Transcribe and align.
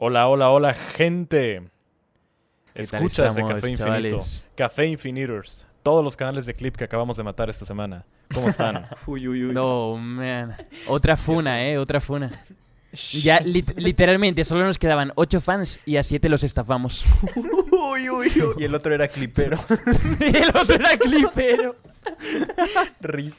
Hola, 0.00 0.28
hola, 0.28 0.50
hola, 0.50 0.74
gente. 0.74 1.62
¿Qué 2.72 2.84
tal 2.84 3.02
Escuchas 3.02 3.34
de 3.34 3.40
estamos, 3.42 3.54
Café 3.54 3.70
Infinito. 3.70 3.84
chavales? 3.84 4.44
Café 4.54 4.86
Infinitors. 4.86 5.66
Todos 5.82 6.04
los 6.04 6.16
canales 6.16 6.46
de 6.46 6.54
clip 6.54 6.76
que 6.76 6.84
acabamos 6.84 7.16
de 7.16 7.24
matar 7.24 7.50
esta 7.50 7.64
semana. 7.64 8.04
¿Cómo 8.32 8.48
están? 8.48 8.86
Uy, 9.06 9.26
uy, 9.26 9.46
uy. 9.46 9.52
No, 9.52 9.96
man. 9.96 10.54
Otra 10.86 11.16
funa, 11.16 11.66
eh, 11.66 11.78
otra 11.78 12.00
funa. 12.00 12.30
Ya 13.12 13.40
lit- 13.40 13.74
literalmente 13.76 14.44
solo 14.46 14.64
nos 14.64 14.78
quedaban 14.78 15.12
8 15.14 15.42
fans 15.42 15.78
y 15.84 15.98
a 15.98 16.02
7 16.02 16.26
los 16.30 16.42
estafamos. 16.42 17.04
Uy, 17.70 18.08
uy, 18.08 18.26
uy. 18.40 18.54
Y 18.56 18.64
el 18.64 18.74
otro 18.74 18.94
era 18.94 19.06
clipero. 19.08 19.58
y 20.20 20.34
el 20.34 20.48
otro 20.56 20.74
era 20.76 20.96
clipero. 20.96 21.76
Rip. 23.02 23.34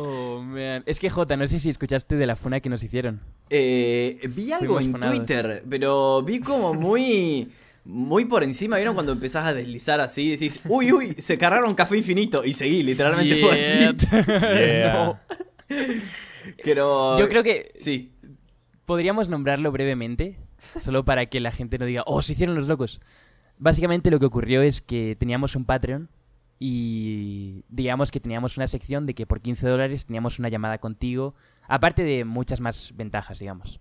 Oh, 0.00 0.40
man. 0.42 0.82
Es 0.86 1.00
que 1.00 1.10
Jota, 1.10 1.36
no 1.36 1.48
sé 1.48 1.58
si 1.58 1.68
escuchaste 1.68 2.14
de 2.16 2.26
la 2.26 2.36
funa 2.36 2.60
que 2.60 2.68
nos 2.68 2.82
hicieron. 2.82 3.20
Eh, 3.50 4.20
vi 4.34 4.52
algo 4.52 4.76
Fuimos 4.76 4.84
en 4.84 4.92
funados. 4.92 5.16
Twitter, 5.16 5.64
pero 5.68 6.22
vi 6.22 6.40
como 6.40 6.74
muy. 6.74 7.50
Muy 7.84 8.26
por 8.26 8.44
encima, 8.44 8.76
¿vieron 8.76 8.94
cuando 8.94 9.12
empezás 9.12 9.46
a 9.46 9.54
deslizar 9.54 9.98
así? 10.00 10.30
Decís, 10.30 10.60
uy, 10.66 10.92
uy, 10.92 11.12
se 11.14 11.38
cargaron 11.38 11.74
café 11.74 11.96
infinito. 11.96 12.44
Y 12.44 12.52
seguí, 12.52 12.82
literalmente 12.82 13.36
fue 13.40 13.52
así. 13.52 13.96
Yeah. 14.30 14.92
No. 14.92 15.20
Pero. 16.62 17.18
Yo 17.18 17.28
creo 17.28 17.42
que 17.42 17.72
Sí. 17.76 18.12
podríamos 18.84 19.28
nombrarlo 19.28 19.72
brevemente, 19.72 20.38
solo 20.82 21.04
para 21.04 21.26
que 21.26 21.40
la 21.40 21.50
gente 21.50 21.78
no 21.78 21.86
diga, 21.86 22.02
oh, 22.06 22.22
se 22.22 22.32
hicieron 22.34 22.54
los 22.56 22.68
locos. 22.68 23.00
Básicamente 23.58 24.10
lo 24.10 24.18
que 24.20 24.26
ocurrió 24.26 24.62
es 24.62 24.80
que 24.80 25.16
teníamos 25.18 25.56
un 25.56 25.64
Patreon 25.64 26.08
y 26.58 27.64
digamos 27.68 28.10
que 28.10 28.20
teníamos 28.20 28.56
una 28.56 28.66
sección 28.68 29.06
de 29.06 29.14
que 29.14 29.26
por 29.26 29.40
15 29.40 29.68
dólares 29.68 30.06
teníamos 30.06 30.38
una 30.38 30.48
llamada 30.48 30.78
contigo, 30.78 31.34
aparte 31.68 32.02
de 32.04 32.24
muchas 32.24 32.60
más 32.60 32.92
ventajas, 32.96 33.38
digamos. 33.38 33.80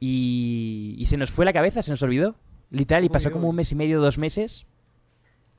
Y, 0.00 0.94
y 0.98 1.06
se 1.06 1.16
nos 1.16 1.30
fue 1.30 1.44
la 1.44 1.52
cabeza, 1.52 1.82
se 1.82 1.90
nos 1.90 2.02
olvidó, 2.02 2.36
literal, 2.70 3.02
y 3.04 3.06
Uy, 3.06 3.10
pasó 3.12 3.30
como 3.30 3.46
uy. 3.46 3.50
un 3.50 3.56
mes 3.56 3.72
y 3.72 3.74
medio, 3.74 4.00
dos 4.00 4.18
meses, 4.18 4.66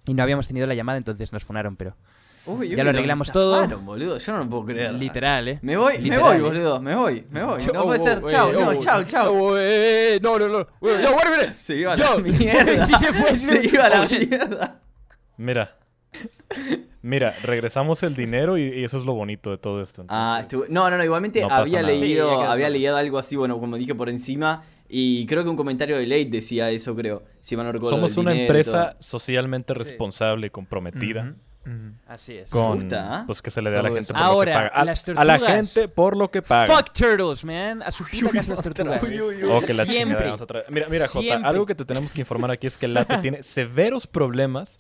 y 0.06 0.14
no 0.14 0.24
habíamos 0.24 0.48
tenido 0.48 0.68
la 0.68 0.74
llamada, 0.76 0.98
entonces 0.98 1.32
nos 1.34 1.44
funaron, 1.44 1.76
pero 1.76 1.96
Uy, 2.46 2.70
Ya 2.70 2.78
uy, 2.78 2.84
lo 2.86 2.90
arreglamos 2.92 3.30
todo. 3.30 3.68
boludo. 3.80 4.18
Yo 4.20 4.32
no 4.32 4.40
lo 4.46 4.50
puedo 4.50 4.66
creer. 4.68 4.94
literal, 4.94 5.50
¿eh? 5.50 5.60
Me 5.62 5.76
voy, 5.76 5.96
me 5.98 6.00
Literal, 6.04 6.24
voy, 6.24 6.38
¿eh? 6.38 6.42
boludo. 6.42 6.82
Me 6.82 6.96
voy, 6.96 7.26
me 7.30 7.44
voy. 7.44 7.62
No 7.74 7.82
Oh, 7.82 7.84
puede 7.88 8.00
ser. 8.00 8.22
oh, 8.24 8.30
Chao, 8.30 8.50
eh, 8.50 8.54
no, 8.54 8.70
oh, 8.70 8.76
chao, 8.76 9.04
chao. 9.04 9.34
oh, 9.34 9.58
eh, 9.58 10.18
no, 10.22 10.40
no, 10.40 10.48
no. 10.48 10.60
No. 10.60 10.68
Se 11.58 11.76
iba 11.76 11.92
a 11.92 11.98
la 11.98 12.16
mierda. 12.24 12.86
Sí 12.86 12.94
se 12.94 13.12
fue, 13.12 13.38
Se 13.38 13.66
iba 13.68 13.86
a 13.88 13.90
la 13.90 14.02
Oh, 14.06 14.08
mierda. 14.08 14.80
Mira. 15.36 15.77
Mira, 17.02 17.34
regresamos 17.44 18.04
el 18.04 18.16
dinero 18.16 18.58
y, 18.58 18.64
y 18.64 18.84
eso 18.84 18.98
es 18.98 19.06
lo 19.06 19.14
bonito 19.14 19.50
de 19.52 19.58
todo 19.58 19.82
esto. 19.82 20.06
Ah, 20.10 20.40
estuvo- 20.42 20.66
no, 20.70 20.90
no, 20.90 20.98
no, 20.98 21.04
igualmente 21.04 21.42
No 21.42 21.50
había 21.50 21.82
leído, 21.82 22.42
Sí, 22.42 22.46
había 22.48 22.70
leído 22.70 22.98
algo 22.98 23.18
así, 23.18 23.36
bueno, 23.36 23.60
como 23.60 23.78
dije 23.78 23.96
por 23.96 24.10
encima, 24.10 24.64
y 24.90 25.26
creo 25.26 25.44
que 25.44 25.50
un 25.50 25.58
comentario 25.58 25.98
de 25.98 26.08
Late 26.08 26.26
decía 26.30 26.70
eso, 26.70 26.96
creo, 26.96 27.24
si 27.40 27.56
mal 27.56 27.66
no 27.66 27.72
recuerdo. 27.72 27.96
Somos 27.96 28.18
una 28.18 28.32
dinero 28.32 28.54
empresa 28.54 28.96
socialmente 29.00 29.74
responsable 29.74 30.48
y 30.48 30.50
comprometida. 30.50 31.36
Así 32.08 32.38
es. 32.38 32.50
Con 32.50 32.76
gusta, 32.76 33.20
¿eh? 33.20 33.24
pues 33.28 33.42
que 33.42 33.52
se 33.52 33.62
le 33.62 33.70
dé 33.70 33.78
a 33.78 33.82
la 33.84 33.90
gente 33.92 34.14
por 34.14 34.22
Ahora, 34.22 34.54
lo 34.54 34.60
que 34.64 34.70
paga. 34.70 34.82
A, 34.82 34.86
las 34.86 35.10
a 35.10 35.12
la 35.26 35.34
tortugas. 35.38 35.54
gente 35.74 35.88
por 35.90 36.16
lo 36.16 36.32
que 36.32 36.42
paga. 36.42 36.74
Fuck 36.78 36.94
turtles, 36.94 37.44
man. 37.44 37.84
A 37.84 37.92
su 37.92 38.06
puta 38.06 38.30
casa 38.30 38.54
las 38.56 38.64
tortugas. 38.64 39.04
Oh, 39.04 39.60
que 39.60 39.74
la 39.74 39.84
chingada, 39.86 39.86
Siempre. 39.86 40.26
vamos 40.28 40.42
a 40.42 40.48
traer- 40.48 40.64
Mira, 40.70 40.88
mira, 40.90 41.08
Jota, 41.08 41.20
Siempre. 41.20 41.50
algo 41.50 41.66
que 41.66 41.76
te 41.76 41.84
tenemos 41.84 42.14
que 42.14 42.22
informar 42.22 42.52
aquí 42.52 42.68
es 42.68 42.78
que 42.78 42.86
el 42.86 42.94
Late 42.94 43.18
tiene 43.22 43.44
severos 43.44 44.08
problemas 44.08 44.80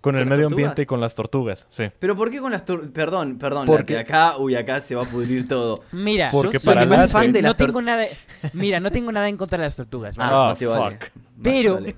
con 0.00 0.16
el 0.16 0.24
medio 0.26 0.44
tortugas? 0.44 0.52
ambiente 0.52 0.82
y 0.82 0.86
con 0.86 1.00
las 1.00 1.14
tortugas. 1.14 1.66
Sí. 1.68 1.84
Pero 1.98 2.14
¿por 2.16 2.30
qué 2.30 2.40
con 2.40 2.52
las 2.52 2.64
tortugas? 2.64 2.92
Perdón, 2.92 3.38
perdón, 3.38 3.66
Porque- 3.66 3.98
acá, 3.98 4.36
uy, 4.38 4.54
acá 4.54 4.80
se 4.80 4.94
va 4.94 5.02
a 5.02 5.06
pudrir 5.06 5.48
todo. 5.48 5.82
Mira, 5.92 6.28
Porque 6.30 6.54
Yo 6.54 6.60
soy 6.60 6.74
para 6.74 6.82
el 6.84 6.88
más 6.88 7.10
fan 7.10 7.32
de 7.32 7.42
las 7.42 7.50
no 7.50 7.56
tengo 7.56 7.72
tortugas. 7.72 7.84
nada. 7.84 8.06
Mira, 8.52 8.80
no 8.80 8.90
tengo 8.90 9.10
nada 9.12 9.28
en 9.28 9.36
contra 9.36 9.58
de 9.58 9.64
las 9.64 9.76
tortugas. 9.76 10.16
¿vale? 10.16 10.32
Ah, 10.32 10.42
Ah, 10.44 10.48
más 10.50 10.58
te 10.58 10.66
vale. 10.66 10.96
fuck. 10.98 11.10
Pero 11.42 11.74
vale. 11.74 11.96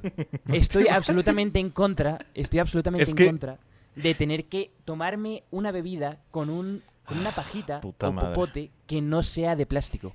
estoy 0.52 0.88
absolutamente 0.88 1.58
en 1.58 1.70
contra. 1.70 2.18
Estoy 2.34 2.60
absolutamente 2.60 3.02
Es 3.04 3.08
en 3.10 3.14
que- 3.16 3.26
contra 3.26 3.58
de 3.96 4.14
tener 4.14 4.44
que 4.46 4.70
tomarme 4.84 5.42
una 5.50 5.70
bebida 5.72 6.18
con 6.30 6.50
un 6.50 6.82
con 7.04 7.18
una 7.18 7.30
pajita 7.32 7.80
puta 7.80 8.08
o 8.08 8.12
madre. 8.12 8.28
popote 8.34 8.70
que 8.86 9.00
no 9.00 9.22
sea 9.22 9.56
de 9.56 9.64
plástico. 9.64 10.14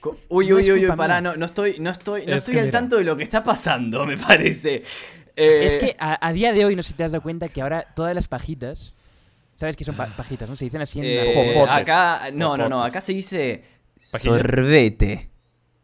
Co- 0.00 0.16
Uy, 0.28 0.48
No 0.48 0.56
uy, 0.56 0.70
uy, 0.72 0.84
uy, 0.84 0.92
pará, 0.96 1.20
no, 1.20 1.36
no 1.36 1.46
estoy, 1.46 1.76
no 1.78 1.90
estoy, 1.90 2.26
no 2.26 2.32
Es 2.32 2.38
estoy 2.40 2.56
al 2.58 2.66
mira. 2.66 2.78
tanto 2.78 2.96
de 2.96 3.04
lo 3.04 3.16
que 3.16 3.22
está 3.24 3.42
pasando, 3.44 4.04
me 4.06 4.16
parece. 4.16 4.82
Eh, 5.38 5.66
Es 5.66 5.76
que 5.76 5.96
a, 5.98 6.26
a 6.26 6.32
día 6.32 6.52
de 6.52 6.64
hoy 6.64 6.74
no 6.76 6.82
sé 6.82 6.88
si 6.90 6.94
te 6.94 7.04
has 7.04 7.12
dado 7.12 7.22
cuenta 7.22 7.48
que 7.48 7.62
ahora 7.62 7.86
todas 7.94 8.14
las 8.14 8.26
pajitas, 8.28 8.94
¿sabes 9.54 9.76
qué 9.76 9.84
son 9.84 9.94
pa- 9.96 10.06
pajitas? 10.16 10.48
¿No? 10.50 10.56
Se 10.56 10.64
dicen 10.64 10.82
así 10.82 10.98
en 10.98 11.04
eh, 11.06 11.64
la- 11.64 11.76
acá, 11.76 12.22
no, 12.32 12.56
no, 12.56 12.68
no, 12.68 12.82
acá 12.82 13.00
se 13.00 13.12
dice 13.12 13.62
Pajilla. 14.12 14.38
sorbete. 14.38 15.30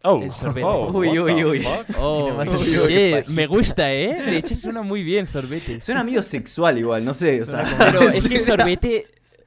Oh, 0.06 0.20
El 0.22 0.32
sorbete. 0.32 0.66
oh, 0.66 0.90
Uy, 0.92 1.18
uy, 1.18 1.44
uy. 1.44 1.66
Oh, 1.98 2.26
que 2.86 3.12
pajita. 3.22 3.32
me 3.32 3.46
gusta, 3.46 3.90
¿eh? 3.92 4.22
De 4.22 4.36
hecho 4.36 4.54
suena 4.54 4.82
muy 4.82 5.02
bien 5.02 5.24
sorbete. 5.24 5.80
Suena 5.80 6.04
medio 6.04 6.22
sexual 6.22 6.76
igual, 6.76 7.04
no 7.04 7.14
sé, 7.14 7.40
o 7.40 7.46
sea, 7.46 7.62
Pero 7.78 8.02
es 8.10 8.28
que 8.28 8.38
sorbete, 8.38 9.04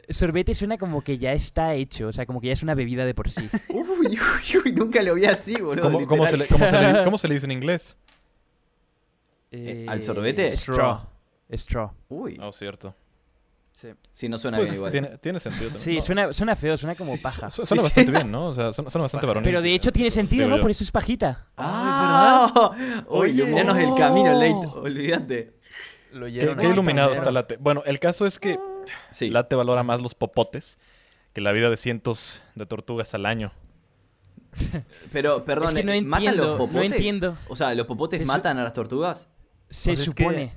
sorbete 0.09 0.56
suena 0.56 0.78
como 0.79 1.03
que 1.03 1.19
ya 1.19 1.34
está 1.34 1.75
hecho, 1.75 2.07
o 2.07 2.13
sea, 2.13 2.25
como 2.25 2.41
que 2.41 2.47
ya 2.47 2.53
es 2.53 2.63
una 2.63 2.73
bebida 2.73 3.06
de 3.06 3.13
por 3.13 3.29
sí. 3.29 3.47
Uy, 3.69 3.84
uy, 4.09 4.19
uy, 4.66 4.72
nunca 4.72 5.03
lo 5.03 5.13
vi 5.13 5.25
así, 5.25 5.56
boludo. 5.62 5.84
¿Cómo, 5.91 6.07
cómo 6.07 6.25
se 6.25 6.38
le, 6.38 6.47
cómo, 6.47 6.66
se 6.67 6.81
le, 6.81 7.03
cómo 7.03 7.17
se 7.19 7.28
le 7.28 7.34
dice 7.35 7.46
en 7.46 7.51
inglés? 7.51 7.96
Eh, 9.52 9.85
¿al 9.88 10.02
sorbete? 10.03 10.56
Straw. 10.58 11.00
Straw. 11.52 11.91
Uy, 12.09 12.38
Oh, 12.41 12.52
cierto. 12.52 12.94
sí, 14.12 14.28
no 14.28 14.38
suena 14.38 14.58
Pues, 14.58 14.69
bien 14.69 14.75
igual. 14.78 14.91
tiene, 14.91 15.18
tiene 15.19 15.40
sentido 15.40 15.66
también. 15.69 15.84
Sí, 15.84 15.96
No, 15.97 16.02
suena, 16.02 16.34
suena 16.34 16.56
feo, 16.56 16.75
suena 16.78 16.96
como 16.96 17.16
Sí, 17.16 17.22
paja. 17.24 17.50
su- 17.52 17.66
Suena 17.66 17.81
Sí, 17.84 17.85
bastante 17.88 18.12
sí. 18.12 18.18
bien, 18.18 18.31
¿no? 18.31 18.47
O 18.47 18.53
sea, 18.56 18.74
suena, 18.74 18.90
suena 18.90 19.03
bastante 19.03 19.28
varonil. 19.28 19.44
Pero 19.46 19.62
de 19.62 19.69
sí, 19.69 19.75
hecho 19.75 19.91
tiene 19.91 20.09
sentido, 20.12 20.47
¿no? 20.47 20.56
yo. 20.58 20.62
Por 20.63 20.72
eso 20.72 20.84
es 20.84 20.91
pajita. 20.91 21.47
Ah, 21.58 22.72
oye, 23.08 23.44
Oye. 23.44 23.46
miranos 23.46 23.78
el 23.78 23.94
camino. 23.96 24.34
Late, 24.34 24.68
olvídate. 24.80 25.53
Lo 26.12 26.25
Qué, 26.25 26.56
qué 26.59 26.68
iluminado 26.69 27.14
está 27.14 27.31
Late. 27.31 27.58
Bueno, 27.58 27.84
el 27.85 28.00
caso 28.00 28.25
es 28.25 28.40
que 28.40 28.58
Sí. 29.12 29.29
Late 29.29 29.56
valora 29.56 29.84
más 29.84 30.02
los 30.02 30.16
popotes 30.16 30.79
que 31.34 31.41
la 31.41 31.52
vida 31.52 31.69
de 31.69 31.78
cientos 31.78 32.41
de 32.56 32.66
tortugas 32.66 33.14
al 33.14 33.25
año. 33.28 33.52
Pero, 35.12 35.46
perdón, 35.46 35.69
Es 35.69 35.74
que 35.75 35.84
no 35.84 36.08
¿matan 36.09 36.24
entiendo, 36.24 36.47
los 36.47 36.58
no 36.59 36.66
popotes? 36.66 36.91
entiendo. 36.94 37.38
O 37.47 37.56
sea, 37.56 37.75
¿los 37.75 37.85
popotes 37.85 38.22
Eso- 38.22 38.28
matan 38.31 38.58
a 38.58 38.64
las 38.64 38.74
tortugas? 38.74 39.28
Se 39.69 39.91
Pues 39.91 40.00
es 40.07 40.13
que, 40.13 40.23
supone. 40.23 40.53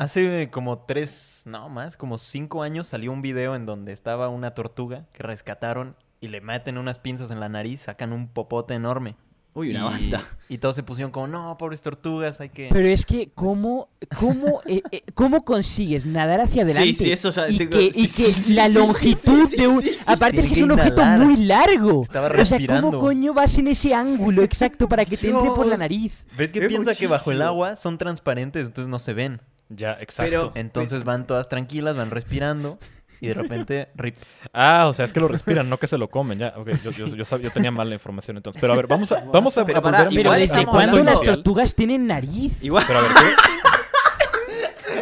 hace 0.00 0.50
como 0.50 0.80
tres, 0.80 1.42
no 1.46 1.68
más, 1.68 1.96
como 1.96 2.18
cinco 2.18 2.62
años 2.62 2.86
salió 2.86 3.12
un 3.12 3.22
video 3.22 3.54
en 3.54 3.66
donde 3.66 3.92
estaba 3.92 4.28
una 4.28 4.54
tortuga 4.54 5.06
que 5.12 5.22
rescataron 5.22 5.96
y 6.20 6.28
le 6.28 6.40
meten 6.40 6.78
unas 6.78 6.98
pinzas 6.98 7.30
en 7.30 7.40
la 7.40 7.48
nariz, 7.48 7.82
sacan 7.82 8.12
un 8.12 8.28
popote 8.28 8.74
enorme. 8.74 9.16
Uy, 9.56 9.70
una 9.70 9.80
y, 9.80 9.82
banda. 9.84 10.22
y 10.50 10.58
todos 10.58 10.76
se 10.76 10.82
pusieron 10.82 11.10
como, 11.10 11.26
no, 11.28 11.56
pobres 11.58 11.80
tortugas, 11.80 12.40
hay 12.40 12.50
que... 12.50 12.68
Pero 12.70 12.86
es 12.88 13.06
que, 13.06 13.30
¿cómo, 13.34 13.88
cómo, 14.20 14.60
eh, 14.66 14.82
eh, 14.92 15.02
¿cómo 15.14 15.42
consigues 15.42 16.04
nadar 16.04 16.40
hacia 16.40 16.64
Sí, 16.66 16.70
adelante? 16.72 16.94
sí, 16.94 17.10
eso 17.10 17.30
ya 17.30 17.48
y 17.48 17.56
tengo- 17.56 17.70
que, 17.78 17.90
sí, 17.92 18.00
y 18.04 18.08
sí, 18.08 18.22
que 18.26 18.32
sí, 18.34 18.52
la 18.54 18.66
sí, 18.66 18.72
sí, 18.72 18.78
longitud 18.78 19.46
sí, 19.48 19.56
de 19.56 19.66
un... 19.68 19.78
sí, 19.80 19.88
sí, 19.94 20.00
Aparte 20.06 20.36
es 20.40 20.44
sí. 20.44 20.48
que 20.50 20.56
es 20.58 20.62
un 20.62 20.72
objeto 20.72 21.04
muy 21.04 21.36
largo. 21.38 22.02
Estaba 22.02 22.26
O 22.28 22.30
sea, 22.44 22.44
¿cómo 22.44 22.58
respirando. 22.58 22.98
coño 22.98 23.32
vas 23.34 23.56
en 23.56 23.68
ese 23.68 23.94
ángulo 23.94 24.42
exacto 24.42 24.88
para 24.88 25.04
que 25.06 25.16
te 25.16 25.30
entre 25.30 25.50
por 25.50 25.66
la 25.66 25.78
nariz? 25.78 26.24
¿Ves 26.36 26.52
que 26.52 26.58
Es 26.60 26.68
piensa 26.68 26.94
que 26.94 27.06
bajo 27.06 27.32
el 27.32 27.40
agua 27.40 27.76
son 27.76 27.96
transparentes, 27.98 28.66
entonces 28.66 28.90
no 28.90 28.98
se 28.98 29.14
ven? 29.14 29.40
Ya, 29.70 29.92
exacto. 30.00 30.30
Pero- 30.30 30.52
Entonces 30.54 31.02
van 31.04 31.26
todas 31.26 31.48
tranquilas, 31.48 31.96
van 31.96 32.10
respirando 32.10 32.78
y 33.20 33.28
de 33.28 33.34
repente, 33.34 33.88
rip. 33.94 34.16
Ah, 34.52 34.86
o 34.88 34.92
sea, 34.94 35.04
es 35.04 35.12
que 35.12 35.20
lo 35.20 35.28
respiran, 35.28 35.68
no 35.70 35.78
que 35.78 35.86
se 35.86 35.96
lo 35.98 36.08
comen. 36.08 36.38
Ya, 36.38 36.54
ok, 36.56 36.68
yo, 36.84 36.90
yo, 36.90 37.06
yo 37.06 37.24
sab- 37.24 37.40
yo 37.40 37.50
tenía 37.50 37.70
mala 37.70 37.94
información 37.94 38.36
entonces. 38.36 38.60
Pero 38.60 38.72
a 38.72 38.76
ver, 38.76 38.86
vamos 38.86 39.10
a, 39.12 39.24
vamos 39.32 39.56
a, 39.58 39.64
Pero 39.64 39.78
a 39.78 39.82
pará, 39.82 40.04
volver 40.04 40.18
a 40.18 40.20
Igual 40.20 40.40
¿desde 40.40 40.54
estamos 40.60 40.74
cuándo 40.74 41.02
las 41.04 41.22
tortugas 41.22 41.74
tienen 41.74 42.06
nariz? 42.06 42.62
Igual, 42.62 42.84
Pero 42.86 42.98
a 42.98 43.02
ver, 43.02 43.10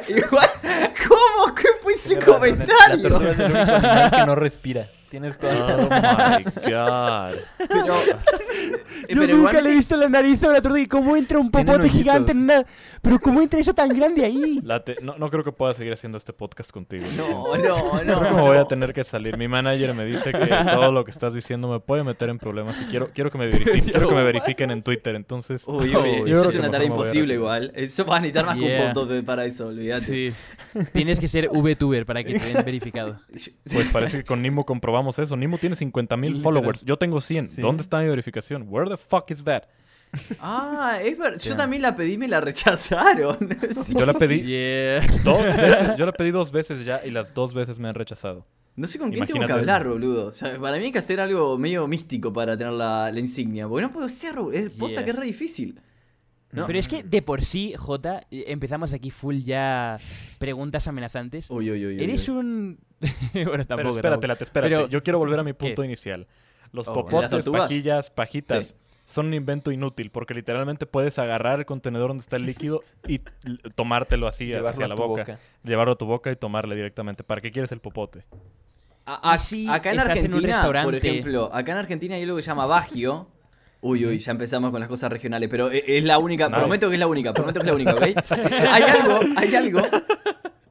¿qué? 0.07 0.13
igual, 0.19 0.51
¿cómo? 1.09 1.55
¿Qué 1.55 1.69
fue 1.83 1.93
ese 1.95 2.17
razón, 2.17 2.33
La 2.33 2.39
comentario? 2.39 3.09
tortuga 3.09 3.31
es 3.31 3.39
el 3.39 3.45
único 3.53 3.75
animal 3.75 4.11
que 4.11 4.27
no 4.27 4.35
respira. 4.35 4.87
Tienes 5.15 5.39
toda 5.39 5.77
Oh 5.77 5.83
my 5.83 6.45
god. 6.73 7.35
Pero, 7.69 7.95
Yo 9.09 9.21
pero 9.21 9.37
nunca 9.37 9.51
igual- 9.51 9.65
le 9.65 9.71
he 9.71 9.75
visto 9.75 9.97
la 9.97 10.09
nariz 10.09 10.43
a 10.43 10.49
una 10.49 10.61
tortuga 10.61 10.81
y 10.81 10.87
cómo 10.87 11.17
entra 11.17 11.39
un 11.39 11.51
Tienen 11.51 11.67
popote 11.67 11.87
ojitos. 11.89 11.99
gigante 12.03 12.33
en 12.33 12.39
una... 12.43 12.65
Pero 13.03 13.19
¿cómo 13.21 13.41
entra 13.43 13.61
eso 13.61 13.75
tan 13.75 13.91
grande 13.91 14.25
ahí? 14.25 14.61
No, 15.03 15.17
no 15.19 15.31
creo 15.31 15.45
que 15.45 15.53
pueda 15.53 15.73
seguir 15.75 15.93
haciendo 15.93 16.17
este 16.19 16.33
podcast 16.33 16.71
contigo. 16.73 17.05
lo 17.05 17.11
siento. 17.13 17.59
No, 17.59 18.03
no, 18.03 18.05
no. 18.05 18.19
Creo 18.21 18.23
que 18.31 18.35
me 18.37 18.41
voy 18.43 18.57
a 18.57 18.65
tener 18.65 18.93
que 18.95 19.05
salir. 19.05 19.37
Mi 19.37 19.47
manager 19.47 19.95
me 19.95 20.05
dice 20.07 20.33
que 20.33 20.47
todo 20.47 20.91
lo 20.91 21.05
que 21.05 21.11
estás 21.11 21.33
diciendo 21.35 21.69
me 21.69 21.81
puede 21.81 22.03
meter 22.03 22.29
en 22.31 22.39
problemas 22.39 22.81
y 22.81 22.85
quiero, 22.87 23.11
quiero 23.15 23.31
que 23.31 23.39
me 23.39 23.47
verifiquen, 23.47 23.81
quiero 23.85 24.09
que 24.09 24.15
me 24.15 24.23
verifiquen 24.25 24.71
en 24.71 24.83
Twitter. 24.83 25.15
Entonces, 25.15 25.63
Uy, 25.67 25.91
yo 25.91 26.03
uy, 26.03 26.23
creo 26.23 26.37
eso 26.39 26.45
es 26.47 26.53
que 26.53 26.59
una 26.59 26.69
mejor 26.69 26.73
tarea 26.73 26.89
me 26.89 26.95
voy 26.95 27.05
a 27.05 27.09
imposible 27.09 27.35
retirar. 27.35 27.63
igual. 27.63 27.73
Eso 27.75 28.05
va 28.07 28.17
a 28.17 28.21
necesitar 28.21 28.47
más 28.47 28.57
que 28.59 28.65
Yeah. 28.65 28.87
un 28.89 28.95
popote 28.95 29.23
para 29.23 29.45
eso, 29.45 29.67
olvídate. 29.69 30.05
Sí. 30.07 30.33
Tienes 30.93 31.21
que 31.21 31.29
ser 31.29 31.51
VTuber 31.51 32.07
para 32.07 32.25
que 32.25 32.39
te 32.39 32.47
den 32.55 32.65
verificado. 32.65 33.17
Pues 33.71 33.89
parece 33.93 34.17
que 34.19 34.25
con 34.25 34.41
Nimo 34.41 34.65
comprobamos 34.65 35.04
eso. 35.19 35.37
Nimo 35.37 35.59
tiene 35.59 35.77
50 35.77 36.17
mil 36.17 36.37
followers. 36.43 36.83
Yo 36.85 36.97
tengo 36.97 37.21
100. 37.21 37.49
Sí. 37.49 37.61
¿Dónde 37.61 37.83
está 37.83 38.01
mi 38.01 38.09
verificación? 38.09 38.67
Where 38.69 38.89
the 38.89 38.97
fuck 38.97 39.31
is 39.31 39.45
that? 39.45 39.65
Ah, 40.41 40.99
es 41.03 41.19
verdad. 41.19 41.41
Yo 41.41 41.57
también 41.57 41.83
la 41.83 41.97
pedí 41.97 42.13
y 42.13 42.19
me 42.19 42.29
la 42.29 42.41
rechazaron. 42.41 43.37
Sí, 43.71 43.95
Yo 43.99 44.07
la 44.07 44.13
pedí-. 44.13 44.45
Yeah. 44.47 45.01
Dos 45.25 45.41
veces. 45.57 45.97
Yo 45.97 46.07
la 46.07 46.13
pedí 46.13 46.31
dos 46.31 46.53
veces 46.53 46.85
ya 46.85 47.01
y 47.05 47.11
las 47.11 47.35
dos 47.35 47.53
veces 47.55 47.79
me 47.79 47.89
han 47.89 47.95
rechazado. 47.95 48.47
No 48.77 48.87
sé 48.89 48.99
con 48.99 49.11
quién 49.13 49.25
tengo 49.27 49.47
que 49.47 49.53
hablar, 49.53 49.83
eso. 49.83 49.91
boludo. 49.93 50.27
O 50.27 50.33
sea, 50.33 50.57
para 50.59 50.77
mí 50.79 50.85
hay 50.87 50.93
que 50.93 50.99
hacer 50.99 51.21
algo 51.21 51.57
medio 51.59 51.87
místico 51.87 52.33
para 52.33 52.57
tener 52.57 52.73
la, 52.73 53.11
la 53.13 53.21
insignia. 53.21 53.69
Porque 53.69 53.83
no 53.87 53.93
puedo 53.93 54.09
ser, 54.09 54.35
es 54.53 54.73
posta 54.75 54.95
Yeah. 54.97 55.05
que 55.05 55.11
es 55.11 55.17
re 55.17 55.27
difícil. 55.27 55.81
No. 56.51 56.67
Pero 56.69 56.79
es 56.79 56.87
que 56.87 57.03
de 57.03 57.21
por 57.21 57.43
sí, 57.45 57.75
Jota, 57.77 58.21
eh, 58.31 58.45
empezamos 58.47 58.93
aquí 58.95 59.11
full 59.11 59.39
ya 59.41 59.99
preguntas 60.39 60.87
amenazantes. 60.87 61.51
Uy, 61.51 61.71
uy, 61.73 61.85
uy, 61.87 61.97
uy, 61.97 62.05
Eres 62.05 62.29
uy. 62.29 62.37
un... 62.37 62.79
bueno, 63.35 63.65
tampoco, 63.67 63.77
Pero 63.77 63.91
espérate. 63.91 64.27
Late, 64.29 64.45
espérate. 64.45 64.75
Pero- 64.77 64.89
Yo 64.89 65.03
quiero 65.03 65.19
volver 65.19 65.41
a 65.41 65.45
mi 65.45 65.53
punto 65.53 65.83
¿Qué? 65.83 65.87
inicial. 65.87 66.27
Los 66.73 66.89
Oh, 66.89 66.93
bueno. 67.05 67.21
¿Las 67.21 67.31
popotes, 67.31 67.51
pajillas, 67.51 68.11
pajitas 68.11 68.67
Sí. 68.69 68.75
son 69.05 69.27
un 69.27 69.35
invento 69.35 69.71
inútil 69.71 70.11
porque 70.11 70.35
literalmente 70.35 70.87
puedes 70.87 71.19
agarrar 71.19 71.61
el 71.61 71.67
contenedor 71.67 72.09
donde 72.09 72.23
está 72.23 72.37
el 72.37 72.47
líquido 72.47 72.83
y 73.07 73.21
tomártelo 73.77 74.27
así 74.27 74.47
Llevarlo 74.47 74.71
hacia 74.71 74.89
la 74.89 74.95
boca, 74.95 75.39
llevarlo 75.63 75.93
a 75.93 75.97
tu 75.97 76.07
boca 76.07 76.31
y 76.33 76.37
tomarle 76.37 76.75
directamente. 76.75 77.23
¿Para 77.23 77.41
qué 77.41 77.53
quieres 77.53 77.71
el 77.73 77.81
popote? 77.81 78.25
A- 79.07 79.33
a- 79.33 79.37
Y 79.37 79.39
si 79.39 79.69
acá 79.69 79.91
en 79.93 79.99
estás 79.99 80.19
en 80.25 80.33
un 80.35 80.45
Argentina, 80.45 80.83
por 80.83 80.95
ejemplo, 80.95 81.51
acá 81.53 81.73
en 81.73 81.79
Argentina 81.79 82.15
hay 82.17 82.23
algo 82.23 82.37
que 82.37 82.43
se 82.43 82.49
llama 82.49 82.67
bagio. 82.67 83.29
Uy, 83.83 84.07
uy, 84.07 84.19
ya 84.19 84.33
empezamos 84.33 84.71
con 84.71 84.81
las 84.81 84.89
cosas 84.89 85.13
regionales, 85.13 85.47
pero 85.51 85.71
e- 85.71 85.85
es 85.99 86.03
la 86.05 86.17
única, 86.17 86.49
Nice. 86.49 86.59
prometo 86.59 86.89
que 86.89 86.95
es 86.95 87.01
la 87.01 87.07
única, 87.07 87.35
prometo 87.35 87.61
que 87.61 87.67
es 87.67 87.71
la 87.71 87.75
única, 87.75 87.93
¿ok? 87.95 88.03
hay 88.73 88.83
algo, 88.83 89.21
hay 89.37 89.55
algo, 89.55 89.81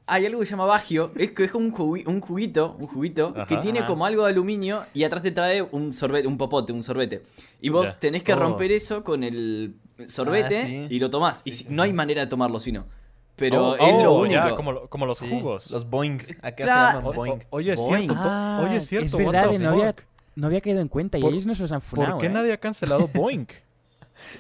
hay 0.06 0.26
algo 0.26 0.40
que 0.42 0.46
se 0.46 0.52
llama 0.52 0.66
bagio, 0.66 1.12
es 1.16 1.32
que 1.32 1.46
es 1.46 1.52
como 1.52 1.66
un, 1.66 1.74
jugui- 1.74 2.06
un 2.08 2.20
juguito, 2.22 2.76
un 2.80 2.88
juguito, 2.88 3.34
que 3.34 3.42
Ajá. 3.56 3.60
tiene 3.60 3.80
Ajá. 3.80 3.88
como 3.88 4.06
algo 4.06 4.24
de 4.26 4.32
aluminio 4.32 4.84
y 4.94 5.04
atrás 5.06 5.22
te 5.22 5.32
trae 5.32 5.62
un 5.62 5.94
sorbete, 5.94 6.28
un 6.28 6.38
popote, 6.38 6.74
un 6.74 6.84
sorbete. 6.84 7.24
Y 7.62 7.70
vos 7.70 7.94
Ya. 7.94 8.00
tenés 8.00 8.24
que 8.24 8.34
Oh. 8.34 8.38
romper 8.38 8.72
eso 8.72 9.04
con 9.04 9.24
el 9.24 9.76
sorbete 10.08 10.58
Ah, 10.62 10.66
sí. 10.66 10.88
y 10.90 11.00
lo 11.00 11.10
tomás. 11.10 11.42
y 11.46 11.52
si- 11.54 11.66
no 11.70 11.84
hay 11.84 11.94
manera 11.94 12.22
de 12.22 12.28
tomarlo 12.28 12.60
sino. 12.60 12.86
Pero 13.36 13.70
Oh, 13.72 13.76
es 13.76 14.04
lo 14.04 14.14
oh, 14.14 14.22
único. 14.22 14.34
ya, 14.48 14.56
como, 14.56 14.72
lo- 14.74 14.88
como 14.90 15.06
los 15.08 15.18
Sí, 15.18 15.28
jugos. 15.28 15.72
Los 15.72 15.90
boings. 15.90 16.30
Acá 16.44 16.64
Claro. 16.64 17.12
se 17.12 17.18
boing. 17.18 17.34
o- 17.34 17.40
oye, 17.58 17.74
es 17.74 17.80
Boing. 17.80 17.98
cierto. 18.06 18.14
to- 18.22 18.30
Ah, 18.30 18.64
oye, 18.68 18.78
es 18.78 18.88
cierto. 18.88 19.06
Es 19.08 19.16
verdad, 19.18 19.52
no 19.58 19.70
había, 19.70 19.96
no 20.36 20.48
había 20.48 20.62
caído 20.62 20.82
en 20.82 20.88
cuenta 20.88 21.18
y 21.18 21.22
Por- 21.22 21.32
ellos 21.34 21.46
no 21.48 21.56
se 21.56 21.62
los 21.64 21.72
han 21.72 21.82
funado, 21.82 22.12
¿Por 22.14 22.22
qué 22.22 22.28
¿eh? 22.28 22.30
nadie 22.30 22.52
ha 22.54 22.58
cancelado 22.58 23.08
Boeing? 23.14 23.48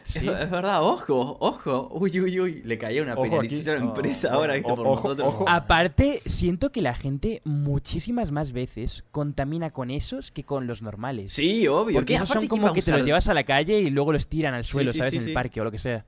Sí. 0.04 0.28
Es 0.28 0.50
verdad, 0.52 0.84
ojo, 0.84 1.38
ojo. 1.40 1.90
Uy, 1.92 2.20
uy, 2.20 2.40
uy. 2.40 2.62
Le 2.64 2.78
caía 2.78 3.02
una 3.04 3.14
Ojo 3.14 3.24
penalización 3.24 3.76
a 3.76 3.80
la 3.80 3.86
aquí. 3.86 3.90
empresa 3.98 4.30
Oh, 4.32 4.36
ahora, 4.36 4.54
¿viste? 4.56 4.70
Por 4.70 4.80
ojo, 4.88 4.96
nosotros. 4.96 5.28
ojo. 5.28 5.46
Aparte, 5.48 6.22
siento 6.26 6.72
que 6.72 6.82
la 6.82 6.94
gente 6.94 7.42
muchísimas 7.46 8.32
más 8.32 8.52
veces 8.54 9.04
contamina 9.12 9.72
con 9.72 9.92
esos 9.92 10.32
que 10.32 10.44
con 10.44 10.68
los 10.68 10.82
normales. 10.82 11.32
Sí, 11.32 11.68
obvio. 11.68 11.96
Porque 11.96 12.16
esos 12.16 12.30
son 12.30 12.40
¿quién 12.40 12.50
como 12.50 12.68
a 12.68 12.74
que 12.74 12.82
te 12.82 12.92
usar- 12.92 12.98
los 12.98 13.06
llevas 13.08 13.28
a 13.28 13.34
la 13.34 13.44
calle 13.44 13.80
y 13.80 13.90
luego 13.90 14.12
los 14.14 14.28
tiran 14.28 14.54
al 14.54 14.64
Sí, 14.64 14.72
suelo, 14.72 14.92
sí, 14.92 14.98
¿sabes? 14.98 15.12
sí, 15.12 15.18
en 15.18 15.24
sí. 15.24 15.30
el 15.30 15.34
parque 15.34 15.62
o 15.62 15.64
lo 15.64 15.72
que 15.72 15.80
sea. 15.80 16.06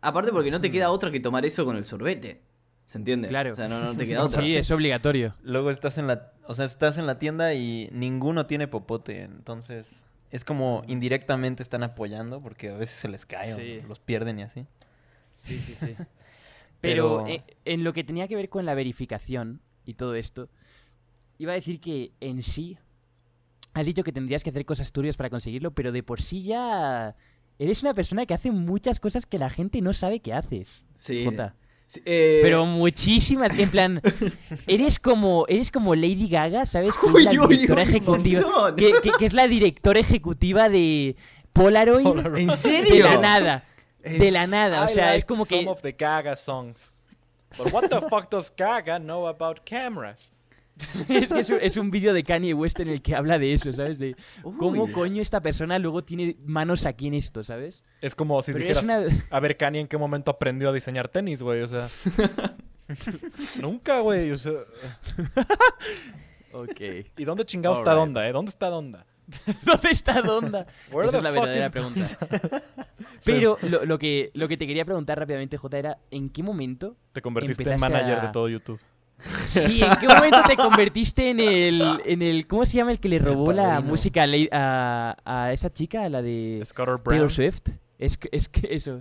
Aparte 0.00 0.32
porque 0.32 0.50
no 0.50 0.60
te 0.60 0.70
queda 0.70 0.90
otra 0.90 1.10
que 1.10 1.20
tomar 1.20 1.44
eso 1.44 1.64
con 1.64 1.76
el 1.76 1.84
sorbete. 1.84 2.42
¿Se 2.86 2.98
entiende? 2.98 3.28
Claro. 3.28 3.52
O 3.52 3.54
sea, 3.54 3.68
no, 3.68 3.80
no 3.80 3.96
te 3.96 4.06
queda 4.06 4.22
otra. 4.24 4.42
Sí, 4.42 4.56
es 4.56 4.70
obligatorio. 4.70 5.34
Luego 5.42 5.70
estás 5.70 5.98
en 5.98 6.06
la, 6.08 6.32
o 6.46 6.54
sea, 6.54 6.64
estás 6.64 6.98
en 6.98 7.06
la 7.06 7.18
tienda 7.18 7.54
y 7.54 7.88
ninguno 7.92 8.46
tiene 8.46 8.66
popote, 8.66 9.22
entonces 9.22 10.04
es 10.30 10.44
como 10.44 10.82
indirectamente 10.86 11.62
están 11.62 11.82
apoyando 11.82 12.40
porque 12.40 12.68
a 12.70 12.76
veces 12.76 12.96
se 12.96 13.08
les 13.08 13.26
cae 13.26 13.54
Sí. 13.54 13.80
o 13.84 13.88
los 13.88 13.98
pierden 14.00 14.38
y 14.38 14.42
así. 14.42 14.66
Sí, 15.36 15.58
sí, 15.58 15.74
sí. 15.74 15.94
Pero 16.80 17.24
Pero- 17.24 17.26
eh, 17.26 17.44
en 17.64 17.84
lo 17.84 17.92
que 17.92 18.04
tenía 18.04 18.26
que 18.28 18.36
ver 18.36 18.48
con 18.48 18.64
la 18.64 18.74
verificación 18.74 19.60
y 19.84 19.94
todo 19.94 20.14
esto, 20.14 20.48
iba 21.38 21.52
a 21.52 21.54
decir 21.56 21.80
que 21.80 22.12
en 22.20 22.42
sí 22.42 22.78
has 23.74 23.86
dicho 23.86 24.02
que 24.02 24.12
tendrías 24.12 24.42
que 24.42 24.50
hacer 24.50 24.64
cosas 24.64 24.90
turbias 24.92 25.16
para 25.16 25.30
conseguirlo, 25.30 25.72
pero 25.72 25.92
de 25.92 26.02
por 26.02 26.20
sí 26.22 26.42
ya 26.42 27.14
eres 27.58 27.82
una 27.82 27.92
persona 27.94 28.24
que 28.26 28.34
hace 28.34 28.50
muchas 28.50 28.98
cosas 29.00 29.26
que 29.26 29.38
la 29.38 29.50
gente 29.50 29.80
no 29.82 29.92
sabe 29.92 30.20
que 30.20 30.32
haces. 30.32 30.84
Sí. 30.94 31.24
Jota. 31.24 31.54
Eh, 32.04 32.40
Pero 32.42 32.66
muchísimas, 32.66 33.58
en 33.58 33.70
plan, 33.70 34.00
eres 34.66 34.98
como, 34.98 35.44
eres 35.48 35.70
como 35.70 35.94
Lady 35.94 36.28
Gaga, 36.28 36.66
¿sabes? 36.66 36.96
Que 36.96 37.06
Uy, 37.06 37.26
es 37.26 37.34
la 37.34 37.46
directora 37.46 37.82
uy, 37.82 37.88
ejecutiva, 37.88 38.74
que, 38.76 38.92
que- 39.02 39.12
que 39.18 39.26
es 39.26 39.32
la 39.32 39.48
directora 39.48 39.98
ejecutiva 40.00 40.68
de 40.68 41.16
Polaroid, 41.52 42.06
¿En 42.06 42.46
de 42.48 43.00
la 43.02 43.18
nada, 43.18 43.64
de 44.02 44.30
la 44.30 44.46
nada, 44.46 44.84
o 44.84 44.88
sea, 44.88 45.06
like 45.06 45.18
es 45.18 45.24
como 45.24 45.44
some 45.44 45.64
que 45.64 45.68
of 45.68 45.82
the 45.82 45.92
Gaga 45.92 46.36
songs. 46.36 46.92
But 47.58 47.72
what 47.72 47.88
the 47.88 48.00
fuck 48.08 48.30
does 48.30 48.52
Gaga 48.56 48.98
know 49.00 49.26
about 49.26 49.60
cameras? 49.64 50.32
es 51.08 51.32
que 51.32 51.40
es 51.40 51.50
un, 51.50 51.58
es 51.60 51.76
un 51.76 51.90
vídeo 51.90 52.12
de 52.12 52.24
Kanye 52.24 52.54
West 52.54 52.80
en 52.80 52.88
el 52.88 53.02
que 53.02 53.14
habla 53.14 53.38
de 53.38 53.52
eso, 53.52 53.72
¿sabes? 53.72 53.98
De 53.98 54.16
cómo 54.42 54.84
Uy. 54.84 54.92
coño 54.92 55.22
esta 55.22 55.40
persona 55.40 55.78
luego 55.78 56.02
tiene 56.04 56.36
manos 56.44 56.86
aquí 56.86 57.06
en 57.08 57.14
esto, 57.14 57.44
¿sabes? 57.44 57.82
Es 58.00 58.14
como 58.14 58.42
si 58.42 58.52
Pero 58.52 58.64
dijeras, 58.64 58.84
una... 58.84 59.02
a 59.30 59.40
ver, 59.40 59.56
Kanye, 59.56 59.80
¿en 59.80 59.88
qué 59.88 59.98
momento 59.98 60.30
aprendió 60.30 60.70
a 60.70 60.72
diseñar 60.72 61.08
tenis, 61.08 61.42
güey? 61.42 61.62
O 61.62 61.68
sea... 61.68 61.88
Nunca, 63.60 64.00
güey. 64.00 64.30
O 64.32 64.36
sea... 64.38 64.52
Ok. 66.52 66.80
¿Y 67.16 67.24
dónde 67.24 67.44
chingado 67.44 67.76
está. 67.76 67.92
Donda, 67.94 68.28
eh? 68.28 68.32
¿Dónde 68.32 68.50
está 68.50 68.68
Donda? 68.68 69.06
¿Dónde 69.64 69.90
está 69.90 70.20
Donda? 70.22 70.66
Where 70.90 71.08
Esa 71.08 71.18
es 71.18 71.22
la 71.22 71.30
verdadera 71.30 71.70
pregunta. 71.70 72.18
Pero 73.24 73.58
lo, 73.62 73.84
lo 73.84 73.98
que, 73.98 74.30
lo 74.34 74.48
que 74.48 74.56
te 74.56 74.66
quería 74.66 74.84
preguntar 74.84 75.18
rápidamente, 75.18 75.56
Jota, 75.56 75.78
era 75.78 75.98
¿en 76.10 76.30
qué 76.30 76.42
momento 76.42 76.96
Te 77.12 77.22
convertiste 77.22 77.70
en 77.70 77.78
manager 77.78 78.18
a- 78.18 78.26
de 78.26 78.32
todo 78.32 78.48
YouTube. 78.48 78.80
Sí, 79.46 79.82
¿en 79.82 79.96
qué 79.98 80.08
momento 80.08 80.38
te 80.48 80.56
convertiste 80.56 81.30
en 81.30 81.40
el, 81.40 81.82
en 82.06 82.22
el 82.22 82.46
¿cómo 82.46 82.64
se 82.64 82.78
llama 82.78 82.92
el 82.92 83.00
que 83.00 83.08
le 83.08 83.18
robó 83.18 83.52
la 83.52 83.80
música 83.80 84.22
a, 84.22 84.26
Lady- 84.26 84.48
a, 84.52 85.16
a 85.24 85.52
esa 85.52 85.72
chica, 85.72 86.04
a 86.04 86.08
la 86.08 86.22
de 86.22 86.66
Brown. 86.74 87.02
Taylor 87.04 87.30
Swift? 87.30 87.68
Es 87.98 88.16
que, 88.16 88.28
es 88.32 88.48
que 88.48 88.68
eso. 88.74 89.00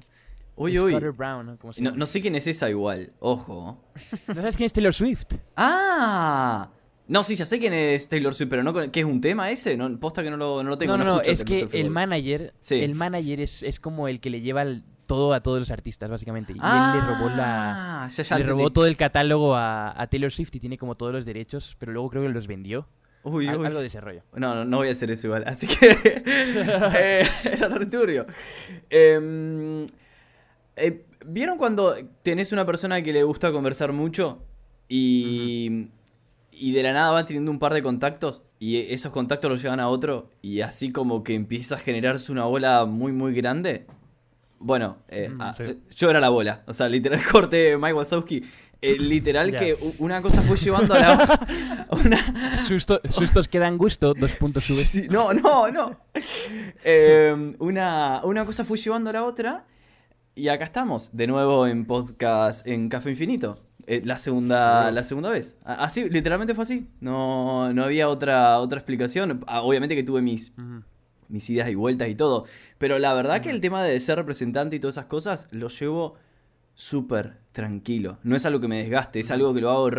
Uy, 0.56 0.78
uy. 0.78 0.94
Brown, 1.16 1.46
¿no? 1.46 1.58
¿Cómo 1.58 1.72
se 1.72 1.82
No, 1.82 1.92
llama? 1.92 2.00
no 2.00 2.06
sé 2.06 2.22
quién 2.22 2.36
es 2.36 2.46
esa 2.48 2.70
igual. 2.70 3.14
Ojo. 3.20 3.82
¿No 4.28 4.36
sabes 4.36 4.58
quién 4.58 4.66
es 4.66 4.74
Taylor 4.74 4.94
Swift? 4.94 5.36
¡Ah! 5.56 6.70
No, 7.08 7.24
sí, 7.24 7.36
ya 7.36 7.46
sé 7.46 7.58
quién 7.60 7.74
es 7.74 8.08
Taylor 8.10 8.34
Swift, 8.36 8.50
pero 8.50 8.62
no. 8.64 8.74
con- 8.74 8.92
¿Qué 8.92 9.00
es 9.00 9.06
un 9.06 9.22
tema 9.22 9.50
ese? 9.50 9.78
No, 9.78 9.98
posta 10.00 10.22
que 10.22 10.30
no 10.30 10.38
lo, 10.38 10.62
no 10.62 10.70
lo 10.70 10.78
tengo. 10.78 10.98
no, 10.98 11.04
no, 11.04 11.16
no, 11.16 11.22
escucho 11.22 11.54
es 11.66 11.70
que 11.72 11.80
el 11.80 11.90
manager, 11.90 12.54
Sí. 12.62 12.84
el 12.84 12.94
manager 12.94 13.40
es, 13.40 13.64
es 13.64 13.80
como 13.80 14.08
el 14.10 14.20
que 14.20 14.30
le 14.30 14.42
lleva 14.42 14.62
el- 14.64 14.84
todo 15.10 15.34
a 15.34 15.42
todos 15.42 15.58
los 15.58 15.72
artistas, 15.72 16.08
básicamente. 16.08 16.54
Y 16.54 16.56
él 16.56 16.62
le 16.62 17.02
robó 17.02 17.30
la... 17.36 18.04
Ah, 18.04 18.10
ya, 18.10 18.22
ya 18.22 18.38
le 18.38 18.44
robó 18.46 18.70
todo 18.70 18.86
el 18.86 18.96
catálogo 18.96 19.56
a, 19.56 20.00
a 20.00 20.08
Taylor 20.08 20.32
Swift 20.32 20.54
y 20.54 20.60
tiene 20.60 20.78
como 20.78 20.94
todos 20.94 21.12
los 21.12 21.26
derechos, 21.26 21.76
pero 21.80 21.92
luego 21.92 22.12
creo 22.12 22.22
que 22.22 22.30
los 22.30 22.46
vendió. 22.46 22.88
Uy, 23.24 23.50
uy. 23.50 23.66
Algo 23.66 23.80
de 23.80 23.88
ese 23.88 24.00
rollo. 24.00 24.22
No, 24.36 24.54
no, 24.54 24.66
no 24.66 24.78
voy 24.78 24.90
a 24.90 24.92
hacer 24.92 25.10
eso 25.10 25.26
igual. 25.26 25.46
Así 25.48 25.66
que. 25.66 25.90
eh, 26.96 27.28
era 27.44 27.70
re 27.70 27.88
turbio. 27.88 28.28
Em, 28.88 29.88
eh, 30.76 31.06
¿Vieron 31.26 31.58
cuando 31.58 31.96
tenés 32.22 32.52
una 32.52 32.68
persona 32.68 33.02
que 33.02 33.12
le 33.12 33.24
gusta 33.24 33.52
conversar 33.52 33.92
mucho 33.92 34.44
y, 34.88 35.88
y 36.52 36.72
de 36.72 36.84
la 36.84 36.94
nada 36.94 37.10
van 37.12 37.26
teniendo 37.26 37.50
un 37.50 37.58
par 37.58 37.74
de 37.74 37.82
contactos 37.82 38.44
y 38.60 38.78
esos 38.94 39.12
contactos 39.12 39.50
los 39.50 39.62
llevan 39.62 39.80
a 39.80 39.90
otro 39.90 40.30
y 40.44 40.62
así 40.62 40.92
como 40.92 41.24
que 41.24 41.34
empieza 41.34 41.76
a 41.76 41.80
generarse 41.80 42.32
una 42.32 42.46
bola 42.46 42.86
muy, 42.86 43.12
muy 43.12 43.34
grande? 43.34 43.88
Bueno, 44.60 44.98
eh, 45.08 45.30
Mm, 45.30 45.42
sí. 45.56 45.64
eh, 45.64 45.78
yo 45.96 46.10
era 46.10 46.20
la 46.20 46.30
bola. 46.30 46.64
O 46.68 46.74
sea, 46.74 46.88
literal 46.90 47.22
corte 47.32 47.78
Mike 47.78 47.94
Wazowski. 47.94 48.44
Eh, 48.82 48.98
literal 48.98 49.54
que 49.56 49.78
una 49.98 50.22
cosa 50.22 50.42
fue 50.42 50.56
llevando 50.56 50.94
a 50.94 51.00
la 51.00 51.48
una, 51.92 52.18
Susto- 52.66 53.02
sustos 53.10 53.50
que 53.50 53.60
dan 53.60 53.78
gusto, 53.78 54.14
dos 54.14 54.32
puntos 54.36 54.64
Sí, 54.64 54.74
sí, 54.86 55.08
no, 55.12 55.34
no, 55.34 55.70
no. 55.70 56.00
Eh, 56.84 57.56
una, 57.60 58.22
una 58.24 58.46
cosa 58.46 58.64
fue 58.64 58.78
llevando 58.78 59.10
a 59.10 59.14
la 59.14 59.24
otra. 59.24 59.66
Y 60.36 60.48
acá 60.48 60.64
estamos, 60.64 61.10
de 61.12 61.28
nuevo 61.28 61.68
en 61.68 61.86
podcast 61.86 62.66
en 62.66 62.88
Café 62.88 63.10
Infinito. 63.10 63.58
Eh, 63.88 64.02
la, 64.06 64.18
segunda, 64.18 64.92
la 64.92 65.04
segunda 65.04 65.30
vez. 65.32 65.58
Así, 65.66 66.10
literalmente 66.10 66.54
fue 66.56 66.64
así. 66.64 66.88
No, 67.02 67.74
no 67.74 67.84
había 67.84 68.08
otra, 68.08 68.60
otra 68.60 68.80
explicación. 68.80 69.44
Ah, 69.48 69.62
Obviamente 69.62 69.96
que 69.96 70.04
tuve 70.04 70.22
mis. 70.22 70.54
Mis 71.30 71.50
idas 71.50 71.70
y 71.70 71.76
vueltas 71.76 72.10
y 72.10 72.16
todo. 72.16 72.46
Pero 72.78 73.00
la 73.00 73.14
verdad 73.14 73.42
que 73.42 73.50
el 73.50 73.62
tema 73.62 73.84
de 73.84 74.00
ser 74.00 74.18
representante 74.18 74.76
y 74.76 74.80
todas 74.80 74.96
esas 74.96 75.06
cosas 75.06 75.48
lo 75.52 75.70
llevo 75.70 76.16
súper 76.76 77.38
tranquilo. 77.52 78.20
No 78.24 78.36
es 78.36 78.46
algo 78.46 78.60
que 78.60 78.68
me 78.68 78.80
desgaste, 78.80 79.20
es 79.20 79.32
algo 79.32 79.54
que 79.54 79.62
lo 79.62 79.70
hago... 79.72 79.90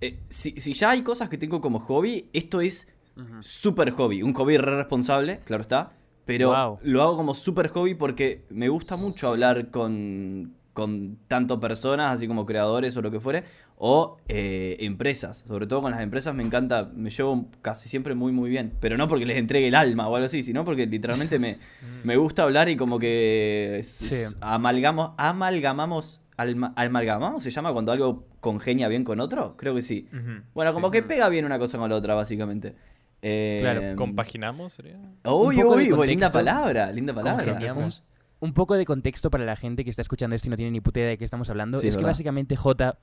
Eh, 0.00 0.18
si, 0.28 0.52
si 0.52 0.72
ya 0.72 0.90
hay 0.90 1.02
cosas 1.02 1.28
que 1.28 1.36
tengo 1.38 1.60
como 1.60 1.78
hobby, 1.80 2.28
esto 2.32 2.60
es 2.60 2.88
Ujú. 3.16 3.42
super 3.42 3.90
hobby. 3.90 4.22
Un 4.22 4.32
hobby 4.34 4.56
re 4.56 4.76
responsable, 4.76 5.40
claro 5.44 5.62
está. 5.62 5.92
Pero 6.24 6.50
Wow. 6.50 6.78
lo 6.82 7.02
hago 7.02 7.16
como 7.16 7.34
super 7.34 7.68
hobby 7.68 7.94
porque 7.94 8.44
me 8.50 8.68
gusta 8.68 8.96
mucho 8.96 9.28
hablar 9.28 9.70
con, 9.70 10.54
con 10.80 11.18
tanto 11.28 11.60
personas, 11.60 12.12
así 12.14 12.26
como 12.26 12.46
creadores 12.46 12.96
o 12.96 13.02
lo 13.02 13.10
que 13.10 13.20
fuere, 13.20 13.44
o 13.76 14.16
eh, 14.28 14.76
empresas. 14.80 15.44
Sobre 15.46 15.66
todo 15.66 15.82
con 15.82 15.90
las 15.90 16.00
empresas 16.00 16.34
me 16.34 16.42
encanta, 16.42 16.90
me 16.94 17.10
llevo 17.10 17.46
casi 17.62 17.88
siempre 17.88 18.14
muy 18.14 18.32
muy 18.32 18.50
bien. 18.50 18.72
Pero 18.80 18.96
no 18.96 19.06
porque 19.08 19.26
les 19.26 19.36
entregue 19.36 19.68
el 19.68 19.74
alma 19.74 20.08
o 20.08 20.16
algo 20.16 20.26
así, 20.26 20.42
sino 20.42 20.64
porque 20.64 20.86
literalmente 20.86 21.38
me, 21.38 21.58
me 22.04 22.16
gusta 22.16 22.42
hablar 22.44 22.68
y 22.68 22.76
como 22.76 22.98
que 22.98 23.80
Sí. 23.84 24.16
amalgamos, 24.40 25.12
amalgamamos, 25.18 26.20
alma- 26.36 26.72
amalgamamos, 26.76 27.42
se 27.42 27.50
llama 27.50 27.72
cuando 27.72 27.92
algo 27.92 28.26
congenia 28.40 28.88
bien 28.88 29.04
con 29.04 29.20
otro, 29.20 29.56
creo 29.56 29.74
que 29.74 29.82
sí. 29.82 30.08
Bueno, 30.54 30.72
como 30.72 30.88
Sí. 30.88 30.92
que 30.92 31.02
pega 31.02 31.28
bien 31.28 31.44
una 31.44 31.58
cosa 31.58 31.78
con 31.78 31.90
la 31.90 31.96
otra, 31.96 32.14
básicamente. 32.14 32.74
Eh, 33.22 33.58
Claro, 33.60 33.82
¿Compaginamos? 33.96 34.72
Sería? 34.72 34.96
Uy, 35.24 35.62
uy, 35.62 35.92
uy, 35.92 36.06
linda 36.06 36.32
palabra, 36.32 36.90
linda 36.90 37.12
palabra. 37.12 37.44
Congeniamos. 37.44 38.02
Un 38.40 38.52
poco 38.54 38.74
de 38.74 38.84
contexto 38.86 39.30
para 39.30 39.44
la 39.44 39.54
gente 39.56 39.84
que 39.84 39.90
está 39.90 40.02
escuchando 40.02 40.34
esto 40.34 40.48
y 40.48 40.50
no 40.50 40.56
tiene 40.56 40.70
ni 40.72 40.80
puta 40.80 41.00
idea 41.00 41.10
de 41.10 41.18
qué 41.18 41.24
estamos 41.24 41.50
hablando. 41.50 41.78
Sí, 41.78 41.88
es 41.88 41.96
que 41.96 42.04
básicamente 42.04 42.56
J 42.56 42.96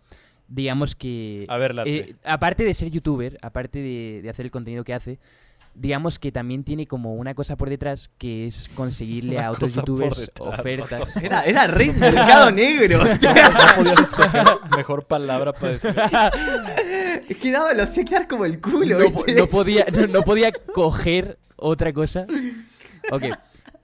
digamos 0.47 0.95
que... 0.95 1.45
A 1.49 1.57
ver, 1.57 1.75
eh, 1.85 2.15
aparte 2.23 2.63
de 2.63 2.73
ser 2.73 2.89
youtuber, 2.89 3.37
aparte 3.41 3.79
de, 3.79 4.21
de 4.23 4.29
hacer 4.29 4.45
el 4.45 4.51
contenido 4.51 4.83
que 4.85 4.93
hace, 4.93 5.19
digamos 5.75 6.19
que 6.19 6.31
también 6.31 6.63
tiene 6.63 6.87
como 6.87 7.15
una 7.15 7.35
cosa 7.35 7.55
por 7.57 7.69
detrás 7.69 8.09
que 8.17 8.47
es 8.47 8.69
conseguirle 8.73 9.35
Una 9.35 9.47
a 9.47 9.51
otros 9.51 9.75
youtubers 9.75 10.17
detrás, 10.21 10.59
ofertas. 10.59 11.17
Era, 11.17 11.43
era 11.43 11.67
re 11.67 11.91
mercado 11.93 12.49
negro. 12.51 13.03
No 13.83 13.91
escoger 13.91 14.43
mejor 14.75 15.05
palabra 15.05 15.53
para 15.53 15.73
decir. 15.73 15.93
es 17.29 17.37
que 17.41 17.51
daba, 17.51 17.73
lo 17.73 17.83
hacía 17.83 18.05
quedar 18.05 18.27
como 18.27 18.45
el 18.45 18.59
culo. 18.59 18.97
no, 18.97 19.03
¿viste? 19.09 19.33
po- 19.33 19.39
no 19.41 19.47
podía, 19.47 19.85
no, 19.95 20.07
no 20.07 20.21
podía 20.23 20.51
coger 20.73 21.37
otra 21.57 21.93
cosa. 21.93 22.25
Ok, 23.11 23.23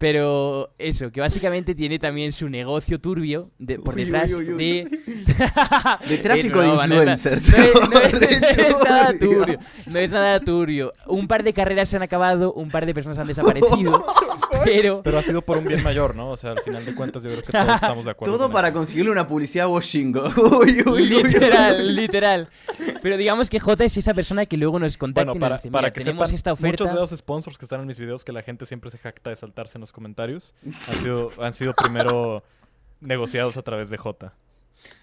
pero 0.04 0.74
eso, 0.80 1.14
que 1.14 1.22
básicamente 1.22 1.74
tiene 1.76 1.98
también 1.98 2.34
su 2.34 2.50
negocio 2.50 3.00
turbio 3.00 3.52
de- 3.58 3.80
por 3.80 3.96
Uy, 3.96 4.04
detrás 4.04 4.34
uy, 4.34 4.50
uy, 4.50 4.52
uy. 4.54 4.58
de... 4.58 5.00
De 6.10 6.18
tráfico 6.18 6.60
de 6.62 6.68
es 6.72 6.76
na- 6.76 6.84
influencers. 6.84 7.58
No 7.58 7.64
es, 7.64 7.74
no 7.74 7.90
no 7.90 8.28
es 8.28 8.84
nada 8.84 9.14
turbio. 9.18 9.60
No 9.88 10.00
es 10.00 10.12
nada 10.12 10.40
turbio. 10.42 10.94
Un 11.08 11.26
par 11.30 11.44
de 11.44 11.54
carreras 11.54 11.88
se 11.88 11.96
han 11.96 12.04
acabado, 12.04 12.52
un 12.54 12.68
par 12.70 12.86
de 12.86 12.94
personas 12.94 13.18
han 13.18 13.28
desaparecido. 13.28 14.06
pero 14.66 15.02
Pero 15.04 15.20
ha 15.20 15.24
sido 15.24 15.42
por 15.42 15.58
un 15.58 15.64
bien 15.66 15.82
mayor, 15.84 16.16
¿no? 16.18 16.32
O 16.32 16.38
sea, 16.38 16.52
al 16.52 16.60
final 16.60 16.84
de 16.84 16.94
cuentas 16.96 17.24
yo 17.24 17.30
creo 17.30 17.42
que 17.44 17.52
todos 17.54 17.70
estamos 17.76 18.04
de 18.04 18.12
acuerdo. 18.12 18.38
Todo 18.38 18.50
para 18.52 18.68
eso. 18.70 18.76
conseguirle 18.78 19.10
una 19.12 19.26
publicidad 19.26 19.68
a 19.68 19.70
Washingo. 19.70 20.26
Uy, 20.60 20.82
uy, 20.82 20.84
uy, 20.86 21.14
uy. 21.16 21.24
literal, 21.24 21.96
literal. 21.96 22.50
Pero 23.02 23.16
digamos 23.16 23.50
que 23.50 23.62
J 23.62 23.86
es 23.86 23.96
esa 23.98 24.14
persona 24.14 24.46
que 24.46 24.58
luego 24.58 24.80
nos 24.80 24.98
contacta 24.98 25.32
Bueno, 25.32 25.38
y 25.38 25.40
nos 25.40 25.48
para, 25.50 25.58
dice, 25.58 25.72
para 25.72 25.82
"Mira, 25.88 25.94
que 25.94 26.00
tenemos 26.02 26.28
sepan, 26.28 26.36
esta 26.36 26.52
oferta. 26.54 26.84
muchos 26.84 26.94
de 26.94 27.00
los 27.00 27.18
sponsors 27.18 27.58
que 27.58 27.66
están 27.66 27.80
en 27.82 27.88
mis 27.88 28.00
videos 28.00 28.26
que 28.26 28.34
la 28.34 28.42
gente 28.42 28.66
siempre 28.66 28.90
se 28.90 28.98
jacta 28.98 29.30
de 29.30 29.36
saltarse 29.38 29.78
en 29.78 29.82
los 29.82 29.93
comentarios 29.94 30.54
han 30.66 30.96
sido, 30.96 31.30
han 31.42 31.54
sido 31.54 31.74
primero 31.74 32.44
negociados 33.00 33.56
a 33.56 33.62
través 33.62 33.90
de 33.90 33.98
J. 33.98 34.34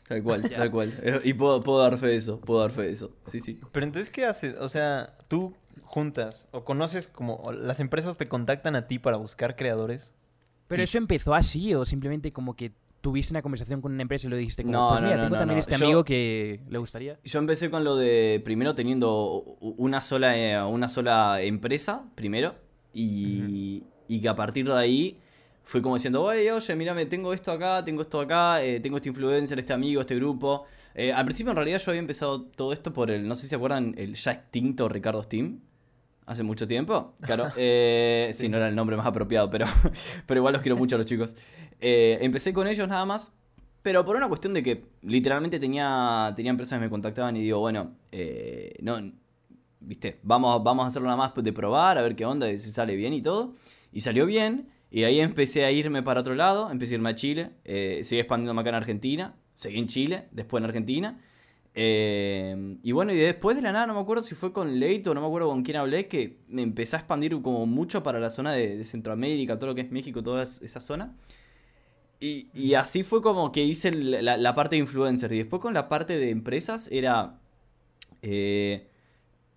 Tal 0.09 0.23
cual, 0.23 0.51
tal 0.51 0.71
cual. 0.71 0.99
Eh, 1.03 1.21
Y 1.25 1.33
puedo, 1.35 1.63
puedo 1.63 1.79
dar 1.79 1.97
fe 1.97 2.09
de 2.09 2.17
eso, 2.17 2.41
puedo 2.41 2.61
dar 2.61 2.71
fe 2.73 2.83
de 2.83 2.91
eso. 2.91 3.13
Sí, 3.25 3.41
sí. 3.41 3.59
Pero 3.73 3.87
entonces, 3.87 4.11
¿qué 4.11 4.27
haces? 4.27 4.57
O 4.59 4.69
sea, 4.69 5.15
tú 5.29 5.55
juntas 5.85 6.47
o 6.51 6.65
conoces 6.65 7.07
como 7.07 7.37
o 7.37 7.53
las 7.53 7.81
empresas 7.81 8.17
te 8.17 8.29
contactan 8.29 8.77
a 8.77 8.87
ti 8.89 8.99
para 8.99 9.17
buscar 9.17 9.57
creadores. 9.57 10.11
Pero 10.69 10.83
eso 10.83 10.99
empezó 10.99 11.35
así 11.35 11.75
o 11.75 11.85
simplemente 11.87 12.33
como 12.33 12.55
que 12.55 12.73
tuviste 13.01 13.33
una 13.33 13.41
conversación 13.43 13.81
con 13.81 13.93
una 13.93 14.03
empresa 14.03 14.27
y 14.27 14.31
lo 14.31 14.37
dijiste 14.37 14.63
como, 14.63 14.73
No, 14.77 14.89
pues 14.91 15.01
no, 15.01 15.07
mira, 15.07 15.17
no, 15.17 15.23
tengo 15.25 15.35
no, 15.37 15.39
también 15.41 15.57
no. 15.57 15.61
este 15.61 15.77
Yo- 15.79 15.85
amigo 15.87 16.05
que 16.05 16.61
le 16.69 16.79
gustaría. 16.79 17.19
Yo 17.25 17.39
empecé 17.39 17.71
con 17.71 17.83
lo 17.85 17.97
de 17.97 18.41
primero 18.45 18.75
teniendo 18.75 19.41
una 19.61 20.01
sola, 20.01 20.37
eh, 20.37 20.63
una 20.63 20.89
sola 20.89 21.41
empresa, 21.43 22.05
primero, 22.15 22.55
y, 22.93 23.85
y 24.11 24.21
que 24.21 24.29
a 24.29 24.35
partir 24.35 24.67
de 24.67 24.75
ahí 24.77 25.17
fue 25.63 25.81
como 25.81 25.95
diciendo, 25.95 26.23
oye, 26.23 26.51
oye, 26.51 26.75
mírame, 26.75 27.07
tengo 27.07 27.33
esto 27.33 27.53
acá, 27.53 27.85
tengo 27.85 28.03
esto 28.03 28.21
acá, 28.21 28.61
eh, 28.61 28.81
tengo 28.81 28.97
este 28.97 29.09
influencer, 29.09 29.59
este 29.59 29.73
amigo, 29.73 30.01
este 30.01 30.17
grupo. 30.17 30.65
Eh, 30.97 31.13
al 31.13 31.25
principio 31.25 31.53
en 31.53 31.57
realidad 31.57 31.79
yo 31.79 31.93
había 31.93 32.01
empezado 32.01 32.43
todo 32.43 32.73
esto 32.73 32.93
por 32.93 33.09
el, 33.11 33.29
no 33.29 33.37
sé 33.37 33.43
si 33.43 33.49
se 33.49 33.55
acuerdan, 33.55 33.95
el 33.97 34.17
ya 34.17 34.33
extinto 34.33 34.89
Ricardo 34.89 35.23
Steam. 35.23 35.61
Hace 36.27 36.43
mucho 36.43 36.67
tiempo, 36.67 37.15
claro. 37.21 37.53
Eh, 37.57 38.33
sí, 38.35 38.49
no 38.49 38.57
era 38.57 38.69
el 38.69 38.75
nombre 38.75 38.97
más 38.97 39.07
apropiado, 39.07 39.49
pero, 39.49 39.67
pero 40.27 40.39
igual 40.39 40.55
los 40.55 40.63
quiero 40.63 40.77
mucho 40.77 40.97
a 40.97 40.99
los 40.99 41.07
chicos. 41.07 41.37
Eh, 41.81 42.19
empecé 42.21 42.53
con 42.53 42.67
ellos 42.67 42.89
nada 42.89 43.05
más, 43.05 43.33
pero 43.83 44.05
por 44.05 44.17
una 44.17 44.27
cuestión 44.29 44.53
de 44.53 44.65
que 44.65 44.85
literalmente 45.03 45.61
tenía, 45.61 46.33
tenía 46.35 46.51
empresas 46.51 46.79
que 46.79 46.85
me 46.85 46.91
contactaban 46.91 47.37
y 47.37 47.43
digo, 47.43 47.61
bueno, 47.61 47.93
eh, 48.11 48.75
no, 48.83 49.01
viste, 49.81 50.19
vamos, 50.23 50.63
vamos 50.63 50.85
a 50.85 50.89
hacerlo 50.89 51.07
nada 51.07 51.17
más 51.17 51.33
de 51.35 51.53
probar, 51.53 51.97
a 51.97 52.03
ver 52.03 52.15
qué 52.15 52.25
onda, 52.27 52.47
si 52.49 52.71
sale 52.71 52.95
bien 52.97 53.13
y 53.13 53.23
todo. 53.23 53.53
Y 53.93 54.01
salió 54.01 54.27
bien, 54.27 54.69
y 54.91 55.05
ahí 55.05 55.21
empecé 55.21 55.65
a 55.65 55.71
irme 55.73 56.03
para 56.03 56.21
otro 56.21 56.35
lado, 56.35 56.71
empecé 56.71 56.95
a 56.95 56.97
irme 56.97 57.11
a 57.11 57.15
Chile, 57.15 57.51
eh, 57.65 58.01
seguí 58.05 58.21
expandiéndome 58.21 58.61
acá 58.61 58.71
en 58.71 58.77
Argentina, 58.77 59.35
seguí 59.55 59.79
en 59.79 59.87
Chile, 59.89 60.25
después 60.33 60.61
en 60.61 60.65
Argentina. 60.67 61.21
eh, 61.75 62.77
y 62.83 62.93
bueno, 62.93 63.13
y 63.13 63.17
después 63.17 63.57
de 63.57 63.63
la 63.63 63.73
nada, 63.73 63.87
no 63.87 63.95
me 63.95 64.01
acuerdo 64.01 64.23
si 64.25 64.35
fue 64.35 64.53
con 64.53 64.81
Leite 64.81 65.09
o 65.11 65.15
no 65.15 65.21
me 65.21 65.27
acuerdo 65.29 65.49
con 65.49 65.63
quién 65.63 65.77
hablé, 65.77 66.09
que 66.09 66.39
me 66.49 66.63
empecé 66.63 66.97
a 66.97 66.99
expandir 67.01 67.41
como 67.43 67.65
mucho 67.67 68.03
para 68.03 68.19
la 68.21 68.31
zona 68.31 68.53
de, 68.53 68.85
Centroamérica, 68.85 69.57
todo 69.59 69.69
lo 69.71 69.75
que 69.77 69.83
es 69.83 69.91
México, 69.93 70.23
toda 70.23 70.43
es- 70.43 70.61
esa 70.63 70.81
zona. 70.81 71.15
Y, 72.23 72.75
así 72.75 73.03
fue 73.03 73.23
como 73.23 73.51
que 73.51 73.65
hice 73.65 73.91
la, 73.93 74.37
la 74.37 74.55
parte 74.55 74.77
de 74.77 74.81
influencer. 74.81 75.33
Y 75.33 75.39
después 75.39 75.63
con 75.63 75.73
la 75.75 75.89
parte 75.89 76.19
de 76.19 76.31
empresas 76.31 76.89
era... 76.93 77.39
eh, 78.23 78.90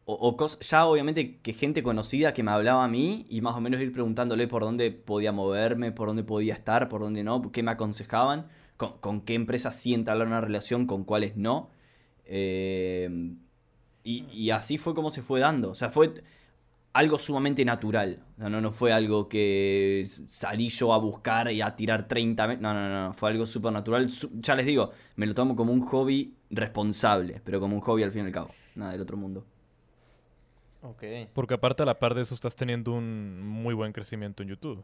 o, 0.05 0.37
ya 0.59 0.85
obviamente 0.85 1.37
que 1.39 1.53
gente 1.53 1.81
conocida 1.83 2.33
que 2.33 2.43
me 2.43 2.51
hablaba 2.51 2.83
a 2.83 2.87
mí 2.87 3.25
y 3.29 3.41
más 3.41 3.55
o 3.55 3.61
menos 3.61 3.81
ir 3.81 3.91
preguntándole 3.93 4.47
por 4.47 4.61
dónde 4.63 4.91
podía 4.91 5.31
moverme, 5.31 5.91
por 5.91 6.07
dónde 6.07 6.23
podía 6.23 6.53
estar, 6.53 6.89
por 6.89 7.01
dónde 7.01 7.23
no, 7.23 7.51
qué 7.51 7.63
me 7.63 7.71
aconsejaban, 7.71 8.47
con, 8.77 9.21
qué 9.21 9.33
empresas 9.35 9.75
sí 9.79 9.93
entablar 9.93 10.27
una 10.27 10.41
relación, 10.41 10.87
con 10.87 11.03
cuáles 11.05 11.37
no. 11.37 11.69
Eh, 12.25 13.35
y, 14.03 14.49
así 14.51 14.77
fue 14.77 14.93
como 14.93 15.09
se 15.09 15.21
fue 15.21 15.39
dando. 15.39 15.71
O 15.71 15.75
sea, 15.75 15.89
fue 15.89 16.13
algo 16.93 17.19
sumamente 17.19 17.63
natural. 17.65 18.19
O 18.37 18.41
sea, 18.41 18.49
no, 18.49 18.61
no 18.61 18.71
fue 18.71 18.91
algo 18.93 19.29
que 19.29 20.03
salí 20.27 20.69
yo 20.69 20.93
a 20.93 20.97
buscar 20.97 21.51
y 21.51 21.61
a 21.61 21.75
tirar 21.75 22.07
30 22.07 22.47
me- 22.47 22.57
No, 22.57 22.73
no, 22.73 22.89
no, 22.89 23.07
no. 23.07 23.13
Fue 23.13 23.31
algo 23.31 23.45
súper 23.45 23.71
natural. 23.73 24.09
Ya 24.41 24.55
les 24.55 24.65
digo, 24.65 24.91
me 25.15 25.25
lo 25.25 25.33
tomo 25.35 25.55
como 25.55 25.71
un 25.73 25.81
hobby 25.81 26.35
responsable, 26.49 27.41
pero 27.45 27.59
como 27.59 27.75
un 27.75 27.81
hobby 27.81 28.03
al 28.03 28.11
fin 28.11 28.23
y 28.23 28.27
al 28.27 28.31
cabo. 28.33 28.49
Nada 28.75 28.91
del 28.91 29.01
otro 29.01 29.17
mundo. 29.17 29.45
Ok. 30.83 31.03
Porque 31.33 31.53
aparte 31.55 31.83
a 31.83 31.85
la 31.85 31.97
par 31.99 32.13
de 32.13 32.21
eso 32.21 32.35
estás 32.35 32.55
teniendo 32.55 32.91
un 32.91 33.41
muy 33.41 33.73
buen 33.73 33.91
crecimiento 33.93 34.43
en 34.43 34.49
YouTube. 34.49 34.83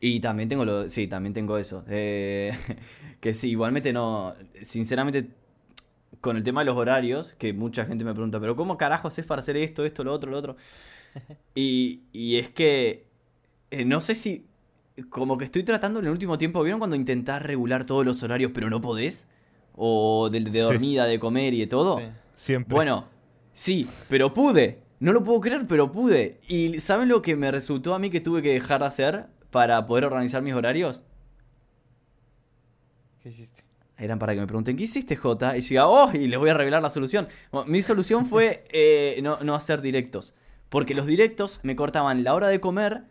Y 0.00 0.20
también 0.20 0.48
tengo 0.48 0.64
lo, 0.64 0.88
sí, 0.90 1.06
también 1.08 1.32
tengo 1.34 1.58
eso. 1.58 1.84
Eh, 1.88 2.52
que 3.20 3.34
sí, 3.34 3.50
igualmente 3.50 3.92
no, 3.92 4.34
sinceramente, 4.62 5.28
con 6.20 6.36
el 6.36 6.42
tema 6.42 6.60
de 6.60 6.66
los 6.66 6.76
horarios, 6.76 7.34
que 7.38 7.52
mucha 7.52 7.84
gente 7.86 8.04
me 8.04 8.12
pregunta, 8.12 8.38
pero 8.40 8.56
¿cómo 8.56 8.76
carajos 8.76 9.18
es 9.18 9.26
para 9.26 9.40
hacer 9.40 9.56
esto, 9.56 9.84
esto, 9.84 10.04
lo 10.04 10.12
otro, 10.12 10.30
lo 10.30 10.38
otro? 10.38 10.56
Y, 11.54 12.02
y 12.12 12.36
es 12.36 12.50
que, 12.50 13.06
eh, 13.70 13.86
no 13.86 14.02
sé 14.02 14.14
si, 14.14 14.44
como 15.08 15.38
que 15.38 15.46
estoy 15.46 15.62
tratando 15.62 15.98
en 16.00 16.04
el 16.06 16.12
último 16.12 16.36
tiempo, 16.36 16.62
¿vieron 16.62 16.78
cuando 16.78 16.94
intentás 16.94 17.42
regular 17.42 17.86
todos 17.86 18.04
los 18.04 18.22
horarios 18.22 18.50
pero 18.54 18.68
no 18.68 18.82
podés? 18.82 19.26
O 19.74 20.28
de, 20.30 20.40
de 20.40 20.52
Sí. 20.52 20.58
dormida, 20.58 21.06
de 21.06 21.18
comer 21.18 21.54
y 21.54 21.60
de 21.60 21.66
todo. 21.66 21.98
Sí. 21.98 22.04
Siempre. 22.34 22.74
Bueno, 22.74 23.06
sí, 23.54 23.88
pero 24.10 24.34
pude. 24.34 24.82
No 24.98 25.12
lo 25.12 25.22
puedo 25.22 25.40
creer, 25.40 25.66
pero 25.66 25.92
pude. 25.92 26.38
¿Y 26.48 26.80
saben 26.80 27.08
lo 27.08 27.22
que 27.22 27.36
me 27.36 27.50
resultó 27.50 27.94
a 27.94 27.98
mí 27.98 28.10
que 28.10 28.20
tuve 28.20 28.42
que 28.42 28.52
dejar 28.52 28.80
de 28.80 28.86
hacer 28.86 29.26
para 29.50 29.84
poder 29.86 30.04
organizar 30.04 30.42
mis 30.42 30.54
horarios? 30.54 31.02
¿Qué 33.22 33.28
hiciste? 33.28 33.64
Eran 33.98 34.18
para 34.18 34.34
que 34.34 34.40
me 34.40 34.46
pregunten, 34.46 34.76
¿qué 34.76 34.84
hiciste, 34.84 35.16
Jota? 35.16 35.56
Y 35.56 35.60
diga, 35.62 35.86
oh, 35.86 36.10
y 36.12 36.28
les 36.28 36.38
voy 36.38 36.50
a 36.50 36.54
revelar 36.54 36.82
la 36.82 36.90
solución. 36.90 37.28
Bueno, 37.50 37.66
mi 37.66 37.82
solución 37.82 38.26
fue 38.26 38.64
eh, 38.70 39.18
no, 39.22 39.38
no 39.40 39.54
hacer 39.54 39.80
directos. 39.80 40.34
Porque 40.68 40.94
los 40.94 41.06
directos 41.06 41.60
me 41.62 41.76
cortaban 41.76 42.24
la 42.24 42.34
hora 42.34 42.48
de 42.48 42.60
comer 42.60 43.04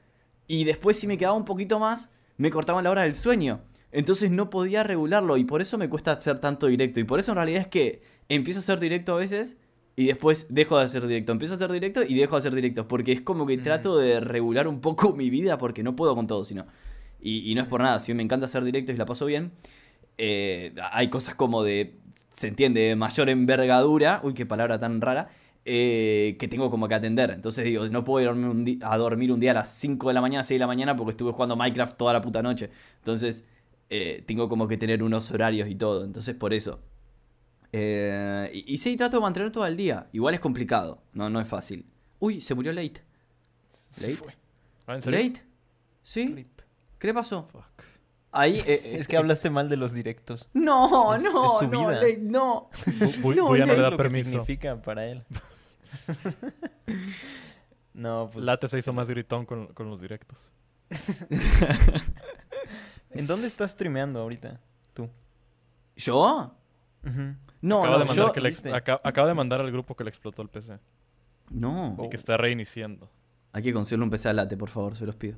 y 0.47 0.63
después 0.63 0.99
si 0.99 1.07
me 1.07 1.17
quedaba 1.17 1.35
un 1.35 1.45
poquito 1.45 1.79
más, 1.79 2.09
me 2.37 2.51
cortaban 2.51 2.83
la 2.83 2.91
hora 2.91 3.03
del 3.03 3.15
sueño. 3.15 3.61
Entonces 3.91 4.29
no 4.29 4.49
podía 4.49 4.83
regularlo 4.83 5.37
y 5.37 5.45
por 5.45 5.61
eso 5.61 5.77
me 5.77 5.89
cuesta 5.89 6.11
hacer 6.11 6.39
tanto 6.39 6.67
directo. 6.67 6.99
Y 6.99 7.05
por 7.05 7.19
eso 7.19 7.31
en 7.31 7.37
realidad 7.37 7.61
es 7.61 7.67
que 7.67 8.01
empiezo 8.27 8.59
a 8.59 8.63
hacer 8.63 8.79
directo 8.79 9.13
a 9.13 9.17
veces 9.17 9.55
y 9.95 10.05
después 10.07 10.47
dejo 10.49 10.77
de 10.77 10.85
hacer 10.85 11.07
directo. 11.07 11.31
Empiezo 11.31 11.53
a 11.53 11.57
hacer 11.57 11.71
directo 11.71 12.01
y 12.03 12.15
dejo 12.15 12.35
de 12.35 12.39
hacer 12.39 12.55
directos. 12.55 12.85
Porque 12.87 13.11
es 13.13 13.21
como 13.21 13.45
que 13.45 13.57
trato 13.57 13.97
de 13.97 14.19
regular 14.19 14.67
un 14.67 14.81
poco 14.81 15.13
mi 15.15 15.29
vida 15.29 15.57
porque 15.57 15.83
no 15.83 15.95
puedo 15.95 16.15
con 16.15 16.27
todo, 16.27 16.43
sino. 16.45 16.65
Y, 17.21 17.49
y 17.51 17.55
no 17.55 17.61
es 17.61 17.67
por 17.67 17.81
nada, 17.81 17.99
si 17.99 18.13
me 18.13 18.21
encanta 18.23 18.45
hacer 18.45 18.63
directos 18.63 18.93
y 18.95 18.97
la 18.97 19.05
paso 19.05 19.25
bien. 19.25 19.51
eh, 20.17 20.73
hay 20.91 21.09
cosas 21.09 21.35
como 21.35 21.63
de, 21.63 21.95
se 22.29 22.47
entiende, 22.47 22.81
de 22.81 22.95
mayor 22.95 23.29
envergadura, 23.29 24.21
uy, 24.23 24.33
qué 24.33 24.45
palabra 24.45 24.79
tan 24.79 25.01
rara, 25.01 25.29
eh, 25.65 26.35
que 26.39 26.47
tengo 26.47 26.69
como 26.69 26.87
que 26.87 26.95
atender. 26.95 27.31
Entonces 27.31 27.65
digo, 27.65 27.87
no 27.89 28.03
puedo 28.03 28.21
ir 28.23 28.29
a 28.29 28.31
dormir 28.33 28.49
un, 28.49 28.65
di- 28.65 28.79
a 28.83 28.97
dormir 28.97 29.31
un 29.31 29.39
día 29.39 29.51
a 29.51 29.53
las 29.55 29.71
5 29.73 30.07
de 30.09 30.13
la 30.13 30.21
mañana, 30.21 30.43
6 30.43 30.57
de 30.57 30.61
la 30.63 30.67
mañana, 30.67 30.95
porque 30.95 31.11
estuve 31.11 31.31
jugando 31.31 31.55
Minecraft 31.55 31.97
toda 31.97 32.13
la 32.13 32.21
puta 32.21 32.41
noche. 32.41 32.69
Entonces, 32.99 33.43
eh, 33.89 34.23
tengo 34.25 34.49
como 34.49 34.67
que 34.67 34.77
tener 34.77 35.03
unos 35.03 35.31
horarios 35.31 35.69
y 35.69 35.75
todo. 35.75 36.03
Entonces, 36.05 36.35
por 36.35 36.53
eso. 36.53 36.79
Eh, 37.77 38.49
y, 38.53 38.73
y 38.73 38.77
sí, 38.77 38.95
trato 38.95 39.17
de 39.17 39.21
mantener 39.21 39.51
todo 39.51 39.65
el 39.65 39.75
día. 39.75 40.07
Igual 40.13 40.33
es 40.33 40.39
complicado, 40.39 41.01
no, 41.13 41.29
no 41.29 41.41
es 41.41 41.47
fácil. 41.47 41.85
Uy, 42.19 42.39
se 42.39 42.55
murió 42.55 42.71
Late. 42.71 43.01
¿Late? 43.99 44.19
Ah, 44.87 44.95
¿en 44.95 45.01
serio? 45.01 45.19
¿Late? 45.19 45.43
¿Sí? 46.01 46.45
¿Qué 46.99 47.07
le 47.07 47.13
pasó? 47.13 47.47
Fuck. 47.51 47.65
Ahí. 48.31 48.59
eh, 48.59 48.63
eh, 48.67 48.95
Es 48.99 49.07
que 49.07 49.17
hablaste 49.17 49.49
mal 49.49 49.67
de 49.67 49.75
los 49.77 49.91
directos. 49.93 50.47
No, 50.53 51.15
Es- 51.15 51.21
no, 51.21 51.45
es 51.47 51.53
su 51.59 51.67
no, 51.67 51.87
vida. 51.87 51.91
Late, 52.01 52.17
no. 52.21 52.69
Bu- 52.85 53.35
No, 53.35 53.47
Buya 53.47 53.65
no 53.65 53.73
ya 53.73 53.73
le 53.75 53.81
da 53.81 53.89
lo 53.89 53.97
que 53.97 54.03
permiso. 54.03 54.29
significa 54.29 54.81
para 54.81 55.05
él. 55.07 55.23
no, 57.93 58.29
pues... 58.31 58.45
Late 58.45 58.67
se 58.67 58.77
hizo 58.77 58.93
más 58.93 59.09
gritón 59.09 59.45
con, 59.45 59.67
con 59.73 59.89
los 59.89 59.99
directos. 60.01 60.51
¿En 63.11 63.27
dónde 63.27 63.47
estás 63.47 63.71
streameando 63.71 64.19
ahorita? 64.21 64.59
Tú. 64.93 65.09
¿Yo? 65.95 66.55
No, 67.61 67.83
acaba, 67.83 67.97
no, 67.97 67.99
de 67.99 68.05
mandar 68.05 68.15
yo. 68.27 68.31
que 68.33 68.41
le 68.41 68.49
ex- 68.49 68.61
¿viste? 68.61 68.75
aca- 68.75 69.01
acaba 69.03 69.27
de 69.27 69.33
mandar 69.33 69.61
al 69.61 69.71
grupo 69.71 69.95
que 69.95 70.03
le 70.03 70.09
explotó 70.09 70.41
el 70.41 70.49
PC. 70.49 70.79
No. 71.51 71.97
Y 72.03 72.09
que 72.09 72.15
está 72.15 72.37
reiniciando. 72.37 73.09
Hay 73.53 73.63
que 73.63 73.71
conseguirle 73.73 74.03
un 74.03 74.09
PC 74.09 74.29
a 74.29 74.33
late, 74.33 74.57
por 74.57 74.69
favor, 74.69 74.95
se 74.95 75.05
los 75.05 75.15
pido. 75.15 75.37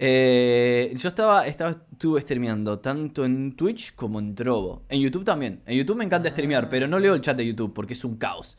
Eh, 0.00 0.92
yo 0.96 1.08
estaba, 1.08 1.46
estaba, 1.46 1.70
estuve 1.72 2.20
streameando 2.20 2.78
tanto 2.78 3.24
en 3.24 3.56
Twitch 3.56 3.94
como 3.94 4.18
en 4.20 4.34
Trovo. 4.34 4.84
En 4.88 5.00
YouTube 5.00 5.24
también. 5.24 5.60
En 5.66 5.76
YouTube 5.76 5.96
me 5.98 6.04
encanta 6.04 6.30
streamear, 6.30 6.68
pero 6.68 6.86
no 6.86 6.98
leo 6.98 7.14
el 7.14 7.20
chat 7.20 7.36
de 7.36 7.46
YouTube 7.46 7.74
porque 7.74 7.92
es 7.94 8.04
un 8.04 8.16
caos. 8.16 8.56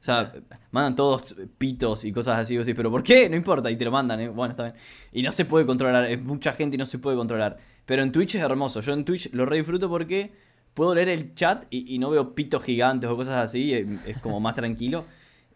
O 0.00 0.02
sea, 0.02 0.32
mandan 0.70 0.96
todos 0.96 1.36
pitos 1.58 2.06
y 2.06 2.12
cosas 2.12 2.38
así, 2.38 2.56
decís, 2.56 2.74
pero 2.74 2.90
¿por 2.90 3.02
qué? 3.02 3.28
No 3.28 3.36
importa, 3.36 3.70
y 3.70 3.76
te 3.76 3.84
lo 3.84 3.90
mandan, 3.90 4.18
¿eh? 4.20 4.28
bueno, 4.30 4.52
está 4.52 4.62
bien. 4.64 4.74
Y 5.12 5.22
no 5.22 5.30
se 5.30 5.44
puede 5.44 5.66
controlar, 5.66 6.06
es 6.06 6.20
mucha 6.22 6.52
gente 6.52 6.76
y 6.76 6.78
no 6.78 6.86
se 6.86 6.98
puede 6.98 7.18
controlar. 7.18 7.58
Pero 7.84 8.02
en 8.02 8.10
Twitch 8.10 8.36
es 8.36 8.42
hermoso, 8.42 8.80
yo 8.80 8.94
en 8.94 9.04
Twitch 9.04 9.30
lo 9.34 9.44
re 9.44 9.58
disfruto 9.58 9.90
porque 9.90 10.32
puedo 10.74 10.94
leer 10.94 11.08
el 11.08 11.34
chat 11.34 11.66
y, 11.70 11.94
y 11.94 11.98
no 11.98 12.10
veo 12.10 12.34
pitos 12.34 12.64
gigantes 12.64 13.08
o 13.10 13.16
cosas 13.16 13.36
así, 13.36 13.72
es, 13.74 13.86
es 14.04 14.18
como 14.18 14.40
más 14.40 14.54
tranquilo. 14.54 15.06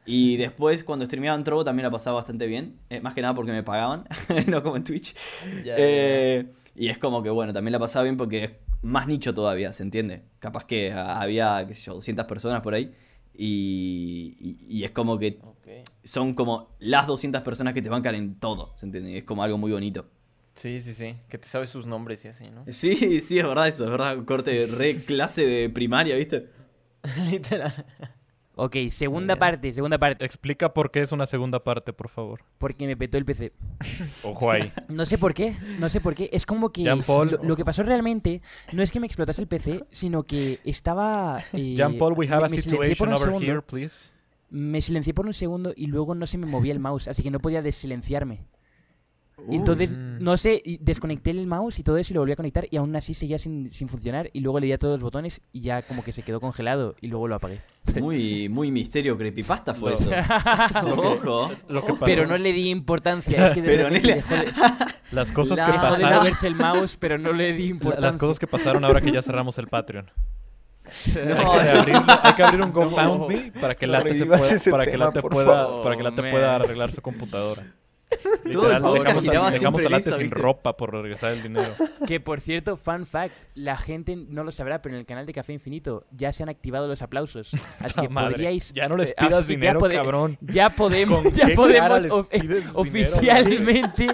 Y 0.06 0.37
después, 0.37 0.85
cuando 0.85 1.06
streameaba 1.06 1.37
en 1.38 1.44
Trovo, 1.44 1.64
también 1.64 1.85
la 1.85 1.90
pasaba 1.90 2.16
bastante 2.16 2.47
bien. 2.47 2.78
eh, 2.90 3.00
más 3.00 3.14
que 3.14 3.23
nada 3.23 3.35
porque 3.35 3.52
me 3.52 3.62
pagaban, 3.62 4.04
no 4.49 4.62
como 4.62 4.76
en 4.76 4.85
Twitch. 4.85 5.14
Ya, 5.62 5.76
Eh, 5.78 6.52
Y 6.75 6.88
es 6.88 6.99
como 6.99 7.23
que, 7.23 7.30
bueno, 7.30 7.52
también 7.52 7.73
la 7.73 7.78
pasaba 7.78 8.02
bien 8.04 8.16
porque 8.16 8.44
es 8.44 8.50
más 8.83 9.06
nicho 9.06 9.33
todavía, 9.35 9.73
¿se 9.73 9.83
entiende? 9.83 10.25
Capaz 10.40 10.64
que 10.66 10.92
había, 10.92 11.64
qué 11.66 11.75
sé 11.75 11.85
yo, 11.87 11.94
200 11.94 12.26
personas 12.26 12.61
por 12.61 12.75
ahí. 12.75 12.92
Y, 13.33 14.37
y- 14.40 14.78
y 14.78 14.85
es 14.85 14.90
como 14.90 15.18
que 15.18 15.38
Ok. 15.42 15.68
son 16.04 16.35
como 16.35 16.76
las 16.80 17.06
200 17.06 17.42
personas 17.42 17.73
que 17.75 17.83
te 17.83 17.88
bancan 17.88 18.14
en 18.14 18.38
todo, 18.38 18.73
¿se 18.76 18.87
entiende? 18.87 19.16
Es 19.18 19.25
como 19.25 19.42
algo 19.42 19.59
muy 19.59 19.73
bonito. 19.73 20.06
Sí, 20.54 20.80
sí, 20.80 20.94
sí. 20.94 21.16
Que 21.28 21.37
te 21.38 21.46
sabes 21.46 21.70
sus 21.70 21.84
nombres 21.87 22.25
y 22.25 22.28
así, 22.28 22.50
¿no? 22.50 22.64
Sí, 22.68 23.20
sí, 23.20 23.38
es 23.38 23.46
verdad 23.46 23.68
eso, 23.68 23.84
es 23.84 23.90
verdad. 23.90 24.25
Corte 24.25 24.66
re 24.66 24.96
clase 25.04 25.44
de 25.46 25.68
primaria, 25.70 26.16
¿viste? 26.16 26.49
Literal. 27.30 27.84
Ok, 28.56 28.76
segunda 28.90 29.34
Bien. 29.34 29.40
parte, 29.40 29.73
segunda 29.73 29.99
parte. 29.99 30.25
Explica 30.25 30.73
por 30.73 30.92
qué 30.92 31.02
es 31.02 31.11
una 31.11 31.26
segunda 31.26 31.64
parte, 31.64 31.92
por 31.92 32.08
favor. 32.08 32.44
Porque 32.58 32.87
me 32.87 32.96
petó 32.96 33.18
el 33.18 33.25
PC. 33.25 33.52
Ojo 34.23 34.49
ahí. 34.52 34.70
No 34.88 35.04
sé 35.06 35.18
por 35.18 35.34
qué, 35.34 35.56
no 35.80 35.88
sé 35.88 36.00
por 36.00 36.14
qué. 36.14 36.30
Es 36.32 36.46
como 36.46 36.70
que 36.70 36.84
Jean 36.84 37.02
Paul. 37.02 37.32
lo, 37.32 37.42
lo 37.42 37.56
que 37.56 37.64
pasó 37.64 37.82
realmente 37.82 38.42
no 38.73 38.84
es 38.84 38.92
que 38.92 39.00
me 39.00 39.08
explotase 39.08 39.42
el 39.42 39.49
PC, 39.49 39.84
sino 39.90 40.23
que 40.23 40.61
estaba... 40.64 41.42
eh, 41.52 41.75
Jean 41.76 41.99
Paul, 41.99 42.14
we 42.16 42.28
have 42.28 42.42
me- 42.49 42.56
a 42.56 42.61
situation 42.61 43.08
over 43.08 43.18
segundo. 43.18 43.44
here, 43.44 43.61
please. 43.61 44.11
Me 44.50 44.80
silencié 44.80 45.12
por 45.14 45.26
un 45.26 45.32
segundo 45.34 45.73
y 45.76 45.88
luego 45.88 46.14
no 46.14 46.28
se 46.28 46.38
me 46.38 46.46
movía 46.46 46.73
el 46.73 46.78
mouse, 46.78 47.08
así 47.08 47.25
que 47.25 47.32
no 47.32 47.40
podía 47.40 47.61
desilenciarme. 47.61 48.44
Y 49.48 49.56
Entonces, 49.56 49.90
Mm. 49.92 50.22
no 50.22 50.36
sé, 50.36 50.62
desconecté 50.80 51.30
el 51.30 51.46
mouse 51.46 51.78
y 51.78 51.82
todo 51.82 51.98
eso 51.98 52.12
y 52.12 52.14
lo 52.14 52.20
volví 52.20 52.32
a 52.32 52.36
conectar 52.36 52.66
y 52.70 52.76
aún 52.76 52.94
así 52.96 53.14
seguía 53.14 53.38
sin, 53.38 53.70
sin 53.72 53.88
funcionar 53.88 54.30
y 54.32 54.40
luego 54.40 54.58
le 54.60 54.66
di 54.66 54.72
a 54.72 54.78
todos 54.78 54.94
los 54.94 55.02
botones 55.02 55.40
y 55.52 55.60
ya 55.60 55.82
como 55.82 56.02
que 56.04 56.12
se 56.12 56.22
quedó 56.22 56.40
congelado 56.40 56.94
y 57.00 57.08
luego 57.08 57.28
lo 57.28 57.34
apagué. 57.34 57.60
Muy, 58.00 58.48
muy 58.48 58.70
misterio 58.70 59.18
creepypasta 59.18 59.74
fue 59.74 59.90
No. 59.90 59.96
eso. 59.98 60.10
Ojo. 60.86 61.50
Lo 61.68 61.84
que 61.84 61.92
pasó, 61.92 62.04
Pero 62.06 62.26
no 62.26 62.38
le 62.38 62.52
di 62.52 62.70
importancia, 62.70 63.48
es 63.48 63.52
que 63.52 63.60
de 63.60 63.68
Pero 63.76 63.90
ni 63.90 64.00
le- 64.00 64.14
dejó 64.16 64.34
de, 64.34 64.46
las 65.12 65.30
cosas 65.32 65.58
La- 65.58 65.66
que 65.66 65.72
dejó 65.72 65.84
de 65.86 65.90
pasaron, 65.92 66.18
moverse 66.18 66.46
el 66.46 66.54
mouse, 66.54 66.96
pero 66.98 67.18
no 67.18 67.32
le 67.32 67.52
di 67.52 67.66
importancia. 67.66 68.06
las 68.08 68.16
cosas 68.16 68.38
que 68.38 68.46
pasaron 68.46 68.84
ahora 68.84 69.00
que 69.00 69.12
ya 69.12 69.20
cerramos 69.20 69.58
el 69.58 69.66
Patreon. 69.66 70.10
No, 71.14 71.52
hay, 71.52 71.60
que 71.62 71.70
abrir, 71.70 71.96
hay 72.22 72.34
que 72.34 72.42
abrir 72.42 72.62
un 72.62 72.72
GoFundMe 72.72 73.52
para 73.60 73.74
que 73.74 73.86
No 73.86 73.92
Late, 73.94 74.14
se 74.14 74.26
pueda, 74.26 74.40
para 74.70 74.86
que 74.90 74.96
Late 74.98 75.22
pueda, 75.22 75.82
para 75.82 75.96
que 75.96 76.02
Late 76.02 76.30
pueda 76.30 76.54
arreglar 76.56 76.92
su 76.92 77.02
computadora. 77.02 77.64
Todo 78.23 78.33
el 78.44 78.49
Literal, 78.50 78.83
dejamos, 78.94 79.28
a, 79.28 79.50
dejamos 79.50 79.85
a 79.85 79.88
Late 79.88 79.97
eso, 79.97 80.11
sin 80.16 80.18
¿viste? 80.25 80.35
ropa 80.38 80.76
por 80.76 80.92
regresar 80.92 81.33
el 81.33 81.42
dinero. 81.42 81.68
Que 82.06 82.21
por 82.21 82.40
cierto, 82.40 82.76
fun 82.76 83.06
fact, 83.06 83.35
la 83.54 83.76
gente 83.76 84.16
no 84.16 84.44
lo 84.44 84.52
sabrá, 84.52 84.83
pero 84.83 84.94
en 84.94 85.00
el 85.00 85.06
canal 85.06 85.25
de 85.26 85.33
Café 85.33 85.52
Infinito 85.54 86.04
ya 86.11 86.33
se 86.33 86.42
han 86.42 86.49
activado 86.49 86.87
los 86.88 87.00
aplausos. 87.02 87.52
Así 87.80 88.00
que 88.00 88.09
Madre, 88.09 88.33
podríais. 88.33 88.73
ya 88.75 88.88
no 88.88 88.97
les 88.97 89.11
eh, 89.11 89.14
pidas 89.18 89.47
ya 89.47 89.54
dinero, 89.54 89.80
pode- 89.80 89.94
cabrón. 89.94 90.38
Ya 90.54 90.71
podemos, 90.71 91.23
¿Con 91.23 91.33
ya 91.33 91.49
podemos 91.54 92.04
o- 92.11 92.28
eh, 92.30 92.40
dinero, 92.40 92.62
oficialmente, 92.75 94.06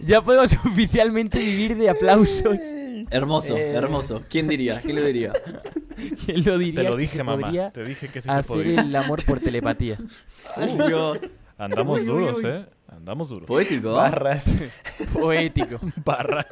ya 0.00 0.22
podemos 0.22 0.52
oficialmente 0.64 1.38
vivir 1.38 1.76
de 1.76 1.90
aplausos. 1.90 2.58
Hermoso, 3.10 3.56
Eh. 3.56 3.72
hermoso. 3.72 4.22
¿Quién 4.28 4.46
diría? 4.48 4.80
¿Quién 4.80 4.96
lo 4.96 5.02
diría? 5.02 5.32
¿Quién 6.26 6.44
lo 6.44 6.58
diría? 6.58 6.82
Te 6.82 6.88
lo 6.88 6.96
dije, 6.96 7.16
se 7.16 7.22
mamá. 7.24 7.70
Te 7.72 7.84
dije 7.84 8.08
que 8.08 8.20
sí 8.20 8.26
se 8.28 8.32
hacer 8.32 8.44
podía. 8.44 8.80
el 8.82 8.94
amor 8.94 9.24
por 9.24 9.40
telepatía. 9.40 9.96
Uh, 10.56 10.86
Dios. 10.86 11.18
Andamos 11.58 12.00
Uy, 12.00 12.08
uy, 12.08 12.20
duros, 12.20 12.36
uy. 12.38 12.42
¿eh? 12.46 12.64
Andamos 13.00 13.30
duros. 13.30 13.46
Poético. 13.46 13.88
¿eh? 13.90 13.94
Barras. 13.94 14.54
Poético. 15.12 15.78
Barra. 16.04 16.46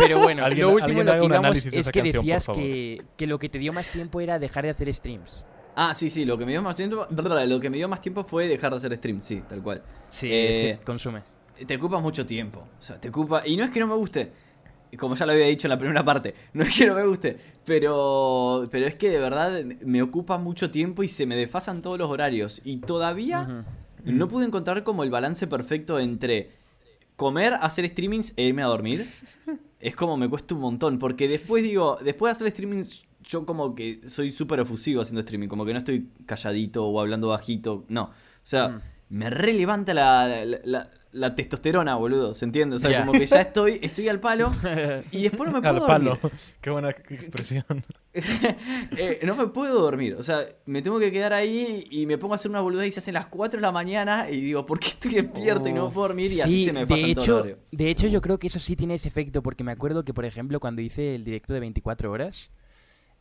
Pero 0.00 0.18
bueno, 0.18 0.48
lo 0.48 0.70
último 0.72 1.02
lo 1.04 1.12
que 1.12 1.18
un 1.20 1.24
íbamos 1.26 1.38
análisis 1.38 1.70
de 1.70 1.78
es 1.78 1.88
que 1.90 2.00
canción, 2.00 2.24
decías 2.24 2.46
que, 2.52 3.02
que 3.16 3.26
lo 3.28 3.38
que 3.38 3.48
te 3.48 3.58
dio 3.58 3.72
más 3.72 3.90
tiempo 3.92 4.20
era 4.20 4.40
dejar 4.40 4.64
de 4.64 4.70
hacer 4.70 4.92
streams. 4.92 5.44
Ah, 5.76 5.94
sí, 5.94 6.10
sí, 6.10 6.24
lo 6.24 6.36
que 6.36 6.44
me 6.44 6.50
dio 6.52 6.60
más 6.60 6.74
tiempo, 6.74 7.06
lo 7.08 7.60
que 7.60 7.70
me 7.70 7.76
dio 7.76 7.88
más 7.88 8.00
tiempo 8.00 8.24
fue 8.24 8.48
dejar 8.48 8.72
de 8.72 8.78
hacer 8.78 8.96
stream, 8.96 9.20
sí, 9.20 9.42
tal 9.48 9.62
cual. 9.62 9.82
Sí, 10.08 10.26
Eh, 10.30 10.70
es 10.72 10.78
que 10.80 10.84
consume. 10.84 11.22
Te 11.66 11.76
ocupa 11.76 12.00
mucho 12.00 12.26
tiempo. 12.26 12.66
O 12.78 12.82
sea, 12.82 13.00
te 13.00 13.08
ocupa. 13.08 13.42
Y 13.46 13.56
no 13.56 13.64
es 13.64 13.70
que 13.70 13.78
no 13.78 13.86
me 13.86 13.94
guste. 13.94 14.32
Como 14.98 15.14
ya 15.14 15.24
lo 15.24 15.32
había 15.32 15.46
dicho 15.46 15.68
en 15.68 15.70
la 15.70 15.78
primera 15.78 16.04
parte. 16.04 16.34
No 16.52 16.64
es 16.64 16.76
que 16.76 16.86
no 16.86 16.94
me 16.94 17.06
guste. 17.06 17.38
Pero. 17.64 18.68
Pero 18.72 18.86
es 18.86 18.96
que 18.96 19.08
de 19.08 19.18
verdad 19.20 19.62
me 19.84 20.02
ocupa 20.02 20.36
mucho 20.36 20.70
tiempo 20.70 21.04
y 21.04 21.08
se 21.08 21.26
me 21.26 21.36
desfasan 21.36 21.80
todos 21.80 21.98
los 21.98 22.10
horarios. 22.10 22.60
Y 22.64 22.78
todavía 22.78 23.64
No 24.04 24.28
pude 24.28 24.44
encontrar 24.46 24.82
como 24.84 25.02
el 25.04 25.10
balance 25.10 25.46
perfecto 25.46 25.98
entre 25.98 26.50
comer, 27.16 27.54
hacer 27.60 27.88
streamings 27.88 28.32
e 28.36 28.44
irme 28.46 28.62
a 28.62 28.66
dormir. 28.66 29.06
Es 29.80 29.94
como 29.96 30.16
me 30.16 30.28
cuesta 30.28 30.54
un 30.54 30.60
montón. 30.60 30.98
Porque 30.98 31.28
después 31.28 31.62
digo, 31.62 31.98
después 32.02 32.30
de 32.30 32.32
hacer 32.32 32.50
streamings, 32.50 33.04
yo 33.22 33.46
como 33.46 33.74
que 33.74 34.00
soy 34.08 34.30
súper 34.30 34.60
efusivo 34.60 35.02
haciendo 35.02 35.20
streaming. 35.20 35.48
Como 35.48 35.64
que 35.64 35.72
no 35.72 35.78
estoy 35.78 36.08
calladito 36.26 36.84
o 36.86 37.00
hablando 37.00 37.28
bajito. 37.28 37.84
No. 37.88 38.04
O 38.04 38.12
sea, 38.44 38.68
Mm. 38.68 38.80
me 39.10 39.30
relevanta 39.30 39.94
la, 39.94 40.44
la, 40.46 40.58
la- 40.64 40.90
la 41.12 41.34
testosterona, 41.34 41.94
boludo. 41.96 42.34
¿Se 42.34 42.44
entiende? 42.44 42.76
O 42.76 42.78
sea, 42.78 43.00
como 43.00 43.12
que 43.12 43.26
ya 43.26 43.40
estoy, 43.42 43.78
estoy 43.82 44.08
al 44.08 44.18
palo 44.20 44.52
y 45.12 45.22
después 45.24 45.50
no 45.50 45.60
me 45.60 45.62
puedo 45.68 45.82
Al 45.82 45.86
palo. 45.86 46.18
dormir. 46.22 46.32
Qué 46.60 46.70
buena 46.70 46.90
expresión. 46.90 47.64
Eh, 48.14 49.20
no 49.24 49.34
me 49.36 49.46
puedo 49.46 49.80
dormir. 49.80 50.16
O 50.18 50.22
sea, 50.22 50.40
me 50.66 50.82
tengo 50.82 50.98
que 50.98 51.10
quedar 51.10 51.32
ahí 51.32 51.86
y 51.90 52.04
me 52.04 52.18
pongo 52.18 52.34
a 52.34 52.36
hacer 52.36 52.50
una 52.50 52.60
boludez 52.60 52.88
y 52.88 52.90
se 52.92 53.00
hacen 53.00 53.14
las 53.14 53.26
4 53.26 53.56
de 53.56 53.62
la 53.62 53.72
mañana 53.72 54.28
y 54.30 54.40
digo, 54.42 54.66
¿por 54.66 54.78
qué 54.78 54.88
estoy 54.88 55.12
despierto 55.14 55.68
y 55.68 55.72
no 55.72 55.90
puedo 55.90 56.08
dormir? 56.08 56.30
Y 56.30 56.42
así 56.42 56.50
Sí, 56.50 56.64
se 56.66 56.72
me 56.74 56.80
de 56.80 56.86
pasa 56.86 57.00
todo 57.00 57.06
el 57.10 57.18
hecho, 57.18 57.36
horario. 57.38 57.58
de 57.70 57.90
hecho, 57.90 58.06
yo 58.08 58.20
creo 58.20 58.38
que 58.38 58.48
eso 58.48 58.58
sí 58.58 58.76
tiene 58.76 58.94
ese 58.96 59.08
efecto, 59.08 59.42
porque 59.42 59.64
me 59.64 59.72
acuerdo 59.72 60.04
que, 60.04 60.12
por 60.12 60.26
ejemplo, 60.26 60.60
cuando 60.60 60.82
hice 60.82 61.14
el 61.14 61.24
directo 61.24 61.54
de 61.54 61.60
24 61.60 62.10
horas, 62.12 62.50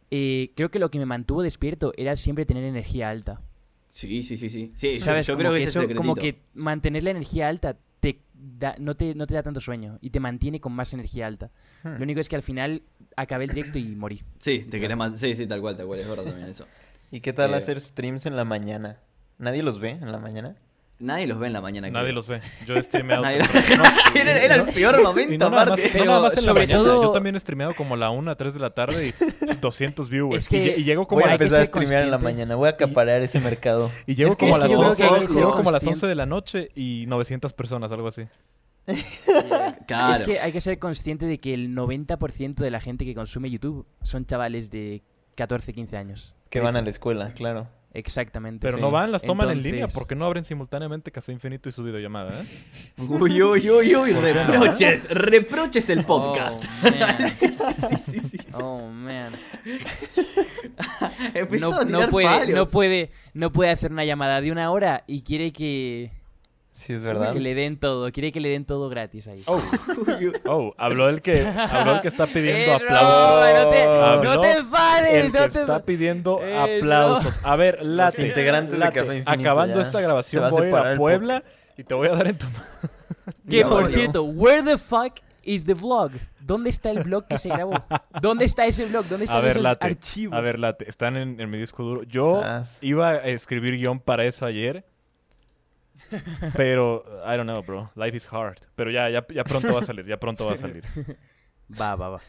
eh, 0.09 0.51
creo 0.57 0.69
que 0.71 0.79
lo 0.79 0.91
que 0.91 0.99
me 0.99 1.05
mantuvo 1.05 1.41
despierto 1.41 1.93
era 1.95 2.17
siempre 2.17 2.45
tener 2.45 2.65
energía 2.65 3.07
alta. 3.09 3.41
Sí, 3.91 4.23
sí, 4.23 4.37
sí, 4.37 4.49
sí. 4.49 4.71
Sí, 4.75 4.97
yo- 4.97 5.05
¿Sabes? 5.05 5.27
yo, 5.27 5.33
Como 5.33 5.39
creo 5.39 5.51
que, 5.53 5.57
ese 5.63 5.69
es 5.69 5.89
el 5.89 5.95
Como 5.95 6.15
que 6.15 6.41
mantener 6.53 7.03
la 7.03 7.11
energía 7.11 7.47
alta 7.49 7.77
te 7.99 8.19
da, 8.33 8.75
no, 8.79 8.95
te, 8.95 9.13
no 9.15 9.27
te 9.27 9.35
da 9.35 9.43
tanto 9.43 9.59
sueño 9.59 9.99
y 10.01 10.09
te 10.09 10.19
mantiene 10.19 10.59
con 10.59 10.73
más 10.73 10.93
energía 10.93 11.27
alta. 11.27 11.51
Hmm. 11.83 11.97
Lo 11.97 12.03
único 12.03 12.19
es 12.19 12.29
que 12.29 12.35
al 12.35 12.41
final 12.41 12.81
acabé 13.15 13.43
el 13.45 13.51
directo 13.51 13.77
y 13.79 13.95
morí. 13.95 14.23
Sí, 14.39 14.59
te 14.69 14.79
querés 14.79 14.97
más. 14.97 15.19
Sí, 15.19 15.35
sí, 15.35 15.45
tal 15.45 15.61
cual, 15.61 15.77
tal 15.77 15.85
cual. 15.85 15.99
Es 15.99 16.07
verdad 16.07 16.23
también 16.23 16.47
eso. 16.49 16.65
¿Y 17.11 17.19
qué 17.19 17.33
tal 17.33 17.51
Eh, 17.51 17.55
hacer 17.57 17.79
streams 17.81 18.25
en 18.25 18.35
la 18.35 18.45
mañana? 18.45 18.97
¿Nadie 19.37 19.61
los 19.63 19.79
ve 19.79 19.91
en 19.91 20.11
la 20.11 20.17
mañana? 20.19 20.55
Nadie 21.01 21.27
los 21.27 21.39
ve 21.39 21.47
en 21.47 21.53
la 21.53 21.61
mañana. 21.61 21.89
Nadie 21.89 22.05
creo. 22.05 22.15
los 22.15 22.27
ve. 22.27 22.39
Yo 22.65 22.75
he 22.75 22.83
streameado. 22.83 23.23
Nadie- 23.25 23.39
temprano. 23.47 23.83
era, 24.15 24.37
era 24.43 24.55
el 24.55 24.63
peor 24.65 24.97
Y 24.99 25.03
momento, 25.03 25.45
no 25.45 25.49
nada 25.49 25.65
más, 25.65 25.79
aparte. 25.79 25.97
no 25.99 26.05
nada 26.05 26.19
más 26.21 26.37
en 26.37 26.45
la 26.45 26.53
mañana. 26.53 26.83
todo- 26.83 27.03
Yo 27.03 27.11
también 27.11 27.35
he 27.35 27.39
streameado 27.39 27.75
como 27.75 27.95
a 27.95 27.97
la 27.97 28.09
1, 28.11 28.35
3 28.37 28.53
de 28.53 28.59
la 28.59 28.69
tarde 28.69 29.07
y 29.07 29.53
200 29.61 30.09
viewers. 30.09 30.43
Es 30.43 30.49
que 30.49 30.75
y, 30.77 30.81
y 30.81 30.83
llego 30.83 31.07
como 31.07 31.21
Voy 31.21 31.27
a 31.29 31.31
a 31.31 31.35
empezar 31.35 31.61
a 31.61 31.65
streamear 31.65 32.03
en 32.03 32.11
la 32.11 32.17
mañana. 32.19 32.55
Voy 32.55 32.67
a 32.67 32.71
acaparar 32.71 33.21
ese 33.21 33.39
mercado. 33.39 33.89
Y 34.05 34.15
llego 34.15 34.31
Es 34.31 34.35
que- 34.37 34.45
como 34.49 34.57
es 34.57 34.57
a 34.57 34.59
las 34.61 34.71
yo 34.71 34.77
creo 34.77 34.89
11, 34.89 35.01
que 35.01 35.09
hay 35.09 35.21
que 35.21 35.27
ser 35.27 35.37
llego 35.37 35.51
como 35.55 35.69
a 35.69 35.71
las 35.73 35.83
consciente. 35.83 35.97
11 35.97 36.07
de 36.07 36.15
la 36.15 36.25
noche 36.25 36.69
y 36.75 37.05
900 37.07 37.53
personas, 37.53 37.91
algo 37.91 38.07
así. 38.07 38.23
Claro. 39.87 40.13
Es 40.15 40.21
que 40.21 40.39
hay 40.39 40.51
que 40.51 40.61
ser 40.61 40.79
consciente 40.79 41.25
de 41.25 41.39
que 41.39 41.53
el 41.53 41.69
90% 41.75 42.55
de 42.55 42.71
la 42.71 42.79
gente 42.79 43.05
que 43.05 43.13
consume 43.15 43.49
YouTube 43.49 43.85
son 44.01 44.25
chavales 44.25 44.71
de 44.71 45.01
14, 45.35 45.73
15 45.73 45.97
años. 45.97 46.35
Que 46.49 46.59
van 46.59 46.75
a 46.75 46.81
la 46.81 46.89
escuela, 46.89 47.33
claro. 47.33 47.67
Exactamente. 47.93 48.65
Pero 48.65 48.77
Sí. 48.77 48.81
no 48.81 48.89
van, 48.91 49.11
las 49.11 49.21
toman 49.21 49.49
en 49.49 49.61
línea 49.61 49.87
porque 49.89 50.15
no 50.15 50.25
abren 50.25 50.45
simultáneamente 50.45 51.11
Café 51.11 51.33
Infinito 51.33 51.67
y 51.67 51.71
su 51.73 51.83
videollamada, 51.83 52.31
¿eh? 52.41 52.45
Uy, 52.97 53.41
uy, 53.41 53.69
uy, 53.69 53.95
uy. 53.95 54.11
Reproches. 54.13 55.09
Reproches 55.09 55.89
el 55.89 56.05
podcast. 56.05 56.65
Oh, 56.83 56.89
man. 56.89 57.31
sí, 57.33 57.47
sí, 57.53 57.73
sí, 57.73 57.97
sí, 57.97 58.19
sí. 58.19 58.37
Oh, 58.53 58.87
man. 58.87 59.33
No, 61.59 61.79
a 61.79 61.85
no 61.85 62.09
puede, 62.09 62.53
no, 62.53 62.65
puede, 62.65 63.11
no 63.33 63.51
puede 63.51 63.71
hacer 63.71 63.91
una 63.91 64.05
llamada 64.05 64.41
de 64.41 64.51
una 64.51 64.71
hora 64.71 65.03
y 65.07 65.21
quiere 65.21 65.51
que, 65.51 66.11
Sí, 66.73 66.93
es 66.93 67.03
verdad. 67.03 67.31
que 67.33 67.39
le 67.39 67.53
den 67.53 67.77
todo. 67.77 68.11
Quiere 68.11 68.31
que 68.31 68.39
le 68.39 68.49
den 68.49 68.65
todo 68.65 68.89
gratis 68.89 69.27
ahí. 69.27 69.41
Oh, 69.45 69.61
oh, 70.45 70.73
habló 70.77 71.09
el 71.09 71.21
que, 71.21 71.45
habló 71.45 71.95
el 71.95 72.01
que 72.01 72.07
está 72.07 72.25
pidiendo 72.25 72.71
Eh, 72.71 72.75
aplausos. 72.75 73.53
No, 73.53 73.63
no 73.63 73.69
te, 73.69 73.85
no 74.25 74.41
te 74.41 74.63
El 75.11 75.31
que 75.31 75.37
te 75.49 75.59
está 75.61 75.83
pidiendo 75.83 76.39
Eh, 76.41 76.79
aplausos. 76.79 77.39
A 77.43 77.55
ver, 77.55 77.83
Late. 77.83 78.27
integrantes 78.27 78.73
de 78.73 78.77
Late, 78.79 78.99
Café 78.99 79.17
Infinito 79.17 79.31
Acabando 79.31 79.75
ya. 79.75 79.81
esta 79.81 80.01
grabación 80.01 80.49
voy 80.51 80.67
a 80.71 80.91
ir 80.91 80.97
Puebla 80.97 81.43
y 81.77 81.83
te 81.83 81.93
voy 81.93 82.07
a 82.07 82.11
dar 82.15 82.27
en 82.27 82.37
tu 82.37 82.47
mano. 82.47 82.65
Que 83.49 83.63
por 83.65 83.91
cierto, 83.91 84.23
where 84.23 84.63
the 84.63 84.77
fuck 84.77 85.19
is 85.43 85.65
the 85.65 85.73
vlog? 85.73 86.11
¿Dónde 86.39 86.69
está 86.69 86.89
el 86.91 87.03
blog 87.03 87.27
que 87.27 87.37
se 87.37 87.49
grabó? 87.49 87.73
¿Dónde 88.21 88.45
está 88.45 88.65
ese 88.65 88.85
blog? 88.85 89.05
¿Dónde 89.05 89.25
están 89.25 89.37
A 89.37 89.41
ver, 89.41 89.51
esos 89.51 89.63
Late. 89.63 89.85
archivos? 89.87 90.37
A 90.37 90.41
ver, 90.41 90.57
Late. 90.59 90.89
Están 90.89 91.17
en, 91.17 91.39
en 91.39 91.49
mi 91.49 91.57
disco 91.57 91.83
duro. 91.83 92.03
Yo 92.03 92.41
Sas. 92.41 92.77
iba 92.81 93.09
a 93.09 93.27
escribir 93.27 93.75
guion 93.77 93.99
para 93.99 94.25
eso 94.25 94.45
ayer. 94.45 94.85
Pero, 96.55 97.03
I 97.25 97.37
don't 97.37 97.43
know, 97.43 97.61
bro. 97.61 97.91
Life 97.95 98.17
is 98.17 98.27
hard. 98.31 98.57
Pero 98.75 98.91
ya, 98.91 99.09
ya, 99.09 99.25
ya 99.33 99.43
pronto 99.43 99.73
va 99.73 99.79
a 99.81 99.83
salir, 99.83 100.05
ya 100.05 100.17
pronto 100.17 100.45
va 100.45 100.53
a 100.53 100.57
salir. 100.57 100.83
Va, 101.79 101.95
va, 101.95 102.09
va. 102.09 102.21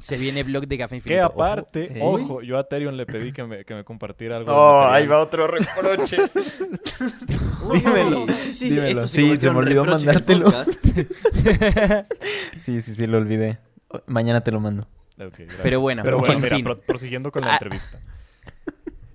Se 0.00 0.16
viene 0.16 0.42
blog 0.42 0.66
de 0.66 0.78
Café 0.78 0.96
Infinito. 0.96 1.20
Que 1.20 1.24
ojo. 1.24 1.32
aparte, 1.44 1.98
¿Eh? 1.98 2.00
ojo, 2.02 2.42
yo 2.42 2.58
a 2.58 2.64
Terion 2.64 2.96
le 2.96 3.06
pedí 3.06 3.32
que 3.32 3.44
me, 3.44 3.64
que 3.64 3.74
me 3.74 3.84
compartiera 3.84 4.36
algo. 4.38 4.52
Oh, 4.52 4.86
ahí 4.86 5.06
va 5.06 5.20
otro 5.20 5.46
reproche. 5.46 6.16
Dímelo, 7.72 8.26
Sí, 8.28 8.34
sí, 8.34 8.52
sí, 8.52 8.68
dímelo. 8.70 8.88
esto 8.88 9.06
Sí, 9.08 9.36
se 9.38 9.50
me 9.50 9.58
olvidó 9.58 9.84
mandártelo. 9.84 10.50
sí, 12.64 12.82
sí, 12.82 12.94
sí, 12.94 13.06
lo 13.06 13.18
olvidé. 13.18 13.58
Mañana 14.06 14.40
te 14.42 14.52
lo 14.52 14.60
mando. 14.60 14.86
Pero 15.62 15.80
bueno, 15.80 16.02
Pero 16.02 16.18
bueno, 16.18 16.34
en 16.34 16.40
mira, 16.42 16.56
fin. 16.56 16.64
pro- 16.64 16.80
prosiguiendo 16.80 17.30
con 17.30 17.42
la 17.42 17.50
Ah. 17.50 17.52
entrevista. 17.54 18.00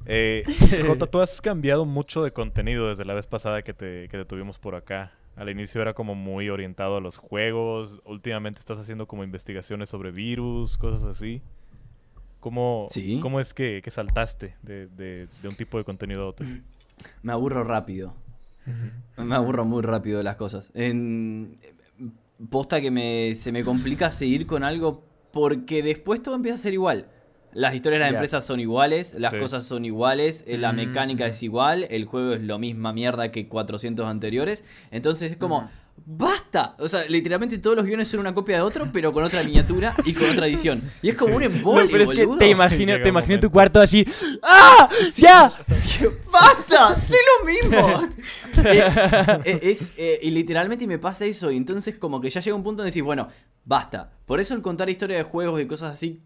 Eh, 0.05 0.43
Jota, 0.87 1.07
tú 1.07 1.19
has 1.19 1.41
cambiado 1.41 1.85
mucho 1.85 2.23
de 2.23 2.31
contenido 2.31 2.89
desde 2.89 3.05
la 3.05 3.15
vez 3.15 3.25
pasada 3.25 3.63
que 3.63 3.73
te, 3.73 4.07
que 4.09 4.17
te 4.19 4.25
tuvimos 4.25 4.59
por 4.59 4.75
acá. 4.75 5.13
Al 5.35 5.49
inicio 5.49 5.81
era 5.81 5.93
como 5.93 6.15
muy 6.15 6.49
orientado 6.49 6.97
a 6.97 7.01
los 7.01 7.17
juegos. 7.17 8.01
Últimamente 8.05 8.59
estás 8.59 8.79
haciendo 8.79 9.05
como 9.07 9.23
investigaciones 9.23 9.89
sobre 9.89 10.11
virus, 10.11 10.77
cosas 10.77 11.03
así. 11.03 11.41
¿Cómo, 12.39 12.87
Sí. 12.89 13.19
¿cómo 13.21 13.39
es 13.39 13.53
que, 13.53 13.81
que 13.83 13.91
saltaste 13.91 14.55
de, 14.61 14.87
de- 14.87 15.27
de 15.41 15.47
un 15.47 15.55
tipo 15.55 15.77
de 15.77 15.83
contenido 15.83 16.23
a 16.23 16.27
otro? 16.27 16.45
Me 17.23 17.31
aburro 17.33 17.63
rápido. 17.63 18.13
Me 19.17 19.35
aburro 19.35 19.65
muy 19.65 19.81
rápido 19.83 20.17
de 20.19 20.23
las 20.23 20.37
cosas. 20.37 20.71
En... 20.73 21.55
Posta 22.49 22.81
que 22.81 22.91
me, 22.91 23.33
se 23.35 23.51
me 23.53 23.63
complica 23.63 24.11
seguir 24.11 24.45
con 24.45 24.63
algo 24.63 25.05
porque 25.31 25.81
después 25.83 26.21
todo 26.21 26.35
empieza 26.35 26.55
a 26.55 26.59
ser 26.59 26.73
igual. 26.73 27.07
Las 27.55 27.73
historias 27.73 27.99
de 27.99 28.03
las 28.03 28.11
empresas 28.11 28.45
son 28.45 28.59
iguales, 28.59 29.15
las 29.17 29.31
Sí. 29.31 29.39
cosas 29.39 29.63
son 29.63 29.85
iguales, 29.85 30.43
eh, 30.45 30.57
la 30.57 30.73
Mm, 30.73 30.75
mecánica 30.75 31.23
mm. 31.25 31.29
es 31.29 31.41
igual, 31.41 31.87
el 31.89 32.03
juego 32.05 32.33
es 32.33 32.41
lo 32.41 32.59
misma 32.59 32.91
mierda 32.91 33.31
que 33.31 33.47
400 33.47 34.05
anteriores. 34.07 34.65
Entonces 34.91 35.31
es 35.31 35.37
como, 35.37 35.69
¡basta! 36.05 36.75
O 36.79 36.89
sea, 36.89 37.05
literalmente 37.07 37.57
todos 37.57 37.77
los 37.77 37.85
guiones 37.85 38.09
son 38.09 38.19
una 38.19 38.33
copia 38.33 38.57
de 38.57 38.61
otro, 38.61 38.89
pero 38.91 39.13
con 39.13 39.23
otra 39.23 39.41
miniatura 39.43 39.95
y 40.03 40.11
con 40.13 40.29
otra 40.29 40.47
edición. 40.47 40.81
Y 41.01 41.07
es 41.07 41.15
como 41.15 41.37
un 41.37 41.43
embole, 41.43 41.85
No, 41.85 41.89
pero 41.89 42.03
es 42.03 42.09
que 42.11 42.25
boludo. 42.25 42.39
te 42.39 42.49
imagino, 42.49 43.01
te 43.01 43.07
imagino 43.07 43.39
tu 43.39 43.49
cuarto 43.49 43.79
así. 43.79 44.05
¡Ah! 44.43 44.89
¡Ya! 45.15 45.49
¡Basta! 46.31 46.99
¡Soy 47.01 47.19
lo 47.39 47.45
mismo! 47.45 48.01
Eh, 48.63 48.89
eh, 49.43 49.59
es, 49.63 49.91
eh, 49.97 50.17
y 50.23 50.31
literalmente 50.31 50.87
me 50.87 50.97
pasa 50.97 51.25
eso. 51.25 51.51
Y 51.51 51.57
entonces, 51.57 51.95
como 51.99 52.21
que 52.21 52.29
ya 52.29 52.39
llega 52.39 52.55
un 52.55 52.63
punto 52.63 52.77
donde 52.83 52.89
decís, 52.91 53.03
bueno, 53.03 53.27
basta. 53.65 54.11
Por 54.25 54.39
eso 54.39 54.53
el 54.53 54.61
contar 54.61 54.89
historia 54.89 55.17
de 55.17 55.23
juegos 55.23 55.59
y 55.59 55.65
cosas 55.67 55.91
así, 55.91 56.21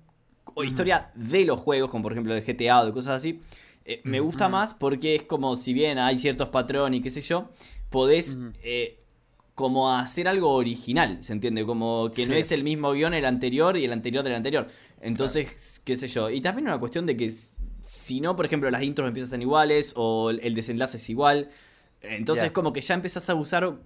o 0.56 0.64
historia 0.64 1.12
de 1.16 1.46
los 1.46 1.60
juegos, 1.60 1.90
como 1.90 2.04
por 2.04 2.12
ejemplo 2.14 2.34
de 2.34 2.42
GTA 2.42 2.82
o 2.82 2.86
de 2.86 2.92
cosas 2.92 3.14
así, 3.18 3.40
eh, 3.86 4.02
me 4.04 4.20
gusta 4.20 4.50
más 4.50 4.74
porque 4.74 5.16
es 5.16 5.24
como, 5.24 5.56
si 5.56 5.74
bien 5.74 5.98
hay 5.98 6.18
ciertos 6.18 6.50
patrones 6.50 7.00
y 7.00 7.04
qué 7.04 7.10
sé 7.10 7.22
yo, 7.22 7.50
podés. 7.90 8.38
Eh, 8.64 8.98
como 9.56 9.94
hacer 9.94 10.30
algo 10.30 10.54
original, 10.54 11.18
¿se 11.22 11.34
entiende? 11.34 11.66
Como 11.66 12.10
que 12.16 12.26
no 12.26 12.34
es 12.34 12.54
el 12.54 12.64
mismo 12.64 12.94
guion 12.94 13.14
el 13.14 13.26
anterior 13.26 13.76
y 13.76 13.84
el 13.84 13.92
anterior 13.92 14.24
del 14.24 14.36
anterior. 14.36 14.70
Entonces, 15.02 15.82
qué 15.84 15.98
sé 15.98 16.08
yo. 16.08 16.30
Y 16.30 16.40
también 16.40 16.68
una 16.68 16.80
cuestión 16.80 17.06
de 17.06 17.18
que 17.18 17.30
si 17.82 18.22
no, 18.22 18.38
por 18.38 18.46
ejemplo, 18.46 18.72
las 18.72 18.84
intros 18.84 19.06
empiezan 19.10 19.42
iguales 19.42 19.92
o 19.98 20.30
el 20.30 20.56
desenlace 20.56 20.96
es 20.96 21.10
igual. 21.10 21.50
Entonces, 22.02 22.46
Ya. 22.46 22.54
como 22.54 22.72
que 22.72 22.80
ya 22.80 22.94
empezás 22.94 23.30
a 23.30 23.36
usar 23.36 23.80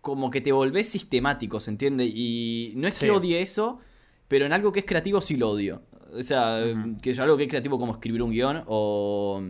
como 0.00 0.30
que 0.30 0.40
te 0.40 0.52
volvés 0.52 0.88
sistemático, 0.88 1.58
¿se 1.58 1.70
entiende? 1.70 2.04
Y 2.06 2.74
no 2.76 2.86
es 2.86 2.94
Sí. 2.94 3.06
que 3.06 3.10
odie 3.10 3.40
eso, 3.42 3.80
pero 4.28 4.46
en 4.46 4.52
algo 4.52 4.70
que 4.70 4.78
es 4.78 4.86
creativo 4.86 5.20
sí 5.20 5.36
lo 5.36 5.50
odio. 5.50 5.82
O 6.18 6.22
sea, 6.22 6.60
Ujú. 6.64 6.98
que 7.00 7.12
yo 7.14 7.22
algo 7.22 7.36
que 7.36 7.44
es 7.44 7.48
creativo 7.48 7.78
como 7.78 7.92
escribir 7.92 8.22
un 8.22 8.30
guion 8.30 8.62
o, 8.66 9.42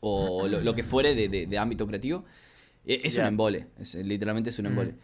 o 0.00 0.46
lo, 0.48 0.60
lo 0.60 0.74
que 0.74 0.82
fuere 0.82 1.14
de, 1.14 1.28
de- 1.28 1.46
de 1.46 1.58
ámbito 1.58 1.86
creativo, 1.86 2.24
e- 2.84 3.00
es 3.04 3.16
un 3.18 3.26
embole. 3.26 3.66
Es, 3.78 3.94
literalmente 3.94 4.50
es 4.50 4.58
un 4.58 4.66
Mm. 4.66 4.68
embole. 4.68 4.94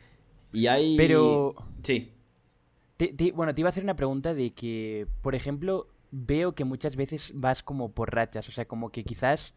Y 0.53 0.67
hay... 0.69 0.97
Pero- 0.97 1.55
Sí. 1.83 2.13
Te- 2.97 3.09
te- 3.13 3.33
bueno, 3.33 3.55
te 3.55 3.61
iba 3.61 3.69
a 3.69 3.71
hacer 3.73 3.83
una 3.83 3.97
pregunta 3.97 4.35
de 4.35 4.53
que, 4.55 5.07
por 5.21 5.35
ejemplo, 5.35 5.89
veo 6.13 6.55
que 6.55 6.65
muchas 6.65 6.95
veces 6.95 7.33
vas 7.35 7.63
como 7.65 7.91
por 7.93 8.15
rachas, 8.15 8.49
o 8.49 8.53
sea, 8.53 8.67
como 8.67 8.91
que 8.91 9.03
quizás 9.03 9.53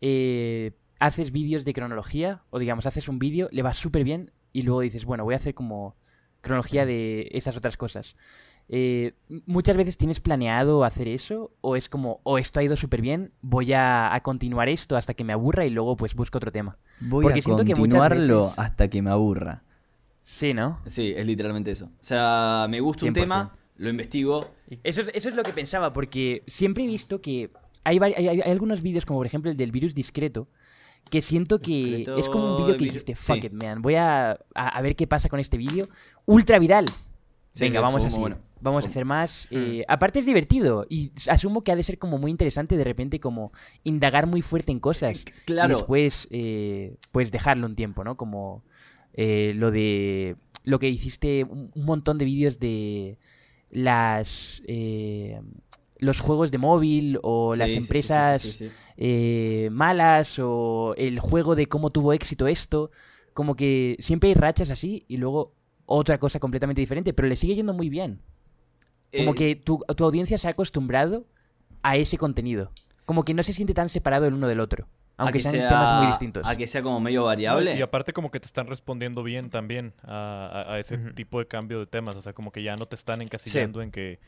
eh, 0.00 0.72
haces 0.98 1.30
vídeos 1.30 1.64
de 1.64 1.72
cronología, 1.74 2.42
o 2.50 2.58
digamos, 2.58 2.86
haces 2.86 3.08
un 3.08 3.20
vídeo, 3.20 3.48
le 3.52 3.62
va 3.62 3.72
súper 3.72 4.02
bien, 4.02 4.32
y 4.52 4.62
luego 4.62 4.80
dices, 4.80 5.04
bueno, 5.04 5.22
voy 5.24 5.34
a 5.34 5.36
hacer 5.36 5.54
como 5.54 5.94
cronología 6.40 6.84
de 6.86 7.28
esas 7.32 7.56
otras 7.56 7.76
cosas. 7.76 8.16
Eh, 8.74 9.12
muchas 9.44 9.76
veces 9.76 9.98
tienes 9.98 10.18
planeado 10.18 10.82
hacer 10.84 11.06
eso, 11.06 11.50
o 11.60 11.76
es 11.76 11.90
como, 11.90 12.20
o 12.22 12.38
esto 12.38 12.58
ha 12.58 12.62
ido 12.62 12.74
súper 12.74 13.02
bien, 13.02 13.30
voy 13.42 13.74
a, 13.74 14.14
a 14.14 14.22
continuar 14.22 14.70
esto 14.70 14.96
hasta 14.96 15.12
que 15.12 15.24
me 15.24 15.34
aburra 15.34 15.66
y 15.66 15.70
luego 15.70 15.94
pues 15.94 16.14
busco 16.14 16.38
otro 16.38 16.50
tema. 16.50 16.78
Voy 16.98 17.24
Porque 17.24 17.40
a 17.40 17.42
siento 17.42 17.64
que 17.64 17.74
muchas 17.74 17.78
continuarlo 17.78 18.40
veces- 18.44 18.58
hasta 18.58 18.88
que 18.88 19.02
me 19.02 19.10
aburra. 19.10 19.62
Sí, 20.22 20.54
¿no? 20.54 20.80
Sí, 20.86 21.12
es 21.14 21.26
literalmente 21.26 21.70
eso. 21.70 21.86
O 21.86 21.90
sea, 22.02 22.66
me 22.70 22.80
gusta 22.80 23.04
un 23.04 23.12
100%. 23.12 23.14
tema, 23.14 23.56
lo 23.76 23.90
investigo. 23.90 24.48
Eso 24.82 25.02
es, 25.02 25.10
eso 25.12 25.28
es 25.28 25.34
lo 25.34 25.42
que 25.42 25.52
pensaba, 25.52 25.92
porque 25.92 26.42
siempre 26.46 26.84
he 26.84 26.86
visto 26.86 27.20
que 27.20 27.50
hay, 27.84 27.98
hay, 28.00 28.14
hay- 28.14 28.28
hay 28.40 28.50
algunos 28.52 28.80
vídeos, 28.80 29.04
como 29.04 29.18
por 29.18 29.26
ejemplo 29.26 29.50
el 29.50 29.56
del 29.58 29.70
virus 29.70 29.94
discreto, 29.94 30.48
que 31.10 31.20
siento 31.20 31.60
que 31.60 31.72
Discreto 31.98 32.16
es 32.16 32.28
como 32.30 32.56
un 32.56 32.62
vídeo 32.64 32.78
que 32.78 32.84
dijiste, 32.84 33.14
fuck 33.16 33.40
sí. 33.40 33.46
it, 33.48 33.52
man, 33.52 33.82
voy 33.82 33.96
a, 33.96 34.30
a- 34.54 34.68
a 34.68 34.80
ver 34.80 34.96
qué 34.96 35.06
pasa 35.06 35.28
con 35.28 35.40
este 35.40 35.58
vídeo. 35.58 35.90
Ultra 36.24 36.58
viral. 36.58 36.86
Sí, 37.54 37.64
Venga, 37.64 37.80
vamos 37.80 38.04
así. 38.06 38.18
bueno. 38.18 38.38
Vamos 38.60 38.84
a 38.84 38.88
hacer 38.88 39.04
más. 39.04 39.48
eh, 39.50 39.84
aparte 39.88 40.20
es 40.20 40.26
divertido 40.26 40.86
y 40.88 41.10
asumo 41.28 41.62
que 41.64 41.72
ha 41.72 41.76
de 41.76 41.82
ser 41.82 41.98
como 41.98 42.16
muy 42.16 42.30
interesante 42.30 42.76
de 42.76 42.84
repente 42.84 43.18
como 43.18 43.52
indagar 43.82 44.26
muy 44.28 44.40
fuerte 44.40 44.70
en 44.72 44.78
cosas. 44.80 45.24
Claro. 45.46 45.72
Y 45.72 45.76
después, 45.76 46.28
eh, 46.30 46.94
pues 47.10 47.32
dejarlo 47.32 47.66
un 47.66 47.74
tiempo, 47.74 48.04
¿no? 48.04 48.16
Como 48.16 48.62
eh, 49.14 49.52
lo 49.56 49.70
de. 49.72 50.36
Lo 50.64 50.78
que 50.78 50.88
hiciste, 50.88 51.42
un, 51.42 51.72
un 51.74 51.84
montón 51.84 52.18
de 52.18 52.24
vídeos 52.24 52.60
de 52.60 53.18
las. 53.70 54.62
eh, 54.66 55.40
los 55.98 56.18
juegos 56.20 56.50
de 56.50 56.58
móvil 56.58 57.18
o 57.22 57.52
Sí, 57.54 57.58
las 57.60 57.72
empresas 57.72 58.42
sí, 58.42 58.50
sí, 58.52 58.68
sí. 58.68 59.68
malas 59.70 60.36
o 60.40 60.94
el 60.96 61.20
juego 61.20 61.54
de 61.54 61.66
cómo 61.66 61.90
tuvo 61.90 62.12
éxito 62.12 62.46
esto. 62.48 62.90
Como 63.34 63.54
que 63.56 63.96
siempre 64.00 64.28
hay 64.30 64.34
rachas 64.34 64.70
así 64.70 65.04
y 65.08 65.16
luego 65.18 65.54
otra 65.86 66.18
cosa 66.18 66.38
completamente 66.40 66.80
diferente, 66.80 67.12
pero 67.12 67.28
le 67.28 67.36
sigue 67.36 67.54
yendo 67.54 67.72
muy 67.72 67.88
bien. 67.88 68.20
Como 69.16 69.32
Eh, 69.32 69.34
que 69.34 69.56
tu, 69.56 69.80
tu 69.96 70.04
audiencia 70.04 70.38
se 70.38 70.48
ha 70.48 70.52
acostumbrado 70.52 71.26
a 71.82 71.96
ese 71.96 72.16
contenido. 72.18 72.70
Como 73.04 73.24
que 73.24 73.34
no 73.34 73.42
se 73.42 73.52
siente 73.52 73.74
tan 73.74 73.88
separado 73.88 74.26
el 74.26 74.34
uno 74.34 74.48
del 74.48 74.60
otro. 74.60 74.88
Aunque 75.18 75.38
que 75.38 75.42
sean 75.42 75.54
sea- 75.56 75.68
temas 75.68 75.98
muy 75.98 76.06
distintos. 76.08 76.46
A 76.46 76.56
que 76.56 76.66
sea 76.66 76.82
como 76.82 76.98
medio 76.98 77.24
variable. 77.24 77.76
Y 77.76 77.82
aparte 77.82 78.12
como 78.12 78.30
que 78.30 78.40
te 78.40 78.46
están 78.46 78.66
respondiendo 78.66 79.22
bien 79.22 79.50
también 79.50 79.92
a, 80.02 80.46
a- 80.68 80.74
a 80.74 80.78
ese 80.78 80.96
tipo 80.96 81.38
de 81.38 81.46
cambio 81.46 81.78
de 81.80 81.86
temas. 81.86 82.16
O 82.16 82.22
sea, 82.22 82.32
como 82.32 82.50
que 82.52 82.62
ya 82.62 82.76
no 82.76 82.86
te 82.86 82.96
están 82.96 83.20
encasillando 83.22 83.82
en 83.82 83.90
que 83.90 84.18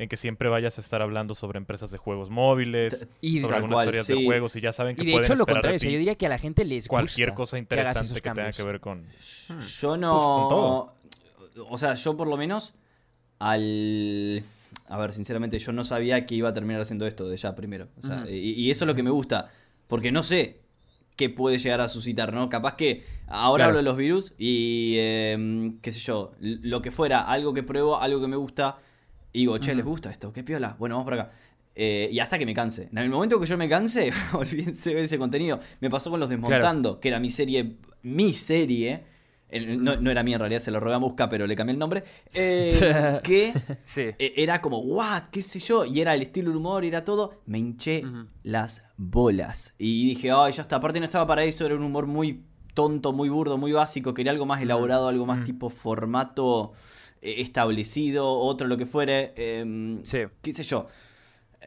en 0.00 0.08
que 0.08 0.16
siempre 0.16 0.48
vayas 0.48 0.78
a 0.78 0.80
estar 0.80 1.02
hablando 1.02 1.34
sobre 1.34 1.58
empresas 1.58 1.90
de 1.90 1.98
juegos 1.98 2.30
móviles, 2.30 3.08
Y, 3.20 3.40
sobre 3.40 3.56
algunas 3.56 3.84
cual, 3.84 4.04
sí. 4.04 4.12
de 4.14 4.24
juegos 4.26 4.54
y 4.54 4.60
ya 4.60 4.70
saben 4.72 4.94
que 4.94 5.02
y 5.02 5.06
de 5.06 5.10
pueden 5.10 5.24
hecho 5.24 5.34
lo 5.34 5.44
contrario, 5.44 5.76
o 5.76 5.80
sea, 5.80 5.90
yo 5.90 5.98
diría 5.98 6.14
que 6.14 6.26
a 6.26 6.28
la 6.28 6.38
gente 6.38 6.64
les 6.64 6.86
cualquier 6.86 7.30
gusta 7.30 7.34
cosa 7.34 7.50
que 7.50 7.56
hagas 7.56 7.64
interesante 7.64 8.04
esos 8.06 8.20
que, 8.22 8.30
tenga 8.30 8.52
que 8.52 8.62
ver 8.62 8.78
con... 8.78 9.04
Yo 9.80 9.96
no. 9.96 10.12
con 10.16 10.48
todo. 10.48 10.94
O 11.70 11.78
sea, 11.78 11.94
yo 11.94 12.16
por 12.16 12.28
lo 12.28 12.36
menos. 12.36 12.74
Al. 13.38 14.42
A 14.88 14.98
ver, 14.98 15.12
sinceramente, 15.12 15.58
yo 15.58 15.72
no 15.72 15.84
sabía 15.84 16.26
que 16.26 16.34
iba 16.34 16.48
a 16.48 16.54
terminar 16.54 16.80
haciendo 16.80 17.06
esto 17.06 17.28
de 17.28 17.36
ya 17.36 17.54
primero. 17.54 17.88
O 17.98 18.02
sea, 18.02 18.18
Ujú. 18.22 18.28
y, 18.30 18.52
y 18.52 18.70
eso 18.70 18.84
es 18.84 18.86
lo 18.86 18.94
que 18.94 19.02
me 19.02 19.10
gusta. 19.10 19.50
Porque 19.86 20.10
no 20.12 20.22
sé 20.22 20.60
qué 21.16 21.30
puede 21.30 21.58
llegar 21.58 21.80
a 21.80 21.88
suscitar, 21.88 22.32
¿no? 22.32 22.48
Capaz 22.48 22.74
que 22.74 23.04
ahora 23.26 23.64
Claro. 23.64 23.68
hablo 23.70 23.76
de 23.78 23.82
los 23.84 23.96
virus 23.96 24.34
y. 24.38 24.94
eh, 24.98 25.72
qué 25.82 25.92
sé 25.92 26.00
yo. 26.00 26.32
Lo 26.40 26.82
que 26.82 26.90
fuera, 26.90 27.22
algo 27.22 27.54
que 27.54 27.62
pruebo, 27.62 27.98
algo 28.00 28.20
que 28.20 28.28
me 28.28 28.36
gusta. 28.36 28.78
Y 29.32 29.40
digo, 29.40 29.58
che. 29.58 29.74
¿les 29.74 29.84
gusta 29.84 30.10
esto? 30.10 30.32
¿Qué 30.32 30.42
piola? 30.42 30.74
Bueno, 30.78 30.96
vamos 30.96 31.04
por 31.04 31.14
acá. 31.14 31.32
Eh, 31.74 32.08
y 32.10 32.18
hasta 32.18 32.38
que 32.38 32.46
me 32.46 32.54
canse. 32.54 32.88
En 32.90 32.98
el 32.98 33.08
momento 33.10 33.38
que 33.38 33.46
yo 33.46 33.56
me 33.56 33.68
canse, 33.68 34.10
olvídense 34.32 34.94
de 34.94 35.02
ese 35.04 35.16
contenido. 35.18 35.60
Me 35.80 35.88
pasó 35.90 36.10
con 36.10 36.18
los 36.18 36.28
Desmontando, 36.28 36.98
que 36.98 37.08
era 37.08 37.20
mi 37.20 37.30
serie, 37.30 37.76
mi 38.02 38.34
serie. 38.34 39.04
El- 39.50 39.82
no, 39.82 39.96
no 39.96 40.10
era 40.10 40.22
mía 40.22 40.34
en 40.36 40.40
realidad, 40.40 40.60
se 40.60 40.70
lo 40.70 40.78
robé 40.80 40.94
a 40.94 40.98
Musca, 40.98 41.28
pero 41.28 41.46
le 41.46 41.56
cambié 41.56 41.72
el 41.72 41.78
nombre. 41.78 42.04
eh, 42.34 43.20
que 43.22 43.52
Sí. 43.82 44.02
eh, 44.18 44.34
era 44.36 44.60
como, 44.60 44.78
what, 44.80 45.24
qué 45.30 45.40
sé 45.42 45.58
yo, 45.58 45.84
y 45.84 46.00
era 46.00 46.14
el 46.14 46.22
estilo, 46.22 46.50
el 46.50 46.56
humor, 46.56 46.84
y 46.84 46.88
era 46.88 47.04
todo. 47.04 47.40
Me 47.46 47.58
hinché 47.58 48.04
las 48.42 48.82
bolas. 48.96 49.74
Y 49.78 50.06
dije, 50.08 50.30
ay, 50.30 50.52
ya 50.52 50.62
está. 50.62 50.76
Aparte 50.76 50.98
no 51.00 51.04
estaba 51.04 51.26
para 51.26 51.44
eso, 51.44 51.64
era 51.66 51.74
un 51.74 51.82
humor 51.82 52.06
muy 52.06 52.42
tonto, 52.74 53.12
muy 53.12 53.28
burdo, 53.28 53.56
muy 53.58 53.72
básico. 53.72 54.14
Quería 54.14 54.32
algo 54.32 54.46
más 54.46 54.62
elaborado, 54.62 55.08
algo 55.08 55.26
más 55.26 55.38
Mm. 55.40 55.44
tipo 55.44 55.70
formato 55.70 56.72
eh, 57.20 57.36
establecido, 57.38 58.28
otro 58.30 58.66
lo 58.68 58.76
que 58.76 58.86
fuere. 58.86 59.32
em, 59.36 60.04
Sí. 60.04 60.18
qué 60.42 60.52
sé 60.52 60.62
yo. 60.62 60.86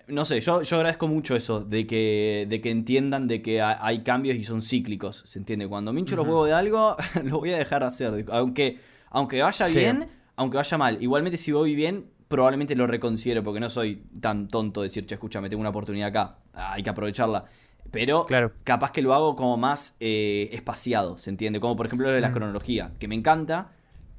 No 0.08 0.24
sé, 0.26 0.40
yo, 0.42 0.62
yo 0.62 0.76
agradezco 0.78 1.08
mucho 1.08 1.36
eso, 1.36 1.64
de 1.64 1.86
que, 1.86 2.46
de 2.50 2.62
que 2.62 2.72
entiendan 2.72 3.28
de 3.28 3.42
que 3.42 3.62
ha- 3.62 3.86
hay 3.86 4.04
cambios 4.04 4.38
y 4.38 4.44
son 4.44 4.62
cíclicos, 4.62 5.24
¿se 5.26 5.38
entiende? 5.38 5.68
Cuando 5.68 5.92
me 5.94 6.00
hincho 6.00 6.16
los 6.16 6.24
Ujú. 6.24 6.32
huevos 6.32 6.48
de 6.48 6.54
algo, 6.54 6.96
lo 7.24 7.40
voy 7.40 7.52
a 7.52 7.58
dejar 7.58 7.82
de 7.82 7.88
hacer. 7.88 8.26
Aunque, 8.32 8.78
aunque 9.10 9.42
vaya 9.42 9.66
Sí. 9.68 9.78
bien, 9.78 10.08
aunque 10.38 10.58
vaya 10.58 10.78
mal. 10.78 10.98
Igualmente 11.02 11.38
si 11.38 11.52
voy 11.52 11.76
bien, 11.76 12.06
probablemente 12.30 12.76
lo 12.76 12.88
reconsidero, 12.88 13.44
porque 13.44 13.60
no 13.60 13.70
soy 13.70 14.04
tan 14.22 14.48
tonto 14.48 14.82
de 14.82 14.86
decir, 14.86 15.06
che, 15.06 15.16
escúchame, 15.16 15.50
tengo 15.50 15.60
una 15.62 15.70
oportunidad 15.72 16.08
acá, 16.08 16.38
hay 16.54 16.84
que 16.84 16.90
aprovecharla. 16.90 17.46
Pero 17.92 18.26
Claro. 18.26 18.54
capaz 18.64 18.92
que 18.92 19.02
lo 19.02 19.14
hago 19.14 19.36
como 19.36 19.58
más 19.58 19.98
eh, 20.00 20.50
espaciado, 20.54 21.18
¿se 21.20 21.30
entiende? 21.30 21.60
Como 21.60 21.76
por 21.76 21.86
ejemplo 21.88 22.08
lo 22.08 22.14
de 22.14 22.22
la 22.22 22.32
cronología, 22.32 22.94
que 22.98 23.10
me 23.10 23.16
encanta, 23.16 23.72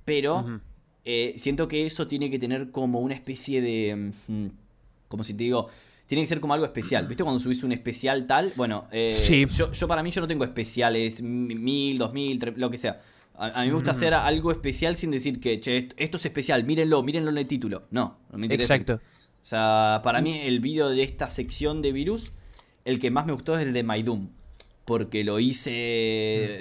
pero 0.05 0.61
eh, 1.05 1.33
siento 1.39 1.69
que 1.69 1.87
eso 1.87 2.07
tiene 2.07 2.31
que 2.31 2.39
tener 2.39 2.71
como 2.71 3.01
una 3.01 3.15
especie 3.15 3.63
de... 3.63 4.13
mm, 4.29 4.47
como 5.13 5.23
si 5.23 5.35
te 5.35 5.45
digo... 5.45 5.69
Tiene 6.05 6.23
que 6.25 6.27
ser 6.27 6.41
como 6.41 6.53
algo 6.53 6.67
especial. 6.67 7.07
¿Viste 7.07 7.23
cuando 7.23 7.39
subís 7.41 7.63
un 7.63 7.71
especial 7.73 8.27
tal? 8.27 8.53
Bueno, 8.57 8.87
eh, 8.91 9.15
Sí. 9.15 9.47
yo, 9.57 9.71
yo 9.73 9.87
para 9.89 10.03
mí 10.03 10.11
yo 10.11 10.21
no 10.21 10.27
tengo 10.27 10.45
especiales, 10.45 11.23
mi- 11.23 11.55
mil, 11.55 11.97
dos 11.97 12.13
mil, 12.13 12.39
tre- 12.41 12.55
lo 12.57 12.71
que 12.71 12.77
sea. 12.77 13.01
A, 13.35 13.47
a 13.47 13.63
mí 13.63 13.69
me 13.69 13.75
gusta 13.75 13.93
hacer 13.93 14.13
algo 14.13 14.51
especial 14.51 14.97
sin 14.97 15.11
decir 15.13 15.41
que, 15.41 15.61
che, 15.61 15.89
esto, 15.97 16.17
es 16.19 16.27
especial, 16.27 16.65
mírenlo, 16.65 17.03
mírenlo 17.03 17.31
en 17.31 17.39
el 17.39 17.47
título. 17.47 17.83
No, 17.93 18.19
no 18.31 18.37
me 18.37 18.47
interesa. 18.47 18.75
Exacto. 18.75 18.95
O 18.97 19.45
sea, 19.45 20.01
para 20.03 20.21
mí 20.21 20.39
el 20.41 20.61
vídeo 20.61 20.91
de 20.91 21.03
esta 21.03 21.29
sección 21.29 21.81
de 21.83 21.93
virus, 21.93 22.33
el 22.85 22.99
que 22.99 23.11
más 23.11 23.25
me 23.25 23.33
gustó 23.33 23.57
es 23.57 23.65
el 23.65 23.73
de 23.73 23.83
My 23.85 24.03
Doom. 24.03 24.29
Porque 24.85 25.23
lo 25.25 25.39
hice 25.39 25.71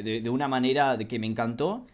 de, 0.06 0.22
de 0.22 0.30
una 0.30 0.48
manera 0.48 0.96
de 0.98 1.08
que 1.08 1.20
me 1.20 1.28
encantó. 1.28 1.86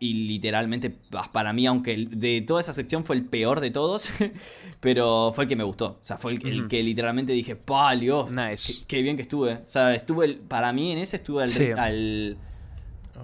Y 0.00 0.14
literalmente, 0.28 0.90
pa- 0.90 1.30
para 1.32 1.52
mí, 1.52 1.66
aunque 1.66 2.06
de 2.08 2.40
toda 2.42 2.60
esa 2.60 2.72
sección 2.72 3.04
fue 3.04 3.16
el 3.16 3.24
peor 3.24 3.58
de 3.60 3.70
todos, 3.72 4.10
pero 4.80 5.32
fue 5.34 5.44
el 5.44 5.48
que 5.48 5.56
me 5.56 5.64
gustó. 5.64 5.98
O 6.00 6.04
sea, 6.04 6.18
fue 6.18 6.32
el, 6.34 6.68
que 6.68 6.82
literalmente 6.82 7.32
dije, 7.32 7.56
¡pa, 7.56 7.94
Dios! 7.96 8.30
Nice. 8.30 8.74
Qué, 8.80 8.84
qué 8.86 9.02
bien 9.02 9.16
que 9.16 9.22
estuve. 9.22 9.54
O 9.54 9.62
sea, 9.68 9.94
estuve, 9.94 10.26
el- 10.26 10.36
para 10.36 10.72
mí 10.72 10.92
en 10.92 10.98
ese 10.98 11.16
estuve 11.16 11.42
al, 11.42 11.48
Sí. 11.48 11.70
al, 11.76 12.36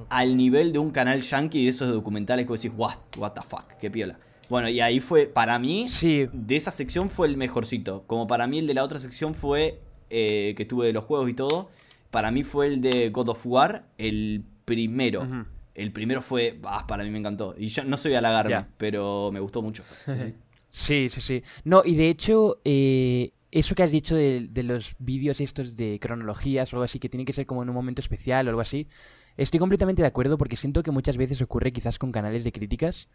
al 0.09 0.37
nivel 0.37 0.73
de 0.73 0.79
un 0.81 0.91
canal 0.91 1.21
yankee 1.23 1.63
de 1.65 1.71
esos 1.71 1.89
documentales 1.93 2.45
que 2.45 2.49
vos 2.49 2.61
decís, 2.61 2.77
what, 2.77 2.97
what 3.19 3.33
the 3.33 3.43
fuck, 3.43 3.67
qué 3.81 3.91
piola. 3.91 4.19
Bueno, 4.51 4.69
y 4.69 4.81
ahí 4.81 5.01
fue, 5.01 5.27
para 5.27 5.59
mí, 5.59 5.87
Sí. 5.89 6.27
de 6.33 6.57
esa 6.57 6.71
sección 6.71 7.09
fue 7.09 7.29
el 7.29 7.37
mejorcito. 7.37 8.03
Como 8.07 8.27
para 8.27 8.47
mí 8.47 8.59
el 8.59 8.67
de 8.67 8.75
la 8.75 8.83
otra 8.85 8.99
sección 8.99 9.35
fue, 9.35 9.81
eh, 10.11 10.55
que 10.57 10.65
tuve 10.65 10.87
de 10.89 10.93
los 10.93 11.05
juegos 11.05 11.31
y 11.31 11.35
todo, 11.35 11.71
para 12.11 12.31
mí 12.31 12.43
fue 12.43 12.67
el 12.67 12.81
de 12.81 13.11
God 13.11 13.29
of 13.31 13.47
War, 13.47 13.85
el 13.97 14.43
primero. 14.65 15.47
El 15.75 15.93
primero 15.93 16.23
fue, 16.23 16.59
ah, 16.65 16.87
para 16.87 17.03
mí 17.05 17.11
me 17.11 17.19
encantó. 17.19 17.55
Y 17.59 17.67
yo 17.69 17.85
no 17.85 17.97
soy 17.97 18.15
halagarme, 18.15 18.51
Ya. 18.51 18.69
pero 18.77 19.31
me 19.33 19.41
gustó 19.41 19.61
mucho. 19.63 19.83
Sí, 20.07 20.13
sí. 20.19 20.35
Sí, 20.71 21.09
sí, 21.09 21.21
sí. 21.21 21.43
No, 21.65 21.83
y 21.85 21.95
de 21.97 22.09
hecho, 22.09 22.61
eh, 22.65 23.33
eso 23.53 23.75
que 23.75 23.83
has 23.85 23.93
dicho 23.93 24.17
de, 24.17 24.49
de 24.51 24.63
los 24.65 24.95
vídeos 24.99 25.41
estos 25.41 25.77
de 25.77 25.99
cronologías 26.01 26.73
o 26.73 26.77
algo 26.77 26.85
así, 26.85 26.99
que 26.99 27.09
tienen 27.09 27.27
que 27.27 27.33
ser 27.33 27.47
como 27.47 27.63
en 27.63 27.69
un 27.69 27.75
momento 27.77 28.01
especial 28.01 28.47
o 28.47 28.51
algo 28.51 28.61
así, 28.61 28.89
estoy 29.37 29.61
completamente 29.61 30.03
de 30.03 30.09
acuerdo 30.09 30.37
porque 30.39 30.57
siento 30.57 30.83
que 30.83 30.91
muchas 30.91 31.17
veces 31.17 31.41
ocurre 31.43 31.73
quizás 31.73 31.99
con 31.99 32.11
canales 32.13 32.43
de 32.45 32.51
críticas 32.53 33.09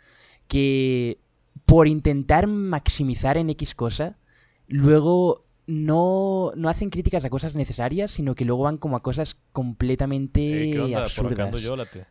que 0.48 1.19
por 1.65 1.88
intentar 1.88 2.48
maximizar 2.48 3.38
en 3.38 3.50
X 3.52 3.76
cosa, 3.76 4.17
luego 4.67 5.45
no, 5.67 6.52
no 6.56 6.69
hacen 6.69 6.89
críticas 6.89 7.26
a 7.26 7.30
cosas 7.30 7.56
necesarias, 7.56 8.12
sino 8.12 8.36
que 8.36 8.45
luego 8.45 8.63
van 8.63 8.78
como 8.78 8.95
a 8.95 9.02
cosas 9.04 9.38
completamente 9.52 10.69
Eh, 10.69 10.72
¿Qué 10.72 10.80
onda? 10.80 11.04
Por 11.15 11.34
acá 11.34 11.43
ando 11.45 11.58
absurdas. 11.58 11.62
yo, 11.62 11.76
late. 11.76 12.06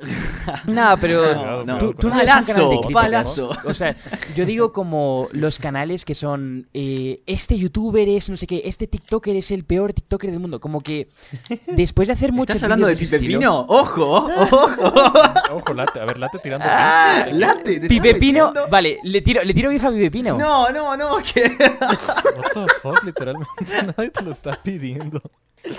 No, 0.66 0.96
pero 1.00 1.34
No, 1.34 1.64
no. 1.64 1.78
tú, 1.78 1.94
tú 1.94 2.08
no 2.08 2.14
Palazo, 2.14 2.52
canal 2.54 2.70
de 2.70 2.76
críticas, 2.80 3.02
palazo. 3.02 3.50
O 3.64 3.74
sea, 3.74 3.96
yo 4.34 4.44
digo 4.44 4.72
como 4.72 5.28
los 5.32 5.58
canales 5.58 6.04
que 6.04 6.14
son 6.14 6.68
eh, 6.74 7.20
este 7.26 7.58
youtuber 7.58 8.08
es 8.08 8.30
no 8.30 8.36
sé 8.36 8.46
qué, 8.46 8.62
este 8.64 8.86
TikToker 8.86 9.34
es 9.36 9.50
el 9.50 9.64
peor 9.64 9.92
TikToker 9.92 10.30
del 10.30 10.40
mundo. 10.40 10.60
Como 10.60 10.80
que 10.82 11.08
después 11.66 12.08
de 12.08 12.14
hacer 12.14 12.32
muchos 12.32 12.56
¿Estás 12.56 12.64
hablando 12.64 12.86
de 12.86 12.96
Pipe 12.96 13.18
Pino? 13.18 13.66
¡Ojo! 13.68 14.26
¡Ojo! 14.26 14.70
Ojo, 15.52 15.74
late. 15.74 16.00
A 16.00 16.04
ver, 16.04 16.18
late 16.18 16.38
tirando. 16.38 16.66
¡Ah! 16.68 17.26
¡Late! 17.32 17.80
¿te 17.80 17.88
Pipe 17.88 18.14
Pino, 18.14 18.48
metiendo? 18.48 18.68
vale, 18.70 18.98
le 19.02 19.20
tiro, 19.22 19.42
le 19.42 19.54
tiro 19.54 19.70
bifa 19.70 19.88
a 19.88 19.90
Pipe 19.90 20.10
Pino. 20.10 20.36
No, 20.36 20.70
no, 20.70 20.96
no, 20.96 21.16
que... 21.18 21.42
What 21.58 22.52
the 22.54 22.66
fuck, 22.82 23.02
literalmente. 23.04 23.46
Nadie 23.96 24.10
te 24.10 24.22
lo 24.22 24.32
está 24.32 24.60
pidiendo. 24.62 25.22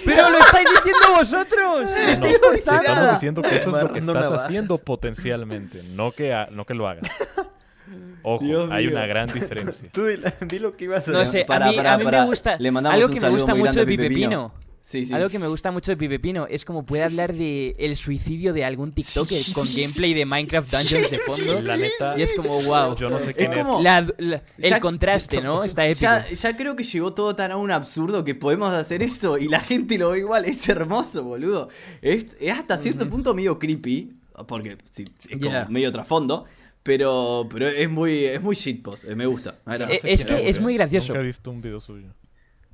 Pero 0.05 0.29
lo 0.29 0.37
estáis 0.39 0.67
diciendo 0.69 1.15
vosotros. 1.17 1.91
Me 1.91 2.11
estáis 2.13 2.39
No, 2.41 2.49
te 2.51 2.57
estamos 2.57 3.11
diciendo 3.13 3.41
que 3.41 3.55
eso 3.55 3.77
es 3.77 3.83
lo 3.83 3.93
que 3.93 3.99
estás 3.99 4.31
haciendo 4.31 4.77
potencialmente, 4.77 5.83
no 5.95 6.11
que, 6.11 6.33
ha- 6.33 6.47
no 6.51 6.65
que 6.65 6.73
lo 6.73 6.87
hagas. 6.87 7.09
Ojo, 8.23 8.43
Dios 8.43 8.69
hay 8.71 8.87
mío. 8.87 8.97
una 8.97 9.05
gran 9.05 9.31
diferencia. 9.31 9.89
Tú 9.93 10.05
di, 10.05 10.17
di 10.47 10.59
lo 10.59 10.75
que 10.75 10.83
ibas 10.85 11.07
a 11.07 11.11
No 11.11 11.25
sé, 11.25 11.45
Pará, 11.45 11.67
a 11.67 11.69
mí, 11.71 11.77
pará, 11.77 11.93
a 11.93 11.97
mí 11.97 12.03
pará. 12.03 12.19
me 12.21 12.25
gusta. 12.27 12.57
Le 12.59 12.71
mandamos 12.71 12.95
algo 12.95 13.07
un 13.07 13.13
que 13.13 13.19
me 13.21 13.29
gusta 13.29 13.55
mucho 13.55 13.71
de 13.73 13.81
a 13.81 13.85
Pipe 13.85 14.03
Pipe 14.03 14.15
Pino. 14.15 14.29
Pino. 14.29 14.53
Sí, 14.89 15.03
sí. 15.03 15.13
Algo 15.13 15.27
que 15.27 15.37
me 15.37 15.49
gusta 15.49 15.69
mucho 15.69 15.91
de 15.91 15.97
Pipe 15.97 16.17
Pino 16.17 16.47
es 16.47 16.63
como 16.63 16.85
puede 16.85 17.03
hablar 17.03 17.33
de 17.35 17.75
el 17.77 17.97
suicidio 17.97 18.53
de 18.53 18.63
algún 18.63 18.93
TikToker 18.93 19.37
Sí, 19.37 19.51
con 19.51 19.65
sí, 19.65 19.81
gameplay 19.81 20.13
sí, 20.13 20.19
de 20.19 20.25
Minecraft 20.25 20.65
sí, 20.65 20.77
Dungeons 20.77 21.11
de 21.11 21.17
sí, 21.17 21.23
fondo. 21.25 21.61
La 21.61 21.75
neta, 21.75 22.17
Y 22.17 22.21
es 22.21 22.31
como, 22.31 22.61
wow. 22.61 22.95
yo 22.95 23.09
no 23.09 23.19
sé 23.19 23.33
quién 23.33 23.51
es. 23.51 23.67
como- 23.67 23.81
La- 23.83 24.07
la- 24.17 24.43
el 24.57 24.69
Ya- 24.69 24.79
contraste, 24.79 25.41
¿no? 25.41 25.65
Está 25.65 25.85
épico. 25.85 25.99
Ya, 26.03 26.25
ya 26.29 26.55
creo 26.55 26.77
que 26.77 26.85
llegó 26.85 27.13
todo 27.13 27.35
tan 27.35 27.51
a 27.51 27.57
un 27.57 27.69
absurdo 27.69 28.23
que 28.23 28.33
podemos 28.33 28.71
hacer 28.71 29.03
esto 29.03 29.37
y 29.37 29.49
la 29.49 29.59
gente 29.59 29.97
lo 29.97 30.11
ve 30.11 30.19
igual. 30.19 30.45
Es 30.45 30.69
hermoso, 30.69 31.21
boludo. 31.21 31.67
Es, 32.01 32.37
es 32.39 32.53
hasta 32.57 32.77
cierto 32.77 33.05
punto 33.09 33.33
medio 33.33 33.59
creepy, 33.59 34.13
porque 34.47 34.77
es 34.95 35.37
como 35.43 35.65
medio 35.69 35.91
trasfondo, 35.91 36.45
pero, 36.81 37.45
pero 37.51 37.67
es 37.67 37.89
muy 37.89 38.23
es 38.23 38.41
muy 38.41 38.55
shitpost. 38.55 39.03
eh, 39.03 39.15
Me 39.15 39.25
gusta. 39.25 39.59
Eh, 39.67 39.99
es 40.03 40.23
que 40.23 40.47
es 40.47 40.61
muy 40.61 40.75
gracioso. 40.75 41.09
Nunca 41.09 41.19
he 41.19 41.25
visto 41.25 41.51
un 41.51 41.59
video 41.61 41.81
suyo. 41.81 42.07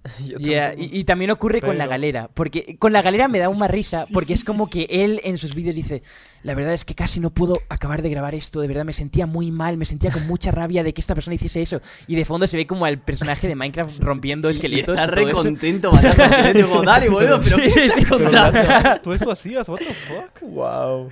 Tampoco. 0.17 0.81
y, 0.81 0.99
y 0.99 1.03
también 1.05 1.31
ocurre 1.31 1.61
con 1.61 1.77
la 1.77 1.87
galera. 1.87 2.29
Porque 2.33 2.75
con 2.77 2.91
la 2.93 3.01
galera 3.01 3.27
me 3.27 3.39
da 3.39 3.49
una 3.49 3.67
risa. 3.67 4.05
sí, 4.05 4.13
Porque 4.13 4.27
sí, 4.27 4.33
es 4.33 4.43
como 4.43 4.65
sí. 4.67 4.71
que 4.87 5.03
él 5.03 5.21
en 5.23 5.37
sus 5.37 5.55
vídeos 5.55 5.75
dice: 5.75 6.03
La 6.43 6.53
verdad 6.55 6.73
es 6.73 6.83
que 6.83 6.93
casi 6.93 7.19
no 7.19 7.29
puedo 7.29 7.55
acabar 7.69 8.01
de 8.01 8.09
grabar 8.09 8.35
esto. 8.35 8.59
De 8.61 8.67
verdad 8.67 8.83
me 8.85 8.93
sentía 8.93 9.25
muy 9.27 9.49
mal. 9.51 9.77
Me 9.77 9.85
sentía 9.85 10.11
con 10.11 10.27
mucha 10.27 10.51
rabia 10.51 10.83
de 10.83 10.93
que 10.93 10.99
esta 11.01 11.15
persona 11.15 11.35
hiciese 11.35 11.61
eso. 11.61 11.81
Y 12.07 12.15
de 12.15 12.25
fondo 12.25 12.47
se 12.47 12.57
ve 12.57 12.67
como 12.67 12.85
al 12.85 12.99
personaje 12.99 13.47
de 13.47 13.55
Minecraft 13.55 13.99
rompiendo 14.03 14.49
esqueletos. 14.49 14.95
está 14.97 15.07
re 15.07 15.31
contento 15.31 15.91
dale, 16.85 17.09
boludo, 17.09 17.39
pero 17.41 17.57
¿qué 17.57 17.69
Sí. 17.69 18.05
Pero 18.09 18.99
¿Tú 19.01 19.13
eso 19.13 19.31
hacías? 19.31 19.67
What 19.69 19.79
the 19.79 19.85
fuck? 19.93 20.41
Wow. 20.41 21.09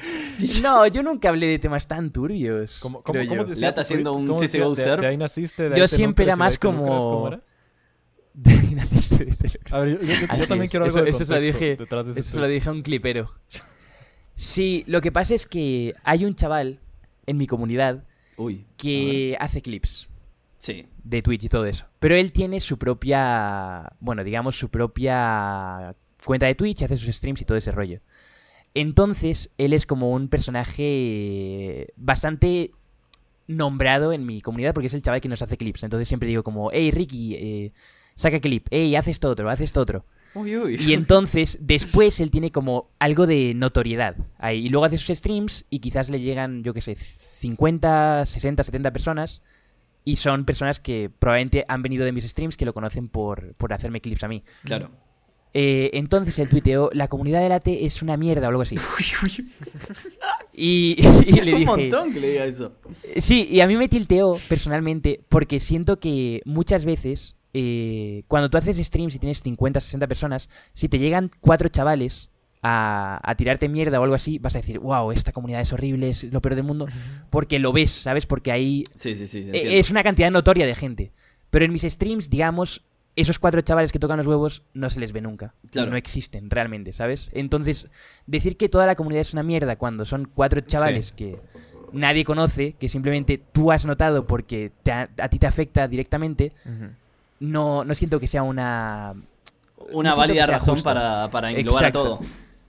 No, 0.62 0.88
yo 0.88 1.02
nunca 1.04 1.30
hablé 1.30 1.48
de 1.48 1.60
temas 1.60 1.88
tan 1.88 2.12
turbios. 2.12 2.80
¿Cómo, 2.80 3.02
cómo, 3.02 3.20
cómo 3.28 3.42
yo. 3.42 3.46
decía 3.46 3.68
Lata 3.70 3.76
tu 3.76 3.82
haciendo 3.82 4.14
un. 4.14 4.28
CSGO 4.30 4.76
de, 4.76 4.84
surf. 4.84 5.02
de 5.02 5.08
ahí 5.08 5.18
naciste, 5.18 5.64
de 5.70 5.78
Yo 5.78 5.84
ahí 5.84 5.90
te 5.90 5.96
siempre 5.96 6.26
era 6.26 6.36
más 6.36 6.54
te 6.54 6.60
como- 6.60 7.30
De 8.34 8.52
ahí 8.52 8.76
naciste, 8.76 9.26
dice. 9.26 9.60
A 9.72 9.80
ver, 9.80 10.00
yo, 10.00 10.02
yo- 10.02 10.14
yo 10.14 10.26
Así 10.30 10.48
también 10.48 10.64
es. 10.66 10.72
quiero 10.72 10.86
algo 10.86 10.98
eso, 10.98 11.04
de 11.04 11.10
eso 11.12 11.26
se 11.26 11.32
lo 11.32 11.36
contexto 11.38 11.60
dije, 11.60 11.76
detrás 11.78 12.06
de 12.06 12.12
eso 12.22 12.32
se 12.32 12.40
lo 12.40 12.48
dije 12.48 12.70
a 12.70 12.72
un 12.72 12.82
clipero. 12.82 13.26
Sí, 14.36 14.84
lo 14.88 15.02
que 15.02 15.12
pasa 15.12 15.36
es 15.36 15.46
que 15.46 15.94
hay 16.04 16.26
un 16.26 16.34
chaval 16.34 16.80
en 17.28 17.38
mi 17.38 17.46
comunidad 17.46 18.04
Uy. 18.38 18.66
que 18.76 19.38
hace 19.40 19.62
clips 19.62 20.08
Sí. 20.58 20.88
de 21.04 21.22
Twitch 21.22 21.44
y 21.44 21.50
todo 21.50 21.66
eso. 21.66 21.86
Pero 22.00 22.16
él 22.16 22.32
tiene 22.32 22.60
su 22.60 22.78
propia, 22.80 23.92
bueno, 24.00 24.24
digamos 24.24 24.58
su 24.58 24.70
propia 24.70 25.96
cuenta 26.26 26.48
de 26.48 26.56
Twitch, 26.56 26.82
hace 26.82 26.98
sus 26.98 27.16
streams 27.16 27.42
y 27.42 27.46
todo 27.46 27.58
ese 27.58 27.70
rollo. 27.70 28.00
Entonces, 28.74 29.52
él 29.60 29.74
es 29.74 29.86
como 29.86 30.12
un 30.12 30.28
personaje 30.28 31.94
bastante 31.98 32.72
nombrado 33.48 34.14
en 34.14 34.26
mi 34.26 34.42
comunidad 34.42 34.74
porque 34.74 34.88
es 34.88 34.94
el 34.94 35.02
chaval 35.02 35.22
que 35.22 35.30
nos 35.30 35.42
hace 35.42 35.58
clips. 35.58 35.84
Entonces 35.84 36.08
siempre 36.08 36.30
digo 36.30 36.42
como, 36.44 36.72
hey 36.72 36.90
Ricky, 36.90 37.36
eh, 37.36 37.72
saca 38.22 38.40
clip, 38.40 38.68
hey, 38.72 38.96
haz 38.96 39.08
esto 39.08 39.30
otro, 39.30 39.50
haz 39.50 39.62
esto 39.62 39.82
otro. 39.82 40.06
Uy, 40.34 40.56
uy. 40.56 40.76
Y 40.80 40.94
entonces, 40.94 41.58
después 41.60 42.20
él 42.22 42.32
tiene 42.32 42.52
como 42.52 42.90
algo 43.00 43.28
de 43.28 43.54
notoriedad 43.54 44.16
ahí. 44.38 44.66
Y 44.66 44.70
luego 44.70 44.86
hace 44.86 44.98
sus 44.98 45.18
streams 45.18 45.66
y 45.70 45.80
quizás 45.80 46.10
le 46.10 46.22
llegan, 46.22 46.64
yo 46.64 46.74
qué 46.74 46.82
sé, 46.82 46.96
50, 46.96 48.26
60, 48.26 48.64
70 48.64 48.94
personas. 48.94 49.42
Y 50.04 50.16
son 50.16 50.46
personas 50.46 50.80
que 50.80 51.10
probablemente 51.10 51.66
han 51.68 51.84
venido 51.84 52.06
de 52.06 52.12
mis 52.12 52.24
streams 52.24 52.58
que 52.58 52.66
lo 52.66 52.74
conocen 52.74 53.08
por, 53.10 53.54
por 53.56 53.74
hacerme 53.74 54.02
clips 54.02 54.24
a 54.24 54.28
mí. 54.30 54.44
Claro. 54.64 54.90
Eh, 55.54 55.92
entonces 55.94 56.40
él 56.40 56.48
tuiteó, 56.48 56.90
la 56.94 57.10
comunidad 57.10 57.42
de 57.42 57.50
late 57.50 57.86
es 57.86 58.02
una 58.02 58.16
mierda 58.16 58.48
o 58.48 58.50
algo 58.50 58.62
así. 58.62 58.78
Y, 60.54 60.96
y 61.28 61.32
le 61.42 61.54
Un 61.54 61.60
dije... 61.60 61.66
montón 61.66 62.14
que 62.14 62.20
le 62.20 62.30
diga 62.32 62.46
eso. 62.46 62.74
Sí, 63.18 63.48
y 63.52 63.60
a 63.60 63.68
mí 63.68 63.76
me 63.76 63.90
tilteó 63.90 64.38
personalmente 64.48 65.22
porque 65.28 65.60
siento 65.60 66.00
que 66.00 66.42
muchas 66.46 66.86
veces 66.86 67.36
eh, 67.54 68.24
cuando 68.28 68.50
tú 68.50 68.58
haces 68.58 68.78
streams 68.78 69.16
y 69.16 69.20
tienes 69.20 69.42
50, 69.42 69.82
60 69.82 70.08
personas, 70.08 70.50
si 70.74 70.88
te 70.90 71.00
llegan 71.00 71.32
cuatro 71.42 71.70
chavales 71.70 72.30
a, 72.64 73.20
a 73.24 73.36
tirarte 73.36 73.68
mierda 73.70 74.00
o 74.00 74.04
algo 74.04 74.16
así, 74.16 74.38
vas 74.40 74.56
a 74.56 74.60
decir, 74.60 74.80
wow, 74.80 75.12
esta 75.12 75.32
comunidad 75.32 75.62
es 75.62 75.74
horrible, 75.74 76.10
es 76.10 76.24
lo 76.32 76.42
peor 76.42 76.56
del 76.56 76.64
mundo, 76.64 76.88
porque 77.30 77.60
lo 77.60 77.74
ves, 77.74 77.92
¿sabes? 77.92 78.26
Porque 78.26 78.52
ahí 78.52 78.84
Sí, 78.96 79.16
sí, 79.16 79.26
sí. 79.28 79.44
se 79.44 79.50
eh, 79.50 79.54
entiende. 79.56 79.80
es 79.80 79.90
una 79.92 80.04
cantidad 80.04 80.30
notoria 80.32 80.66
de 80.66 80.76
gente. 80.76 81.12
Pero 81.50 81.66
en 81.66 81.74
mis 81.74 81.82
streams, 81.82 82.30
digamos, 82.30 82.84
esos 83.18 83.40
cuatro 83.40 83.60
chavales 83.62 83.92
que 83.92 84.00
tocan 84.00 84.18
los 84.18 84.28
huevos 84.28 84.64
no 84.74 84.90
se 84.90 85.00
les 85.02 85.12
ve 85.12 85.20
nunca. 85.22 85.54
Claro. 85.72 85.92
No 85.92 85.98
existen 85.98 86.50
realmente, 86.50 86.94
¿sabes? 86.94 87.30
Entonces, 87.34 87.88
decir 88.26 88.56
que 88.56 88.70
toda 88.70 88.86
la 88.86 88.96
comunidad 88.96 89.22
es 89.22 89.34
una 89.34 89.44
mierda 89.44 89.76
cuando 89.76 90.06
son 90.06 90.30
cuatro 90.34 90.62
chavales 90.62 91.12
que 91.12 91.38
nadie 91.92 92.24
conoce, 92.24 92.74
que 92.74 92.88
simplemente 92.88 93.38
tú 93.52 93.72
has 93.74 93.86
notado 93.86 94.26
porque 94.28 94.72
te 94.84 94.92
a, 94.94 95.10
a 95.18 95.28
ti 95.30 95.40
te 95.40 95.48
afecta 95.48 95.90
directamente. 95.90 96.54
No, 97.42 97.84
no 97.84 97.94
siento 97.96 98.20
que 98.22 98.28
sea 98.28 98.44
una... 98.44 99.14
Una 99.92 100.12
no 100.12 100.18
válida 100.18 100.46
razón 100.46 100.82
para, 100.84 101.30
para 101.32 101.52
englobar 101.52 101.86
a 101.86 101.92
todo. 101.92 102.20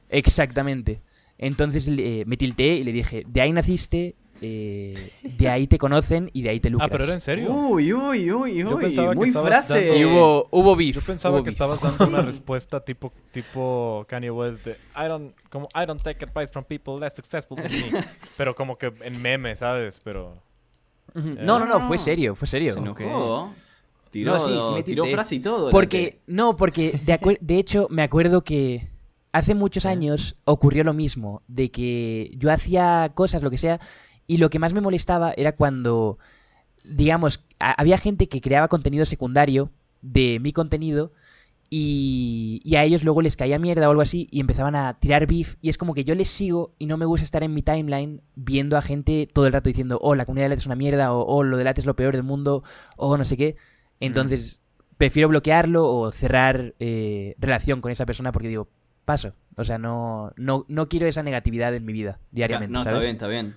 Exactamente. 0.08 1.00
Entonces 1.38 1.86
eh, 1.88 2.24
me 2.26 2.36
tilteé 2.36 2.76
y 2.76 2.84
le 2.84 2.92
dije, 2.92 3.24
de 3.28 3.40
ahí 3.40 3.52
naciste, 3.52 4.14
eh, 4.40 5.12
de 5.22 5.48
ahí 5.48 5.66
te 5.66 5.76
conocen 5.78 6.30
y 6.32 6.42
de 6.42 6.48
ahí 6.50 6.60
te 6.60 6.70
lucras. 6.70 6.88
Ah, 6.88 6.90
pero 6.90 7.04
era 7.04 7.12
en 7.12 7.20
serio. 7.20 7.50
Uy, 7.52 7.92
uy, 7.92 8.32
uy, 8.32 8.64
uy. 8.64 8.76
pensaba 8.80 9.10
que 9.10 9.16
Muy 9.16 9.30
frase. 9.30 9.86
dando- 9.88 9.96
Y 10.00 10.04
hubo, 10.04 10.48
hubo 10.50 10.74
beef. 10.74 10.96
Yo 10.96 11.00
pensaba 11.02 11.34
hubo 11.36 11.44
que 11.44 11.50
beef. 11.50 11.60
estabas 11.60 11.82
dando 11.98 12.16
una 12.16 12.22
respuesta 12.26 12.80
tipo 12.84 13.12
tipo 13.30 14.04
Kanye 14.08 14.30
West 14.30 14.64
de 14.64 14.72
I 14.96 15.06
don't 15.08 15.34
como 15.50 15.68
I 15.74 15.86
don't 15.86 16.02
take 16.02 16.24
advice 16.24 16.50
from 16.52 16.64
people 16.64 16.98
less 16.98 17.14
successful 17.14 17.56
than 17.56 17.70
me. 17.70 18.00
Pero 18.36 18.54
como 18.56 18.78
que 18.78 18.92
en 19.02 19.20
meme, 19.20 19.54
¿sabes? 19.54 20.00
Pero. 20.02 20.34
No, 21.14 21.58
no, 21.58 21.66
no, 21.66 21.78
No. 21.78 21.80
fue 21.88 21.98
serio, 21.98 22.34
fue 22.34 22.48
serio. 22.48 22.72
Se 22.72 22.78
enojó. 22.78 23.52
Tiró, 24.12 24.34
No, 24.34 24.76
sí, 24.76 24.82
tiró 24.82 25.06
frase 25.06 25.36
y 25.36 25.40
todo. 25.40 25.70
Porque, 25.70 25.88
que- 25.88 26.20
no, 26.26 26.54
porque 26.54 27.00
de, 27.40 27.58
hecho 27.58 27.86
me 27.88 28.02
acuerdo 28.02 28.44
que 28.44 28.86
hace 29.32 29.54
muchos 29.54 29.86
años 29.86 30.36
ocurrió 30.44 30.84
lo 30.84 30.92
mismo, 30.92 31.40
de 31.48 31.70
que 31.70 32.30
yo 32.36 32.52
hacía 32.52 33.10
cosas, 33.14 33.42
lo 33.42 33.50
que 33.50 33.56
sea, 33.56 33.80
y 34.26 34.36
lo 34.36 34.50
que 34.50 34.58
más 34.58 34.74
me 34.74 34.82
molestaba 34.82 35.32
era 35.34 35.56
cuando, 35.56 36.18
digamos, 36.84 37.42
había 37.58 37.96
gente 37.96 38.28
que 38.28 38.42
creaba 38.42 38.68
contenido 38.68 39.06
secundario 39.06 39.70
de 40.02 40.38
mi 40.40 40.52
contenido 40.52 41.12
y, 41.70 42.60
y 42.64 42.76
a 42.76 42.84
ellos 42.84 43.04
luego 43.04 43.22
les 43.22 43.34
caía 43.34 43.58
mierda 43.58 43.88
o 43.88 43.92
algo 43.92 44.02
así 44.02 44.28
y 44.30 44.40
empezaban 44.40 44.76
a 44.76 44.98
tirar 44.98 45.26
beef 45.26 45.56
y 45.62 45.70
es 45.70 45.78
como 45.78 45.94
que 45.94 46.04
yo 46.04 46.14
les 46.14 46.28
sigo 46.28 46.74
y 46.78 46.84
no 46.84 46.98
me 46.98 47.06
gusta 47.06 47.24
estar 47.24 47.42
en 47.42 47.54
mi 47.54 47.62
timeline 47.62 48.20
viendo 48.34 48.76
a 48.76 48.82
gente 48.82 49.26
todo 49.32 49.46
el 49.46 49.54
rato 49.54 49.70
diciendo, 49.70 49.98
oh, 50.02 50.14
la 50.14 50.26
comunidad 50.26 50.44
de 50.44 50.48
Late 50.50 50.60
es 50.60 50.66
una 50.66 50.76
mierda 50.76 51.14
o 51.14 51.24
oh, 51.24 51.42
lo 51.42 51.56
de 51.56 51.64
Late 51.64 51.80
es 51.80 51.86
lo 51.86 51.96
peor 51.96 52.14
del 52.14 52.24
mundo 52.24 52.62
o 52.98 53.16
no 53.16 53.24
sé 53.24 53.38
qué. 53.38 53.56
Entonces, 54.06 54.60
prefiero 54.96 55.28
bloquearlo 55.28 55.86
o 55.88 56.10
cerrar 56.12 56.74
eh, 56.78 57.34
relación 57.38 57.80
con 57.80 57.90
esa 57.92 58.06
persona 58.06 58.32
porque 58.32 58.48
digo, 58.48 58.68
paso. 59.04 59.34
O 59.56 59.64
sea, 59.64 59.78
no, 59.78 60.32
no, 60.36 60.64
no 60.68 60.88
quiero 60.88 61.06
esa 61.06 61.22
negatividad 61.22 61.74
en 61.74 61.84
mi 61.84 61.92
vida 61.92 62.20
diariamente. 62.30 62.72
No, 62.72 62.80
está 62.80 62.98
bien, 62.98 63.12
está 63.12 63.28
bien. 63.28 63.56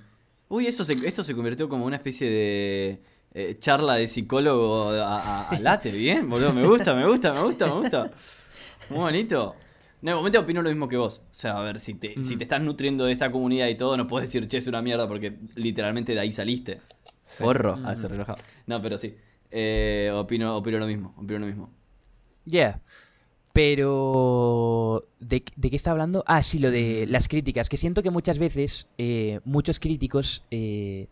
Uy, 0.50 0.68
eso 0.68 0.84
se- 0.86 1.08
esto 1.08 1.24
se 1.24 1.34
convirtió 1.36 1.68
como 1.70 1.86
una 1.86 1.96
especie 1.96 2.30
de 2.30 3.02
eh, 3.34 3.56
charla 3.60 3.96
de 3.96 4.08
psicólogo 4.08 4.90
a, 4.92 5.18
a- 5.20 5.50
a 5.50 5.60
late. 5.60 5.92
Bien, 5.98 6.30
boludo. 6.30 6.54
Me 6.54 6.66
gusta, 6.68 6.94
me 6.94 7.06
gusta, 7.08 7.34
me 7.34 7.42
gusta, 7.42 7.66
me 7.68 7.74
gusta. 7.74 8.12
Muy 8.90 9.00
bonito. 9.00 9.56
No, 10.02 10.12
de 10.12 10.16
momento 10.18 10.40
opino 10.40 10.62
lo 10.62 10.70
mismo 10.70 10.88
que 10.88 10.98
vos. 10.98 11.20
O 11.20 11.34
sea, 11.34 11.58
a 11.58 11.62
ver, 11.64 11.80
si 11.80 11.96
te, 11.96 12.22
si 12.22 12.38
te 12.38 12.44
estás 12.44 12.62
nutriendo 12.62 13.06
de 13.06 13.12
esta 13.14 13.32
comunidad 13.32 13.68
y 13.68 13.76
todo, 13.76 13.98
no 13.98 14.08
puedes 14.08 14.30
decir, 14.30 14.48
che, 14.48 14.58
es 14.58 14.68
una 14.68 14.82
mierda 14.82 15.08
porque 15.08 15.38
literalmente 15.56 16.14
de 16.14 16.20
ahí 16.20 16.32
saliste. 16.32 16.80
Forro. 17.26 17.80
Ah, 17.84 17.96
se 17.96 18.08
relajado. 18.08 18.38
No, 18.68 18.82
pero 18.82 18.98
sí. 19.00 19.16
Eh, 19.52 20.12
opino, 20.14 20.56
opino 20.58 20.80
lo 20.80 20.88
mismo, 20.88 21.14
opino 21.18 21.40
lo 21.40 21.46
mismo. 21.46 21.70
Yeah. 22.46 22.82
Pero... 23.54 25.04
¿de, 25.20 25.44
de 25.56 25.70
qué 25.70 25.76
está 25.76 25.92
hablando? 25.92 26.24
Ah, 26.28 26.44
sí, 26.44 26.60
lo 26.60 26.72
de 26.72 27.06
las 27.08 27.28
críticas. 27.28 27.70
Que 27.70 27.78
siento 27.78 28.04
que 28.04 28.12
muchas 28.12 28.38
veces 28.38 28.88
eh, 28.98 29.40
muchos 29.46 29.80
críticos 29.80 30.44
eh, 30.52 31.08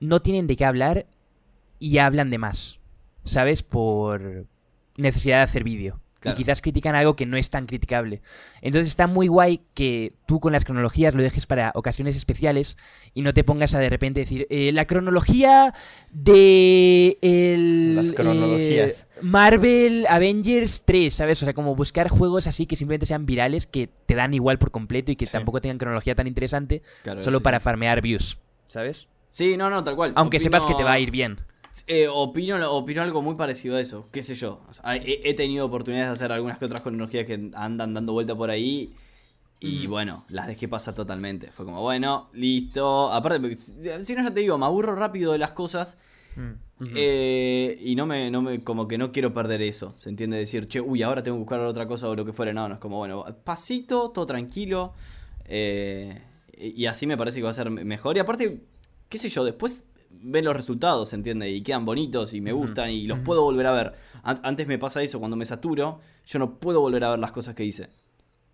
no 0.00 0.20
tienen 0.20 0.46
de 0.46 0.56
qué 0.56 0.64
hablar 0.64 1.06
y 1.78 1.98
hablan 1.98 2.30
de 2.30 2.38
más. 2.38 2.78
¿Sabes? 3.24 3.62
Por 3.62 4.46
necesidad 4.96 5.38
de 5.38 5.42
hacer 5.44 5.64
vídeo. 5.64 6.00
Claro. 6.24 6.40
Y 6.40 6.42
quizás 6.42 6.62
critican 6.62 6.94
algo 6.94 7.16
que 7.16 7.26
no 7.26 7.36
es 7.36 7.50
tan 7.50 7.66
criticable. 7.66 8.22
Entonces 8.62 8.88
está 8.88 9.06
muy 9.06 9.26
guay 9.28 9.60
que 9.74 10.14
tú 10.24 10.40
con 10.40 10.52
las 10.54 10.64
cronologías 10.64 11.14
lo 11.14 11.22
dejes 11.22 11.44
para 11.44 11.70
ocasiones 11.74 12.16
especiales 12.16 12.78
y 13.12 13.20
no 13.20 13.34
te 13.34 13.44
pongas 13.44 13.74
a 13.74 13.78
de 13.78 13.90
repente 13.90 14.20
decir 14.20 14.46
eh, 14.48 14.72
la 14.72 14.86
cronología 14.86 15.74
de 16.12 17.18
el, 17.20 17.94
Las 17.96 18.12
cronologías. 18.12 19.02
eh, 19.02 19.18
Marvel 19.20 20.06
Avengers 20.08 20.82
3, 20.86 21.12
¿sabes? 21.12 21.42
O 21.42 21.44
sea, 21.44 21.52
como 21.54 21.76
buscar 21.76 22.08
juegos 22.08 22.46
así 22.46 22.64
que 22.66 22.76
simplemente 22.76 23.04
sean 23.06 23.26
virales, 23.26 23.66
que 23.66 23.90
te 24.06 24.14
dan 24.14 24.32
igual 24.32 24.58
por 24.58 24.70
completo 24.70 25.12
y 25.12 25.16
que 25.16 25.26
Sí. 25.26 25.32
tampoco 25.32 25.60
tengan 25.60 25.76
cronología 25.78 26.14
tan 26.14 26.26
interesante, 26.26 26.82
Claro, 27.02 27.22
solo 27.22 27.38
sí, 27.38 27.44
para 27.44 27.60
farmear 27.60 28.00
views, 28.00 28.38
¿sabes? 28.68 29.08
Sí, 29.30 29.56
no, 29.56 29.68
no, 29.68 29.84
tal 29.84 29.94
cual. 29.96 30.12
Aunque 30.16 30.38
Opino- 30.38 30.42
sepas 30.44 30.64
que 30.66 30.74
te 30.74 30.84
va 30.84 30.92
a 30.92 30.98
ir 31.00 31.10
bien. 31.10 31.38
Eh, 31.86 32.06
opino, 32.08 32.70
opino 32.72 33.02
algo 33.02 33.20
muy 33.22 33.34
parecido 33.34 33.76
a 33.76 33.80
eso, 33.80 34.08
qué 34.12 34.22
sé 34.22 34.34
yo. 34.34 34.60
O 34.68 34.72
sea, 34.74 34.96
he, 34.96 35.20
he 35.28 35.34
tenido 35.34 35.66
oportunidades 35.66 36.08
de 36.10 36.14
hacer 36.14 36.32
algunas 36.32 36.58
que 36.58 36.64
otras 36.66 36.80
cronologías 36.82 37.26
que 37.26 37.50
andan 37.54 37.94
dando 37.94 38.12
vuelta 38.12 38.34
por 38.36 38.50
ahí. 38.50 38.94
Y 39.60 39.86
bueno, 39.86 40.26
las 40.28 40.46
dejé 40.46 40.68
pasar 40.68 40.94
totalmente. 40.94 41.50
Fue 41.50 41.64
como, 41.64 41.80
bueno, 41.80 42.28
listo. 42.34 43.10
Aparte, 43.10 43.54
si 43.54 44.14
no, 44.14 44.22
ya 44.22 44.30
te 44.34 44.40
digo, 44.40 44.58
me 44.58 44.66
aburro 44.66 44.94
rápido 44.94 45.32
de 45.32 45.38
las 45.38 45.52
cosas. 45.52 45.96
Mm. 46.36 46.84
eh, 46.96 47.78
y 47.80 47.94
no 47.94 48.04
me, 48.04 48.30
no 48.30 48.42
me, 48.42 48.62
como 48.62 48.86
que 48.88 48.98
no 48.98 49.10
quiero 49.10 49.32
perder 49.32 49.62
eso. 49.62 49.94
¿Se 49.96 50.10
entiende? 50.10 50.36
Decir, 50.36 50.68
che, 50.68 50.80
uy, 50.82 51.02
ahora 51.02 51.22
tengo 51.22 51.38
que 51.38 51.44
buscar 51.44 51.60
otra 51.60 51.86
cosa 51.88 52.08
o 52.10 52.14
lo 52.14 52.26
que 52.26 52.34
fuera. 52.34 52.52
No, 52.52 52.68
no, 52.68 52.74
es 52.74 52.80
como, 52.80 52.98
bueno, 52.98 53.24
pasito, 53.42 54.10
todo 54.10 54.26
tranquilo. 54.26 54.92
eh, 55.46 56.20
y 56.56 56.84
así 56.86 57.06
me 57.06 57.16
parece 57.16 57.38
que 57.38 57.44
va 57.44 57.50
a 57.50 57.54
ser 57.54 57.70
me- 57.70 57.84
mejor. 57.84 58.16
Y 58.16 58.20
aparte, 58.20 58.60
qué 59.08 59.18
sé 59.18 59.28
yo, 59.30 59.44
después 59.44 59.86
ven 60.22 60.44
los 60.44 60.54
resultados, 60.56 61.08
¿se 61.10 61.16
entiende? 61.16 61.50
Y 61.50 61.62
quedan 61.62 61.84
bonitos 61.84 62.32
y 62.34 62.40
me 62.40 62.52
gustan 62.52 62.90
y 62.90 63.06
los 63.06 63.18
puedo 63.20 63.42
volver 63.42 63.66
a 63.66 63.72
ver. 63.72 63.92
An- 64.22 64.40
antes 64.42 64.66
me 64.66 64.78
pasa 64.78 65.02
eso, 65.02 65.18
cuando 65.18 65.36
me 65.36 65.44
saturo, 65.44 66.00
yo 66.26 66.38
no 66.38 66.54
puedo 66.58 66.80
volver 66.80 67.04
a 67.04 67.10
ver 67.10 67.18
las 67.18 67.32
cosas 67.32 67.54
que 67.54 67.64
hice. 67.64 67.88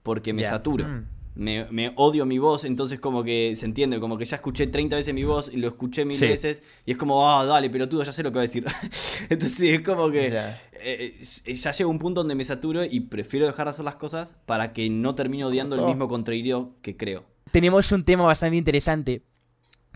Porque 0.03 0.33
me 0.33 0.43
Ya. 0.43 0.49
saturo. 0.51 0.87
Mm. 0.89 1.07
Me, 1.37 1.65
me 1.71 1.93
odio 1.95 2.27
mi 2.27 2.39
voz, 2.39 2.65
entonces 2.65 2.99
como 2.99 3.23
que 3.23 3.55
se 3.55 3.65
entiende, 3.65 4.01
como 4.01 4.19
que 4.19 4.25
ya 4.25 4.37
escuché 4.37 4.67
30 4.67 4.97
veces 4.97 5.15
mi 5.15 5.23
voz 5.23 5.49
y 5.55 5.59
lo 5.59 5.69
escuché 5.69 6.05
mil 6.05 6.17
Sí. 6.19 6.27
veces 6.27 6.61
y 6.85 6.91
es 6.91 6.97
como, 6.97 7.31
ah, 7.31 7.45
dale, 7.45 7.71
pelotudo, 7.71 8.03
ya 8.03 8.13
sé 8.13 8.25
lo 8.25 8.31
que 8.31 8.37
va 8.37 8.41
a 8.43 8.47
decir. 8.47 8.65
entonces 9.31 9.61
es 9.63 9.81
como 9.83 10.11
que 10.11 10.31
Ya. 10.31 10.61
eh, 10.73 11.17
eh, 11.47 11.55
ya 11.55 11.71
llega 11.71 11.89
un 11.89 11.99
punto 12.01 12.21
donde 12.23 12.35
me 12.35 12.45
saturo 12.45 12.85
y 12.85 13.01
prefiero 13.01 13.47
dejar 13.47 13.67
de 13.67 13.71
hacer 13.71 13.85
las 13.85 13.95
cosas 13.97 14.37
para 14.45 14.73
que 14.73 14.91
no 14.91 15.15
termine 15.15 15.45
odiando 15.45 15.77
el 15.77 15.83
mismo 15.87 16.09
contenido 16.09 16.73
que 16.83 16.97
creo. 16.97 17.25
tenemos 17.53 17.91
un 17.93 18.03
tema 18.03 18.25
bastante 18.25 18.57
interesante. 18.57 19.23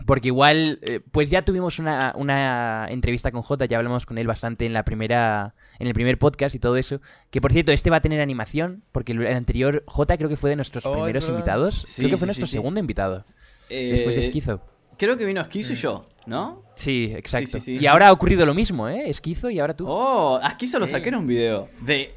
Porque 0.07 0.29
igual, 0.29 0.81
eh, 0.83 1.01
pues 1.13 1.31
ya 1.31 1.43
tuvimos 1.43 1.79
una, 1.79 2.13
una 2.17 2.89
entrevista 2.91 3.31
con 3.31 3.43
Jota, 3.43 3.65
ya 3.65 3.79
hablamos 3.79 4.05
con 4.05 4.19
él 4.19 4.27
bastante 4.27 4.67
en 4.67 4.73
la 4.73 4.85
primera, 4.85 5.55
en 5.79 5.87
el 5.87 5.95
primer 5.95 6.19
podcast 6.19 6.55
y 6.55 6.59
todo 6.59 6.77
eso. 6.77 7.01
Que 7.31 7.41
por 7.41 7.53
cierto, 7.53 7.73
este 7.73 7.91
va 7.91 7.97
a 7.97 8.03
tener 8.03 8.21
animación, 8.21 8.83
porque 8.93 9.13
el 9.13 9.27
anterior 9.27 9.83
Jota 9.87 10.19
creo 10.19 10.29
que 10.29 10.37
fue 10.37 10.51
de 10.51 10.57
nuestros 10.57 10.85
Oh, 10.85 10.93
primeros 10.93 11.29
invitados. 11.29 11.85
Sí, 11.87 12.03
creo 12.03 12.11
que 12.11 12.17
fue 12.19 12.27
sí, 12.27 12.29
nuestro 12.29 12.47
sí, 12.47 12.53
segundo 12.53 12.81
invitado. 12.81 13.25
Eh, 13.71 13.91
Después 13.93 14.17
de 14.17 14.21
Esquizo. 14.23 14.61
Creo 14.99 15.17
que 15.17 15.25
vino 15.25 15.41
Esquizo 15.41 15.73
y 15.73 15.77
yo, 15.77 16.09
¿no? 16.27 16.63
Sí, 16.75 17.13
exacto. 17.17 17.59
Y 17.67 17.87
ahora 17.87 18.09
ha 18.09 18.13
ocurrido 18.13 18.45
lo 18.47 18.55
mismo, 18.55 18.89
¿eh? 18.89 19.09
Esquizo 19.09 19.49
y 19.51 19.59
ahora 19.59 19.75
tú. 19.75 19.87
Oh, 19.89 20.39
a 20.43 20.49
Esquizo 20.49 20.79
lo 20.79 20.87
saqué 20.87 21.09
en 21.09 21.17
un 21.17 21.27
video. 21.27 21.69
De. 21.81 22.15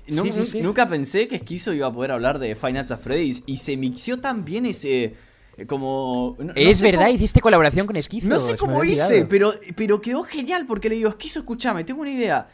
Nunca 0.61 0.87
pensé 0.89 1.27
que 1.27 1.37
Esquizo 1.37 1.73
iba 1.73 1.87
a 1.87 1.93
poder 1.93 2.11
hablar 2.11 2.39
de 2.39 2.55
Nights 2.55 2.91
at 2.91 2.99
Freddy's 2.99 3.43
y 3.45 3.57
se 3.57 3.77
mixió 3.77 4.19
tan 4.19 4.43
bien 4.43 4.65
ese... 4.65 5.15
eh, 5.57 5.65
Como... 5.65 6.35
no- 6.39 6.45
no 6.45 6.53
es 6.55 6.77
sé 6.77 6.83
verdad, 6.83 7.05
cómo- 7.05 7.15
hiciste 7.15 7.41
colaboración 7.41 7.87
con 7.87 7.95
Esquizo. 7.95 8.27
No 8.27 8.39
sé 8.39 8.55
cómo 8.57 8.83
hice, 8.83 9.25
pero, 9.25 9.53
pero 9.75 9.99
quedó 10.01 10.23
genial 10.23 10.65
porque 10.67 10.89
le 10.89 10.95
digo, 10.95 11.09
Esquizo, 11.09 11.39
escúchame, 11.39 11.83
tengo 11.83 12.01
una 12.01 12.11
idea. 12.11 12.47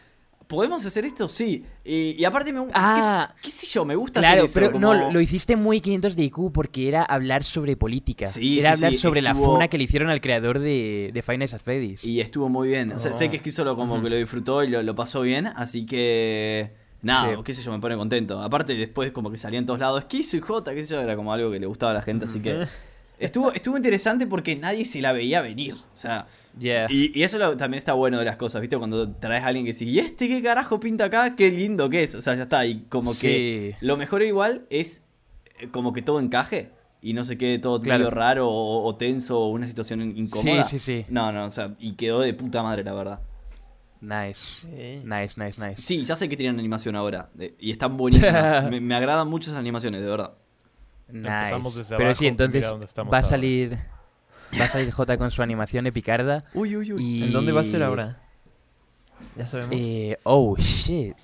¿Podemos 0.47 0.85
hacer 0.85 1.05
esto? 1.05 1.27
Sí. 1.29 1.65
Y, 1.85 2.11
y 2.19 2.25
aparte, 2.25 2.51
me, 2.53 2.67
Ah. 2.73 3.33
qué, 3.37 3.43
qué 3.43 3.49
sé 3.49 3.65
yo, 3.65 3.85
me 3.85 3.95
gusta 3.95 4.19
Claro, 4.19 4.43
hacer 4.43 4.45
eso. 4.45 4.53
pero 4.53 4.71
como- 4.73 4.93
no, 4.93 5.11
lo- 5.11 5.21
hiciste 5.21 5.55
muy 5.55 5.79
500 5.81 6.15
de 6.15 6.23
IQ 6.23 6.51
porque 6.53 6.87
era 6.87 7.01
hablar 7.03 7.43
sobre 7.43 7.75
política. 7.77 8.27
Sí, 8.27 8.59
era 8.59 8.71
sí, 8.75 8.75
hablar 8.83 8.91
sí, 8.91 8.97
sobre 8.99 9.21
la 9.21 9.33
funa 9.35 9.67
que 9.69 9.77
le 9.77 9.85
hicieron 9.85 10.09
al 10.09 10.21
creador 10.21 10.59
de, 10.59 11.11
de 11.13 11.19
at 11.51 11.59
Freddy's. 11.61 12.03
Y 12.03 12.19
estuvo 12.21 12.49
muy 12.49 12.67
bien. 12.67 12.91
O 12.91 12.99
sea, 12.99 13.11
Oh. 13.11 13.13
sé 13.15 13.29
que 13.29 13.37
Esquizo 13.37 13.63
lo, 13.63 13.75
como 13.75 14.01
que 14.03 14.09
lo 14.09 14.15
disfrutó 14.17 14.63
y 14.63 14.67
lo, 14.67 14.83
lo 14.83 14.93
pasó 14.95 15.21
bien, 15.21 15.47
así 15.47 15.85
que... 15.85 16.71
Nada, 17.01 17.35
Sí. 17.35 17.41
qué 17.43 17.53
sé 17.53 17.63
yo, 17.63 17.71
me 17.71 17.79
pone 17.79 17.97
contento. 17.97 18.41
Aparte, 18.41 18.75
después 18.75 19.11
como 19.11 19.29
que 19.31 19.37
salía 19.37 19.59
en 19.59 19.65
todos 19.65 19.79
lados, 19.79 20.01
Esquizo 20.01 20.37
y 20.37 20.41
Jota, 20.41 20.73
qué 20.75 20.83
sé 20.83 20.93
yo, 20.93 21.01
era 21.01 21.15
como 21.15 21.33
algo 21.33 21.51
que 21.51 21.59
le 21.59 21.65
gustaba 21.65 21.91
a 21.91 21.95
la 21.95 22.01
gente, 22.01 22.25
así 22.25 22.39
que... 22.41 22.67
Estuvo, 23.19 23.51
estuvo 23.53 23.77
interesante 23.77 24.27
porque 24.27 24.55
nadie 24.55 24.85
se 24.85 25.01
la 25.01 25.11
veía 25.13 25.41
venir. 25.41 25.75
O 25.75 25.95
sea, 25.95 26.27
Yeah. 26.59 26.85
y, 26.87 27.17
y 27.19 27.23
eso 27.23 27.39
lo- 27.39 27.57
también 27.57 27.79
está 27.79 27.93
bueno 27.93 28.19
de 28.19 28.25
las 28.25 28.35
cosas, 28.37 28.61
¿viste? 28.61 28.77
Cuando 28.77 29.09
traes 29.15 29.43
a 29.43 29.47
alguien 29.47 29.65
que 29.65 29.71
dice, 29.73 29.85
¿y 29.85 29.97
este 29.97 30.27
qué 30.27 30.41
carajo 30.43 30.79
pinta 30.79 31.05
acá? 31.05 31.35
Qué 31.35 31.49
lindo 31.49 31.89
que 31.89 32.03
es. 32.03 32.13
O 32.13 32.21
sea, 32.21 32.35
ya 32.35 32.43
está. 32.43 32.63
Y 32.67 32.81
como 32.89 33.17
que 33.17 33.75
lo 33.81 33.97
mejor 33.97 34.21
igual 34.21 34.67
es 34.69 35.01
eh, 35.59 35.69
como 35.69 35.93
que 35.93 36.03
todo 36.03 36.19
encaje 36.19 36.69
y 37.01 37.13
no 37.13 37.23
se 37.25 37.37
quede 37.39 37.57
todo 37.57 37.81
Claro. 37.81 38.11
raro 38.11 38.49
o, 38.49 38.83
o 38.85 38.95
tenso 38.97 39.39
o 39.39 39.47
una 39.49 39.65
situación 39.65 40.01
in- 40.01 40.15
incómoda. 40.17 40.63
Sí, 40.63 40.77
sí, 40.77 41.03
sí. 41.03 41.05
No, 41.09 41.31
no, 41.31 41.45
o 41.45 41.49
sea, 41.49 41.73
y 41.79 41.93
quedó 41.93 42.19
de 42.21 42.33
puta 42.35 42.61
madre, 42.61 42.83
la 42.83 42.93
verdad. 42.93 43.19
Nice. 44.01 44.67
Sí. 44.67 45.01
Nice, 45.05 45.41
nice, 45.43 45.65
nice. 45.67 45.81
Sí, 45.81 46.03
ya 46.03 46.15
sé 46.15 46.27
que 46.27 46.35
tienen 46.37 46.59
animación 46.59 46.95
ahora 46.95 47.29
eh, 47.39 47.55
y 47.57 47.71
están 47.71 47.95
buenísimas. 47.97 48.63
me, 48.69 48.79
me 48.81 48.93
agradan 48.95 49.27
mucho 49.29 49.49
esas 49.49 49.59
animaciones, 49.59 50.01
de 50.01 50.07
verdad. 50.07 50.33
Nice. 51.13 51.27
Empezamos 51.29 51.75
desde 51.75 51.95
Pero 51.95 52.09
abajo, 52.09 52.19
sí, 52.19 52.27
entonces 52.27 52.55
mira 52.55 52.69
dónde 52.69 52.85
estamos 52.85 53.13
va 53.13 53.17
a 53.17 53.19
ahora. 53.21 53.29
salir 53.29 53.77
va 54.59 54.65
a 54.65 54.67
salir 54.67 54.91
J 54.91 55.17
con 55.17 55.31
su 55.31 55.41
animación 55.41 55.87
epicarda 55.87 56.43
Uy, 56.53 56.75
uy, 56.75 56.93
uy. 56.93 57.03
y 57.03 57.23
¿En 57.23 57.33
dónde 57.33 57.51
va 57.51 57.61
a 57.61 57.63
ser 57.63 57.83
ahora? 57.83 58.17
Ya 59.35 59.45
sabemos. 59.47 59.71
Eh, 59.77 60.17
oh 60.23 60.55
shit. 60.57 61.15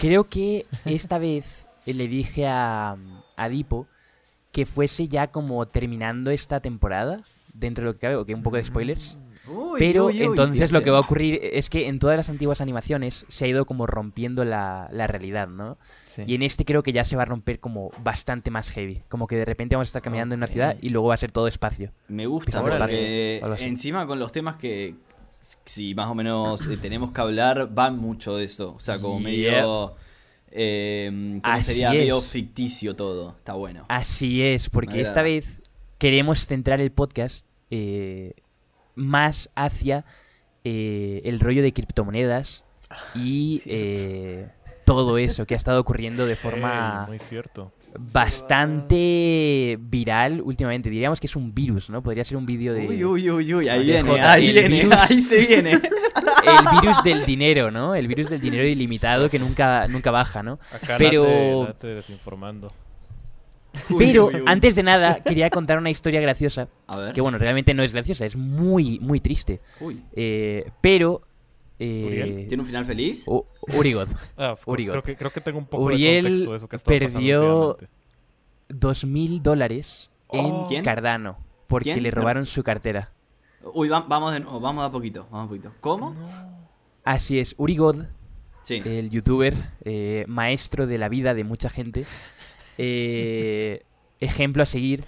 Creo 0.00 0.24
que 0.24 0.66
esta 0.84 1.18
vez 1.18 1.66
le 1.86 2.06
dije 2.08 2.46
a, 2.46 2.96
a 3.36 3.48
Dipo 3.48 3.86
que 4.52 4.66
fuese 4.66 5.08
ya 5.08 5.28
como 5.28 5.66
terminando 5.66 6.30
esta 6.30 6.60
temporada, 6.60 7.20
dentro 7.54 7.82
de 7.82 7.86
lo 7.86 7.92
que 7.94 8.00
cabe, 8.00 8.16
o 8.16 8.24
que 8.24 8.34
un 8.34 8.42
poco 8.42 8.56
de 8.56 8.64
spoilers. 8.64 9.16
Uy, 9.48 9.78
Pero 9.78 10.06
uy, 10.06 10.20
uy, 10.20 10.22
entonces 10.24 10.72
lo 10.72 10.82
que 10.82 10.90
va 10.90 10.98
a 10.98 11.00
ocurrir 11.00 11.38
es 11.42 11.70
que 11.70 11.88
en 11.88 11.98
todas 11.98 12.16
las 12.16 12.28
antiguas 12.28 12.60
animaciones 12.60 13.26
se 13.28 13.44
ha 13.44 13.48
ido 13.48 13.64
como 13.64 13.86
rompiendo 13.86 14.44
la, 14.44 14.88
la 14.92 15.06
realidad, 15.06 15.48
¿no? 15.48 15.78
Sí. 16.04 16.22
Y 16.26 16.34
en 16.34 16.42
este 16.42 16.64
creo 16.64 16.82
que 16.82 16.92
ya 16.92 17.04
se 17.04 17.14
va 17.16 17.22
a 17.22 17.26
romper 17.26 17.60
como 17.60 17.90
bastante 18.02 18.50
más 18.50 18.70
heavy. 18.70 19.02
Como 19.08 19.26
que 19.26 19.36
de 19.36 19.44
repente 19.44 19.74
vamos 19.76 19.88
a 19.88 19.90
estar 19.90 20.02
caminando 20.02 20.34
en 20.34 20.40
una 20.40 20.46
ciudad 20.46 20.76
y 20.80 20.88
luego 20.88 21.08
va 21.08 21.14
a 21.14 21.18
ser 21.18 21.30
todo 21.30 21.46
espacio. 21.48 21.92
Me 22.08 22.26
gusta 22.26 22.60
porque 22.62 23.36
espacio, 23.36 23.66
encima 23.66 24.06
con 24.06 24.18
los 24.18 24.32
temas 24.32 24.56
que 24.56 24.94
si 25.64 25.94
más 25.94 26.08
o 26.10 26.14
menos 26.14 26.66
eh, 26.66 26.76
tenemos 26.76 27.12
que 27.12 27.20
hablar 27.20 27.68
van 27.72 27.98
mucho 27.98 28.36
de 28.36 28.44
eso. 28.44 28.74
O 28.74 28.80
sea, 28.80 28.98
como 28.98 29.16
Yep. 29.18 29.24
medio... 29.24 29.94
Eh, 30.58 31.38
¿cómo 31.42 31.54
Así 31.54 31.72
sería? 31.72 31.90
Medio 31.90 32.20
ficticio 32.20 32.96
todo. 32.96 33.34
Está 33.36 33.52
bueno. 33.52 33.84
Así 33.88 34.42
es, 34.42 34.70
porque 34.70 35.00
esta 35.02 35.22
vez 35.22 35.60
queremos 35.98 36.46
centrar 36.46 36.80
el 36.80 36.92
podcast 36.92 37.46
eh, 37.70 38.32
más 38.96 39.50
hacia 39.54 40.04
eh, 40.64 41.22
el 41.24 41.38
rollo 41.38 41.62
de 41.62 41.72
criptomonedas 41.72 42.64
y 43.14 43.62
eh, 43.66 44.48
todo 44.84 45.16
eso 45.18 45.46
que 45.46 45.54
ha 45.54 45.56
estado 45.56 45.80
ocurriendo 45.80 46.26
de 46.26 46.34
forma 46.36 47.04
muy 47.06 47.18
cierto. 47.20 47.72
bastante 48.12 49.76
viral 49.80 50.40
últimamente. 50.40 50.90
Diríamos 50.90 51.20
que 51.20 51.26
es 51.26 51.36
un 51.36 51.54
virus, 51.54 51.90
¿no? 51.90 52.02
Podría 52.02 52.24
ser 52.24 52.36
un 52.36 52.46
vídeo 52.46 52.72
de... 52.74 52.86
Uy, 52.88 53.04
uy, 53.04 53.30
uy, 53.30 53.54
uy, 53.54 53.68
ahí 53.68 53.84
viene, 53.84 54.02
J, 54.10 54.32
ahí 54.32 54.52
viene, 54.52 54.68
virus. 54.68 54.94
ahí 55.10 55.20
se 55.20 55.46
viene. 55.46 55.72
El 56.46 56.80
virus 56.80 57.02
del 57.02 57.26
dinero, 57.26 57.70
¿no? 57.72 57.94
El 57.96 58.06
virus 58.06 58.30
del 58.30 58.40
dinero 58.40 58.64
ilimitado 58.64 59.28
que 59.28 59.38
nunca, 59.38 59.88
nunca 59.88 60.12
baja, 60.12 60.42
¿no? 60.44 60.60
Acá 60.72 60.94
Pero- 60.96 61.24
Late, 61.24 61.66
Late 61.66 61.86
desinformando. 61.88 62.68
Pero 63.98 64.26
uy, 64.26 64.34
uy. 64.36 64.42
antes 64.46 64.74
de 64.74 64.82
nada, 64.82 65.20
quería 65.22 65.50
contar 65.50 65.78
una 65.78 65.90
historia 65.90 66.20
graciosa. 66.20 66.68
A 66.86 66.98
ver. 66.98 67.12
Que 67.12 67.20
bueno, 67.20 67.38
realmente 67.38 67.74
no 67.74 67.82
es 67.82 67.92
graciosa, 67.92 68.24
es 68.26 68.36
muy, 68.36 68.98
muy 69.00 69.20
triste. 69.20 69.60
Uy, 69.80 70.02
Eh, 70.14 70.70
pero... 70.80 71.22
eh, 71.78 72.04
Uriel, 72.06 72.46
¿tiene 72.48 72.62
un 72.62 72.66
final 72.66 72.84
feliz? 72.84 73.24
U-. 73.26 73.44
Ah, 74.36 74.56
course, 74.56 74.70
Uriel. 74.70 74.90
creo, 74.90 75.02
que, 75.02 75.16
creo 75.16 75.30
que 75.32 75.40
tengo 75.40 75.58
un 75.58 75.66
poco 75.66 75.84
Uriel 75.84 76.24
de 76.24 76.30
contexto 76.30 76.50
de 76.50 76.56
eso 76.56 76.68
que 76.68 76.78
perdió. 76.78 77.78
Dos 78.68 79.04
mil 79.04 79.42
dólares 79.42 80.10
en 80.32 80.46
Oh. 80.46 80.66
¿Quién? 80.68 80.84
Cardano. 80.84 81.38
Porque 81.68 81.92
¿Quién? 81.92 82.02
le 82.02 82.10
robaron 82.10 82.46
su 82.46 82.62
cartera. 82.62 83.12
Uy, 83.74 83.88
va- 83.88 84.00
vamos 84.08 84.32
de 84.32 84.40
nuevo, 84.40 84.60
vamos 84.60 84.84
a 84.86 84.90
poquito, 84.90 85.26
vamos 85.30 85.46
a 85.46 85.48
poquito. 85.48 85.72
¿Cómo? 85.80 86.14
Así 87.04 87.38
es, 87.38 87.54
Urigoth 87.58 88.04
Sí. 88.62 88.82
el 88.84 89.10
youtuber, 89.10 89.54
eh, 89.84 90.24
maestro 90.26 90.86
de 90.88 90.98
la 90.98 91.08
vida 91.08 91.34
de 91.34 91.44
mucha 91.44 91.68
gente, 91.68 92.04
eh, 92.78 93.82
ejemplo 94.20 94.62
a 94.62 94.66
seguir, 94.66 95.04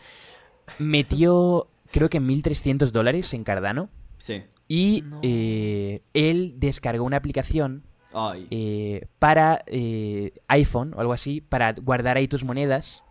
metió 0.78 1.68
creo 1.90 2.08
que 2.10 2.20
1.300 2.20 2.90
dólares 2.90 3.32
en 3.34 3.44
Cardano 3.44 3.88
Sí. 4.18 4.42
y 4.68 5.02
No. 5.06 5.20
eh, 5.22 6.02
él 6.12 6.54
descargó 6.58 7.04
una 7.04 7.16
aplicación 7.16 7.84
Ay. 8.12 8.46
eh, 8.50 9.06
para 9.18 9.62
eh, 9.66 10.32
iPhone 10.48 10.92
o 10.94 11.00
algo 11.00 11.12
así, 11.12 11.40
para 11.40 11.72
guardar 11.72 12.16
ahí 12.16 12.28
tus 12.28 12.44
monedas 12.44 13.02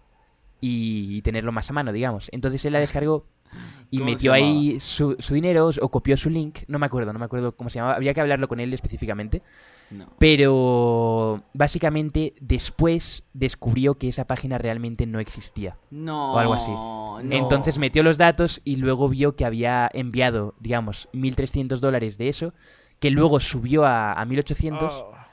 y 0.61 1.21
tenerlo 1.21 1.51
más 1.51 1.69
a 1.69 1.73
mano, 1.73 1.91
digamos. 1.93 2.29
Entonces 2.31 2.63
él 2.65 2.73
la 2.73 2.79
descargó 2.79 3.25
y 3.91 3.97
¿Cómo 3.99 4.09
se 4.09 4.13
metió 4.15 4.33
ahí 4.33 4.79
su, 4.79 5.15
su 5.19 5.33
dinero 5.33 5.69
o 5.81 5.89
copió 5.89 6.17
su 6.17 6.29
link, 6.29 6.59
no 6.67 6.77
me 6.79 6.85
acuerdo, 6.85 7.13
no 7.13 7.19
me 7.19 7.25
acuerdo 7.25 7.55
cómo 7.55 7.69
se 7.69 7.75
llamaba, 7.79 7.95
había 7.95 8.13
que 8.13 8.21
hablarlo 8.21 8.47
con 8.47 8.59
él 8.59 8.73
específicamente. 8.73 9.41
No. 9.89 10.07
Pero 10.19 11.43
básicamente 11.53 12.33
después 12.41 13.23
descubrió 13.33 13.95
que 13.95 14.09
esa 14.09 14.25
página 14.25 14.57
realmente 14.57 15.05
no 15.05 15.19
existía. 15.19 15.77
No. 15.91 16.33
o 16.33 16.37
algo 16.37 16.53
así. 16.53 16.71
no. 16.71 17.19
Entonces 17.31 17.77
metió 17.77 18.03
los 18.03 18.17
datos 18.17 18.61
y 18.65 18.75
luego 18.77 19.07
vio 19.09 19.35
que 19.35 19.45
había 19.45 19.89
enviado, 19.93 20.55
digamos, 20.59 21.07
1.300 21.13 21.79
dólares 21.79 22.17
de 22.17 22.29
eso, 22.29 22.53
que 22.99 23.11
luego 23.11 23.39
subió 23.39 23.85
a, 23.85 24.11
a 24.13 24.25
1.800 24.25 24.89
Ah, 24.91 25.27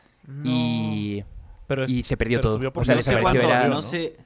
y, 0.44 1.22
pero 1.66 1.84
es- 1.84 1.90
y 1.90 2.02
se 2.02 2.16
perdió 2.16 2.38
pero 2.38 2.48
todo. 2.48 2.56
subió 2.56 2.72
O 2.74 2.84
sea, 2.84 2.94
no 2.94 3.02
sé 3.02 3.20
cuánto, 3.20 3.42
Era... 3.42 3.68
no 3.68 3.82
sé. 3.82 4.16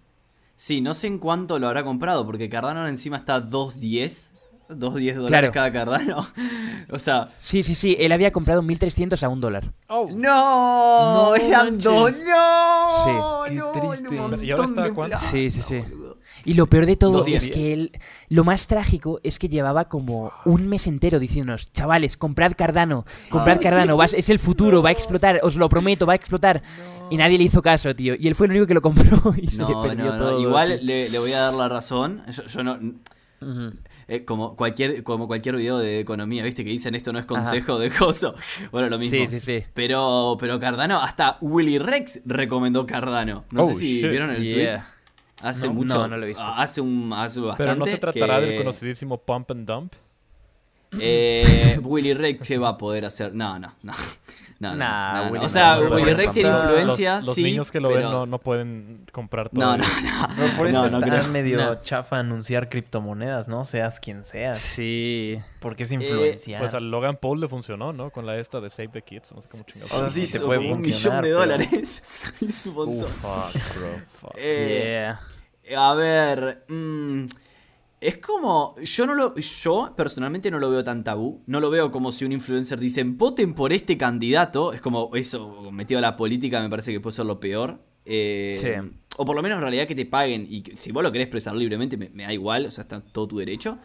Sí, 0.57 0.81
no 0.81 0.93
sé 0.95 1.07
en 1.07 1.19
cuánto 1.19 1.59
lo 1.59 1.69
habrá 1.69 1.85
comprado, 1.85 2.27
porque 2.27 2.49
Cardano 2.49 2.87
encima 2.89 3.17
está 3.17 3.41
2.10. 3.41 4.31
2.10 4.69 5.15
dólares 5.15 5.29
Claro. 5.29 5.53
cada 5.53 5.73
Cardano. 5.73 6.27
o 6.91 6.99
sea. 6.99 7.29
Sí, 7.39 7.63
sí, 7.63 7.75
sí, 7.75 7.97
él 7.99 8.13
había 8.13 8.31
comprado 8.31 8.63
1.300 8.63 9.23
a 9.23 9.29
un 9.29 9.41
dólar. 9.41 9.73
Oh, 9.89 10.09
¡No! 10.11 11.33
No 11.33 11.37
¡Eran 11.37 11.79
dos! 11.79 12.13
¡No! 12.13 13.05
Sí, 13.05 13.51
qué 13.51 13.55
no, 13.55 13.73
triste. 13.73 14.45
¿Y 14.45 14.51
ahora 14.51 14.65
está 14.65 14.93
cuánto? 14.93 15.19
Sí, 15.19 15.51
sí, 15.51 15.63
sí. 15.63 15.83
Y 16.45 16.55
lo 16.55 16.67
peor 16.67 16.87
de 16.87 16.97
todo 16.97 17.19
Dos 17.19 17.29
es 17.29 17.49
que 17.49 17.73
él, 17.73 17.93
lo 18.29 18.45
más 18.45 18.69
trágico 18.69 19.21
es 19.23 19.39
que 19.39 19.49
llevaba 19.49 19.87
como 19.87 20.33
un 20.45 20.69
mes 20.69 20.87
entero 20.87 21.19
diciéndonos, 21.19 21.73
chavales, 21.73 22.17
comprad 22.17 22.53
Cardano, 22.57 23.05
comprad 23.29 23.57
Ay. 23.59 23.63
Cardano, 23.63 23.97
vas, 23.97 24.15
es 24.15 24.29
el 24.31 24.39
futuro, 24.39 24.81
va 24.81 24.91
a 24.91 24.93
explotar, 24.93 25.41
os 25.43 25.57
lo 25.57 25.69
prometo, 25.69 26.07
va 26.07 26.13
a 26.13 26.17
explotar. 26.17 26.63
Y 27.11 27.17
nadie 27.17 27.39
le 27.39 27.45
hizo 27.45 27.61
caso, 27.61 27.95
tío. 27.95 28.15
Y 28.19 28.29
él 28.29 28.35
fue 28.35 28.47
el 28.47 28.53
único 28.53 28.67
que 28.67 28.75
lo 28.75 28.83
compró 28.83 29.35
y 29.37 29.47
se 29.49 29.63
le 29.63 29.75
perdió 29.83 30.05
no, 30.05 30.13
no. 30.13 30.17
todo. 30.17 30.41
Igual 30.41 30.79
le, 30.83 31.09
le 31.09 31.19
voy 31.19 31.33
a 31.33 31.41
dar 31.41 31.55
la 31.55 31.69
razón. 31.69 32.23
Yo, 32.31 32.45
yo 32.45 32.63
no. 32.63 32.79
Eh, 34.09 34.25
como 34.25 34.57
cualquier 34.57 35.03
como 35.03 35.27
cualquier 35.27 35.57
video 35.57 35.79
de 35.79 36.01
economía, 36.01 36.43
¿viste? 36.43 36.65
Que 36.65 36.71
dicen 36.71 36.95
esto 36.95 37.13
no 37.13 37.19
es 37.19 37.27
consejo 37.27 37.79
de 37.79 37.91
coso. 37.91 38.35
Bueno, 38.73 38.89
lo 38.89 38.99
mismo. 38.99 39.19
Sí, 39.19 39.27
sí, 39.29 39.39
sí. 39.41 39.65
Pero, 39.75 40.37
pero 40.41 40.59
Cardano, 40.59 40.99
hasta 41.01 41.37
Willy 41.43 41.79
Rex 41.79 42.23
recomendó 42.25 42.87
Cardano. 42.87 43.45
No 43.51 43.63
Oh, 43.65 43.69
sé 43.69 43.75
si 43.77 44.01
shit. 44.01 44.11
vieron 44.11 44.31
el 44.31 44.43
Yeah. 44.51 44.79
tweet. 44.79 44.93
Hace 45.41 45.67
No, 45.69 45.75
mucho. 45.75 45.95
no, 45.95 46.09
no 46.09 46.17
lo 46.17 46.25
he 46.25 46.29
visto. 46.29 46.43
ah, 46.43 46.63
Hace 46.63 46.81
un 46.81 47.13
hace 47.13 47.39
bastante. 47.41 47.63
pero 47.65 47.77
no 47.77 47.87
se 47.87 47.99
tratará 47.99 48.41
que, 48.41 48.47
del 48.47 48.57
conocidísimo 48.59 49.19
Pump 49.19 49.51
and 49.53 49.67
Dump. 49.69 49.93
eh, 50.99 51.79
Willy 51.83 52.15
Rex 52.15 52.49
¿qué 52.49 52.59
va 52.59 52.71
a 52.71 52.79
poder 52.79 53.05
hacer. 53.05 53.35
No, 53.35 53.59
no, 53.59 53.73
no. 53.83 53.93
No, 54.61 54.71
no, 54.71 54.77
Nah, 54.77 55.13
no, 55.15 55.25
no. 55.27 55.31
Willy 55.33 55.45
O 55.45 55.49
sea, 55.49 55.79
Willy 55.79 56.15
Rex 56.15 56.33
tiene 56.35 56.49
influencia. 56.51 57.17
Los, 57.19 57.27
los 57.27 57.35
sí, 57.37 57.45
niños 57.45 57.71
que 57.71 57.79
lo 57.79 57.91
pero- 57.91 58.01
ven 58.01 58.11
no, 58.11 58.27
no 58.27 58.39
pueden 58.41 59.07
comprar 59.13 59.51
todo. 59.51 59.65
No, 59.65 59.77
no, 59.77 59.85
no. 59.85 60.57
Por 60.57 60.67
eso 60.67 60.83
No, 60.85 60.91
no 60.91 60.99
está 60.99 61.19
creo. 61.21 61.29
medio 61.29 61.57
No. 61.59 61.81
chafa 61.83 62.19
anunciar 62.19 62.69
criptomonedas, 62.69 63.47
¿no? 63.47 63.65
Seas 63.65 64.01
quien 64.01 64.25
seas. 64.25 64.59
Sí. 64.59 65.39
Porque 65.61 65.85
Eh, 65.85 65.87
es 65.87 65.93
influenciar. 65.93 66.61
Pues 66.61 66.75
a 66.75 66.81
Logan 66.81 67.17
Paul 67.17 67.41
le 67.41 67.47
funcionó, 67.49 67.93
¿no? 67.93 68.11
Con 68.11 68.27
la 68.27 68.37
esta 68.37 68.61
de 68.61 68.69
Save 68.71 68.89
the 68.89 69.03
Kids. 69.03 69.31
No 69.33 69.43
sé 69.43 69.49
cómo 69.49 69.63
chingados. 69.65 69.93
O 69.93 69.99
sea, 69.99 70.11
sí 70.11 70.33
te 70.33 70.41
puede 70.41 70.73
un 70.73 70.81
millón 70.81 71.23
de 71.23 71.31
dólares. 71.31 72.03
Hizo 72.41 72.71
un 72.71 72.75
montón. 72.99 73.09
Fuck, 73.11 73.77
bro. 73.77 73.89
Fuck. 74.21 74.33
Eh, 74.37 75.15
Yeah. 75.69 75.91
A 75.91 75.95
ver, 75.95 76.65
mm, 76.69 77.27
es 78.01 78.19
como, 78.19 78.75
yo 78.83 79.07
no 79.07 79.15
lo, 79.15 79.35
yo 79.37 79.93
personalmente 79.97 80.51
no 80.51 80.59
lo 80.59 80.71
veo 80.71 80.85
tan 80.85 81.03
tabú, 81.05 81.43
no 81.47 81.61
lo 81.61 81.69
veo 81.71 81.91
como 81.91 82.13
si 82.13 82.25
un 82.25 82.33
influencer 82.33 82.79
dice, 82.79 83.03
voten 83.05 83.55
por 83.55 83.73
este 83.73 83.97
candidato, 83.99 84.73
es 84.73 84.81
como 84.81 85.11
eso, 85.15 85.71
metido 85.73 85.99
a 85.99 86.01
la 86.03 86.17
política 86.17 86.61
me 86.61 86.71
parece 86.71 86.93
que 86.93 87.01
puede 87.01 87.17
ser 87.17 87.27
lo 87.27 87.41
peor. 87.41 87.81
Eh, 88.05 88.53
Sí. 88.55 88.69
O 89.21 89.25
por 89.25 89.35
lo 89.35 89.43
menos 89.43 89.57
en 89.57 89.63
realidad 89.63 89.87
que 89.87 89.97
te 89.97 90.07
paguen 90.07 90.47
y 90.49 90.63
que- 90.63 90.77
si 90.77 90.93
vos 90.93 91.03
lo 91.03 91.11
querés 91.11 91.27
expresar 91.27 91.55
libremente 91.57 91.97
me, 91.97 92.09
me 92.11 92.23
da 92.23 92.33
igual, 92.33 92.67
o 92.67 92.71
sea, 92.71 92.83
está 92.83 93.01
todo 93.01 93.27
tu 93.27 93.39
derecho, 93.39 93.79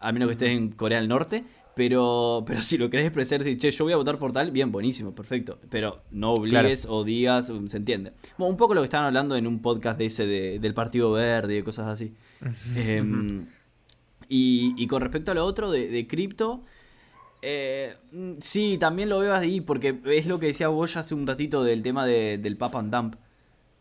a 0.00 0.10
menos 0.12 0.28
que 0.28 0.32
estés 0.32 0.50
en 0.50 0.70
Corea 0.70 0.98
del 0.98 1.08
Norte. 1.08 1.44
Pero, 1.80 2.44
pero 2.46 2.60
si 2.60 2.76
lo 2.76 2.90
querés 2.90 3.06
expresar, 3.06 3.38
decir, 3.38 3.56
che, 3.58 3.70
yo 3.70 3.84
voy 3.84 3.94
a 3.94 3.96
votar 3.96 4.18
por 4.18 4.32
tal, 4.32 4.50
bien, 4.50 4.70
buenísimo, 4.70 5.14
perfecto. 5.14 5.58
Pero 5.70 6.02
no 6.10 6.32
obligues 6.34 6.84
o 6.86 7.04
digas, 7.04 7.48
um, 7.48 7.68
se 7.68 7.78
entiende. 7.78 8.12
Bueno, 8.36 8.50
un 8.50 8.58
poco 8.58 8.74
lo 8.74 8.82
que 8.82 8.84
estaban 8.84 9.06
hablando 9.06 9.34
en 9.34 9.46
un 9.46 9.62
podcast 9.62 9.96
de 9.96 10.04
ese 10.04 10.26
de- 10.26 10.58
del 10.58 10.74
Partido 10.74 11.10
Verde 11.12 11.56
y 11.56 11.62
cosas 11.62 11.86
así. 11.88 12.12
Em, 12.76 13.46
y, 14.28 14.74
y 14.76 14.86
con 14.88 15.00
respecto 15.00 15.30
a 15.30 15.34
lo 15.34 15.42
otro 15.46 15.70
de, 15.70 15.88
de 15.88 16.06
cripto, 16.06 16.62
eh, 17.40 17.94
mm, 18.12 18.32
sí, 18.40 18.76
también 18.78 19.08
lo 19.08 19.20
veo 19.20 19.34
ahí, 19.34 19.62
porque 19.62 19.98
es 20.04 20.26
lo 20.26 20.38
que 20.38 20.48
decía 20.48 20.68
vos 20.68 20.92
ya 20.92 21.00
hace 21.00 21.14
un 21.14 21.26
ratito 21.26 21.64
del 21.64 21.82
tema 21.82 22.04
de- 22.04 22.36
del 22.36 22.58
pump 22.58 22.76
and 22.76 22.94
dump. 22.94 23.14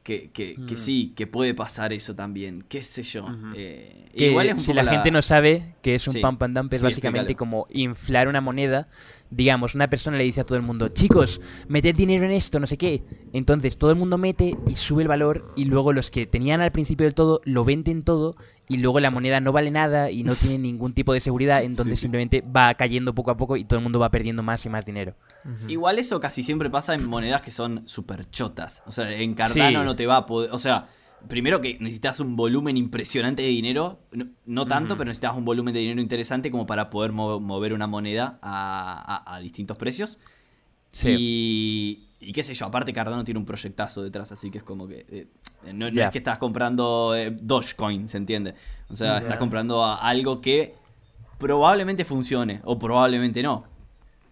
Que, 0.03 0.31
que, 0.31 0.55
que 0.67 0.73
Mm. 0.75 0.77
sí, 0.77 1.13
que 1.15 1.27
puede 1.27 1.53
pasar 1.53 1.91
eso 1.93 2.15
también, 2.15 2.63
qué 2.67 2.81
sé 2.81 3.03
yo. 3.03 3.25
Eh, 3.55 4.07
Que 4.15 4.27
igual 4.31 4.47
es 4.47 4.53
un 4.53 4.57
si 4.59 4.67
poco 4.71 4.81
la, 4.83 4.91
gente 4.91 5.11
no 5.11 5.21
sabe 5.21 5.75
que 5.83 5.93
es 5.95 6.07
un 6.07 6.13
Sí. 6.13 6.19
pump 6.21 6.41
and 6.41 6.57
dump, 6.57 6.73
es 6.73 6.79
Sí, 6.79 6.85
básicamente 6.85 7.33
explícalo. 7.33 7.65
como 7.65 7.67
inflar 7.71 8.27
una 8.27 8.41
moneda. 8.41 8.87
Digamos, 9.31 9.75
una 9.75 9.89
persona 9.89 10.17
le 10.17 10.23
dice 10.23 10.41
a 10.41 10.43
todo 10.43 10.55
el 10.57 10.63
mundo, 10.63 10.87
chicos, 10.89 11.39
meted 11.67 11.95
dinero 11.95 12.25
en 12.25 12.31
esto, 12.31 12.59
no 12.59 12.65
sé 12.65 12.77
qué. 12.77 13.03
Entonces 13.31 13.77
todo 13.77 13.91
el 13.91 13.95
mundo 13.97 14.17
mete 14.17 14.57
y 14.67 14.75
sube 14.75 15.03
el 15.03 15.07
valor 15.07 15.53
y 15.55 15.65
luego 15.65 15.93
los 15.93 16.09
que 16.09 16.25
tenían 16.25 16.61
al 16.61 16.71
principio 16.71 17.05
del 17.05 17.13
todo 17.13 17.39
lo 17.43 17.63
venden 17.63 18.01
todo 18.01 18.35
y 18.67 18.77
luego 18.77 18.99
la 18.99 19.11
moneda 19.11 19.39
no 19.39 19.51
vale 19.51 19.69
nada 19.71 20.09
y 20.11 20.23
no 20.23 20.33
tiene 20.35 20.57
ningún 20.57 20.93
tipo 20.93 21.13
de 21.13 21.19
seguridad, 21.19 21.63
entonces 21.63 21.99
sí. 21.99 22.01
simplemente 22.01 22.41
va 22.41 22.73
cayendo 22.73 23.13
poco 23.13 23.29
a 23.31 23.37
poco 23.37 23.55
y 23.55 23.65
todo 23.65 23.77
el 23.77 23.83
mundo 23.83 23.99
va 23.99 24.09
perdiendo 24.09 24.41
más 24.41 24.65
y 24.65 24.69
más 24.69 24.85
dinero. 24.85 25.13
Igual 25.67 25.99
eso 25.99 26.19
casi 26.19 26.41
siempre 26.43 26.69
pasa 26.69 26.95
en 26.95 27.05
monedas 27.05 27.41
que 27.41 27.51
son 27.51 27.83
súper 27.87 28.29
chotas. 28.31 28.81
O 28.87 28.91
sea, 28.91 29.11
en 29.11 29.35
Cardano 29.35 29.79
Sí. 29.81 29.85
no 29.85 29.95
te 29.95 30.05
va 30.07 30.17
a 30.17 30.25
poder. 30.25 30.51
O 30.51 30.59
sea, 30.59 30.87
primero 31.27 31.61
que 31.61 31.77
necesitas 31.79 32.19
un 32.19 32.35
volumen 32.35 32.77
impresionante 32.77 33.41
de 33.41 33.49
dinero. 33.49 33.99
No, 34.11 34.25
no 34.45 34.65
tanto, 34.67 34.95
pero 34.97 35.09
necesitas 35.09 35.35
un 35.35 35.45
volumen 35.45 35.73
de 35.73 35.79
dinero 35.81 36.01
interesante 36.01 36.49
como 36.51 36.65
para 36.65 36.89
poder 36.89 37.11
mo- 37.11 37.39
mover 37.39 37.73
una 37.73 37.87
moneda 37.87 38.39
a, 38.41 39.23
a- 39.25 39.35
a 39.35 39.39
distintos 39.39 39.77
precios. 39.77 40.19
Y, 41.11 42.07
y 42.19 42.31
qué 42.33 42.41
sé 42.43 42.53
yo, 42.55 42.65
aparte 42.65 42.93
Cardano 42.93 43.23
tiene 43.23 43.39
un 43.39 43.45
proyectazo 43.45 44.01
detrás, 44.01 44.31
así 44.31 44.49
que 44.49 44.57
es 44.59 44.63
como 44.63 44.87
que. 44.87 45.05
eh, 45.09 45.27
no, 45.73 45.87
es 46.07 46.11
que 46.11 46.17
estás 46.19 46.37
comprando 46.39 47.13
eh, 47.15 47.29
Dogecoin, 47.31 48.07
¿se 48.09 48.17
entiende? 48.17 48.55
O 48.89 48.95
sea, 48.95 49.17
estás 49.19 49.37
comprando 49.39 49.83
a- 49.83 49.97
algo 49.97 50.41
que 50.41 50.73
probablemente 51.37 52.05
funcione 52.05 52.61
o 52.63 52.77
probablemente 52.79 53.41
no. 53.43 53.65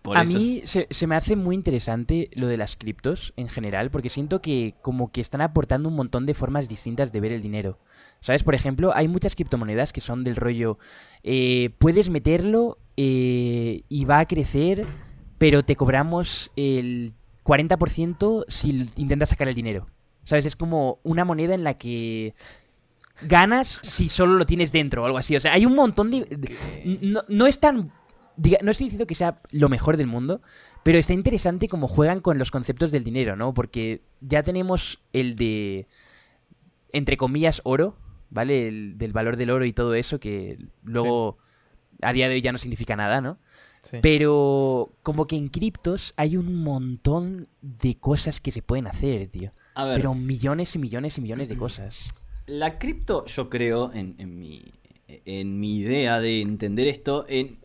Por 0.08 0.18
a 0.18 0.24
mí 0.24 0.62
se, 0.64 0.88
se 0.90 1.08
me 1.08 1.16
hace 1.16 1.36
muy 1.36 1.54
interesante 1.56 2.30
lo 2.34 2.48
de 2.48 2.58
las 2.58 2.76
criptos 2.76 3.34
en 3.38 3.48
general, 3.50 3.92
porque 3.92 4.10
siento 4.10 4.42
que 4.42 4.74
como 4.82 5.12
que 5.12 5.22
están 5.22 5.42
aportando 5.42 5.90
un 5.90 5.96
montón 5.96 6.26
de 6.26 6.34
formas 6.34 6.68
distintas 6.68 7.12
de 7.12 7.20
ver 7.20 7.34
el 7.34 7.42
dinero. 7.42 7.78
¿Sabes? 8.20 8.44
Por 8.44 8.56
ejemplo, 8.56 8.94
hay 8.96 9.08
muchas 9.08 9.36
criptomonedas 9.36 9.94
que 9.94 10.02
son 10.02 10.24
del 10.24 10.36
rollo, 10.36 10.80
eh, 11.24 11.70
puedes 11.78 12.10
meterlo 12.10 12.80
eh, 12.98 13.82
y 13.90 14.06
va 14.06 14.20
a 14.20 14.28
crecer, 14.28 14.86
pero 15.38 15.64
te 15.64 15.76
cobramos 15.76 16.52
el 16.56 17.14
40% 17.44 18.46
si 18.48 18.86
intentas 18.96 19.30
sacar 19.30 19.48
el 19.48 19.56
dinero. 19.56 19.88
¿Sabes? 20.24 20.46
Es 20.46 20.56
como 20.56 21.00
una 21.04 21.26
moneda 21.26 21.54
en 21.54 21.64
la 21.64 21.76
que 21.76 22.34
ganas 23.22 23.80
si 23.82 24.10
solo 24.10 24.34
lo 24.34 24.46
tienes 24.46 24.72
dentro 24.72 25.04
o 25.04 25.06
algo 25.06 25.18
así. 25.18 25.36
O 25.36 25.40
sea, 25.40 25.54
hay 25.54 25.66
un 25.66 25.74
montón 25.76 26.12
de... 26.12 26.22
de- 26.26 26.56
no, 27.02 27.22
no 27.28 27.48
es 27.48 27.60
tan... 27.60 27.92
diga- 28.38 28.60
no 28.62 28.72
estoy 28.72 28.86
diciendo 28.86 29.08
que 29.08 29.16
sea 29.16 29.42
lo 29.52 29.68
mejor 29.70 29.98
del 29.98 30.08
mundo, 30.08 30.42
pero 30.84 30.98
está 30.98 31.14
interesante 31.14 31.68
cómo 31.68 31.88
juegan 31.88 32.22
con 32.22 32.38
los 32.38 32.52
conceptos 32.52 32.92
del 32.92 33.04
dinero, 33.04 33.36
¿no? 33.36 33.54
Porque 33.54 34.02
ya 34.22 34.44
tenemos 34.44 35.02
el 35.12 35.36
de, 35.36 35.88
entre 36.94 37.18
comillas, 37.18 37.62
oro, 37.66 37.98
¿vale? 38.30 38.68
El 38.68 38.98
del 38.98 39.14
valor 39.14 39.36
del 39.38 39.50
oro 39.50 39.66
y 39.66 39.74
todo 39.74 39.94
eso, 39.96 40.20
que 40.20 40.58
luego 40.84 41.38
a 42.02 42.14
día 42.14 42.28
de 42.30 42.36
hoy 42.36 42.42
ya 42.42 42.52
no 42.52 42.58
significa 42.58 42.96
nada, 42.96 43.22
¿no? 43.22 43.38
Sí. 43.84 43.98
Pero 44.02 44.94
como 45.04 45.26
que 45.26 45.36
en 45.38 45.48
criptos 45.50 46.14
hay 46.18 46.36
un 46.38 46.56
montón 46.64 47.48
de 47.62 47.98
cosas 47.98 48.42
que 48.42 48.52
se 48.52 48.62
pueden 48.62 48.88
hacer, 48.88 49.28
tío. 49.30 49.54
A 49.76 49.86
ver, 49.86 49.98
Pero 49.98 50.14
millones 50.14 50.76
y 50.76 50.80
millones 50.80 51.18
y 51.18 51.22
millones 51.22 51.50
de 51.50 51.56
cosas. 51.58 52.08
la 52.48 52.80
cripto, 52.80 53.26
yo 53.28 53.50
creo, 53.50 53.94
en, 53.94 54.16
en 54.18 54.40
mi, 54.40 54.64
en 55.08 55.60
mi 55.60 55.78
idea 55.78 56.20
de 56.20 56.42
entender 56.42 56.88
esto, 56.88 57.26
en, 57.30 57.60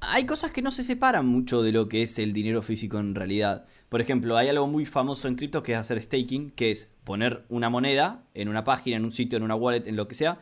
hay 0.00 0.26
cosas 0.26 0.52
que 0.52 0.62
no 0.62 0.70
se 0.70 0.84
separan 0.84 1.26
mucho 1.26 1.62
de 1.62 1.72
lo 1.72 1.88
que 1.88 2.02
es 2.02 2.18
el 2.18 2.32
dinero 2.32 2.62
físico 2.62 2.98
en 2.98 3.14
realidad. 3.14 3.66
Por 3.88 4.00
ejemplo, 4.00 4.36
hay 4.36 4.48
algo 4.48 4.66
muy 4.66 4.84
famoso 4.84 5.28
en 5.28 5.36
cripto 5.36 5.62
que 5.62 5.72
es 5.72 5.78
hacer 5.78 6.02
staking, 6.02 6.50
que 6.50 6.70
es 6.70 6.90
poner 7.04 7.44
una 7.48 7.70
moneda 7.70 8.24
en 8.34 8.48
una 8.48 8.64
página, 8.64 8.96
en 8.96 9.04
un 9.04 9.12
sitio, 9.12 9.36
en 9.36 9.44
una 9.44 9.54
wallet, 9.54 9.86
en 9.86 9.96
lo 9.96 10.08
que 10.08 10.14
sea, 10.14 10.38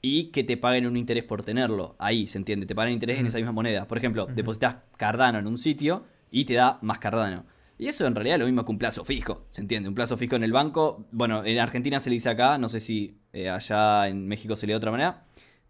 y 0.00 0.24
que 0.26 0.44
te 0.44 0.56
paguen 0.56 0.86
un 0.86 0.96
interés 0.96 1.24
por 1.24 1.42
tenerlo. 1.42 1.96
Ahí, 1.98 2.26
¿se 2.26 2.38
entiende? 2.38 2.66
Te 2.66 2.74
pagan 2.74 2.92
interés 2.92 3.18
en 3.18 3.26
esa 3.26 3.38
misma 3.38 3.52
moneda. 3.52 3.86
Por 3.86 3.98
ejemplo, 3.98 4.26
depositas 4.26 4.76
Cardano 4.96 5.38
en 5.38 5.46
un 5.46 5.58
sitio 5.58 6.04
y 6.30 6.44
te 6.44 6.54
da 6.54 6.78
más 6.82 6.98
Cardano. 6.98 7.44
Y 7.78 7.88
eso 7.88 8.06
en 8.06 8.14
realidad 8.14 8.36
es 8.36 8.40
lo 8.40 8.46
mismo 8.46 8.64
que 8.64 8.70
un 8.70 8.78
plazo 8.78 9.04
fijo, 9.04 9.46
¿se 9.50 9.60
entiende? 9.60 9.88
Un 9.88 9.94
plazo 9.94 10.16
fijo 10.16 10.34
en 10.34 10.42
el 10.42 10.52
banco, 10.52 11.06
bueno, 11.10 11.44
en 11.44 11.58
Argentina 11.58 12.00
se 12.00 12.08
le 12.08 12.14
dice 12.14 12.30
acá, 12.30 12.56
no 12.56 12.70
sé 12.70 12.80
si 12.80 13.18
eh, 13.34 13.50
allá 13.50 14.08
en 14.08 14.26
México 14.26 14.56
se 14.56 14.66
le 14.66 14.72
da 14.72 14.76
de 14.76 14.78
otra 14.78 14.90
manera, 14.92 15.24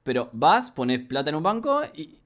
pero 0.05 0.31
vas, 0.33 0.71
pones 0.71 1.01
plata 1.01 1.31
en 1.31 1.37
un 1.37 1.43
banco 1.43 1.83
y, 1.97 2.21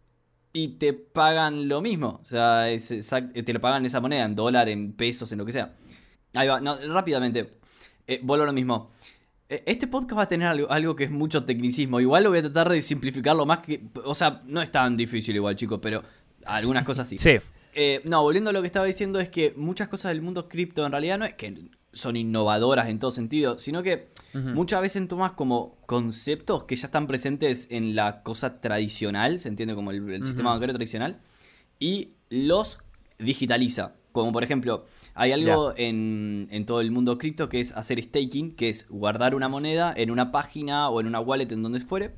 y 0.53 0.69
te 0.79 0.93
pagan 0.93 1.69
lo 1.69 1.81
mismo. 1.81 2.19
O 2.23 2.25
sea, 2.25 2.71
es 2.71 2.91
exact- 2.91 3.33
te 3.45 3.53
lo 3.53 3.61
pagan 3.61 3.85
esa 3.87 4.01
moneda 4.01 4.25
en 4.25 4.35
dólar, 4.35 4.69
en 4.69 4.93
pesos, 4.93 5.31
en 5.33 5.39
lo 5.39 5.47
que 5.47 5.53
sea. 5.53 5.75
Ahí 6.35 6.49
va, 6.49 6.61
no, 6.61 6.77
rápidamente. 6.89 7.55
Eh, 8.07 8.21
vuelvo 8.23 8.45
a 8.45 8.47
lo 8.47 8.53
mismo. 8.53 8.91
Eh, 9.49 9.63
Este 9.67 9.87
podcast 9.87 10.19
va 10.19 10.23
a 10.23 10.29
tener 10.29 10.49
algo, 10.49 10.71
algo 10.71 10.95
que 10.97 11.05
es 11.05 11.11
mucho 11.11 11.45
tecnicismo. 11.45 12.01
Igual 12.01 12.25
lo 12.25 12.31
voy 12.31 12.39
a 12.39 12.43
tratar 12.43 12.69
de 12.69 12.83
simplificarlo 12.83 13.47
más 13.47 13.61
que. 13.61 13.81
O 14.05 14.15
sea, 14.15 14.43
no 14.47 14.61
es 14.63 14.71
tan 14.71 14.97
difícil 14.97 15.35
igual, 15.37 15.57
chicos, 15.57 15.79
pero 15.83 16.03
algunas 16.45 16.85
cosas 16.85 17.09
sí. 17.09 17.19
Sí. 17.19 17.37
Eh, 17.75 18.01
no, 18.05 18.23
volviendo 18.23 18.51
a 18.51 18.53
lo 18.53 18.61
que 18.63 18.67
estaba 18.67 18.87
diciendo, 18.87 19.21
es 19.21 19.29
que 19.29 19.55
muchas 19.57 19.89
cosas 19.89 20.11
del 20.11 20.23
mundo 20.23 20.49
cripto 20.49 20.85
en 20.85 20.91
realidad 20.93 21.19
no 21.19 21.25
es 21.25 21.35
que 21.35 21.55
son 21.93 22.17
innovadoras 22.17 22.89
en 22.89 22.99
todo 22.99 23.11
sentido, 23.11 23.59
sino 23.59 23.83
que 23.83 24.09
muchas 24.35 24.81
veces 24.81 25.09
tomas 25.09 25.33
como 25.33 25.77
conceptos 25.87 26.65
que 26.65 26.77
ya 26.77 26.87
están 26.87 27.07
presentes 27.07 27.67
en 27.71 27.95
la 27.97 28.23
cosa 28.23 28.61
tradicional, 28.61 29.41
se 29.41 29.49
entiende 29.49 29.75
como 29.75 29.91
el, 29.91 30.09
el 30.11 30.25
sistema 30.25 30.51
bancario 30.51 30.75
tradicional, 30.75 31.21
y 31.79 32.11
los 32.29 32.79
digitaliza. 33.19 33.97
Como 34.13 34.33
por 34.33 34.43
ejemplo, 34.43 34.85
hay 35.15 35.31
algo 35.33 35.73
en, 35.77 36.49
en 36.51 36.67
todo 36.67 36.81
el 36.81 36.91
mundo 36.91 37.17
cripto 37.17 37.49
que 37.49 37.61
es 37.61 37.73
hacer 37.73 38.03
staking, 38.03 38.57
que 38.57 38.69
es 38.69 38.89
guardar 38.89 39.35
una 39.37 39.49
moneda 39.49 39.93
en 39.97 40.11
una 40.11 40.33
página 40.33 40.89
o 40.89 41.01
en 41.01 41.07
una 41.07 41.21
wallet 41.21 41.51
en 41.53 41.63
donde 41.63 41.81
fuere. 41.81 42.17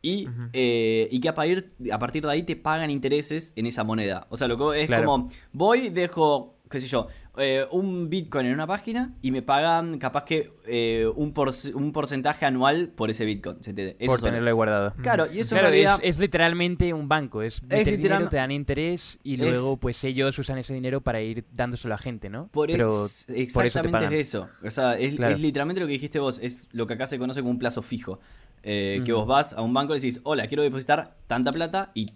Y, 0.00 0.28
eh, 0.52 1.08
y 1.10 1.18
que 1.20 1.30
a 1.30 1.34
partir, 1.34 1.72
a 1.90 1.98
partir 1.98 2.24
de 2.24 2.30
ahí 2.30 2.42
te 2.42 2.56
pagan 2.56 2.90
intereses 2.90 3.52
en 3.56 3.64
esa 3.66 3.84
moneda. 3.84 4.26
O 4.28 4.36
sea, 4.36 4.48
lo 4.48 4.58
que 4.58 4.82
es 4.82 4.86
Claro. 4.86 5.06
como, 5.06 5.30
voy, 5.52 5.88
dejo, 5.88 6.58
qué 6.70 6.78
sé 6.78 6.88
yo, 6.88 7.08
eh, 7.36 7.66
un 7.72 8.08
Bitcoin 8.10 8.46
en 8.46 8.54
una 8.54 8.66
página 8.66 9.14
y 9.20 9.30
me 9.32 9.42
pagan 9.42 9.98
capaz 9.98 10.24
que 10.24 10.52
eh, 10.66 11.06
un, 11.16 11.32
por- 11.32 11.52
un 11.74 11.92
porcentaje 11.92 12.46
anual 12.46 12.88
por 12.94 13.10
ese 13.10 13.24
Bitcoin. 13.24 13.56
¿se 13.62 13.70
entiende? 13.70 13.96
Eso 13.98 14.10
por 14.10 14.20
solo. 14.20 14.30
tenerlo 14.30 14.48
ahí 14.50 14.54
guardado. 14.54 14.92
Claro, 15.02 15.26
y 15.32 15.40
eso 15.40 15.50
Claro, 15.50 15.66
en 15.68 15.72
realidad... 15.72 15.98
es, 16.02 16.14
es 16.16 16.18
literalmente 16.20 16.92
un 16.92 17.08
banco. 17.08 17.42
Es, 17.42 17.60
dinero, 17.68 17.90
literal- 17.90 18.30
te 18.30 18.36
dan 18.36 18.50
interés 18.52 19.18
y 19.24 19.34
es- 19.34 19.40
luego 19.40 19.76
pues 19.78 20.02
ellos 20.04 20.38
usan 20.38 20.58
ese 20.58 20.74
dinero 20.74 21.00
para 21.00 21.20
ir 21.20 21.44
dándoselo 21.52 21.94
a 21.94 21.98
gente, 21.98 22.28
¿no? 22.28 22.48
Por 22.48 22.68
Pero 22.68 22.84
ex- 22.86 23.24
por 23.26 23.34
eso 23.34 23.34
te 23.34 23.42
exactamente 23.42 23.90
pagan. 23.92 24.12
es 24.12 24.28
eso. 24.28 24.48
O 24.64 24.70
sea, 24.70 24.98
es, 24.98 25.16
Claro. 25.16 25.34
es 25.34 25.40
literalmente 25.40 25.80
lo 25.80 25.86
que 25.86 25.92
dijiste 25.94 26.18
vos. 26.20 26.38
Es 26.40 26.64
lo 26.72 26.86
que 26.86 26.94
acá 26.94 27.06
se 27.06 27.18
conoce 27.18 27.40
como 27.40 27.50
un 27.50 27.58
plazo 27.58 27.82
fijo. 27.82 28.20
Eh, 28.62 29.02
Que 29.04 29.12
vos 29.12 29.26
vas 29.26 29.52
a 29.52 29.60
un 29.60 29.74
banco 29.74 29.92
y 29.94 29.98
decís, 29.98 30.20
hola, 30.24 30.46
quiero 30.46 30.62
depositar 30.62 31.16
tanta 31.26 31.52
plata 31.52 31.90
y 31.94 32.12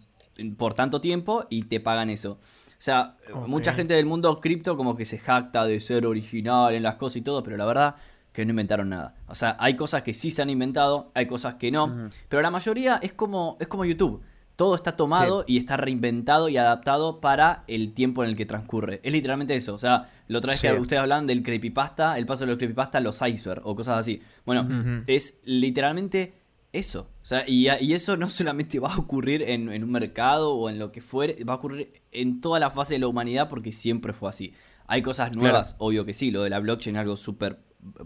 por 0.56 0.72
tanto 0.74 1.00
tiempo 1.00 1.44
y 1.50 1.64
te 1.64 1.80
pagan 1.80 2.08
eso. 2.10 2.38
O 2.78 2.82
sea, 2.82 3.16
mucha 3.46 3.72
gente 3.72 3.94
del 3.94 4.06
mundo 4.06 4.40
cripto 4.40 4.76
como 4.76 4.96
que 4.96 5.04
se 5.04 5.18
jacta 5.18 5.66
de 5.66 5.80
ser 5.80 6.06
original 6.06 6.74
en 6.74 6.82
las 6.84 6.94
cosas 6.94 7.16
y 7.16 7.22
todo, 7.22 7.42
pero 7.42 7.56
la 7.56 7.64
verdad 7.64 7.96
que 8.32 8.44
no 8.46 8.50
inventaron 8.50 8.88
nada. 8.88 9.16
O 9.26 9.34
sea, 9.34 9.56
hay 9.58 9.74
cosas 9.74 10.02
que 10.02 10.14
sí 10.14 10.30
se 10.30 10.42
han 10.42 10.50
inventado, 10.50 11.10
hay 11.14 11.26
cosas 11.26 11.54
que 11.54 11.72
no, 11.72 12.08
pero 12.28 12.40
la 12.40 12.50
mayoría 12.52 13.00
es 13.02 13.12
como, 13.12 13.56
es 13.58 13.66
como 13.66 13.84
YouTube. 13.84 14.22
Todo 14.54 14.74
está 14.74 14.96
tomado 14.96 15.44
y 15.46 15.56
está 15.56 15.76
reinventado 15.76 16.48
y 16.48 16.56
adaptado 16.56 17.20
para 17.20 17.62
el 17.68 17.94
tiempo 17.94 18.24
en 18.24 18.30
el 18.30 18.36
que 18.36 18.44
transcurre. 18.44 19.00
Es 19.04 19.12
literalmente 19.12 19.54
eso. 19.54 19.72
O 19.74 19.78
sea, 19.78 20.08
la 20.26 20.38
otra 20.38 20.50
vez 20.52 20.60
Sí. 20.60 20.66
que 20.66 20.72
ustedes 20.74 21.00
hablan 21.00 21.28
del 21.28 21.42
creepypasta, 21.44 22.18
el 22.18 22.26
paso 22.26 22.44
de 22.44 22.50
los 22.50 22.58
creepypasta 22.58 22.98
a 22.98 23.00
los 23.00 23.22
iceberg 23.22 23.62
o 23.64 23.76
cosas 23.76 23.98
así. 23.98 24.20
Bueno, 24.44 24.66
es 25.06 25.38
literalmente 25.44 26.34
eso. 26.72 27.08
O 27.22 27.24
sea, 27.24 27.44
y, 27.46 27.68
y 27.80 27.92
eso 27.94 28.16
no 28.16 28.28
solamente 28.38 28.78
va 28.80 28.92
a 28.94 28.98
ocurrir 28.98 29.42
en, 29.42 29.70
en 29.72 29.84
un 29.84 29.90
mercado 29.92 30.54
o 30.54 30.68
en 30.70 30.78
lo 30.78 30.92
que 30.92 31.00
fuere, 31.00 31.42
va 31.44 31.54
a 31.54 31.56
ocurrir 31.56 31.92
en 32.12 32.40
toda 32.40 32.60
la 32.60 32.70
fase 32.70 32.94
de 32.94 33.00
la 33.00 33.08
humanidad 33.08 33.48
porque 33.48 33.72
siempre 33.72 34.12
fue 34.12 34.28
así. 34.28 34.54
Hay 34.86 35.02
cosas 35.02 35.34
nuevas, 35.36 35.76
obvio 35.78 36.04
que 36.04 36.14
sí, 36.14 36.30
lo 36.30 36.42
de 36.42 36.50
la 36.50 36.60
blockchain 36.60 36.96
es 36.96 37.00
algo 37.00 37.16
súper 37.16 37.58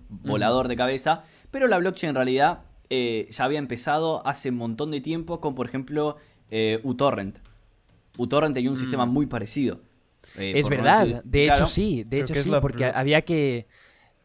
volador 0.08 0.68
de 0.68 0.76
cabeza, 0.76 1.22
pero 1.50 1.66
la 1.68 1.78
blockchain 1.78 2.10
en 2.10 2.14
realidad 2.16 2.64
eh, 2.90 3.28
ya 3.30 3.44
había 3.44 3.58
empezado 3.60 4.26
hace 4.26 4.50
un 4.50 4.56
montón 4.56 4.90
de 4.90 5.00
tiempo 5.00 5.40
con, 5.40 5.54
por 5.54 5.66
ejemplo, 5.66 6.16
eh, 6.50 6.80
uTorrent. 6.82 7.38
uTorrent 8.18 8.54
tenía 8.54 8.70
un 8.70 8.76
sistema 8.76 9.06
muy 9.06 9.26
parecido. 9.26 9.80
eh, 10.36 10.52
Es 10.56 10.64
no 10.66 10.70
verdad, 10.70 11.06
decir- 11.06 11.22
de 11.24 11.44
Claro. 11.44 11.64
hecho 11.64 11.72
sí, 11.72 12.04
de 12.04 12.08
Creo 12.08 12.24
hecho 12.24 12.42
sí, 12.42 12.50
porque 12.60 12.84
había 12.86 13.22
que... 13.22 13.66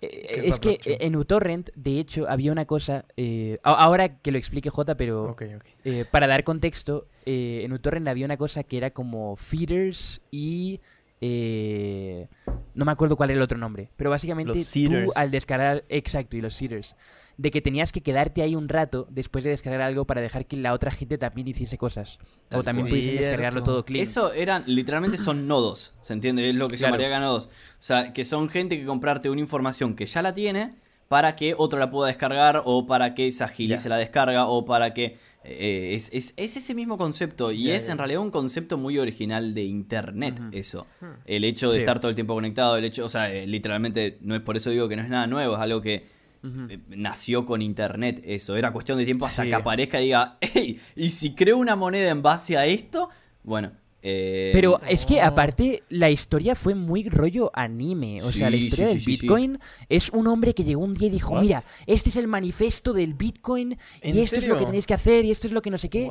eh, 0.02 0.42
es 0.46 0.60
que 0.60 0.70
blockchain? 0.70 0.98
en 1.02 1.16
uTorrent, 1.16 1.70
de 1.76 2.00
hecho, 2.00 2.30
había 2.30 2.52
una 2.52 2.66
cosa... 2.66 3.06
eh, 3.18 3.58
ahora 3.64 4.18
que 4.20 4.32
lo 4.32 4.38
explique 4.38 4.70
J, 4.70 4.96
pero 4.96 5.36
eh, 5.84 6.06
para 6.10 6.28
dar 6.28 6.44
contexto, 6.44 7.08
eh, 7.26 7.62
en 7.64 7.74
uTorrent 7.74 8.08
había 8.08 8.26
una 8.26 8.38
cosa 8.38 8.64
que 8.64 8.78
era 8.78 8.92
como 8.92 9.36
feeders 9.36 10.22
y... 10.32 10.80
eh, 11.22 12.28
no 12.76 12.86
me 12.86 12.92
acuerdo 12.92 13.16
cuál 13.16 13.32
era 13.32 13.38
el 13.38 13.44
otro 13.44 13.58
nombre, 13.58 13.90
pero 13.96 14.12
básicamente 14.12 14.64
tú 14.64 15.12
al 15.16 15.32
descargar, 15.32 15.84
exacto, 15.90 16.38
y 16.38 16.42
los 16.42 16.54
seeders, 16.54 16.96
de 17.38 17.52
que 17.52 17.62
tenías 17.62 17.92
que 17.92 18.02
quedarte 18.02 18.42
ahí 18.42 18.56
un 18.56 18.68
rato 18.68 19.08
después 19.12 19.44
de 19.44 19.52
descargar 19.52 19.82
algo 19.82 20.06
para 20.06 20.22
dejar 20.22 20.46
que 20.48 20.58
la 20.58 20.74
otra 20.74 20.90
gente 20.92 21.18
también 21.20 21.48
hiciese 21.48 21.78
cosas. 21.78 22.18
O 22.52 22.64
también 22.64 22.88
pudiesen 22.90 23.16
descargarlo 23.16 23.64
todo 23.64 23.86
clean. 23.86 24.02
Eso 24.02 24.34
eran, 24.34 24.64
literalmente 24.66 25.18
son 25.20 25.48
nodos, 25.48 25.94
¿se 26.02 26.14
entiende? 26.14 26.50
Es 26.50 26.56
lo 26.56 26.68
que 26.68 26.78
se 26.78 26.82
Claro. 26.82 26.98
llamaría 26.98 27.20
nodos. 27.20 27.46
O 27.46 27.50
sea, 27.78 28.12
que 28.14 28.24
son 28.24 28.50
gente 28.50 28.80
que 28.80 28.86
comprarte 28.86 29.30
una 29.30 29.40
información 29.42 29.96
que 29.96 30.06
ya 30.08 30.22
la 30.24 30.34
tiene 30.34 30.76
para 31.08 31.36
que 31.36 31.54
otro 31.58 31.78
la 31.80 31.90
pueda 31.92 32.08
descargar 32.08 32.64
o 32.66 32.86
para 32.86 33.14
que 33.14 33.32
se 33.32 33.44
agilice 33.44 33.84
Ya. 33.84 33.90
la 33.90 33.98
descarga 33.98 34.48
o 34.48 34.66
para 34.66 34.94
que... 34.94 35.18
eh, 35.44 35.94
es, 35.96 36.10
es- 36.12 36.34
es 36.36 36.58
ese 36.58 36.74
mismo 36.76 36.98
concepto 36.98 37.52
y 37.54 37.70
es 37.72 37.88
en 37.88 37.98
realidad 38.00 38.20
un 38.22 38.32
concepto 38.32 38.78
muy 38.78 38.98
original 38.98 39.54
de 39.54 39.64
Internet 39.64 40.42
eso. 40.52 40.86
El 41.26 41.44
hecho 41.46 41.68
de 41.70 41.76
Sí. 41.76 41.80
estar 41.80 42.00
todo 42.02 42.10
el 42.10 42.16
tiempo 42.16 42.34
conectado, 42.34 42.76
el 42.76 42.84
hecho, 42.84 43.06
o 43.06 43.10
sea, 43.10 43.32
eh, 43.32 43.48
literalmente 43.48 44.18
no 44.22 44.36
es 44.36 44.42
por 44.42 44.58
eso 44.58 44.72
digo 44.72 44.90
que 44.90 44.96
no 44.98 45.04
es 45.04 45.10
nada 45.10 45.28
nuevo, 45.28 45.54
es 45.54 45.62
algo 45.62 45.80
que 45.82 46.17
Eh, 46.44 46.80
nació 46.90 47.46
con 47.46 47.62
internet 47.62 48.22
eso. 48.26 48.56
Era 48.56 48.72
cuestión 48.72 48.98
de 48.98 49.06
tiempo 49.06 49.26
hasta 49.26 49.44
Sí. 49.44 49.50
que 49.50 49.56
aparezca 49.56 50.00
y 50.02 50.06
diga, 50.06 50.38
hey, 50.42 50.80
y 50.96 51.10
si 51.10 51.34
creo 51.36 51.58
una 51.58 51.76
moneda 51.76 52.10
en 52.10 52.22
base 52.22 52.58
a 52.58 52.66
esto, 52.66 53.10
bueno. 53.44 53.72
eh, 54.04 54.52
Pero 54.54 54.80
es 54.88 55.06
que 55.06 55.20
aparte 55.22 55.84
la 55.90 56.10
historia 56.10 56.56
fue 56.56 56.76
muy 56.76 57.10
rollo 57.10 57.52
anime. 57.54 58.20
O 58.22 58.30
sea, 58.32 58.50
la 58.50 58.56
historia 58.56 58.86
sí, 58.88 58.94
del 58.94 59.02
sí, 59.02 59.06
sí, 59.06 59.18
sí. 59.18 59.22
Bitcoin 59.24 59.60
es 59.90 60.10
un 60.12 60.28
hombre 60.28 60.54
que 60.54 60.64
llegó 60.64 60.82
un 60.82 60.94
día 60.94 61.08
y 61.08 61.12
dijo, 61.12 61.34
What? 61.34 61.42
mira, 61.42 61.64
este 61.88 62.10
es 62.10 62.16
el 62.16 62.28
manifiesto 62.28 62.94
del 62.94 63.16
Bitcoin 63.16 63.74
y 64.04 64.10
¿En 64.12 64.18
esto 64.20 64.38
es 64.38 64.48
lo 64.48 64.58
que 64.58 64.66
tenéis 64.66 64.86
que 64.88 64.94
hacer 64.94 65.26
y 65.26 65.32
esto 65.32 65.48
es 65.48 65.54
lo 65.54 65.62
que 65.62 65.72
no 65.72 65.78
sé 65.78 65.90
qué. 65.90 66.10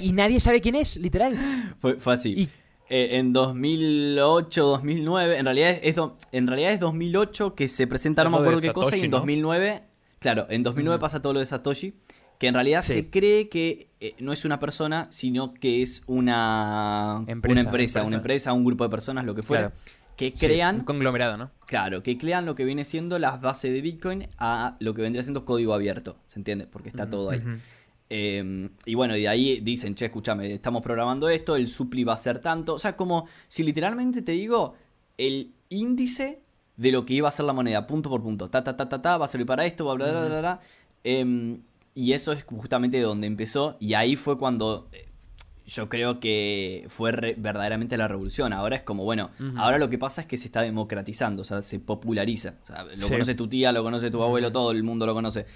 Y 0.00 0.12
nadie 0.12 0.40
sabe 0.40 0.60
quién 0.60 0.74
es, 0.76 0.96
literal. 0.96 1.36
fue, 1.80 1.94
fue 1.98 2.14
así. 2.14 2.30
Y 2.32 2.48
Eh, 2.90 3.16
en 3.18 3.32
2008, 3.32 4.62
2009, 4.62 5.38
en 5.38 5.44
realidad 5.44 5.70
es, 5.70 5.80
es 5.82 5.96
en 6.32 6.46
realidad 6.46 6.72
es 6.72 6.80
2008 6.80 7.54
que 7.54 7.68
se 7.68 7.86
presenta, 7.86 8.24
no 8.24 8.30
me 8.30 8.36
acuerdo 8.38 8.60
qué 8.60 8.72
cosa, 8.72 8.96
y 8.96 9.00
en 9.02 9.10
¿no? 9.10 9.18
2009, 9.18 9.84
claro, 10.18 10.46
en 10.50 10.62
2009 10.62 10.98
pasa 11.00 11.22
todo 11.22 11.32
lo 11.32 11.40
de 11.40 11.46
Satoshi, 11.46 11.94
Que 12.38 12.48
en 12.48 12.54
realidad 12.54 12.82
Sí. 12.82 12.92
se 12.94 13.10
cree 13.10 13.48
que 13.48 13.88
eh, 14.00 14.14
no 14.18 14.32
es 14.32 14.44
una 14.44 14.58
persona, 14.58 15.06
sino 15.10 15.54
que 15.54 15.82
es 15.82 16.02
una 16.06 17.22
Empresa, 17.28 17.52
una 17.52 17.60
empresa, 17.62 18.00
empresa. 18.00 18.04
una 18.06 18.16
empresa, 18.16 18.52
un 18.52 18.64
grupo 18.64 18.84
de 18.84 18.90
personas, 18.90 19.24
lo 19.24 19.34
que 19.36 19.42
fuera, 19.44 19.70
Claro. 19.70 19.82
que 20.16 20.32
Sí, 20.32 20.44
crean, 20.46 20.80
un 20.80 20.84
conglomerado, 20.84 21.36
¿no? 21.36 21.50
claro, 21.66 22.02
que 22.02 22.18
crean 22.18 22.44
lo 22.44 22.54
que 22.56 22.64
viene 22.64 22.84
siendo 22.84 23.18
las 23.20 23.40
bases 23.40 23.72
de 23.72 23.80
Bitcoin 23.80 24.26
a 24.38 24.76
lo 24.80 24.92
que 24.94 25.02
vendría 25.02 25.22
siendo 25.22 25.44
código 25.44 25.72
abierto, 25.74 26.16
¿se 26.26 26.38
entiende? 26.40 26.66
Porque 26.66 26.88
está 26.88 27.08
todo 27.08 27.30
ahí. 27.30 27.40
Eh, 28.10 28.68
y 28.84 28.94
bueno, 28.94 29.16
y 29.16 29.22
de 29.22 29.28
ahí 29.28 29.60
dicen, 29.60 29.94
che, 29.94 30.06
escúchame, 30.06 30.52
estamos 30.52 30.82
programando 30.82 31.28
esto, 31.28 31.56
el 31.56 31.68
supli 31.68 32.04
va 32.04 32.12
a 32.14 32.16
ser 32.18 32.38
tanto. 32.40 32.74
O 32.74 32.78
sea, 32.78 32.96
como 32.96 33.26
si 33.48 33.62
literalmente 33.64 34.22
te 34.22 34.32
digo 34.32 34.74
el 35.18 35.52
índice 35.70 36.40
de 36.76 36.92
lo 36.92 37.04
que 37.06 37.14
iba 37.14 37.28
a 37.28 37.32
ser 37.32 37.46
la 37.46 37.52
moneda, 37.52 37.86
punto 37.86 38.10
por 38.10 38.22
punto. 38.22 38.50
Ta, 38.50 38.62
ta, 38.64 38.76
ta, 38.76 38.88
ta, 38.88 39.00
ta, 39.00 39.16
va 39.18 39.24
a 39.24 39.28
servir 39.28 39.46
para 39.46 39.64
esto, 39.64 39.84
bla, 39.84 39.94
bla, 39.94 40.10
bla, 40.10 40.26
bla, 40.28 40.38
bla. 40.40 40.60
Em, 41.04 41.60
y 41.94 42.12
eso 42.12 42.32
es 42.32 42.44
justamente 42.44 42.96
de 42.98 43.04
donde 43.04 43.26
empezó. 43.26 43.76
Y 43.80 43.94
ahí 43.94 44.16
fue 44.16 44.36
cuando 44.36 44.88
eh, 44.92 45.06
yo 45.66 45.88
creo 45.88 46.18
que 46.20 46.84
fue 46.88 47.12
re- 47.12 47.36
verdaderamente 47.38 47.96
la 47.96 48.08
revolución. 48.08 48.52
Ahora 48.52 48.76
es 48.76 48.82
como, 48.82 49.04
bueno, 49.04 49.30
ahora 49.56 49.78
lo 49.78 49.88
que 49.88 49.98
pasa 49.98 50.20
es 50.20 50.26
que 50.26 50.36
se 50.36 50.46
está 50.46 50.60
democratizando, 50.62 51.42
o 51.42 51.44
sea, 51.44 51.62
se 51.62 51.78
populariza. 51.78 52.56
O 52.62 52.66
sea, 52.66 52.84
lo 52.84 52.96
Sí. 52.98 53.08
conoce 53.08 53.34
tu 53.34 53.48
tía, 53.48 53.70
lo 53.72 53.82
conoce 53.82 54.10
tu 54.10 54.22
abuelo, 54.22 54.50
todo 54.52 54.72
el 54.72 54.82
mundo 54.82 55.06
lo 55.06 55.14
conoce. 55.14 55.46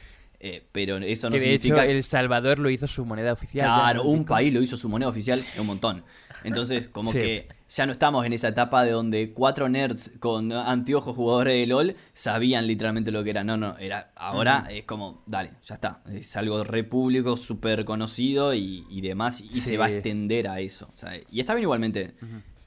Eh, 0.40 0.64
pero 0.70 0.98
eso 0.98 1.28
no 1.28 1.32
que 1.32 1.38
de 1.38 1.42
significa 1.44 1.84
hecho 1.84 1.90
El 1.92 2.04
Salvador 2.04 2.60
lo 2.60 2.70
hizo 2.70 2.86
su 2.86 3.04
moneda 3.04 3.32
oficial. 3.32 3.66
Claro, 3.66 4.04
un 4.04 4.24
país 4.24 4.52
lo 4.54 4.62
hizo 4.62 4.76
su 4.76 4.88
moneda 4.88 5.08
oficial, 5.08 5.40
un 5.58 5.66
montón. 5.66 6.04
Entonces, 6.44 6.86
como 6.86 7.10
Sí. 7.10 7.18
que 7.18 7.48
ya 7.68 7.84
no 7.86 7.90
estamos 7.92 8.24
en 8.24 8.32
esa 8.32 8.46
etapa 8.48 8.84
de 8.84 8.92
donde 8.92 9.32
cuatro 9.32 9.68
nerds 9.68 10.12
con 10.20 10.52
anteojos 10.52 11.16
jugadores 11.16 11.54
de 11.54 11.66
LOL 11.66 11.96
sabían 12.14 12.68
literalmente 12.68 13.10
lo 13.10 13.24
que 13.24 13.30
era. 13.30 13.42
No, 13.42 13.56
no, 13.56 13.76
era 13.78 14.12
ahora 14.14 14.68
es 14.70 14.84
como, 14.84 15.24
dale, 15.26 15.50
ya 15.66 15.74
está. 15.74 16.02
Es 16.12 16.36
algo 16.36 16.62
re 16.62 16.84
público, 16.84 17.36
súper 17.36 17.84
conocido 17.84 18.54
y, 18.54 18.84
y 18.88 19.00
demás. 19.00 19.40
Y 19.40 19.48
Sí. 19.50 19.60
se 19.60 19.76
va 19.76 19.86
a 19.86 19.90
extender 19.90 20.46
a 20.46 20.60
eso. 20.60 20.88
o 20.92 20.96
sea, 20.96 21.14
y 21.28 21.40
está 21.40 21.54
bien 21.54 21.64
igualmente. 21.64 22.14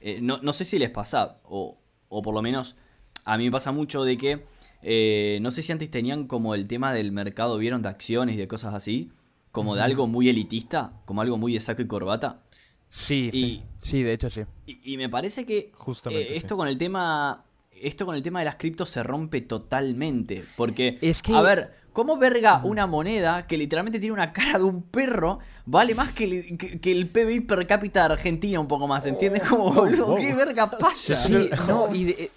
Eh, 0.02 0.18
no, 0.20 0.38
no 0.42 0.52
sé 0.52 0.66
si 0.66 0.78
les 0.78 0.90
pasa, 0.90 1.38
o, 1.44 1.78
o 2.08 2.20
por 2.20 2.34
lo 2.34 2.42
menos 2.42 2.76
a 3.24 3.38
mí 3.38 3.44
me 3.46 3.50
pasa 3.52 3.72
mucho 3.72 4.04
de 4.04 4.18
que, 4.18 4.44
eh, 4.82 5.38
no 5.42 5.50
sé 5.50 5.62
si 5.62 5.72
antes 5.72 5.90
tenían 5.90 6.26
como 6.26 6.54
el 6.54 6.66
tema 6.66 6.92
del 6.92 7.12
mercado, 7.12 7.56
vieron 7.58 7.82
de 7.82 7.88
acciones 7.88 8.34
y 8.34 8.38
de 8.38 8.48
cosas 8.48 8.74
así, 8.74 9.10
como 9.50 9.74
de 9.76 9.82
algo 9.82 10.06
muy 10.06 10.28
elitista, 10.28 10.92
como 11.04 11.20
algo 11.22 11.36
muy 11.38 11.52
de 11.54 11.60
saco 11.60 11.82
y 11.82 11.86
corbata. 11.86 12.40
Sí, 12.88 13.30
Y- 13.32 13.40
sí. 13.40 13.62
Sí, 13.80 14.02
de 14.02 14.12
hecho 14.12 14.30
sí. 14.30 14.42
Y, 14.66 14.92
y 14.94 14.96
me 14.96 15.08
parece 15.08 15.44
que 15.44 15.72
Justamente, 15.74 16.24
eh, 16.26 16.28
sí. 16.30 16.34
esto 16.36 16.56
con 16.56 16.68
el 16.68 16.78
tema... 16.78 17.44
Esto 17.80 18.06
con 18.06 18.14
el 18.14 18.22
tema 18.22 18.38
de 18.38 18.44
las 18.44 18.54
criptos 18.56 18.90
se 18.90 19.02
rompe 19.02 19.40
totalmente. 19.40 20.44
Porque, 20.56 20.98
Es 21.00 21.20
que- 21.20 21.34
a 21.34 21.40
ver, 21.42 21.74
¿cómo 21.92 22.16
verga 22.16 22.60
una 22.64 22.86
moneda 22.86 23.46
que 23.48 23.56
literalmente 23.58 23.98
tiene 23.98 24.12
una 24.12 24.32
cara 24.32 24.58
de 24.58 24.64
un 24.64 24.82
perro 24.82 25.40
vale 25.66 25.94
más 25.94 26.12
que, 26.12 26.24
el- 26.24 26.58
que- 26.58 26.78
que 26.80 26.92
el 26.92 27.08
PBI 27.08 27.40
per 27.40 27.66
cápita 27.66 28.06
de 28.06 28.12
Argentina 28.12 28.60
un 28.60 28.68
poco 28.68 28.86
más? 28.86 29.04
¿Entiendes? 29.06 29.42
Como, 29.48 29.72
boludo. 29.72 30.14
¿qué 30.14 30.32
verga 30.34 30.70
pasa? 30.70 31.16
Sí, 31.16 31.50
no, 31.66 31.92
y 31.92 32.04
de, 32.04 32.12
eh, 32.12 32.30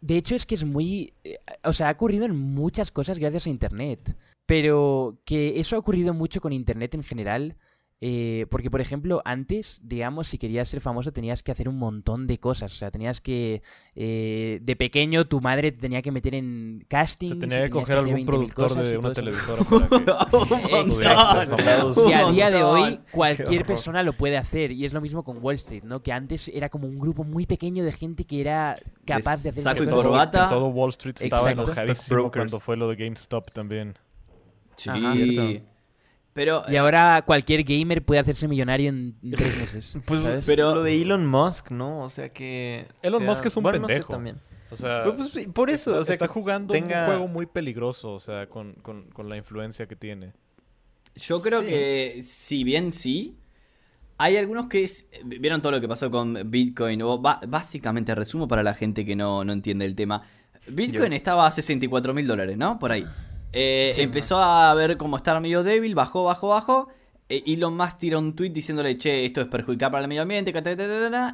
de 0.00 0.16
hecho 0.16 0.34
es 0.34 0.46
que 0.46 0.54
es 0.54 0.64
muy... 0.64 1.12
eh, 1.24 1.38
O 1.64 1.72
sea, 1.72 1.88
ha 1.88 1.92
ocurrido 1.92 2.24
en 2.24 2.36
muchas 2.36 2.90
cosas 2.90 3.18
gracias 3.18 3.46
a 3.46 3.50
Internet. 3.50 4.16
Pero 4.46 5.18
que 5.24 5.58
eso 5.58 5.74
ha 5.74 5.78
ocurrido 5.80 6.14
mucho 6.14 6.40
con 6.40 6.52
Internet 6.52 6.94
en 6.94 7.02
general. 7.02 7.56
Eh, 8.00 8.44
porque, 8.50 8.70
por 8.70 8.82
ejemplo, 8.82 9.22
antes, 9.24 9.80
digamos, 9.82 10.28
si 10.28 10.36
querías 10.36 10.68
ser 10.68 10.80
famoso 10.80 11.12
tenías 11.12 11.42
que 11.42 11.50
hacer 11.50 11.68
un 11.68 11.78
montón 11.78 12.26
de 12.26 12.38
cosas. 12.38 12.72
O 12.72 12.76
sea, 12.76 12.90
tenías 12.90 13.20
que... 13.20 13.62
eh, 13.94 14.58
de 14.60 14.76
pequeño 14.76 15.26
tu 15.26 15.40
madre 15.40 15.72
te 15.72 15.78
tenía 15.78 16.02
que 16.02 16.12
meter 16.12 16.34
en 16.34 16.84
casting. 16.88 17.30
Se 17.30 17.36
tenía 17.36 17.64
que 17.64 17.70
coger 17.70 17.98
algún 17.98 18.26
productor 18.26 18.74
de 18.74 18.98
una 18.98 19.12
televisora 19.14 19.64
para 19.64 19.88
que 19.88 19.94
un 19.96 20.70
montón. 20.70 20.90
Exacto. 20.90 22.08
Y 22.08 22.12
a 22.12 22.30
día 22.30 22.50
de 22.50 22.62
hoy 22.62 23.00
cualquier 23.10 23.64
persona 23.64 24.02
lo 24.02 24.12
puede 24.12 24.36
hacer. 24.36 24.72
Y 24.72 24.84
es 24.84 24.92
lo 24.92 25.00
mismo 25.00 25.24
con 25.24 25.38
Wall 25.42 25.54
Street, 25.54 25.84
¿no? 25.84 26.02
Que 26.02 26.12
antes 26.12 26.48
era 26.48 26.68
como 26.68 26.86
un 26.86 26.98
grupo 26.98 27.24
muy 27.24 27.46
pequeño 27.46 27.82
de 27.84 27.92
gente 27.92 28.24
que 28.24 28.40
era 28.42 28.76
capaz 29.06 29.42
de 29.42 29.48
hacer 29.48 29.62
saco 29.62 29.84
y 29.84 29.88
corbata. 29.88 30.48
Que 30.48 30.54
todo 30.54 30.66
Wall 30.68 30.90
Street 30.90 31.16
estaba 31.20 31.50
enojadísimo 31.52 32.30
cuando 32.30 32.60
fue 32.60 32.76
lo 32.76 32.88
de 32.88 32.96
GameStop 32.96 33.50
también. 33.52 33.94
Sí. 34.76 35.62
Pero, 36.36 36.62
Y 36.68 36.76
ahora 36.76 37.22
cualquier 37.26 37.64
gamer 37.64 38.04
puede 38.04 38.20
hacerse 38.20 38.46
millonario 38.46 38.90
en 38.90 39.16
tres 39.32 39.58
meses. 39.58 39.96
Pues 40.04 40.20
¿sabes? 40.20 40.44
pero- 40.46 40.74
lo 40.74 40.82
de 40.84 41.00
Elon 41.02 41.26
Musk, 41.26 41.70
¿no? 41.72 42.02
O 42.04 42.10
sea 42.10 42.28
que... 42.28 42.86
Elon 43.02 43.22
sea, 43.22 43.30
Musk 43.30 43.46
es 43.46 43.56
un 43.56 43.62
bueno, 43.64 43.78
no 43.80 43.88
sé 43.88 43.94
pendejo. 43.94 44.12
también. 44.12 44.36
O 44.70 44.76
sea, 44.76 45.02
Pero, 45.04 45.16
pues, 45.16 45.46
por 45.48 45.70
eso, 45.70 45.90
está, 45.92 46.00
o 46.00 46.04
sea, 46.04 46.12
está 46.12 46.28
jugando 46.28 46.74
tenga- 46.74 47.00
un 47.00 47.06
juego 47.06 47.26
muy 47.28 47.46
peligroso, 47.46 48.12
o 48.12 48.20
sea, 48.20 48.48
con, 48.48 48.74
con, 48.74 49.04
con 49.10 49.28
la 49.28 49.36
influencia 49.36 49.86
que 49.86 49.96
tiene. 49.96 50.32
Yo 51.14 51.40
creo 51.40 51.60
Sí. 51.62 51.66
que 51.68 52.18
si 52.20 52.64
bien 52.64 52.92
sí, 52.92 53.38
hay 54.18 54.36
algunos 54.36 54.66
que 54.66 54.84
es- 54.84 55.06
vieron 55.24 55.62
todo 55.62 55.72
lo 55.72 55.80
que 55.80 55.88
pasó 55.88 56.10
con 56.10 56.50
Bitcoin, 56.50 57.00
o 57.02 57.18
básicamente 57.18 58.14
resumo 58.14 58.46
para 58.46 58.62
la 58.62 58.74
gente 58.74 59.06
que 59.06 59.16
no, 59.16 59.42
no 59.44 59.52
entiende 59.54 59.84
el 59.86 59.94
tema. 59.94 60.22
Bitcoin 60.68 61.12
Yo. 61.12 61.16
estaba 61.16 61.46
a 61.46 61.50
64 61.50 62.12
mil 62.12 62.26
dólares, 62.26 62.58
¿no? 62.58 62.78
Por 62.78 62.92
ahí. 62.92 63.06
Eh, 63.58 63.92
Sí. 63.94 64.02
empezó 64.02 64.38
a 64.38 64.74
ver 64.74 64.96
cómo 64.98 65.16
estar 65.16 65.40
medio 65.40 65.62
débil, 65.62 65.94
bajó, 65.94 66.24
bajó, 66.24 66.48
bajó. 66.48 66.88
Eh, 67.28 67.42
Elon 67.46 67.74
Musk 67.76 67.98
tiró 67.98 68.18
un 68.18 68.36
tweet 68.36 68.50
diciéndole, 68.50 68.96
che, 68.98 69.24
esto 69.24 69.40
es 69.40 69.46
perjudicial 69.48 69.90
para 69.90 70.02
el 70.02 70.08
medio 70.08 70.22
ambiente, 70.22 70.52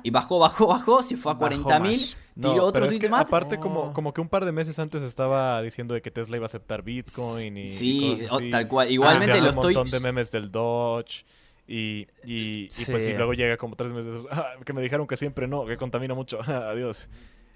y 0.04 0.10
bajó, 0.10 0.38
bajó, 0.38 0.68
bajó, 0.68 1.02
se 1.02 1.16
fue 1.16 1.32
a 1.32 1.34
Bajó 1.34 1.40
40 1.64 1.80
mil, 1.80 2.00
más. 2.00 2.16
tiró 2.34 2.54
No, 2.56 2.62
otro 2.62 2.72
pero 2.72 2.84
es 2.86 2.90
tweet 2.92 3.00
que 3.00 3.08
más. 3.10 3.22
aparte 3.22 3.58
como, 3.58 3.86
No. 3.86 3.92
como 3.92 4.14
que 4.14 4.20
un 4.22 4.28
par 4.28 4.44
de 4.44 4.52
meses 4.52 4.78
antes 4.78 5.02
estaba 5.02 5.60
diciendo 5.60 5.92
de 5.94 6.00
que 6.00 6.10
Tesla 6.10 6.36
iba 6.36 6.44
a 6.44 6.46
aceptar 6.46 6.82
Bitcoin 6.82 7.58
y 7.58 7.66
Sí, 7.66 8.16
cosas 8.16 8.32
o- 8.32 8.36
así. 8.36 8.50
tal 8.50 8.68
cual. 8.68 8.90
Igualmente 8.90 9.32
Había 9.32 9.42
lo 9.42 9.48
un 9.50 9.54
estoy... 9.56 9.74
montón 9.74 9.90
de 9.90 10.00
memes 10.00 10.30
del 10.30 10.50
Dodge 10.50 11.24
y, 11.68 12.06
y, 12.24 12.68
y 12.78 12.84
pues 12.90 13.08
y 13.08 13.12
luego 13.12 13.34
llega 13.34 13.56
como 13.58 13.76
tres 13.76 13.92
meses 13.92 14.14
"Ah, 14.30 14.52
que 14.64 14.72
me 14.72 14.80
dijeron 14.80 15.06
que 15.06 15.16
siempre 15.18 15.46
no, 15.46 15.66
que 15.66 15.76
contamina 15.76 16.14
mucho. 16.14 16.38
Adiós. 16.46 17.08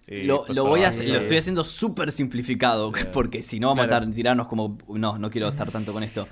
Lo, 0.09 0.45
lo 0.49 0.65
voy 0.65 0.83
a, 0.85 0.93
lo 0.93 1.19
estoy 1.19 1.37
haciendo 1.37 1.65
súper 1.65 2.13
simplificado, 2.13 2.93
porque 3.13 3.43
si 3.43 3.59
no 3.59 3.69
vamos 3.69 3.83
a 3.83 3.85
estar 3.87 4.09
tirarnos 4.13 4.47
como... 4.47 4.79
No, 4.89 5.19
no 5.19 5.31
quiero 5.31 5.49
estar 5.49 5.71
tanto 5.73 5.93
con 5.93 6.03
esto. 6.05 6.29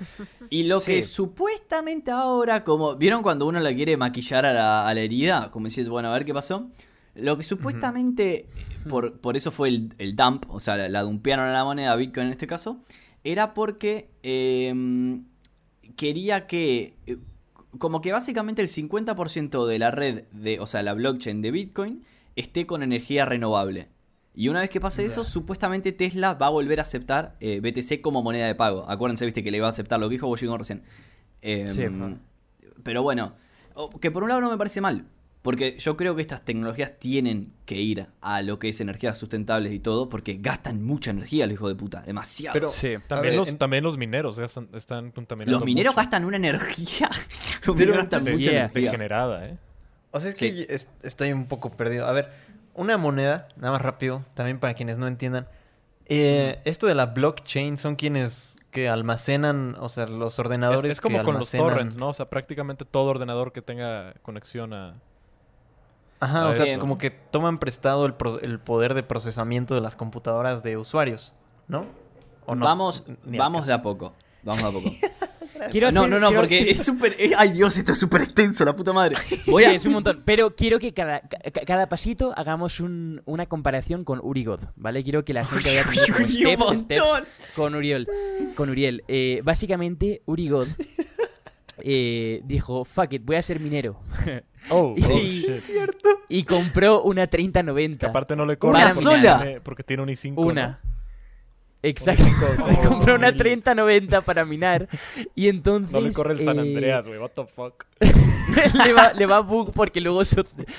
Y 0.49 0.63
lo 0.63 0.79
Sí. 0.79 0.93
que 0.93 1.03
supuestamente 1.03 2.09
ahora, 2.11 2.63
como... 2.63 2.95
¿Vieron 2.95 3.21
cuando 3.21 3.45
uno 3.45 3.59
le 3.59 3.75
quiere 3.75 3.97
maquillar 3.97 4.45
a 4.45 4.53
la, 4.53 4.87
a 4.87 4.93
la 4.93 5.01
herida? 5.01 5.51
Como 5.51 5.67
decís, 5.67 5.89
bueno, 5.89 6.07
a 6.09 6.13
ver 6.13 6.23
qué 6.23 6.33
pasó. 6.33 6.69
Lo 7.15 7.37
que 7.37 7.43
supuestamente, 7.43 8.47
por, 8.89 9.19
por 9.19 9.35
eso 9.35 9.51
fue 9.51 9.67
el, 9.69 9.93
el 9.97 10.15
dump, 10.15 10.45
o 10.49 10.59
sea, 10.61 10.77
la, 10.77 10.87
la 10.89 11.01
dumpearon 11.01 11.45
a 11.47 11.53
la 11.53 11.63
moneda 11.65 11.95
Bitcoin 11.97 12.27
en 12.27 12.31
este 12.31 12.47
caso, 12.47 12.79
era 13.25 13.53
porque 13.53 14.09
eh, 14.23 14.73
quería 15.95 16.47
que... 16.47 16.95
eh, 17.07 17.17
Como 17.77 17.99
que 18.01 18.11
básicamente 18.13 18.61
el 18.61 18.67
50% 18.69 19.65
de 19.65 19.79
la 19.79 19.91
red, 19.91 20.23
de, 20.31 20.59
o 20.61 20.67
sea, 20.67 20.81
la 20.81 20.93
blockchain 20.93 21.41
de 21.41 21.51
Bitcoin, 21.51 22.03
esté 22.35 22.65
con 22.65 22.83
energía 22.83 23.25
renovable. 23.25 23.89
Y 24.33 24.49
una 24.49 24.59
vez 24.59 24.69
que 24.69 24.81
pase 24.81 25.05
eso, 25.05 25.23
supuestamente 25.23 25.93
Tesla 25.93 26.33
va 26.33 26.47
a 26.47 26.49
volver 26.49 26.79
a 26.79 26.81
aceptar 26.81 27.37
eh, 27.39 27.61
BTC 27.61 28.01
como 28.01 28.21
moneda 28.21 28.47
de 28.47 28.55
pago. 28.55 28.83
Acuérdense, 28.89 29.23
viste, 29.25 29.43
que 29.43 29.51
le 29.51 29.57
iba 29.57 29.67
a 29.67 29.69
aceptar 29.69 29.97
lo 29.99 30.09
que 30.09 30.13
dijo 30.15 30.27
Washington 30.27 30.59
recién. 30.59 30.83
Em, 31.41 31.67
Sí, 31.69 31.83
pero 32.83 33.01
bueno, 33.01 33.33
que 34.01 34.11
por 34.11 34.23
un 34.23 34.29
lado 34.29 34.41
no 34.41 34.49
me 34.49 34.57
parece 34.57 34.81
mal. 34.81 35.05
Porque 35.41 35.77
yo 35.77 35.95
creo 35.95 36.15
que 36.15 36.21
estas 36.23 36.43
tecnologías 36.43 36.97
tienen 36.97 37.53
que 37.65 37.75
ir 37.79 38.07
a 38.19 38.41
lo 38.41 38.57
que 38.57 38.67
es 38.69 38.81
energías 38.81 39.15
sustentables 39.17 39.71
y 39.73 39.79
todo, 39.79 40.09
porque 40.09 40.37
gastan 40.41 40.83
mucha 40.83 41.11
energía, 41.11 41.45
los 41.45 41.53
hijos 41.53 41.69
de 41.69 41.75
puta. 41.75 42.01
Demasiado. 42.01 42.53
Pero 42.55 42.69
Sí. 42.69 42.95
También, 43.07 43.31
ver, 43.33 43.35
los, 43.39 43.49
en- 43.49 43.57
también 43.59 43.83
los 43.83 43.95
mineros 43.95 44.39
gastan- 44.39 44.69
están 44.75 45.11
contaminando 45.11 45.59
los 45.59 45.65
mineros 45.65 45.93
mucho. 45.93 46.01
gastan 46.01 46.25
una 46.25 46.37
energía. 46.37 47.09
Los 47.11 47.61
Pero 47.61 47.73
mineros 47.75 47.97
gastan 47.97 48.23
mucha 48.23 48.51
energía. 48.51 48.81
degenerada, 48.91 49.43
¿eh? 49.43 49.57
O 50.15 50.19
sea, 50.19 50.31
es 50.31 50.37
Sí. 50.37 50.65
que 50.65 50.73
es- 50.73 50.87
estoy 51.03 51.33
un 51.33 51.45
poco 51.47 51.71
perdido. 51.71 52.07
A 52.07 52.11
ver, 52.13 52.31
una 52.73 52.97
moneda, 52.97 53.47
nada 53.57 53.73
más 53.73 53.81
rápido, 53.81 54.23
también 54.33 54.59
para 54.59 54.73
quienes 54.73 54.97
no 54.97 55.07
entiendan. 55.07 55.47
Eh, 56.07 56.59
esto 56.65 56.87
de 56.87 56.95
la 56.95 57.07
blockchain 57.07 57.77
son 57.77 57.95
quienes 57.95 58.57
que 58.71 58.89
almacenan, 58.89 59.75
o 59.79 59.89
sea, 59.89 60.05
los 60.05 60.33
Es, 60.33 60.39
ordenadores 60.39 60.91
es 60.91 61.01
como 61.01 61.19
que 61.19 61.23
con 61.25 61.39
los 61.39 61.49
torrents, 61.51 61.97
¿no? 61.97 62.09
O 62.09 62.13
sea, 62.13 62.29
prácticamente 62.29 62.83
todo 62.85 63.05
ordenador 63.09 63.51
que 63.53 63.61
tenga 63.61 64.13
conexión 64.21 64.73
a... 64.73 64.95
Ajá, 66.19 66.43
a 66.43 66.47
o 66.49 66.53
sea, 66.53 66.65
esto. 66.65 66.79
como 66.79 66.97
que 66.97 67.09
toman 67.11 67.57
prestado 67.59 68.05
el, 68.05 68.13
pro- 68.13 68.39
el 68.39 68.59
poder 68.59 68.93
de 68.93 69.03
procesamiento 69.03 69.75
de 69.75 69.81
las 69.81 69.95
computadoras 69.95 70.61
de 70.63 70.77
usuarios, 70.77 71.33
¿no? 71.67 71.85
¿O 72.45 72.55
no? 72.55 72.65
Vamos, 72.65 73.03
vamos 73.25 73.65
de 73.65 73.73
a 73.73 73.81
poco. 73.81 74.13
Vamos 74.43 74.61
de 74.63 74.69
a 74.69 74.71
poco. 74.71 74.89
Quiero 75.71 75.91
no, 75.91 76.01
hacer- 76.01 76.09
no, 76.09 76.19
no, 76.19 76.27
quiero- 76.27 76.41
porque 76.41 76.69
es 76.71 76.83
súper. 76.83 77.15
eh, 77.19 77.31
Ay, 77.37 77.51
Dios, 77.51 77.77
esto 77.77 77.91
es 77.93 77.99
súper 77.99 78.21
extenso, 78.21 78.63
la 78.65 78.75
puta 78.75 78.93
madre. 78.93 79.15
Voy 79.47 79.63
Sí, 79.63 79.69
a. 79.69 79.73
es 79.73 79.85
un 79.85 79.93
montón. 79.93 80.21
Pero 80.25 80.55
quiero 80.55 80.79
que 80.79 80.93
cada, 80.93 81.21
ca- 81.21 81.39
cada 81.65 81.87
pasito 81.89 82.33
hagamos 82.37 82.79
un- 82.79 83.21
una 83.25 83.45
comparación 83.45 84.03
con 84.03 84.19
Urigod, 84.23 84.59
¿vale? 84.75 85.03
Quiero 85.03 85.23
que 85.25 85.33
la 85.33 85.45
gente 85.45 85.69
vaya 85.75 85.83
como 86.55 86.69
steps, 86.73 86.81
steps 86.81 87.27
con 87.55 87.75
Uriel. 87.75 88.07
Con 88.55 88.69
Uriel. 88.69 89.03
Eh, 89.07 89.41
básicamente, 89.43 90.21
Urigod 90.25 90.67
eh, 91.79 92.41
dijo, 92.45 92.85
fuck 92.85 93.13
it, 93.13 93.23
voy 93.25 93.35
a 93.35 93.41
ser 93.41 93.59
minero. 93.59 93.99
Oh, 94.71 94.95
Y- 94.97 95.03
oh, 95.03 95.19
shit. 95.19 95.61
Y 96.27 96.43
compró 96.43 97.03
una 97.03 97.27
Que 97.27 97.37
3090. 97.37 98.07
aparte 98.07 98.35
no 98.35 98.45
le 98.47 98.53
Una 98.53 98.57
cobran 98.57 98.87
porque 98.89 99.01
sola. 99.03 99.37
tiene- 99.43 99.61
porque 99.61 99.83
tiene 99.83 100.01
un 100.01 100.09
i5, 100.09 100.53
¿no? 100.55 100.94
Exacto. 101.85 102.23
Se 102.69 102.87
compró 102.87 103.15
una 103.15 103.29
mil. 103.29 103.37
3090 103.37 104.21
para 104.21 104.43
minar 104.45 104.87
y 105.35 105.49
entonces... 105.49 105.93
No 105.93 106.01
le 106.01 106.11
corre 106.11 106.33
el 106.33 106.43
San 106.43 106.57
eh, 106.57 106.61
Andreas, 106.61 107.07
güey. 107.07 107.19
What 107.19 107.31
the 107.35 107.45
fuck. 107.45 107.85
le, 108.85 108.93
va, 108.93 109.13
le 109.13 109.25
va 109.25 109.39
bug 109.39 109.71
porque 109.71 110.01
luego 110.01 110.21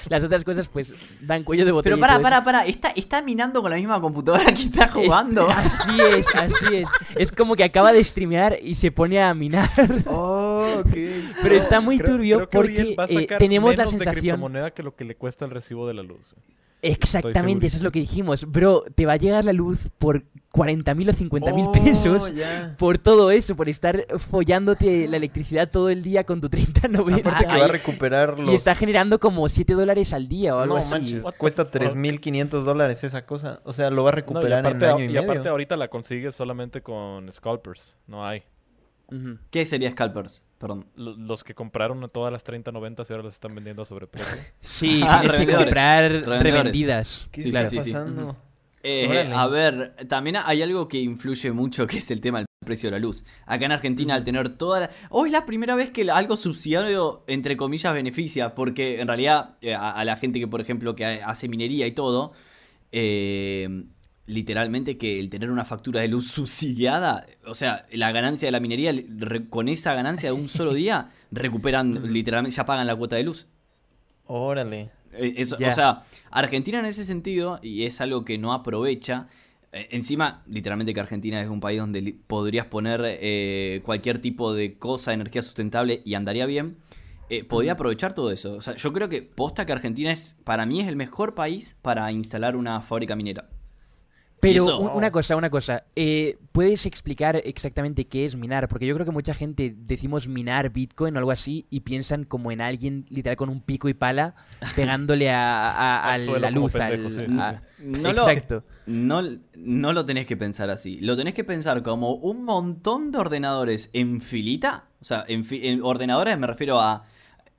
las 0.09 0.23
otras 0.23 0.45
cosas 0.45 0.69
pues 0.69 0.93
dan 1.21 1.45
cuello 1.45 1.65
de 1.65 1.73
botella. 1.73 1.97
Pero 1.97 2.01
para, 2.01 2.21
para, 2.21 2.45
para. 2.45 2.67
¿Está, 2.67 2.89
¿Está 2.91 3.23
minando 3.23 3.63
con 3.63 3.71
la 3.71 3.77
misma 3.77 4.01
computadora 4.01 4.45
que 4.47 4.63
está 4.63 4.85
Es- 4.85 4.91
jugando? 4.91 5.49
así 5.49 5.99
es, 6.01 6.27
así 6.35 6.77
es. 6.77 6.89
Es 7.17 7.33
como 7.33 7.57
que 7.57 7.65
acaba 7.65 7.93
de 7.93 8.03
streamear 8.05 8.59
y 8.61 8.75
se 8.75 8.91
pone 8.91 9.23
a 9.23 9.33
minar. 9.35 9.69
Oh, 10.07 10.46
ok. 10.81 10.91
Pero 11.43 11.55
está 11.55 11.81
muy 11.81 11.99
Creo- 11.99 12.13
turbio 12.17 12.37
creo 12.49 12.51
porque 12.63 12.97
eh, 13.09 13.27
tenemos 13.39 13.77
la 13.77 13.85
menos 13.85 13.93
de 13.93 13.99
sensación... 13.99 14.21
criptomoneda 14.23 14.71
que 14.73 14.83
lo 14.83 14.95
que 14.95 15.05
le 15.05 15.15
cuesta 15.17 15.45
el 15.45 15.51
recibo 15.51 15.87
de 15.87 15.95
la 15.95 16.03
luz. 16.03 16.35
Exactamente, 16.83 17.67
eso 17.67 17.79
es 17.79 17.83
lo 17.83 17.91
que 17.91 17.99
dijimos. 18.01 18.45
Bro, 18.45 18.85
te 18.95 19.07
va 19.07 19.15
a 19.15 19.17
llegar 19.17 19.45
la 19.45 19.53
luz 19.55 19.89
por 19.99 20.25
40.000 20.53 21.09
o 21.09 21.13
50.000 21.13 21.65
Oh, 21.67 21.73
pesos 21.73 22.33
ya. 22.35 22.77
por 22.79 22.99
todo 22.99 23.31
eso, 23.31 23.57
por 23.57 23.69
estar 23.69 24.07
follándote 24.19 25.09
la 25.09 25.17
electricidad 25.17 25.69
todo 25.71 25.89
el 25.89 26.03
día 26.03 26.25
con 26.25 26.41
tu 26.41 26.49
3090. 26.49 27.29
Aparte 27.29 27.49
que 27.49 27.59
va 27.59 27.65
a 27.65 27.69
recuperar 27.69 28.39
los... 28.39 28.53
Y 28.53 28.55
está 28.55 28.75
generando 28.75 29.19
como 29.19 29.49
7 29.49 29.73
dólares 29.73 30.13
al 30.13 30.29
día 30.29 30.55
o 30.55 30.61
algo 30.61 30.75
No 30.77 30.81
así. 30.83 30.91
manches, 30.93 31.25
cuesta 31.39 31.65
fuck? 31.65 31.75
3.500 31.75 32.63
dólares 32.63 33.03
esa 33.05 33.25
cosa. 33.27 33.61
O 33.65 33.73
sea, 33.73 33.91
lo 33.91 34.05
va 34.05 34.11
a 34.11 34.13
No, 34.13 34.19
y 34.19 34.21
recuperar 34.21 34.61
aparte, 34.67 34.85
en 34.85 34.91
año 34.93 35.01
y, 35.01 35.05
y 35.05 35.09
medio. 35.09 35.23
aparte 35.23 35.49
ahorita 35.49 35.77
la 35.77 35.89
consigues 35.89 36.35
solamente 36.37 36.83
con 36.83 37.33
scalpers. 37.33 37.97
No 38.07 38.25
hay. 38.25 38.43
¿Qué 39.51 39.65
sería 39.67 39.91
Scalpers? 39.91 40.43
Perdón. 40.59 40.87
Lo- 40.97 41.17
Los 41.17 41.45
que 41.45 41.55
compraron 41.55 42.09
todas 42.11 42.33
las 42.33 42.43
3090 42.45 43.03
y 43.09 43.13
ahora 43.13 43.25
las 43.25 43.35
están 43.35 43.55
vendiendo 43.55 43.83
a 43.83 43.85
sobreprecio. 43.85 44.37
Sí, 44.61 45.01
Ah, 45.05 45.21
tienes 45.21 45.47
que 45.47 45.55
comprar 45.55 46.11
revendidas. 46.13 47.29
¿Qué 47.31 47.43
Sí, 47.43 47.49
está 47.49 47.67
sí, 47.67 47.81
sí? 47.81 47.95
Eh, 48.89 49.31
a 49.35 49.49
ver, 49.49 49.97
también 50.09 50.37
hay 50.37 50.63
algo 50.63 50.87
que 50.87 50.99
influye 51.01 51.51
mucho, 51.51 51.87
que 51.89 51.99
es 51.99 52.09
el 52.13 52.21
tema 52.21 52.39
del 52.39 52.47
precio 52.65 52.87
de 52.89 52.93
la 52.93 52.99
luz. 53.01 53.25
Acá 53.45 53.67
en 53.67 53.73
Argentina, 53.73 54.15
al 54.15 54.23
tener 54.23 54.49
toda 54.51 54.79
la... 54.81 54.91
Hoy 55.11 55.29
es 55.29 55.33
la 55.33 55.45
primera 55.45 55.75
vez 55.75 55.91
que 55.91 56.09
algo 56.09 56.37
subsidiario, 56.37 57.25
entre 57.27 57.57
comillas, 57.57 57.93
beneficia, 57.93 58.55
porque 58.55 59.01
en 59.01 59.09
realidad 59.09 59.57
eh, 59.61 59.75
a, 59.75 59.91
a 59.91 60.05
la 60.05 60.17
gente 60.17 60.39
que, 60.39 60.47
por 60.47 60.61
ejemplo, 60.61 60.95
que 60.95 61.05
ha- 61.05 61.29
hace 61.29 61.49
minería 61.49 61.85
y 61.89 61.93
todo, 61.93 62.33
eh, 62.93 63.85
literalmente 64.27 64.99
que 64.99 65.19
el 65.19 65.31
tener 65.31 65.51
una 65.51 65.65
factura 65.65 66.01
de 66.01 66.09
luz 66.09 66.31
subsidiada, 66.33 67.27
o 67.47 67.55
sea, 67.55 67.87
la 67.93 68.13
ganancia 68.13 68.47
de 68.47 68.53
la 68.53 68.61
minería, 68.61 68.93
con 69.51 69.69
esa 69.69 69.95
ganancia 69.95 70.31
de 70.31 70.33
un 70.35 70.49
solo 70.49 70.75
día, 70.75 71.11
recuperan, 71.31 72.13
literalmente, 72.13 72.57
ya 72.57 72.67
pagan 72.67 72.87
la 72.87 72.97
cuota 72.97 73.17
de 73.17 73.25
luz. 73.25 73.47
Órale. 74.27 74.91
Eh. 75.13 75.47
O 75.51 75.73
sea, 75.73 76.03
Argentina 76.31 76.79
en 76.79 76.87
ese 76.87 77.05
sentido, 77.05 77.59
y 77.63 77.85
es 77.85 78.01
algo 78.01 78.25
que 78.25 78.39
no 78.39 78.53
aprovecha, 78.53 79.29
eh, 79.73 79.89
encima, 79.91 80.43
literalmente 80.47 80.95
que 80.95 81.01
Argentina 81.01 81.41
es 81.41 81.49
un 81.49 81.61
país 81.61 81.79
donde 81.79 82.17
podrías 82.27 82.67
poner 82.67 83.03
eh, 83.05 83.83
cualquier 83.85 84.21
tipo 84.21 84.55
de 84.55 84.79
cosa, 84.79 85.13
energía 85.13 85.43
sustentable 85.43 86.03
y 86.05 86.15
andaría 86.15 86.47
bien, 86.47 86.79
eh, 87.29 87.45
podría 87.45 87.73
aprovechar 87.73 88.15
todo 88.15 88.31
eso. 88.31 88.55
O 88.55 88.63
sea, 88.63 88.75
yo 88.77 88.93
creo 88.93 89.09
que 89.09 89.23
posta 89.23 89.67
que 89.67 89.73
Argentina 89.73 90.13
es, 90.13 90.37
para 90.45 90.65
mí 90.65 90.81
es 90.81 90.89
el 90.89 90.97
mejor 90.97 91.35
país 91.35 91.77
para 91.83 92.11
instalar 92.13 92.57
una 92.57 92.81
fábrica 92.81 93.17
minera. 93.17 93.49
Pero 94.53 94.65
eso- 94.65 94.79
un- 94.79 94.91
una 94.97 95.11
cosa, 95.11 95.37
una 95.37 95.51
cosa. 95.51 95.85
eh, 95.97 96.39
¿Puedes 96.53 96.87
explicar 96.87 97.41
exactamente 97.45 98.07
qué 98.07 98.25
es 98.25 98.35
minar? 98.37 98.69
Porque 98.69 98.87
yo 98.87 98.95
creo 98.95 99.05
que 99.05 99.13
mucha 99.13 99.35
gente 99.35 99.75
decimos 99.77 100.27
minar 100.29 100.71
Bitcoin 100.71 101.15
o 101.15 101.19
algo 101.19 101.31
así 101.31 101.67
y 101.71 101.81
piensan 101.81 102.25
como 102.25 102.51
en 102.51 102.61
alguien 102.61 103.05
literal 103.11 103.37
con 103.37 103.49
un 103.51 103.61
pico 103.61 103.89
y 103.89 103.95
pala 103.95 104.35
pegándole 104.77 105.31
a, 105.31 105.71
a- 105.71 106.13
Al 106.15 106.21
a 106.23 106.25
suelo 106.25 106.39
la 106.41 106.51
luz. 106.51 106.73
pendejo, 106.73 107.05
al- 107.07 107.13
sí, 107.13 107.21
sí, 107.27 107.39
a- 107.39 107.63
No 107.85 108.13
lo-. 108.13 108.25
No, 108.87 109.23
no 109.57 109.93
lo 109.93 110.05
tenés 110.05 110.27
que 110.27 110.37
pensar 110.37 110.71
así. 110.71 111.01
Lo 111.01 111.17
tenés 111.17 111.35
que 111.35 111.45
pensar 111.45 111.83
como 111.83 112.15
un 112.15 112.45
montón 112.45 113.11
de 113.13 113.19
ordenadores 113.19 113.91
en 113.93 114.21
filita. 114.21 114.85
O 115.01 115.05
sea, 115.05 115.25
en, 115.29 115.45
fi- 115.45 115.67
en 115.69 115.83
ordenadores 115.83 116.39
me 116.39 116.47
refiero 116.47 116.81
a... 116.81 117.05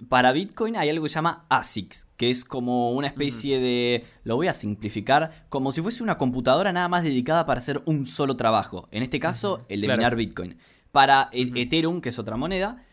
Para 0.10 0.32
Bitcoin 0.32 0.78
hay 0.78 0.90
algo 0.90 1.04
que 1.04 1.10
se 1.10 1.16
llama 1.16 1.46
ASICs, 1.50 2.08
que 2.18 2.30
es 2.30 2.46
como 2.46 2.92
una 2.92 3.08
especie 3.08 3.60
de... 3.60 4.06
Lo 4.24 4.36
voy 4.36 4.48
a 4.48 4.54
simplificar, 4.54 5.46
como 5.50 5.72
si 5.72 5.82
fuese 5.82 6.04
una 6.04 6.20
computadora 6.20 6.72
nada 6.72 6.88
más 6.88 7.04
dedicada 7.04 7.46
para 7.48 7.60
hacer 7.60 7.82
un 7.86 8.06
solo 8.06 8.38
trabajo. 8.38 8.88
En 8.92 9.02
este 9.02 9.20
caso, 9.20 9.66
el 9.70 9.82
de 9.82 9.88
claro. 9.88 9.98
minar 9.98 10.16
Bitcoin. 10.16 10.58
Para 10.92 11.30
e- 11.32 11.52
Ethereum, 11.56 12.02
que 12.02 12.10
es 12.10 12.20
otra 12.20 12.38
moneda, 12.38 12.86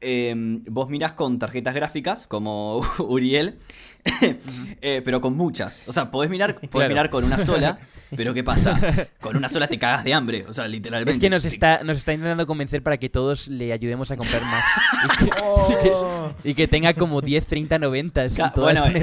eh, 0.00 0.34
vos 0.68 0.88
mirás 0.88 1.12
con 1.12 1.38
tarjetas 1.38 1.74
gráficas, 1.74 2.26
como 2.26 2.82
Uriel, 2.98 3.58
eh, 4.82 5.00
pero 5.04 5.20
con 5.20 5.36
muchas. 5.36 5.82
O 5.86 5.92
sea, 5.92 6.10
podés 6.10 6.30
mirar, 6.30 6.54
podés 6.56 6.70
Claro. 6.70 6.88
mirar 6.88 7.10
con 7.10 7.24
una 7.24 7.38
sola, 7.38 7.78
pero 8.16 8.34
¿qué 8.34 8.42
pasa? 8.42 8.78
Con 9.20 9.36
una 9.36 9.48
sola 9.48 9.68
te 9.68 9.78
cagas 9.78 10.02
de 10.04 10.12
hambre. 10.14 10.44
O 10.48 10.52
sea, 10.52 10.66
literalmente. 10.66 11.12
Es 11.12 11.18
que 11.18 11.30
nos 11.30 11.44
está, 11.44 11.82
nos 11.84 11.98
está 11.98 12.12
intentando 12.12 12.46
convencer 12.46 12.82
para 12.82 12.96
que 12.96 13.08
todos 13.08 13.48
le 13.48 13.72
ayudemos 13.72 14.10
a 14.10 14.16
comprar 14.16 14.42
más. 14.42 14.64
y, 15.20 15.24
que, 15.24 15.30
Oh. 15.94 16.30
y 16.44 16.54
que 16.54 16.66
tenga 16.68 16.94
como 16.94 17.20
10, 17.20 17.46
30, 17.46 17.78
90. 17.78 18.28
Ca- 18.36 18.52
todas 18.52 18.80
bueno, 18.80 19.00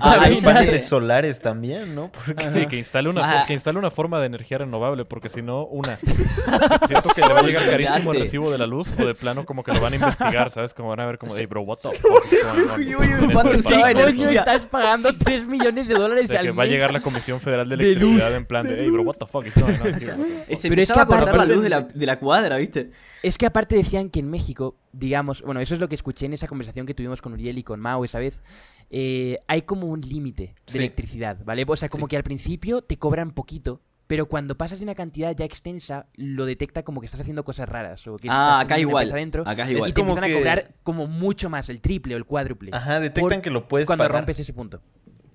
ah, 0.00 0.26
sé. 0.34 0.44
paneles 0.44 0.86
solares 0.86 1.40
también, 1.40 1.94
¿no? 1.94 2.10
Porque 2.10 2.50
Sí, 2.50 2.66
que 2.66 2.76
instale 2.76 3.08
una, 3.10 3.42
Ah. 3.42 3.44
que 3.46 3.52
instale 3.52 3.78
una 3.78 3.90
forma 3.90 4.20
de 4.20 4.26
energía 4.26 4.58
renovable, 4.58 5.04
porque 5.04 5.28
si 5.28 5.42
no, 5.42 5.64
una. 5.66 5.96
Siento 5.98 7.08
que 7.14 7.20
le 7.26 7.34
va 7.34 7.40
a 7.40 7.42
llegar 7.42 7.66
carísimo 7.68 8.12
el 8.12 8.20
recibo 8.20 8.50
de 8.50 8.58
la 8.58 8.66
luz, 8.66 8.92
o 8.98 9.04
de 9.04 9.14
plano 9.14 9.44
como 9.44 9.62
que 9.62 9.72
lo 9.72 9.80
van 9.80 9.92
a 9.92 9.96
investigar, 9.96 10.50
¿sabes? 10.50 10.72
Como 10.74 10.88
van 10.88 11.00
a 11.00 11.06
ver 11.06 11.18
como, 11.18 11.34
hey, 11.36 11.46
bro, 11.46 11.62
what 11.62 11.78
the 11.82 11.92
fuck 11.92 12.78
Uy, 12.78 12.94
uy, 12.94 13.14
uy, 13.14 14.37
con 14.44 14.54
esto 14.54 14.68
¿cuánto 14.68 14.68
del 14.68 14.68
usaba 14.68 14.70
pago 14.70 14.84
de 14.88 14.92
energía? 14.92 15.08
luz?" 15.08 15.08
Coño, 15.08 15.08
estás 15.08 15.08
pagando 15.08 15.08
3 15.24 15.46
millones 15.46 15.88
de 15.88 15.94
dólares 15.94 16.28
De 16.28 16.38
al 16.38 16.44
que 16.46 16.50
va 16.52 16.62
a 16.62 16.66
llegar 16.66 16.92
la 16.92 17.00
Comisión 17.00 17.40
Federal 17.40 17.68
de. 17.68 17.74
Electricidad 17.74 18.34
en 18.34 18.46
plan 18.46 18.66
de, 18.66 18.76
hey, 18.80 18.90
bro, 18.90 19.02
what 19.02 19.16
the 19.16 19.26
fuck 19.26 19.46
is 19.46 19.54
going 19.54 19.74
on 19.80 19.86
here?" 19.88 20.56
Se 20.56 20.68
Pero 20.68 20.82
es 20.82 20.90
que 20.92 21.00
a 21.00 21.06
cortar 21.06 21.24
la 21.36 21.42
aparte- 21.44 21.54
luz 21.54 21.62
de 21.62 21.68
la, 21.70 21.80
de 21.82 22.06
la 22.06 22.18
cuadra, 22.18 22.56
¿viste? 22.56 22.90
Es 23.22 23.36
que 23.38 23.46
aparte 23.46 23.76
decían 23.76 24.10
que 24.10 24.20
en 24.20 24.30
México, 24.30 24.76
digamos, 24.92 25.42
bueno, 25.42 25.60
eso 25.60 25.74
es 25.74 25.80
lo 25.80 25.88
que 25.88 25.94
escuché 25.94 26.26
en 26.26 26.32
esa 26.34 26.46
conversación 26.46 26.86
que 26.86 26.94
tuvimos 26.94 27.20
con 27.22 27.32
Uriel 27.32 27.58
y 27.58 27.62
con 27.62 27.80
Mao 27.80 28.04
esa 28.04 28.18
vez, 28.18 28.42
eh, 28.90 29.38
hay 29.48 29.62
como 29.62 29.86
un 29.88 30.00
límite 30.00 30.54
de 30.66 30.72
Sí. 30.72 30.78
electricidad, 30.78 31.38
¿vale? 31.44 31.64
O 31.66 31.76
sea, 31.76 31.88
como 31.88 32.08
que 32.08 32.16
al 32.16 32.22
principio 32.22 32.80
te 32.82 32.96
cobran 32.96 33.32
poquito, 33.32 33.80
pero 34.08 34.26
cuando 34.26 34.56
pasas 34.56 34.80
de 34.80 34.84
una 34.84 34.96
cantidad 34.96 35.36
ya 35.36 35.44
extensa, 35.44 36.06
lo 36.14 36.44
detecta 36.46 36.82
como 36.82 36.98
que 37.00 37.04
estás 37.06 37.20
haciendo 37.20 37.44
cosas 37.44 37.68
raras. 37.68 38.04
O 38.08 38.16
que 38.16 38.26
Ah, 38.28 38.58
estás 38.62 38.64
acá 38.64 38.78
igual. 38.80 39.04
empresa 39.04 39.16
Dentro, 39.18 39.42
Acá 39.46 39.62
es 39.62 39.70
y 39.70 39.74
te 39.74 39.94
Como 39.94 40.12
empiezan 40.14 40.24
que- 40.30 40.34
a 40.34 40.38
cobrar 40.38 40.74
como 40.82 41.06
mucho 41.06 41.48
más, 41.48 41.68
el 41.68 41.80
triple 41.80 42.14
o 42.14 42.18
el 42.18 42.24
cuádruple. 42.24 42.70
Ajá, 42.74 42.98
detectan 42.98 43.40
que 43.40 43.50
lo 43.50 43.68
puedes 43.68 43.86
cuando 43.86 44.02
pagar. 44.04 44.22
rompes 44.22 44.40
ese 44.40 44.52
punto. 44.52 44.80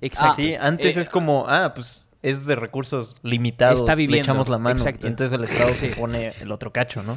Exacto. 0.02 0.36
Sí, 0.36 0.56
antes 0.60 0.98
Eh, 0.98 1.02
es 1.02 1.10
como, 1.10 1.46
ah, 1.48 1.74
pues 1.74 2.10
es 2.22 2.46
de 2.46 2.56
recursos 2.56 3.20
limitados, 3.24 3.80
Está 3.82 3.94
le 3.94 3.98
viviendo, 4.02 4.24
echamos 4.24 4.50
la 4.50 4.58
mano. 4.58 4.78
exacto. 4.80 5.06
Y 5.06 5.10
entonces 5.10 5.38
el 5.38 5.44
Estado 5.46 5.70
se 5.74 5.90
pone 5.96 6.32
el 6.42 6.52
otro 6.52 6.74
cacho, 6.74 7.02
¿no? 7.04 7.16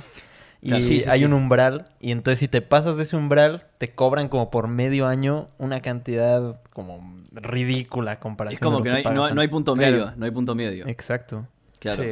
Y 0.63 0.69
Claro. 0.69 0.83
Sí, 0.85 1.01
sí, 1.01 1.09
hay 1.09 1.19
sí. 1.21 1.25
un 1.25 1.33
umbral, 1.35 1.91
y 2.01 2.11
entonces 2.13 2.39
si 2.39 2.49
te 2.49 2.63
pasas 2.63 2.97
de 2.97 3.03
ese 3.05 3.17
umbral, 3.17 3.67
te 3.79 3.89
cobran 3.91 4.29
como 4.29 4.51
por 4.51 4.69
medio 4.69 5.07
año 5.07 5.49
una 5.59 5.81
cantidad 5.83 6.61
como 6.73 7.15
ridícula 7.33 8.19
comparación 8.19 8.57
Es 8.57 8.61
como 8.61 8.83
que 8.83 8.89
no 8.91 8.97
hay, 8.97 9.05
no, 9.05 9.31
no 9.35 9.41
hay 9.41 9.49
punto 9.49 9.75
Claro. 9.75 9.93
medio. 9.93 10.13
No 10.17 10.25
hay 10.25 10.31
punto 10.31 10.55
medio. 10.55 10.87
Exacto. 10.89 11.47
Claro. 11.79 12.03
Sí. 12.03 12.11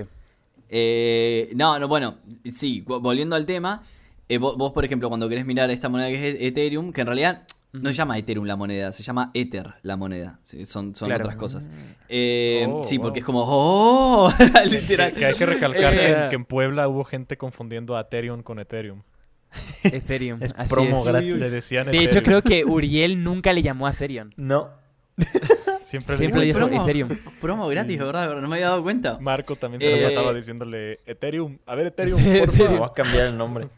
Eh, 0.68 1.53
no, 1.55 1.78
no, 1.78 1.88
bueno, 1.88 2.16
sí, 2.53 2.84
vo- 2.86 3.01
volviendo 3.01 3.36
al 3.36 3.47
tema, 3.47 3.82
eh, 4.28 4.38
vo- 4.38 4.57
vos, 4.57 4.72
por 4.72 4.84
ejemplo, 4.84 5.09
cuando 5.09 5.28
querés 5.28 5.47
mirar 5.47 5.70
esta 5.70 5.88
moneda 5.88 6.09
que 6.09 6.14
es 6.16 6.34
E- 6.40 6.47
Ethereum, 6.49 6.92
que 6.92 7.03
en 7.03 7.07
realidad 7.07 7.42
no 7.75 7.91
se 7.91 7.95
llama 7.97 8.16
Ethereum 8.18 8.47
la 8.47 8.57
moneda, 8.57 8.93
se 8.93 9.03
llama 9.03 9.31
Ether 9.35 9.75
la 9.83 9.97
moneda, 9.97 10.39
sí, 10.43 10.64
son, 10.64 10.95
son 10.95 11.09
Claro. 11.09 11.25
otras 11.25 11.37
cosas. 11.37 11.70
Eh, 12.09 12.66
Oh, 12.68 12.83
sí, 12.83 12.97
wow. 12.97 13.07
porque 13.07 13.18
es 13.20 13.25
como, 13.25 13.43
oh, 13.47 14.33
literal. 14.70 15.12
Que, 15.12 15.18
que 15.18 15.27
hay 15.27 15.35
que 15.35 15.47
recalcar 15.47 15.93
que, 15.93 15.99
Eh, 16.07 16.22
en, 16.25 16.29
que 16.31 16.37
en 16.37 16.45
Puebla 16.45 16.89
hubo 16.89 17.05
gente 17.05 17.37
confundiendo 17.37 17.97
a 17.97 18.03
Ethereum 18.03 18.43
con 18.43 18.59
Ethereum. 18.59 19.03
Ethereum. 19.85 20.43
Es 20.43 20.55
así 20.57 20.72
promo 20.72 20.99
es. 20.99 21.05
gratis. 21.05 21.35
Le 21.35 21.51
decían 21.51 21.87
De 21.87 21.93
Ethereum. 21.93 22.11
hecho, 22.16 22.22
creo 22.25 22.43
que 22.43 22.64
Uriel 22.64 23.22
nunca 23.22 23.53
le 23.53 23.62
llamó 23.62 23.87
a 23.87 23.91
Ethereum. 23.91 24.31
No. 24.37 24.70
Siempre, 25.81 26.16
Siempre 26.16 26.41
le 26.41 26.47
dijo 26.47 26.66
Ethereum. 26.66 27.09
promo 27.41 27.68
gratis, 27.68 27.99
¿verdad? 27.99 28.41
No 28.41 28.49
me 28.49 28.57
había 28.57 28.68
dado 28.70 28.83
cuenta. 28.83 29.18
Marco 29.20 29.55
también 29.57 29.81
se 29.81 29.93
Eh, 29.93 30.01
lo 30.03 30.09
pasaba 30.09 30.33
diciéndole 30.35 31.01
Ethereum. 31.07 31.59
A 31.66 31.75
ver, 31.77 31.87
Ethereum, 31.87 32.20
por 32.41 32.51
favor. 32.53 32.79
Voy 32.79 32.89
a 32.89 32.93
cambiar 32.93 33.27
el 33.27 33.37
nombre. 33.39 33.68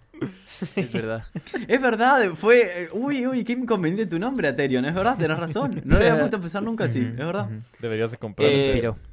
Es 0.76 0.92
verdad. 0.92 1.22
Es 1.68 1.80
verdad, 1.80 2.30
fue. 2.34 2.84
eh, 2.84 2.88
Uy, 2.92 3.26
uy, 3.26 3.44
qué 3.44 3.52
inconveniente 3.52 4.06
tu 4.06 4.18
nombre, 4.18 4.48
Ethereum. 4.48 4.84
Es 4.84 4.94
verdad, 4.94 5.16
tenés 5.18 5.38
razón. 5.38 5.82
No 5.84 5.96
lo 5.98 6.00
había 6.04 6.18
puesto 6.18 6.36
a 6.36 6.40
pensar 6.40 6.62
nunca 6.62 6.84
así, 6.84 7.00
es 7.00 7.16
verdad. 7.16 7.48
Deberías 7.80 8.10
de 8.10 8.16
comprar. 8.16 8.48
Eh, 8.48 8.66
Inspiró. 8.66 8.96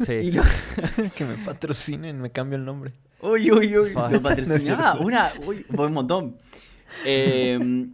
Y 0.00 0.04
Sí. 0.04 0.32
lo- 0.32 0.42
que 1.16 1.24
me 1.24 1.34
patrocinen, 1.44 2.20
me 2.20 2.30
cambio 2.30 2.58
el 2.58 2.64
nombre. 2.64 2.92
Uy, 3.22 3.50
uy, 3.50 3.78
uy. 3.78 3.90
Fuck. 3.90 4.10
Lo 4.12 4.20
patrocinaba. 4.22 4.94
una. 5.00 5.32
Uy, 5.46 5.64
un 5.76 5.92
montón. 5.92 6.36
Eh, 7.04 7.86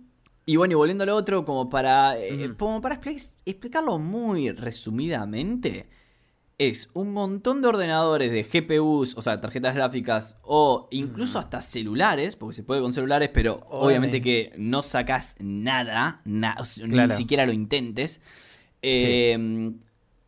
y 0.47 0.57
bueno, 0.57 0.73
y 0.73 0.75
volviendo 0.75 1.05
al 1.05 1.11
otro, 1.11 1.45
como 1.45 1.69
para. 1.71 2.19
eh, 2.19 2.53
como 2.59 2.81
para 2.81 3.01
expli- 3.01 3.35
explicarlo 3.45 3.99
muy 3.99 4.51
resumidamente. 4.53 5.89
Es 6.59 6.91
un 6.95 7.13
montón 7.13 7.61
de 7.63 7.69
ordenadores 7.69 8.31
de 8.31 8.45
GPUs, 8.45 9.17
o 9.17 9.23
sea, 9.23 9.41
tarjetas 9.41 9.75
gráficas, 9.75 10.37
o 10.43 10.87
incluso 10.93 11.39
hasta 11.39 11.61
celulares, 11.61 12.37
porque 12.37 12.55
se 12.55 12.63
puede 12.63 12.81
con 12.81 12.93
celulares, 12.93 13.31
pero 13.33 13.65
obviamente 13.69 14.21
que 14.21 14.53
no 14.59 14.83
sacas 14.83 15.35
nada, 15.41 16.21
na- 16.25 16.55
Claro. 16.89 17.09
ni 17.09 17.15
siquiera 17.15 17.47
lo 17.47 17.53
intentes. 17.53 18.21
Eh, 18.83 19.73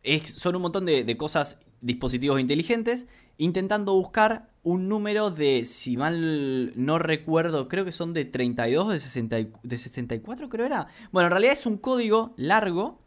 es- 0.03 0.33
son 0.33 0.55
un 0.55 0.61
montón 0.63 0.85
de, 0.85 1.03
de 1.03 1.17
cosas 1.17 1.59
dispositivos 1.81 2.39
inteligentes 2.39 3.07
intentando 3.37 3.93
buscar 3.93 4.49
un 4.63 4.87
número 4.87 5.29
de, 5.29 5.65
si 5.65 5.97
mal 5.97 6.71
no 6.75 6.97
recuerdo, 6.99 7.67
creo 7.67 7.85
que 7.85 7.91
son 7.91 8.13
de 8.13 8.25
32, 8.25 8.91
de, 8.91 8.99
60 8.99 9.39
y- 9.39 9.51
de 9.61 9.77
64 9.77 10.49
creo 10.49 10.65
era. 10.65 10.87
Bueno, 11.11 11.27
en 11.27 11.31
realidad 11.31 11.53
es 11.53 11.65
un 11.65 11.77
código 11.77 12.33
largo 12.37 12.99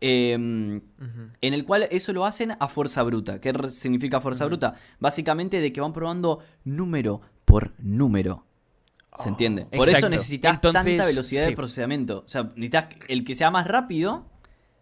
em, 0.00 0.80
en 1.40 1.54
el 1.54 1.64
cual 1.64 1.86
eso 1.90 2.12
lo 2.12 2.24
hacen 2.24 2.52
a 2.58 2.68
fuerza 2.68 3.02
bruta. 3.02 3.40
¿Qué 3.40 3.52
significa 3.70 4.20
fuerza 4.20 4.46
bruta? 4.46 4.74
Básicamente 4.98 5.60
de 5.60 5.72
que 5.72 5.80
van 5.80 5.92
probando 5.92 6.40
número 6.64 7.20
por 7.44 7.72
número. 7.78 8.46
¿Se 9.16 9.28
entiende? 9.28 9.66
Por 9.66 9.88
eso 9.88 10.08
necesitas 10.08 10.54
Entonces, 10.54 10.84
tanta 10.84 11.06
velocidad 11.06 11.44
sí. 11.44 11.50
de 11.50 11.56
procesamiento. 11.56 12.22
O 12.24 12.28
sea, 12.28 12.44
necesitas 12.54 12.86
el 13.08 13.24
que 13.24 13.34
sea 13.34 13.50
más 13.50 13.66
rápido. 13.66 14.29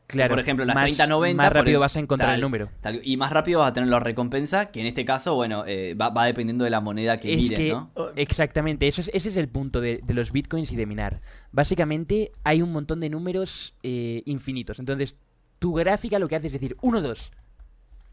Claro, 0.09 0.31
por 0.31 0.41
ejemplo, 0.41 0.65
las 0.65 0.75
más- 0.75 0.85
3090. 0.87 1.37
Más 1.37 1.49
por 1.51 1.57
rápido 1.59 1.73
eso- 1.75 1.81
vas 1.83 1.97
a 1.97 2.01
encontrar 2.01 2.29
tal, 2.31 2.35
el 2.37 2.41
número. 2.41 2.71
tal- 2.81 3.01
y 3.05 3.17
más 3.19 3.31
rápido 3.31 3.61
vas 3.61 3.71
a 3.71 3.73
tener 3.75 3.89
la 3.91 4.01
recompensa, 4.01 4.71
que 4.71 4.81
en 4.81 4.87
este 4.87 5.05
caso, 5.05 5.35
bueno, 5.35 5.65
eh, 5.67 5.95
va, 5.95 6.09
va 6.09 6.25
dependiendo 6.25 6.65
de 6.65 6.71
la 6.71 6.81
moneda 6.81 7.19
que 7.19 7.33
es 7.35 7.43
mires, 7.43 7.59
que, 7.59 7.69
¿no? 7.73 7.91
exactamente, 8.17 8.89
eso 8.89 9.01
es- 9.03 9.11
ese 9.13 9.29
es 9.29 9.37
el 9.37 9.49
punto 9.49 9.81
de, 9.81 10.01
de 10.03 10.15
los 10.15 10.33
bitcoins 10.33 10.73
y 10.73 10.77
de 10.77 10.87
minar. 10.87 11.21
Básicamente 11.53 12.33
hay 12.43 12.63
un 12.63 12.73
montón 12.73 13.01
de 13.01 13.11
números 13.11 13.75
eh, 13.83 14.23
infinitos. 14.25 14.79
Entonces, 14.79 15.17
tu 15.59 15.75
gráfica 15.75 16.19
lo 16.19 16.27
que 16.29 16.37
hace 16.37 16.47
es 16.47 16.53
decir 16.55 16.77
1, 16.81 17.03
2. 17.03 17.31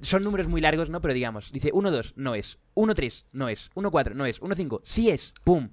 Son 0.01 0.21
números 0.23 0.47
muy 0.49 0.59
largos, 0.59 0.89
¿no? 0.89 0.99
Pero 0.99 1.13
digamos, 1.13 1.53
dice 1.53 1.69
1, 1.73 1.89
2, 1.89 2.13
no 2.17 2.35
es. 2.35 2.57
1, 2.73 2.93
3, 2.93 3.27
no 3.31 3.47
es. 3.47 3.69
1, 3.75 3.89
4, 3.91 4.13
no 4.13 4.25
es. 4.25 4.41
1, 4.41 4.53
5, 4.53 4.81
sí 4.83 5.09
es. 5.09 5.33
¡Pum! 5.45 5.69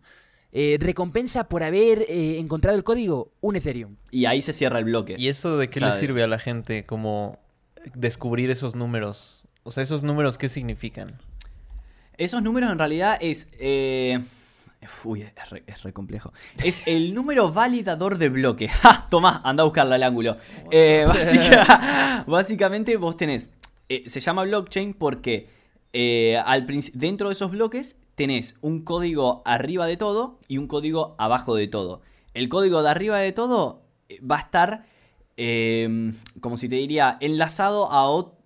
Eh, 0.54 0.76
recompensa 0.80 1.48
por 1.48 1.62
haber 1.62 2.02
eh, 2.08 2.38
encontrado 2.38 2.76
el 2.76 2.84
código, 2.84 3.32
un 3.40 3.56
Ethereum. 3.56 3.96
Y 4.10 4.26
ahí 4.26 4.42
se 4.42 4.52
cierra 4.52 4.78
el 4.78 4.84
bloque. 4.84 5.16
¿Y 5.18 5.28
eso 5.28 5.56
de 5.56 5.70
qué 5.70 5.80
le 5.80 5.94
sirve 5.94 6.22
a 6.22 6.26
la 6.26 6.38
gente? 6.38 6.84
Como 6.84 7.38
descubrir 7.94 8.50
esos 8.50 8.74
números. 8.74 9.44
O 9.62 9.72
sea, 9.72 9.82
esos 9.82 10.04
números, 10.04 10.36
¿qué 10.38 10.48
significan? 10.48 11.18
Esos 12.18 12.42
números 12.42 12.70
en 12.70 12.78
realidad 12.78 13.16
es. 13.20 13.48
eh, 13.58 14.20
Uy, 15.04 15.22
es 15.22 15.50
re, 15.50 15.62
es 15.66 15.82
re 15.84 15.92
complejo. 15.92 16.32
Es 16.62 16.86
el 16.86 17.14
número 17.14 17.50
validador 17.50 18.18
de 18.18 18.28
bloque. 18.28 18.68
¡Ja! 18.82 19.06
Tomá, 19.08 19.40
anda 19.44 19.62
a 19.62 19.64
buscarla 19.64 19.94
al 19.94 20.02
ángulo. 20.02 20.36
Eh, 20.70 21.04
básica- 21.06 22.24
básicamente 22.26 22.96
vos 22.96 23.16
tenés. 23.16 23.52
eh, 23.88 24.04
se 24.10 24.20
llama 24.20 24.42
blockchain 24.44 24.92
porque 24.94 25.48
eh, 25.92 26.38
al 26.44 26.66
dentro 26.94 27.28
de 27.28 27.34
esos 27.34 27.50
bloques 27.50 27.96
tenés 28.14 28.56
un 28.60 28.82
código 28.82 29.42
arriba 29.44 29.86
de 29.86 29.96
todo 29.96 30.38
y 30.48 30.58
un 30.58 30.66
código 30.66 31.14
abajo 31.18 31.54
de 31.56 31.68
todo. 31.68 32.00
El 32.34 32.48
código 32.48 32.82
de 32.82 32.88
arriba 32.90 33.18
de 33.18 33.32
todo 33.32 33.82
eh, 34.08 34.20
va 34.24 34.36
a 34.36 34.40
estar. 34.40 34.86
eh, 35.36 36.12
como 36.40 36.56
si 36.56 36.68
te 36.68 36.76
diría, 36.76 37.16
enlazado 37.20 37.90
a 37.90 38.04
otro. 38.08 38.36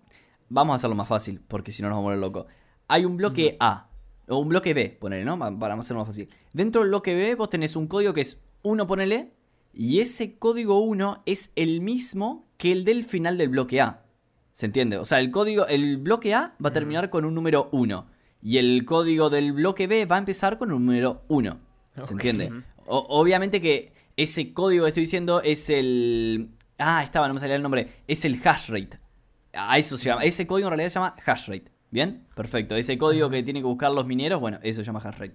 Vamos 0.48 0.74
a 0.74 0.76
hacerlo 0.76 0.94
más 0.96 1.08
fácil, 1.08 1.40
porque 1.48 1.72
si 1.72 1.82
no 1.82 1.88
nos 1.88 1.96
vamos 1.96 2.12
a 2.12 2.14
volver 2.14 2.20
locos. 2.20 2.46
Hay 2.88 3.04
un 3.04 3.16
bloque 3.16 3.56
A, 3.58 3.88
o 4.28 4.38
un 4.38 4.48
bloque 4.48 4.74
B, 4.74 4.90
ponele, 5.00 5.24
¿no? 5.24 5.36
Pa- 5.38 5.56
Para 5.58 5.74
hacerlo 5.74 6.00
más 6.00 6.08
fácil. 6.08 6.28
Dentro 6.52 6.80
del 6.82 6.90
bloque 6.90 7.14
B 7.14 7.34
vos 7.34 7.50
tenés 7.50 7.74
un 7.74 7.88
código 7.88 8.12
que 8.12 8.20
es 8.20 8.38
1, 8.62 8.86
ponele, 8.86 9.32
y 9.74 9.98
ese 10.00 10.36
código 10.38 10.78
1 10.78 11.22
es 11.26 11.50
el 11.56 11.80
mismo 11.80 12.46
que 12.56 12.70
el 12.72 12.84
del 12.84 13.02
final 13.04 13.36
del 13.38 13.48
bloque 13.48 13.80
A. 13.80 14.04
¿Se 14.56 14.64
entiende? 14.64 14.96
O 14.96 15.04
sea, 15.04 15.20
el 15.20 15.30
código, 15.30 15.66
el 15.66 15.98
bloque 15.98 16.32
A 16.34 16.54
va 16.64 16.70
a 16.70 16.72
terminar 16.72 17.10
con 17.10 17.26
un 17.26 17.34
número 17.34 17.68
1. 17.72 18.06
Y 18.40 18.56
el 18.56 18.86
código 18.86 19.28
del 19.28 19.52
bloque 19.52 19.86
B 19.86 20.06
va 20.06 20.16
a 20.16 20.18
empezar 20.18 20.56
con 20.56 20.72
un 20.72 20.86
número 20.86 21.24
1. 21.28 21.58
¿Se 22.02 22.14
entiende? 22.14 22.50
O- 22.86 23.04
obviamente 23.20 23.60
que 23.60 23.92
ese 24.16 24.54
código 24.54 24.84
que 24.84 24.88
estoy 24.88 25.02
diciendo 25.02 25.42
es 25.42 25.68
el. 25.68 26.48
Ah, 26.78 27.02
estaba, 27.04 27.28
no 27.28 27.34
me 27.34 27.40
salía 27.40 27.56
el 27.56 27.62
nombre. 27.62 27.86
Es 28.08 28.24
el 28.24 28.40
hash 28.42 28.70
rate. 28.70 28.98
A 29.52 29.76
eso 29.76 29.98
se 29.98 30.06
llama. 30.08 30.22
Ese 30.24 30.46
código 30.46 30.68
en 30.68 30.70
realidad 30.70 30.88
se 30.88 30.94
llama 30.94 31.14
hash 31.26 31.48
rate. 31.48 31.70
¿Bien? 31.90 32.26
Perfecto. 32.34 32.76
Ese 32.76 32.96
código 32.96 33.28
que 33.28 33.42
tienen 33.42 33.62
que 33.62 33.66
buscar 33.68 33.92
los 33.92 34.06
mineros, 34.06 34.40
bueno, 34.40 34.58
eso 34.62 34.80
se 34.80 34.86
llama 34.86 35.00
hash 35.04 35.18
rate. 35.18 35.34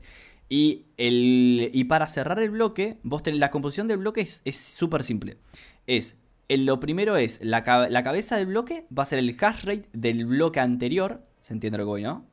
Y, 0.49 0.88
el, 0.97 1.69
y 1.72 1.84
para 1.84 2.07
cerrar 2.07 2.39
el 2.39 2.49
bloque, 2.49 2.97
vos 3.03 3.22
tenés, 3.22 3.39
la 3.39 3.51
composición 3.51 3.88
del 3.88 3.97
bloque 3.99 4.22
es 4.22 4.57
súper 4.57 5.03
simple. 5.03 5.38
Es, 5.86 6.17
lo 6.57 6.79
primero 6.79 7.15
es, 7.17 7.39
la, 7.43 7.87
la 7.89 8.03
cabeza 8.03 8.37
del 8.37 8.47
bloque 8.47 8.85
va 8.97 9.03
a 9.03 9.05
ser 9.05 9.19
el 9.19 9.35
hash 9.39 9.63
rate 9.65 9.89
del 9.93 10.25
bloque 10.25 10.59
anterior. 10.59 11.21
¿Se 11.39 11.53
entiende 11.53 11.77
lo 11.77 11.85
que 11.85 11.89
voy, 11.89 12.03
no? 12.03 12.25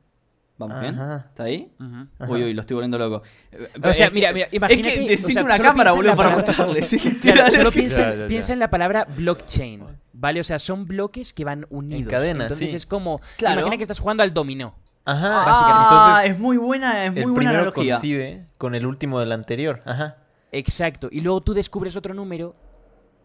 ¿Vamos 0.57 0.81
bien? 0.81 0.95
Ajá. 0.95 1.25
¿Está 1.29 1.43
ahí? 1.43 1.71
Ajá. 1.79 2.07
Uy, 2.27 2.43
uy, 2.43 2.53
lo 2.53 2.59
estoy 2.61 2.75
volviendo 2.75 2.97
loco. 2.97 3.23
Eh, 3.53 3.69
O 3.81 3.93
sea, 3.93 4.07
es 4.07 4.13
mira, 4.13 4.27
que- 4.29 4.33
mira, 4.33 4.45
Es 4.47 4.53
imagínate, 4.53 4.93
que 4.93 4.99
o 4.99 5.03
necesito 5.03 5.31
sea, 5.39 5.43
una 5.45 5.57
cámara, 5.57 5.73
piensa 5.73 5.89
en 5.91 5.95
boludo, 5.95 6.11
la 6.11 6.15
para 6.17 6.29
palabra- 6.29 6.47
mostrarle. 6.47 6.83
sí, 6.83 6.97
Claro, 6.99 7.15
literal. 7.45 7.51
solo 7.51 8.27
piensa, 8.27 8.53
en 8.53 8.59
la 8.59 8.69
palabra 8.69 9.07
blockchain, 9.17 9.83
¿vale? 10.11 10.41
O 10.41 10.43
sea, 10.43 10.59
son 10.59 10.85
bloques 10.85 11.31
que 11.31 11.45
van 11.45 11.65
unidos. 11.69 12.11
cadena, 12.11 12.43
Entonces 12.43 12.71
sí. 12.71 12.75
es 12.75 12.85
como, 12.85 13.21
Claro. 13.37 13.61
imagina 13.61 13.77
que 13.77 13.83
estás 13.83 13.99
jugando 13.99 14.21
al 14.21 14.33
dominó. 14.33 14.75
Ajá. 15.05 15.43
Ah, 15.45 16.21
Entonces, 16.23 16.31
es 16.33 16.39
muy 16.39 16.57
buena, 16.57 17.05
es 17.05 17.11
muy 17.13 17.21
el 17.21 17.25
buena 17.27 17.35
primero 17.39 17.57
analogía. 17.59 17.93
coincide 17.95 18.45
con 18.57 18.75
el 18.75 18.85
último 18.85 19.19
del 19.21 19.31
anterior. 19.31 19.81
Ajá. 19.85 20.17
Exacto. 20.51 21.07
Y 21.09 21.21
luego 21.21 21.39
tú 21.41 21.53
descubres 21.53 21.95
otro 21.95 22.13
número 22.13 22.55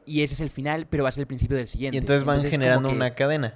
y 0.06 0.22
ese 0.22 0.34
es 0.34 0.40
el 0.40 0.50
final, 0.50 0.86
pero 0.88 1.02
va 1.02 1.08
a 1.08 1.12
ser 1.12 1.22
el 1.22 1.26
principio 1.26 1.56
del 1.56 1.68
siguiente. 1.68 1.96
Y 1.96 1.98
entonces 1.98 2.24
van 2.24 2.42
generando 2.44 2.88
que- 2.90 2.94
una 2.96 3.14
cadena. 3.14 3.54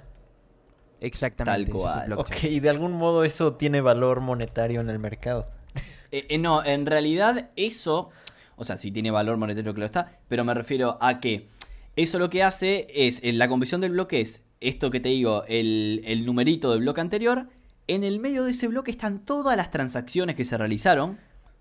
Exactamente. 1.01 1.71
Tal 1.71 1.79
cual. 1.79 2.13
Ok, 2.13 2.43
y 2.43 2.59
de 2.59 2.69
algún 2.69 2.93
modo 2.93 3.23
eso 3.23 3.53
tiene 3.55 3.81
valor 3.81 4.19
monetario 4.21 4.81
en 4.81 4.89
el 4.89 4.99
mercado. 4.99 5.47
Eh, 6.11 6.25
eh, 6.29 6.37
no, 6.39 6.65
en 6.65 6.87
realidad 6.87 7.51
eso, 7.55 8.09
o 8.55 8.63
sea, 8.63 8.79
sí 8.79 8.89
tiene 8.89 9.11
valor 9.11 9.37
monetario 9.37 9.75
que 9.75 9.79
lo 9.81 9.85
está, 9.85 10.17
pero 10.27 10.43
me 10.43 10.55
refiero 10.55 10.97
a 11.01 11.19
que 11.19 11.47
eso 11.95 12.17
lo 12.17 12.31
que 12.31 12.41
hace 12.41 12.87
es, 12.89 13.23
en 13.23 13.37
la 13.37 13.47
conversión 13.47 13.79
del 13.79 13.91
bloque 13.91 14.19
es 14.19 14.41
esto 14.59 14.89
que 14.89 14.99
te 14.99 15.09
digo, 15.09 15.43
el, 15.47 16.01
el 16.05 16.25
numerito 16.25 16.71
del 16.71 16.79
bloque 16.79 17.01
anterior, 17.01 17.47
en 17.87 18.03
el 18.03 18.19
medio 18.19 18.43
de 18.43 18.49
ese 18.51 18.67
bloque 18.67 18.89
están 18.89 19.19
todas 19.23 19.55
las 19.55 19.69
transacciones 19.69 20.35
que 20.35 20.45
se 20.45 20.57
realizaron. 20.57 21.19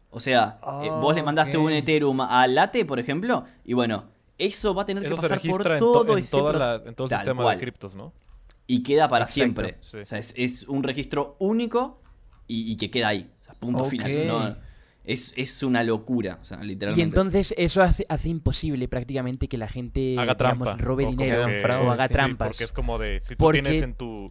O 0.09 0.19
sea, 0.19 0.61
eh, 0.83 0.89
vos 0.89 1.15
le 1.15 1.23
mandaste 1.23 1.59
un 1.59 1.71
Ethereum 1.71 2.23
a 2.23 2.47
Late, 2.47 2.87
por 2.87 2.99
ejemplo, 2.99 3.45
y 3.67 3.75
bueno, 3.75 4.07
eso 4.39 4.75
va 4.75 4.83
a 4.83 4.87
tener 4.87 5.03
que 5.03 5.09
Eso 5.09 5.17
pasar 5.17 5.39
por 5.41 5.45
registra 5.45 5.75
en, 5.75 5.79
to- 5.81 5.93
todo 5.93 6.13
en 6.15 6.19
ese 6.21 6.31
toda 6.37 6.51
pro- 6.53 6.59
la- 6.59 6.75
en 6.89 6.95
todo 6.95 7.07
el 7.07 7.11
Tal 7.11 7.19
sistema 7.21 7.43
cual. 7.43 7.57
de 7.57 7.61
criptos, 7.63 7.95
¿no? 7.95 8.13
y 8.71 8.83
queda 8.83 9.09
para 9.09 9.25
Exacto, 9.25 9.35
siempre. 9.35 9.77
sí. 9.81 9.97
O 9.97 10.05
sea, 10.05 10.19
es, 10.19 10.35
es 10.37 10.65
un 10.69 10.83
registro 10.83 11.37
único 11.39 12.03
y, 12.47 12.71
y 12.71 12.77
que 12.77 12.91
queda 12.91 13.09
ahí. 13.09 13.31
O 13.41 13.45
sea, 13.45 13.55
punto 13.55 13.85
final. 13.87 14.27
¿no? 14.27 14.57
Es, 15.05 15.33
es 15.39 15.63
una 15.63 15.83
locura, 15.83 16.39
o 16.43 16.45
sea, 16.45 16.59
literalmente. 16.63 17.01
Y 17.01 17.03
entonces 17.03 17.55
eso 17.57 17.83
hace, 17.83 18.05
hace 18.11 18.29
imposible 18.29 18.87
prácticamente 18.89 19.49
que 19.49 19.57
la 19.57 19.69
gente 19.69 20.17
haga 20.19 20.35
digamos, 20.35 20.67
trampa. 20.69 20.77
robe 20.85 21.07
o 21.07 21.11
dinero 21.13 21.39
hagan 21.39 21.51
que- 21.53 21.61
fraude, 21.61 21.87
o 21.89 21.91
haga 21.93 22.05
sí, 22.05 22.09
sí, 22.09 22.13
trampas. 22.13 22.49
porque 22.49 22.65
es 22.65 22.73
como 22.73 22.99
de, 22.99 23.21
si 23.21 23.37
tú 23.37 23.39
Porque- 23.39 23.63
tienes 23.63 23.81
en 23.83 23.95
tu, 23.95 24.31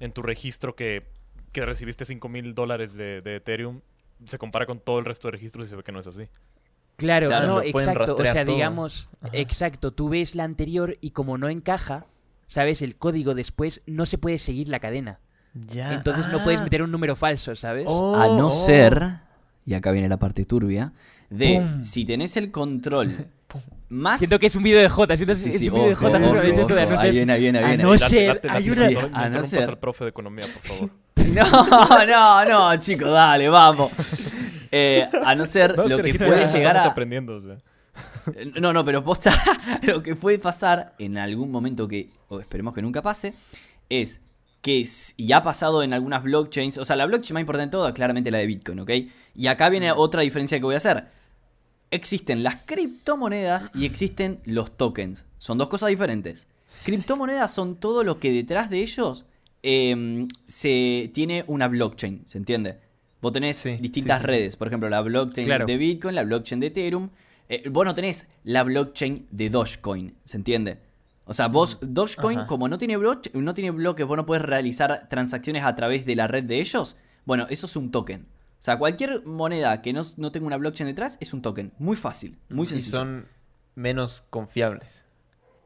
en 0.00 0.12
tu 0.12 0.22
registro 0.22 0.74
que, 0.74 1.02
que 1.52 1.66
recibiste 1.66 2.06
5 2.06 2.26
mil 2.30 2.54
dólares 2.54 2.94
de, 2.94 3.20
de 3.20 3.36
Ethereum, 3.36 3.82
se 4.24 4.38
compara 4.38 4.64
con 4.64 4.80
todo 4.80 4.98
el 4.98 5.04
resto 5.04 5.28
de 5.28 5.32
registros 5.32 5.66
y 5.66 5.68
se 5.68 5.76
ve 5.76 5.82
que 5.82 5.92
no 5.92 6.00
es 6.00 6.06
así. 6.06 6.22
Claro, 6.96 7.28
Claro, 7.28 7.46
no, 7.46 7.62
exacto. 7.62 8.14
O 8.14 8.24
sea, 8.26 8.44
todo. 8.44 8.54
digamos, 8.54 9.08
Ajá. 9.20 9.30
exacto, 9.32 9.90
tú 9.92 10.08
ves 10.08 10.34
la 10.34 10.44
anterior 10.44 10.96
y 11.00 11.10
como 11.10 11.38
no 11.38 11.48
encaja, 11.48 12.04
¿sabes? 12.46 12.82
El 12.82 12.96
código 12.96 13.34
después 13.34 13.82
no 13.86 14.06
se 14.06 14.16
puede 14.18 14.38
seguir 14.38 14.68
la 14.68 14.78
cadena. 14.78 15.18
Ya. 15.54 15.92
Entonces 15.94 16.28
no 16.28 16.42
puedes 16.44 16.60
Ah. 16.60 16.64
meter 16.64 16.82
un 16.82 16.90
número 16.92 17.16
falso, 17.16 17.54
¿sabes? 17.56 17.84
Oh, 17.88 18.14
A 18.16 18.26
no 18.28 18.48
oh. 18.48 18.50
ser, 18.50 19.18
y 19.66 19.74
acá 19.74 19.90
viene 19.92 20.08
la 20.08 20.18
parte 20.18 20.44
turbia, 20.44 20.92
de 21.30 21.60
Pum. 21.60 21.80
si 21.80 22.04
tenés 22.04 22.36
el 22.36 22.50
control 22.52 23.26
más... 23.88 24.18
Siento 24.18 24.38
que 24.38 24.46
es 24.46 24.54
un 24.56 24.62
vídeo 24.62 24.80
de 24.80 24.88
J, 24.88 25.16
siento 25.16 25.32
que 25.32 25.38
Sí, 25.38 25.48
es 25.50 25.58
sí, 25.58 25.68
un 25.68 25.74
vídeo 25.74 25.86
de 25.88 25.92
ojo, 25.94 26.06
J, 26.10 26.16
ojo, 26.18 26.36
esto 26.40 26.74
de 26.74 26.80
a 26.82 26.84
ojo, 26.84 26.92
no 26.94 26.98
ahí 27.00 27.06
ser- 27.06 27.12
viene, 27.12 27.32
ahí 27.32 27.40
viene, 27.40 27.58
ahí 27.58 27.64
a 27.64 27.68
viene. 27.68 27.82
no 27.84 27.90
Date- 27.92 28.08
ser, 28.08 28.40
hay 28.48 28.70
una- 28.70 28.90
no- 28.90 28.90
no 28.90 28.98
a 28.98 29.02
no 29.02 29.26
interrumpas 29.26 29.48
ser- 29.50 29.78
profe 29.80 30.04
de 30.04 30.10
economía, 30.10 30.46
por 30.46 30.62
favor. 30.62 30.90
No, 31.34 32.06
no, 32.06 32.44
no, 32.44 32.76
chicos, 32.78 33.10
dale, 33.10 33.48
vamos. 33.48 33.90
Eh, 34.76 35.08
a 35.24 35.34
no 35.36 35.46
ser 35.46 35.76
No, 35.76 35.84
es 35.84 35.90
lo 35.92 35.98
que 36.02 36.14
puede 36.14 36.42
"Ah, 36.44 36.52
llegar 36.52 36.76
a... 36.76 36.84
aprendiendo, 36.86 37.36
o 37.36 37.40
sea. 37.40 37.58
No, 38.60 38.72
no, 38.72 38.84
pero 38.84 39.04
posta, 39.04 39.30
lo 39.82 40.02
que 40.02 40.16
puede 40.16 40.38
pasar 40.40 40.94
en 40.98 41.16
algún 41.16 41.50
momento 41.52 41.86
que, 41.86 42.10
o 42.28 42.40
esperemos 42.40 42.74
que 42.74 42.82
nunca 42.82 43.02
pase, 43.02 43.34
es 43.88 44.20
que, 44.62 44.80
s- 44.80 45.14
y 45.16 45.30
ha 45.32 45.42
pasado 45.44 45.82
en 45.84 45.92
algunas 45.92 46.24
blockchains, 46.24 46.78
o 46.78 46.84
sea, 46.84 46.96
la 46.96 47.06
blockchain 47.06 47.34
más 47.34 47.42
importante 47.42 47.68
de 47.68 47.70
todo 47.78 47.86
es 47.86 47.94
claramente 47.94 48.32
la 48.32 48.38
de 48.38 48.46
Bitcoin, 48.46 48.80
¿ok? 48.80 48.90
Y 49.36 49.46
acá 49.46 49.68
viene 49.68 49.92
otra 49.92 50.22
diferencia 50.22 50.58
que 50.58 50.64
voy 50.64 50.74
a 50.74 50.78
hacer. 50.78 51.04
Existen 51.92 52.42
las 52.42 52.56
criptomonedas 52.64 53.70
y 53.74 53.84
existen 53.84 54.40
los 54.44 54.76
tokens. 54.76 55.26
Son 55.38 55.58
dos 55.58 55.68
cosas 55.68 55.90
diferentes. 55.90 56.48
Criptomonedas 56.84 57.52
son 57.54 57.76
todo 57.76 58.02
lo 58.02 58.18
que 58.18 58.32
detrás 58.32 58.70
de 58.70 58.80
ellos 58.80 59.24
em, 59.62 60.26
se 60.46 61.10
tiene 61.14 61.44
una 61.46 61.68
blockchain, 61.68 62.22
¿se 62.26 62.38
entiende? 62.38 62.78
Vos 63.24 63.32
tenés 63.32 63.56
Sí, 63.56 63.78
distintas 63.80 64.20
sí, 64.20 64.26
redes, 64.26 64.56
por 64.56 64.68
ejemplo, 64.68 64.88
la 64.90 65.00
blockchain 65.00 65.46
Claro. 65.46 65.64
de 65.66 65.76
Bitcoin, 65.78 66.14
la 66.14 66.24
blockchain 66.24 66.60
de 66.60 66.66
Ethereum. 66.68 67.08
Eh, 67.48 67.68
vos 67.70 67.84
no 67.86 67.94
tenés 67.94 68.28
la 68.44 68.62
blockchain 68.62 69.26
de 69.30 69.48
Dogecoin, 69.50 70.14
¿se 70.24 70.36
entiende? 70.36 70.78
O 71.24 71.32
sea, 71.32 71.48
vos, 71.48 71.78
Dogecoin, 71.80 72.40
Ajá. 72.40 72.46
como 72.46 72.68
no 72.68 72.76
tiene, 72.76 72.98
no 73.32 73.54
tiene 73.54 73.70
bloques, 73.70 74.06
vos 74.06 74.16
no 74.18 74.26
puedes 74.26 74.44
realizar 74.44 75.08
transacciones 75.08 75.64
a 75.64 75.74
través 75.74 76.04
de 76.04 76.16
la 76.16 76.26
red 76.26 76.44
de 76.44 76.60
ellos. 76.60 76.96
Bueno, 77.24 77.46
eso 77.48 77.64
es 77.66 77.76
un 77.76 77.90
token. 77.90 78.26
O 78.26 78.62
sea, 78.64 78.78
cualquier 78.78 79.24
moneda 79.24 79.80
que 79.82 79.92
no, 79.94 80.02
no 80.18 80.30
tenga 80.32 80.46
una 80.46 80.56
blockchain 80.58 80.86
detrás 80.88 81.16
es 81.20 81.32
un 81.32 81.40
token. 81.42 81.72
Muy 81.78 81.96
fácil, 81.96 82.36
muy 82.50 82.64
Y 82.64 82.68
sencillo. 82.68 82.98
son 82.98 83.26
menos 83.74 84.22
confiables. 84.30 85.02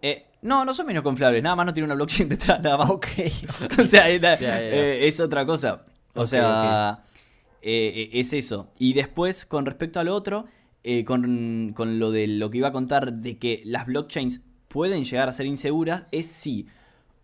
Eh, 0.03 0.27
No, 0.43 0.65
no 0.65 0.73
son 0.75 0.87
menos 0.87 1.03
confiables, 1.03 1.43
nada 1.43 1.57
más 1.57 1.67
no 1.67 1.73
tiene 1.75 1.87
una 1.87 1.95
blockchain 1.97 2.29
detrás, 2.39 2.61
nada 2.63 2.77
más. 2.79 2.91
Ok. 2.91 3.07
o 3.81 3.85
sea, 3.85 4.09
eh, 4.11 5.07
es 5.09 5.19
otra 5.21 5.45
cosa. 5.45 5.85
O 6.15 6.27
sea, 6.27 7.03
eh, 7.63 8.11
es 8.13 8.33
eso. 8.33 8.73
Y 8.79 8.93
después, 8.95 9.47
con 9.47 9.67
respecto 9.67 10.01
a 10.01 10.05
lo 10.05 10.15
otro, 10.15 10.47
eh, 10.85 11.05
con, 11.05 11.73
con 11.75 11.99
lo 11.99 12.11
de 12.11 12.27
lo 12.29 12.51
que 12.51 12.59
iba 12.59 12.69
a 12.69 12.73
contar 12.73 13.13
de 13.15 13.39
que 13.39 13.63
las 13.65 13.87
blockchains 13.87 14.43
pueden 14.69 15.05
llegar 15.05 15.29
a 15.29 15.33
ser 15.33 15.47
inseguras, 15.47 16.07
es 16.13 16.27
si 16.27 16.67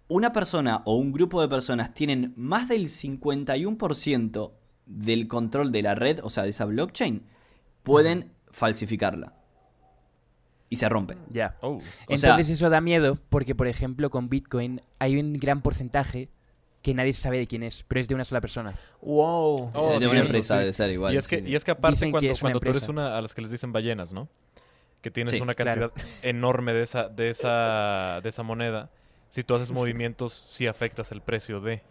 una 0.09 0.33
persona 0.33 0.83
o 0.85 0.97
un 0.97 1.13
grupo 1.13 1.41
de 1.41 1.49
personas 1.49 1.95
tienen 1.95 2.33
más 2.37 2.69
del 2.69 2.89
51% 2.89 4.53
del 4.87 5.29
control 5.29 5.73
de 5.73 5.83
la 5.83 5.95
red, 5.95 6.21
o 6.23 6.31
sea, 6.31 6.43
de 6.45 6.51
esa 6.51 6.65
blockchain, 6.67 7.23
pueden 7.83 8.33
falsificarla. 8.51 9.35
Y 10.69 10.77
se 10.77 10.89
rompe. 10.89 11.17
Ya. 11.31 11.57
Oh. 11.61 11.79
Sea- 11.81 11.91
Entonces 12.09 12.51
eso 12.51 12.69
da 12.69 12.81
miedo 12.81 13.19
porque, 13.29 13.55
por 13.55 13.69
ejemplo, 13.69 14.11
con 14.11 14.29
Bitcoin 14.29 14.81
hay 14.99 15.19
un 15.19 15.35
gran 15.35 15.63
porcentaje 15.63 16.31
que 16.85 16.93
nadie 16.93 17.15
sabe 17.15 17.39
de 17.39 17.47
quién 17.47 17.63
es, 17.63 17.83
pero 17.89 17.99
es 18.03 18.09
de 18.09 18.15
una 18.15 18.27
sola 18.27 18.43
persona. 18.43 18.79
Wow. 19.01 19.71
Oh, 19.73 19.99
de 19.99 20.07
una 20.07 20.21
empresa 20.21 20.55
sí. 20.55 20.61
debe 20.61 20.73
ser 20.75 20.91
igual. 20.91 21.15
y, 21.15 21.17
es 21.17 21.27
que, 21.27 21.41
sí. 21.41 21.49
y 21.49 21.55
es 21.55 21.65
que 21.65 21.71
aparte 21.71 21.95
Dicen 21.97 22.09
que 22.09 22.13
cuando, 22.13 22.31
es 22.31 22.43
una 22.43 22.51
cuando 22.51 22.61
tú 22.61 22.71
eres 22.71 22.89
una 22.91 23.17
a 23.17 23.23
las 23.23 23.33
que 23.33 23.41
les 23.41 23.51
dicen 23.51 23.73
ballenas, 23.73 24.13
¿no? 24.13 24.29
Que 25.01 25.11
tienes 25.11 25.33
Sí, 25.33 25.41
una 25.41 25.55
claro. 25.55 25.93
cantidad 25.93 26.09
enorme 26.23 26.75
de 26.75 26.83
esa, 26.83 27.09
de 27.09 27.31
esa, 27.31 28.21
de 28.23 28.29
esa 28.29 28.43
moneda. 28.43 28.91
Si 29.31 29.43
tú 29.45 29.55
haces 29.55 29.73
movimientos, 29.73 30.45
sí 30.51 30.67
afectas 30.67 31.11
el 31.11 31.23
precio 31.23 31.63
de. 31.63 31.83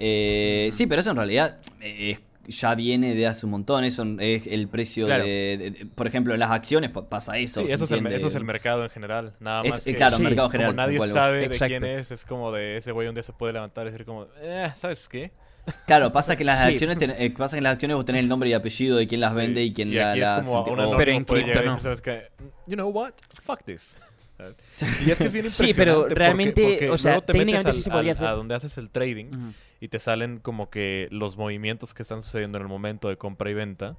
Eh, 0.00 0.70
sí, 0.72 0.88
pero 0.88 1.00
eso 1.00 1.12
en 1.12 1.16
realidad 1.16 1.58
eh, 1.80 2.18
ya 2.48 2.74
viene 2.74 3.14
de 3.14 3.26
hace 3.26 3.46
un 3.46 3.52
montón. 3.52 3.84
Eso 3.84 4.04
es 4.18 4.46
el 4.46 4.68
precio 4.68 5.06
Claro. 5.06 5.24
de, 5.24 5.56
de- 5.58 5.70
de- 5.70 5.86
Por 5.86 6.06
ejemplo, 6.06 6.34
en 6.34 6.40
las 6.40 6.50
acciones 6.50 6.90
pa- 6.90 7.08
pasa 7.08 7.38
eso. 7.38 7.60
Sí, 7.62 7.68
¿se 7.68 7.74
eso 7.74 7.84
es, 7.84 7.90
el, 7.92 8.06
eso 8.08 8.26
es 8.28 8.34
el 8.34 8.44
mercado 8.44 8.84
en 8.84 8.90
general. 8.90 9.34
Nada 9.40 9.62
Es- 9.62 9.70
más 9.70 9.80
eh, 9.86 9.90
que 9.90 9.94
claro, 9.96 10.16
Sí, 10.16 10.22
mercado 10.22 10.50
general. 10.50 10.72
como 10.72 10.82
nadie 10.86 10.98
sabe 11.08 11.38
de 11.40 11.44
Exacto. 11.46 11.66
quién 11.78 11.84
es, 11.84 12.10
es 12.10 12.24
como 12.24 12.50
de 12.52 12.76
ese 12.78 12.92
güey 12.92 13.08
un 13.08 13.14
día 13.14 13.22
se 13.22 13.32
puede 13.32 13.52
levantar 13.52 13.86
y 13.86 13.90
decir 13.90 14.04
como, 14.06 14.26
eh, 14.40 14.70
¿sabes 14.76 15.08
qué? 15.08 15.30
Claro, 15.86 16.12
pasa 16.12 16.34
que 16.36 16.44
las 16.44 16.58
Sí. 16.66 16.72
acciones 16.72 16.98
ten- 16.98 17.14
eh, 17.18 17.30
pasa 17.30 17.56
que 17.56 17.58
en 17.58 17.64
las 17.64 17.74
acciones 17.74 17.94
vos 17.96 18.04
tenés 18.04 18.22
el 18.22 18.28
nombre 18.28 18.48
y 18.48 18.54
apellido 18.54 18.96
de 18.96 19.06
quién 19.06 19.20
las 19.20 19.32
Sí. 19.32 19.36
vende 19.38 19.62
y 19.62 19.72
quién 19.72 19.88
y 19.88 19.96
la, 19.96 20.12
aquí 20.12 20.20
las 20.20 20.42
es 20.42 20.48
como 20.48 20.60
inte- 20.60 20.70
un 20.72 20.78
o- 20.78 20.82
anónimo 20.82 20.96
Pero 20.98 21.12
en 21.12 21.24
cripto 21.24 21.62
no. 21.62 21.80
¿sabes 21.80 22.00
qué? 22.00 22.28
You 22.66 22.74
know 22.74 22.88
what? 22.90 23.12
Fuck 23.44 23.64
this. 23.64 23.96
Y 25.04 25.10
es 25.10 25.18
que 25.18 25.24
es 25.24 25.32
bien 25.32 25.50
Sí, 25.50 25.64
impresionante. 25.64 25.74
pero 25.74 25.98
porque- 26.02 26.14
realmente, 26.14 26.62
porque 26.62 26.90
o 26.90 26.96
sea, 26.98 27.20
técnicamente 27.20 27.70
al- 27.70 27.74
sí 27.74 27.82
se 27.82 27.90
podría 27.90 28.12
al- 28.12 28.16
hacer. 28.18 28.28
A 28.28 28.32
donde 28.32 28.54
haces 28.54 28.78
el 28.78 28.88
trading 28.88 29.26
Ujú. 29.26 29.52
Y 29.80 29.88
te 29.88 29.98
salen 29.98 30.38
como 30.38 30.70
que 30.70 31.08
los 31.10 31.36
movimientos 31.36 31.94
que 31.94 32.02
están 32.02 32.22
sucediendo 32.22 32.58
en 32.58 32.62
el 32.62 32.68
momento 32.68 33.08
de 33.08 33.16
compra 33.16 33.50
y 33.50 33.54
venta. 33.54 33.96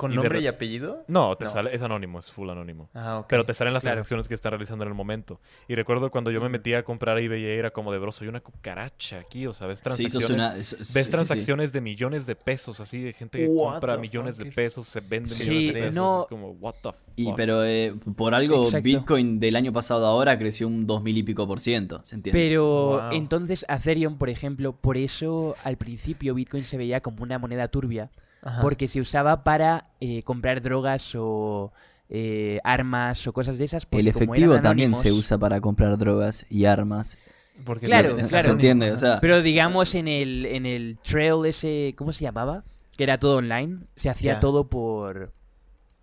¿Con 0.00 0.12
Y 0.12 0.14
nombre 0.16 0.38
re- 0.38 0.40
y 0.40 0.46
apellido? 0.46 1.04
No, 1.08 1.36
te 1.36 1.44
No. 1.44 1.50
sale, 1.50 1.74
es 1.76 1.82
anónimo, 1.82 2.18
es 2.20 2.32
full 2.32 2.48
anónimo. 2.48 2.88
Ah. 2.94 3.22
Pero 3.28 3.44
te 3.44 3.52
salen 3.52 3.74
las 3.74 3.82
Claro. 3.82 3.96
transacciones 3.96 4.28
que 4.28 4.34
están 4.34 4.52
realizando 4.52 4.82
en 4.84 4.88
el 4.88 4.94
momento. 4.94 5.40
Y 5.68 5.74
recuerdo 5.74 6.10
cuando 6.10 6.30
yo 6.30 6.40
me 6.40 6.48
metía 6.48 6.78
a 6.78 6.82
comprar 6.84 7.18
eBay 7.18 7.44
era 7.44 7.70
como 7.70 7.92
de 7.92 7.98
bro, 7.98 8.10
soy 8.10 8.28
una 8.28 8.40
cucaracha 8.40 9.18
aquí, 9.18 9.46
o 9.46 9.52
sea, 9.52 9.66
ves 9.66 9.80
Sí, 9.80 9.84
transacciones. 9.84 10.30
una- 10.30 10.52
sí, 10.54 10.64
sí, 10.64 10.76
Ves 10.94 11.04
sí. 11.04 11.10
transacciones 11.10 11.72
de 11.74 11.80
millones 11.82 12.24
de 12.26 12.34
pesos, 12.34 12.80
así, 12.80 13.02
de 13.02 13.12
gente 13.12 13.38
que 13.40 13.46
What 13.46 13.72
compra 13.72 13.98
millones 13.98 14.38
de 14.38 14.46
pesos, 14.46 14.88
se 14.88 15.00
vende 15.00 15.28
Sí, 15.34 15.50
millones 15.50 15.74
de 15.74 15.80
pesos. 15.80 15.94
no- 15.94 16.22
Es 16.22 16.28
como, 16.28 16.50
what 16.52 16.74
the 16.82 16.90
Y 17.16 17.24
fuck? 17.26 17.36
pero 17.36 17.62
eh, 17.64 17.94
por 18.16 18.34
algo 18.34 18.64
Exacto. 18.64 18.82
Bitcoin 18.84 19.38
del 19.38 19.54
año 19.56 19.70
pasado 19.72 20.06
a 20.06 20.08
ahora 20.10 20.38
creció 20.38 20.66
un 20.66 20.86
dos 20.86 21.02
mil 21.02 21.18
y 21.18 21.22
pico 21.22 21.46
por 21.46 21.60
ciento, 21.60 22.00
¿se 22.04 22.14
entiende? 22.14 22.40
Pero 22.40 22.72
Wow. 22.72 23.00
entonces 23.12 23.66
Ethereum, 23.68 24.16
por 24.16 24.30
ejemplo, 24.30 24.72
por 24.72 24.96
eso 24.96 25.56
al 25.62 25.76
principio 25.76 26.34
Bitcoin 26.34 26.64
se 26.64 26.78
veía 26.78 27.00
como 27.00 27.22
una 27.22 27.38
moneda 27.38 27.68
turbia, 27.68 28.10
Ajá. 28.42 28.62
porque 28.62 28.88
se 28.88 29.00
usaba 29.00 29.44
para 29.44 29.86
eh, 30.00 30.22
comprar 30.22 30.60
drogas 30.62 31.14
o 31.14 31.72
eh, 32.08 32.60
armas 32.64 33.26
o 33.26 33.32
cosas 33.32 33.58
de 33.58 33.64
esas. 33.64 33.86
el 33.90 34.08
efectivo 34.08 34.60
también 34.60 34.94
se 34.94 35.12
usa 35.12 35.38
para 35.38 35.60
comprar 35.60 35.96
drogas 35.98 36.46
y 36.50 36.64
armas. 36.64 37.18
Porque 37.64 37.86
Claro, 37.86 38.16
claro. 38.16 38.44
¿Se 38.44 38.50
entiende? 38.50 38.92
O 38.92 38.96
sea, 38.96 39.20
Pero 39.20 39.42
digamos 39.42 39.94
en 39.94 40.08
el, 40.08 40.46
en 40.46 40.66
el 40.66 40.98
trail 40.98 41.44
ese, 41.44 41.94
¿cómo 41.96 42.12
se 42.12 42.24
llamaba? 42.24 42.64
Que 42.96 43.04
era 43.04 43.18
todo 43.18 43.36
online, 43.36 43.80
se 43.96 44.08
hacía 44.08 44.40
todo 44.40 44.68
por, 44.68 45.32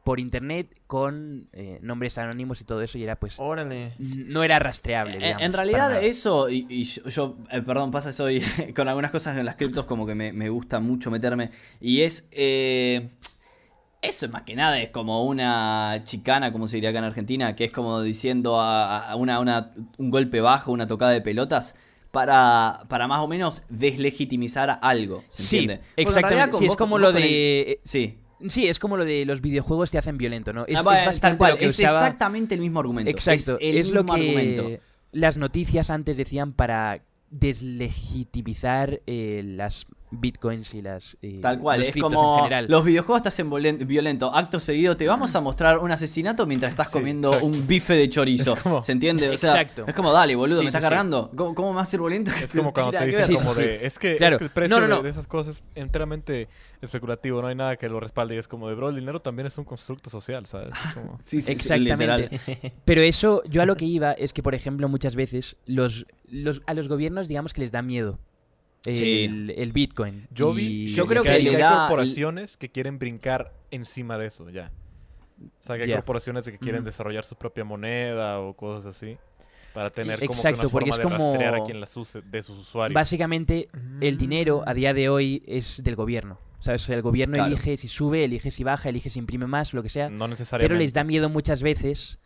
por 0.07 0.21
internet 0.21 0.73
con 0.87 1.47
eh, 1.51 1.79
nombres 1.81 2.17
anónimos 2.17 2.61
y 2.61 2.63
todo 2.63 2.81
eso 2.81 2.97
y 2.97 3.03
era 3.03 3.17
pues... 3.17 3.37
Órale. 3.39 3.91
No 4.15 4.41
era 4.41 4.57
rastreable. 4.57 5.15
En, 5.15 5.19
digamos, 5.21 5.41
en 5.43 5.51
para 5.51 5.63
realidad 5.63 6.01
eso, 6.03 6.49
y, 6.49 6.65
y 6.69 6.83
yo, 6.85 7.09
yo, 7.09 7.37
eh, 7.51 7.61
perdón, 7.61 7.91
pasa 7.91 8.11
eso 8.11 8.29
y 8.31 8.39
con 8.75 8.87
algunas 8.87 9.11
cosas 9.11 9.37
en 9.37 9.43
las 9.45 9.55
criptos 9.55 9.83
como 9.85 10.07
que 10.07 10.15
me, 10.15 10.31
me 10.31 10.47
gusta 10.47 10.79
mucho 10.79 11.11
meterme, 11.11 11.51
y 11.81 12.03
es, 12.03 12.25
eh, 12.31 13.09
eso 14.01 14.29
más 14.29 14.43
que 14.43 14.55
nada 14.55 14.79
es 14.79 14.91
como 14.91 15.25
una 15.25 15.99
chicana, 16.05 16.53
como 16.53 16.67
se 16.69 16.77
diría 16.77 16.91
acá 16.91 16.99
en 16.99 17.05
Argentina, 17.05 17.53
que 17.57 17.65
es 17.65 17.71
como 17.71 18.01
diciendo 18.01 18.61
a, 18.61 19.09
a 19.09 19.15
una, 19.17 19.41
una- 19.41 19.73
un 19.97 20.09
golpe 20.09 20.39
bajo, 20.39 20.71
una 20.71 20.87
tocada 20.87 21.11
de 21.11 21.19
pelotas. 21.21 21.75
Para, 22.11 22.83
para 22.87 23.07
más 23.07 23.19
o 23.19 23.27
menos 23.27 23.63
deslegitimizar 23.69 24.79
algo. 24.81 25.23
¿se 25.27 25.43
Sí, 25.43 25.57
entiende? 25.57 25.83
Exactamente. 25.97 26.57
Sí, 26.57 26.65
es 26.65 26.75
como 26.77 26.97
lo 26.97 27.09
el- 27.09 27.15
de... 27.15 27.79
Sí. 27.83 28.17
Sí, 28.47 28.67
es 28.67 28.77
como 28.79 28.97
lo 28.97 29.05
de 29.05 29.25
los 29.25 29.41
videojuegos 29.41 29.89
te 29.91 29.97
hacen 29.97 30.17
violento, 30.17 30.53
¿no? 30.53 30.65
Es, 30.67 30.75
Ah, 30.75 30.79
es 30.79 30.83
bueno, 30.83 30.99
básicamente 31.05 31.19
tal 31.21 31.37
cual, 31.37 31.51
lo 31.53 31.57
que 31.57 31.65
es 31.65 31.79
usaba- 31.79 31.99
exactamente 31.99 32.55
el 32.55 32.61
mismo 32.61 32.79
argumento. 32.79 33.09
Exacto, 33.09 33.57
es, 33.59 33.73
el 33.73 33.77
es 33.77 33.87
lo 33.89 34.03
mismo 34.03 34.15
que 34.15 34.21
argumento. 34.21 34.83
las 35.11 35.37
noticias 35.37 35.89
antes 35.89 36.17
decían 36.17 36.53
para 36.53 37.01
deslegitimizar 37.31 39.01
eh, 39.07 39.41
las 39.45 39.87
bitcoins 40.09 40.73
y 40.73 40.81
las 40.81 41.17
eh, 41.21 41.39
Tal 41.41 41.59
cual, 41.59 41.79
los 41.81 41.89
es 41.89 41.95
como 42.01 42.35
en 42.37 42.43
general. 42.43 42.65
los 42.69 42.85
videojuegos 42.85 43.21
te 43.23 43.27
hacen 43.29 43.49
violento. 43.49 44.33
Acto 44.33 44.59
seguido 44.59 44.95
te 44.95 45.05
vamos 45.07 45.35
a 45.35 45.41
mostrar 45.41 45.79
un 45.79 45.91
asesinato 45.91 46.45
mientras 46.45 46.71
estás 46.71 46.87
Sí, 46.87 46.93
comiendo 46.93 47.29
exacto. 47.29 47.45
un 47.47 47.67
bife 47.67 47.93
de 47.95 48.07
chorizo. 48.09 48.55
Es 48.55 48.63
como- 48.63 48.83
¿Se 48.83 48.91
entiende? 48.93 49.29
O 49.29 49.37
sea, 49.37 49.51
Exacto. 49.61 49.85
es 49.87 49.93
como, 49.95 50.13
dale, 50.13 50.35
boludo, 50.35 50.59
Sí, 50.59 50.63
me 50.63 50.67
estás 50.69 50.81
sí, 50.81 50.85
sí. 50.87 50.89
cargando. 50.89 51.29
¿Cómo, 51.35 51.53
cómo 51.55 51.69
me 51.71 51.75
va 51.75 51.81
a 51.81 51.85
ser 51.85 51.99
violento? 51.99 52.31
Es 52.31 52.55
como 52.55 52.71
cuando 52.73 52.91
te 52.97 53.05
dicen 53.05 53.35
como 53.35 53.53
de, 53.53 53.85
es 53.85 53.99
que, 53.99 54.11
es 54.13 54.17
Claro. 54.17 54.37
que 54.37 54.43
el 54.45 54.49
precio 54.49 54.75
No, 54.79 54.81
no, 54.81 54.87
de- 54.87 54.95
no. 54.97 55.03
De, 55.03 55.09
esas 55.09 55.27
cosas 55.27 55.57
es 55.57 55.63
enteramente 55.75 56.47
especulativo, 56.81 57.41
no 57.41 57.47
hay 57.47 57.55
nada 57.55 57.75
que 57.75 57.89
lo 57.89 57.99
respalde 57.99 58.35
y 58.35 58.37
es 58.37 58.47
como 58.47 58.69
de, 58.69 58.75
bro, 58.75 58.89
el 58.89 58.95
dinero 58.95 59.21
también 59.21 59.47
es 59.47 59.57
un 59.57 59.65
constructo 59.65 60.09
social, 60.09 60.45
¿sabes? 60.45 60.69
Es 60.87 60.93
como- 60.93 61.19
sí, 61.23 61.41
sí, 61.41 61.51
Exactamente. 61.51 62.29
literal. 62.29 62.73
Pero 62.85 63.01
eso, 63.01 63.43
yo 63.45 63.61
a 63.61 63.65
lo 63.65 63.75
que 63.75 63.85
iba 63.85 64.13
es 64.13 64.31
que, 64.33 64.41
por 64.43 64.55
ejemplo, 64.55 64.87
muchas 64.87 65.15
veces 65.15 65.57
los, 65.65 66.05
los 66.29 66.61
a 66.65 66.73
los 66.73 66.87
gobiernos, 66.87 67.27
digamos 67.27 67.53
que 67.53 67.61
les 67.61 67.71
da 67.71 67.81
miedo 67.81 68.19
el, 68.87 68.95
Sí. 68.95 69.53
el 69.55 69.71
Bitcoin. 69.73 70.27
Yo 70.31 70.53
Y- 70.53 70.55
vi, 70.55 70.87
Yo 70.87 71.05
creo 71.07 71.23
que, 71.23 71.29
que 71.29 71.35
hay, 71.35 71.43
le 71.43 71.49
que 71.51 71.55
hay 71.57 71.61
da- 71.61 71.87
corporaciones 71.87 72.57
que 72.57 72.69
quieren 72.69 72.97
brincar 72.99 73.53
encima 73.71 74.17
de 74.17 74.27
eso, 74.27 74.49
ya. 74.49 74.71
O 75.41 75.45
sea, 75.59 75.77
que 75.77 75.83
hay 75.83 75.91
corporaciones 75.91 76.45
que 76.45 76.57
quieren 76.57 76.81
Ujú. 76.81 76.85
desarrollar 76.87 77.23
su 77.23 77.35
propia 77.35 77.63
moneda 77.63 78.39
o 78.39 78.53
cosas 78.55 78.85
así. 78.95 79.17
Para 79.73 79.91
tener 79.91 80.17
como 80.19 80.31
Exacto, 80.33 80.61
que 80.61 80.65
una 80.65 80.71
porque 80.71 80.91
forma 80.91 81.17
es 81.17 81.23
de 81.23 81.27
rastrear 81.27 81.55
a 81.55 81.63
quien 81.63 81.79
las 81.79 81.95
use, 81.95 82.21
de 82.23 82.41
sus 82.41 82.57
usuarios. 82.57 82.95
Básicamente, 82.95 83.67
el 84.01 84.17
dinero 84.17 84.63
Mm. 84.65 84.69
a 84.69 84.73
día 84.73 84.93
de 84.95 85.09
hoy 85.09 85.43
es 85.45 85.83
del 85.83 85.95
gobierno. 85.95 86.39
¿Sabes? 86.59 86.81
O 86.83 86.85
sea, 86.87 86.95
el 86.95 87.03
gobierno 87.03 87.35
Claro. 87.35 87.51
elige 87.53 87.77
si 87.77 87.87
sube, 87.87 88.23
elige 88.23 88.49
si 88.49 88.63
baja, 88.63 88.89
elige 88.89 89.11
si 89.11 89.19
imprime 89.19 89.45
más, 89.45 89.75
lo 89.75 89.83
que 89.83 89.89
sea. 89.89 90.09
no 90.09 90.27
necesariamente. 90.27 90.67
Pero 90.73 90.79
les 90.79 90.91
da 90.93 91.03
miedo 91.03 91.29
muchas 91.29 91.61
veces. 91.61 92.19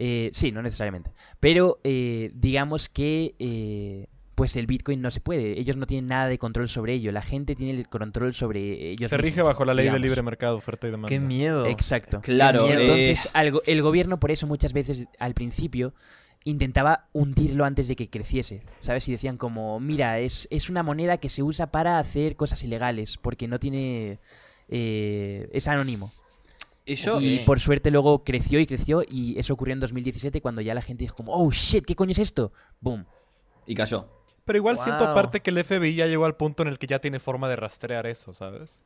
eh, 0.00 0.30
sí, 0.32 0.52
no 0.52 0.62
necesariamente. 0.62 1.10
Pero 1.40 1.80
eh, 1.82 2.30
digamos 2.32 2.88
que 2.88 3.34
eh, 3.40 4.06
pues 4.38 4.54
el 4.54 4.68
Bitcoin 4.68 5.02
no 5.02 5.10
se 5.10 5.20
puede. 5.20 5.58
Ellos 5.58 5.76
no 5.76 5.84
tienen 5.84 6.06
nada 6.06 6.28
de 6.28 6.38
control 6.38 6.68
sobre 6.68 6.94
ello. 6.94 7.10
La 7.10 7.22
gente 7.22 7.56
tiene 7.56 7.72
el 7.76 7.88
control 7.88 8.34
sobre 8.34 8.90
ellos. 8.92 9.10
Se 9.10 9.16
rige 9.16 9.42
bajo 9.42 9.64
la 9.64 9.74
ley 9.74 9.82
digamos. 9.82 9.96
del 9.96 10.02
libre 10.08 10.22
mercado, 10.22 10.56
oferta 10.56 10.86
y 10.86 10.90
demanda. 10.92 11.08
Qué 11.08 11.18
miedo. 11.18 11.66
Exacto. 11.66 12.20
Claro, 12.22 12.68
miedo. 12.68 12.78
eh, 12.78 13.10
Entonces, 13.10 13.30
algo- 13.34 13.62
el 13.66 13.82
gobierno 13.82 14.20
por 14.20 14.30
eso 14.30 14.46
muchas 14.46 14.72
veces 14.72 15.08
al 15.18 15.34
principio 15.34 15.92
intentaba 16.44 17.08
hundirlo 17.12 17.64
antes 17.64 17.88
de 17.88 17.96
que 17.96 18.08
creciese, 18.10 18.62
¿sabes? 18.78 19.08
Y 19.08 19.12
decían 19.12 19.38
como, 19.38 19.80
mira, 19.80 20.20
es, 20.20 20.46
es 20.52 20.70
una 20.70 20.84
moneda 20.84 21.16
que 21.18 21.28
se 21.30 21.42
usa 21.42 21.72
para 21.72 21.98
hacer 21.98 22.36
cosas 22.36 22.62
ilegales, 22.62 23.18
porque 23.20 23.48
no 23.48 23.58
tiene... 23.58 24.20
eh, 24.68 25.48
es 25.52 25.66
anónimo. 25.66 26.12
y 26.86 27.38
por 27.40 27.58
suerte 27.60 27.90
luego 27.90 28.22
creció 28.24 28.60
y 28.60 28.66
creció 28.66 29.02
y 29.06 29.36
eso 29.38 29.52
ocurrió 29.52 29.74
en 29.74 29.80
2017 29.80 30.40
cuando 30.40 30.60
ya 30.62 30.74
la 30.74 30.80
gente 30.80 31.02
dijo 31.04 31.16
como, 31.16 31.32
oh, 31.34 31.50
shit, 31.50 31.84
¿qué 31.84 31.94
coño 31.96 32.12
es 32.12 32.18
esto? 32.18 32.52
Boom. 32.80 33.04
y 33.66 33.74
cayó. 33.74 34.08
Pero 34.48 34.56
igual 34.56 34.78
siento 34.78 35.04
Wow. 35.04 35.12
aparte 35.12 35.40
que 35.40 35.50
el 35.50 35.58
FBI 35.62 35.94
ya 35.94 36.06
llegó 36.06 36.24
al 36.24 36.34
punto 36.34 36.62
en 36.62 36.68
el 36.70 36.78
que 36.78 36.86
ya 36.86 36.98
tiene 37.00 37.20
forma 37.20 37.48
de 37.50 37.56
rastrear 37.56 38.06
eso, 38.06 38.32
¿sabes? 38.32 38.80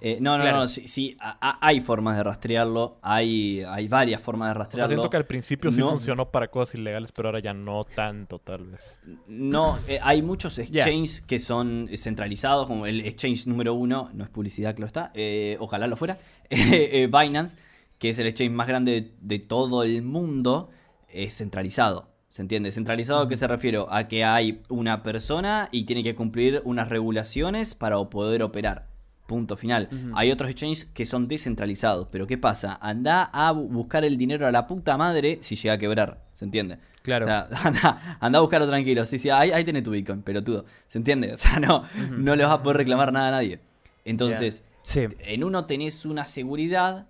Eh, 0.00 0.18
no, 0.20 0.38
no, 0.38 0.44
Claro. 0.44 0.58
no, 0.58 0.68
sí, 0.68 0.86
sí, 0.86 1.16
a- 1.18 1.36
a- 1.40 1.58
hay 1.66 1.80
formas 1.80 2.16
de 2.16 2.22
rastrearlo, 2.22 2.98
hay, 3.02 3.64
hay 3.66 3.88
varias 3.88 4.22
formas 4.22 4.46
de 4.46 4.52
O 4.52 4.54
sea, 4.54 4.58
rastrearlo. 4.60 4.88
siento 4.94 5.10
que 5.10 5.16
al 5.16 5.26
principio 5.26 5.72
sí 5.72 5.80
No. 5.80 5.90
funcionó 5.90 6.30
para 6.30 6.46
cosas 6.46 6.76
ilegales, 6.76 7.10
pero 7.10 7.30
ahora 7.30 7.40
ya 7.40 7.52
no 7.52 7.82
tanto, 7.82 8.38
tal 8.38 8.64
vez. 8.66 9.00
No, 9.26 9.76
eh, 9.88 9.98
hay 10.00 10.22
muchos 10.22 10.56
exchanges 10.60 11.20
que 11.22 11.40
son 11.40 11.90
centralizados, 11.96 12.68
como 12.68 12.86
el 12.86 13.00
exchange 13.00 13.48
número 13.48 13.74
uno, 13.74 14.08
no 14.14 14.22
es 14.22 14.30
publicidad 14.30 14.72
que 14.76 14.82
lo 14.82 14.86
está, 14.86 15.10
eh, 15.14 15.56
ojalá 15.58 15.88
lo 15.88 15.96
fuera, 15.96 16.18
eh, 16.48 17.08
Binance, 17.12 17.56
que 17.98 18.10
es 18.10 18.18
el 18.20 18.28
exchange 18.28 18.52
más 18.52 18.68
grande 18.68 18.92
de, 19.00 19.12
de 19.20 19.38
todo 19.40 19.82
el 19.82 20.02
mundo, 20.02 20.70
es 21.08 21.36
centralizado. 21.38 22.08
¿Se 22.38 22.42
entiende? 22.42 22.70
¿Centralizado 22.70 23.22
a 23.22 23.28
qué 23.28 23.36
se 23.36 23.48
refiero? 23.48 23.92
A 23.92 24.06
que 24.06 24.24
hay 24.24 24.62
una 24.68 25.02
persona 25.02 25.68
y 25.72 25.82
tiene 25.86 26.04
que 26.04 26.14
cumplir 26.14 26.62
unas 26.64 26.88
regulaciones 26.88 27.74
para 27.74 27.96
poder 28.04 28.44
operar. 28.44 28.86
Punto 29.26 29.56
final. 29.56 29.88
Hay 30.14 30.30
otros 30.30 30.48
exchanges 30.48 30.84
que 30.84 31.04
son 31.04 31.26
descentralizados, 31.26 32.06
pero 32.12 32.28
¿qué 32.28 32.38
pasa? 32.38 32.78
Anda 32.80 33.24
a 33.32 33.52
bu- 33.52 33.66
buscar 33.66 34.04
el 34.04 34.16
dinero 34.16 34.46
a 34.46 34.52
la 34.52 34.68
puta 34.68 34.96
madre 34.96 35.38
si 35.40 35.56
llega 35.56 35.74
a 35.74 35.78
quebrar, 35.78 36.22
¿se 36.32 36.44
entiende? 36.44 36.78
Claro. 37.02 37.24
O 37.24 37.28
sea, 37.28 37.48
anda, 37.64 38.16
anda 38.20 38.38
a 38.38 38.40
buscarlo 38.40 38.68
tranquilo. 38.68 39.04
Sí, 39.04 39.18
sí, 39.18 39.30
ahí, 39.30 39.50
ahí 39.50 39.64
tenés 39.64 39.82
tu 39.82 39.90
Bitcoin, 39.90 40.22
pelotudo. 40.22 40.64
¿Se 40.86 40.98
entiende? 40.98 41.32
O 41.32 41.36
sea, 41.36 41.58
no, 41.58 41.82
no 42.12 42.36
le 42.36 42.44
vas 42.44 42.52
a 42.52 42.62
poder 42.62 42.76
reclamar 42.76 43.12
nada 43.12 43.26
a 43.26 43.30
nadie. 43.32 43.58
Entonces, 44.04 44.62
sí. 44.82 45.00
en 45.18 45.42
uno 45.42 45.64
tenés 45.64 46.06
una 46.06 46.24
seguridad, 46.24 47.07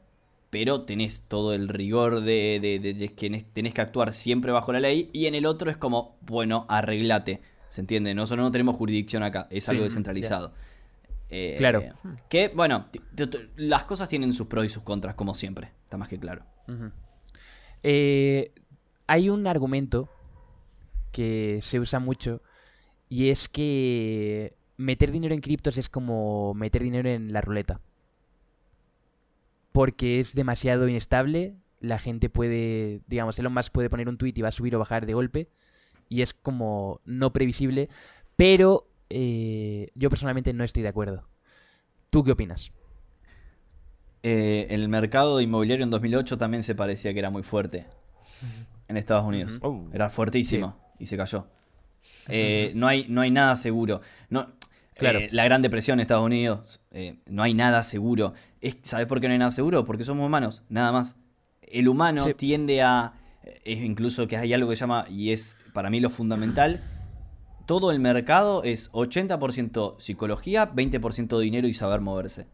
pero 0.51 0.83
tenés 0.83 1.23
todo 1.29 1.53
el 1.55 1.69
rigor 1.69 2.23
de, 2.23 2.59
de- 2.61 2.79
de- 2.79 2.95
de 2.95 3.09
que 3.15 3.29
tenés- 3.55 3.73
que 3.73 3.81
actuar 3.81 4.13
siempre 4.13 4.51
bajo 4.53 4.73
la 4.73 4.81
ley. 4.81 5.11
Y 5.13 5.27
en 5.27 5.35
el 5.35 5.45
otro 5.47 5.71
es 5.71 5.77
como, 5.77 6.17
bueno, 6.23 6.65
arreglate. 6.69 7.41
¿Se 7.69 7.81
entiende? 7.83 8.15
Nosotros 8.15 8.45
no 8.45 8.51
tenemos 8.51 8.77
jurisdicción 8.77 9.23
acá, 9.23 9.47
es 9.51 9.65
Sí, 9.65 9.71
algo 9.73 9.85
descentralizado. 9.85 10.55
Eh, 11.31 11.57
Claro. 11.59 11.83
Que, 12.31 12.49
bueno, 12.49 12.87
las 13.57 13.85
cosas 13.85 14.09
tienen 14.09 14.33
sus 14.33 14.47
pros 14.47 14.65
y 14.65 14.71
sus 14.71 14.83
contras, 14.83 15.15
como 15.15 15.35
siempre. 15.35 15.73
Está 15.85 15.99
más 15.99 16.09
que 16.09 16.19
claro. 16.19 16.43
Eh, 17.83 18.53
hay 19.07 19.29
un 19.31 19.47
argumento 19.47 20.09
que 21.13 21.59
se 21.63 21.79
usa 21.81 21.99
mucho 22.01 22.39
y 23.09 23.29
es 23.31 23.49
que 23.49 24.55
meter 24.77 25.11
dinero 25.11 25.35
en 25.35 25.41
criptos 25.41 25.77
es 25.79 25.89
como 25.89 26.55
meter 26.55 26.83
dinero 26.83 27.09
en 27.09 27.33
la 27.33 27.41
ruleta. 27.41 27.81
Porque 29.79 30.19
es 30.19 30.35
demasiado 30.35 30.89
inestable, 30.89 31.55
la 31.79 32.01
gente 32.01 32.29
puede, 32.29 33.01
digamos, 33.07 33.39
Elon 33.39 33.55
Musk 33.55 33.71
puede 33.71 33.89
poner 33.89 34.09
un 34.09 34.19
tweet 34.19 34.33
y 34.35 34.43
va 34.43 34.49
a 34.49 34.51
subir 34.51 34.75
o 34.75 34.81
bajar 34.81 35.07
de 35.07 35.15
golpe 35.15 35.51
y 36.09 36.23
es 36.23 36.35
como 36.35 37.01
no 37.05 37.33
previsible, 37.33 37.89
pero 38.35 38.89
eh, 39.09 39.93
yo 39.95 40.11
personalmente 40.11 40.53
no 40.53 40.65
estoy 40.65 40.83
de 40.83 40.89
acuerdo. 40.89 41.29
¿Tú 42.11 42.25
qué 42.25 42.33
opinas? 42.33 42.73
Eh, 44.25 44.67
el 44.71 44.89
mercado 44.89 45.41
inmobiliario 45.41 45.85
en 45.85 45.91
2008 45.91 46.39
también 46.39 46.65
se 46.65 46.75
parecía 46.75 47.13
que 47.13 47.21
era 47.21 47.31
muy 47.31 47.45
fuerte 47.45 47.87
en 48.89 48.97
Estados 48.97 49.27
Unidos. 49.27 49.61
Oh. 49.63 49.87
Era 49.93 50.11
fuertísimo 50.11 50.77
y 50.99 51.07
se 51.07 51.17
cayó. 51.17 51.47
Eh, 52.27 52.73
no, 52.75 52.89
hay, 52.89 53.07
no 53.09 53.21
hay 53.21 53.31
nada 53.31 53.55
seguro. 53.55 54.01
No, 54.29 54.58
Claro. 54.99 55.19
eh, 55.21 55.29
la 55.33 55.45
Gran 55.45 55.63
Depresión 55.63 55.99
en 55.99 56.03
Estados 56.03 56.25
Unidos, 56.25 56.81
eh, 56.91 57.17
no 57.27 57.43
hay 57.43 57.55
nada 57.55 57.83
seguro. 57.83 58.35
Es- 58.61 58.77
¿Sabes 58.83 59.07
por 59.07 59.21
qué 59.21 59.29
no 59.29 59.33
hay 59.33 59.39
nada 59.39 59.51
seguro? 59.51 59.85
Porque 59.85 60.05
somos 60.05 60.27
humanos, 60.27 60.63
nada 60.69 60.93
más. 60.93 61.17
El 61.63 61.89
humano 61.89 62.25
Sí. 62.25 62.35
tiende 62.35 62.83
a... 62.83 63.15
Es 63.65 63.79
incluso 63.83 64.27
que 64.27 64.37
hay 64.37 64.53
algo 64.53 64.69
que 64.69 64.77
se 64.77 64.81
llama, 64.81 65.07
y 65.09 65.33
es 65.33 65.57
para 65.73 65.89
mí 65.89 66.01
lo 66.01 66.11
fundamental, 66.11 66.83
todo 67.67 67.91
el 67.91 67.99
mercado 68.01 68.63
es 68.63 68.91
80% 68.93 69.97
psicología, 69.99 70.71
20% 70.75 71.39
dinero 71.39 71.67
y 71.69 71.75
saber 71.75 72.01
moverse. 72.01 72.47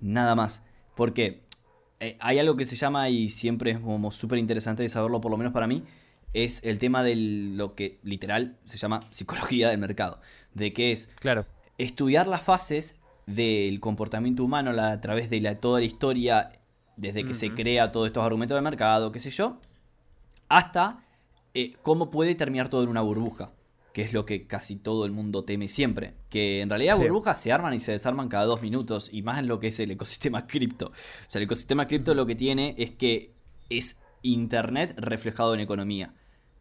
Nada 0.00 0.34
más. 0.34 0.62
Porque 0.94 1.42
eh, 2.00 2.16
hay 2.20 2.38
algo 2.38 2.56
que 2.56 2.64
se 2.66 2.76
llama, 2.76 3.08
y 3.10 3.28
siempre 3.28 3.70
es 3.72 3.78
como 3.78 4.10
súper 4.12 4.38
interesante 4.38 4.82
de 4.82 4.88
saberlo, 4.88 5.20
por 5.20 5.30
lo 5.30 5.36
menos 5.38 5.52
para 5.52 5.66
mí, 5.66 5.84
es 6.34 6.62
el 6.64 6.78
tema 6.78 7.02
de 7.02 7.14
lo 7.16 7.74
que 7.74 7.98
literal 8.02 8.56
se 8.64 8.76
llama 8.78 9.00
psicología 9.10 9.68
del 9.70 9.78
mercado. 9.78 10.20
De 10.54 10.72
que 10.72 10.92
es 10.92 11.08
Claro. 11.20 11.46
Estudiar 11.84 12.26
las 12.26 12.42
fases 12.42 12.96
del 13.26 13.80
comportamiento 13.80 14.44
humano 14.44 14.72
la- 14.72 14.92
a 14.92 15.00
través 15.00 15.30
de 15.30 15.40
la, 15.40 15.56
toda 15.60 15.80
la 15.80 15.86
historia, 15.86 16.52
desde 16.96 17.24
que 17.24 17.34
se 17.34 17.52
crea 17.54 17.90
todos 17.92 18.06
estos 18.06 18.24
argumentos 18.24 18.56
de 18.56 18.62
mercado, 18.62 19.12
qué 19.12 19.18
sé 19.20 19.30
yo, 19.30 19.58
hasta 20.48 21.04
eh, 21.54 21.74
cómo 21.82 22.10
puede 22.10 22.34
terminar 22.34 22.68
todo 22.68 22.82
en 22.82 22.88
una 22.88 23.00
burbuja, 23.02 23.52
que 23.92 24.02
es 24.02 24.12
lo 24.12 24.24
que 24.24 24.46
casi 24.46 24.76
todo 24.76 25.04
el 25.04 25.12
mundo 25.12 25.44
teme 25.44 25.68
siempre. 25.68 26.14
Que 26.30 26.60
en 26.62 26.70
realidad 26.70 26.96
Sí. 26.96 27.02
burbujas 27.02 27.40
se 27.40 27.52
arman 27.52 27.74
y 27.74 27.80
se 27.80 27.92
desarman 27.92 28.28
cada 28.28 28.44
dos 28.44 28.62
minutos, 28.62 29.10
y 29.12 29.22
más 29.22 29.38
en 29.38 29.48
lo 29.48 29.58
que 29.60 29.68
es 29.68 29.78
el 29.80 29.90
ecosistema 29.90 30.46
cripto. 30.46 30.86
O 30.88 30.92
sea, 31.30 31.38
el 31.40 31.44
ecosistema 31.44 31.86
cripto 31.86 32.14
lo 32.14 32.26
que 32.26 32.34
tiene 32.34 32.74
es 32.78 32.90
que 32.90 33.32
es 33.70 33.98
Internet 34.22 34.94
reflejado 34.98 35.52
en 35.54 35.60
economía. 35.60 36.14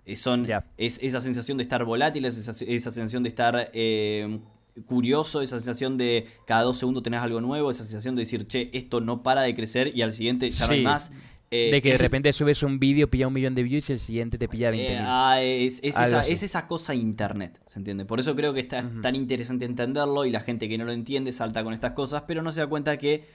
Eh, 0.05 0.15
son, 0.15 0.47
es 0.77 0.99
esa 1.01 1.21
sensación 1.21 1.57
de 1.57 1.63
estar 1.63 1.85
volátil, 1.85 2.25
es 2.25 2.37
esa, 2.37 2.51
esa 2.65 2.91
sensación 2.91 3.21
de 3.23 3.29
estar 3.29 3.69
eh, 3.73 4.39
curioso, 4.85 5.41
esa 5.41 5.57
sensación 5.57 5.97
de 5.97 6.27
cada 6.45 6.63
dos 6.63 6.77
segundos 6.77 7.03
tenés 7.03 7.21
algo 7.21 7.41
nuevo, 7.41 7.69
esa 7.71 7.83
sensación 7.83 8.15
de 8.15 8.21
decir, 8.21 8.47
che, 8.47 8.69
esto 8.73 9.01
no 9.01 9.23
para 9.23 9.41
de 9.41 9.53
crecer 9.55 9.91
y 9.95 10.01
al 10.01 10.13
siguiente 10.13 10.49
ya 10.51 10.67
no 10.67 10.73
hay 10.73 10.83
más. 10.83 11.11
Eh, 11.53 11.69
De 11.69 11.81
que 11.81 11.91
de 11.91 11.97
repente 11.97 12.31
subes 12.31 12.63
un 12.63 12.79
vídeo, 12.79 13.09
pilla 13.09 13.27
un 13.27 13.33
millón 13.33 13.53
de 13.55 13.63
views 13.63 13.89
y 13.89 13.93
el 13.93 13.99
siguiente 13.99 14.37
te 14.37 14.47
pilla 14.47 14.71
20 14.71 14.93
eh, 14.93 14.97
ah, 15.01 15.41
es, 15.41 15.81
esa, 15.83 16.21
es 16.25 16.43
esa 16.43 16.65
cosa 16.65 16.95
internet, 16.95 17.59
¿se 17.67 17.77
entiende? 17.77 18.05
Por 18.05 18.21
eso 18.21 18.33
creo 18.37 18.53
que 18.53 18.61
está 18.61 18.89
tan 19.01 19.15
interesante 19.15 19.65
entenderlo 19.65 20.23
y 20.23 20.31
la 20.31 20.39
gente 20.39 20.69
que 20.69 20.77
no 20.77 20.85
lo 20.85 20.93
entiende 20.93 21.33
salta 21.33 21.61
con 21.65 21.73
estas 21.73 21.91
cosas, 21.91 22.23
pero 22.25 22.41
no 22.41 22.53
se 22.53 22.61
da 22.61 22.67
cuenta 22.67 22.95
que 22.95 23.25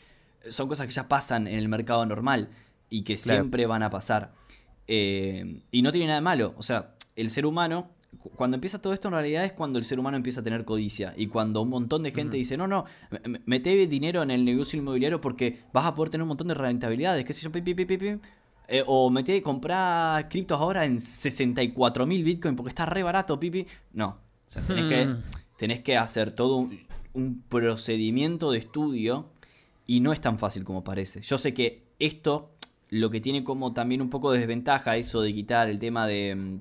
son 0.48 0.66
cosas 0.66 0.86
que 0.86 0.92
ya 0.92 1.08
pasan 1.08 1.46
en 1.46 1.58
el 1.58 1.68
mercado 1.68 2.06
normal 2.06 2.48
y 2.88 3.02
que 3.02 3.16
Claro. 3.16 3.40
siempre 3.42 3.66
van 3.66 3.82
a 3.82 3.90
pasar. 3.90 4.32
Eh, 4.86 5.60
y 5.70 5.82
no 5.82 5.92
tiene 5.92 6.06
nada 6.06 6.20
de 6.20 6.24
malo, 6.24 6.54
o 6.56 6.62
sea, 6.62 6.94
el 7.16 7.28
ser 7.28 7.44
humano, 7.44 7.90
cuando 8.34 8.54
empieza 8.56 8.80
todo 8.80 8.92
esto 8.92 9.08
en 9.08 9.14
realidad 9.14 9.44
es 9.44 9.52
cuando 9.52 9.78
el 9.78 9.84
ser 9.84 9.98
humano 10.00 10.16
empieza 10.16 10.40
a 10.40 10.42
tener 10.42 10.64
codicia 10.64 11.14
y 11.16 11.26
cuando 11.28 11.62
un 11.62 11.68
montón 11.68 12.02
de 12.02 12.10
gente 12.12 12.36
dice, 12.36 12.56
no, 12.56 12.66
no, 12.66 12.84
me- 13.10 13.28
me- 13.28 13.40
mete 13.46 13.86
dinero 13.86 14.22
en 14.22 14.30
el 14.30 14.44
negocio 14.44 14.78
inmobiliario 14.78 15.20
porque 15.20 15.60
vas 15.72 15.84
a 15.86 15.94
poder 15.94 16.10
tener 16.10 16.22
un 16.22 16.28
montón 16.28 16.48
de 16.48 16.54
rentabilidades, 16.54 17.24
qué 17.24 17.32
sé 17.32 17.42
yo, 17.42 17.52
pi, 17.52 17.60
pi, 17.62 17.74
pi. 17.84 18.18
Eh, 18.68 18.82
o 18.86 19.10
metí 19.10 19.40
comprar 19.42 20.28
criptos 20.28 20.60
ahora 20.60 20.84
en 20.84 21.00
64 21.00 22.04
mil 22.06 22.24
Bitcoin 22.24 22.56
porque 22.56 22.70
está 22.70 22.84
re 22.84 23.02
barato, 23.04 23.38
pipi. 23.38 23.64
No. 23.92 24.08
O 24.48 24.50
sea, 24.50 24.62
tenés, 24.62 24.86
que, 24.88 25.06
Mm. 25.06 25.22
tenés 25.56 25.80
que 25.80 25.96
hacer 25.96 26.32
todo 26.32 26.56
un, 26.56 26.78
un 27.14 27.42
procedimiento 27.48 28.50
de 28.50 28.58
estudio 28.58 29.26
y 29.86 30.00
no 30.00 30.12
es 30.12 30.20
tan 30.20 30.38
fácil 30.38 30.64
como 30.64 30.82
parece. 30.82 31.20
Yo 31.20 31.38
sé 31.38 31.54
que 31.54 31.84
esto, 32.00 32.50
lo 32.90 33.10
que 33.10 33.20
tiene 33.20 33.44
como 33.44 33.72
también 33.72 34.02
un 34.02 34.10
poco 34.10 34.32
de 34.32 34.38
desventaja, 34.40 34.96
eso 34.96 35.20
de 35.22 35.32
quitar 35.32 35.68
el 35.68 35.78
tema 35.78 36.06
de. 36.08 36.34
mm, 36.34 36.60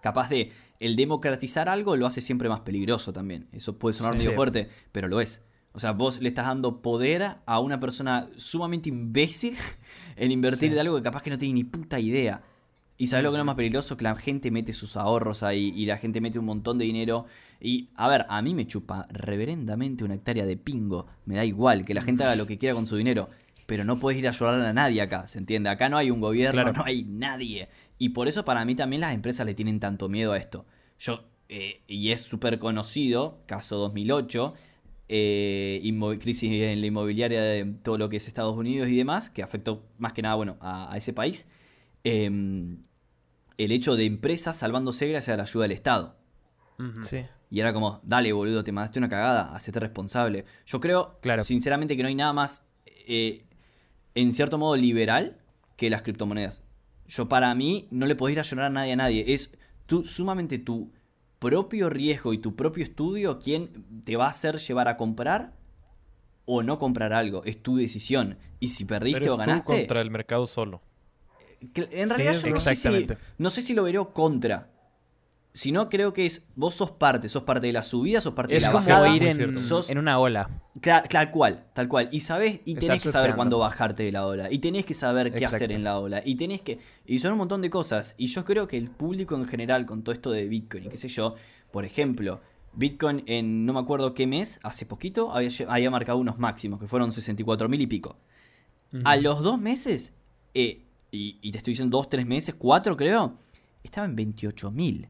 capaz 0.00 0.28
de. 0.30 0.52
El 0.80 0.96
democratizar 0.96 1.68
algo 1.68 1.96
lo 1.96 2.06
hace 2.06 2.20
siempre 2.20 2.48
más 2.48 2.60
peligroso 2.60 3.12
también. 3.12 3.48
Eso 3.52 3.78
puede 3.78 3.94
sonar 3.94 4.14
Sí. 4.14 4.18
medio 4.20 4.30
Sí. 4.32 4.36
fuerte, 4.36 4.68
pero 4.92 5.08
lo 5.08 5.20
es. 5.20 5.42
O 5.72 5.78
sea, 5.80 5.92
vos 5.92 6.20
le 6.20 6.28
estás 6.28 6.46
dando 6.46 6.80
poder 6.80 7.36
a 7.44 7.60
una 7.60 7.78
persona 7.80 8.28
sumamente 8.36 8.88
imbécil 8.88 9.54
en 10.16 10.30
invertir 10.32 10.70
Sí. 10.70 10.74
de 10.74 10.80
algo 10.80 10.96
que 10.96 11.02
capaz 11.02 11.22
que 11.22 11.30
no 11.30 11.38
tiene 11.38 11.54
ni 11.54 11.64
puta 11.64 12.00
idea. 12.00 12.42
Y 12.98 13.08
sabes 13.08 13.24
lo 13.24 13.30
que 13.30 13.36
no 13.36 13.42
es 13.42 13.46
más 13.46 13.56
peligroso, 13.56 13.98
que 13.98 14.04
la 14.04 14.16
gente 14.16 14.50
mete 14.50 14.72
sus 14.72 14.96
ahorros 14.96 15.42
ahí 15.42 15.70
y 15.76 15.84
la 15.84 15.98
gente 15.98 16.22
mete 16.22 16.38
un 16.38 16.46
montón 16.46 16.78
de 16.78 16.86
dinero. 16.86 17.26
Y, 17.60 17.90
a 17.94 18.08
ver, 18.08 18.24
a 18.30 18.40
mí 18.40 18.54
me 18.54 18.66
chupa 18.66 19.04
reverendamente 19.10 20.02
una 20.02 20.14
hectárea 20.14 20.46
de 20.46 20.56
pingo. 20.56 21.06
Me 21.26 21.34
da 21.36 21.44
igual 21.44 21.84
que 21.84 21.92
la 21.92 22.00
gente 22.00 22.24
haga 22.24 22.36
lo 22.36 22.46
que 22.46 22.56
quiera 22.56 22.74
con 22.74 22.86
su 22.86 22.96
dinero. 22.96 23.28
Pero 23.66 23.84
no 23.84 23.98
puedes 23.98 24.18
ir 24.18 24.28
a 24.28 24.30
llorar 24.30 24.62
a 24.62 24.72
nadie 24.72 25.02
acá, 25.02 25.26
¿se 25.26 25.38
entiende? 25.38 25.68
Acá 25.68 25.88
no 25.90 25.98
hay 25.98 26.10
un 26.10 26.20
gobierno, 26.20 26.62
Claro. 26.62 26.72
no 26.78 26.84
hay 26.86 27.02
nadie. 27.04 27.68
Y 27.98 28.10
por 28.10 28.28
eso 28.28 28.44
para 28.44 28.64
mí 28.64 28.74
también 28.74 29.00
las 29.00 29.14
empresas 29.14 29.46
le 29.46 29.54
tienen 29.54 29.80
tanto 29.80 30.08
miedo 30.08 30.32
a 30.32 30.36
esto. 30.38 30.66
Yo, 30.98 31.24
eh, 31.48 31.82
y 31.86 32.10
es 32.10 32.22
súper 32.22 32.58
conocido, 32.58 33.42
caso 33.46 33.76
2008, 33.78 34.54
eh, 35.08 35.80
inmo- 35.84 36.18
crisis 36.18 36.50
en 36.62 36.80
la 36.80 36.86
inmobiliaria 36.88 37.40
de 37.42 37.64
todo 37.82 37.96
lo 37.96 38.08
que 38.08 38.16
es 38.16 38.26
Estados 38.28 38.56
Unidos 38.56 38.88
y 38.88 38.96
demás, 38.96 39.30
que 39.30 39.42
afectó 39.42 39.86
más 39.98 40.12
que 40.12 40.22
nada, 40.22 40.34
bueno, 40.34 40.56
a, 40.60 40.92
a 40.92 40.96
ese 40.96 41.12
país. 41.12 41.46
Em, 42.04 42.82
el 43.56 43.72
hecho 43.72 43.96
de 43.96 44.04
empresas 44.04 44.56
salvándose 44.58 45.08
gracias 45.08 45.34
a 45.34 45.36
la 45.36 45.42
ayuda 45.44 45.62
del 45.62 45.72
Estado. 45.72 46.16
Sí. 47.04 47.24
Y 47.50 47.60
era 47.60 47.72
como, 47.72 48.00
dale, 48.04 48.32
boludo, 48.32 48.62
te 48.62 48.72
mandaste 48.72 48.98
una 48.98 49.08
cagada, 49.08 49.54
hacete 49.54 49.80
responsable. 49.80 50.44
Yo 50.66 50.78
creo, 50.80 51.18
Claro. 51.22 51.42
sinceramente, 51.44 51.96
que 51.96 52.02
no 52.02 52.08
hay 52.08 52.14
nada 52.14 52.32
más, 52.34 52.66
eh, 53.06 53.44
en 54.14 54.32
cierto 54.32 54.58
modo, 54.58 54.76
liberal 54.76 55.38
que 55.76 55.88
las 55.88 56.02
criptomonedas. 56.02 56.62
Yo, 57.08 57.28
para 57.28 57.54
mí, 57.54 57.88
no 57.90 58.06
le 58.06 58.16
podés 58.16 58.34
ir 58.34 58.40
a 58.40 58.42
llorar 58.42 58.66
a 58.66 58.70
nadie 58.70 58.92
a 58.92 58.96
nadie. 58.96 59.24
Es 59.34 59.56
tú, 59.86 60.02
sumamente 60.04 60.58
tu 60.58 60.92
propio 61.38 61.90
riesgo 61.90 62.32
y 62.32 62.38
tu 62.38 62.56
propio 62.56 62.82
estudio 62.84 63.38
quien 63.38 63.70
te 64.04 64.16
va 64.16 64.26
a 64.26 64.30
hacer 64.30 64.56
llevar 64.58 64.88
a 64.88 64.96
comprar 64.96 65.54
o 66.44 66.62
no 66.62 66.78
comprar 66.78 67.12
algo. 67.12 67.44
Es 67.44 67.62
tu 67.62 67.76
decisión. 67.76 68.38
Y 68.60 68.68
si 68.68 68.84
perdiste 68.84 69.28
o 69.28 69.34
tú 69.34 69.38
ganaste. 69.38 69.64
contra 69.64 70.00
el 70.00 70.10
mercado 70.10 70.46
solo. 70.46 70.82
Que- 71.72 71.88
En 71.92 72.08
realidad 72.08 72.34
yo 72.34 72.50
no 72.50 72.60
sé, 72.60 72.76
si, 72.76 72.88
Exactamente. 72.88 73.18
no 73.38 73.50
sé 73.50 73.62
si 73.62 73.74
lo 73.74 73.82
veré 73.82 73.98
contra. 74.12 74.70
Si 75.56 75.72
no, 75.72 75.88
creo 75.88 76.12
que 76.12 76.26
es 76.26 76.44
vos 76.54 76.74
sos 76.74 76.90
parte, 76.90 77.30
sos 77.30 77.44
parte 77.44 77.66
de 77.66 77.72
la 77.72 77.82
subida, 77.82 78.20
sos 78.20 78.34
parte 78.34 78.54
Es 78.56 78.62
de 78.62 78.66
la 78.68 78.72
como 78.72 78.86
bajada. 78.86 79.08
ir 79.16 79.22
en. 79.22 79.58
Sos- 79.58 79.88
en 79.88 79.96
una 79.96 80.18
ola. 80.18 80.50
Tal 80.82 81.30
cual, 81.30 81.64
tal 81.72 81.88
cual. 81.88 82.10
Y 82.12 82.20
sabés, 82.20 82.60
y 82.66 82.72
Estar 82.72 82.80
tenés 82.88 83.02
que 83.02 83.08
saber 83.08 83.34
cuándo 83.36 83.58
bajarte 83.58 84.02
de 84.02 84.12
la 84.12 84.26
ola. 84.26 84.52
Y 84.52 84.58
tenés 84.58 84.84
que 84.84 84.92
saber 84.92 85.32
qué 85.32 85.46
hacer 85.46 85.72
en 85.72 85.82
la 85.82 85.98
ola. 85.98 86.20
Y 86.22 86.34
tenés 86.34 86.60
que. 86.60 86.78
Y 87.06 87.20
son 87.20 87.32
un 87.32 87.38
montón 87.38 87.62
de 87.62 87.70
cosas. 87.70 88.14
Y 88.18 88.26
yo 88.26 88.44
creo 88.44 88.68
que 88.68 88.76
el 88.76 88.90
público 88.90 89.34
en 89.34 89.46
general, 89.48 89.86
con 89.86 90.02
todo 90.02 90.12
esto 90.12 90.30
de 90.30 90.46
Bitcoin 90.46 90.84
y 90.84 90.88
qué 90.88 90.98
sé 90.98 91.08
yo, 91.08 91.36
por 91.70 91.86
ejemplo, 91.86 92.42
Bitcoin 92.74 93.22
en 93.26 93.64
no 93.64 93.72
me 93.72 93.80
acuerdo 93.80 94.12
qué 94.12 94.26
mes, 94.26 94.60
hace 94.62 94.84
poquito, 94.84 95.32
había 95.32 95.90
marcado 95.90 96.18
unos 96.18 96.38
máximos, 96.38 96.78
que 96.78 96.86
fueron 96.86 97.10
64 97.12 97.66
mil 97.70 97.80
y 97.80 97.86
pico. 97.86 98.16
A 99.04 99.16
los 99.16 99.40
dos 99.42 99.58
meses, 99.58 100.12
eh, 100.52 100.82
y, 101.10 101.38
y 101.40 101.50
te 101.52 101.56
estoy 101.58 101.70
diciendo 101.72 101.96
dos, 101.96 102.10
tres 102.10 102.26
meses, 102.26 102.54
cuatro 102.58 102.94
creo, 102.94 103.36
estaba 103.82 104.06
en 104.06 104.14
28 104.16 104.70
mil. 104.70 105.08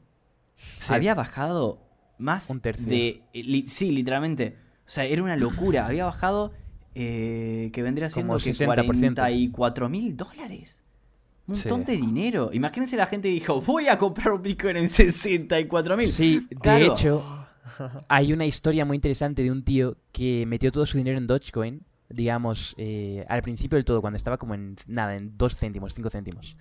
Sí. 0.56 0.92
Había 0.92 1.14
bajado 1.14 1.82
más 2.18 2.50
Un 2.50 2.60
tercio. 2.60 2.86
de... 2.86 3.22
eh, 3.32 3.42
li- 3.42 3.68
sí, 3.68 3.92
literalmente. 3.92 4.56
O 4.86 4.90
sea, 4.90 5.04
era 5.04 5.22
una 5.22 5.36
locura. 5.36 5.86
Había 5.86 6.04
bajado 6.04 6.52
eh, 6.94 7.70
que 7.72 7.82
vendría 7.82 8.08
siendo 8.08 8.34
Como 8.34 8.42
que 8.44 8.52
60%. 8.52 8.66
44 8.66 9.88
mil 9.88 10.16
dólares. 10.16 10.82
Un 11.46 11.54
Sí. 11.54 11.68
montón 11.68 11.86
de 11.86 12.00
dinero. 12.00 12.50
Imagínense 12.52 12.96
la 12.96 13.06
gente 13.06 13.28
que 13.28 13.34
dijo, 13.34 13.60
voy 13.60 13.88
a 13.88 13.98
comprar 13.98 14.32
un 14.32 14.42
Bitcoin 14.42 14.76
en 14.78 14.88
64 14.88 15.96
mil. 15.96 16.08
Sí, 16.08 16.46
de 16.62 16.86
hecho, 16.86 17.46
hay 18.08 18.32
una 18.32 18.46
historia 18.46 18.84
muy 18.84 18.96
interesante 18.96 19.42
de 19.42 19.50
un 19.50 19.62
tío 19.62 19.96
que 20.12 20.44
metió 20.46 20.72
todo 20.72 20.86
su 20.86 20.98
dinero 20.98 21.18
en 21.18 21.26
Dogecoin, 21.26 21.84
digamos, 22.08 22.74
eh, 22.78 23.24
al 23.28 23.42
principio 23.42 23.76
del 23.76 23.84
todo, 23.84 24.00
cuando 24.00 24.16
estaba 24.16 24.38
como 24.38 24.54
en 24.54 24.76
nada, 24.86 25.14
en 25.16 25.36
2 25.36 25.56
céntimos, 25.58 25.92
5 25.94 26.10
céntimos. 26.10 26.56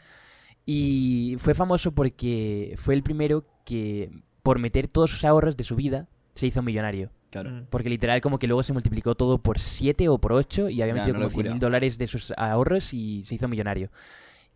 Y 0.65 1.35
fue 1.39 1.53
famoso 1.53 1.91
porque 1.93 2.73
fue 2.77 2.95
el 2.95 3.03
primero 3.03 3.45
que, 3.65 4.09
por 4.43 4.59
meter 4.59 4.87
todos 4.87 5.11
sus 5.11 5.23
ahorros 5.25 5.57
de 5.57 5.63
su 5.63 5.75
vida, 5.75 6.07
se 6.33 6.47
hizo 6.47 6.61
millonario. 6.61 7.09
Claro. 7.29 7.51
Mm. 7.51 7.65
Porque 7.69 7.89
literal 7.89 8.21
como 8.21 8.39
que 8.39 8.47
luego 8.47 8.63
se 8.63 8.73
multiplicó 8.73 9.15
todo 9.15 9.37
por 9.37 9.59
7 9.59 10.07
o 10.09 10.17
por 10.17 10.33
8 10.33 10.69
y 10.69 10.81
había 10.81 10.95
Ya, 10.95 11.01
metido 11.01 11.15
como 11.15 11.29
100 11.29 11.37
locura. 11.37 11.51
mil 11.51 11.59
dólares 11.59 11.97
de 11.97 12.07
sus 12.07 12.31
ahorros 12.37 12.93
y 12.93 13.23
se 13.23 13.35
hizo 13.35 13.47
millonario. 13.47 13.89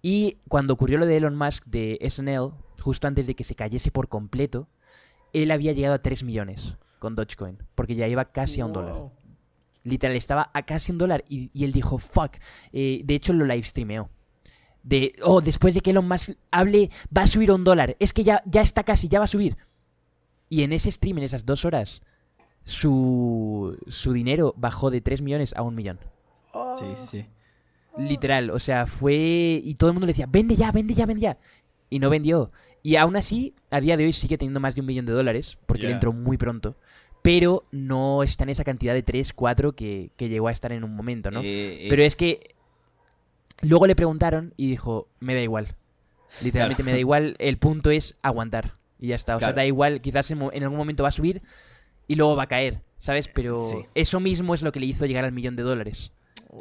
Y 0.02 0.38
cuando 0.48 0.74
ocurrió 0.74 0.98
lo 0.98 1.06
de 1.06 1.18
Elon 1.18 1.36
Musk 1.36 1.66
de 1.66 2.00
SNL, 2.10 2.54
justo 2.82 3.08
antes 3.08 3.28
de 3.28 3.36
que 3.36 3.44
se 3.44 3.56
cayese 3.56 3.92
por 3.92 4.08
completo, 4.08 4.68
él 5.34 5.52
había 5.52 5.74
llegado 5.74 5.96
a 5.96 6.02
3 6.02 6.24
millones 6.24 6.76
con 7.00 7.16
Dogecoin, 7.16 7.58
porque 7.76 7.96
ya 7.96 8.08
iba 8.08 8.26
casi 8.26 8.62
a 8.62 8.66
un 8.66 8.74
dólar. 8.74 8.96
Literal, 9.84 10.16
estaba 10.16 10.50
a 10.54 10.64
casi 10.64 10.92
un 10.92 10.98
dólar 10.98 11.24
y, 11.30 11.50
y 11.54 11.64
él 11.66 11.72
dijo, 11.72 11.98
fuck. 11.98 12.38
Eh, 12.72 13.02
de 13.04 13.16
hecho, 13.16 13.34
lo 13.34 13.46
live 13.46 13.64
streameó. 13.64 14.10
De, 14.84 15.14
oh, 15.24 15.42
después 15.42 15.74
de 15.76 15.82
que 15.82 15.92
Elon 15.92 16.08
Musk 16.08 16.32
hable, 16.52 16.90
va 17.16 17.24
a 17.24 17.28
subir 17.28 17.52
un 17.52 17.64
dólar. 17.64 17.96
Es 18.00 18.14
que 18.14 18.24
ya, 18.24 18.42
ya 18.46 18.62
está 18.62 18.84
casi, 18.84 19.08
ya 19.08 19.20
va 19.20 19.26
a 19.26 19.28
subir. 19.28 19.58
Y 20.50 20.64
en 20.64 20.74
ese 20.74 20.92
stream, 20.92 21.18
en 21.20 21.26
esas 21.26 21.46
dos 21.46 21.66
horas, 21.66 22.02
su, 22.64 23.78
su 23.88 24.14
dinero 24.14 24.54
bajó 24.58 24.90
de 24.92 25.02
3 25.02 25.22
millones 25.22 25.54
a 25.56 25.62
un 25.62 25.76
millón. 25.76 26.00
Sí, 26.76 26.86
sí, 26.96 27.06
sí. 27.06 27.26
Literal, 27.98 28.52
o 28.52 28.60
sea, 28.60 28.88
fue... 28.88 29.62
Y 29.64 29.76
todo 29.76 29.90
el 29.90 29.94
mundo 29.96 30.06
le 30.08 30.12
decía, 30.14 30.28
vende 30.30 30.56
ya, 30.56 30.72
vende 30.72 30.94
ya, 30.94 31.06
vende 31.06 31.22
ya. 31.22 31.38
Y 31.90 32.00
no 32.00 32.10
vendió. 32.10 32.52
Y 32.82 32.96
aún 32.96 33.16
así, 33.16 33.56
a 33.72 33.82
día 33.82 33.98
de 33.98 34.06
hoy 34.06 34.14
sigue 34.14 34.38
teniendo 34.38 34.60
más 34.60 34.76
de 34.76 34.82
un 34.82 34.88
millón 34.88 35.06
de 35.06 35.14
dólares, 35.14 35.58
porque 35.66 35.84
le 35.84 35.90
Ya. 35.90 35.96
entró 35.96 36.14
muy 36.14 36.38
pronto. 36.38 36.78
Pero 37.22 37.64
no 37.72 38.24
está 38.24 38.44
en 38.46 38.52
esa 38.52 38.64
cantidad 38.64 38.94
de 38.94 39.04
3, 39.04 39.34
4 39.34 39.74
que, 39.74 40.12
que 40.16 40.30
llegó 40.30 40.48
a 40.48 40.52
estar 40.52 40.72
en 40.72 40.84
un 40.86 40.96
momento, 40.96 41.32
¿no? 41.32 41.42
Eh, 41.44 41.88
Pero 41.90 42.02
es 42.04 42.16
que 42.16 42.56
luego 43.62 43.88
le 43.88 43.96
preguntaron 43.96 44.54
y 44.58 44.68
dijo, 44.68 45.08
me 45.20 45.34
da 45.36 45.42
igual. 45.42 45.68
Literalmente 46.42 46.84
Claro. 46.84 46.86
me 46.86 46.92
da 46.94 47.00
igual, 47.00 47.36
el 47.40 47.58
punto 47.58 47.92
es 47.92 48.16
aguantar. 48.22 48.74
Y 49.00 49.08
ya 49.08 49.16
está. 49.16 49.36
O 49.36 49.40
sea, 49.40 49.54
da 49.54 49.66
igual, 49.66 50.02
quizás 50.02 50.30
en, 50.32 50.42
en 50.54 50.64
algún 50.64 50.78
momento 50.78 51.04
va 51.04 51.10
a 51.10 51.14
subir 51.14 51.42
y 52.08 52.16
luego 52.16 52.36
va 52.36 52.44
a 52.44 52.48
caer, 52.48 52.82
¿sabes? 52.98 53.28
Pero 53.28 53.60
Sí. 53.62 53.78
eso 53.96 54.20
mismo 54.20 54.54
es 54.54 54.62
lo 54.62 54.72
que 54.72 54.80
le 54.80 54.86
hizo 54.88 55.06
llegar 55.06 55.24
al 55.26 55.32
millón 55.32 55.56
de 55.56 55.64
dólares. 55.64 56.12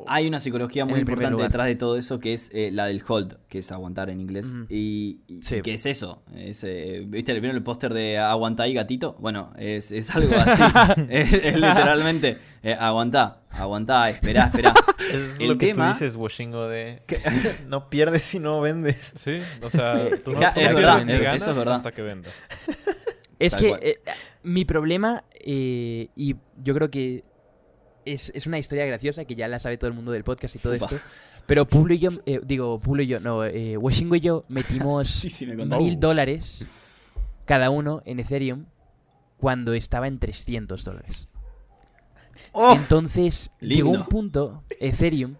Hay 0.06 0.28
una 0.28 0.38
psicología 0.38 0.84
muy 0.84 1.00
importante 1.00 1.30
lugar. 1.32 1.48
detrás 1.48 1.66
de 1.66 1.74
todo 1.74 1.96
eso 1.96 2.18
que 2.20 2.34
es 2.34 2.50
eh, 2.52 2.68
la 2.70 2.84
del 2.86 3.02
hold, 3.08 3.38
que 3.48 3.60
es 3.60 3.72
aguantar 3.72 4.10
en 4.10 4.20
inglés. 4.20 4.54
Y, 4.68 5.20
y- 5.26 5.42
Sí. 5.42 5.56
y 5.56 5.62
que 5.62 5.72
es 5.74 5.86
eso. 5.86 6.22
Es, 6.34 6.62
eh, 6.64 7.04
¿Viste? 7.06 7.32
¿Vieron 7.40 7.56
el 7.56 7.62
póster 7.62 7.94
de 7.94 8.18
aguantá 8.18 8.64
ahí 8.64 8.74
gatito? 8.74 9.16
Bueno, 9.18 9.52
es, 9.56 9.90
es 9.90 10.14
algo 10.14 10.34
así. 10.36 10.62
es, 11.08 11.32
es 11.32 11.54
literalmente 11.54 12.36
eh, 12.62 12.74
aguantá, 12.78 13.40
aguantá, 13.50 14.10
esperá, 14.10 14.44
esperá. 14.46 14.74
Es 15.08 15.40
El 15.40 15.48
lo 15.48 15.56
que 15.56 15.68
tema- 15.68 15.94
tú 15.96 16.04
dices, 16.04 16.16
Washingo, 16.16 16.68
de 16.68 17.00
no 17.66 17.88
pierdes 17.88 18.22
si 18.24 18.38
no 18.38 18.60
vendes. 18.60 19.12
Sí, 19.16 19.38
o 19.62 19.70
sea, 19.70 20.10
tú 20.22 20.32
no, 20.32 20.38
tú 20.40 20.44
es 20.60 20.74
verdad, 20.74 21.02
ganas 21.06 21.34
eso 21.42 21.52
es 21.52 21.56
verdad. 21.56 21.74
hasta 21.76 21.92
que 21.92 22.02
vendas. 22.02 22.32
Es 23.38 23.52
Tal 23.52 23.60
que 23.62 23.70
eh, 23.80 24.00
mi 24.42 24.66
problema, 24.66 25.24
eh, 25.40 26.08
y 26.14 26.34
yo 26.62 26.74
creo 26.74 26.90
que 26.90 27.24
es, 28.12 28.32
es 28.34 28.46
una 28.46 28.58
historia 28.58 28.86
graciosa 28.86 29.24
que 29.24 29.34
ya 29.34 29.48
la 29.48 29.58
sabe 29.58 29.78
todo 29.78 29.88
el 29.88 29.94
mundo 29.94 30.12
del 30.12 30.24
podcast 30.24 30.56
y 30.56 30.58
todo 30.58 30.74
Upa. 30.74 30.86
esto. 30.86 30.98
Pero 31.46 31.66
Pablo 31.66 31.94
y 31.94 31.98
yo, 31.98 32.10
eh, 32.26 32.40
digo, 32.44 32.78
Pablo 32.78 33.02
y 33.02 33.06
yo, 33.06 33.20
no, 33.20 33.44
eh, 33.44 33.76
Washingo 33.76 34.16
y 34.16 34.20
yo 34.20 34.44
metimos 34.48 35.08
Sí, 35.10 35.30
sí, 35.30 35.46
me 35.46 35.64
mil 35.64 35.98
dólares 35.98 36.66
cada 37.46 37.70
uno 37.70 38.02
en 38.04 38.20
Ethereum 38.20 38.66
cuando 39.38 39.72
estaba 39.72 40.08
en 40.08 40.18
300 40.18 40.84
dólares. 40.84 41.28
Entonces 42.54 43.50
llegó 43.60 43.90
un 43.90 44.04
punto, 44.06 44.64
Ethereum, 44.80 45.36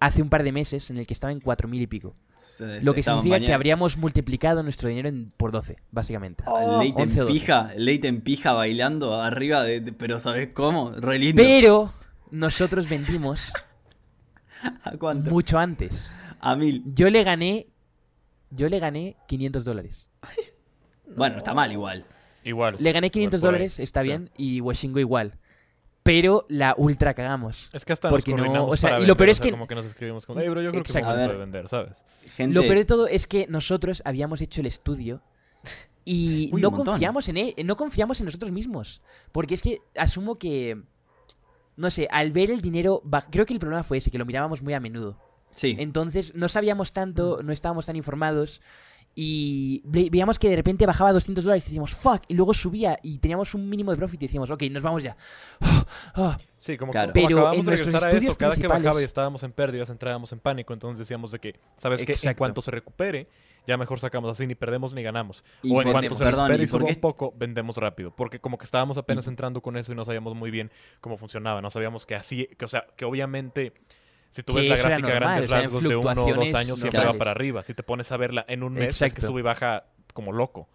hace 0.00 0.22
un 0.22 0.30
par 0.30 0.42
de 0.42 0.52
meses 0.52 0.90
en 0.90 0.96
el 0.96 1.06
que 1.06 1.14
estaba 1.14 1.32
en 1.32 1.40
4.000 1.40 1.82
y 1.82 1.86
pico. 1.86 2.16
Se- 2.40 2.82
Lo 2.82 2.94
que 2.94 3.02
significa 3.02 3.38
que 3.40 3.52
habríamos 3.52 3.96
multiplicado 3.96 4.62
nuestro 4.62 4.88
dinero 4.88 5.08
en- 5.08 5.32
por 5.36 5.52
12, 5.52 5.76
básicamente. 5.90 6.44
Leite 6.78 7.02
11 7.02 7.20
o 7.20 7.22
en 7.22 7.28
12. 7.28 7.32
pija, 7.32 7.72
Leite 7.76 8.08
en 8.08 8.20
pija 8.22 8.52
bailando 8.52 9.20
arriba 9.20 9.62
de, 9.62 9.80
de- 9.80 9.92
pero 9.92 10.18
¿sabes 10.18 10.48
cómo? 10.54 10.90
Re 10.92 11.18
lindo. 11.18 11.42
Pero 11.42 11.92
nosotros 12.30 12.88
vendimos 12.88 13.52
¿A 14.84 14.92
cuánto? 14.98 15.30
mucho 15.30 15.58
antes. 15.58 16.14
A 16.40 16.56
mil. 16.56 16.82
Yo 16.94 17.10
le 17.10 17.22
gané. 17.24 17.66
Yo 18.50 18.68
le 18.68 18.78
gané 18.80 19.16
500 19.28 19.64
dólares. 19.64 20.08
Bueno, 21.16 21.38
está 21.38 21.54
mal 21.54 21.70
igual. 21.72 22.04
Igual. 22.44 22.76
Le 22.78 22.92
gané 22.92 23.10
500 23.10 23.40
por 23.40 23.48
ahí, 23.48 23.52
dólares, 23.52 23.78
está 23.78 24.02
sí. 24.02 24.08
bien, 24.08 24.30
y 24.36 24.60
Washingo 24.60 24.98
igual. 24.98 25.34
Pero 26.02 26.46
la 26.48 26.74
ultra 26.78 27.12
cagamos. 27.14 27.68
Es 27.72 27.84
que 27.84 27.92
hasta 27.92 28.08
Porque 28.08 28.32
nos 28.34 28.48
no, 28.48 28.66
o 28.66 28.76
sea, 28.76 28.90
para 28.90 28.96
y 29.02 29.06
lo 29.06 29.14
vender, 29.14 29.16
peor 29.18 29.28
o 29.28 29.32
es 29.32 29.36
sea, 29.36 29.44
que- 29.44 29.50
como 29.50 29.66
que 29.66 29.74
nos 29.74 29.84
escribimos 29.84 30.24
como, 30.26 30.40
bro, 30.40 30.46
yo 30.62 30.70
creo 30.70 30.72
que 30.72 30.78
Exacto. 30.78 31.10
momento 31.10 31.34
A 31.34 31.38
vender, 31.38 31.68
¿sabes? 31.68 32.02
Gente, 32.34 32.54
Lo 32.54 32.62
peor 32.62 32.76
de 32.76 32.84
todo 32.86 33.06
es 33.06 33.26
que 33.26 33.46
nosotros 33.48 34.02
habíamos 34.04 34.40
hecho 34.40 34.60
el 34.62 34.66
estudio 34.66 35.20
y 36.04 36.50
Uy, 36.54 36.60
no 36.62 36.72
confiamos 36.72 37.28
en 37.28 37.36
él, 37.36 37.54
no 37.64 37.76
confiamos 37.76 38.18
en 38.20 38.26
nosotros 38.26 38.50
mismos. 38.50 39.02
Porque 39.32 39.54
es 39.54 39.62
que 39.62 39.78
asumo 39.96 40.38
que. 40.38 40.82
No 41.76 41.90
sé, 41.90 42.08
al 42.10 42.32
ver 42.32 42.50
el 42.50 42.60
dinero. 42.62 43.02
Creo 43.30 43.44
que 43.46 43.52
el 43.52 43.58
problema 43.60 43.82
fue 43.84 43.98
ese, 43.98 44.10
que 44.10 44.18
lo 44.18 44.24
mirábamos 44.26 44.62
muy 44.62 44.72
a 44.74 44.80
menudo. 44.80 45.18
sí. 45.54 45.76
Entonces 45.78 46.34
no 46.34 46.48
sabíamos 46.48 46.92
tanto, 46.92 47.42
no 47.42 47.52
estábamos 47.52 47.86
tan 47.86 47.96
informados. 47.96 48.60
Y 49.14 49.82
ve- 49.84 50.08
veíamos 50.10 50.38
que 50.38 50.48
de 50.48 50.56
repente 50.56 50.86
bajaba 50.86 51.10
a 51.10 51.12
200 51.12 51.44
dólares 51.44 51.64
y 51.64 51.70
decíamos, 51.70 51.92
fuck, 51.94 52.22
y 52.28 52.34
luego 52.34 52.54
subía 52.54 52.98
y 53.02 53.18
teníamos 53.18 53.54
un 53.54 53.68
mínimo 53.68 53.90
de 53.90 53.96
profit 53.96 54.22
y 54.22 54.26
decíamos, 54.26 54.50
ok, 54.50 54.62
nos 54.70 54.82
vamos 54.82 55.02
ya. 55.02 55.16
Ah, 56.14 56.36
Sí, 56.56 56.76
como, 56.76 56.92
Claro. 56.92 57.12
como 57.12 57.26
Pero 57.26 57.38
acabamos 57.38 57.58
en 57.58 57.64
de 57.64 57.70
nuestros 57.70 57.86
regresar 57.92 58.06
a 58.06 58.10
eso, 58.10 58.16
estudios 58.18 58.36
cada 58.36 58.54
que 58.56 58.68
bajaba 58.68 59.00
y 59.00 59.04
estábamos 59.04 59.42
en 59.42 59.52
pérdidas, 59.52 59.88
entrábamos 59.90 60.30
en 60.32 60.40
pánico, 60.40 60.72
entonces 60.74 60.98
decíamos 60.98 61.32
de 61.32 61.38
que, 61.38 61.58
¿sabes 61.78 62.04
qué? 62.04 62.14
En 62.22 62.34
cuanto 62.34 62.60
se 62.62 62.70
recupere, 62.70 63.28
ya 63.66 63.76
mejor 63.78 63.98
sacamos 63.98 64.30
así, 64.30 64.46
ni 64.46 64.54
perdemos 64.54 64.92
ni 64.94 65.02
ganamos. 65.02 65.42
Y 65.62 65.74
o 65.74 65.80
en 65.82 65.90
cuanto 65.90 66.14
se 66.14 66.22
perdón, 66.24 66.48
recupere 66.48 66.62
¿y 66.62 66.66
y 66.66 66.70
por 66.70 66.80
suba 66.82 66.90
un 66.90 67.00
poco, 67.00 67.34
vendemos 67.36 67.76
rápido. 67.78 68.10
Porque 68.14 68.40
como 68.40 68.58
que 68.58 68.64
estábamos 68.64 68.96
apenas 68.98 69.26
entrando 69.26 69.60
con 69.62 69.76
eso 69.76 69.90
y 69.92 69.94
no 69.94 70.04
sabíamos 70.04 70.34
muy 70.36 70.50
bien 70.50 70.70
cómo 71.00 71.16
funcionaba. 71.16 71.60
No 71.62 71.70
sabíamos 71.70 72.04
que 72.06 72.14
así, 72.14 72.46
que, 72.58 72.64
o 72.64 72.68
sea, 72.68 72.86
que 72.96 73.04
obviamente... 73.04 73.72
Si 74.30 74.42
tú 74.42 74.52
ves 74.54 74.66
la 74.68 74.76
gráfica 74.76 75.08
a 75.08 75.20
normal, 75.20 75.20
grandes 75.20 75.44
o 75.44 75.48
sea, 75.48 75.58
en 75.58 75.64
rasgos 75.64 75.82
de 75.82 75.96
uno 75.96 76.24
o 76.24 76.34
dos 76.34 76.54
años, 76.54 76.78
siempre 76.80 77.04
va 77.04 77.14
para 77.14 77.30
arriba. 77.32 77.62
Si 77.62 77.74
te 77.74 77.82
pones 77.82 78.10
a 78.12 78.16
verla 78.16 78.44
en 78.48 78.62
un 78.62 78.74
mes, 78.74 79.02
es 79.02 79.12
que 79.12 79.20
sube 79.20 79.40
y 79.40 79.42
baja 79.42 79.84
como 80.14 80.32
loco. 80.32 80.68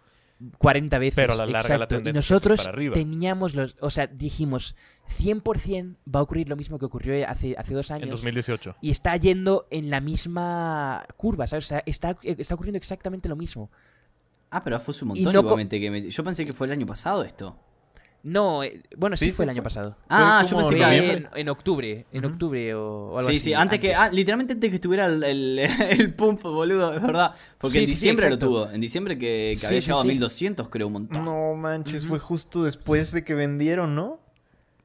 40 0.58 0.98
veces. 0.98 1.14
Pero 1.16 1.32
a 1.32 1.36
la 1.36 1.46
larga 1.46 1.68
la 1.70 1.74
exacto. 1.84 1.94
tendencia 1.96 2.18
y 2.18 2.20
nosotros 2.20 2.58
para 2.58 2.70
arriba. 2.70 2.92
teníamos 2.94 3.54
los. 3.54 3.76
O 3.80 3.90
sea, 3.90 4.06
dijimos, 4.06 4.76
100% 5.18 5.96
va 6.14 6.20
a 6.20 6.22
ocurrir 6.22 6.48
lo 6.48 6.56
mismo 6.56 6.78
que 6.78 6.84
ocurrió 6.84 7.26
hace, 7.28 7.54
hace 7.56 7.74
dos 7.74 7.88
En 7.90 7.96
años. 7.96 8.10
2018. 8.10 8.76
Y 8.82 8.90
está 8.90 9.16
yendo 9.16 9.66
en 9.70 9.88
la 9.88 10.00
misma 10.00 11.06
curva, 11.16 11.46
¿sabes? 11.46 11.64
O 11.64 11.68
sea, 11.68 11.82
está, 11.86 12.18
está 12.22 12.54
ocurriendo 12.54 12.76
exactamente 12.76 13.28
lo 13.28 13.36
mismo. 13.36 13.70
Ah, 14.50 14.62
pero 14.62 14.78
fue 14.78 14.94
un 14.94 15.16
Y 15.16 15.20
montón 15.20 15.32
no 15.32 15.40
igualmente. 15.40 15.80
Que 15.80 15.90
me- 15.90 16.10
Yo 16.10 16.22
pensé 16.22 16.44
que 16.44 16.52
fue 16.52 16.66
el 16.66 16.72
año 16.74 16.86
pasado 16.86 17.22
esto. 17.22 17.58
No, 18.28 18.64
eh, 18.64 18.82
bueno, 18.96 19.16
sí, 19.16 19.26
Sí, 19.26 19.30
fue 19.32 19.44
el 19.44 19.50
sí 19.50 19.52
año 19.52 19.62
fue. 19.62 19.64
pasado. 19.64 19.96
Ah, 20.08 20.44
yo 20.50 20.56
pensé 20.56 20.74
que... 20.74 21.12
en, 21.12 21.28
en 21.32 21.48
octubre, 21.48 22.06
en 22.10 22.24
octubre 22.24 22.74
o, 22.74 23.10
o 23.12 23.18
algo 23.18 23.30
Sí, 23.30 23.36
así. 23.36 23.44
sí, 23.44 23.54
antes 23.54 23.78
que... 23.78 23.94
Ah, 23.94 24.10
literalmente 24.10 24.54
antes 24.54 24.68
que 24.68 24.74
estuviera 24.76 25.06
el, 25.06 25.22
el, 25.22 25.58
el 25.90 26.12
pump, 26.14 26.42
boludo, 26.42 26.92
es 26.92 27.00
verdad. 27.00 27.34
Porque 27.58 27.74
Sí, 27.74 27.78
en 27.78 27.86
sí, 27.86 27.92
sí, 27.94 28.00
diciembre 28.00 28.28
lo 28.28 28.36
tuvo. 28.36 28.68
En 28.68 28.80
diciembre 28.80 29.16
que, 29.16 29.50
que 29.52 29.56
Sí, 29.60 29.66
había 29.66 29.80
sí, 29.80 29.86
llegado 29.86 30.02
sí. 30.02 30.08
a 30.08 30.10
1200, 30.10 30.68
creo, 30.70 30.88
un 30.88 30.92
montón. 30.94 31.24
No 31.24 31.54
manches, 31.54 32.04
fue 32.04 32.18
justo 32.18 32.64
después 32.64 33.12
de 33.12 33.22
que 33.22 33.34
vendieron, 33.34 33.94
¿no? 33.94 34.18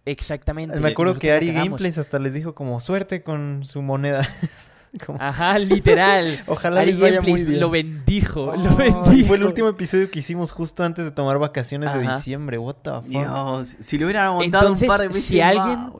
Exactamente. 0.06 0.80
Me 0.80 0.90
acuerdo 0.90 1.16
que 1.18 1.32
Ari. 1.32 1.52
Gameplays 1.52 1.98
hasta 1.98 2.20
les 2.20 2.34
dijo 2.36 2.54
como 2.56 2.80
suerte 2.80 3.24
con 3.24 3.66
su 3.66 3.82
moneda. 3.82 4.28
Como, 5.06 5.18
Ajá, 5.22 5.58
literal. 5.58 6.44
Ojalá 6.48 6.82
Ari 6.82 6.92
les 6.92 7.00
vaya 7.00 7.16
Gameplays 7.16 7.40
muy 7.40 7.48
bien. 7.48 7.60
Lo 7.62 7.70
bendijo, 7.70 8.52
Ay, 8.52 8.64
lo 8.64 8.76
bendijo. 8.76 9.28
Fue 9.28 9.38
el 9.38 9.44
último 9.46 9.70
episodio 9.70 10.12
que 10.12 10.20
hicimos 10.20 10.52
justo 10.52 10.84
antes 10.84 11.06
de 11.06 11.12
tomar 11.12 11.38
vacaciones 11.40 11.94
de 11.94 12.02
Ajá. 12.02 12.18
diciembre. 12.18 12.58
What 12.58 12.76
the 12.82 12.92
fuck. 12.92 13.06
Dios, 13.06 13.78
si 13.80 13.98
lo 13.98 14.06
hubieran 14.06 14.26
aguantado 14.26 14.64
Entonces, 14.68 14.84
un 14.84 14.88
par 14.90 15.02
de 15.02 15.08
meses 15.08 15.24
si 15.24 15.40
alguien-. 15.40 15.92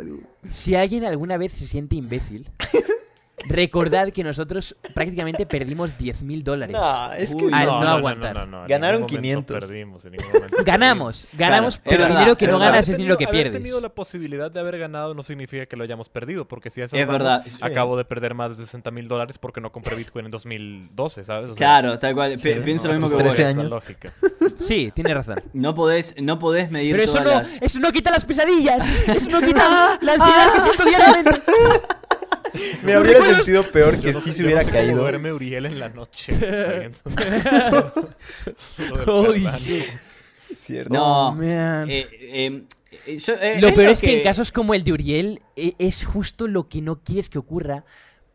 Si 0.52 0.76
alguien 0.76 1.06
alguna 1.06 1.38
vez 1.38 1.52
se 1.54 1.68
siente 1.68 1.96
imbécil, 1.96 2.50
Recordad 3.48 4.12
que 4.12 4.24
nosotros 4.24 4.76
prácticamente 4.94 5.46
perdimos 5.46 5.98
10.000 5.98 6.44
dólares. 6.44 6.76
No, 6.78 7.14
es 7.14 7.36
que 7.36 7.46
Uy, 7.46 7.52
al 7.54 7.66
no. 7.66 7.84
no 7.84 7.90
aguantar. 7.90 8.38
en 8.38 8.52
ningún 8.52 8.68
Ganaron 8.68 9.02
momento 9.02 9.22
500. 9.22 9.60
Perdimos, 9.60 10.06
en 10.06 10.12
ningún 10.12 10.32
momento 10.34 10.58
Ganamos, 10.66 11.28
ganamos, 11.34 11.78
Claro, 11.78 11.90
pero 11.90 12.06
el 12.06 12.14
dinero 12.14 12.38
que 12.38 12.48
no 12.48 12.54
verdad. 12.54 12.68
ganas 12.72 12.90
es 12.90 12.98
dinero 12.98 13.18
que 13.18 13.26
Haber 13.26 13.34
pierdes. 13.44 13.54
tenido 13.62 13.82
la 13.82 13.90
posibilidad 13.90 14.52
de 14.52 14.60
haber 14.60 14.78
ganado 14.78 15.14
no 15.14 15.24
significa 15.24 15.66
que 15.66 15.76
lo 15.76 15.84
hayamos 15.84 16.10
perdido, 16.10 16.46
porque 16.46 16.70
si 16.70 16.82
a 16.82 16.86
esas 16.86 17.00
Es 17.00 17.08
verdad. 17.08 17.46
acabo 17.62 17.98
de 17.98 18.06
perder 18.06 18.34
más 18.36 18.58
de 18.58 18.66
60 18.66 18.92
mil 18.92 19.08
dólares 19.08 19.38
porque 19.38 19.60
no 19.62 19.72
compré 19.72 19.96
Bitcoin 19.96 20.26
en 20.26 20.32
2012, 20.32 21.24
¿sabes? 21.24 21.46
O 21.50 21.56
sea, 21.56 21.58
Claro, 21.58 22.00
tal 22.00 22.14
cual. 22.14 22.38
Sí, 22.38 22.52
pienso 22.64 22.88
no, 22.88 22.94
lo 22.96 23.00
mismo 23.02 23.18
que 23.18 23.24
vos. 23.24 23.34
13 23.36 23.50
esa 23.52 23.60
años. 23.60 23.72
lógica. 23.72 24.12
Sí, 24.58 24.92
tienes 24.94 25.14
razón. 25.16 25.42
No 25.54 25.74
podés, 25.74 26.16
no 26.22 26.38
podés 26.38 26.70
medir 26.70 26.92
Pero 26.92 27.04
eso 27.06 27.14
todas 27.14 27.26
no, 27.26 27.40
las... 27.40 27.54
eso 27.62 27.80
no 27.80 27.92
quita 27.92 28.12
las 28.12 28.26
pesadillas. 28.26 28.86
Eso 29.08 29.30
no 29.30 29.40
quita 29.42 29.64
la 30.02 30.14
ansiedad 30.14 30.54
que 30.54 30.62
siento 30.62 30.84
diariamente. 30.86 31.42
Me 32.84 33.00
hubiera 33.00 33.36
sentido 33.36 33.64
peor 33.64 34.00
que 34.00 34.14
no 34.14 34.22
si 34.22 34.32
sé- 34.32 34.38
se 34.38 34.44
hubiera 34.44 34.62
no 34.64 34.70
sé 34.70 34.74
cómo 34.74 34.86
caído. 34.88 35.02
duerme 35.02 35.34
Uriel 35.34 35.66
en 35.68 35.80
la 35.80 35.90
noche. 35.90 36.34
Holy 39.06 39.48
shit. 39.58 39.84
Cierto. 40.58 40.94
No, 40.94 41.30
Oh, 41.30 41.36
man. 41.36 41.90
eh, 41.90 42.08
eh, 42.12 42.64
eh, 43.08 43.08
eh, 43.08 43.58
Lo 43.62 43.70
es 43.70 43.74
peor 43.76 43.90
es 43.92 44.02
que... 44.02 44.18
en 44.18 44.24
casos 44.24 44.52
como 44.52 44.74
el 44.74 44.84
de 44.84 44.94
Uriel 44.94 45.40
e- 45.56 45.76
es 45.80 46.04
justo 46.04 46.48
lo 46.48 46.68
que 46.68 46.82
no 46.82 47.02
quieres 47.04 47.30
que 47.30 47.40
ocurra. 47.40 47.86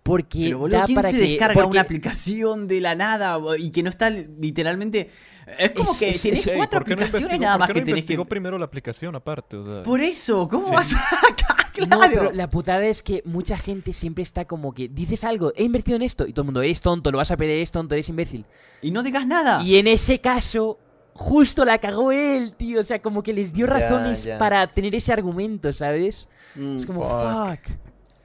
Porque 0.02 0.44
Pero 0.47 0.59
boludo, 0.60 0.78
da 0.78 0.86
¿quién 0.86 0.97
para 0.97 1.10
se 1.10 1.16
que, 1.18 1.28
descarga 1.30 1.55
porque- 1.55 1.70
una 1.70 1.80
aplicación 1.80 2.68
de 2.68 2.80
la 2.80 2.94
nada 2.94 3.38
y 3.59 3.70
que 3.70 3.82
no 3.82 3.90
está 3.90 4.09
literalmente... 4.10 5.10
Es 5.59 5.70
como 5.70 5.93
Es- 5.93 5.98
que 5.98 6.10
es- 6.10 6.23
tenés 6.23 6.40
es- 6.40 6.47
Ey, 6.48 6.56
cuatro 6.56 6.81
¿por 6.81 6.89
qué 6.89 6.90
no 6.97 7.02
aplicaciones 7.02 7.27
investigó- 7.28 7.40
nada 7.40 7.59
más 7.59 7.66
que 7.68 7.74
no 7.81 7.85
tenés 7.85 8.05
que... 8.05 8.24
primero 8.24 8.59
la 8.59 8.64
aplicación 8.64 9.14
aparte? 9.14 9.56
O 9.56 9.64
sea, 9.64 9.82
Por 9.85 10.01
eso, 10.01 10.48
¿cómo 10.48 10.66
Sí. 10.66 10.73
vas 10.74 10.93
a...? 10.94 10.98
No, 11.78 11.98
claro. 11.98 12.10
pero 12.10 12.32
la 12.32 12.48
putada 12.48 12.86
es 12.86 13.02
que 13.02 13.20
mucha 13.27 13.59
gente 13.59 13.93
siempre 13.93 14.23
está 14.23 14.47
como 14.47 14.73
que 14.73 14.89
dices 14.89 15.24
algo, 15.24 15.52
he 15.56 15.62
invertido 15.62 15.97
en 15.97 16.02
esto, 16.02 16.27
y 16.27 16.32
todo 16.32 16.40
el 16.40 16.47
mundo, 16.47 16.62
eres 16.62 16.81
tonto, 16.81 17.12
lo 17.12 17.18
vas 17.18 17.31
a 17.31 17.36
perder, 17.36 17.56
eres 17.59 17.70
tonto, 17.70 17.94
eres 17.94 18.09
imbécil. 18.09 18.47
Y 18.81 18.90
no 18.90 19.02
digas 19.02 19.27
nada. 19.27 19.62
Y 19.62 19.77
en 19.77 19.86
ese 19.86 20.18
caso, 20.18 20.78
justo 21.12 21.66
la 21.66 21.77
cagó 21.77 22.12
él, 22.12 22.55
tío. 22.56 22.81
O 22.81 22.85
sea, 22.85 23.02
como 23.02 23.23
que 23.23 23.35
les 23.35 23.52
dio 23.52 23.66
razones 23.66 24.23
ya. 24.24 24.39
para 24.39 24.66
tener 24.68 24.94
ese 24.94 25.12
argumento, 25.12 25.70
¿sabes? 25.70 26.28
Mm, 26.55 26.77
Es 26.77 26.86
como, 26.86 27.02
fuck. 27.02 27.60
fuck. 27.66 27.77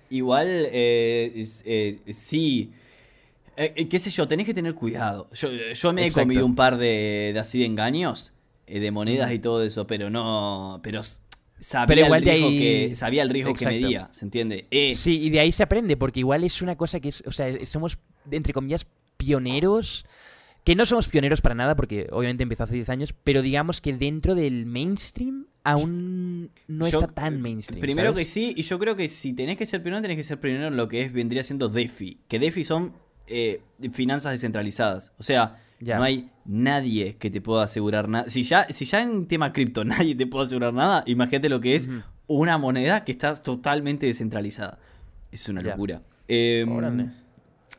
Igual, 0.10 0.48
eh, 0.48 1.34
es- 1.36 1.62
eh, 1.66 2.00
sí. 2.14 2.72
Eh, 3.64 3.74
eh, 3.76 3.88
qué 3.88 4.00
sé 4.00 4.10
yo, 4.10 4.28
tenés 4.28 4.46
que 4.46 4.54
tener 4.54 4.74
cuidado. 4.74 5.30
Yo, 5.34 5.50
yo 5.52 5.94
me 5.94 6.08
he 6.08 6.12
comido 6.12 6.46
un 6.46 6.56
par 6.56 6.78
de, 6.78 7.32
de 7.34 7.40
así 7.40 7.60
de 7.60 7.66
engaños, 7.66 8.34
eh, 8.68 8.80
de 8.80 8.92
monedas 8.92 9.32
y 9.32 9.40
todo 9.40 9.64
eso, 9.64 9.86
pero 9.88 10.10
no. 10.10 10.80
Pero 10.84 11.02
sabía, 11.60 11.88
Pero 11.88 12.06
igual 12.08 12.20
el, 12.24 12.26
riesgo 12.30 12.48
ahí- 12.48 12.58
que, 12.58 12.96
sabía 12.96 13.22
el 13.24 13.30
riesgo 13.30 13.54
que 13.54 13.66
medía, 13.66 14.10
¿se 14.12 14.26
entiende? 14.26 14.66
Eh, 14.72 14.96
Sí, 14.96 15.20
y 15.22 15.30
de 15.30 15.40
ahí 15.42 15.52
se 15.52 15.64
aprende, 15.64 15.96
porque 15.98 16.20
igual 16.22 16.44
es 16.44 16.62
una 16.62 16.76
cosa 16.76 17.00
que 17.00 17.10
es, 17.10 17.24
o 17.28 17.32
sea, 17.32 17.48
somos, 17.66 18.00
entre 18.32 18.52
comillas, 18.54 18.88
pioneros. 19.18 20.06
Que 20.64 20.76
no 20.76 20.86
somos 20.86 21.08
pioneros 21.08 21.42
para 21.42 21.56
nada, 21.56 21.76
porque 21.76 22.08
obviamente 22.12 22.44
empezó 22.44 22.66
hace 22.66 22.76
10 22.76 22.90
años, 22.90 23.16
pero 23.24 23.42
digamos 23.42 23.82
que 23.82 23.94
dentro 23.94 24.36
del 24.36 24.68
mainstream 24.68 25.48
aún 25.64 26.52
no 26.68 26.88
yo- 26.88 27.00
está 27.00 27.08
tan 27.12 27.42
mainstream. 27.42 27.82
Primero 27.82 28.10
¿sabes? 28.12 28.28
que 28.28 28.32
sí, 28.32 28.54
y 28.56 28.62
yo 28.62 28.78
creo 28.78 28.96
que 28.96 29.08
si 29.08 29.34
tenés 29.34 29.58
que 29.58 29.66
ser 29.66 29.82
primero, 29.82 30.02
tenés 30.04 30.18
que 30.18 30.24
ser 30.24 30.40
primero 30.40 30.68
en 30.68 30.78
lo 30.78 30.88
que 30.88 31.02
es 31.02 31.12
vendría 31.14 31.44
siendo 31.44 31.68
DeFi. 31.68 32.20
Que 32.28 32.38
DeFi 32.38 32.64
son 32.64 32.94
eh, 33.32 33.62
finanzas 33.92 34.34
descentralizadas. 34.34 35.14
O 35.18 35.24
sea, 35.24 35.58
Ya. 35.80 35.98
no 35.98 36.04
hay 36.04 36.30
nadie 36.46 37.16
que 37.18 37.30
te 37.32 37.42
pueda 37.42 37.64
asegurar 37.64 38.08
nada. 38.10 38.30
Si 38.30 38.44
ya, 38.44 38.66
si 38.66 38.86
ya 38.86 39.02
en 39.02 39.28
tema 39.28 39.52
cripto 39.54 39.84
nadie 39.86 40.14
te 40.16 40.28
puede 40.28 40.46
asegurar 40.46 40.74
nada, 40.74 41.04
imagínate 41.08 41.50
lo 41.50 41.60
que 41.60 41.76
es 41.76 41.90
una 42.28 42.58
moneda 42.58 43.04
que 43.04 43.12
está 43.12 43.34
totalmente 43.36 44.06
descentralizada. 44.06 44.78
Es 45.32 45.48
una 45.50 45.62
locura. 45.62 46.02
Em, 46.28 46.70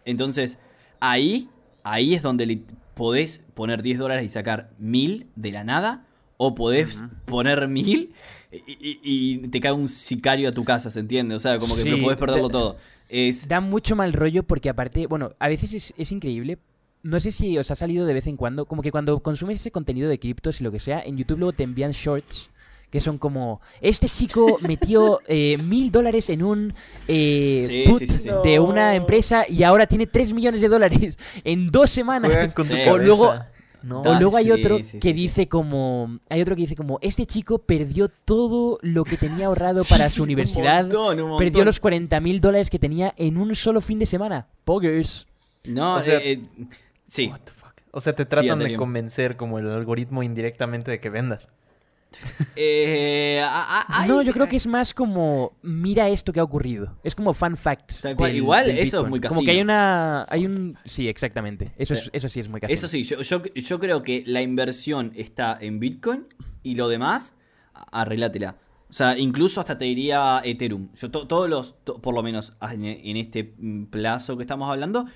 entonces, 0.04 0.58
ahí, 1.00 1.48
ahí 1.84 2.14
es 2.14 2.22
donde 2.22 2.46
le- 2.46 2.62
podés 2.94 3.44
poner 3.54 3.82
10 3.82 3.98
dólares 3.98 4.24
y 4.24 4.28
sacar 4.28 4.70
1000 4.78 5.26
de 5.36 5.52
la 5.52 5.64
nada. 5.64 6.06
O 6.38 6.54
podés 6.56 7.04
poner 7.26 7.68
1000 7.68 8.12
y, 8.50 8.56
y- 8.66 8.98
y 9.04 9.38
te 9.48 9.60
cae 9.60 9.70
un 9.72 9.88
sicario 9.88 10.48
a 10.48 10.52
tu 10.52 10.64
casa, 10.64 10.90
¿se 10.90 10.98
entiende? 10.98 11.36
O 11.36 11.38
sea, 11.38 11.58
como 11.58 11.76
que 11.76 11.82
Sí, 11.82 11.94
podés 12.02 12.18
perderlo 12.18 12.48
te- 12.48 12.52
todo. 12.52 12.76
Es, 13.12 13.46
Da 13.46 13.60
mucho 13.60 13.94
mal 13.94 14.12
rollo 14.12 14.42
porque 14.42 14.70
aparte, 14.70 15.06
bueno, 15.06 15.32
a 15.38 15.48
veces 15.48 15.74
es, 15.74 15.94
es 15.96 16.10
increíble. 16.12 16.58
No 17.02 17.20
sé 17.20 17.30
si 17.32 17.58
os 17.58 17.70
ha 17.70 17.74
salido 17.76 18.06
de 18.06 18.14
vez 18.14 18.26
en 18.26 18.36
cuando, 18.36 18.64
como 18.64 18.80
que 18.80 18.90
cuando 18.90 19.20
consumes 19.22 19.60
ese 19.60 19.70
contenido 19.70 20.08
de 20.08 20.18
criptos 20.18 20.60
y 20.60 20.64
lo 20.64 20.72
que 20.72 20.80
sea, 20.80 21.00
en 21.04 21.16
YouTube 21.16 21.38
luego 21.38 21.52
te 21.52 21.62
envían 21.64 21.92
shorts 21.92 22.48
que 22.90 23.00
son 23.00 23.16
como, 23.16 23.60
este 23.80 24.06
chico 24.08 24.58
metió 24.60 25.20
eh, 25.26 25.56
mil 25.64 25.90
dólares 25.90 26.28
en 26.28 26.42
un 26.42 26.74
eh, 27.08 27.64
Sí, 27.66 27.84
put 27.90 28.00
sí, 28.00 28.06
sí, 28.06 28.18
sí. 28.18 28.28
de 28.44 28.60
una 28.60 28.94
empresa 28.94 29.46
y 29.48 29.62
ahora 29.62 29.86
tiene 29.86 30.06
tres 30.06 30.32
millones 30.34 30.60
de 30.60 30.68
dólares 30.68 31.16
en 31.42 31.70
dos 31.70 31.88
semanas. 31.90 32.52
Con 32.52 32.68
tu. 32.68 32.76
O 32.90 32.98
luego- 32.98 33.34
No. 33.82 34.02
O 34.02 34.14
luego 34.14 34.36
hay 34.36 34.44
sí, 34.44 34.50
otro 34.52 34.78
sí, 34.78 34.84
sí, 34.84 34.98
que 34.98 35.08
sí. 35.08 35.12
dice 35.12 35.48
como, 35.48 36.18
hay 36.28 36.40
otro 36.42 36.54
que 36.54 36.62
dice 36.62 36.76
como, 36.76 36.98
este 37.02 37.26
chico 37.26 37.58
perdió 37.58 38.08
todo 38.08 38.78
lo 38.82 39.04
que 39.04 39.16
tenía 39.16 39.46
ahorrado 39.46 39.82
para 39.90 40.04
Sí, 40.04 40.16
su 40.16 40.22
un 40.22 40.28
universidad, 40.28 40.82
montón, 40.82 41.20
un 41.20 41.38
perdió 41.38 41.64
los 41.64 41.80
40 41.80 42.20
mil 42.20 42.40
dólares 42.40 42.70
que 42.70 42.78
tenía 42.78 43.12
en 43.16 43.36
un 43.38 43.54
solo 43.54 43.80
fin 43.80 43.98
de 43.98 44.06
semana. 44.06 44.46
Poggers. 44.64 45.26
no, 45.64 45.96
o 45.96 46.02
sea- 46.02 46.18
eh, 46.18 46.32
eh, 46.32 46.64
sí. 47.08 47.28
What 47.28 47.40
the 47.40 47.52
fuck? 47.52 47.72
O 47.90 48.00
sea, 48.00 48.12
te 48.12 48.24
tratan 48.24 48.58
de 48.60 48.76
convencer 48.76 49.34
como 49.36 49.58
el 49.58 49.68
algoritmo 49.68 50.22
indirectamente 50.22 50.90
de 50.90 51.00
que 51.00 51.10
vendas. 51.10 51.48
Eh, 52.56 53.40
a- 53.42 53.86
a- 54.02 54.06
no, 54.06 54.18
hay- 54.20 54.26
yo 54.26 54.32
creo 54.32 54.48
que 54.48 54.56
es 54.56 54.66
más 54.66 54.94
como, 54.94 55.52
mira 55.62 56.08
esto 56.08 56.32
que 56.32 56.40
ha 56.40 56.44
ocurrido. 56.44 56.96
Es 57.02 57.14
como 57.14 57.32
fun 57.34 57.56
facts. 57.56 58.06
Cual. 58.16 58.34
Igual, 58.36 58.66
del 58.66 58.78
eso 58.78 59.02
es 59.04 59.08
muy 59.08 59.20
Como 59.20 59.40
que 59.40 59.46
casino. 59.46 59.52
hay 59.52 59.60
una, 59.60 60.26
hay 60.28 60.46
un, 60.46 60.78
sí, 60.84 61.08
exactamente. 61.08 61.72
Eso, 61.76 61.94
Sí. 61.94 62.02
es, 62.04 62.10
eso 62.12 62.28
sí 62.28 62.40
es 62.40 62.48
muy 62.48 62.60
casino. 62.60 62.74
Eso 62.74 62.88
sí, 62.88 63.04
yo, 63.04 63.22
yo, 63.22 63.42
yo 63.42 63.80
creo 63.80 64.02
que 64.02 64.22
la 64.26 64.42
inversión 64.42 65.12
está 65.14 65.56
en 65.60 65.80
Bitcoin 65.80 66.26
y 66.62 66.74
lo 66.74 66.88
demás, 66.88 67.34
arreglátela. 67.90 68.56
O 68.90 68.92
sea, 68.92 69.16
incluso 69.18 69.60
hasta 69.60 69.78
te 69.78 69.86
diría 69.86 70.42
Ethereum. 70.44 70.88
Yo 70.94 71.10
to- 71.10 71.26
todos 71.26 71.48
los, 71.48 71.76
to- 71.84 72.00
por 72.02 72.14
lo 72.14 72.22
menos 72.22 72.54
en, 72.70 72.84
en 72.84 73.16
este 73.16 73.54
mm, 73.58 73.84
plazo 73.86 74.36
que 74.36 74.42
estamos 74.42 74.68
hablando, 74.70 75.06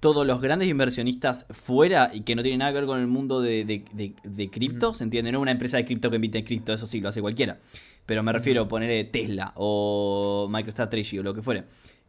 todos 0.00 0.26
los 0.26 0.40
grandes 0.40 0.68
inversionistas 0.68 1.46
fuera 1.50 2.10
y 2.12 2.20
que 2.20 2.36
no 2.36 2.42
tienen 2.42 2.60
nada 2.60 2.70
que 2.72 2.78
ver 2.78 2.86
con 2.86 3.00
el 3.00 3.06
mundo 3.08 3.40
de, 3.40 3.64
de, 3.64 3.84
de- 3.92 4.14
de 4.22 4.50
cripto, 4.50 4.94
¿se 4.94 5.04
entiende? 5.04 5.32
No 5.32 5.40
una 5.40 5.50
empresa 5.50 5.76
de 5.76 5.84
cripto 5.84 6.08
que 6.10 6.16
emite 6.16 6.38
en 6.38 6.44
cripto, 6.44 6.72
eso 6.72 6.86
sí, 6.86 7.00
lo 7.00 7.08
hace 7.08 7.20
cualquiera. 7.20 7.58
Pero 8.06 8.22
me 8.22 8.32
refiero 8.32 8.62
a 8.62 8.68
poner 8.68 9.10
Tesla 9.10 9.52
o 9.56 10.48
MicroStrategy 10.50 11.18
o 11.18 11.22
lo 11.22 11.34
que 11.34 11.42
fuere. 11.42 11.64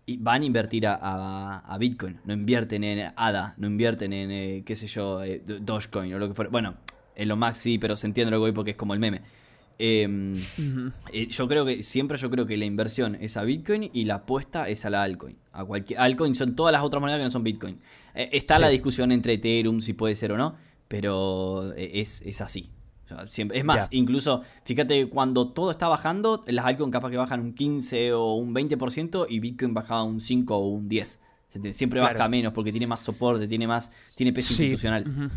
Y 0.06 0.18
van 0.18 0.42
a 0.42 0.46
invertir 0.46 0.88
a, 0.88 0.96
a- 1.02 1.60
a 1.60 1.78
Bitcoin, 1.78 2.20
no 2.26 2.34
invierten 2.34 2.84
en 2.84 3.12
ADA, 3.16 3.56
no 3.58 3.68
invierten 3.68 4.14
en, 4.14 4.32
eh, 4.32 4.64
qué 4.66 4.76
sé 4.76 4.88
yo, 4.88 5.24
eh, 5.24 5.42
Do- 5.46 5.60
Dogecoin 5.60 6.14
o 6.14 6.20
lo 6.20 6.28
que 6.28 6.34
fuera. 6.34 6.50
Bueno, 6.52 6.76
en 7.16 7.28
lo 7.28 7.36
Max 7.36 7.58
sí, 7.60 7.78
pero 7.80 7.98
se 7.98 8.08
entiende 8.08 8.32
lo 8.32 8.38
que 8.38 8.42
voy 8.42 8.52
porque 8.54 8.72
es 8.72 8.78
como 8.78 8.94
el 8.94 9.00
meme. 9.00 9.22
Em, 9.82 10.36
eh, 11.14 11.28
yo 11.30 11.48
creo 11.48 11.66
que 11.66 11.82
siempre 11.84 12.18
yo 12.18 12.30
creo 12.30 12.46
que 12.46 12.58
la 12.58 12.66
inversión 12.66 13.16
es 13.16 13.38
a 13.38 13.44
Bitcoin 13.44 13.90
y 13.94 14.04
la 14.04 14.16
apuesta 14.16 14.68
es 14.68 14.84
a 14.86 14.90
la 14.90 15.04
altcoin. 15.04 15.38
A 15.54 15.64
cualquier 15.64 16.00
altcoin 16.02 16.36
son 16.36 16.54
todas 16.56 16.74
las 16.74 16.84
otras 16.84 17.00
monedas 17.00 17.20
que 17.20 17.24
no 17.24 17.32
son 17.32 17.44
Bitcoin. 17.46 17.80
Eh, 18.14 18.30
está 18.34 18.58
Sí. 18.58 18.62
la 18.62 18.68
discusión 18.70 19.12
entre 19.14 19.34
Ethereum 19.34 19.80
si 19.80 19.94
puede 19.94 20.16
ser 20.16 20.34
o 20.34 20.38
no, 20.38 20.56
pero 20.90 21.74
eh, 21.76 21.92
es, 22.02 22.22
es 22.24 22.42
así. 22.42 22.70
O 23.06 23.08
sea, 23.08 23.26
siempre, 23.28 23.58
es 23.58 23.64
más, 23.64 23.88
incluso 23.92 24.44
fíjate 24.66 25.08
cuando 25.08 25.48
todo 25.48 25.72
está 25.72 25.88
bajando, 25.88 26.44
las 26.48 26.66
altcoins 26.66 26.92
capaz 26.92 27.10
que 27.10 27.18
bajan 27.18 27.40
un 27.40 27.54
15 27.54 28.12
o 28.14 28.34
un 28.34 28.54
20% 28.54 29.28
y 29.30 29.40
Bitcoin 29.40 29.74
bajaba 29.74 30.04
un 30.04 30.20
5 30.20 30.56
o 30.58 30.68
un 30.68 30.90
10. 30.90 31.20
¿Se 31.48 31.58
entiende? 31.58 31.74
Siempre 31.74 32.00
Claro. 32.02 32.14
baja 32.16 32.28
menos 32.30 32.52
porque 32.54 32.72
tiene 32.72 32.86
más 32.86 33.02
soporte, 33.02 33.48
tiene 33.48 33.66
más 33.66 33.92
tiene 34.16 34.32
peso 34.34 34.54
Sí, 34.54 34.64
institucional. 34.66 35.08
ujú. 35.08 35.30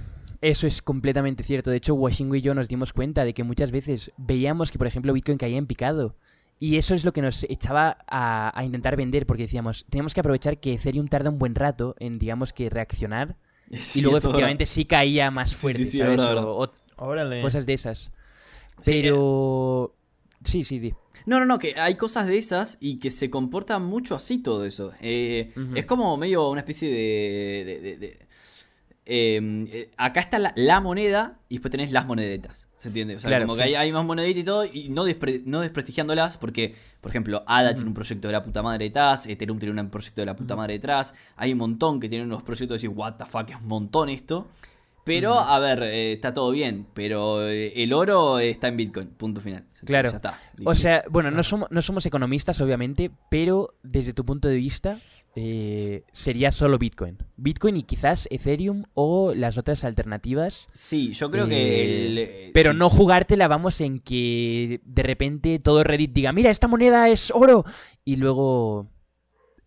Eso 0.43 0.66
es 0.66 0.82
completamente 0.82 1.43
cierto. 1.44 1.70
De 1.70 1.78
hecho, 1.78 1.94
Washingo 1.94 2.35
y 2.35 2.43
yo 2.43 2.52
nos 2.55 2.69
dimos 2.69 2.93
cuenta 2.93 3.24
de 3.24 3.32
que 3.32 3.44
muchas 3.44 3.70
veces 3.70 4.12
veíamos 4.19 4.70
que, 4.70 4.77
por 4.78 4.86
ejemplo, 4.86 5.12
Bitcoin 5.14 5.39
caía 5.39 5.56
en 5.56 5.66
picado. 5.66 6.16
Y 6.59 6.77
eso 6.77 6.94
es 6.94 7.05
lo 7.05 7.12
que 7.12 7.23
nos 7.23 7.44
echaba 7.44 7.98
a, 8.06 8.52
a 8.56 8.64
intentar 8.64 8.97
vender, 8.97 9.24
porque 9.27 9.44
decíamos, 9.44 9.86
tenemos 9.89 10.14
que 10.14 10.20
aprovechar 10.20 10.60
que 10.60 10.74
Ethereum 10.74 11.09
tarda 11.09 11.31
un 11.31 11.39
buen 11.39 11.55
rato 11.55 11.94
en, 11.98 12.19
digamos, 12.19 12.52
que 12.52 12.69
reaccionar. 12.69 13.36
Sí, 13.73 14.01
y 14.01 14.02
luego, 14.02 14.19
efectivamente, 14.19 14.66
sí 14.66 14.85
caía 14.85 15.31
más 15.31 15.48
Sí, 15.48 15.55
sí, 15.55 15.60
fuerte, 15.62 15.85
sí, 15.86 15.98
¿sabes? 15.98 16.20
O- 16.20 16.69
o 16.98 17.14
cosas 17.43 17.64
de 17.64 17.73
esas. 17.73 18.10
Sí, 18.82 18.98
eh, 18.98 19.01
Pero... 19.05 19.94
Sí, 20.44 20.62
sí, 20.64 20.78
sí. 20.81 20.93
No, 21.24 21.39
no, 21.40 21.47
no, 21.47 21.59
que 21.59 21.74
hay 21.81 21.94
cosas 21.94 22.27
de 22.27 22.36
esas 22.36 22.77
y 22.81 22.98
que 22.98 23.10
se 23.10 23.31
comporta 23.31 23.78
mucho 23.78 24.14
así 24.16 24.39
todo 24.39 24.64
eso. 24.66 24.93
Eh. 25.01 25.52
Es 25.74 25.86
como 25.86 26.16
medio 26.16 26.51
una 26.51 26.60
especie 26.60 26.90
de... 26.90 27.64
de- 27.64 27.81
de- 27.81 27.97
de- 27.97 28.19
eh, 29.05 29.66
eh, 29.73 29.91
acá 29.97 30.20
está 30.20 30.39
la, 30.39 30.53
la 30.57 30.81
moneda 30.81 31.39
y 31.49 31.57
después 31.57 31.70
tenés 31.73 31.91
las 31.93 32.07
monedetas. 32.07 32.69
¿Se 32.77 32.89
entiende? 32.89 33.16
O 33.16 33.20
sea, 33.20 33.29
Claro, 33.29 33.47
como 33.47 33.57
que 33.57 33.62
hay, 33.62 33.74
hay 33.74 33.91
más 33.93 34.05
moneditas 34.05 34.41
y 34.41 34.45
todo 34.45 34.65
y 34.65 34.89
no, 34.91 35.05
despre- 35.07 35.43
no 35.45 35.61
desprestigiándolas 35.61 36.37
porque, 36.37 36.74
por 37.01 37.11
ejemplo, 37.11 37.43
ADA 37.47 37.74
tiene 37.74 37.89
un 37.89 37.95
proyecto 37.95 38.29
de 38.29 38.33
la 38.33 38.43
puta 38.45 38.62
madre 38.62 38.85
detrás, 38.85 39.27
Ethereum 39.27 39.59
tiene 39.59 39.81
un 39.81 39.91
proyecto 39.91 40.20
de 40.20 40.27
la 40.27 40.37
puta 40.37 40.55
madre 40.57 40.74
detrás, 40.74 41.15
hay 41.37 41.53
un 41.53 41.59
montón 41.59 41.99
que 42.01 42.09
tienen 42.09 42.29
unos 42.29 42.43
proyectos 42.43 42.69
de 42.81 42.87
decir, 42.87 42.91
what 42.91 43.15
the 43.15 43.27
fuck, 43.27 43.51
es 43.51 43.57
un 43.57 43.69
montón 43.69 44.09
esto. 44.09 44.49
Pero, 45.05 45.35
a 45.41 45.59
ver, 45.59 45.83
eh, 45.83 46.12
está 46.12 46.33
todo 46.33 46.53
bien. 46.53 46.87
Pero 46.95 47.49
eh, 47.49 47.73
el 47.83 47.93
oro 47.93 48.39
está 48.39 48.69
en 48.69 48.77
Bitcoin. 48.77 49.09
Punto 49.09 49.41
final. 49.41 49.65
Claro. 49.85 50.11
Ya 50.11 50.15
está. 50.16 50.41
O 50.65 50.77
sea, 50.77 51.03
bueno, 51.11 51.33
no 51.33 51.43
somos, 51.43 51.69
no 51.73 51.83
somos 51.83 52.07
economistas, 52.07 52.61
obviamente, 52.61 53.11
pero 53.29 53.74
desde 53.83 54.12
tu 54.12 54.24
punto 54.24 54.47
de 54.47 54.55
vista, 54.55 55.01
eh, 55.35 56.05
sería 56.13 56.51
solo 56.51 56.79
Bitcoin. 56.79 57.19
Bitcoin 57.37 57.77
y 57.79 57.83
quizás 57.85 58.29
Ethereum 58.31 58.85
o 58.95 59.33
las 59.35 59.57
otras 59.57 59.83
alternativas. 59.85 60.69
Sí, 60.73 61.13
yo 61.13 61.31
creo 61.31 61.49
que. 61.49 61.55
Eh, 61.57 62.07
el, 62.07 62.19
eh, 62.19 62.51
Pero 62.53 62.73
sí. 62.73 62.77
no 62.79 62.91
jugártela, 62.91 63.49
vamos, 63.49 63.81
en 63.81 63.99
que 64.01 64.81
de 64.85 65.03
repente 65.03 65.59
todo 65.59 65.85
Reddit 65.85 66.13
diga, 66.13 66.33
mira, 66.33 66.51
esta 66.51 66.69
moneda 66.69 67.09
es 67.09 67.31
oro. 67.35 67.65
Y 68.05 68.17
luego, 68.17 68.91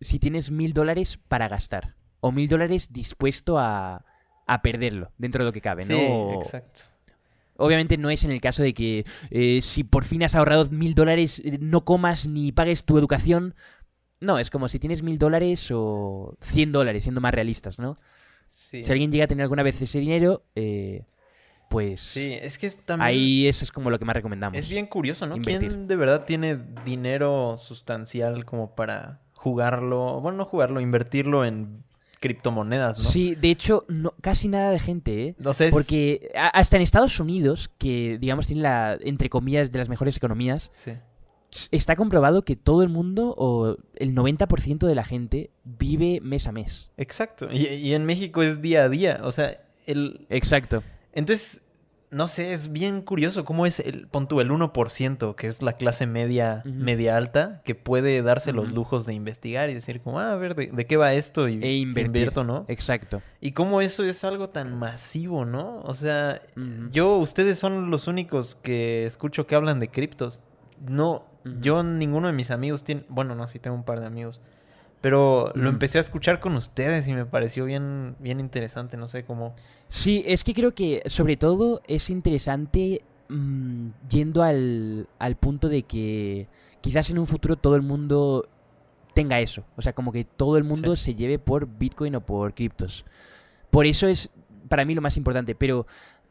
si 0.00 0.18
tienes 0.18 0.50
mil 0.50 0.72
dólares 0.72 1.18
para 1.28 1.48
gastar, 1.48 1.96
o 2.20 2.30
mil 2.32 2.48
dólares 2.48 2.92
dispuesto 2.92 3.58
a, 3.58 4.04
a 4.46 4.62
perderlo, 4.62 5.10
dentro 5.18 5.42
de 5.42 5.46
lo 5.48 5.52
que 5.52 5.60
cabe, 5.60 5.84
Sí, 5.84 5.92
¿no? 5.92 6.34
exacto. 6.40 6.82
Obviamente 7.58 7.96
no 7.96 8.10
es 8.10 8.22
en 8.22 8.30
el 8.32 8.42
caso 8.42 8.62
de 8.62 8.74
que 8.74 9.06
eh, 9.30 9.62
si 9.62 9.82
por 9.82 10.04
fin 10.04 10.22
has 10.22 10.34
ahorrado 10.34 10.68
mil 10.68 10.94
dólares 10.94 11.42
no 11.58 11.86
comas 11.86 12.26
ni 12.26 12.52
pagues 12.52 12.84
tu 12.84 12.98
educación. 12.98 13.54
No, 14.20 14.38
es 14.38 14.50
como 14.50 14.68
si 14.68 14.78
tienes 14.78 15.02
mil 15.02 15.18
dólares 15.18 15.68
o 15.72 16.36
cien 16.40 16.72
dólares, 16.72 17.02
siendo 17.02 17.20
más 17.20 17.34
realistas, 17.34 17.78
¿no? 17.78 17.96
Sí. 18.50 18.84
Si 18.84 18.90
alguien 18.92 19.12
llega 19.12 19.24
a 19.24 19.28
tener 19.28 19.42
alguna 19.42 19.62
vez 19.62 19.80
ese 19.82 19.98
dinero, 20.00 20.42
eh, 20.54 21.04
pues 21.68 22.00
Sí, 22.00 22.32
es 22.40 22.56
que 22.58 22.66
es 22.68 22.78
también... 22.78 23.06
ahí 23.08 23.46
eso 23.46 23.64
es 23.64 23.72
como 23.72 23.90
lo 23.90 23.98
que 23.98 24.04
más 24.04 24.16
recomendamos. 24.16 24.56
Es 24.58 24.68
bien 24.68 24.86
curioso, 24.86 25.26
¿no? 25.26 25.36
Invertir. 25.36 25.68
¿Quién 25.68 25.88
de 25.88 25.96
verdad 25.96 26.24
tiene 26.24 26.58
dinero 26.84 27.58
sustancial 27.58 28.44
como 28.44 28.74
para 28.74 29.20
jugarlo? 29.34 30.20
Bueno, 30.20 30.38
no 30.38 30.44
jugarlo, 30.46 30.80
invertirlo 30.80 31.44
en 31.44 31.84
criptomonedas, 32.20 32.98
¿no? 32.98 33.04
Sí, 33.10 33.34
de 33.34 33.50
hecho, 33.50 33.84
no, 33.88 34.14
casi 34.22 34.48
nada 34.48 34.70
de 34.70 34.78
gente, 34.78 35.28
¿eh? 35.28 35.34
No 35.38 35.52
sé, 35.52 35.66
es- 35.66 35.72
Porque 35.74 36.30
hasta 36.34 36.76
en 36.76 36.82
Estados 36.82 37.20
Unidos, 37.20 37.70
que 37.78 38.16
digamos 38.18 38.46
tiene 38.46 38.62
la, 38.62 38.96
entre 39.02 39.28
comillas, 39.28 39.70
de 39.70 39.78
las 39.78 39.88
mejores 39.90 40.16
economías, 40.16 40.70
Sí. 40.72 40.92
Está 41.70 41.96
comprobado 41.96 42.44
que 42.44 42.56
todo 42.56 42.82
el 42.82 42.88
mundo, 42.88 43.34
o 43.36 43.76
el 43.96 44.14
90% 44.14 44.86
de 44.86 44.94
la 44.94 45.04
gente, 45.04 45.50
vive 45.64 46.20
mes 46.22 46.46
a 46.46 46.52
mes. 46.52 46.90
Exacto. 46.96 47.48
Y, 47.50 47.66
y 47.66 47.94
en 47.94 48.04
México 48.04 48.42
es 48.42 48.62
día 48.62 48.84
a 48.84 48.88
día. 48.88 49.18
O 49.22 49.32
sea, 49.32 49.60
el... 49.86 50.26
Exacto. 50.30 50.82
Entonces, 51.12 51.62
no 52.10 52.28
sé, 52.28 52.52
es 52.52 52.72
bien 52.72 53.02
curioso 53.02 53.44
cómo 53.44 53.66
es 53.66 53.80
el, 53.80 54.06
pon 54.06 54.28
tú, 54.28 54.40
el 54.40 54.50
1%, 54.50 55.34
que 55.34 55.46
es 55.48 55.60
la 55.62 55.74
clase 55.74 56.06
media, 56.06 56.62
media 56.64 57.16
alta, 57.16 57.62
que 57.64 57.74
puede 57.74 58.22
darse 58.22 58.52
los 58.52 58.72
lujos 58.72 59.06
de 59.06 59.14
investigar 59.14 59.70
y 59.70 59.74
decir 59.74 60.00
como, 60.00 60.20
ah, 60.20 60.32
a 60.32 60.36
ver, 60.36 60.54
¿de, 60.54 60.68
de 60.68 60.86
qué 60.86 60.96
va 60.96 61.12
esto? 61.14 61.48
Y 61.48 61.62
E 61.62 61.76
invertir. 61.78 62.06
invierto, 62.06 62.44
¿no? 62.44 62.64
Exacto. 62.68 63.22
Y 63.40 63.52
cómo 63.52 63.80
eso 63.80 64.04
es 64.04 64.22
algo 64.24 64.50
tan 64.50 64.78
masivo, 64.78 65.44
¿no? 65.44 65.80
O 65.80 65.94
sea, 65.94 66.40
yo, 66.90 67.16
ustedes 67.18 67.58
son 67.58 67.90
los 67.90 68.06
únicos 68.06 68.54
que 68.54 69.04
escucho 69.04 69.46
que 69.46 69.54
hablan 69.54 69.80
de 69.80 69.88
criptos. 69.88 70.40
No, 70.86 71.24
Yo, 71.60 71.82
ninguno 71.82 72.26
de 72.26 72.32
mis 72.32 72.50
amigos 72.50 72.84
tiene, 72.84 73.04
bueno, 73.08 73.34
no, 73.34 73.48
sí 73.48 73.58
tengo 73.58 73.76
un 73.76 73.84
par 73.84 74.00
de 74.00 74.06
amigos. 74.06 74.40
Pero 75.00 75.52
lo 75.54 75.68
empecé 75.68 75.98
a 75.98 76.00
escuchar 76.00 76.40
con 76.40 76.56
ustedes 76.56 77.06
y 77.06 77.12
me 77.12 77.26
pareció 77.26 77.64
bien, 77.64 78.16
bien 78.18 78.40
interesante, 78.40 78.96
no 78.96 79.08
sé 79.08 79.24
cómo. 79.24 79.54
Sí, 79.88 80.24
es 80.26 80.42
que 80.42 80.54
creo 80.54 80.74
que 80.74 81.02
sobre 81.06 81.36
todo 81.36 81.82
es 81.86 82.10
interesante 82.10 83.02
mm, 83.28 83.88
yendo 84.08 84.42
al, 84.42 85.06
al 85.18 85.36
punto 85.36 85.68
de 85.68 85.82
que 85.82 86.48
quizás 86.80 87.10
en 87.10 87.18
un 87.18 87.26
futuro 87.26 87.56
todo 87.56 87.76
el 87.76 87.82
mundo 87.82 88.48
tenga 89.14 89.40
eso. 89.40 89.64
O 89.76 89.82
sea, 89.82 89.92
como 89.92 90.12
que 90.12 90.24
todo 90.24 90.56
el 90.56 90.64
mundo 90.64 90.96
se 90.96 91.14
lleve 91.14 91.38
por 91.38 91.66
Bitcoin 91.66 92.16
o 92.16 92.20
por 92.20 92.54
criptos. 92.54 93.04
Por 93.70 93.86
eso 93.86 94.08
es 94.08 94.30
para 94.68 94.84
mí 94.84 94.94
lo 94.94 95.02
más 95.02 95.16
importante. 95.16 95.54
Pero 95.54 95.86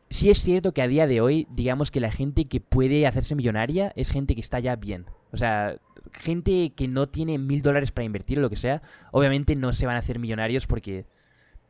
sí 0.10 0.30
es 0.30 0.41
cierto 0.41 0.73
que 0.73 0.82
a 0.82 0.88
día 0.88 1.07
de 1.07 1.22
hoy, 1.22 1.48
digamos 1.52 1.91
que 1.91 1.99
la 1.99 2.11
gente 2.11 2.45
que 2.45 2.61
puede 2.61 3.07
hacerse 3.07 3.36
millonaria 3.36 3.91
es 3.95 4.10
gente 4.10 4.36
que 4.36 4.41
está 4.41 4.60
ya 4.60 4.76
bien. 4.76 5.06
O 5.32 5.38
sea, 5.38 5.77
gente 6.14 6.73
que 6.76 6.88
no 6.88 7.10
tiene 7.10 7.38
mil 7.38 7.61
dólares 7.61 7.91
para 7.91 8.06
invertir 8.06 8.40
o 8.40 8.41
lo 8.41 8.49
que 8.49 8.56
sea, 8.56 8.82
obviamente 9.11 9.56
no 9.56 9.73
se 9.73 9.86
van 9.86 9.95
a 9.95 9.99
hacer 9.99 10.19
millonarios 10.19 10.68
porque 10.68 11.06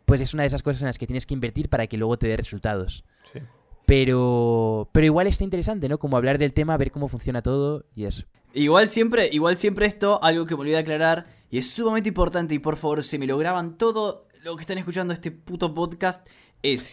pues 0.06 0.22
es 0.22 0.34
una 0.34 0.44
de 0.44 0.48
esas 0.48 0.64
cosas 0.64 0.82
en 0.84 0.88
las 0.88 0.98
que 0.98 1.08
tienes 1.08 1.26
que 1.26 1.34
invertir 1.34 1.70
para 1.70 1.88
que 1.88 1.98
luego 1.98 2.18
te 2.18 2.28
dé 2.28 2.38
resultados. 2.38 3.04
Sí. 3.24 3.40
Pero, 3.86 4.90
pero 4.92 5.06
igual 5.06 5.28
está 5.28 5.44
interesante, 5.44 5.90
¿no? 5.90 6.00
Como 6.00 6.18
hablar 6.18 6.38
del 6.38 6.54
tema, 6.54 6.78
ver 6.78 6.92
cómo 6.92 7.08
funciona 7.08 7.42
todo 7.42 7.86
y 7.96 8.06
eso. 8.06 8.26
Igual 8.54 8.90
siempre, 8.90 9.30
igual 9.32 9.58
siempre 9.58 9.86
esto, 9.86 10.24
algo 10.24 10.46
que 10.46 10.56
me 10.56 10.62
olvidé 10.62 10.78
aclarar, 10.78 11.28
y 11.52 11.58
es 11.58 11.70
sumamente 11.70 12.10
importante, 12.10 12.56
y 12.56 12.60
por 12.60 12.78
favor, 12.78 13.04
se 13.04 13.20
me 13.20 13.28
lo 13.28 13.38
graban 13.38 13.78
todo 13.78 14.28
lo 14.44 14.56
que 14.56 14.62
están 14.62 14.78
escuchando 14.78 15.14
este 15.14 15.32
puto 15.32 15.74
podcast, 15.74 16.26
es 16.64 16.90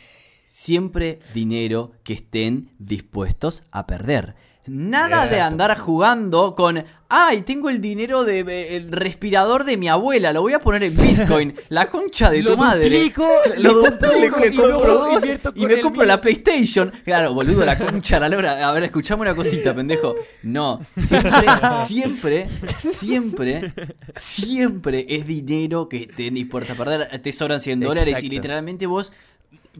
siempre 0.52 1.18
dinero 1.32 1.92
que 2.04 2.12
estén 2.12 2.72
dispuestos 2.78 3.62
a 3.72 3.86
perder. 3.86 4.34
Nada 4.66 5.26
de 5.26 5.40
andar 5.40 5.76
jugando 5.76 6.54
con, 6.54 6.84
ay, 7.08 7.42
tengo 7.42 7.68
el 7.68 7.80
dinero 7.80 8.22
del 8.22 8.92
respirador 8.92 9.64
de 9.64 9.76
mi 9.76 9.88
abuela, 9.88 10.32
lo 10.32 10.42
voy 10.42 10.52
a 10.52 10.60
poner 10.60 10.84
en 10.84 10.94
Bitcoin, 10.94 11.54
la 11.70 11.90
concha 11.90 12.30
de 12.30 12.44
tu 12.44 12.56
madre. 12.56 13.10
Lo 13.56 13.72
duplico, 13.72 14.38
le 14.38 14.54
compro 14.54 14.98
dos 14.98 15.24
y 15.54 15.66
me 15.66 15.80
compro 15.80 16.04
la 16.04 16.20
PlayStation. 16.20 16.92
Claro, 17.02 17.32
boludo, 17.32 17.64
la 17.64 17.76
concha 17.76 18.20
la 18.20 18.28
lora. 18.28 18.68
A 18.68 18.72
ver, 18.72 18.84
escuchame 18.84 19.22
una 19.22 19.34
cosita, 19.34 19.74
pendejo. 19.74 20.14
No, 20.42 20.80
siempre, 20.96 21.40
siempre, 21.84 22.48
siempre, 22.84 23.72
siempre 24.14 25.06
es 25.08 25.26
dinero 25.26 25.88
que 25.88 26.02
estén 26.02 26.34
dispuestos 26.34 26.78
a 26.78 26.84
perder. 26.84 27.20
Te 27.22 27.32
sobran 27.32 27.58
100 27.58 27.80
dólares 27.80 28.22
y 28.22 28.28
literalmente 28.28 28.86
vos 28.86 29.12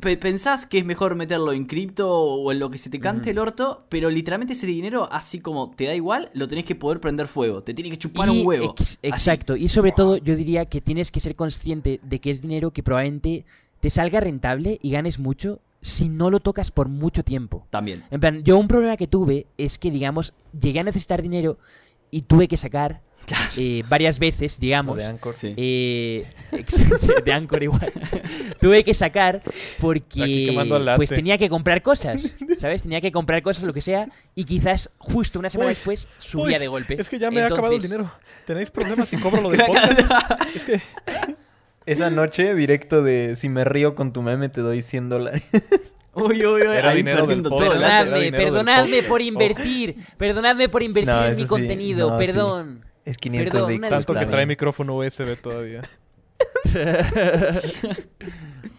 pensás 0.00 0.66
que 0.66 0.78
es 0.78 0.84
mejor 0.84 1.14
meterlo 1.16 1.52
en 1.52 1.66
cripto 1.66 2.10
o 2.10 2.50
en 2.52 2.58
lo 2.58 2.70
que 2.70 2.78
se 2.78 2.90
te 2.90 2.98
cante 3.00 3.30
el 3.30 3.38
orto, 3.38 3.84
pero 3.88 4.10
literalmente 4.10 4.54
ese 4.54 4.66
dinero, 4.66 5.08
así 5.12 5.38
como 5.40 5.70
te 5.70 5.84
da 5.84 5.94
igual, 5.94 6.30
lo 6.34 6.48
tenés 6.48 6.64
que 6.64 6.74
poder 6.74 7.00
prender 7.00 7.28
fuego. 7.28 7.62
Te 7.62 7.74
tiene 7.74 7.90
que 7.90 7.98
chupar 7.98 8.28
Y 8.28 8.40
un 8.40 8.46
huevo. 8.46 8.74
ex- 8.78 8.92
Así. 8.92 8.98
exacto. 9.02 9.56
Y 9.56 9.68
sobre 9.68 9.92
todo, 9.92 10.16
yo 10.16 10.34
diría 10.36 10.64
que 10.64 10.80
tienes 10.80 11.10
que 11.10 11.20
ser 11.20 11.36
consciente 11.36 12.00
de 12.02 12.18
que 12.20 12.30
es 12.30 12.40
dinero 12.42 12.70
que 12.70 12.82
probablemente 12.82 13.44
te 13.80 13.90
salga 13.90 14.20
rentable 14.20 14.78
y 14.82 14.90
ganes 14.92 15.18
mucho 15.18 15.60
si 15.80 16.08
no 16.08 16.30
lo 16.30 16.40
tocas 16.40 16.70
por 16.70 16.88
mucho 16.88 17.24
tiempo. 17.24 17.66
También. 17.70 18.04
En 18.10 18.20
plan, 18.20 18.42
yo 18.44 18.56
un 18.56 18.68
problema 18.68 18.96
que 18.96 19.08
tuve 19.08 19.46
es 19.58 19.78
que, 19.78 19.90
digamos, 19.90 20.32
llegué 20.58 20.80
a 20.80 20.84
necesitar 20.84 21.20
dinero 21.22 21.58
y 22.10 22.22
tuve 22.22 22.46
que 22.46 22.56
sacar 22.56 23.00
eh, 23.56 23.82
varias 23.88 24.18
veces, 24.18 24.58
digamos. 24.58 24.96
de 24.96 25.04
Anchor. 25.04 25.34
Sí. 25.36 25.54
Eh, 25.56 26.26
exacto, 26.52 27.06
de 27.24 27.32
Anchor 27.32 27.62
igual. 27.62 27.92
Tuve 28.60 28.84
que 28.84 28.94
sacar 28.94 29.42
porque 29.80 30.54
pues 30.96 31.10
tenía 31.10 31.38
que 31.38 31.48
comprar 31.48 31.82
cosas, 31.82 32.36
¿sabes? 32.58 32.82
Tenía 32.82 33.00
que 33.00 33.12
comprar 33.12 33.42
cosas, 33.42 33.64
lo 33.64 33.72
que 33.72 33.80
sea, 33.80 34.08
y 34.34 34.44
quizás 34.44 34.90
justo 34.98 35.38
una 35.38 35.50
semana 35.50 35.68
Uy, 35.68 35.74
después 35.74 36.08
subía 36.18 36.56
Uy, 36.56 36.58
de 36.58 36.68
golpe. 36.68 37.00
Es 37.00 37.08
que 37.08 37.18
ya 37.18 37.30
me 37.30 37.42
ha 37.42 37.46
acabado 37.46 37.74
el 37.74 37.84
Entonces, 37.84 37.90
dinero. 37.90 38.12
¿Tenéis 38.46 38.70
problemas 38.70 39.08
si 39.08 39.16
cobro 39.16 39.42
lo 39.42 39.50
del 39.50 39.64
podcast? 39.64 40.00
es 40.54 40.64
que 40.64 40.80
Esa 41.86 42.10
noche, 42.10 42.54
directo 42.54 43.02
de 43.02 43.34
si 43.36 43.48
me 43.48 43.64
río 43.64 43.94
con 43.94 44.12
tu 44.12 44.22
meme, 44.22 44.48
te 44.48 44.60
doy 44.60 44.82
100 44.82 45.08
dólares. 45.08 45.50
Uy, 46.14 46.44
uy, 46.44 46.62
uy, 46.62 46.62
Era 46.62 46.90
ahí 46.90 46.98
dinero 46.98 47.26
del 47.26 47.26
perdiendo 47.26 47.50
todo. 47.50 47.60
Perdonadme, 47.60 48.32
perdonadme 48.32 49.02
por 49.02 49.22
invertir, 49.22 49.96
perdonadme 50.18 50.68
por 50.68 50.82
invertir 50.82 51.12
No, 51.12 51.24
en 51.24 51.36
mi 51.36 51.42
sí, 51.42 51.48
contenido, 51.48 52.10
no, 52.10 52.18
sí. 52.18 52.24
Es 53.04 53.18
500 53.18 53.52
Perdón, 53.52 53.80
de 53.80 53.88
tanto 53.88 54.14
que 54.14 54.26
trae 54.26 54.46
micrófono 54.46 54.96
USB 54.96 55.36
todavía. 55.40 55.82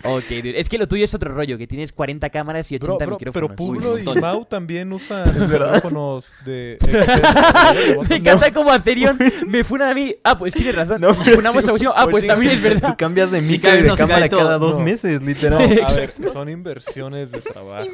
Ok, 0.06 0.26
dude. 0.28 0.60
es 0.60 0.68
que 0.68 0.78
lo 0.78 0.86
tuyo 0.86 1.06
es 1.06 1.14
otro 1.14 1.34
rollo, 1.34 1.58
que 1.58 1.66
tienes 1.66 1.94
40 1.94 2.30
cámaras 2.30 2.70
y 2.72 2.76
80 2.76 2.88
Bro, 2.88 2.98
bro, 2.98 3.18
micrófonos. 3.18 3.34
pero 3.34 3.56
Publo 3.56 3.94
un 3.94 4.18
y. 4.18 4.22
Mau 4.22 4.44
también 4.44 4.92
usan 4.92 5.24
micrófonos 5.40 6.34
de... 6.46 6.78
Me 8.10 8.18
encanta 8.18 8.52
como 8.52 8.70
Atherion 8.70 9.18
me 9.48 9.64
funan 9.64 9.92
a 9.92 9.94
mí. 9.94 10.14
Ah, 10.24 10.38
pues 10.38 10.54
tienes 10.54 10.76
razón. 10.76 11.00
No, 11.00 11.14
Funamos 11.14 11.64
sí, 11.64 11.72
a 11.72 11.74
Ushio. 11.74 11.94
Ah, 11.96 12.08
pues 12.10 12.24
sí. 12.24 12.28
también 12.28 12.52
es 12.52 12.58
Tú 12.58 12.64
verdad. 12.64 12.96
cambias 12.98 13.32
de 13.32 13.40
micro 13.42 13.74
y 13.78 13.82
de 13.82 13.92
se 13.92 13.96
cámara 13.98 14.28
cada 14.28 14.58
dos 14.58 14.78
No. 14.78 14.84
meses, 14.84 15.22
No, 15.22 15.28
literal. 15.28 15.80
a 15.86 15.94
ver, 15.94 16.14
son 16.34 16.50
inversiones 16.50 17.32
de 17.32 17.40
trabajo. 17.40 17.88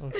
Ok. 0.00 0.16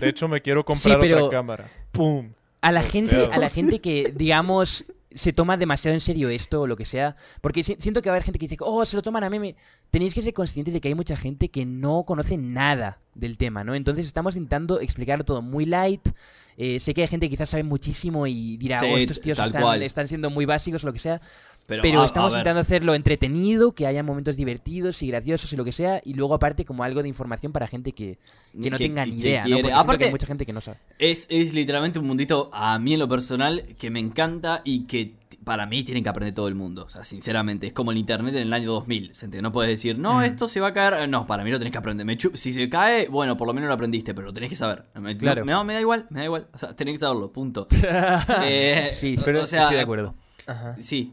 De 0.00 0.08
hecho, 0.08 0.26
me 0.26 0.40
quiero 0.42 0.64
comprar 0.64 0.98
pero- 0.98 1.26
otra 1.26 1.38
cámara. 1.38 1.70
¡Pum! 1.92 2.30
A 2.64 2.72
la 2.72 2.82
gente, 2.82 3.28
a 3.32 3.38
la 3.38 3.50
gente 3.50 3.80
que, 3.80 4.12
digamos, 4.14 4.84
se 5.14 5.32
toma 5.32 5.56
demasiado 5.56 5.94
en 5.94 6.00
serio 6.00 6.28
esto 6.28 6.62
o 6.62 6.66
lo 6.66 6.76
que 6.76 6.84
sea. 6.84 7.14
Porque 7.40 7.62
si- 7.62 7.76
siento 7.78 8.02
que 8.02 8.08
va 8.10 8.14
a 8.14 8.16
haber 8.16 8.24
gente 8.24 8.38
que 8.38 8.46
dice, 8.46 8.56
oh, 8.60 8.84
se 8.84 8.96
lo 8.96 9.02
toman 9.02 9.22
a 9.22 9.30
meme. 9.30 9.54
Tenéis 9.90 10.14
que 10.14 10.22
ser 10.22 10.32
conscientes 10.34 10.74
de 10.74 10.80
que 10.80 10.88
hay 10.88 10.94
mucha 10.94 11.14
gente 11.16 11.50
que 11.50 11.64
no 11.66 12.04
conoce 12.04 12.36
nada 12.36 12.98
del 13.14 13.36
tema, 13.36 13.62
¿no? 13.64 13.74
Entonces 13.74 14.06
estamos 14.06 14.34
intentando 14.36 14.80
explicarlo 14.80 15.24
todo 15.24 15.40
muy 15.42 15.66
light. 15.66 16.08
Eh, 16.56 16.78
sé 16.80 16.94
que 16.94 17.02
hay 17.02 17.08
gente 17.08 17.26
que 17.26 17.30
quizás 17.30 17.50
sabe 17.50 17.64
muchísimo 17.64 18.26
y 18.28 18.56
dirá, 18.56 18.78
Sí, 18.78 18.86
oh, 18.92 18.96
estos 18.98 19.20
tíos 19.20 19.38
están, 19.46 19.62
están 19.82 20.08
siendo 20.08 20.30
muy 20.30 20.44
básicos 20.46 20.82
o 20.84 20.86
lo 20.86 20.92
que 20.92 21.00
sea. 21.00 21.20
Pero, 21.66 21.82
Pero 21.82 22.00
a- 22.00 22.02
a 22.02 22.06
estamos 22.06 22.32
intentando 22.34 22.60
hacerlo 22.60 22.94
entretenido, 22.94 23.72
que 23.72 23.86
haya 23.86 24.02
momentos 24.02 24.36
divertidos 24.36 25.02
y 25.02 25.08
graciosos 25.08 25.52
y 25.52 25.56
lo 25.56 25.64
que 25.64 25.72
sea, 25.72 26.02
y 26.04 26.12
luego 26.14 26.34
aparte 26.34 26.64
como 26.66 26.84
algo 26.84 27.02
de 27.02 27.08
información 27.08 27.52
para 27.52 27.66
gente 27.66 27.92
que, 27.92 28.18
que 28.60 28.70
no 28.70 28.76
Que- 28.76 28.84
tenga 28.84 29.06
ni 29.06 29.12
que 29.20 29.28
idea, 29.28 29.44
¿no? 29.46 29.56
Porque 29.56 29.68
que 29.68 29.72
Aparte- 29.74 30.04
hay 30.04 30.10
mucha 30.10 30.26
gente 30.26 30.44
que 30.46 30.52
no 30.52 30.60
sabe. 30.60 30.78
Es, 30.98 31.26
es 31.30 31.54
literalmente 31.54 31.98
un 31.98 32.06
mundito, 32.06 32.50
a 32.52 32.78
mí 32.78 32.92
en 32.92 32.98
lo 33.00 33.08
personal, 33.08 33.64
que 33.78 33.88
me 33.90 34.00
encanta 34.00 34.60
y 34.64 34.80
que 34.86 35.14
para 35.42 35.66
mí 35.66 35.84
tienen 35.84 36.02
que 36.02 36.08
aprender 36.08 36.34
todo 36.34 36.48
el 36.48 36.54
mundo. 36.54 36.84
O 36.86 36.88
sea, 36.88 37.04
sinceramente, 37.04 37.66
es 37.66 37.72
como 37.74 37.92
el 37.92 37.98
internet 37.98 38.34
en 38.34 38.42
el 38.42 38.52
año 38.54 38.70
2000. 38.72 39.14
¿se 39.14 39.26
entiende? 39.26 39.42
No 39.42 39.52
puedes 39.52 39.70
decir, 39.70 39.98
no, 39.98 40.22
esto 40.22 40.48
se 40.48 40.58
va 40.60 40.68
a 40.68 40.72
caer. 40.72 41.06
No, 41.08 41.26
para 41.26 41.44
mí 41.44 41.50
lo 41.50 41.58
tenés 41.58 41.72
que 41.72 41.78
aprender. 41.78 42.06
Me 42.06 42.16
si 42.34 42.52
se 42.54 42.68
cae, 42.70 43.08
bueno, 43.08 43.36
por 43.36 43.46
lo 43.46 43.52
menos 43.54 43.68
lo 43.68 43.74
aprendiste, 43.74 44.14
pero 44.14 44.26
lo 44.28 44.32
tenés 44.32 44.48
que 44.48 44.56
saber. 44.56 44.84
Me, 44.94 45.16
Claro. 45.18 45.44
no, 45.44 45.62
me 45.64 45.74
da 45.74 45.80
igual, 45.80 46.06
me 46.10 46.20
da 46.20 46.24
igual. 46.24 46.46
O 46.52 46.58
sea, 46.58 46.74
tenés 46.74 46.94
que 46.94 47.00
saberlo, 47.00 47.30
punto. 47.32 47.66
Eh, 48.44 48.90
sí, 48.94 49.16
pero 49.24 49.42
o 49.42 49.46
sea, 49.46 49.62
estoy 49.62 49.76
de 49.76 49.82
acuerdo. 49.82 50.14
Ajá. 50.46 50.76
Sí, 50.78 51.12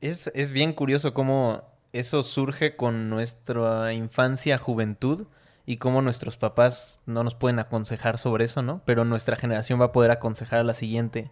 Es, 0.00 0.30
es 0.34 0.50
bien 0.50 0.72
curioso 0.72 1.12
cómo 1.14 1.62
eso 1.92 2.22
surge 2.22 2.76
con 2.76 3.10
nuestra 3.10 3.92
infancia, 3.92 4.58
juventud, 4.58 5.26
y 5.66 5.76
cómo 5.76 6.02
nuestros 6.02 6.36
papás 6.36 7.00
no 7.06 7.22
nos 7.22 7.34
pueden 7.34 7.58
aconsejar 7.58 8.18
sobre 8.18 8.44
eso, 8.44 8.62
¿no? 8.62 8.82
Pero 8.86 9.04
nuestra 9.04 9.36
generación 9.36 9.80
va 9.80 9.86
a 9.86 9.92
poder 9.92 10.10
aconsejar 10.10 10.60
a 10.60 10.64
la 10.64 10.74
siguiente. 10.74 11.30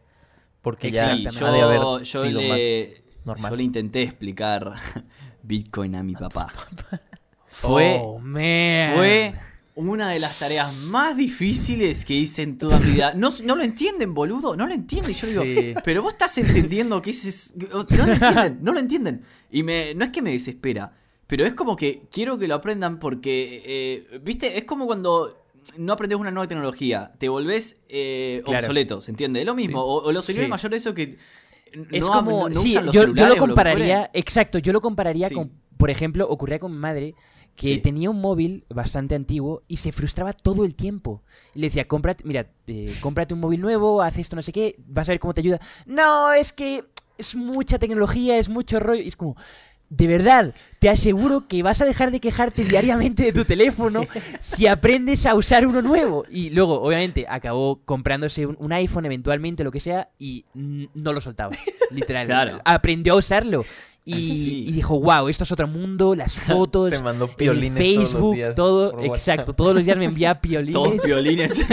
Porque 0.62 0.90
ya 0.90 1.14
Sí, 1.16 1.26
ha 1.26 1.30
yo, 1.30 1.52
de 1.52 1.60
haber 1.62 1.80
yo 2.04 2.22
sido 2.22 2.40
le, 2.40 2.48
más 2.48 3.24
normal. 3.24 3.50
yo 3.52 3.56
le 3.56 3.62
intenté 3.64 4.02
explicar 4.02 4.74
Bitcoin 5.42 5.94
a 5.96 6.02
mi 6.02 6.14
papá. 6.14 6.52
Fue, 7.46 7.98
Oh, 8.00 8.18
man. 8.18 8.92
fue 8.94 9.34
una 9.86 10.10
de 10.10 10.18
las 10.18 10.38
tareas 10.38 10.74
más 10.74 11.16
difíciles 11.16 12.04
que 12.04 12.14
hice 12.14 12.42
en 12.42 12.58
toda 12.58 12.78
mi 12.80 12.92
vida. 12.92 13.12
No, 13.16 13.32
no 13.44 13.54
lo 13.56 13.62
entienden, 13.62 14.12
boludo, 14.12 14.56
no 14.56 14.66
lo 14.66 14.74
entienden. 14.74 15.14
Yo 15.14 15.26
digo, 15.26 15.42
Sí. 15.44 15.74
pero 15.84 16.02
vos 16.02 16.12
estás 16.14 16.36
entendiendo 16.38 17.00
que 17.00 17.10
ese 17.10 17.28
es... 17.28 17.54
No 17.56 17.68
lo 18.06 18.12
entienden, 18.12 18.58
no 18.62 18.72
lo 18.72 18.80
entienden. 18.80 19.22
Y 19.50 19.62
me, 19.62 19.94
no 19.94 20.04
es 20.04 20.10
que 20.10 20.20
me 20.20 20.32
desespera, 20.32 20.92
pero 21.26 21.46
es 21.46 21.54
como 21.54 21.76
que 21.76 22.02
quiero 22.10 22.38
que 22.38 22.48
lo 22.48 22.56
aprendan 22.56 22.98
porque, 22.98 23.62
eh, 23.64 24.18
viste, 24.22 24.58
es 24.58 24.64
como 24.64 24.86
cuando 24.86 25.44
no 25.76 25.92
aprendes 25.92 26.18
una 26.18 26.30
nueva 26.30 26.48
tecnología, 26.48 27.12
te 27.18 27.28
volvés 27.28 27.76
eh, 27.88 28.42
Claro. 28.44 28.58
obsoleto, 28.66 29.00
¿se 29.00 29.10
entiende? 29.12 29.40
Es 29.40 29.46
lo 29.46 29.54
mismo, 29.54 29.80
o, 29.82 30.02
o 30.04 30.12
los 30.12 30.24
señores 30.24 30.46
Sí. 30.46 30.50
mayores 30.50 30.82
eso 30.82 30.94
que... 30.94 31.18
Es 31.92 32.06
no, 32.06 32.12
como, 32.12 32.30
no- 32.30 32.48
no 32.48 32.60
sí, 32.60 32.70
usan 32.70 32.86
los 32.86 32.94
yo, 32.94 33.06
lo 33.06 33.36
compararía, 33.36 34.10
exacto, 34.14 34.58
yo 34.58 34.72
lo 34.72 34.80
compararía 34.80 35.28
con, 35.30 35.52
por 35.76 35.90
ejemplo, 35.90 36.26
ocurría 36.28 36.58
con 36.58 36.72
mi 36.72 36.78
madre 36.78 37.14
que 37.58 37.74
Sí. 37.74 37.78
tenía 37.78 38.08
un 38.08 38.20
móvil 38.20 38.64
bastante 38.70 39.16
antiguo 39.16 39.62
y 39.66 39.78
se 39.78 39.90
frustraba 39.90 40.32
todo 40.32 40.64
el 40.64 40.76
tiempo. 40.76 41.22
Y 41.56 41.58
le 41.58 41.66
decía, 41.66 41.88
cómprate, 41.88 42.22
mira, 42.24 42.46
eh, 42.68 42.94
cómprate 43.00 43.34
un 43.34 43.40
móvil 43.40 43.60
nuevo, 43.60 44.00
haz 44.00 44.16
esto, 44.16 44.36
no 44.36 44.42
sé 44.42 44.52
qué, 44.52 44.76
vas 44.86 45.08
a 45.08 45.12
ver 45.12 45.18
cómo 45.18 45.34
te 45.34 45.40
ayuda. 45.40 45.58
No, 45.84 46.32
es 46.32 46.52
que 46.52 46.84
es 47.18 47.34
mucha 47.34 47.80
tecnología, 47.80 48.38
es 48.38 48.48
mucho 48.48 48.78
rollo. 48.78 49.02
Y 49.02 49.08
es 49.08 49.16
como, 49.16 49.36
de 49.90 50.06
verdad, 50.06 50.54
te 50.78 50.88
aseguro 50.88 51.48
que 51.48 51.64
vas 51.64 51.80
a 51.80 51.84
dejar 51.84 52.12
de 52.12 52.20
quejarte 52.20 52.62
diariamente 52.62 53.24
de 53.24 53.32
tu 53.32 53.44
teléfono 53.44 54.06
si 54.40 54.68
aprendes 54.68 55.26
a 55.26 55.34
usar 55.34 55.66
uno 55.66 55.82
nuevo. 55.82 56.24
Y 56.30 56.50
luego, 56.50 56.80
obviamente, 56.80 57.26
acabó 57.28 57.80
comprándose 57.84 58.46
un, 58.46 58.56
un 58.60 58.72
iPhone 58.72 59.04
eventualmente, 59.06 59.64
lo 59.64 59.72
que 59.72 59.80
sea, 59.80 60.10
y 60.16 60.44
no 60.54 61.12
lo 61.12 61.20
soltaba. 61.20 61.56
Literal. 61.90 62.26
Claro. 62.28 62.60
Aprendió 62.64 63.14
a 63.14 63.16
usarlo. 63.16 63.64
Y, 64.10 64.24
Sí. 64.24 64.64
y 64.68 64.72
dijo, 64.72 64.98
wow, 65.00 65.28
esto 65.28 65.44
es 65.44 65.52
otro 65.52 65.68
mundo, 65.68 66.14
las 66.14 66.34
fotos, 66.46 66.90
Te 66.90 66.98
mandó 67.02 67.26
el 67.26 67.30
piolines 67.32 67.76
Facebook, 67.78 68.14
todos 68.14 68.22
los 68.24 68.34
días 68.34 68.54
todo, 68.54 69.00
exacto, 69.14 69.52
todos 69.52 69.74
los 69.74 69.84
días 69.84 69.96
me 69.98 70.06
envía 70.06 70.34
Todos 70.40 70.40
piolines, 70.40 71.04
violines. 71.04 71.66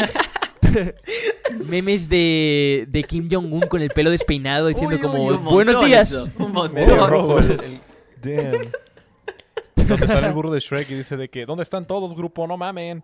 memes 1.70 2.10
de, 2.10 2.86
de 2.90 3.04
Kim 3.04 3.30
Jong-un 3.32 3.62
con 3.62 3.82
el 3.82 3.90
pelo 3.90 4.10
despeinado 4.12 4.68
diciendo 4.68 4.96
Uy, 4.98 5.02
como, 5.02 5.24
uy, 5.26 5.38
buenos 5.38 5.86
días. 5.86 6.12
eso, 6.12 6.28
un 6.40 6.52
montón. 6.52 6.74
Medio 6.76 7.08
rojo 7.08 7.38
el, 7.40 7.52
el- 7.52 7.82
Damn. 8.22 9.88
Donde 9.88 10.08
sale 10.08 10.28
el 10.28 10.34
burro 10.34 10.52
de 10.52 10.60
Shrek 10.60 10.90
y 10.90 10.96
dice 10.96 11.16
de 11.16 11.30
que 11.30 11.46
¿Dónde 11.46 11.64
están 11.64 11.86
todos, 11.86 12.16
grupo? 12.16 12.46
No 12.48 12.58
mamen. 12.58 13.04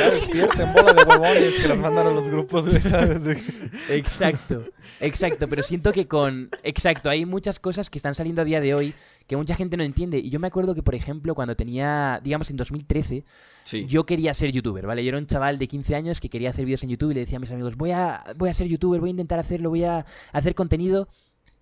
Ya 0.00 0.10
despierten, 0.10 0.72
bola 0.72 0.92
de 0.92 1.02
huevones 1.04 1.54
que 1.60 1.68
los 1.68 1.78
mandan 1.78 2.06
a 2.06 2.10
los 2.10 2.26
grupos. 2.28 2.68
güey, 2.68 2.80
¿sabes? 2.82 3.22
De 3.24 3.34
que- 3.36 3.96
Exacto, 3.96 4.64
exacto, 5.00 5.48
pero 5.48 5.62
siento 5.62 5.92
que 5.92 6.06
con... 6.06 6.48
Exacto, 6.62 7.10
hay 7.10 7.24
muchas 7.26 7.58
cosas 7.58 7.90
que 7.90 7.98
están 7.98 8.14
saliendo 8.14 8.42
a 8.42 8.44
día 8.44 8.60
de 8.60 8.74
hoy 8.74 8.94
que 9.26 9.36
mucha 9.36 9.54
gente 9.54 9.76
no 9.76 9.82
entiende. 9.82 10.18
Y 10.18 10.30
yo 10.30 10.40
me 10.40 10.46
acuerdo 10.46 10.74
que, 10.74 10.82
por 10.82 10.94
ejemplo, 10.94 11.34
cuando 11.34 11.54
tenía, 11.56 12.20
digamos, 12.22 12.50
en 12.50 12.56
2013, 12.56 13.24
Sí. 13.64 13.84
yo 13.86 14.06
quería 14.06 14.32
ser 14.32 14.50
youtuber, 14.52 14.86
¿vale? 14.86 15.04
Yo 15.04 15.10
era 15.10 15.18
un 15.18 15.26
chaval 15.26 15.58
de 15.58 15.68
15 15.68 15.94
años 15.94 16.20
que 16.20 16.30
quería 16.30 16.50
hacer 16.50 16.64
vídeos 16.64 16.82
en 16.84 16.88
YouTube 16.90 17.10
y 17.10 17.14
le 17.14 17.20
decía 17.20 17.36
a 17.36 17.40
mis 17.40 17.50
amigos, 17.50 17.76
voy 17.76 17.90
a, 17.90 18.24
voy 18.36 18.48
a 18.48 18.54
ser 18.54 18.66
youtuber, 18.66 19.00
voy 19.00 19.10
a 19.10 19.12
intentar 19.12 19.38
hacerlo, 19.38 19.68
voy 19.68 19.84
a 19.84 20.06
hacer 20.32 20.54
contenido, 20.54 21.08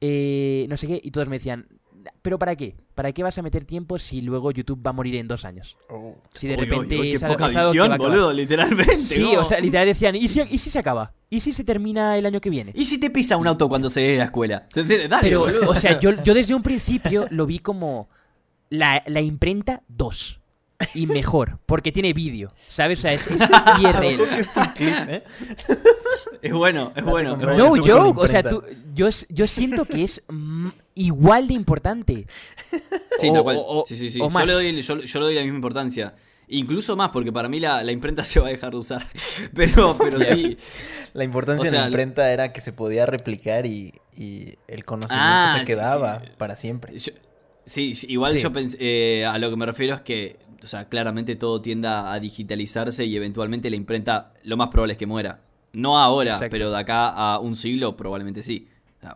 eh, 0.00 0.66
no 0.68 0.76
sé 0.76 0.86
qué, 0.86 1.00
y 1.02 1.10
todos 1.10 1.26
me 1.28 1.36
decían, 1.36 1.66
¿pero 2.22 2.38
para 2.38 2.56
qué? 2.56 2.74
¿Para 2.94 3.12
qué 3.12 3.22
vas 3.22 3.36
a 3.38 3.42
meter 3.42 3.64
tiempo 3.64 3.98
si 3.98 4.20
luego 4.22 4.50
YouTube 4.50 4.84
va 4.84 4.90
a 4.90 4.92
morir 4.92 5.16
en 5.16 5.28
dos 5.28 5.44
años? 5.44 5.76
Si 6.34 6.48
de 6.48 6.56
repente 6.56 6.96
qué 6.96 7.12
es 7.12 7.22
algo- 7.22 7.34
poca 7.36 7.48
visión, 7.48 7.96
boludo, 7.98 8.32
literalmente. 8.32 8.98
Sí, 8.98 9.20
¿no? 9.34 9.40
o 9.40 9.44
sea, 9.44 9.60
literal 9.60 9.86
decían, 9.86 10.16
¿y 10.16 10.28
si, 10.28 10.40
¿y 10.42 10.58
si 10.58 10.70
se 10.70 10.78
acaba? 10.78 11.12
¿Y 11.30 11.40
si 11.40 11.52
se 11.52 11.64
termina 11.64 12.16
el 12.16 12.26
año 12.26 12.40
que 12.40 12.50
viene? 12.50 12.72
¿Y 12.74 12.84
si 12.84 12.98
te 12.98 13.10
pisa 13.10 13.36
un 13.36 13.46
auto 13.46 13.68
cuando 13.68 13.90
se 13.90 14.00
de 14.00 14.16
la 14.18 14.24
escuela? 14.24 14.66
¿Se 14.70 14.80
entiende? 14.80 15.08
Dale, 15.08 15.22
Pero, 15.28 15.40
boludo. 15.40 15.70
o 15.70 15.74
sea, 15.74 15.98
yo, 16.00 16.10
yo 16.22 16.34
desde 16.34 16.54
un 16.54 16.62
principio 16.62 17.26
lo 17.30 17.46
vi 17.46 17.58
como 17.58 18.08
la, 18.70 19.02
la 19.06 19.20
imprenta 19.20 19.82
2. 19.88 20.40
Y 20.92 21.06
mejor, 21.06 21.58
porque 21.64 21.90
tiene 21.90 22.12
vídeo, 22.12 22.52
¿sabes? 22.68 22.98
O 22.98 23.02
sea, 23.02 23.14
es, 23.14 23.26
es 23.28 23.40
IRL. 23.80 24.20
¿eh? 25.08 25.24
Es 26.42 26.52
bueno, 26.52 26.92
es 26.94 27.02
bueno. 27.04 27.36
No 27.36 27.70
con 27.70 27.80
joke, 27.80 28.18
o 28.18 28.26
sea, 28.26 28.42
tú, 28.42 28.62
yo, 28.94 29.08
yo 29.30 29.46
siento 29.46 29.86
que 29.86 30.04
es 30.04 30.22
igual 30.96 31.46
de 31.46 31.54
importante. 31.54 32.26
Sí, 33.20 33.28
O- 33.30 33.32
tal 33.32 33.42
cual. 33.44 33.56
o- 33.56 33.80
o- 33.82 33.84
sí, 33.86 33.96
sí, 33.96 34.10
sí. 34.10 34.20
o 34.20 34.24
Yo, 34.24 34.30
más. 34.30 34.44
le 34.46 34.52
doy, 34.52 34.82
yo, 34.82 34.98
yo 35.00 35.18
le 35.20 35.24
doy 35.26 35.34
la 35.36 35.42
misma 35.42 35.56
importancia. 35.56 36.14
Incluso 36.48 36.96
más, 36.96 37.10
porque 37.10 37.32
para 37.32 37.48
mí 37.48 37.58
la, 37.58 37.82
la 37.82 37.90
imprenta 37.92 38.22
se 38.24 38.38
va 38.40 38.48
a 38.48 38.50
dejar 38.50 38.72
de 38.72 38.76
usar. 38.78 39.06
Pero, 39.54 39.96
pero 39.98 40.20
sí. 40.20 40.56
La 41.12 41.24
importancia 41.24 41.66
O 41.66 41.70
sea, 41.70 41.80
de 41.80 41.84
la 41.86 41.90
imprenta 41.90 42.30
era 42.32 42.52
que 42.52 42.60
se 42.60 42.72
podía 42.72 43.06
replicar 43.06 43.66
y, 43.66 43.94
y 44.16 44.54
el 44.68 44.84
conocimiento 44.84 45.24
Ah, 45.26 45.56
se 45.60 45.72
quedaba 45.72 46.20
sí, 46.20 46.26
sí. 46.26 46.32
para 46.36 46.56
siempre. 46.56 46.98
Yo- 46.98 47.12
sí, 47.64 47.94
sí, 47.94 48.06
igual 48.10 48.32
Sí. 48.32 48.38
yo 48.38 48.52
pensé, 48.52 48.76
eh, 48.80 49.24
a 49.26 49.38
lo 49.38 49.50
que 49.50 49.56
me 49.56 49.66
refiero 49.66 49.94
es 49.96 50.02
que, 50.02 50.38
o 50.62 50.66
sea, 50.68 50.88
claramente 50.88 51.34
todo 51.36 51.60
tienda 51.62 52.12
a 52.12 52.20
digitalizarse 52.20 53.04
y 53.04 53.16
eventualmente 53.16 53.68
la 53.70 53.76
imprenta 53.76 54.32
lo 54.44 54.56
más 54.56 54.68
probable 54.68 54.92
es 54.92 54.98
que 54.98 55.06
muera. 55.06 55.40
No 55.72 55.98
ahora, 55.98 56.32
Exacto. 56.34 56.50
pero 56.52 56.70
de 56.70 56.78
acá 56.78 57.08
a 57.08 57.38
un 57.40 57.56
siglo 57.56 57.96
probablemente 57.96 58.42
sí. 58.42 58.68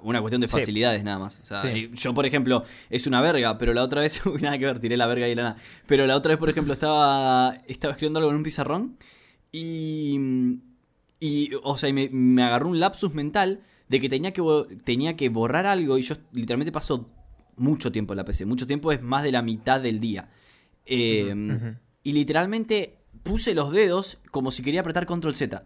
Una 0.02 0.20
cuestión 0.20 0.40
de 0.40 0.48
Sí. 0.48 0.52
facilidades 0.58 1.02
nada 1.02 1.18
más. 1.18 1.40
O 1.42 1.46
sea, 1.46 1.62
Sí. 1.62 1.68
eh, 1.68 1.90
yo, 1.94 2.14
por 2.14 2.26
ejemplo, 2.26 2.64
es 2.90 3.06
una 3.06 3.20
verga, 3.20 3.58
pero 3.58 3.72
la 3.74 3.82
otra 3.82 4.00
vez, 4.02 4.20
nada 4.40 4.58
que 4.58 4.66
ver, 4.66 4.78
tiré 4.78 4.96
la 4.96 5.06
verga 5.06 5.28
y 5.28 5.34
la 5.34 5.42
nada. 5.42 5.56
Pero 5.86 6.06
la 6.06 6.16
otra 6.16 6.30
vez, 6.30 6.38
por 6.38 6.50
ejemplo, 6.50 6.72
estaba, 6.72 7.56
estaba 7.66 7.92
escribiendo 7.92 8.18
algo 8.18 8.30
en 8.30 8.36
un 8.36 8.42
pizarrón 8.42 8.96
y, 9.52 10.18
y 11.18 11.50
o 11.62 11.76
sea, 11.76 11.88
y 11.88 11.92
me, 11.92 12.08
me 12.10 12.42
agarró 12.42 12.68
un 12.68 12.80
lapsus 12.80 13.14
mental 13.14 13.60
de 13.88 14.00
que 14.00 14.08
tenía 14.08 14.32
que, 14.32 14.42
tenía 14.84 15.16
que 15.16 15.28
borrar 15.28 15.66
algo 15.66 15.98
y 15.98 16.02
yo 16.02 16.14
literalmente 16.32 16.70
paso 16.72 17.10
mucho 17.56 17.90
tiempo 17.92 18.12
en 18.12 18.18
la 18.18 18.24
PC. 18.24 18.46
Mucho 18.46 18.66
tiempo 18.66 18.92
es 18.92 19.02
más 19.02 19.22
de 19.22 19.32
la 19.32 19.42
mitad 19.42 19.80
del 19.80 20.00
día. 20.00 20.30
Eh. 20.86 21.74
Y 22.02 22.12
literalmente 22.12 22.96
puse 23.22 23.54
los 23.54 23.70
dedos 23.72 24.18
como 24.30 24.50
si 24.50 24.62
quería 24.62 24.80
apretar 24.80 25.04
control 25.06 25.34
Z. 25.34 25.64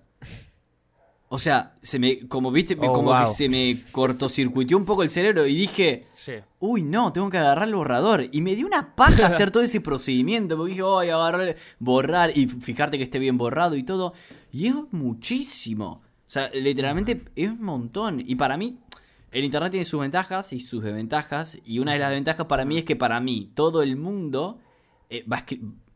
O 1.35 1.39
sea, 1.41 1.73
se 1.83 1.99
me, 1.99 2.29
como 2.29 2.53
viste, 2.53 2.77
Oh, 2.81 2.93
como 2.93 3.19
que 3.19 3.27
se 3.27 3.49
me 3.49 3.83
cortocircuitió 3.91 4.77
un 4.77 4.85
poco 4.85 5.03
el 5.03 5.11
cerebro 5.11 5.45
y 5.49 5.57
dije, 5.57 6.07
uy, 6.61 6.85
no, 6.85 7.13
tengo 7.13 7.29
que 7.29 7.39
agarrar 7.39 7.67
el 7.67 7.75
borrador. 7.75 8.25
Y 8.31 8.41
me 8.41 8.55
dio 8.55 8.65
una 8.69 8.95
paja 8.95 9.27
hacer 9.27 9.51
todo 9.51 9.65
ese 9.65 9.81
procedimiento, 9.81 10.57
porque 10.57 10.71
dije, 10.71 10.83
voy 10.83 11.09
a 11.09 11.17
agarrar, 11.17 11.57
borrar 11.81 12.31
y 12.39 12.47
fijarte 12.47 12.99
que 12.99 13.03
esté 13.03 13.19
bien 13.19 13.37
borrado 13.37 13.75
y 13.75 13.83
todo. 13.83 14.13
Y 14.53 14.69
es 14.69 14.75
muchísimo. 14.93 16.03
O 16.25 16.31
sea, 16.31 16.51
literalmente 16.55 17.25
es 17.35 17.51
un 17.51 17.65
montón. 17.65 18.23
Y 18.25 18.37
para 18.37 18.57
mí, 18.57 18.79
el 19.33 19.45
Internet 19.45 19.73
tiene 19.73 19.85
sus 19.85 20.01
ventajas 20.01 20.53
y 20.53 20.61
sus 20.61 20.85
desventajas. 20.85 21.59
Y 21.65 21.81
una 21.81 21.95
de 21.95 21.99
las 21.99 22.11
ventajas 22.11 22.47
para 22.47 22.65
mí 22.65 22.79
es 22.79 22.85
que 22.85 22.95
para 22.95 23.19
mí 23.19 23.51
todo 23.55 23.83
el 23.83 23.97
mundo 23.97 24.61
eh, 25.11 25.25
va, 25.27 25.45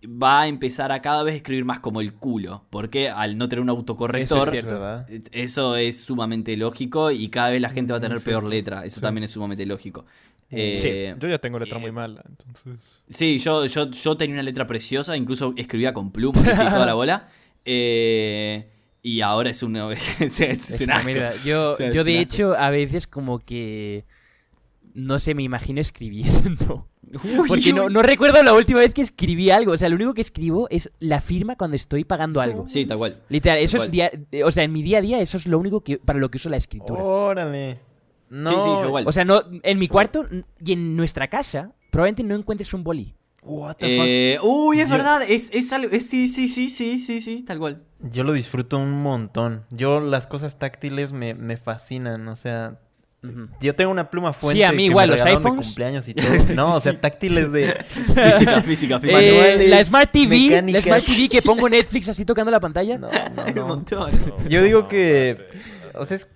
va 0.07 0.43
a 0.43 0.47
empezar 0.49 0.93
a 0.93 1.03
cada 1.03 1.23
vez 1.23 1.35
escribir 1.35 1.65
más 1.65 1.81
como 1.81 2.01
el 2.01 2.15
culo. 2.15 2.65
Porque 2.71 3.09
al 3.11 3.37
no 3.39 3.49
tener 3.49 3.63
un 3.63 3.69
autocorrector... 3.71 4.39
Eso 4.39 4.45
es 4.47 4.51
cierto. 4.53 4.71
¿verdad? 4.81 5.07
Eso 5.33 5.77
es 5.77 6.01
sumamente 6.03 6.57
lógico 6.57 7.11
y 7.11 7.29
cada 7.29 7.51
vez 7.51 7.61
la 7.61 7.71
gente 7.71 7.93
va 7.93 7.99
a 7.99 8.01
tener 8.01 8.19
Muy 8.19 8.25
peor 8.25 8.45
letra. 8.45 8.85
Eso 8.85 8.97
Sí. 8.97 9.01
también 9.03 9.25
es 9.25 9.31
sumamente 9.33 9.67
lógico. 9.67 10.05
Eh, 10.51 11.15
Yo 11.21 11.29
ya 11.29 11.39
tengo 11.39 11.59
letra 11.59 11.77
eh, 11.79 11.81
muy 11.83 11.93
mala, 11.93 12.25
entonces. 12.27 13.03
Sí, 13.09 13.39
yo, 13.39 13.67
yo, 13.67 13.91
yo 13.91 14.17
tenía 14.17 14.35
una 14.35 14.43
letra 14.43 14.67
preciosa, 14.67 15.15
incluso 15.17 15.53
escribía 15.57 15.93
con 15.93 16.11
pluma 16.11 16.41
¿viste? 16.41 16.65
y 16.65 16.69
toda 16.69 16.87
la 16.87 16.95
bola. 16.95 17.29
Eh, 17.71 18.67
y 19.03 19.21
ahora 19.21 19.51
es, 19.51 19.63
una, 19.63 19.93
es, 19.93 20.21
es 20.21 20.41
Es 20.41 20.81
un 20.81 20.87
una 20.87 20.97
asco. 20.97 21.07
mierda. 21.11 21.33
Yo, 21.45 21.71
O 21.71 21.75
sea, 21.75 21.91
yo 21.91 22.01
es 22.01 22.07
un 22.07 22.13
de 22.13 22.19
asco. 22.21 22.23
hecho, 22.35 22.55
a 22.57 22.71
veces 22.71 23.07
como 23.07 23.39
que... 23.41 24.05
No 24.99 25.19
sé, 25.19 25.35
me 25.35 25.43
imagino 25.45 25.81
escribiendo. 25.81 26.89
Uy, 27.13 27.49
Porque 27.49 27.73
no, 27.73 27.85
uy. 27.87 27.93
no 27.93 28.03
recuerdo 28.03 28.43
la 28.43 28.53
última 28.53 28.81
vez 28.81 28.93
que 28.93 29.01
escribí 29.03 29.51
algo. 29.51 29.73
O 29.73 29.77
sea, 29.79 29.89
lo 29.89 29.95
único 29.95 30.13
que 30.13 30.21
escribo 30.21 30.67
es 30.71 30.91
la 30.99 31.21
firma 31.21 31.57
cuando 31.57 31.77
estoy 31.77 32.05
pagando 32.05 32.41
algo. 32.41 32.67
Sí, 32.69 32.85
tal 32.85 32.99
cual. 32.99 33.17
Literal, 33.29 33.59
eso 33.59 33.77
es 33.83 33.91
día, 33.91 34.11
eh, 34.33 34.45
o 34.45 34.51
sea, 34.53 34.65
en 34.65 34.73
mi 34.73 34.83
día 34.83 34.99
a 34.99 35.01
día 35.01 35.21
eso 35.21 35.37
es 35.37 35.47
lo 35.47 35.59
único 35.59 35.83
que 35.83 35.99
para 35.99 36.19
lo 36.19 36.31
que 36.31 36.37
uso 36.37 36.49
la 36.51 36.57
escritura. 36.59 37.03
Órale. 37.03 37.79
No, 38.29 38.51
Sí, 38.51 38.57
sí, 38.57 38.69
yo 38.83 38.87
igual. 38.89 39.05
O 39.07 39.13
sea, 39.13 39.25
no, 39.25 39.43
en 39.63 39.79
mi 39.79 39.89
cuarto 39.89 40.27
y 40.63 40.73
en 40.73 40.97
nuestra 40.97 41.29
casa 41.29 41.73
probablemente 41.91 42.25
no 42.25 42.35
encuentres 42.35 42.75
un 42.75 42.85
boli. 42.85 43.15
what 43.43 43.77
the 43.77 43.97
fuck. 43.97 44.05
Eh, 44.07 44.39
uy, 44.43 44.81
es 44.81 44.89
Yo- 44.89 44.93
verdad, 44.97 45.23
es, 45.27 45.51
es 45.55 45.73
algo, 45.73 45.91
es- 45.91 46.11
sí, 46.11 46.29
sí, 46.29 46.47
sí, 46.49 46.69
sí, 46.69 46.99
sí, 46.99 47.21
sí, 47.23 47.43
tal 47.45 47.59
cual. 47.59 47.85
Yo 48.01 48.23
lo 48.25 48.33
disfruto 48.35 48.77
un 48.79 49.01
montón. 49.03 49.65
Yo 49.71 50.01
las 50.01 50.27
cosas 50.27 50.59
táctiles 50.59 51.13
me, 51.13 51.33
me 51.35 51.57
fascinan, 51.57 52.29
o 52.29 52.37
sea... 52.37 52.81
Yo 53.61 53.75
tengo 53.75 53.91
una 53.91 54.09
pluma 54.11 54.33
fuente 54.33 54.65
a 54.65 54.71
mí 54.71 54.79
que 54.79 54.83
igual, 54.85 55.11
me 55.11 55.17
los 55.17 55.25
de 55.25 55.31
iPhones. 55.33 55.67
cumpleaños 55.67 56.07
y 56.09 56.15
todo. 56.15 56.39
Sí, 56.39 56.55
no, 56.55 56.67
sí, 56.73 56.77
o 56.77 56.81
sea, 56.81 56.93
sí. 56.93 56.99
táctiles 56.99 57.51
de... 57.51 57.67
Física, 57.93 58.63
física, 58.63 59.01
física. 59.01 59.21
Eh, 59.21 59.67
la 59.69 59.83
Smart 59.85 60.11
TV, 60.13 60.63
la. 60.71 60.81
Smart 60.81 61.05
TV 61.05 61.29
que 61.29 61.43
pongo 61.43 61.69
Netflix 61.69 62.09
así 62.09 62.25
tocando 62.25 62.51
la 62.53 62.61
pantalla. 62.61 62.97
No, 62.97 63.09
no, 63.35 63.45
un 63.45 63.55
no. 63.55 63.67
montón. 63.67 64.11
No, 64.27 64.49
Yo 64.49 64.63
digo 64.63 64.83
no, 64.83 64.89
que... 64.89 65.31
espérate. 65.31 65.59
O 65.99 66.05
sea, 66.07 66.17
es 66.19 66.29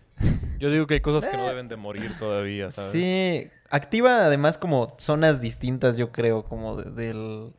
Yo 0.58 0.70
digo 0.70 0.86
que 0.88 0.94
hay 0.94 1.00
cosas 1.00 1.28
que 1.30 1.36
no 1.36 1.46
deben 1.46 1.68
de 1.68 1.76
morir 1.76 2.12
todavía, 2.18 2.70
¿sabes? 2.72 2.92
Sí, 2.92 3.48
activa 3.70 4.26
además 4.26 4.58
como 4.58 4.88
zonas 4.98 5.40
distintas, 5.40 5.96
yo 5.96 6.10
creo, 6.10 6.42
como 6.44 6.76
de- 6.76 6.90
del... 6.90 7.52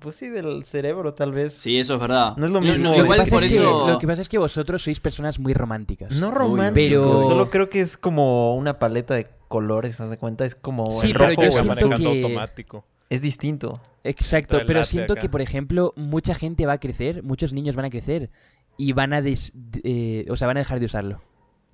Pues 0.00 0.16
sí, 0.16 0.28
del 0.28 0.64
cerebro 0.64 1.14
tal 1.14 1.32
vez. 1.32 1.54
Sí, 1.54 1.78
eso 1.78 1.94
es 1.94 2.00
verdad. 2.00 2.36
No 2.36 2.44
es 2.46 2.52
lo 2.52 2.60
mismo. 2.60 2.90
Lo 2.90 2.92
que, 2.94 2.98
igual 3.00 3.18
pasa 3.20 3.34
por 3.36 3.44
es 3.44 3.52
que, 3.54 3.58
eso. 3.58 3.88
lo 3.88 3.98
que 3.98 4.06
pasa 4.06 4.22
es 4.22 4.28
que 4.28 4.38
vosotros 4.38 4.82
sois 4.82 5.00
personas 5.00 5.38
muy 5.38 5.54
románticas. 5.54 6.12
No 6.16 6.30
romántico, 6.30 6.74
pero- 6.90 7.22
solo 7.26 7.48
creo 7.50 7.68
que 7.70 7.80
es 7.80 7.96
como 7.96 8.54
una 8.56 8.78
paleta 8.78 9.14
de 9.14 9.26
colores, 9.48 9.98
¿haz 10.00 10.10
de 10.10 10.18
cuenta? 10.18 10.44
Es 10.44 10.54
como 10.54 10.90
Sí, 10.90 11.06
el 11.08 11.12
pero 11.14 11.26
rojo 11.30 11.42
yo 11.42 11.48
o 11.48 11.52
siento 11.52 11.88
que- 11.96 12.06
automático. 12.06 12.84
Es 13.08 13.22
distinto. 13.22 13.80
Exacto, 14.04 14.58
pero 14.66 14.84
siento 14.84 15.14
acá. 15.14 15.22
que, 15.22 15.28
por 15.30 15.40
ejemplo, 15.40 15.94
mucha 15.96 16.34
gente 16.34 16.66
va 16.66 16.74
a 16.74 16.80
crecer, 16.80 17.22
muchos 17.22 17.54
niños 17.54 17.74
van 17.74 17.86
a 17.86 17.90
crecer 17.90 18.28
y 18.76 18.92
van 18.92 19.14
a 19.14 19.22
des- 19.22 19.52
de- 19.54 19.80
eh, 19.84 20.26
o 20.30 20.36
sea, 20.36 20.46
van 20.46 20.58
a 20.58 20.60
dejar 20.60 20.78
de 20.80 20.86
usarlo. 20.86 21.22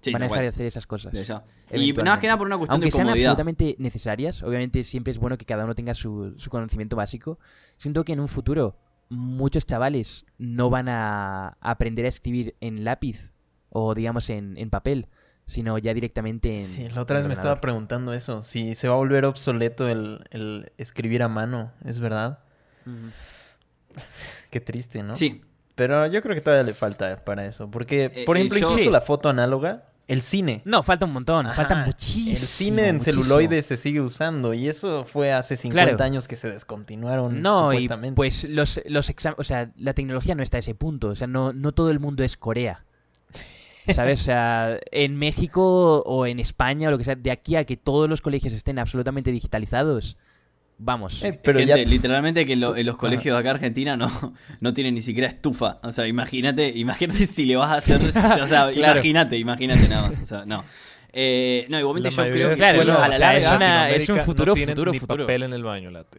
Sí, 0.05 0.12
van 0.12 0.22
a 0.22 0.24
dejar 0.26 0.43
de 0.43 0.48
hacer 0.48 0.66
esas 0.66 0.86
cosas. 0.86 1.14
Y 1.72 1.93
nada 1.93 2.10
más 2.12 2.18
que 2.20 2.26
nada 2.26 2.39
por 2.39 2.47
una 2.47 2.56
cuestión 2.59 2.74
Aunque 2.74 2.86
de 2.86 2.90
sean 2.93 3.06
comodidad. 3.06 3.31
absolutamente 3.32 3.76
necesarias, 3.78 4.43
obviamente 4.43 4.85
siempre 4.85 5.10
es 5.10 5.18
bueno 5.18 5.36
que 5.39 5.44
cada 5.44 5.64
uno 5.64 5.74
tenga 5.74 5.94
su, 5.94 6.35
su 6.36 6.51
conocimiento 6.51 6.97
básico. 6.97 7.39
Siento 7.76 8.05
que 8.05 8.12
en 8.12 8.20
un 8.20 8.28
futuro 8.28 8.76
muchos 9.09 9.66
chavales 9.66 10.24
no 10.39 10.70
van 10.70 10.89
a 10.89 11.56
aprender 11.60 12.05
a 12.06 12.09
escribir 12.09 12.56
en 12.60 12.85
lápiz 12.85 13.32
o 13.70 13.94
digamos 13.94 14.31
en, 14.31 14.56
en 14.56 14.70
papel, 14.70 15.09
sino 15.47 15.76
ya 15.78 15.93
directamente 15.93 16.55
en... 16.56 16.62
Sí, 16.62 16.89
la 16.89 17.02
otra 17.02 17.18
vez 17.18 17.26
me 17.26 17.35
estaba 17.35 17.60
preguntando 17.60 18.14
eso. 18.14 18.43
Si 18.43 18.74
se 18.74 18.89
va 18.89 18.94
a 18.94 18.97
volver 18.98 19.24
obsoleto 19.26 19.89
el, 19.89 20.24
el 20.31 20.72
escribir 20.78 21.22
a 21.22 21.28
mano, 21.28 21.72
¿es 21.85 21.98
verdad? 21.98 22.39
Qué 24.51 24.60
triste, 24.60 25.02
¿no? 25.02 25.16
Sí, 25.16 25.40
Pero 25.74 26.06
yo 26.06 26.22
creo 26.22 26.35
que 26.35 26.40
todavía 26.40 26.64
le 26.64 26.72
falta 26.72 27.24
para 27.24 27.44
eso. 27.47 27.70
Porque, 27.70 28.05
Eh, 28.06 28.24
por 28.24 28.36
eh, 28.36 28.40
ejemplo, 28.40 28.59
incluso 28.70 28.90
la 28.90 29.01
foto 29.01 29.28
análoga, 29.28 29.90
el 30.06 30.20
cine. 30.22 30.60
No, 30.64 30.82
falta 30.82 31.06
un 31.06 31.12
montón, 31.12 31.47
falta 31.55 31.85
muchísimo. 31.86 32.31
El 32.31 32.36
cine 32.36 32.89
en 32.89 32.97
muchísimo. 32.97 33.22
celuloide 33.24 33.62
se 33.62 33.76
sigue 33.76 34.01
usando 34.01 34.52
y 34.55 34.68
eso 34.68 35.05
fue 35.05 35.32
hace 35.32 35.56
50 35.56 35.90
Claro. 35.97 36.05
años 36.05 36.28
que 36.28 36.36
se 36.36 36.51
descontinuaron 36.51 37.40
No, 37.40 37.72
y 37.72 37.76
supuestamente. 37.76 38.16
pues 38.16 38.44
los, 38.48 38.81
los 38.86 39.10
o 39.39 39.44
sea, 39.44 39.70
la 39.76 39.94
tecnología 39.94 40.35
no 40.35 40.43
está 40.43 40.59
a 40.59 40.60
ese 40.60 40.74
punto, 40.74 41.09
o 41.09 41.16
sea, 41.16 41.26
no, 41.26 41.52
no 41.52 41.72
todo 41.72 41.90
el 41.90 42.01
mundo 42.01 42.22
es 42.24 42.36
Corea. 42.36 42.85
¿Sabes? 43.94 44.20
O 44.22 44.24
sea, 44.24 44.78
en 44.93 45.16
México 45.16 46.02
o 46.06 46.26
en 46.26 46.39
España 46.40 46.89
o 46.89 46.90
lo 46.90 46.98
que 46.98 47.05
sea, 47.05 47.16
de 47.16 47.31
aquí 47.31 47.56
a 47.56 47.64
que 47.64 47.76
todos 47.76 48.09
los 48.09 48.20
colegios 48.22 48.52
estén 48.55 48.78
absolutamente 48.78 49.31
digitalizados, 49.31 50.16
vamos. 50.78 51.22
Eh, 51.22 51.38
pero 51.42 51.59
gente, 51.59 51.82
ya- 51.84 51.90
literalmente 51.90 52.44
que 52.46 52.52
en, 52.55 52.60
lo- 52.60 52.76
en 52.76 52.86
los 52.86 52.96
colegios 52.96 53.34
de 53.36 53.40
acá 53.40 53.51
Argentina 53.52 53.96
no, 53.96 54.34
no 54.60 54.74
tienen 54.74 54.94
ni 54.94 55.01
siquiera 55.01 55.28
estufa. 55.28 55.78
O 55.82 55.92
sea, 55.92 56.06
imagínate, 56.06 56.68
imagínate 56.74 57.26
si 57.26 57.46
le 57.46 57.56
vas 57.56 57.70
a 57.70 57.76
hacer. 57.76 58.01
O 58.02 58.12
sea, 58.12 58.70
Claro. 58.72 58.94
imagínate, 58.94 59.36
imagínate 59.38 59.88
nada 59.88 60.09
más. 60.09 60.20
O 60.20 60.26
sea, 60.26 60.44
no. 60.46 60.64
Eh, 61.16 61.66
no, 61.68 61.78
igualmente 61.78 62.10
La 62.10 62.26
yo 62.26 62.32
creo 62.32 62.51
que 62.51 62.56
Claro, 62.56 62.78
escuelas 62.80 62.98
no, 62.98 63.05
a 63.05 63.09
la 63.09 63.14
o 63.14 63.18
sea, 63.18 63.32
larga. 63.32 63.48
es 63.51 63.56
una- 63.56 63.90
es 63.90 64.09
un 64.09 64.18
futuro, 64.20 64.55
no 64.56 64.66
futuro, 64.66 64.90
ni 64.92 64.98
futuro. 64.98 65.24
papel 65.26 65.42
en 65.44 65.52
el 65.52 65.62
baño, 65.62 65.90
late. 65.90 66.18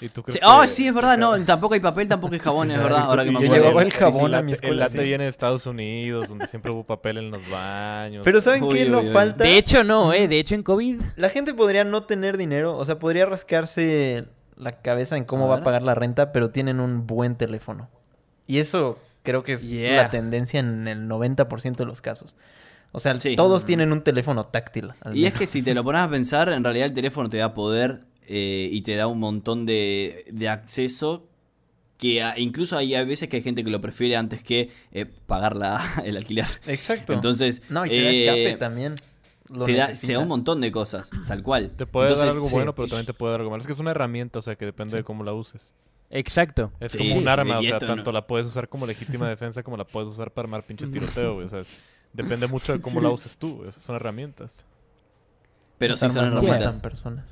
¿Y 0.00 0.08
tú 0.08 0.22
crees 0.22 0.34
Sí, 0.34 0.40
Oh, 0.44 0.62
que- 0.62 0.68
sí, 0.68 0.86
es 0.88 0.94
verdad, 0.94 1.18
no, 1.18 1.38
tampoco 1.44 1.74
hay 1.74 1.80
papel, 1.80 2.08
tampoco 2.08 2.32
hay 2.34 2.40
jabón, 2.40 2.70
es 2.70 2.78
verdad, 2.82 3.00
ahora 3.02 3.22
que 3.24 3.30
me 3.30 3.40
yo 3.40 3.46
acuerdo. 3.46 3.64
llevaba 3.64 3.82
el 3.82 3.92
jabón 3.92 4.30
sí, 4.30 4.36
a 4.36 4.42
mi 4.42 4.50
El 4.52 4.54
escuela, 4.54 4.76
latte 4.86 4.98
sí. 4.98 5.04
viene 5.04 5.24
de 5.24 5.30
Estados 5.30 5.66
Unidos, 5.66 6.28
donde 6.28 6.46
siempre 6.46 6.72
hubo 6.72 6.84
papel 6.84 7.18
en 7.18 7.30
los 7.30 7.48
baños. 7.50 8.22
Pero 8.24 8.40
¿saben 8.40 8.62
Uy, 8.64 8.74
qué 8.74 8.82
uy, 8.84 8.88
no 8.90 9.00
uy. 9.00 9.12
falta? 9.12 9.44
De 9.44 9.58
hecho, 9.58 9.84
no, 9.84 10.12
¿eh? 10.12 10.26
De 10.28 10.38
hecho, 10.38 10.54
en 10.54 10.62
COVID... 10.62 11.00
La 11.16 11.28
gente 11.28 11.52
podría 11.54 11.84
no 11.84 12.04
tener 12.04 12.36
dinero, 12.38 12.76
o 12.76 12.84
sea, 12.84 12.98
podría 12.98 13.26
rascarse 13.26 14.24
la 14.56 14.72
cabeza 14.80 15.16
en 15.16 15.24
cómo 15.24 15.44
A 15.46 15.48
va 15.48 15.56
a 15.56 15.62
pagar 15.62 15.82
la 15.82 15.94
renta, 15.94 16.32
pero 16.32 16.50
tienen 16.50 16.80
un 16.80 17.06
buen 17.06 17.36
teléfono. 17.36 17.88
Y 18.46 18.58
eso 18.58 18.98
creo 19.22 19.42
que 19.42 19.52
es 19.54 19.68
Yeah. 19.68 20.02
la 20.04 20.10
tendencia 20.10 20.60
en 20.60 20.88
el 20.88 21.06
90% 21.08 21.76
de 21.76 21.86
los 21.86 22.00
casos. 22.00 22.36
O 22.92 23.00
sea, 23.00 23.18
Sí. 23.18 23.36
todos 23.36 23.62
Mm. 23.62 23.66
tienen 23.66 23.92
un 23.92 24.02
teléfono 24.02 24.44
táctil. 24.44 24.92
al 25.02 25.16
Y 25.16 25.26
es 25.26 25.34
que 25.34 25.46
si 25.46 25.62
te 25.62 25.74
lo 25.74 25.84
pones 25.84 26.02
a 26.02 26.08
pensar, 26.10 26.48
en 26.50 26.64
realidad 26.64 26.86
el 26.86 26.92
teléfono 26.94 27.28
te 27.28 27.36
da 27.36 27.54
poder 27.54 28.00
eh, 28.32 28.68
y 28.70 28.82
te 28.82 28.94
da 28.94 29.08
un 29.08 29.18
montón 29.18 29.66
de, 29.66 30.24
de 30.30 30.48
acceso 30.48 31.26
que 31.98 32.22
a- 32.22 32.38
incluso 32.38 32.78
hay, 32.78 32.94
hay 32.94 33.04
veces 33.04 33.28
que 33.28 33.38
hay 33.38 33.42
gente 33.42 33.64
que 33.64 33.70
lo 33.70 33.80
prefiere 33.80 34.16
antes 34.16 34.42
que 34.42 34.70
eh, 34.92 35.04
pagar 35.26 35.56
la, 35.56 35.80
el 36.04 36.16
alquiler. 36.16 36.46
Exacto. 36.66 37.12
Entonces, 37.12 37.62
No, 37.68 37.84
y 37.84 37.88
te 37.90 38.02
da 38.02 38.10
eh, 38.10 38.24
escape 38.24 38.56
también. 38.58 38.94
Lo 39.48 39.64
te 39.64 39.74
da, 39.74 39.94
se 39.96 40.12
da 40.12 40.20
un 40.20 40.28
montón 40.28 40.60
de 40.60 40.70
cosas, 40.70 41.10
tal 41.26 41.42
cual. 41.42 41.72
Te 41.76 41.84
puede 41.84 42.14
dar 42.14 42.28
algo 42.28 42.46
sí, 42.46 42.52
bueno, 42.54 42.72
pero 42.72 42.86
también 42.86 43.06
te 43.06 43.14
puede 43.14 43.32
dar 43.32 43.40
algo 43.40 43.50
malo. 43.50 43.60
Es 43.62 43.66
que 43.66 43.72
es 43.72 43.80
una 43.80 43.90
herramienta, 43.90 44.38
o 44.38 44.42
sea, 44.42 44.54
que 44.54 44.64
depende 44.64 44.96
de 44.96 45.02
cómo 45.02 45.24
la 45.24 45.32
uses. 45.32 45.74
Exacto. 46.08 46.70
Es 46.78 46.92
Sí, 46.92 46.98
como 46.98 47.10
sí, 47.10 47.16
un 47.16 47.22
sí, 47.24 47.28
arma, 47.28 47.58
o 47.58 47.62
sea, 47.62 47.72
no- 47.72 47.78
tanto 47.80 48.12
la 48.12 48.26
puedes 48.28 48.46
usar 48.46 48.68
como 48.68 48.86
legítima 48.86 49.28
defensa 49.28 49.62
como 49.64 49.76
la 49.76 49.84
puedes 49.84 50.08
usar 50.08 50.30
para 50.30 50.46
armar 50.46 50.62
pinche 50.64 50.86
tiroteo, 50.86 51.34
güey. 51.34 51.46
O 51.46 51.50
sea, 51.50 51.60
es- 51.60 51.80
depende 52.12 52.46
mucho 52.46 52.72
de 52.72 52.80
cómo 52.80 53.00
la 53.00 53.10
uses 53.10 53.36
tú, 53.36 53.56
güey. 53.56 53.68
O 53.68 53.72
sea, 53.72 53.82
son 53.82 53.96
herramientas. 53.96 54.64
Pero 55.78 55.96
sí 55.96 56.08
son 56.10 56.24
herramientas. 56.26 56.80
personas. 56.80 57.24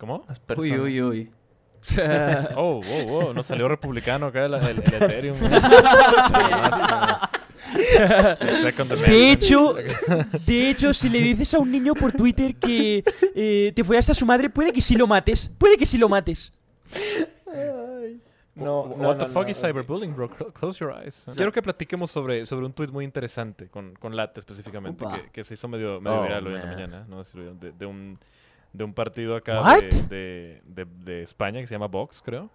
¿Cómo? 0.00 0.24
Las 0.26 0.40
personas. 0.40 0.80
Uy, 0.80 1.00
uy, 1.00 1.02
uy. 1.02 1.30
Oh, 2.56 2.80
wow, 2.82 3.04
wow. 3.06 3.34
Nos 3.34 3.46
salió 3.46 3.68
republicano 3.68 4.26
acá 4.26 4.46
el, 4.46 4.54
el, 4.54 4.64
el 4.64 4.78
Ethereum. 4.78 5.36
De 9.06 9.30
hecho, 9.30 9.74
de 10.44 10.70
hecho, 10.70 10.92
si 10.92 11.08
le 11.08 11.20
dices 11.20 11.54
a 11.54 11.58
un 11.58 11.70
niño 11.70 11.94
por 11.94 12.12
Twitter 12.12 12.56
que 12.56 13.04
eh, 13.34 13.72
te 13.74 13.84
follaste 13.84 14.12
a 14.12 14.14
su 14.14 14.26
madre, 14.26 14.50
puede 14.50 14.72
que 14.72 14.80
sí 14.80 14.96
lo 14.96 15.06
mates. 15.06 15.50
Puede 15.58 15.76
que 15.76 15.86
sí 15.86 15.96
lo 15.98 16.08
mates. 16.08 16.52
No, 18.54 18.80
What 18.82 18.96
no, 18.96 19.16
the 19.16 19.26
no, 19.26 19.32
fuck 19.32 19.44
no. 19.44 19.50
is 19.50 19.58
cyberbullying, 19.60 20.14
bro? 20.14 20.28
Cl- 20.28 20.52
Close 20.52 20.78
your 20.80 20.92
eyes. 20.92 21.24
Quiero 21.36 21.52
que 21.52 21.62
platiquemos 21.62 22.10
sobre, 22.10 22.44
sobre 22.44 22.66
un 22.66 22.72
tweet 22.72 22.88
muy 22.88 23.04
interesante 23.04 23.68
con, 23.68 23.94
con 23.94 24.14
Late 24.16 24.40
específicamente, 24.40 25.04
que, 25.06 25.30
que 25.30 25.44
se 25.44 25.54
hizo 25.54 25.68
medio, 25.68 26.00
medio 26.00 26.18
Oh, 26.20 26.22
viral 26.24 26.46
hoy 26.46 26.54
en 26.54 26.60
la 26.60 26.66
mañana, 26.66 27.06
¿no? 27.08 27.22
De, 27.22 27.72
de 27.72 27.86
un, 27.86 28.18
de 28.72 28.84
un 28.84 28.94
partido 28.94 29.36
acá 29.36 29.76
de, 29.80 30.02
de, 30.08 30.62
de, 30.64 30.84
de 31.04 31.22
España 31.22 31.60
que 31.60 31.66
se 31.66 31.74
llama 31.74 31.86
Vox, 31.88 32.22
creo. 32.24 32.50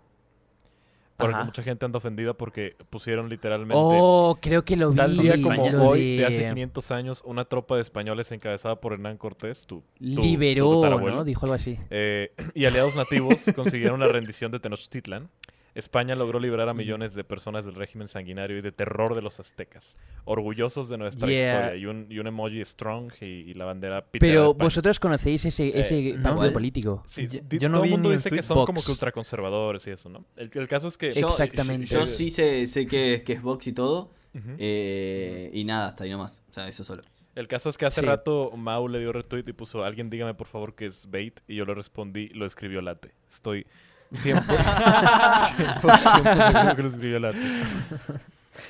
Porque 1.18 1.34
Ajá. 1.34 1.46
mucha 1.46 1.64
gente 1.64 1.86
anda 1.86 1.98
ofendida 1.98 2.34
porque 2.34 2.76
pusieron 2.90 3.30
literalmente 3.30 3.74
Oh, 3.78 4.38
creo 4.42 4.66
que 4.66 4.76
lo 4.76 4.90
vi. 4.90 4.98
tal 4.98 5.18
día 5.18 5.42
como 5.42 5.64
hoy, 5.88 6.18
de... 6.18 6.26
hace 6.26 6.42
de- 6.44 6.50
500 6.50 6.92
años, 6.92 7.22
una 7.26 7.46
tropa 7.46 7.76
de 7.76 7.82
españoles 7.84 8.30
encabezada 8.34 8.82
por 8.82 8.92
Hernán 8.92 9.16
Cortés, 9.16 9.66
tu, 9.66 9.82
Liberó, 9.98 10.82
¿no? 11.00 11.24
Dijo 11.24 11.46
algo 11.46 11.56
así. 11.56 11.80
eh, 11.90 12.34
y 12.54 12.66
aliados 12.66 12.98
nativos 12.98 13.46
consiguieron 13.56 14.02
la 14.02 14.10
rendición 14.10 14.52
de 14.52 14.60
Tenochtitlan. 14.60 15.30
España 15.76 16.16
logró 16.16 16.40
liberar 16.40 16.68
a 16.70 16.74
millones 16.74 17.14
de 17.14 17.24
personas 17.24 17.66
del 17.66 17.76
régimen 17.76 18.08
sanguinario 18.08 18.58
y 18.58 18.62
de 18.62 18.72
terror 18.72 19.14
de 19.14 19.22
los 19.22 19.40
aztecas, 19.40 19.98
orgullosos 20.24 20.90
de 20.90 20.98
nuestra 20.98 21.28
Yeah. 21.28 21.46
historia. 21.50 21.76
Y 21.76 21.86
un, 21.86 22.08
y 22.10 22.18
un 22.20 22.28
emoji 22.28 22.64
strong 22.66 23.12
y, 23.22 23.26
y 23.26 23.54
la 23.54 23.66
bandera 23.66 23.98
de 24.12 24.20
Pero 24.20 24.54
vosotros 24.54 25.00
conocéis 25.00 25.46
ese, 25.46 25.78
ese 25.80 26.00
Eh, 26.00 26.14
partido 26.14 26.36
¿cuál? 26.38 26.54
político. 26.54 27.04
Sí, 27.06 27.28
Yo- 27.28 27.70
no 27.70 27.76
todo 27.76 27.82
vi 27.84 27.90
el 27.90 27.92
mundo 27.96 28.10
dice 28.12 28.32
que 28.32 28.42
son 28.42 28.66
como 28.66 28.82
que 28.82 28.90
ultraconservadores 28.92 29.86
y 29.88 29.92
eso, 29.92 30.10
¿no? 30.10 30.26
El, 30.38 30.50
el 30.54 30.68
caso 30.68 30.88
es 30.88 30.98
que... 30.98 31.12
Yo- 31.14 31.28
Exactamente. 31.28 31.86
Yo, 31.88 32.06
sí 32.06 32.30
sé, 32.30 32.66
sé 32.68 32.88
que, 32.88 33.22
que 33.26 33.34
es 33.34 33.42
Vox 33.42 33.68
y 33.68 33.74
todo. 33.74 34.12
Eh, 34.58 35.50
y 35.54 35.64
nada, 35.66 35.88
hasta 35.88 36.04
ahí 36.04 36.10
nomás. 36.10 36.44
O 36.50 36.54
sea, 36.54 36.68
eso 36.68 36.84
solo. 36.84 37.04
El 37.36 37.48
caso 37.50 37.68
es 37.70 37.78
que 37.78 37.86
hace 37.86 38.00
Sí. 38.02 38.08
rato 38.08 38.52
Mau 38.56 38.88
le 38.88 39.00
dio 39.00 39.12
retweet 39.12 39.44
y 39.48 39.54
puso, 39.54 39.84
alguien 39.84 40.10
dígame 40.10 40.34
por 40.36 40.48
favor 40.48 40.74
que 40.74 40.86
es 40.86 41.10
bait. 41.10 41.42
Y 41.48 41.56
yo 41.56 41.66
le 41.66 41.74
respondí, 41.74 42.30
lo 42.30 42.46
escribió 42.46 42.82
Late. 42.82 43.12
Estoy 43.30 43.66
100%, 44.12 44.44
100% 44.44 46.52
seguro 46.52 46.76
que 46.76 46.82
lo 46.84 46.90
escribió 46.90 47.20
Late. 47.20 47.40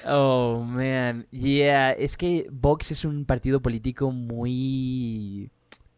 Oh, 0.07 0.63
man. 0.65 1.25
Yeah, 1.31 1.91
es 1.93 2.15
que 2.15 2.47
Vox 2.51 2.91
es 2.91 3.05
un 3.05 3.25
partido 3.25 3.59
político 3.61 4.11
muy 4.11 5.49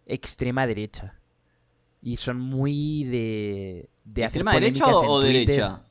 extrema 0.06 0.66
derecha. 0.66 1.20
Y 2.02 2.16
son 2.18 2.40
muy 2.40 3.04
de... 3.04 3.90
de 4.06 4.26
hacer 4.26 4.42
¿Extrema 4.42 4.54
derecha 4.54 4.86
o, 4.88 5.04
en 5.04 5.10
o 5.10 5.20
Twitter. 5.22 5.46
derecha? 5.48 5.82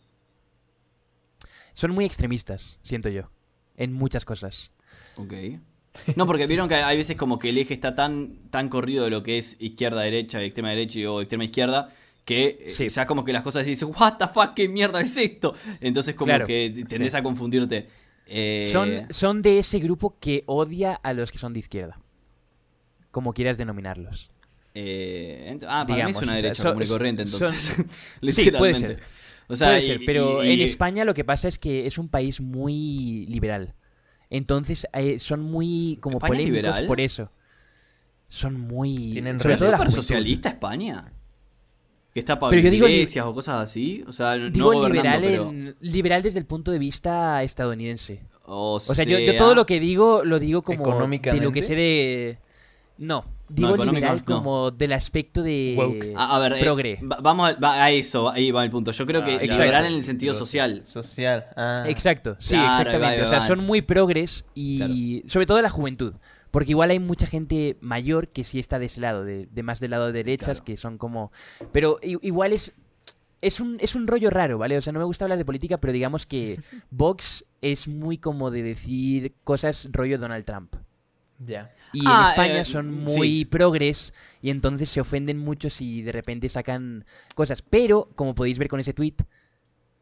Son 1.75 1.91
muy 1.91 2.07
extremistas, 2.07 2.79
siento 2.83 3.11
yo. 3.11 3.25
En 3.77 3.93
muchas 3.93 4.25
cosas. 4.25 4.71
Ok. 5.17 5.35
No, 6.15 6.27
porque 6.27 6.47
vieron 6.47 6.69
que 6.69 6.75
hay 6.77 6.97
veces 6.97 7.17
como 7.17 7.39
que 7.39 7.51
el 7.51 7.59
eje 7.59 7.75
está 7.75 7.95
tan, 7.95 8.49
tan 8.51 8.69
corrido 8.71 9.05
de 9.05 9.11
lo 9.11 9.23
que 9.23 9.37
es 9.39 9.57
izquierda-derecha, 9.61 10.43
extrema-derecha 10.43 11.11
o 11.11 11.21
extrema-izquierda, 11.21 11.91
que 12.27 12.59
eh, 12.61 12.71
Sí. 12.71 12.89
ya 12.91 13.07
como 13.07 13.25
que 13.25 13.33
las 13.33 13.43
cosas 13.43 13.65
dicen, 13.65 13.89
what 13.99 14.19
the 14.19 14.27
fuck, 14.29 14.53
qué 14.55 14.69
mierda 14.69 15.01
es 15.01 15.17
esto. 15.17 15.55
Entonces 15.81 16.15
como 16.15 16.27
Claro, 16.27 16.47
que 16.47 16.85
tendés 16.89 17.15
a 17.15 17.23
confundirte. 17.23 17.89
Eh, 18.27 18.69
Son, 18.73 19.07
son 19.11 19.41
de 19.41 19.61
ese 19.61 19.79
grupo 19.79 20.19
que 20.21 20.43
odia 20.47 20.95
a 20.95 21.13
los 21.15 21.33
que 21.33 21.39
son 21.39 21.55
de 21.55 21.61
izquierda. 21.61 21.99
como 23.13 23.33
quieras 23.33 23.57
denominarlos. 23.57 24.31
Eh, 24.75 25.57
ah, 25.63 25.87
para 25.87 25.87
mí 25.87 25.95
Digamos, 25.95 26.17
es 26.17 26.23
una 26.23 26.33
o 26.33 26.35
sea, 26.35 26.43
derecha 26.43 26.63
son- 26.63 26.73
común 26.73 26.83
y 26.83 26.87
corriente, 26.89 27.27
son- 27.27 27.43
entonces. 27.45 27.77
Sí, 28.21 28.51
puede 28.51 28.73
Literalmente. 28.75 28.89
ser. 28.89 29.03
O 29.49 29.57
sea, 29.57 29.69
Puede 29.69 29.79
y- 29.79 29.83
ser, 29.87 30.01
pero 30.05 30.45
y- 30.45 30.53
en 30.53 30.61
España 30.61 31.05
lo 31.07 31.15
que 31.15 31.25
pasa 31.25 31.49
es 31.49 31.59
que 31.59 31.87
es 31.87 31.97
un 31.97 32.09
país 32.11 32.41
muy 32.43 33.25
liberal. 33.29 33.75
Entonces 34.29 34.87
eh, 34.93 35.19
son 35.21 35.41
muy 35.41 35.97
como 36.03 36.19
¿España 36.19 36.33
es 36.35 36.39
polémicos 36.41 36.57
liberal? 36.65 36.87
por 36.87 37.01
eso. 37.01 37.31
Son 38.29 38.61
muy... 38.61 39.13
Tienen 39.13 39.39
sobre 39.39 39.55
¿Pero 39.55 39.59
todo 39.59 39.69
es 39.69 39.71
la 39.73 39.77
súper 39.79 39.87
juventud. 39.93 40.03
socialista 40.03 40.49
España? 40.51 41.13
Que 42.17 42.21
está 42.21 42.39
para 42.39 42.49
Pero 42.49 42.63
yo 42.63 42.71
digo 42.71 42.87
li- 42.87 42.95
iglesias 42.95 43.27
o 43.27 43.35
cosas 43.35 43.63
así. 43.63 44.03
O 44.09 44.13
sea, 44.13 44.39
no 44.39 44.49
Digo 44.49 44.73
gobernando, 44.73 45.21
liberal, 45.21 45.21
pero... 45.21 45.51
en- 45.51 45.77
liberal 45.83 46.23
desde 46.23 46.39
el 46.39 46.47
punto 46.47 46.71
de 46.73 46.79
vista 46.79 47.43
estadounidense. 47.43 48.23
O, 48.47 48.77
O 48.77 48.81
sea, 48.81 49.05
yo, 49.05 49.19
yo 49.19 49.37
todo 49.37 49.55
lo 49.55 49.67
que 49.67 49.79
digo 49.81 50.25
lo 50.25 50.39
digo 50.39 50.63
como 50.63 51.07
de 51.07 51.41
lo 51.43 51.53
que 51.53 51.63
sé 51.63 51.75
de... 51.75 52.39
No, 52.97 53.27
digo 53.51 53.77
liberal 53.85 54.23
no. 54.27 54.35
como 54.37 54.71
del 54.71 54.95
aspecto 54.95 55.43
de... 55.43 55.75
Woke. 55.77 56.15
A, 56.17 56.37
a 56.37 56.39
ver, 56.39 56.55
eh, 56.55 56.61
Progre. 56.63 56.99
va- 57.03 57.19
vamos 57.21 57.51
a, 57.51 57.55
va 57.61 57.85
a 57.85 57.91
eso, 57.91 58.31
ahí 58.31 58.51
va 58.51 58.65
el 58.65 58.71
punto. 58.71 58.93
Yo 58.93 59.05
creo 59.05 59.23
que 59.23 59.33
Ah, 59.33 59.35
exacto. 59.35 59.63
liberal 59.65 59.85
en 59.85 59.93
el 59.93 60.03
sentido 60.03 60.33
social. 60.33 60.81
Social. 60.87 61.45
Ah. 61.55 61.85
Exacto, 61.87 62.37
sí, 62.39 62.55
Claro, 62.55 62.71
exactamente. 62.89 63.23
o 63.25 63.29
sea, 63.29 63.43
son 63.43 63.63
muy 63.63 63.83
progres 63.83 64.47
y 64.55 65.23
sobre 65.27 65.45
todo 65.45 65.61
la 65.61 65.69
juventud. 65.69 66.15
Porque 66.51 66.71
igual 66.73 66.91
hay 66.91 66.99
mucha 67.01 67.27
gente 67.27 67.77
mayor 67.81 68.29
que 68.29 68.45
sí 68.45 68.59
está 68.59 68.79
de 68.79 68.87
ese 68.87 69.01
lado, 69.01 69.25
de, 69.25 69.47
de 69.47 69.63
más 69.63 69.81
del 69.81 69.91
lado 69.93 70.07
de 70.07 70.13
derechas, 70.13 70.59
Claro. 70.59 70.65
que 70.65 70.77
son 70.77 70.99
como... 70.99 71.33
Pero 71.73 71.99
igual 72.03 72.53
es... 72.53 72.73
Es 73.43 73.61
un, 73.61 73.77
es 73.81 73.95
un 73.95 74.07
rollo 74.07 74.31
raro, 74.31 74.57
¿vale? 74.57 74.79
O 74.79 74.83
sea, 74.83 74.93
no 74.95 74.99
me 74.99 75.05
gusta 75.05 75.27
hablar 75.27 75.37
de 75.39 75.45
política, 75.45 75.77
pero 75.79 75.93
digamos 75.93 76.25
que 76.27 76.59
Vox 76.91 77.45
es 77.61 77.87
muy 77.87 78.17
como 78.17 78.51
de 78.51 78.63
decir 78.63 79.35
cosas 79.45 79.89
rollo 79.93 80.19
Donald 80.19 80.45
Trump. 80.47 80.75
Ya. 81.39 81.71
Y 81.93 82.01
Ah, 82.07 82.23
en 82.25 82.31
España 82.31 82.61
eh, 82.63 82.65
son 82.65 83.05
sí. 83.09 83.19
muy 83.19 83.45
progres 83.45 84.15
y 84.41 84.49
entonces 84.49 84.89
se 84.89 85.03
ofenden 85.03 85.39
mucho 85.39 85.69
si 85.69 86.01
de 86.01 86.13
repente 86.13 86.49
sacan 86.49 87.05
cosas. 87.35 87.61
Pero, 87.61 88.09
como 88.15 88.35
podéis 88.35 88.59
ver 88.59 88.69
con 88.69 88.81
ese 88.81 88.95
tweet, 88.95 89.17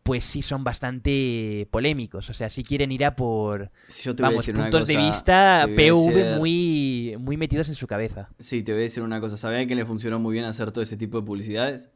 pues 0.05 0.23
sí 0.25 0.43
son 0.43 0.63
bastante 0.65 1.67
polémicos. 1.71 2.29
O 2.31 2.35
sea, 2.35 2.49
sí 2.51 2.63
quieren 2.63 2.93
ir 2.93 3.05
a 3.05 3.17
por, 3.17 3.71
Si 3.89 4.05
yo 4.05 4.15
te 4.15 4.23
voy 4.23 4.27
a 4.27 4.31
vamos, 4.31 4.43
decir 4.45 4.55
una 4.55 4.65
puntos 4.65 4.87
de 4.87 4.97
vista 4.99 5.67
PV 5.67 6.15
decir- 6.15 6.37
muy, 6.37 7.17
muy 7.19 7.37
metidos 7.37 7.69
en 7.71 7.75
su 7.75 7.87
cabeza. 7.87 8.29
Sí, 8.39 8.63
te 8.63 8.73
voy 8.73 8.83
a 8.83 8.85
decir 8.85 9.03
una 9.03 9.19
cosa. 9.21 9.37
¿Sabían 9.37 9.67
que 9.67 9.75
le 9.75 9.85
funcionó 9.87 10.19
muy 10.21 10.35
bien 10.35 10.45
hacer 10.45 10.71
todo 10.71 10.83
ese 10.83 10.97
tipo 10.99 11.19
de 11.21 11.27
publicidades? 11.27 11.91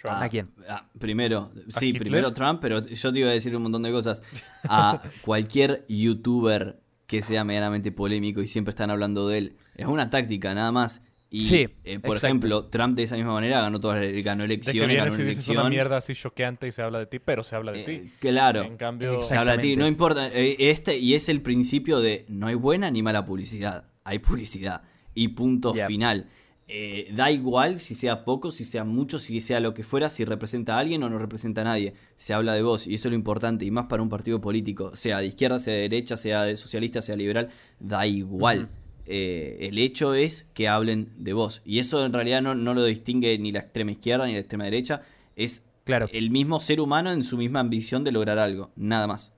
Trump. 0.00 0.16
¿A 0.22 0.28
quién? 0.28 0.50
ah, 0.68 0.86
primero, 0.98 1.50
sí, 1.68 1.88
Hitler? 1.88 2.02
primero 2.02 2.32
Trump, 2.34 2.58
pero 2.60 2.82
yo 2.86 3.12
te 3.12 3.18
iba 3.20 3.28
a 3.30 3.32
decir 3.32 3.56
un 3.56 3.62
montón 3.62 3.82
de 3.82 3.90
cosas. 3.90 4.22
A 4.68 5.00
cualquier 5.22 5.84
youtuber 5.88 6.78
que 7.06 7.22
sea 7.22 7.42
medianamente 7.44 7.90
polémico 7.90 8.40
y 8.42 8.46
siempre 8.46 8.70
están 8.70 8.90
hablando 8.90 9.28
de 9.28 9.38
él. 9.38 9.56
Es 9.76 9.86
una 9.86 10.10
táctica, 10.10 10.54
nada 10.54 10.72
más. 10.72 11.02
Y, 11.36 11.40
Sí, 11.40 11.56
eh, 11.82 11.98
por 11.98 12.14
exacto. 12.16 12.26
ejemplo, 12.28 12.64
Trump 12.66 12.96
de 12.96 13.02
esa 13.02 13.16
misma 13.16 13.32
manera 13.32 13.60
ganó 13.60 13.80
todas 13.80 14.00
las- 14.00 14.22
ganó 14.24 14.42
De 14.44 14.48
que 14.50 14.54
elecciones, 14.54 14.96
ganó 14.96 15.12
una 15.14 15.24
dices 15.24 15.48
una 15.48 15.52
elección. 15.54 15.70
mierda 15.70 15.96
así 15.96 16.14
choqueante 16.14 16.68
y 16.68 16.72
se 16.72 16.80
habla 16.82 17.00
de 17.00 17.06
ti, 17.06 17.18
pero 17.18 17.42
se 17.42 17.56
habla 17.56 17.72
de 17.72 17.80
Eh, 17.80 17.84
ti. 17.84 18.10
claro. 18.20 18.62
En 18.62 18.76
cambio. 18.76 19.20
Se 19.24 19.36
habla 19.36 19.56
de 19.56 19.58
ti, 19.58 19.76
no 19.76 19.86
importa. 19.88 20.28
eh, 20.32 20.54
Este, 20.70 20.96
y 20.98 21.14
es 21.14 21.28
el 21.28 21.42
principio 21.42 21.98
de 22.00 22.24
no 22.28 22.46
hay 22.46 22.54
buena 22.54 22.88
ni 22.92 23.02
mala 23.02 23.24
publicidad. 23.24 23.84
Hay 24.04 24.20
publicidad. 24.20 24.82
Y 25.14 25.28
punto 25.28 25.74
Yep. 25.74 25.86
final. 25.88 26.26
Eh, 26.68 27.08
da 27.14 27.30
igual 27.30 27.78
si 27.80 27.94
sea 27.94 28.24
poco, 28.24 28.50
si 28.50 28.64
sea 28.64 28.84
mucho, 28.84 29.18
si 29.18 29.40
sea 29.40 29.60
lo 29.60 29.74
que 29.74 29.82
fuera, 29.82 30.08
si 30.10 30.24
representa 30.24 30.76
a 30.76 30.78
alguien 30.78 31.02
o 31.02 31.10
no 31.10 31.18
representa 31.18 31.60
a 31.60 31.64
nadie. 31.64 31.94
Se 32.16 32.32
habla 32.32 32.54
de 32.54 32.62
vos 32.62 32.86
y 32.86 32.94
eso 32.94 33.08
es 33.08 33.10
lo 33.12 33.16
importante. 33.16 33.64
Y 33.64 33.70
más 33.70 33.86
para 33.86 34.02
un 34.02 34.08
partido 34.08 34.40
político, 34.40 34.94
sea 34.96 35.18
de 35.18 35.26
izquierda, 35.26 35.58
sea 35.58 35.74
de 35.74 35.80
derecha, 35.80 36.16
sea 36.16 36.44
de 36.44 36.56
socialista, 36.56 37.02
sea 37.02 37.16
liberal, 37.16 37.50
da 37.80 38.06
igual. 38.06 38.68
Eh, 39.06 39.58
el 39.68 39.78
hecho 39.78 40.14
es 40.14 40.46
que 40.54 40.68
hablen 40.68 41.10
de 41.18 41.32
vos. 41.32 41.60
Y 41.64 41.78
eso 41.78 42.04
en 42.06 42.12
realidad 42.12 42.40
no, 42.42 42.54
no 42.54 42.72
lo 42.74 42.84
distingue 42.84 43.38
ni 43.38 43.52
la 43.52 43.60
extrema 43.60 43.90
izquierda 43.92 44.26
ni 44.26 44.32
la 44.32 44.38
extrema 44.40 44.64
derecha. 44.64 45.02
Es 45.36 45.64
Claro. 45.84 46.08
el 46.12 46.30
mismo 46.30 46.60
ser 46.60 46.80
humano 46.80 47.12
en 47.12 47.24
su 47.24 47.36
misma 47.36 47.60
ambición 47.60 48.04
de 48.04 48.12
lograr 48.12 48.38
algo. 48.38 48.70
Nada 48.76 49.06
más. 49.06 49.30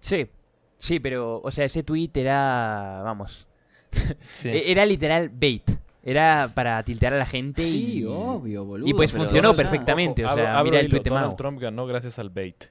Sí, 0.00 0.26
sí, 0.76 1.00
pero, 1.00 1.40
o 1.42 1.50
sea, 1.50 1.64
ese 1.64 1.82
tweet 1.82 2.10
era, 2.14 3.00
vamos, 3.04 3.46
Sí. 4.32 4.48
e- 4.48 4.70
era 4.70 4.86
literal 4.86 5.30
bait. 5.30 5.68
Era 6.06 6.52
para 6.54 6.82
tiltear 6.84 7.14
a 7.14 7.16
la 7.18 7.24
gente 7.24 7.66
y... 7.66 8.04
obvio, 8.04 8.64
boludo. 8.66 8.86
y 8.86 8.92
pues 8.92 9.10
funcionó 9.10 9.54
perfectamente. 9.54 10.22
o 10.24 10.28
sea, 10.28 10.32
abro- 10.34 10.48
abro 10.48 10.64
mira 10.70 10.80
el 10.80 10.86
hilo, 10.88 11.00
Donald. 11.02 11.34
Trump 11.36 11.58
ganó 11.58 11.86
gracias 11.86 12.18
al 12.18 12.28
bait. 12.28 12.66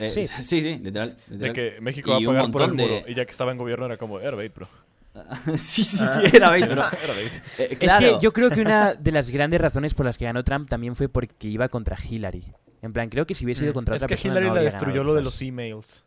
Eh, 0.00 0.08
Sí. 0.08 0.24
sí. 0.42 0.60
sí, 0.62 0.78
literal. 0.78 1.16
De 1.28 1.52
que 1.52 1.80
México 1.80 2.18
Y 2.18 2.24
va 2.24 2.32
a 2.32 2.34
pagar 2.34 2.50
por 2.50 2.62
el 2.62 2.72
muro. 2.72 3.02
de- 3.04 3.12
Y 3.12 3.14
ya 3.14 3.24
que 3.24 3.30
estaba 3.30 3.52
en 3.52 3.58
gobierno 3.58 3.86
era 3.86 3.96
como, 3.96 4.18
era 4.18 4.36
bait, 4.36 4.52
bro. 4.54 4.66
sí, 5.56 5.84
sí, 5.84 5.98
sí, 6.06 6.20
era 6.36 6.48
bait. 6.50 6.64
Era 6.70 6.84
bait. 6.90 7.32
eh, 7.58 7.68
Es 7.72 7.78
claro. 7.78 8.18
que 8.18 8.22
yo 8.24 8.32
creo 8.32 8.50
que 8.50 8.60
una 8.60 8.94
de 8.94 9.12
las 9.12 9.28
grandes 9.30 9.60
razones 9.60 9.92
por 9.94 10.06
las 10.06 10.16
que 10.18 10.24
ganó 10.24 10.42
Trump 10.44 10.68
también 10.68 10.94
fue 10.96 11.08
porque 11.08 11.48
iba 11.48 11.68
contra 11.68 11.96
Hillary. 12.02 12.44
En 12.82 12.92
plan, 12.92 13.10
creo 13.10 13.26
que 13.26 13.34
si 13.34 13.44
hubiese 13.44 13.64
ido 13.64 13.72
Mm. 13.72 13.74
contra 13.74 13.96
Es 13.96 14.02
otra 14.02 14.08
que 14.08 14.14
persona 14.14 14.32
Hillary 14.34 14.46
no 14.46 14.54
le 14.54 14.58
habría 14.60 14.70
destruyó 14.70 14.92
ganado, 14.94 15.04
lo 15.12 15.14
de 15.14 15.22
los 15.22 15.42
emails. 15.42 16.04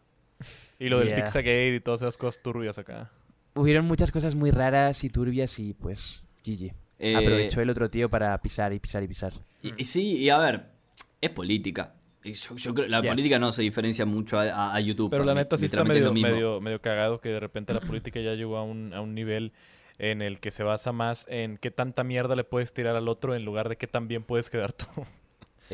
Y 0.80 0.90
lo 0.90 1.00
del. 1.00 1.10
Pizzagate 1.10 1.76
y 1.76 1.80
todas 1.82 2.02
esas 2.02 2.18
cosas 2.18 2.42
turbias 2.42 2.78
acá. 2.78 3.12
Hubieron 3.56 3.86
muchas 3.86 4.10
cosas 4.12 4.34
muy 4.36 4.50
raras 4.52 5.04
y 5.04 5.10
turbias 5.10 5.60
y 5.60 5.74
pues 5.76 6.24
GG. 6.44 6.74
Eh, 7.00 7.16
Aprovechó 7.16 7.62
el 7.62 7.70
otro 7.70 7.90
tío 7.90 8.10
para 8.10 8.36
pisar 8.42 8.74
y 8.74 8.80
pisar 8.80 9.04
y 9.04 9.08
pisar. 9.08 9.34
Y, 9.62 9.74
y 9.82 9.84
sí, 9.84 10.18
y 10.18 10.30
a 10.30 10.38
ver, 10.40 10.66
es 11.22 11.30
política. 11.30 11.94
Yo, 12.24 12.56
yo 12.56 12.74
creo 12.74 12.88
la 12.88 13.02
política 13.02 13.38
no 13.40 13.52
se 13.52 13.62
diferencia 13.62 14.06
mucho 14.06 14.40
a, 14.40 14.44
a- 14.44 14.76
a 14.76 14.80
YouTube. 14.80 15.10
Pero 15.10 15.24
la 15.26 15.34
neta 15.34 15.58
sí 15.58 15.66
está 15.66 15.84
medio, 15.84 16.62
medio 16.62 16.82
cagado 16.82 17.20
que 17.20 17.30
de 17.30 17.40
repente 17.40 17.74
la 17.74 17.80
política 17.82 18.20
ya 18.22 18.34
llegó 18.34 18.58
a 18.58 18.64
un, 18.64 18.94
a 18.94 19.02
un 19.02 19.14
nivel 19.14 19.52
en 20.00 20.22
el 20.22 20.40
que 20.40 20.50
se 20.52 20.64
basa 20.64 20.92
más 20.92 21.26
en 21.30 21.58
qué 21.58 21.70
tanta 21.70 22.04
mierda 22.04 22.36
le 22.36 22.44
puedes 22.44 22.74
tirar 22.74 22.96
al 22.96 23.08
otro 23.08 23.36
en 23.36 23.46
lugar 23.46 23.70
de 23.70 23.76
qué 23.78 23.88
tan 23.88 24.08
bien 24.08 24.24
puedes 24.24 24.50
quedar 24.50 24.74
tú. 24.74 24.86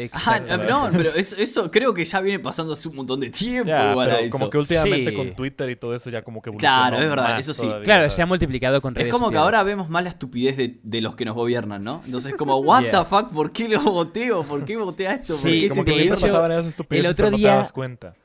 Ah, 0.02 0.06
Exactamente. 0.06 0.72
no, 0.72 0.90
pero 0.92 1.10
eso, 1.16 1.36
eso 1.38 1.70
creo 1.72 1.94
que 1.94 2.06
ya 2.06 2.22
viene 2.22 2.40
pasando 2.40 2.74
hace 2.74 2.88
un 2.88 2.96
montón 2.96 3.20
de 3.20 3.30
tiempo. 3.30 3.68
Ya, 3.70 3.92
igual 3.92 4.10
a 4.10 4.16
pero 4.16 4.26
eso. 4.28 4.38
como 4.38 4.50
que 4.50 4.58
últimamente 4.58 5.12
Sí. 5.12 5.16
con 5.18 5.36
Twitter 5.36 5.70
y 5.70 5.76
todo 5.76 5.96
eso 5.96 6.10
ya 6.10 6.22
como 6.22 6.42
que 6.42 6.52
Claro, 6.52 6.98
es 7.00 7.10
verdad, 7.10 7.40
eso 7.40 7.54
sí. 7.54 7.62
todavía, 7.64 7.84
Claro, 7.84 8.10
se 8.10 8.22
ha 8.22 8.26
multiplicado 8.26 8.82
con 8.82 8.94
Es 8.94 9.00
redes 9.04 9.12
como 9.14 9.30
que 9.32 9.38
ahora 9.38 9.62
vemos 9.64 9.90
más 9.90 10.04
la 10.04 10.10
estupidez 10.10 10.58
de, 10.58 10.78
de 10.84 11.02
los 11.02 11.16
que 11.16 11.26
nos 11.26 11.36
gobiernan, 11.36 11.84
¿no? 11.84 12.02
Entonces, 12.06 12.34
como, 12.36 12.58
what 12.58 12.82
Yeah. 12.84 13.04
the 13.04 13.06
fuck, 13.10 13.30
¿por 13.32 13.52
qué 13.52 13.68
lo 13.70 13.82
voteo? 13.82 14.44
¿Por 14.44 14.64
qué 14.66 14.78
voté 14.78 15.08
a 15.08 15.14
esto? 15.16 15.34
¿Por 15.36 15.42
Sí, 15.52 15.62
qué 15.62 15.70
Como 15.70 15.82
este 15.82 15.92
que 15.92 15.98
de 15.98 16.04
siempre 16.04 16.18
hecho, 16.20 16.28
pasaban 16.28 16.52
esas 16.52 16.66
estupideces, 16.68 17.06
el 17.06 17.12
otro 17.12 17.24
pero 17.26 17.32
no 17.32 17.38
día- 17.38 17.52
te 17.52 17.58
das 17.58 17.72
cuenta. 17.72 18.16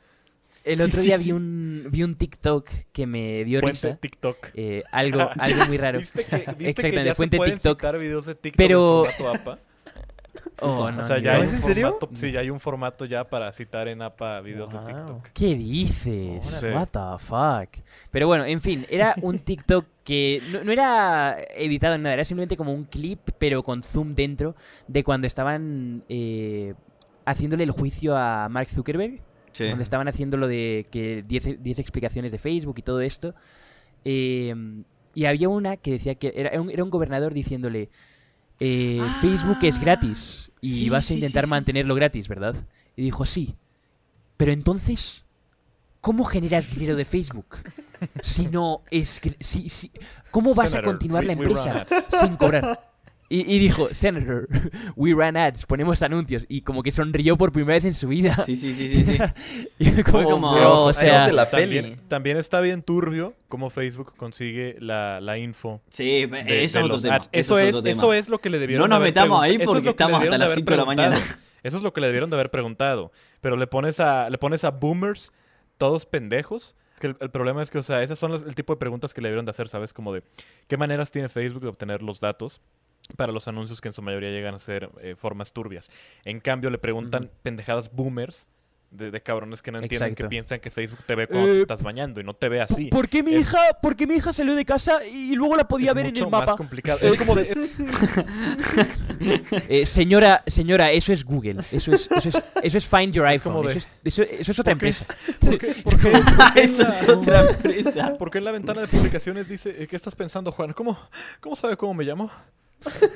El 0.65 0.81
otro 0.81 0.93
sí, 0.99 1.07
día 1.09 1.19
sí. 1.19 1.25
vi 1.25 1.33
un 1.33 1.87
vi 1.91 2.03
un 2.05 2.15
TikTok 2.15 2.71
que 2.91 3.07
me 3.07 3.45
dio 3.45 3.61
Fuente 3.61 3.87
risa. 3.89 3.97
TikTok. 4.01 4.37
Eh, 4.55 4.83
algo, 4.93 5.21
algo 5.39 5.67
muy 5.67 5.77
raro. 5.77 5.99
¿Viste 5.99 6.25
que, 6.25 6.37
viste 6.37 6.55
que 6.57 6.69
Exactamente, 6.69 7.05
ya 7.05 7.15
fuente 7.15 7.37
se 7.37 7.39
pueden 7.39 7.55
TikTok. 7.57 7.79
citar 7.81 7.99
videos 7.99 8.25
de 8.25 8.35
TikTok 8.35 8.57
Pero- 8.57 9.05
en 9.05 9.13
formato 9.13 9.39
APA? 9.51 9.59
Oh, 10.61 10.91
no, 10.93 11.01
o 11.01 11.03
sea, 11.03 11.19
ya 11.19 11.35
hay 11.35 11.43
un 11.43 11.49
¿En 11.49 11.63
serio? 11.63 11.91
formato, 11.99 12.17
sí, 12.17 12.33
ya 12.33 12.41
hay 12.41 12.51
un 12.51 12.61
formato 12.61 13.05
ya 13.05 13.25
para 13.25 13.51
citar 13.53 13.89
en 13.89 14.03
APA 14.03 14.41
videos 14.41 14.73
de. 14.73 14.79
TikTok. 14.79 15.29
¿Qué 15.33 15.55
dices? 15.55 16.63
What 16.73 16.89
the 16.89 17.19
fuck? 17.25 17.85
Pero 18.11 18.27
bueno, 18.27 18.45
en 18.45 18.61
fin, 18.61 18.87
era 18.89 19.15
un 19.23 19.39
TikTok 19.39 19.87
que 20.05 20.43
no, 20.51 20.63
no 20.65 20.73
era 20.73 21.37
editado 21.57 21.95
en 21.95 22.03
nada, 22.03 22.15
era 22.15 22.25
simplemente 22.25 22.57
como 22.57 22.73
un 22.73 22.85
clip, 22.85 23.21
pero 23.39 23.63
con 23.63 23.83
zoom 23.83 24.15
dentro, 24.15 24.55
de 24.89 25.03
cuando 25.05 25.27
estaban 25.27 26.03
eh, 26.09 26.75
haciéndole 27.25 27.65
el 27.65 27.71
juicio 27.71 28.17
a 28.17 28.49
Mark 28.49 28.69
Zuckerberg. 28.69 29.21
Sí. 29.53 29.67
Cuando 29.67 29.83
estaban 29.85 30.09
haciendo 30.09 30.37
lo 30.37 30.49
de 30.49 30.87
que 30.91 31.23
10 31.23 31.63
10 31.63 31.79
explicaciones 31.79 32.33
de 32.33 32.39
Facebook 32.39 32.75
y 32.79 32.83
todo 32.83 33.01
esto. 33.01 33.35
eh, 34.05 34.55
y 35.17 35.27
había 35.27 35.49
una 35.49 35.77
que 35.77 35.93
decía 35.93 36.17
que 36.17 36.33
era 36.35 36.61
un, 36.61 36.71
era 36.71 36.83
un 36.83 36.91
gobernador 36.91 37.33
diciéndole, 37.33 37.89
eh, 38.61 39.01
Facebook 39.21 39.59
es 39.63 39.79
gratis 39.81 40.51
y 40.61 40.71
sí, 40.71 40.89
vas 40.89 41.05
a 41.05 41.09
sí, 41.09 41.15
sí, 41.15 41.21
intentar 41.21 41.45
sí. 41.45 41.51
mantenerlo 41.51 41.95
gratis, 41.95 42.29
¿verdad? 42.29 42.55
Y 42.97 43.03
dijo, 43.03 43.25
sí. 43.27 43.55
Pero 44.37 44.53
entonces, 44.53 45.25
¿cómo 46.01 46.25
generas 46.25 46.71
dinero 46.75 46.97
de 46.97 47.05
Facebook? 47.05 47.59
Si 48.23 48.47
no 48.47 48.83
es... 48.91 49.21
Si, 49.41 49.69
si, 49.69 49.91
¿Cómo 50.31 50.55
vas 50.55 50.75
a 50.75 50.83
continuar 50.83 51.25
la 51.25 51.35
we- 51.35 51.45
empresa 51.45 51.87
sin 52.21 52.37
cobrar? 52.37 52.94
Y, 53.35 53.55
y 53.55 53.59
dijo, 53.59 53.89
Senator, 53.93 54.49
we 54.97 55.13
run 55.13 55.37
ads, 55.37 55.67
ponemos 55.67 56.03
anuncios. 56.03 56.45
Y 56.49 56.61
como 56.61 56.83
que 56.83 56.91
sonrió 56.93 57.37
por 57.37 57.51
primera 57.53 57.75
vez 57.75 57.85
en 57.85 57.95
su 57.95 58.09
vida. 58.09 58.37
Sí, 58.47 58.55
sí, 58.55 58.73
sí, 58.73 58.89
sí, 58.89 59.03
sí. 59.05 59.19
Y 59.79 59.87
fue 59.87 60.05
como, 60.05 60.31
como- 60.31 60.55
bro, 60.55 60.85
o 60.85 60.93
sea, 60.93 61.33
la 61.33 61.51
También, 61.51 61.85
peli. 61.85 61.97
también 62.09 62.37
está 62.37 62.61
bien 62.61 62.83
turbio 62.83 63.35
cómo 63.49 63.71
Facebook 63.71 64.15
consigue 64.17 64.77
la, 64.79 65.21
la 65.21 65.37
info. 65.39 65.81
Sí, 65.89 66.27
de- 66.27 66.65
eso 66.65 66.81
de 66.81 66.89
los 66.89 67.03
tema. 67.03 67.17
ads. 67.17 67.29
Eso, 67.33 67.59
es 67.59 67.65
es, 67.65 67.75
otro 67.75 67.83
tema. 67.83 67.97
eso 67.97 68.13
es 68.13 68.29
lo 68.29 68.39
que 68.41 68.51
le 68.51 68.59
debieron 68.59 68.89
No 68.89 68.95
nos 68.97 69.03
metamos 69.05 69.43
ahí 69.43 69.57
pregun- 69.57 69.63
eso 69.63 69.63
es 69.63 69.67
porque 69.67 69.75
lo 69.75 69.81
que 69.83 69.87
le 69.87 69.91
estamos 69.91 70.21
hasta 70.23 70.39
las 70.39 70.47
haber 70.47 70.57
5 70.57 70.71
de 70.71 70.77
la 70.77 70.85
mañana. 70.85 71.17
preguntado. 71.17 71.41
Eso 71.65 71.77
es 71.79 71.83
lo 71.83 71.93
que 71.93 72.01
le 72.03 72.07
debieron 72.09 72.31
de 72.31 72.37
haber 72.37 72.51
preguntado. 72.51 73.11
Pero 73.41 73.57
le 73.57 73.67
pones 73.67 73.99
a, 73.99 74.29
le 74.31 74.39
pones 74.39 74.65
a 74.65 74.71
boomers, 74.71 75.33
todos 75.79 76.07
pendejos. 76.07 76.77
Que 77.01 77.09
el, 77.09 77.17
el 77.21 77.31
problema 77.31 77.61
es 77.63 77.71
que, 77.71 77.79
o 77.79 77.83
sea, 77.83 78.03
esas 78.03 78.19
son 78.19 78.31
las- 78.33 78.43
el 78.45 78.55
tipo 78.55 78.73
de 78.75 78.79
preguntas 78.79 79.13
que 79.15 79.21
le 79.21 79.29
debieron 79.29 79.45
de 79.45 79.51
hacer, 79.51 79.69
¿sabes? 79.69 79.93
Como 79.93 80.13
de, 80.13 80.23
¿qué 80.69 80.77
maneras 80.77 81.11
tiene 81.11 81.29
Facebook 81.29 81.63
de 81.63 81.69
obtener 81.69 82.03
los 82.03 82.21
datos? 82.21 82.61
Para 83.17 83.33
los 83.33 83.49
anuncios 83.49 83.81
que 83.81 83.89
en 83.89 83.95
su 83.95 84.03
mayoría 84.03 84.31
llegan 84.31 84.55
a 84.55 84.59
ser 84.59 84.91
eh, 85.01 85.15
formas 85.17 85.53
turbias. 85.53 85.91
En 86.25 86.41
cambio, 86.41 86.71
le 86.71 86.79
preguntan 86.79 87.31
pendejadas 87.43 87.93
boomers 87.93 88.49
de, 88.91 89.11
de 89.11 89.21
cabrones 89.23 89.61
que 89.61 89.73
no 89.73 89.79
entienden 89.79 90.07
Exacto. 90.11 90.23
que 90.25 90.29
piensan 90.29 90.61
que 90.61 90.71
Facebook 90.71 91.01
te 91.05 91.17
ve 91.17 91.27
cuando 91.27 91.49
te 91.49 91.59
Eh, 91.59 91.61
estás 91.63 91.83
bañando 91.83 92.21
y 92.21 92.25
no 92.25 92.33
te 92.35 92.49
ve 92.49 92.61
así. 92.61 92.87
¿Por 92.91 93.09
qué 93.09 93.25
mi 93.25 93.35
Es- 93.35 93.41
hija, 93.41 93.59
por 93.83 93.97
qué 93.97 94.07
mi 94.07 94.15
hija 94.15 94.33
salió 94.33 94.55
de 94.55 94.65
casa 94.65 95.05
y 95.05 95.35
luego 95.35 95.57
la 95.57 95.67
podía 95.67 95.91
es 95.91 95.95
ver 95.97 96.07
en 96.07 96.17
el 96.17 96.23
más 96.29 96.43
mapa? 96.43 96.57
complicado. 96.57 97.01
Es 97.03 97.19
como 97.19 97.35
de... 97.35 97.53
Eh, 99.69 99.87
señora, 99.87 100.43
señora, 100.47 100.91
eso 100.93 101.13
es 101.13 101.25
Google. 101.25 101.57
Eso 101.73 101.93
es, 101.95 102.09
eso 102.11 102.29
es, 102.29 102.43
eso 102.63 102.79
es 102.79 102.87
Find 102.89 103.13
Your 103.15 103.27
iPhone. 103.27 103.67
de- 103.67 103.73
Eso, 103.73 103.79
es, 103.79 103.89
eso, 104.05 104.23
eso 104.23 104.53
es 104.53 104.59
otra 104.59 104.75
¿Por 104.75 104.81
qué? 104.81 104.89
empresa. 104.89 105.07
¿Por 105.41 105.59
qué, 105.59 105.67
por 105.83 105.99
qué- 105.99 106.11
por 106.37 106.53
qué 106.53 106.61
en 106.63 106.71
Eso 106.71 106.83
la- 106.83 106.89
es 106.89 107.09
otra 107.09 107.41
empresa. 107.51 108.15
¿Por 108.19 108.31
qué 108.31 108.39
en 108.39 108.45
la 108.45 108.53
ventana 108.53 108.81
de 108.83 108.89
publicaciones 108.89 109.49
dice, 109.49 109.75
eh, 109.83 109.87
¿qué 109.87 109.97
estás 109.97 110.15
pensando, 110.15 110.53
Juan? 110.53 110.73
¿Cómo, 110.73 110.99
cómo 111.41 111.57
sabe 111.57 111.77
cómo 111.77 111.95
me 111.95 112.05
llamo? 112.05 112.31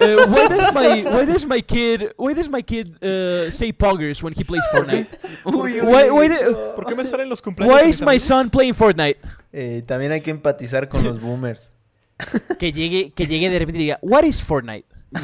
Eh, 0.01 0.17
why 0.29 0.49
does 0.49 0.73
my 0.75 1.03
why 1.11 1.25
does 1.25 1.47
my 1.47 1.61
kid 1.61 2.13
why 2.17 2.33
does 2.35 2.49
my 2.49 2.63
kid 2.63 2.97
uh, 3.03 3.51
say 3.51 3.73
poggers 3.73 4.23
when 4.23 4.33
he 4.33 4.45
plays 4.45 4.63
Fortnite? 4.73 5.07
Uy, 5.45 5.81
uy, 5.81 5.83
Why, 5.83 6.11
why, 6.11 6.29
¿Por 6.75 6.87
qué 6.87 6.95
me 6.97 7.05
salen 7.05 7.29
los 7.29 7.43
cumpleaños 7.43 7.75
why 7.75 7.89
is 7.89 8.01
my 8.03 8.19
son 8.19 8.51
playing 8.51 8.75
Fortnite? 8.75 9.19
Eh, 9.53 9.83
también 9.87 10.13
hay 10.13 10.21
que 10.21 10.31
empatizar 10.31 10.89
con 10.89 11.03
los 11.05 11.21
boomers. 11.21 11.71
Que 12.59 12.73
llegue 12.73 13.13
que 13.13 13.27
llegue 13.27 13.49
de 13.49 13.59
repente 13.61 13.79
y 13.79 13.83
diga 13.83 13.99
What 14.03 14.25
is 14.25 14.43
Fortnite? 14.43 14.87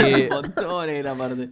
Eh. 0.00 0.28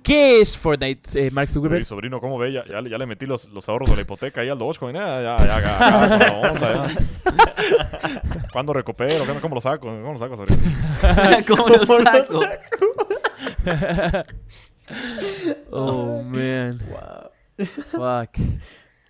¿Qué 0.02 0.40
es 0.40 0.56
Fortnite, 0.58 1.26
eh, 1.26 1.30
Mark 1.30 1.48
Uy, 1.48 1.54
Zuckerberg? 1.54 1.84
sobrino, 1.84 2.20
¿cómo 2.20 2.36
ve? 2.38 2.52
Ya, 2.52 2.64
ya, 2.66 2.80
le- 2.80 2.90
ya 2.90 2.98
le 2.98 3.06
metí 3.06 3.26
los, 3.26 3.48
los 3.50 3.68
ahorros 3.68 3.90
de 3.90 3.96
la 3.96 4.02
hipoteca 4.02 4.40
ahí 4.40 4.48
al 4.48 4.58
Dogecoin. 4.58 4.96
Ya, 4.96 5.22
ya, 5.22 5.36
ya, 5.38 5.60
ya, 5.60 6.18
ya, 6.18 6.32
onda, 6.50 6.86
ya. 6.86 8.42
¿Cuándo 8.52 8.72
recupero? 8.72 9.24
¿Qué- 9.24 9.40
¿Cómo 9.40 9.54
lo 9.54 9.60
saco? 9.60 9.86
¿Cómo 9.86 10.12
lo 10.14 10.18
saco, 10.18 10.36
sobrino? 10.36 10.60
¿Cómo 11.46 11.68
lo 11.68 11.86
saco? 11.86 12.40
Oh 15.70 16.22
man, 16.22 16.80
Wow. 16.88 17.66
fuck. 17.92 18.30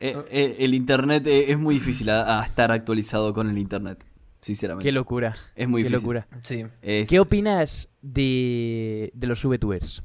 Eh, 0.01 0.17
eh, 0.31 0.57
el 0.61 0.75
internet 0.75 1.27
eh, 1.27 1.47
es 1.51 1.59
muy 1.59 1.75
difícil 1.77 2.11
a, 2.11 2.41
a 2.41 2.45
estar 2.45 2.71
actualizado 2.71 3.33
con 3.33 3.49
el 3.49 3.57
internet. 3.59 4.05
Sinceramente. 4.47 4.85
Qué 4.89 4.93
locura. 4.93 5.35
es 5.57 5.69
muy 5.69 5.83
Qué 5.83 5.89
difícil. 5.89 6.05
locura. 6.05 6.29
Sí. 6.45 6.65
Es- 6.83 7.09
¿Qué 7.09 7.19
opinas 7.19 7.89
de, 8.01 9.11
de 9.13 9.27
los 9.27 9.45
VTubers? 9.45 10.05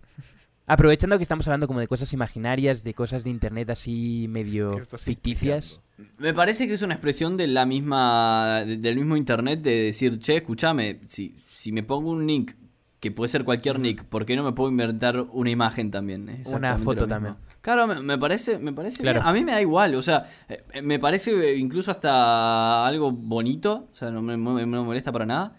Aprovechando 0.66 1.18
que 1.18 1.24
estamos 1.24 1.48
hablando 1.48 1.68
como 1.68 1.80
de 1.80 1.88
cosas 1.88 2.12
imaginarias, 2.14 2.84
de 2.84 2.94
cosas 2.96 3.24
de 3.24 3.30
internet 3.30 3.70
así 3.70 4.26
medio 4.30 4.72
¿Qué 4.76 4.82
estás 4.82 5.02
ficticias. 5.04 5.80
Me 6.18 6.34
parece 6.34 6.68
que 6.68 6.74
es 6.74 6.82
una 6.82 6.96
expresión 6.96 7.38
de 7.38 7.46
la 7.48 7.66
misma, 7.68 8.64
de- 8.66 8.78
del 8.78 8.96
mismo 8.96 9.16
internet 9.16 9.62
de 9.62 9.84
decir, 9.84 10.18
che, 10.20 10.38
escúchame, 10.38 11.02
si, 11.06 11.36
si 11.54 11.72
me 11.72 11.84
pongo 11.84 12.10
un 12.10 12.26
nick, 12.26 12.56
que 13.00 13.12
puede 13.12 13.28
ser 13.30 13.44
cualquier 13.44 13.80
nick, 13.80 14.04
¿por 14.06 14.26
qué 14.26 14.36
no 14.36 14.44
me 14.44 14.54
puedo 14.54 14.72
inventar 14.72 15.20
una 15.34 15.50
imagen 15.52 15.92
también? 15.92 16.30
Exactamente 16.30 16.84
foto 16.84 17.08
también. 17.08 17.36
Claro, 17.62 17.88
me, 17.88 18.02
me 18.02 18.18
parece, 18.18 18.58
me 18.60 18.74
parece 18.74 19.04
Claro. 19.04 19.22
A 19.24 19.32
mí 19.32 19.44
me 19.44 19.52
da 19.52 19.62
igual, 19.62 19.96
o 19.96 20.02
sea, 20.02 20.26
eh, 20.50 20.82
me 20.82 20.98
parece 21.00 21.32
eh, 21.32 21.58
incluso 21.58 21.92
hasta 21.92 22.86
algo 22.86 23.12
bonito, 23.12 23.90
o 23.92 23.96
sea, 23.96 24.10
no 24.12 24.22
me, 24.22 24.36
no 24.38 24.54
me 24.54 24.66
molesta 24.66 25.12
para 25.12 25.26
nada. 25.26 25.56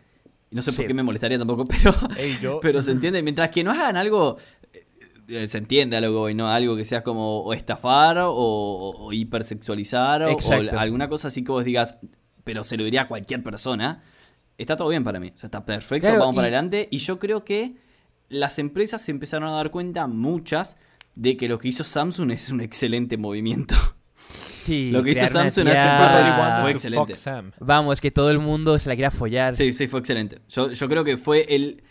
Y 0.53 0.55
no 0.55 0.61
sé 0.63 0.73
por 0.73 0.87
qué 0.87 0.93
me 0.93 1.03
molestaría 1.03 1.39
tampoco, 1.39 1.65
pero, 1.69 1.95
Ey, 2.19 2.39
yo... 2.41 2.61
pero 2.63 2.83
se 2.83 2.93
entiende. 2.93 3.23
Mientras 3.23 3.49
que 3.49 3.65
no 3.65 3.71
hagan 3.71 3.97
algo, 3.97 4.37
eh, 4.73 4.85
eh, 5.29 5.47
se 5.47 5.59
entiende 5.59 5.97
algo, 5.97 6.29
y 6.29 6.35
no 6.35 6.49
algo 6.49 6.77
que 6.77 6.85
sea 6.85 7.03
como 7.03 7.41
o 7.41 7.55
estafar 7.55 8.19
o, 8.21 9.09
hipersexualizar 9.13 10.25
o, 10.25 10.27
o 10.27 10.31
Exacto. 10.31 10.79
alguna 10.79 11.09
cosa 11.09 11.29
así 11.29 11.43
que 11.43 11.53
vos 11.53 11.65
digas, 11.65 11.99
pero 12.45 12.65
se 12.65 12.77
lo 12.77 12.85
diría 12.85 13.03
a 13.03 13.09
cualquier 13.09 13.43
persona. 13.43 14.03
Está 14.59 14.77
todo 14.77 14.89
bien 14.91 15.05
para 15.05 15.19
mí, 15.19 15.33
o 15.35 15.39
sea, 15.39 15.47
está 15.47 15.65
perfecto, 15.65 16.07
Claro, 16.07 16.21
vamos 16.21 16.35
para 16.35 16.49
adelante. 16.49 16.87
Y 16.91 16.99
yo 16.99 17.19
creo 17.19 17.45
que 17.45 17.77
las 18.29 18.59
empresas 18.59 19.01
se 19.01 19.11
empezaron 19.11 19.49
a 19.49 19.53
dar 19.53 19.71
cuenta, 19.71 20.07
muchas, 20.07 20.77
de 21.15 21.37
que 21.37 21.49
lo 21.49 21.59
que 21.59 21.69
hizo 21.69 21.85
Samsung 21.85 22.31
es 22.31 22.51
un 22.51 22.61
excelente 22.61 23.17
movimiento. 23.17 23.75
Sí, 24.15 24.91
Lo 24.93 25.03
que 25.03 25.11
hizo 25.11 25.27
Samsung 25.27 25.69
hace 25.69 25.87
un 25.87 25.99
par 25.99 26.25
de 26.25 26.31
wanted 26.31 26.63
fue 26.63 26.71
excelente. 26.71 27.15
Sam. 27.17 27.51
Vamos, 27.59 28.01
que 28.01 28.13
todo 28.13 28.31
el 28.31 28.39
mundo 28.39 28.79
se 28.79 28.89
la 28.89 28.95
quiera 28.95 29.11
follar. 29.11 29.57
Sí, 29.57 29.73
sí, 29.73 29.89
fue 29.89 29.99
excelente. 29.99 30.39
Yo, 30.49 30.71
yo 30.71 30.89
creo 30.89 31.03
que 31.03 31.17
fue 31.17 31.47
el, 31.49 31.83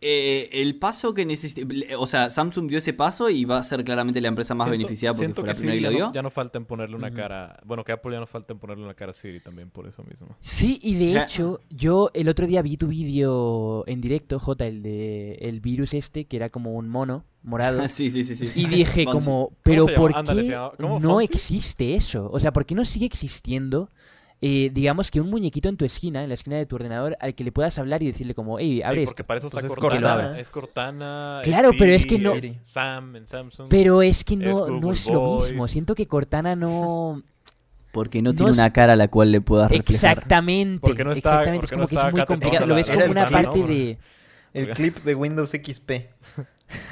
eh, 0.00 0.48
el 0.52 0.78
paso 0.78 1.12
que 1.12 1.26
necesitaba. 1.26 1.74
O 1.98 2.06
sea, 2.06 2.30
Samsung 2.30 2.68
dio 2.68 2.78
ese 2.78 2.92
paso 2.92 3.30
y 3.30 3.44
va 3.44 3.58
a 3.58 3.64
ser 3.64 3.82
claramente 3.84 4.20
la 4.20 4.28
empresa 4.28 4.54
más 4.54 4.66
Siento- 4.66 4.78
beneficiada 4.78 5.16
porque 5.16 5.34
fue 5.34 5.46
la 5.48 5.54
primera 5.54 5.72
Siri 5.74 5.78
que 5.78 5.86
lo 5.86 5.90
ya 5.90 5.96
dio. 5.96 6.06
no, 6.06 6.14
ya 6.14 6.22
no 6.22 6.30
falta 6.30 6.58
en 6.58 6.64
ponerle 6.66 6.94
una 6.96 7.08
Ujú. 7.08 7.16
cara... 7.16 7.60
Bueno, 7.64 7.82
que 7.84 7.92
Apple 7.92 8.12
ya 8.12 8.20
no 8.20 8.26
falta 8.26 8.52
en 8.52 8.58
ponerle 8.60 8.84
una 8.84 8.94
cara 8.94 9.10
a 9.10 9.14
Siri 9.14 9.40
también 9.40 9.70
por 9.70 9.88
eso 9.88 10.02
mismo. 10.04 10.36
Sí, 10.40 10.78
y 10.82 10.94
de 10.94 11.20
hecho, 11.20 11.60
yo 11.70 12.10
el 12.14 12.28
otro 12.28 12.46
día 12.46 12.62
vi 12.62 12.76
tu 12.76 12.86
vídeo 12.86 13.84
en 13.86 14.00
directo, 14.00 14.38
J, 14.38 14.66
el 14.66 14.82
de 14.82 15.32
el 15.40 15.60
virus 15.60 15.94
este, 15.94 16.26
que 16.26 16.36
era 16.36 16.48
como 16.50 16.74
un 16.74 16.88
mono 16.88 17.24
morado. 17.42 17.82
sí, 17.88 18.10
sí, 18.10 18.22
sí, 18.24 18.34
sí. 18.36 18.52
Y 18.54 18.66
dije 18.66 19.04
como, 19.04 19.52
pero? 19.62 19.86
¿por 19.96 20.12
qué 20.14 20.34
se 20.34 20.48
llama- 20.48 20.72
¿cómo, 20.78 21.00
no 21.00 21.20
existe 21.20 21.94
eso? 21.94 22.28
O 22.32 22.38
sea, 22.38 22.52
¿por 22.52 22.66
qué 22.66 22.74
no 22.74 22.84
sigue 22.84 23.06
existiendo, 23.06 23.90
eh, 24.40 24.70
digamos 24.72 25.10
que 25.10 25.20
un 25.20 25.28
muñequito 25.30 25.68
en 25.68 25.76
tu 25.76 25.84
esquina, 25.84 26.22
en 26.22 26.28
la 26.28 26.34
esquina 26.34 26.56
de 26.56 26.64
tu 26.66 26.76
ordenador, 26.76 27.16
al 27.20 27.34
que 27.34 27.42
le 27.44 27.50
puedas 27.52 27.76
hablar 27.78 28.02
y 28.02 28.06
decirle 28.06 28.34
como, 28.34 28.58
hey, 28.58 28.82
abre 28.82 28.98
Ey, 28.98 29.02
esto? 29.04 29.10
porque 29.10 29.24
para 29.24 29.38
eso 29.38 29.48
está 29.48 29.60
Pues 29.60 29.72
es 29.72 29.78
Cortana. 29.78 30.00
Cortana. 30.12 30.38
Es 30.38 30.50
Cortana. 30.50 31.40
Claro, 31.42 31.70
pero 31.76 31.92
es 31.92 32.06
que 32.06 32.18
no- 32.18 32.34
es 32.34 32.60
Sam 32.62 33.16
en 33.16 33.26
Samsung. 33.26 33.68
Pero 33.68 34.00
es 34.02 34.22
que 34.22 34.34
Es 34.34 34.40
no, 34.40 34.52
Google 34.58 34.80
no 34.80 34.92
es 34.92 35.06
lo 35.08 35.38
mismo. 35.40 35.66
Siento 35.68 35.94
que 35.94 36.06
Cortana 36.06 36.54
no... 36.56 37.22
Porque 37.90 38.20
no 38.22 38.30
No 38.30 38.36
tiene 38.36 38.52
es- 38.52 38.58
una 38.58 38.72
cara 38.72 38.92
a 38.92 38.96
la 38.96 39.08
cual 39.08 39.32
le 39.32 39.40
puedas 39.40 39.70
reflejar. 39.70 40.12
Exactamente. 40.18 40.80
Porque 40.80 41.02
no 41.04 41.12
está- 41.12 41.30
exactamente. 41.42 41.60
porque 41.60 41.64
es 41.66 41.70
como 41.72 41.82
no 41.82 41.88
que 41.88 41.94
es 42.08 42.12
muy 42.12 42.24
complicado. 42.26 42.66
Lo 42.66 42.74
ves 42.74 42.90
como 42.90 43.04
una 43.06 43.26
clip, 43.26 43.42
parte 43.42 43.58
¿no? 43.60 43.66
de... 43.66 43.98
El 44.54 44.70
clip 44.70 44.96
de 45.02 45.14
Windows 45.14 45.50
XP. 45.50 45.90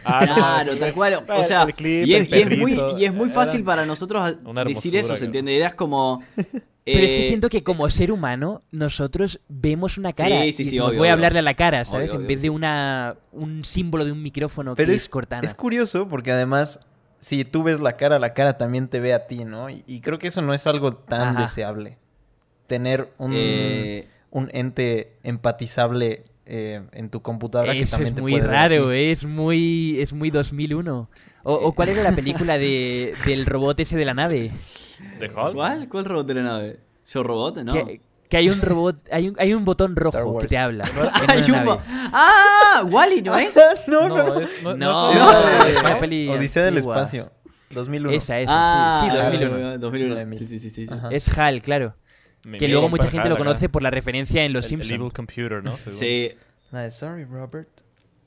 Ah, 0.05 0.25
no, 0.27 0.35
Claro, 0.35 0.73
sí. 0.73 0.79
tal 0.81 0.93
cual. 0.95 1.25
O 1.29 1.43
sea, 1.43 1.67
clip, 1.67 2.07
y, 2.07 2.15
es, 2.15 2.29
y 2.31 2.35
es 2.35 2.59
muy, 2.59 2.81
y 2.99 3.05
es 3.05 3.13
muy 3.15 3.27
era 3.27 3.35
fácil 3.35 3.63
para 3.63 3.85
nosotros 3.87 4.37
decir 4.67 4.97
eso, 4.97 5.17
¿se 5.17 5.27
entiende? 5.27 5.57
Eras 5.57 5.75
como... 5.75 6.23
Pero 6.87 7.05
es 7.05 7.13
que 7.13 7.21
eh, 7.21 7.25
siento 7.25 7.49
que 7.49 7.65
como 7.65 7.91
ser 7.91 8.13
humano, 8.13 8.63
nosotros 8.71 9.41
vemos 9.49 9.99
una 9.99 10.13
cara. 10.13 10.43
Sí, 10.43 10.49
y 10.49 10.53
sí, 10.53 10.57
sí, 10.59 10.65
decimos, 10.65 10.91
obvio, 10.91 10.99
Voy 11.01 11.09
a 11.09 11.13
hablarle 11.15 11.41
a 11.41 11.43
la 11.43 11.55
cara, 11.55 11.85
¿sabes? 11.85 12.11
Obvio, 12.11 12.21
en 12.21 12.27
obvio, 12.27 12.29
vez 12.37 12.43
de 12.43 12.51
una 12.51 13.17
un 13.33 13.65
símbolo 13.65 14.05
de 14.05 14.13
un 14.13 14.23
micrófono 14.23 14.75
Pero 14.77 14.91
que 14.93 14.97
es, 14.97 15.03
es, 15.03 15.09
Cortana. 15.09 15.47
es 15.47 15.55
curioso 15.55 16.09
porque 16.09 16.31
además, 16.31 16.79
si 17.19 17.45
tú 17.45 17.65
ves 17.65 17.81
la 17.81 17.97
cara, 17.97 18.19
la 18.21 18.35
cara 18.35 18.57
también 18.57 18.87
te 18.89 19.01
ve 19.01 19.13
a 19.15 19.27
ti, 19.27 19.45
¿no? 19.45 19.69
Y, 19.69 19.83
y 19.89 20.01
creo 20.01 20.19
que 20.19 20.29
eso 20.29 20.43
no 20.43 20.55
es 20.55 20.67
algo 20.69 20.95
tan 20.95 21.31
Ajá. 21.31 21.43
deseable. 21.43 21.99
Tener 22.69 23.13
un, 23.19 23.33
eh, 23.35 24.09
un 24.31 24.49
ente 24.53 25.13
empatizable 25.25 26.23
eh, 26.47 26.83
en 26.93 27.11
tu 27.11 27.21
computadora 27.21 27.73
que 27.75 27.85
también 27.87 28.09
es 28.11 28.15
te 28.15 28.21
muy 28.23 28.33
puede 28.33 28.43
ver 28.45 28.51
raro, 28.53 28.91
ti. 28.91 28.97
es 28.97 29.25
muy 29.25 29.97
es 30.01 30.13
muy 30.13 30.31
2001. 30.31 31.11
O, 31.43 31.53
o 31.53 31.73
cuál 31.75 31.89
era 31.89 32.03
la 32.05 32.13
película 32.17 32.59
de, 32.59 33.13
del 33.27 33.45
robot 33.47 33.81
ese 33.81 33.97
de 33.97 34.05
la 34.05 34.15
nave? 34.15 34.53
¿De 35.19 35.27
Hulk? 35.29 35.55
¿Cuál? 35.55 35.89
¿Cuál 35.89 36.05
robot 36.05 36.27
de 36.27 36.35
la 36.35 36.43
nave? 36.43 36.81
¿Yo 37.07 37.23
robot? 37.23 37.57
No. 37.59 37.73
Que, 37.73 38.01
que 38.29 38.37
hay 38.37 38.49
un 38.51 38.61
robot, 38.61 38.97
hay 39.13 39.29
un, 39.29 39.37
hay 39.39 39.55
un 39.55 39.65
botón 39.65 39.95
rojo 39.97 40.39
que 40.39 40.49
te 40.49 40.59
habla. 40.59 40.85
Hay 41.29 41.43
un 41.51 41.79
¡Ah! 42.13 42.83
¿Wally 42.85 43.23
no 43.23 43.37
es? 43.37 43.57
no, 43.87 44.09
no, 44.09 44.17
No, 44.17 44.41
es, 44.41 44.63
no, 44.63 44.75
No, 44.77 45.11
es- 45.13 45.17
no, 45.19 45.33
¿no? 45.75 45.81
una 45.81 45.97
peli 46.01 46.29
Odisea 46.29 46.65
del. 46.65 46.79
Espacio. 46.79 47.31
2001. 47.71 48.17
Esa, 48.17 48.39
esa, 48.41 48.53
ah, 48.55 49.01
sí, 49.05 49.11
sí, 49.11 49.17
ah, 49.21 49.31
2001. 49.31 49.79
2001. 49.79 50.19
Emil. 50.21 50.39
Sí, 50.39 50.47
sí, 50.47 50.59
sí, 50.59 50.71
sí. 50.71 50.87
Es 51.11 51.37
HAL, 51.39 51.63
claro. 51.63 51.95
Mi 52.45 52.59
Que 52.59 52.69
luego 52.69 52.89
mucha 52.89 53.09
gente 53.09 53.29
lo 53.29 53.35
Hal, 53.35 53.43
acá. 53.43 53.45
conoce 53.45 53.69
por 53.69 53.83
la 53.83 53.91
referencia 53.91 54.45
en 54.45 54.53
Los 54.53 54.67
El- 54.67 54.75
el 54.75 54.81
Evil 54.81 54.89
Simpsons. 54.89 55.13
Computer, 55.15 55.65
¿no? 55.65 55.77
Según. 55.77 55.99
Sí. 55.99 56.33
Sorry, 56.91 57.25
Robert. 57.25 57.69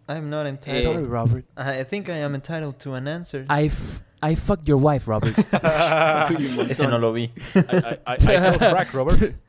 I'm 0.08 0.30
not 0.30 0.46
entitled. 0.48 0.78
Eh, 0.80 0.84
Sorry, 0.84 1.04
Robert. 1.06 1.46
I 1.58 1.84
think 1.86 2.10
I 2.10 2.22
am 2.24 2.36
entitled 2.36 2.76
to 2.80 2.96
an 2.96 3.08
answer. 3.08 3.46
I, 3.48 3.68
f- 3.68 4.02
I 4.22 4.36
fucked 4.36 4.68
your 4.68 4.78
wife, 4.78 5.08
Robert. 5.08 5.38
Ese 6.70 6.88
no 6.88 6.98
lo 6.98 7.14
vi. 7.14 7.32
I, 7.56 7.60
I, 7.60 7.98
I, 8.06 8.16
I 8.16 8.18
sell 8.18 8.58
crack, 8.58 8.94
Robert. 8.94 9.22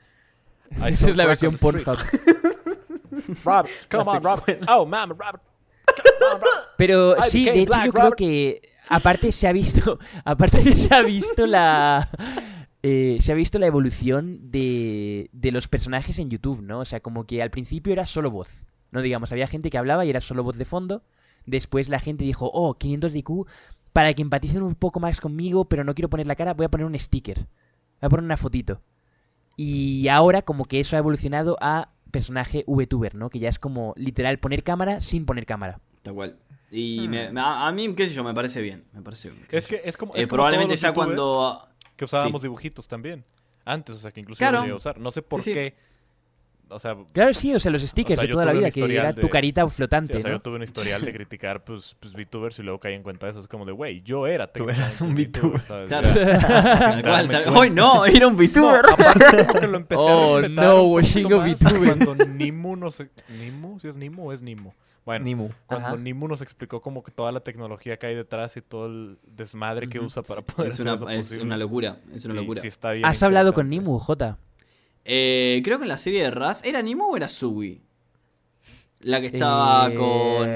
I 0.79 0.91
es 0.91 1.17
la 1.17 1.27
versión. 1.27 1.57
Pornhub. 1.59 1.97
Rob, 3.45 3.67
come 3.89 4.05
La 4.05 4.13
on, 4.13 4.23
Robert. 4.23 4.65
Oh, 4.69 4.87
man, 4.87 5.11
Robert. 5.11 5.43
Come. 5.87 6.45
Pero 6.77 7.21
sí, 7.23 7.45
de 7.45 7.63
hecho 7.63 7.67
black, 7.67 7.87
yo 7.87 7.93
creo 7.93 8.13
que 8.13 8.63
aparte 8.89 9.33
se 9.33 9.49
ha 9.49 9.53
visto, 9.53 9.99
aparte 10.25 10.63
se 10.75 10.95
ha 10.95 11.03
visto 11.03 11.47
la 11.47 12.09
eh, 12.83 13.19
se 13.21 13.33
ha 13.33 13.35
visto 13.35 13.59
la 13.59 13.67
evolución 13.67 14.51
de, 14.51 15.29
de 15.33 15.51
los 15.51 15.69
personajes 15.69 16.19
en 16.19 16.31
YouTube, 16.31 16.63
¿no? 16.63 16.81
O 16.81 16.85
sea, 16.85 17.01
como 17.01 17.27
que 17.27 17.43
al 17.43 17.51
principio 17.51 17.93
era 17.93 18.07
solo 18.07 18.31
voz, 18.31 18.65
no 18.91 19.03
digamos, 19.03 19.33
había 19.33 19.47
gente 19.47 19.71
que 19.71 19.79
hablaba 19.79 20.05
y 20.05 20.11
era 20.11 20.21
solo 20.21 20.45
voz 20.45 20.57
de 20.57 20.65
fondo. 20.65 21.03
Después 21.47 21.89
la 21.89 21.99
gente 21.99 22.25
dijo, 22.25 22.51
oh, 22.53 22.75
500 22.75 23.13
de 23.13 23.19
IQ, 23.19 23.47
para 23.93 24.15
que 24.15 24.23
empaticen 24.23 24.63
un 24.63 24.75
poco 24.75 25.01
más 25.01 25.21
conmigo, 25.21 25.65
pero 25.65 25.85
no 25.85 25.95
quiero 25.95 26.09
poner 26.11 26.27
la 26.27 26.37
cara, 26.37 26.55
voy 26.55 26.67
a 26.67 26.69
poner 26.71 26.87
un 26.87 26.99
sticker, 26.99 27.39
voy 27.39 28.07
a 28.07 28.09
poner 28.09 28.25
una 28.25 28.37
fotito. 28.37 28.81
Y 29.57 30.09
ahora 30.09 30.43
como 30.43 30.65
que 30.65 30.81
eso 30.81 30.97
ha 30.97 30.99
evolucionado 31.01 31.57
a 31.61 31.91
personaje 32.11 32.65
VTuber, 32.67 33.15
¿no? 33.15 33.31
Que 33.31 33.39
ya 33.39 33.49
es 33.49 33.59
como 33.59 33.93
literal 33.97 34.39
poner 34.39 34.63
cámara 34.65 35.01
sin 35.01 35.27
poner 35.27 35.47
cámara. 35.47 35.81
Tal 36.03 36.15
cual. 36.15 36.37
Y 36.71 37.09
me- 37.09 37.31
me- 37.31 37.41
a, 37.41 37.67
a 37.67 37.73
mí, 37.73 37.93
qué 37.95 38.07
sé 38.07 38.15
yo, 38.15 38.25
me 38.25 38.33
parece 38.33 38.61
bien. 38.63 38.85
Me 38.93 39.03
parece 39.03 39.31
bien. 39.31 39.45
qué 39.49 39.59
Es 39.59 39.67
que 39.67 39.83
es 39.85 39.97
como. 39.97 40.15
Eh, 40.15 40.23
como 40.23 40.29
probablemente 40.29 40.77
ya 40.77 40.95
cuando. 40.95 41.67
Que 41.97 42.05
usábamos 42.05 42.43
dibujitos 42.43 42.89
también. 42.89 43.25
Antes, 43.65 43.97
o 43.97 43.99
sea, 43.99 44.11
que 44.13 44.21
incluso 44.21 44.39
Claro. 44.39 44.61
llegué 44.61 44.73
a 44.73 44.77
usar. 44.77 44.99
No 44.99 45.11
sé 45.13 45.21
por 45.23 45.43
Sí, 45.43 45.53
sí. 45.53 45.73
Qué. 46.71 46.75
o 46.75 46.79
sea, 46.79 46.97
Claro, 47.13 47.35
sí, 47.35 47.55
o 47.55 47.61
sea, 47.61 47.71
los 47.71 47.83
stickers 47.83 48.19
sea, 48.21 48.27
de 48.27 48.33
toda 48.33 48.45
la 48.47 48.53
vida, 48.53 48.71
que 48.71 48.81
era 48.85 49.13
de- 49.13 49.21
tu 49.21 49.29
carita 49.29 49.69
sí, 49.69 49.75
flotante, 49.77 50.17
o 50.17 50.21
sea, 50.21 50.31
¿no? 50.31 50.37
yo 50.39 50.43
tuve 50.43 50.57
un 50.57 50.63
historial 50.63 51.05
de 51.05 51.13
criticar 51.13 51.63
pues, 51.65 51.97
pues 52.01 52.13
VTubers 52.13 52.59
y 52.59 52.63
luego 52.63 52.79
caí 52.81 52.95
en 52.95 53.03
cuenta 53.03 53.27
de 53.27 53.33
eso. 53.33 53.41
Es 53.41 53.47
como 53.47 53.65
de, 53.65 53.73
güey, 53.73 54.03
yo 54.03 54.27
era 54.27 54.47
Tú 54.51 54.69
eras 54.69 55.01
un 55.01 55.15
VTuber. 55.15 55.63
¿sabes? 55.63 55.89
Claro. 55.89 56.09
Hoy 57.59 57.71
no, 57.71 58.05
era 58.07 58.27
un 58.27 58.37
No, 58.37 58.43
VTuber. 58.43 58.83
aparte 58.93 59.47
como 59.47 59.61
que 59.61 59.67
lo 59.69 59.77
empecé 59.77 60.01
Oh, 60.07 60.37
a 60.37 60.41
respetar 60.41 60.65
no, 60.65 60.71
poquito 60.71 60.89
Washingo 60.95 61.39
más 61.39 61.61
VTuber. 61.63 61.97
Cuando 62.05 62.25
Nimu 62.27 62.77
nos... 62.77 63.03
¿Nimu? 63.29 63.79
¿Si 63.81 63.89
es 63.89 63.97
Nimu 63.97 64.29
o 64.29 64.33
es 64.33 64.43
Nimu? 64.43 64.73
Bueno, 65.05 65.25
Nimu. 65.25 65.49
cuando 65.67 65.89
Ajá. 65.89 65.97
Nimu 65.97 66.29
nos 66.29 66.43
explicó 66.43 66.83
como 66.83 67.03
que 67.03 67.11
toda 67.11 67.33
la 67.33 67.41
tecnología 67.41 67.99
que 67.99 68.07
hay 68.07 68.15
detrás 68.15 68.57
y 68.59 68.61
todo 68.63 68.87
el 68.87 69.19
desmadre 69.27 69.89
que 69.89 69.99
usa 69.99 70.23
para 70.23 70.43
poder 70.43 70.69
Es 70.69 70.75
hacer 70.75 70.87
una, 70.87 70.95
eso 70.95 71.09
es 71.09 71.17
posible. 71.17 71.45
una 71.45 71.57
locura. 71.57 71.97
Es 72.15 72.25
una 72.27 72.35
locura. 72.35 72.61
sí 72.61 72.69
está 72.69 72.93
bien 72.93 73.07
¿Has 73.07 73.23
hablado 73.23 73.53
con. 73.55 73.69
Nimu, 73.71 73.99
Jota? 73.99 74.39
Eh, 75.13 75.61
creo 75.65 75.79
que 75.79 75.85
en 75.85 75.89
la 75.89 75.99
serie 75.99 76.23
de 76.23 76.31
Raz, 76.31 76.63
¿era 76.65 76.81
Nemo 76.83 77.09
o 77.09 77.17
era 77.17 77.29
Sui? 77.29 77.83
La 79.01 79.21
que 79.21 79.27
estaba 79.27 79.89
Eh, 79.91 79.95
con. 79.97 80.49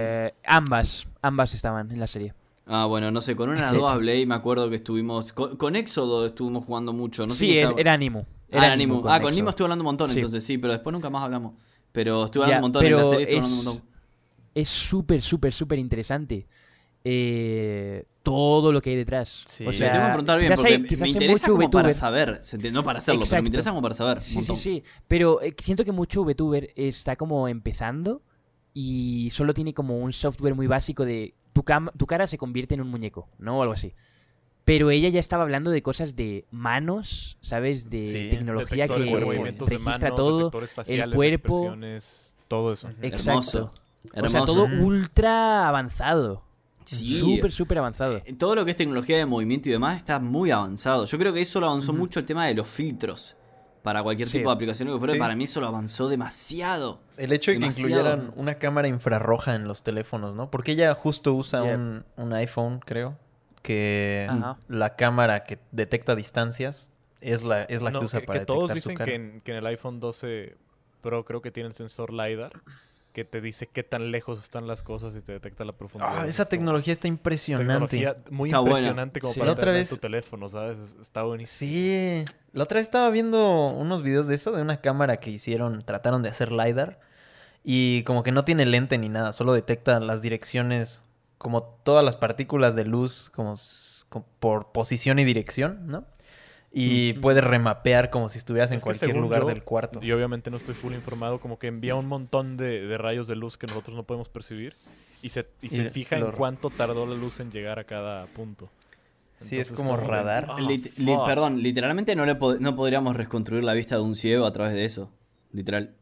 Ambas, 0.46 1.08
ambas 1.22 1.54
estaban 1.54 1.90
en 1.90 1.98
la 1.98 2.06
serie. 2.06 2.34
Ah, 2.66 2.86
bueno, 2.86 3.10
no 3.10 3.20
sé, 3.20 3.34
con 3.34 3.48
una 3.50 3.72
de 3.72 3.78
dos 3.78 3.90
hablé 3.90 4.20
y 4.20 4.26
me 4.26 4.34
acuerdo 4.36 4.70
que 4.70 4.76
estuvimos. 4.76 5.32
Con, 5.32 5.56
con 5.56 5.74
Éxodo 5.74 6.24
estuvimos 6.26 6.64
jugando 6.64 6.92
mucho. 6.92 7.26
No 7.26 7.32
sé 7.32 7.38
sí, 7.40 7.46
qué 7.48 7.56
es- 7.58 7.62
estaba- 7.64 7.80
era 7.80 7.96
Nimu. 7.96 8.20
Ah, 8.20 8.24
Era 8.66 8.76
Nemo. 8.76 9.02
con 9.02 9.10
Ah, 9.12 9.20
con. 9.20 9.34
Nemo 9.34 9.50
estuve 9.50 9.64
hablando 9.64 9.82
un 9.82 9.86
montón, 9.86 10.08
Sí. 10.10 10.20
entonces 10.20 10.44
sí, 10.44 10.56
pero 10.58 10.72
después 10.72 10.92
nunca 10.92 11.10
más 11.10 11.24
hablamos. 11.24 11.54
Pero 11.90 12.26
estuve 12.26 12.42
Ya, 12.42 12.56
hablando 12.58 12.66
un 12.66 12.72
montón 12.72 12.86
en 12.86 12.96
la 12.96 13.04
serie, 13.04 13.22
estuve 13.24 13.36
hablando 13.38 13.54
un 13.56 13.60
es- 13.60 13.66
montón. 13.66 13.88
Es 14.54 14.68
súper, 14.68 15.20
súper, 15.20 15.52
súper 15.52 15.78
interesante. 15.80 16.46
Eh, 17.04 18.04
todo 18.22 18.72
lo 18.72 18.80
que 18.80 18.90
hay 18.90 18.96
detrás. 18.96 19.44
Sí. 19.46 19.64
O 19.66 19.70
Le 19.70 19.76
tengo 19.78 19.90
que 19.90 19.96
sea, 19.96 20.06
preguntar 20.08 20.38
bien, 20.38 20.48
quizás 20.52 20.60
porque 20.60 20.72
hay- 20.74 20.78
me 20.80 21.08
interesa 21.10 21.46
mucho 21.48 21.56
como 21.58 21.70
para 21.70 21.92
saber. 21.92 22.40
No 22.72 22.82
para 22.82 22.98
hacerlo, 22.98 23.18
pero 23.20 23.24
Exacto. 23.24 23.42
me 23.42 23.48
interesa 23.48 23.70
como 23.70 23.82
para 23.82 23.94
saber. 23.94 24.22
Sí, 24.22 24.30
sí, 24.30 24.36
montón. 24.38 24.56
sí. 24.56 24.82
Pero 25.06 25.42
eh, 25.42 25.54
siento 25.58 25.84
que 25.84 25.92
mucho 25.92 26.24
VTuber 26.24 26.70
está 26.76 27.16
como 27.16 27.46
empezando 27.48 28.22
y 28.72 29.28
solo 29.30 29.52
tiene 29.52 29.74
como 29.74 29.98
un 29.98 30.12
software 30.14 30.54
muy 30.54 30.66
básico 30.66 31.04
de 31.04 31.34
tu, 31.52 31.62
cam- 31.62 31.92
tu 31.96 32.06
cara 32.06 32.26
se 32.26 32.38
convierte 32.38 32.74
en 32.74 32.80
un 32.80 32.88
muñeco, 32.88 33.28
¿no? 33.38 33.58
O 33.58 33.62
algo 33.62 33.74
así. 33.74 33.92
Pero 34.64 34.90
ella 34.90 35.10
ya 35.10 35.20
estaba 35.20 35.42
hablando 35.42 35.70
de 35.70 35.82
cosas 35.82 36.16
de 36.16 36.46
manos, 36.50 37.36
¿sabes? 37.42 37.90
De 37.90 38.06
Sí, 38.06 38.28
tecnología 38.30 38.88
que 38.88 38.94
de 38.94 39.04
registra 39.66 40.08
manos, 40.08 40.16
todo. 40.16 40.50
faciales, 40.66 41.14
cuerpo. 41.14 41.76
todo 42.48 42.72
eso. 42.72 42.88
Exacto. 43.02 43.30
Hermoso. 43.30 43.70
O 43.70 44.28
sea, 44.30 44.40
Hermoso. 44.40 44.54
todo 44.54 44.64
ultra 44.82 45.68
avanzado. 45.68 46.42
Sí. 46.84 47.18
Súper, 47.18 47.50
súper 47.52 47.78
avanzado. 47.78 48.18
Eh, 48.24 48.34
Todo 48.38 48.54
lo 48.54 48.64
que 48.64 48.72
es 48.72 48.76
tecnología 48.76 49.16
de 49.16 49.26
movimiento 49.26 49.68
y 49.68 49.72
demás 49.72 49.96
está 49.96 50.18
muy 50.18 50.50
avanzado. 50.50 51.04
Yo 51.06 51.18
creo 51.18 51.32
que 51.32 51.40
eso 51.40 51.60
lo 51.60 51.66
avanzó 51.66 51.92
Ujú. 51.92 52.00
mucho 52.00 52.20
el 52.20 52.26
tema 52.26 52.46
de 52.46 52.54
los 52.54 52.66
filtros. 52.66 53.36
Para 53.82 54.02
cualquier 54.02 54.26
Sí. 54.28 54.38
tipo 54.38 54.48
de 54.48 54.54
aplicación 54.54 54.88
que 54.88 54.98
fuera, 54.98 55.12
Sí. 55.14 55.20
para 55.20 55.36
mí 55.36 55.44
eso 55.44 55.60
lo 55.60 55.66
avanzó 55.66 56.08
demasiado. 56.08 57.00
El 57.18 57.32
hecho 57.32 57.50
de 57.50 57.58
que 57.58 57.66
incluyeran 57.66 58.32
una 58.36 58.54
cámara 58.54 58.88
infrarroja 58.88 59.54
en 59.54 59.68
los 59.68 59.82
teléfonos, 59.82 60.34
¿no? 60.34 60.50
Porque 60.50 60.72
ella 60.72 60.94
justo 60.94 61.34
usa 61.34 61.62
un, 61.62 62.02
un 62.16 62.32
iPhone, 62.32 62.80
creo, 62.84 63.18
que 63.62 64.26
Ajá. 64.30 64.56
la 64.68 64.96
cámara 64.96 65.44
que 65.44 65.58
detecta 65.72 66.14
distancias 66.16 66.88
es 67.20 67.42
la, 67.42 67.64
es 67.64 67.82
la 67.82 67.90
No, 67.90 68.00
que 68.00 68.04
usa 68.06 68.20
que, 68.20 68.26
para 68.26 68.40
que 68.40 68.46
todos 68.46 68.68
detectar 68.70 68.82
su 68.82 68.88
dicen 68.90 68.96
cara. 68.96 69.10
que 69.10 69.14
en, 69.16 69.40
que 69.42 69.50
en 69.52 69.56
el 69.58 69.66
iPhone 69.66 70.00
12 70.00 70.56
Pro 71.02 71.24
creo 71.26 71.42
que 71.42 71.50
tiene 71.50 71.66
el 71.68 71.74
sensor 71.74 72.10
LiDAR 72.12 72.52
que 73.14 73.24
te 73.24 73.40
dice 73.40 73.68
qué 73.68 73.84
tan 73.84 74.10
lejos 74.10 74.42
están 74.42 74.66
las 74.66 74.82
cosas 74.82 75.14
y 75.14 75.20
te 75.22 75.30
detecta 75.32 75.64
la 75.64 75.72
profundidad. 75.72 76.18
Ah, 76.18 76.22
Es 76.24 76.34
esa 76.34 76.44
como 76.44 76.50
tecnología 76.50 76.92
está 76.92 77.06
impresionante. 77.08 77.96
tecnología 77.96 78.16
muy 78.30 78.48
Está 78.50 78.58
buena. 78.58 78.78
impresionante 78.78 79.20
como 79.20 79.32
Sí. 79.32 79.38
para 79.38 79.46
La 79.46 79.52
otra 79.52 79.70
vez- 79.72 79.88
tu 79.88 79.96
teléfono, 79.98 80.48
¿sabes? 80.48 80.78
Es- 80.78 80.96
Está 81.00 81.22
buenísimo. 81.22 81.70
Sí, 81.70 82.24
la 82.52 82.64
otra 82.64 82.80
vez 82.80 82.88
estaba 82.88 83.08
viendo 83.10 83.68
unos 83.68 84.02
videos 84.02 84.26
de 84.26 84.34
eso, 84.34 84.50
de 84.50 84.60
una 84.62 84.80
cámara 84.80 85.18
que 85.18 85.30
hicieron, 85.30 85.82
trataron 85.84 86.22
de 86.24 86.28
hacer 86.28 86.50
LiDAR 86.50 86.98
y 87.62 88.02
como 88.02 88.24
que 88.24 88.32
no 88.32 88.44
tiene 88.44 88.66
lente 88.66 88.98
ni 88.98 89.08
nada, 89.08 89.32
solo 89.32 89.54
detecta 89.54 90.00
las 90.00 90.20
direcciones, 90.20 91.00
como 91.38 91.62
todas 91.62 92.04
las 92.04 92.16
partículas 92.16 92.74
de 92.74 92.84
luz, 92.84 93.30
como, 93.32 93.54
por 94.40 94.72
posición 94.72 95.20
y 95.20 95.24
dirección, 95.24 95.86
¿no? 95.86 96.04
Y 96.76 97.12
Ujú. 97.12 97.20
puede 97.20 97.40
remapear 97.40 98.10
como 98.10 98.28
si 98.28 98.38
estuvieras 98.38 98.72
en 98.72 98.78
Es 98.78 98.82
cualquier 98.82 99.16
lugar 99.16 99.42
yo, 99.42 99.46
del 99.46 99.62
cuarto. 99.62 100.00
Y 100.02 100.10
obviamente 100.10 100.50
no 100.50 100.56
estoy 100.56 100.74
full 100.74 100.92
informado, 100.92 101.38
como 101.38 101.56
que 101.58 101.68
envía 101.68 101.94
un 101.94 102.06
montón 102.08 102.56
de, 102.56 102.84
de 102.86 102.98
rayos 102.98 103.28
de 103.28 103.36
luz 103.36 103.56
que 103.56 103.68
nosotros 103.68 103.94
no 103.96 104.02
podemos 104.02 104.28
percibir 104.28 104.74
y 105.22 105.28
se, 105.28 105.46
y 105.62 105.68
se 105.68 105.82
Y 105.84 105.88
fija 105.90 106.18
lo- 106.18 106.26
en 106.30 106.32
cuánto 106.32 106.70
tardó 106.70 107.06
la 107.06 107.14
luz 107.14 107.38
en 107.38 107.52
llegar 107.52 107.78
a 107.78 107.84
cada 107.84 108.26
punto. 108.26 108.68
Sí, 109.36 109.58
es 109.58 109.68
Entonces, 109.70 109.76
como 109.76 109.96
radar. 109.96 110.46
ah, 110.50 110.60
li- 110.60 110.78
perdón, 111.26 111.62
literalmente 111.62 112.16
no, 112.16 112.26
le 112.26 112.36
pod- 112.38 112.58
no 112.58 112.74
podríamos 112.74 113.16
reconstruir 113.16 113.62
la 113.62 113.74
vista 113.74 113.94
de 113.96 114.02
un 114.02 114.16
ciego 114.16 114.44
a 114.44 114.52
través 114.52 114.74
de 114.74 114.84
eso. 114.84 115.10
Literal. 115.52 115.94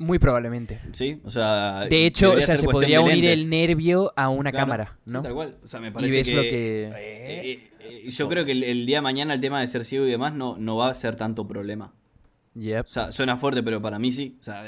Muy 0.00 0.18
probablemente. 0.18 0.80
¿Sí? 0.92 1.20
O 1.24 1.30
sea. 1.30 1.84
De 1.84 2.06
hecho, 2.06 2.32
o 2.32 2.40
sea, 2.40 2.56
se 2.56 2.66
podría 2.66 3.02
unir 3.02 3.26
el 3.26 3.50
nervio 3.50 4.14
a 4.16 4.30
una 4.30 4.50
Claro, 4.50 4.64
cámara, 4.64 4.84
sí, 5.04 5.10
¿no? 5.12 5.20
tal 5.20 5.34
cual. 5.34 5.58
O 5.62 5.68
sea, 5.68 5.78
me 5.78 5.88
y 5.88 5.90
parece 5.90 6.16
ves 6.16 6.26
que. 6.26 6.34
lo 6.34 6.42
que... 6.42 6.84
eh, 6.84 6.92
eh, 7.52 7.70
eh, 7.80 8.10
yo 8.10 8.26
creo 8.30 8.46
que 8.46 8.52
el, 8.52 8.64
el 8.64 8.86
día 8.86 8.96
de 8.96 9.02
mañana 9.02 9.34
el 9.34 9.42
tema 9.42 9.60
de 9.60 9.68
ser 9.68 9.84
ciego 9.84 10.06
y 10.06 10.10
demás 10.10 10.32
no, 10.32 10.56
no 10.56 10.76
va 10.76 10.88
a 10.88 10.94
ser 10.94 11.16
tanto 11.16 11.46
problema. 11.46 11.92
Yep. 12.54 12.86
O 12.86 12.88
sea, 12.88 13.12
suena 13.12 13.36
fuerte, 13.36 13.62
pero 13.62 13.82
para 13.82 13.98
mí 13.98 14.10
sí. 14.10 14.38
O 14.40 14.42
sea, 14.42 14.64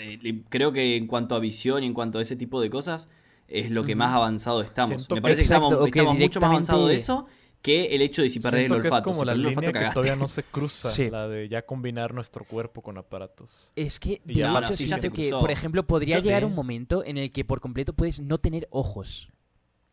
creo 0.50 0.70
que 0.74 0.96
en 0.96 1.06
cuanto 1.06 1.34
a 1.34 1.38
visión 1.40 1.82
y 1.82 1.86
en 1.86 1.94
cuanto 1.94 2.18
a 2.18 2.22
ese 2.22 2.36
tipo 2.36 2.60
de 2.60 2.68
cosas, 2.68 3.08
es 3.48 3.70
lo 3.70 3.86
que 3.86 3.96
más 3.96 4.14
avanzado 4.14 4.60
estamos. 4.60 4.96
Siento 4.96 5.14
Me 5.14 5.22
parece 5.22 5.40
que 5.40 5.46
Exacto, 5.46 5.66
estamos, 5.68 5.90
que 5.90 5.98
estamos 5.98 6.18
mucho 6.18 6.40
más 6.42 6.50
avanzados 6.50 6.88
de 6.90 6.94
eso 6.94 7.26
que 7.62 7.86
el 7.94 8.02
hecho 8.02 8.22
de 8.22 8.28
si 8.30 8.38
el 8.38 8.42
que 8.52 8.64
es 8.64 8.70
olfato. 8.72 9.10
como 9.12 9.24
la 9.24 9.34
línea 9.34 9.50
olfato, 9.56 9.72
que 9.72 9.88
todavía 9.94 10.16
no 10.16 10.26
se 10.28 10.42
cruza, 10.42 10.90
Sí. 10.90 11.08
la 11.08 11.28
de 11.28 11.48
ya 11.48 11.62
combinar 11.64 12.12
nuestro 12.12 12.44
cuerpo 12.44 12.82
con 12.82 12.98
aparatos. 12.98 13.70
Es 13.76 14.00
que, 14.00 14.20
de 14.24 14.34
ya- 14.34 14.46
hecho, 14.50 14.60
No, 14.60 14.60
no, 14.68 14.72
sí, 14.72 14.86
ya 14.86 14.98
siento 14.98 15.16
se 15.16 15.22
que, 15.22 15.30
por 15.30 15.50
ejemplo, 15.50 15.86
podría 15.86 16.18
Yo 16.18 16.24
llegar 16.24 16.44
un 16.44 16.54
momento 16.54 17.04
en 17.04 17.16
el 17.18 17.30
que 17.32 17.44
por 17.44 17.60
completo 17.60 17.92
puedes 17.94 18.18
no 18.20 18.38
tener 18.38 18.66
ojos. 18.70 19.28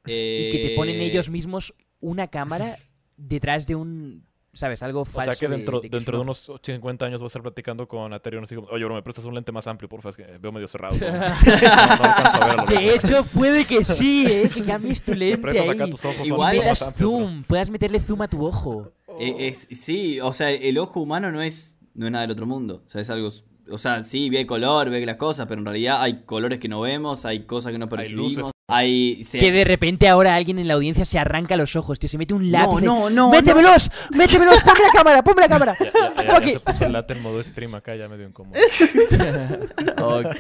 Eh, 0.06 0.50
Y 0.52 0.58
que 0.58 0.68
te 0.70 0.76
ponen 0.76 1.00
ellos 1.02 1.30
mismos 1.30 1.74
una 2.00 2.28
cámara 2.30 2.78
detrás 3.18 3.68
de 3.68 3.76
un, 3.76 4.26
¿sabes? 4.60 4.84
Algo 4.84 5.02
O 5.02 5.06
falso. 5.06 5.32
sea 5.34 5.40
que 5.40 5.48
dentro, 5.48 5.80
de, 5.82 5.90
dentro 5.90 6.18
de 6.18 6.32
es 6.32 6.48
un 6.48 6.54
unos 6.54 6.62
50 6.64 7.06
años 7.06 7.20
voy 7.22 7.26
a 7.26 7.30
estar 7.30 7.42
platicando 7.42 7.88
con 7.88 8.14
Aterion 8.14 8.44
así 8.44 8.56
como, 8.56 8.68
oye, 8.68 8.84
bro, 8.86 8.94
¿me 8.96 9.02
prestas 9.02 9.26
un 9.26 9.34
lente 9.34 9.52
más 9.52 9.66
amplio, 9.68 9.88
porfa? 9.90 10.10
Es 10.10 10.18
que 10.18 10.24
veo 10.40 10.52
medio 10.52 10.68
cerrado. 10.68 10.98
todo". 10.98 11.10
no, 11.12 11.18
no 11.18 11.24
alcanzo 11.24 12.44
a 12.44 12.46
ver 12.46 12.50
a 12.52 12.56
lo 12.56 12.64
ojo. 12.64 12.74
De 12.74 12.94
hecho, 12.96 13.24
puede 13.34 13.66
que 13.66 13.84
sí, 13.86 14.26
¿eh? 14.28 14.50
Que 14.54 14.64
cambies 14.64 15.02
tu 15.02 15.14
lente 15.16 15.38
prestas 15.40 15.70
acá 15.70 15.84
ahí. 15.86 15.90
tus 15.92 16.06
ojos, 16.06 16.18
son 16.18 16.26
Igual 16.28 16.58
más 16.58 16.82
amplios, 16.82 16.98
bro. 17.00 17.10
zoom, 17.10 17.44
puedas 17.44 17.70
meterle 17.70 18.00
zoom 18.00 18.22
a 18.22 18.28
tu 18.28 18.46
ojo. 18.46 18.92
Eh, 19.20 19.48
es- 19.48 19.68
sí, 19.72 20.20
o 20.22 20.34
sea, 20.34 20.52
el 20.52 20.78
ojo 20.78 21.00
humano 21.00 21.32
no 21.32 21.42
es, 21.42 21.80
no 21.94 22.06
es 22.06 22.12
nada 22.12 22.22
del 22.24 22.32
otro 22.32 22.46
mundo. 22.46 22.84
O 22.86 22.90
sea, 22.90 23.02
es 23.02 23.10
algo. 23.10 23.30
O 23.72 23.78
sea, 23.78 24.04
sí, 24.04 24.30
ve 24.30 24.46
color, 24.46 24.90
ve 24.90 25.06
las 25.06 25.18
cosas, 25.18 25.46
pero 25.48 25.60
en 25.60 25.66
realidad 25.66 26.02
hay 26.02 26.22
colores 26.26 26.60
que 26.60 26.68
no 26.68 26.82
vemos, 26.82 27.26
hay 27.26 27.42
cosas 27.42 27.72
que 27.72 27.78
no 27.78 27.88
percibimos. 27.90 28.52
Hay. 28.72 29.24
se- 29.24 29.40
Que 29.40 29.52
de 29.52 29.64
repente 29.64 30.08
ahora 30.08 30.36
alguien 30.36 30.60
en 30.60 30.68
la 30.68 30.76
audiencia 30.76 31.04
se 31.04 31.18
arranca 31.18 31.56
los 31.58 31.76
ojos, 31.76 31.98
tío. 31.98 32.08
Se 32.08 32.20
mete 32.20 32.36
un 32.36 32.52
lápiz. 32.52 32.82
No, 32.84 33.10
no, 33.10 33.10
no. 33.10 33.30
¡Métemelos! 33.32 33.90
¡Métemelos! 34.12 34.62
¡Ponme 34.64 34.80
la 34.86 34.92
cámara! 34.94 35.24
¡Ponme 35.24 35.42
la 35.42 35.50
cámara! 35.50 35.76
Ya, 36.30 36.40
ya, 36.40 36.46
se 36.54 36.60
puso 36.60 36.86
el 36.86 36.92
late 36.94 37.14
en 37.14 37.22
modo 37.24 37.42
stream 37.42 37.74
acá, 37.74 37.96
ya 37.96 38.08
medio 38.08 38.28
incómodo. 38.28 38.60
Ok. 40.02 40.36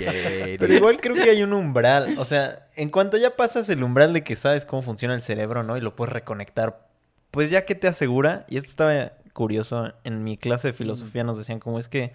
Pero 0.60 0.74
igual 0.74 1.00
creo 1.02 1.16
que 1.16 1.30
hay 1.30 1.44
un 1.44 1.54
umbral. 1.54 2.16
O 2.18 2.26
sea, 2.26 2.68
en 2.76 2.90
cuanto 2.90 3.18
ya 3.18 3.36
pasas 3.36 3.68
el 3.70 3.84
umbral 3.84 4.14
de 4.14 4.24
que 4.24 4.36
sabes 4.36 4.66
cómo 4.66 4.82
funciona 4.82 5.14
el 5.16 5.22
cerebro, 5.22 5.64
¿no? 5.64 5.78
Y 5.78 5.82
lo 5.82 5.96
puedes 5.96 6.14
reconectar, 6.14 6.88
pues 7.32 7.50
ya 7.50 7.66
que 7.66 7.76
te 7.76 7.88
asegura, 7.88 8.46
y 8.50 8.58
esto 8.58 8.70
estaba 8.70 9.14
curioso, 9.34 9.94
en 10.04 10.24
mi 10.24 10.38
clase 10.38 10.68
de 10.70 10.74
filosofía 10.74 11.24
nos 11.24 11.38
decían 11.38 11.60
como 11.60 11.80
es 11.80 11.88
que 11.88 12.14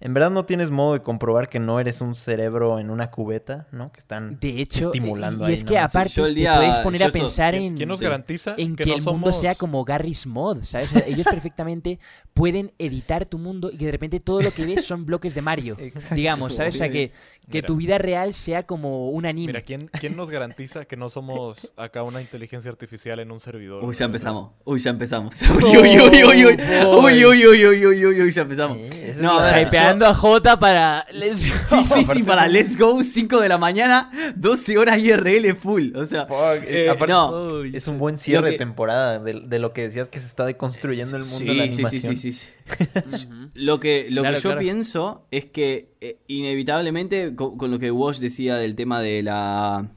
en 0.00 0.14
verdad 0.14 0.30
no 0.30 0.44
tienes 0.44 0.70
modo 0.70 0.92
de 0.94 1.02
comprobar 1.02 1.48
que 1.48 1.58
no 1.58 1.80
eres 1.80 2.00
un 2.00 2.14
cerebro 2.14 2.78
en 2.78 2.90
una 2.90 3.10
cubeta, 3.10 3.66
¿no? 3.72 3.90
Que 3.90 4.00
están 4.00 4.38
De 4.40 4.60
hecho, 4.60 4.86
estimulando 4.86 5.44
y 5.44 5.48
ahí 5.48 5.54
es 5.54 5.64
que 5.64 5.78
aparte 5.78 6.14
te 6.14 6.22
puedes 6.22 6.78
poner 6.78 7.02
a 7.02 7.06
esto- 7.06 7.18
pensar 7.18 7.54
¿Quién, 7.54 7.64
en, 7.64 7.76
quién 7.76 7.88
nos 7.88 8.00
garantiza 8.00 8.54
en 8.56 8.76
que, 8.76 8.86
no 8.86 8.94
el 8.96 9.02
mundo 9.02 9.32
sea 9.32 9.54
como 9.54 9.84
Garry's 9.84 10.26
Mod, 10.26 10.62
¿sabes? 10.62 10.88
O 10.92 10.98
sea, 10.98 11.06
ellos 11.06 11.26
perfectamente 11.30 11.98
pueden 12.32 12.72
editar 12.78 13.24
tu 13.26 13.38
mundo 13.38 13.70
y 13.72 13.76
que 13.76 13.86
de 13.86 13.92
repente 13.92 14.20
todo 14.20 14.40
lo 14.42 14.52
que 14.52 14.64
ves 14.64 14.84
son 14.84 15.04
bloques 15.04 15.34
de 15.34 15.42
Mario, 15.42 15.76
Exacto. 15.80 16.14
digamos, 16.14 16.54
¿sabes? 16.54 16.76
O 16.76 16.78
sea, 16.78 16.88
que, 16.90 17.10
que 17.50 17.58
Mira. 17.58 17.66
tu 17.66 17.76
vida 17.76 17.98
real 17.98 18.34
sea 18.34 18.64
como 18.64 19.10
un 19.10 19.26
anime. 19.26 19.48
Mira, 19.48 19.62
¿quién, 19.62 19.88
¿quién 19.98 20.16
nos 20.16 20.30
garantiza 20.30 20.84
que 20.84 20.96
no 20.96 21.10
somos 21.10 21.72
acá 21.76 22.02
una 22.04 22.20
inteligencia 22.20 22.70
artificial 22.70 23.18
en 23.18 23.32
un 23.32 23.40
servidor? 23.40 23.84
Uy, 23.84 23.94
ya 23.94 24.04
empezamos. 24.04 24.50
Uy, 24.64 24.78
ya 24.78 24.90
empezamos. 24.90 25.34
Oh, 25.42 25.54
Uy, 25.56 25.78
uy, 25.78 25.98
uy, 25.98 26.24
uy, 26.24 26.44
uy. 26.44 26.56
boy. 26.84 27.24
Uy, 27.24 27.24
uy, 27.24 27.46
uy, 27.46 27.66
uy, 27.66 27.86
uy, 27.86 28.06
uy, 28.06 28.20
uy, 28.22 28.30
ya 28.30 28.42
empezamos. 28.42 28.78
No, 29.20 29.40
a 29.40 29.52
ver, 29.52 29.68
Hypeando 29.88 30.06
a 30.06 30.14
Jota 30.14 30.58
para... 30.58 31.06
Let's 31.12 31.38
Sí, 31.40 31.50
go. 31.76 31.82
sí, 31.82 32.04
sí, 32.04 32.22
para 32.22 32.46
Let's 32.48 32.76
Go, 32.78 33.02
5 33.02 33.40
de 33.40 33.48
la 33.48 33.58
mañana, 33.58 34.10
12 34.36 34.78
horas 34.78 34.98
IRL 34.98 35.54
full. 35.56 35.94
O 35.96 36.04
sea, 36.06 36.26
Fuck, 36.26 36.64
eh, 36.66 36.88
aparte 36.90 37.12
no. 37.12 37.62
Es 37.64 37.86
un 37.88 37.98
buen 37.98 38.18
cierre 38.18 38.44
que- 38.46 38.50
de 38.52 38.58
temporada 38.58 39.18
de, 39.18 39.40
de 39.40 39.58
lo 39.58 39.72
que 39.72 39.82
decías 39.82 40.08
que 40.08 40.20
se 40.20 40.26
está 40.26 40.44
deconstruyendo 40.46 41.16
el 41.16 41.24
mundo 41.24 41.52
de 41.52 41.54
la 41.58 41.64
Sí, 41.64 41.70
sí, 41.72 41.82
animación. 41.82 42.16
sí, 42.16 42.32
sí, 42.32 42.46
sí. 42.46 42.48
Lo 43.54 43.80
que, 43.80 44.08
lo 44.10 44.22
Claro, 44.22 44.36
que 44.36 44.42
yo 44.42 44.48
claro. 44.50 44.60
pienso 44.60 45.26
es 45.30 45.46
que 45.46 45.92
eh, 46.00 46.18
inevitablemente 46.26 47.34
con, 47.34 47.56
con 47.56 47.70
lo 47.70 47.78
que 47.78 47.90
Wash 47.90 48.18
decía 48.18 48.56
del 48.56 48.74
tema 48.74 49.00
de 49.00 49.22
la 49.22 49.90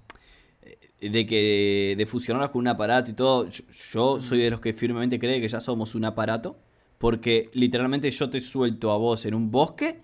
eh, 1.02 1.10
de 1.10 1.26
que 1.26 1.96
de 1.98 2.06
fusionarnos 2.06 2.52
con 2.52 2.60
un 2.62 2.68
aparato 2.70 3.12
y 3.12 3.14
todo, 3.14 3.50
yo, 3.50 3.64
yo 3.94 4.22
soy 4.22 4.40
de 4.40 4.50
los 4.52 4.62
que 4.62 4.74
firmemente 4.74 5.20
cree 5.20 5.42
que 5.42 5.48
ya 5.50 5.60
somos 5.60 5.96
un 5.96 6.06
aparato, 6.06 6.58
porque 7.02 7.50
literalmente 7.54 8.12
yo 8.12 8.30
te 8.30 8.40
suelto 8.40 8.92
a 8.92 8.98
vos 8.98 9.26
en 9.26 9.34
un 9.34 9.50
bosque 9.50 10.00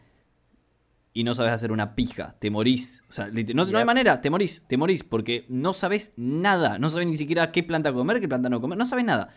y 1.13 1.23
no 1.23 1.35
sabes 1.35 1.51
hacer 1.51 1.71
una 1.71 1.93
pija, 1.93 2.35
te 2.39 2.49
morís. 2.49 3.03
O 3.07 3.13
sea, 3.13 3.29
no, 3.53 3.65
no 3.65 3.77
hay 3.77 3.85
manera, 3.85 4.19
te 4.19 4.31
morís, 4.31 4.63
te 4.67 4.77
morís, 4.77 5.03
porque 5.03 5.45
no 5.47 5.73
sabes 5.73 6.11
nada, 6.17 6.79
no 6.79 6.89
sabes 6.89 7.07
ni 7.07 7.15
siquiera 7.15 7.51
qué 7.51 7.61
planta 7.61 7.93
comer, 7.93 8.19
qué 8.19 8.27
planta 8.27 8.49
no 8.49 8.59
comer, 8.59 8.79
no 8.79 8.87
sabes 8.87 9.05
nada. 9.05 9.29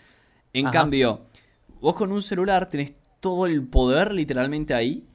En 0.55 0.67
Ajá. 0.67 0.79
cambio, 0.79 1.27
vos 1.83 1.95
con 1.95 2.11
un 2.13 2.23
celular 2.23 2.67
tenés 2.67 2.95
todo 3.21 3.45
el 3.45 3.63
poder 3.67 4.13
literalmente 4.13 4.73
ahí. 4.73 5.07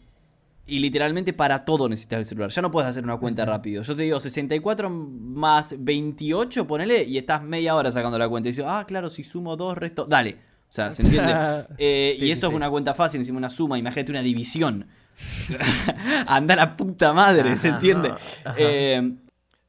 Y 0.68 0.80
literalmente 0.80 1.34
para 1.34 1.64
todo 1.66 1.90
necesitas 1.90 2.20
el 2.20 2.26
celular. 2.26 2.50
Ya 2.50 2.62
no 2.62 2.72
puedes 2.72 2.90
hacer 2.90 3.04
una 3.04 3.18
cuenta 3.18 3.46
rápido. 3.46 3.84
Yo 3.84 3.96
te 3.96 4.02
digo 4.02 4.20
64 4.20 4.90
más 4.90 5.76
28, 5.78 6.66
ponele, 6.66 7.04
y 7.04 7.20
estás 7.20 7.44
media 7.44 7.76
hora 7.76 7.92
sacando 7.92 8.18
la 8.18 8.28
cuenta. 8.28 8.50
Y 8.50 8.52
dices, 8.52 8.66
ah, 8.68 8.84
claro, 8.88 9.12
si 9.12 9.24
sumo 9.24 9.56
dos, 9.56 9.78
resto. 9.78 10.06
Dale. 10.06 10.55
O 10.70 10.74
sea, 10.76 10.92
¿se 10.92 11.02
entiende? 11.04 11.34
Eh, 11.78 12.14
Sí, 12.18 12.24
y 12.24 12.28
sí, 12.28 12.32
eso 12.32 12.48
es 12.48 12.54
una 12.54 12.70
cuenta 12.70 12.94
fácil, 12.94 13.22
encima 13.22 13.38
una 13.38 13.50
suma. 13.50 13.78
Imagínate 13.78 14.12
una 14.12 14.22
división. 14.22 14.88
Anda 16.28 16.56
la 16.56 16.76
puta 16.76 17.14
madre, 17.14 17.56
¿se 17.56 17.70
Ajá. 17.70 17.78
entiende? 17.78 18.12
Eh, 18.58 19.14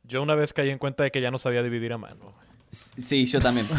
Yo 0.04 0.22
una 0.22 0.34
vez 0.34 0.52
caí 0.52 0.70
en 0.70 0.78
cuenta 0.78 1.04
de 1.04 1.10
que 1.10 1.20
ya 1.20 1.30
no 1.30 1.38
sabía 1.38 1.62
dividir 1.62 1.92
a 1.92 1.98
mano. 1.98 2.34
sí, 2.70 3.26
yo 3.26 3.40
también. 3.40 3.66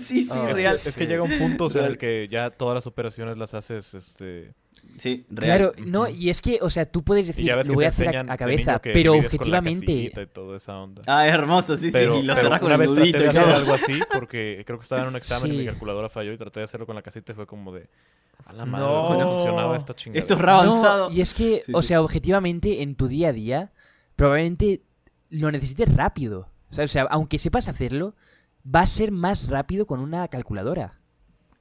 Sí, 0.00 0.22
sí, 0.22 0.38
es, 0.48 0.56
real. 0.56 0.78
que, 0.82 0.88
es 0.90 0.96
que 0.96 1.06
llega 1.06 1.22
un 1.22 1.38
punto 1.38 1.64
o 1.66 1.70
sea, 1.70 1.82
en 1.86 1.92
el 1.92 1.98
que 1.98 2.28
ya 2.30 2.50
todas 2.50 2.74
las 2.74 2.86
operaciones 2.86 3.38
las 3.38 3.54
haces 3.54 3.94
este 3.94 4.52
Sí, 4.98 5.24
real. 5.30 5.72
Claro, 5.72 5.86
no, 5.86 6.08
y 6.08 6.28
es 6.30 6.42
que, 6.42 6.58
o 6.60 6.68
sea, 6.70 6.84
tú 6.90 7.02
puedes 7.04 7.26
decir, 7.26 7.50
lo 7.66 7.74
voy 7.74 7.84
a 7.84 7.88
hacer 7.88 8.14
a- 8.16 8.20
a, 8.32 8.36
cabeza, 8.36 8.80
pero 8.82 9.12
divides 9.14 9.36
con 9.36 9.50
la 9.50 9.58
objetivamente, 9.60 9.92
y 9.92 10.26
toda 10.26 10.56
esa 10.56 10.76
onda. 10.78 11.02
Ah, 11.06 11.26
es 11.26 11.32
hermoso, 11.32 11.76
sí, 11.76 11.88
pero, 11.92 12.16
sí. 12.16 12.20
Y 12.20 12.22
lo 12.24 12.34
pero 12.34 12.46
cerrás 12.46 12.60
con 12.60 12.66
una 12.66 12.74
el 12.74 12.80
vez 12.80 12.88
traté 12.90 13.00
nudito 13.00 13.18
de 13.18 13.24
y 13.24 13.28
hacer 13.28 13.42
todo. 13.44 13.54
algo 13.54 13.72
así 13.74 14.00
porque 14.12 14.62
creo 14.66 14.78
que 14.78 14.82
estaba 14.82 15.02
en 15.02 15.08
un 15.08 15.16
examen 15.16 15.52
y 15.52 15.56
mi 15.56 15.60
Sí. 15.62 15.66
calculadora 15.66 16.08
falló 16.08 16.32
y 16.32 16.36
traté 16.36 16.60
de 16.60 16.64
hacerlo 16.64 16.86
con 16.86 16.96
la 16.96 17.02
casita 17.02 17.32
y 17.32 17.34
fue 17.34 17.46
como 17.46 17.72
de 17.72 17.88
a 18.46 18.52
la 18.52 18.66
madre 18.66 18.86
No. 18.86 19.18
no 19.18 19.30
funcionaba 19.30 19.76
esta 19.76 19.94
chingada. 19.94 20.18
Esto 20.18 20.34
es 20.34 20.40
re 20.40 20.46
No, 20.46 20.52
avanzado. 20.60 21.10
y 21.10 21.20
es 21.20 21.34
que, 21.34 21.62
Sí, 21.64 21.72
o 21.74 21.82
sí. 21.82 21.88
sea, 21.88 22.00
objetivamente, 22.02 22.82
en 22.82 22.94
tu 22.94 23.08
día 23.08 23.28
a 23.28 23.32
día, 23.32 23.72
probablemente 24.16 24.82
lo 25.30 25.50
necesites 25.52 25.94
rápido. 25.94 26.48
O 26.70 26.74
sea, 26.74 26.84
o 26.84 26.88
sea, 26.88 27.06
aunque 27.10 27.38
sepas 27.38 27.68
hacerlo, 27.68 28.14
va 28.64 28.80
a 28.80 28.86
ser 28.86 29.12
más 29.12 29.48
rápido 29.48 29.86
con 29.86 30.00
una 30.00 30.26
calculadora. 30.28 30.97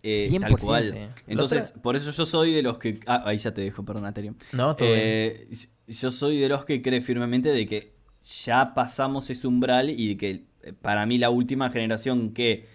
Eh, 0.10 0.30
100%, 0.32 0.40
tal 0.40 0.58
cual. 0.58 0.94
sí. 0.94 1.22
Entonces, 1.28 1.74
por 1.82 1.98
eso 1.98 2.12
yo 2.12 2.26
soy 2.26 2.54
de 2.54 2.62
los 2.62 2.78
que. 2.78 3.00
Ah, 3.08 3.24
ahí 3.26 3.38
ya 3.38 3.54
te 3.54 3.62
dejo, 3.62 3.84
perdón, 3.84 4.06
Aterium. 4.06 4.36
No, 4.54 4.74
todo 4.76 4.88
bien. 4.88 5.02
Eh, 5.04 5.50
yo 5.88 6.12
soy 6.12 6.38
de 6.38 6.48
los 6.48 6.64
que 6.64 6.82
cree 6.82 7.02
firmemente 7.02 7.50
de 7.50 7.66
que 7.68 7.94
ya 8.46 8.74
pasamos 8.74 9.30
ese 9.30 9.48
umbral 9.48 9.90
y 9.90 10.10
de 10.10 10.18
que 10.18 10.30
eh, 10.64 10.74
para 10.74 11.06
mí 11.06 11.18
la 11.18 11.30
última 11.30 11.70
generación 11.70 12.32
que 12.32 12.66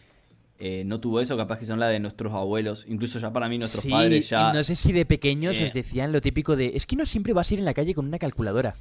eh, 0.58 0.84
no 0.84 1.00
tuvo 1.00 1.20
eso, 1.20 1.36
capaz 1.36 1.58
que 1.58 1.64
son 1.64 1.80
la 1.80 1.88
de 1.88 2.00
nuestros 2.00 2.34
abuelos. 2.34 2.84
Incluso 2.86 3.18
ya 3.18 3.32
para 3.32 3.48
mí 3.48 3.56
nuestros 3.56 3.82
sí, 3.82 3.90
padres 3.90 4.28
ya. 4.28 4.52
no 4.52 4.62
sé 4.62 4.76
si 4.76 4.92
de 4.92 5.06
pequeños 5.06 5.58
os 5.58 5.72
decían 5.72 6.12
lo 6.12 6.20
típico 6.20 6.54
de, 6.54 6.72
es 6.74 6.84
que 6.84 6.96
no 6.96 7.06
siempre 7.06 7.32
vas 7.32 7.50
a 7.50 7.54
ir 7.54 7.60
en 7.60 7.64
la 7.64 7.74
calle 7.74 7.94
con 7.94 8.06
una 8.06 8.18
calculadora. 8.18 8.76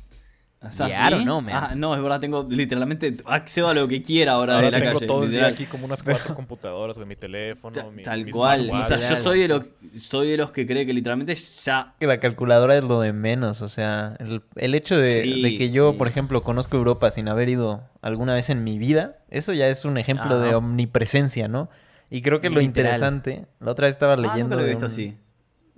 O 0.63 0.71
sea, 0.71 0.89
Yeah, 0.89 1.07
I 1.07 1.09
don't 1.09 1.21
¿sí? 1.21 1.25
know, 1.25 1.41
man. 1.41 1.55
Ah, 1.55 1.73
no, 1.75 1.95
es 1.95 2.01
verdad, 2.03 2.19
tengo 2.19 2.45
literalmente 2.47 3.17
acceso 3.25 3.67
a 3.67 3.73
lo 3.73 3.87
que 3.87 3.99
quiera 4.03 4.33
ahora, 4.33 4.53
Ahora 4.57 4.65
de 4.67 4.71
la 4.73 4.79
tengo 4.79 4.93
calle. 4.99 5.07
todo 5.07 5.23
el 5.23 5.31
día 5.31 5.39
literal. 5.39 5.53
aquí 5.53 5.65
como 5.65 5.85
unas 5.85 6.03
cuatro 6.03 6.35
computadoras, 6.35 6.97
güey, 6.97 7.07
mi 7.07 7.15
teléfono, 7.15 7.73
Ta- 7.73 7.89
mi 7.89 8.03
Tal 8.03 8.25
mi 8.25 8.31
cual. 8.31 8.69
O 8.71 8.85
sea, 8.85 8.97
yo 9.09 9.15
soy 9.15 9.39
de 9.39 9.47
los 9.47 9.63
soy 9.97 10.29
de 10.29 10.37
los 10.37 10.51
que 10.51 10.67
cree 10.67 10.85
que 10.85 10.93
literalmente 10.93 11.33
ya 11.33 11.95
que 11.99 12.05
la 12.05 12.19
calculadora 12.19 12.77
es 12.77 12.83
lo 12.83 13.01
de 13.01 13.11
menos, 13.11 13.61
o 13.63 13.69
sea, 13.69 14.15
el, 14.19 14.43
el 14.55 14.75
hecho 14.75 14.97
de, 14.99 15.23
Sí, 15.23 15.41
de 15.41 15.55
que 15.57 15.71
yo, 15.71 15.93
sí. 15.93 15.97
por 15.97 16.07
ejemplo, 16.07 16.43
conozco 16.43 16.77
Europa 16.77 17.09
sin 17.09 17.27
haber 17.27 17.49
ido 17.49 17.81
alguna 18.03 18.35
vez 18.35 18.51
en 18.51 18.63
mi 18.63 18.77
vida, 18.77 19.17
eso 19.31 19.53
ya 19.53 19.67
es 19.67 19.83
un 19.83 19.97
ejemplo 19.97 20.39
de 20.39 20.49
Ajá. 20.49 20.57
omnipresencia, 20.57 21.47
¿no? 21.47 21.69
Y 22.11 22.21
creo 22.21 22.39
que 22.39 22.51
lo 22.51 22.61
interesante, 22.61 23.47
la 23.59 23.71
otra 23.71 23.87
vez 23.87 23.93
estaba 23.95 24.13
Ah, 24.13 24.17
nunca 24.17 24.31
leyendo 24.33 24.55
lo 24.57 24.61
he 24.61 24.65
de, 24.65 24.69
visto 24.69 24.85
un, 24.85 24.91
así. 24.91 25.17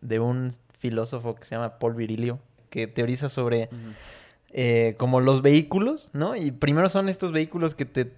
de 0.01 0.19
un 0.19 0.51
filósofo 0.77 1.35
que 1.35 1.45
se 1.45 1.55
llama 1.55 1.80
Paul 1.80 1.93
Virilio, 1.93 2.39
que 2.69 2.88
teoriza 2.88 3.30
sobre 3.30 3.69
eh, 4.53 4.95
como 4.97 5.19
los 5.19 5.41
vehículos, 5.41 6.09
¿no? 6.13 6.35
Y 6.35 6.51
primero 6.51 6.88
son 6.89 7.09
estos 7.09 7.31
vehículos 7.31 7.75
que 7.75 7.85
te... 7.85 8.13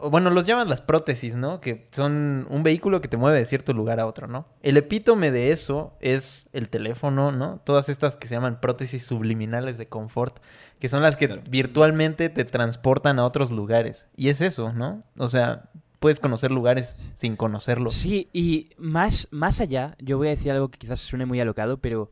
Bueno, 0.00 0.30
los 0.30 0.46
llaman 0.46 0.68
las 0.68 0.80
prótesis, 0.80 1.36
¿no? 1.36 1.60
Que 1.60 1.86
son 1.92 2.48
un 2.50 2.64
vehículo 2.64 3.00
que 3.00 3.06
te 3.06 3.16
mueve 3.16 3.38
de 3.38 3.46
cierto 3.46 3.72
lugar 3.72 4.00
a 4.00 4.06
otro, 4.06 4.26
¿no? 4.26 4.44
El 4.62 4.76
epítome 4.76 5.30
de 5.30 5.52
eso 5.52 5.94
es 6.00 6.48
el 6.52 6.68
teléfono, 6.68 7.30
¿no? 7.30 7.60
Todas 7.64 7.88
estas 7.88 8.16
que 8.16 8.26
se 8.26 8.34
llaman 8.34 8.60
prótesis 8.60 9.04
subliminales 9.06 9.78
de 9.78 9.86
confort, 9.86 10.38
que 10.80 10.88
son 10.88 11.02
las 11.02 11.16
que 11.16 11.28
Claro. 11.28 11.42
virtualmente 11.48 12.28
te 12.30 12.44
transportan 12.44 13.20
a 13.20 13.24
otros 13.24 13.52
lugares. 13.52 14.06
Y 14.16 14.28
es 14.28 14.40
eso, 14.40 14.72
¿no? 14.72 15.04
O 15.16 15.28
sea, 15.28 15.70
puedes 16.00 16.18
conocer 16.18 16.50
lugares 16.50 16.96
sin 17.14 17.36
conocerlos. 17.36 17.94
Sí, 17.94 18.28
y 18.32 18.70
más, 18.78 19.28
más 19.30 19.60
allá, 19.60 19.96
yo 20.00 20.18
voy 20.18 20.26
a 20.26 20.30
decir 20.30 20.50
algo 20.50 20.68
que 20.68 20.78
quizás 20.78 20.98
suene 20.98 21.26
muy 21.26 21.40
alocado, 21.40 21.78
pero 21.78 22.10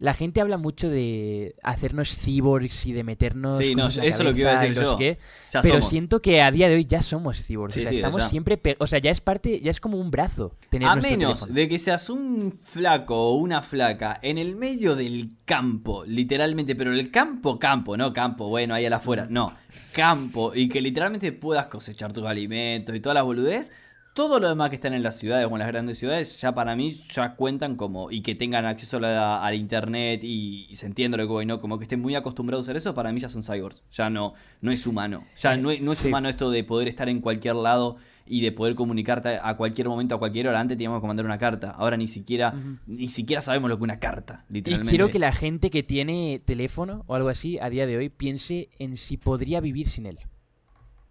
la 0.00 0.12
gente 0.14 0.40
habla 0.40 0.58
mucho 0.58 0.88
de 0.88 1.56
hacernos 1.62 2.16
cyborgs 2.18 2.86
y 2.86 2.92
de 2.92 3.02
meternos. 3.02 3.58
Sí, 3.58 3.74
no, 3.74 3.88
eso 3.88 4.00
es 4.02 4.20
lo 4.20 4.32
que 4.32 4.40
iba 4.40 4.56
a 4.56 4.62
decir 4.62 4.80
yo. 4.82 4.96
qué, 4.96 5.18
Ya 5.52 5.60
pero 5.60 5.74
somos. 5.76 5.88
siento 5.88 6.22
que 6.22 6.40
a 6.40 6.50
día 6.52 6.68
de 6.68 6.76
hoy 6.76 6.84
ya 6.84 7.02
somos 7.02 7.44
cyborgs. 7.44 7.74
Sí, 7.74 7.80
o 7.80 7.82
sea, 7.82 7.90
sí, 7.90 7.96
estamos 7.96 8.22
ya. 8.22 8.28
siempre. 8.28 8.60
O 8.78 8.86
sea, 8.86 9.00
ya 9.00 9.10
es 9.10 9.20
parte, 9.20 9.60
ya 9.60 9.70
es 9.72 9.80
como 9.80 9.98
un 9.98 10.10
brazo. 10.12 10.54
Tener 10.70 10.88
A 10.88 10.94
menos 10.96 11.40
teléfono. 11.40 11.52
de 11.54 11.68
que 11.68 11.78
seas 11.78 12.08
un 12.10 12.52
flaco 12.62 13.16
o 13.16 13.34
una 13.38 13.60
flaca 13.60 14.20
en 14.22 14.38
el 14.38 14.54
medio 14.54 14.94
del 14.94 15.30
campo, 15.44 16.04
literalmente, 16.06 16.76
pero 16.76 16.92
el 16.92 17.10
campo, 17.10 17.58
campo, 17.58 17.96
no 17.96 18.12
campo, 18.12 18.48
bueno, 18.48 18.74
ahí 18.74 18.86
a 18.86 18.90
la 18.90 18.96
afuera, 18.96 19.26
no, 19.28 19.54
campo, 19.92 20.52
y 20.54 20.68
que 20.68 20.80
literalmente 20.80 21.32
puedas 21.32 21.66
cosechar 21.66 22.12
tus 22.12 22.24
alimentos 22.24 22.94
y 22.94 23.00
todas 23.00 23.14
las 23.14 23.24
boludez, 23.24 23.72
todo 24.18 24.40
lo 24.40 24.48
demás 24.48 24.68
que 24.70 24.74
están 24.74 24.94
en 24.94 25.04
las 25.04 25.16
ciudades 25.16 25.46
o 25.48 25.52
en 25.52 25.60
las 25.60 25.68
grandes 25.68 25.96
ciudades, 25.96 26.40
ya 26.40 26.52
para 26.52 26.74
mí 26.74 27.00
ya 27.08 27.36
cuentan 27.36 27.76
como, 27.76 28.10
y 28.10 28.20
que 28.22 28.34
tengan 28.34 28.66
acceso 28.66 28.96
a 28.96 29.00
la- 29.00 29.44
al 29.46 29.54
internet 29.54 30.24
y, 30.24 30.66
y 30.68 30.74
se 30.74 30.86
entienda 30.86 31.16
lo 31.16 31.22
que 31.22 31.32
voy, 31.32 31.46
¿no? 31.46 31.60
Como 31.60 31.78
que 31.78 31.84
estén 31.84 32.00
muy 32.00 32.16
acostumbrados 32.16 32.68
a 32.68 32.72
eso, 32.72 32.92
para 32.94 33.12
mí 33.12 33.20
ya 33.20 33.28
son 33.28 33.44
cyborgs, 33.44 33.84
ya 33.92 34.10
no, 34.10 34.34
no 34.60 34.72
es 34.72 34.84
humano, 34.88 35.24
ya 35.36 35.56
no, 35.56 35.70
es- 35.70 35.80
no 35.80 35.92
es 35.92 36.00
Sí. 36.00 36.08
humano 36.08 36.28
esto 36.28 36.50
de 36.50 36.64
poder 36.64 36.88
estar 36.88 37.08
en 37.08 37.20
cualquier 37.20 37.54
lado 37.54 37.96
y 38.26 38.40
de 38.40 38.50
poder 38.50 38.74
comunicarte 38.74 39.38
a 39.40 39.56
cualquier 39.56 39.88
momento, 39.88 40.16
a 40.16 40.18
cualquier 40.18 40.48
hora. 40.48 40.58
Antes 40.58 40.76
teníamos 40.76 41.00
que 41.00 41.06
mandar 41.06 41.24
una 41.24 41.38
carta. 41.38 41.70
Ahora 41.70 41.96
ni 41.96 42.08
siquiera, 42.08 42.52
ni 42.88 43.06
siquiera 43.06 43.40
sabemos 43.40 43.70
lo 43.70 43.76
que 43.76 43.82
es 43.82 43.84
una 43.84 44.00
carta, 44.00 44.44
Y 44.50 44.54
literalmente. 44.54 44.90
quiero 44.90 45.10
que 45.12 45.20
la 45.20 45.30
gente 45.32 45.70
que 45.70 45.84
tiene 45.84 46.42
teléfono 46.44 47.04
o 47.06 47.14
algo 47.14 47.28
así 47.28 47.58
a 47.60 47.70
día 47.70 47.86
de 47.86 47.96
hoy 47.96 48.08
piense 48.08 48.68
en 48.80 48.96
si 48.96 49.16
podría 49.16 49.60
vivir 49.60 49.88
sin 49.88 50.06
él. 50.06 50.18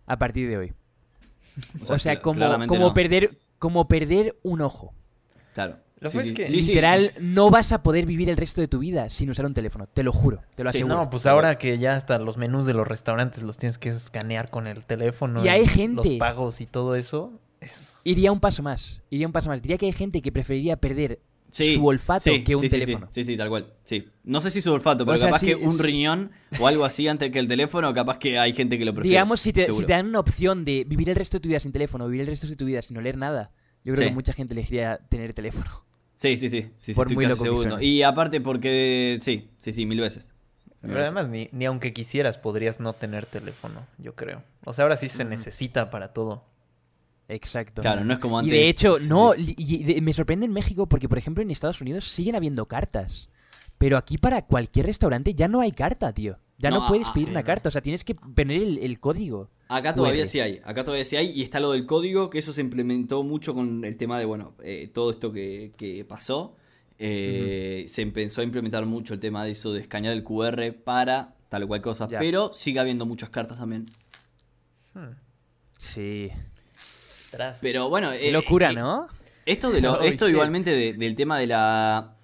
A 0.05 0.17
partir 0.19 0.49
de 0.49 0.57
hoy. 0.57 0.73
O 1.87 1.97
sea, 1.99 2.21
como, 2.21 2.39
como 2.67 2.79
no. 2.87 2.93
perder 2.93 3.37
como 3.59 3.87
perder 3.87 4.37
un 4.43 4.61
ojo. 4.61 4.93
Claro. 5.53 5.77
Lo 5.99 6.09
Sí, 6.11 6.13
fue 6.13 6.21
es 6.23 6.27
sí. 6.29 6.33
que- 6.35 6.47
Sí, 6.47 6.61
sí. 6.61 6.67
Literal, 6.67 7.11
no 7.19 7.49
vas 7.49 7.71
a 7.71 7.81
poder 7.81 8.05
vivir 8.05 8.29
el 8.29 8.37
resto 8.37 8.61
de 8.61 8.67
tu 8.67 8.77
vida 8.77 9.09
sin 9.09 9.31
usar 9.31 9.47
un 9.47 9.55
teléfono. 9.55 9.87
Te 9.87 10.03
lo 10.03 10.11
juro, 10.11 10.41
te 10.53 10.63
lo 10.63 10.71
Sí, 10.71 10.77
aseguro. 10.77 10.95
No, 10.95 11.09
pues 11.09 11.25
ahora 11.25 11.57
que 11.57 11.79
ya 11.79 11.95
hasta 11.95 12.19
los 12.19 12.37
menús 12.37 12.67
de 12.67 12.73
los 12.75 12.87
restaurantes 12.87 13.41
los 13.41 13.57
tienes 13.57 13.79
que 13.79 13.89
escanear 13.89 14.51
con 14.51 14.67
el 14.67 14.85
teléfono. 14.85 15.43
Y 15.43 15.47
hay 15.49 15.65
gente- 15.65 16.09
Los 16.09 16.17
pagos 16.19 16.61
y 16.61 16.67
todo 16.67 16.93
eso. 16.95 17.31
Es... 17.61 17.95
Iría 18.03 18.31
un 18.31 18.39
paso 18.39 18.61
más. 18.61 19.01
Iría 19.09 19.25
un 19.25 19.33
paso 19.33 19.49
más. 19.49 19.63
Diría 19.63 19.79
que 19.79 19.87
hay 19.87 19.91
gente 19.91 20.21
que 20.21 20.31
preferiría 20.31 20.77
perder 20.77 21.19
Sí, 21.49 21.75
su 21.75 21.85
olfato 21.85 22.21
sí, 22.23 22.43
que 22.43 22.55
un 22.55 22.61
sí, 22.61 22.69
teléfono. 22.69 23.07
Sí, 23.09 23.23
sí, 23.23 23.37
tal 23.37 23.49
cual. 23.49 23.73
Sí. 23.83 24.05
No 24.25 24.41
sé 24.41 24.51
si 24.51 24.61
su 24.61 24.71
olfato, 24.73 25.05
pero 25.05 25.15
O 25.15 25.17
sea, 25.17 25.27
capaz 25.29 25.39
sí, 25.39 25.47
que 25.47 25.55
un 25.55 25.69
es- 25.69 25.79
riñón 25.79 26.31
o 26.59 26.67
algo 26.67 26.83
así 26.85 27.07
antes 27.07 27.31
que 27.31 27.39
el 27.39 27.47
teléfono, 27.47 27.93
capaz 27.93 28.17
que 28.19 28.37
hay 28.37 28.53
gente 28.53 28.77
que 28.77 28.85
lo 28.85 28.93
prefiere. 28.93 29.13
Digamos, 29.13 29.39
si 29.41 29.53
te, 29.53 29.71
si 29.71 29.85
te 29.85 29.93
dan 29.93 30.07
una 30.07 30.19
opción 30.19 30.65
de 30.65 30.83
vivir 30.85 31.09
el 31.09 31.15
resto 31.15 31.37
de 31.37 31.41
tu 31.41 31.49
vida 31.49 31.59
sin 31.59 31.71
teléfono, 31.71 32.05
vivir 32.07 32.21
el 32.21 32.27
resto 32.27 32.47
de 32.47 32.55
tu 32.55 32.65
vida 32.65 32.81
sin 32.81 32.97
oler 32.97 33.17
nada, 33.17 33.51
yo 33.83 33.93
creo 33.93 34.03
Sí. 34.03 34.09
que 34.09 34.13
mucha 34.15 34.33
gente 34.33 34.53
elegiría 34.53 34.97
tener 35.09 35.33
teléfono. 35.33 35.69
Sí, 36.15 36.35
sí, 36.35 36.49
sí. 36.49 36.63
sí, 36.63 36.69
sí, 36.77 36.93
Por 36.95 37.13
muy 37.13 37.25
loco 37.27 37.43
que. 37.77 37.85
Y 37.85 38.01
aparte 38.03 38.41
porque... 38.41 39.17
Sí, 39.21 39.49
sí, 39.59 39.71
sí, 39.71 39.85
mil 39.85 39.99
veces. 40.01 40.31
Mil 40.81 40.93
Pero 40.93 40.95
veces. 40.95 41.13
además, 41.13 41.29
ni, 41.31 41.47
ni 41.51 41.65
aunque 41.65 41.93
quisieras, 41.93 42.37
podrías 42.37 42.79
no 42.79 42.93
tener 42.93 43.25
teléfono, 43.25 43.85
yo 43.99 44.15
creo. 44.15 44.43
O 44.65 44.73
sea, 44.73 44.83
ahora 44.83 44.97
sí 44.97 45.09
se 45.09 45.23
necesita 45.25 45.89
para 45.91 46.13
todo. 46.13 46.43
Exacto. 47.29 47.81
Claro, 47.81 48.03
no 48.05 48.13
es 48.13 48.19
como 48.19 48.37
Y 48.37 48.45
antes. 48.45 48.53
de 48.53 48.69
hecho, 48.69 48.95
Sí, 48.95 49.07
no, 49.09 49.33
sí. 49.33 49.53
y 49.57 49.83
de- 49.83 50.01
me 50.01 50.13
sorprende 50.13 50.45
en 50.45 50.53
México 50.53 50.87
porque, 50.87 51.09
por 51.09 51.17
ejemplo, 51.17 51.41
en 51.43 51.51
Estados 51.51 51.81
Unidos 51.81 52.07
siguen 52.09 52.35
habiendo 52.35 52.67
cartas. 52.67 53.29
Pero 53.77 53.97
aquí 53.97 54.17
para 54.17 54.43
cualquier 54.43 54.85
restaurante 54.87 55.33
ya 55.35 55.47
no 55.47 55.59
hay 55.61 55.71
carta, 55.71 56.11
tío. 56.13 56.39
Ya 56.57 56.71
no, 56.71 56.79
No, 56.79 56.87
puedes 56.87 57.07
ah, 57.09 57.13
pedir 57.13 57.27
sí, 57.27 57.31
una 57.31 57.41
no. 57.41 57.45
carta, 57.45 57.69
o 57.69 57.71
sea, 57.71 57.81
tienes 57.81 58.03
que 58.03 58.15
poner 58.15 58.61
el, 58.63 58.77
el 58.79 58.99
código. 58.99 59.51
Acá 59.67 59.93
todavía 59.93 60.23
QR. 60.23 60.29
sí 60.29 60.39
hay, 60.39 60.61
acá 60.63 60.83
todavía 60.83 61.05
sí 61.05 61.15
hay, 61.15 61.29
y 61.31 61.43
está 61.43 61.59
lo 61.59 61.71
del 61.73 61.85
código, 61.85 62.29
que 62.31 62.39
eso 62.39 62.51
se 62.53 62.61
implementó 62.61 63.21
mucho 63.23 63.53
con 63.53 63.85
el 63.85 63.95
tema 63.97 64.17
de, 64.17 64.25
bueno, 64.25 64.55
eh, 64.63 64.89
todo 64.91 65.11
esto 65.11 65.31
que, 65.31 65.73
que 65.77 66.03
pasó. 66.05 66.55
eh, 66.97 67.85
Se 67.87 68.01
empezó 68.01 68.41
a 68.41 68.43
implementar 68.43 68.85
mucho 68.87 69.13
el 69.13 69.19
tema 69.19 69.45
de 69.45 69.51
eso 69.51 69.71
de 69.73 69.81
escanear 69.81 70.13
el 70.13 70.23
QR 70.23 70.71
para 70.83 71.35
tal 71.49 71.63
o 71.63 71.67
cual 71.67 71.81
cosa, 71.81 72.07
Ya. 72.07 72.17
pero 72.17 72.51
sigue 72.55 72.79
habiendo 72.79 73.05
muchas 73.05 73.29
cartas 73.29 73.59
también. 73.59 73.85
Sí. 75.77 76.29
Pero 77.61 77.89
bueno, 77.89 78.11
eh, 78.11 78.31
locura, 78.31 78.71
eh, 78.71 78.75
¿no? 78.75 79.07
Esto, 79.45 79.71
de 79.71 79.81
lo, 79.81 79.93
Oh, 79.99 80.01
esto 80.01 80.25
shit. 80.25 80.33
igualmente 80.33 80.71
de- 80.71 80.93
del 80.93 81.15
tema 81.15 81.37
de 81.39 81.47
la... 81.47 82.15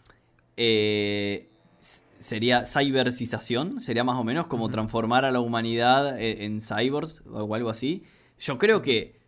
eh, 0.57 1.49
sería 2.19 2.65
cybercización, 2.65 3.81
sería 3.81 4.03
más 4.03 4.17
o 4.17 4.23
menos 4.23 4.47
como 4.47 4.69
transformar 4.69 5.25
a 5.25 5.31
la 5.31 5.39
humanidad 5.41 6.17
eh, 6.19 6.45
en 6.45 6.61
cyborgs 6.61 7.21
o 7.29 7.53
algo 7.53 7.69
así. 7.69 8.03
Yo 8.39 8.57
creo 8.57 8.81
que, 8.81 9.19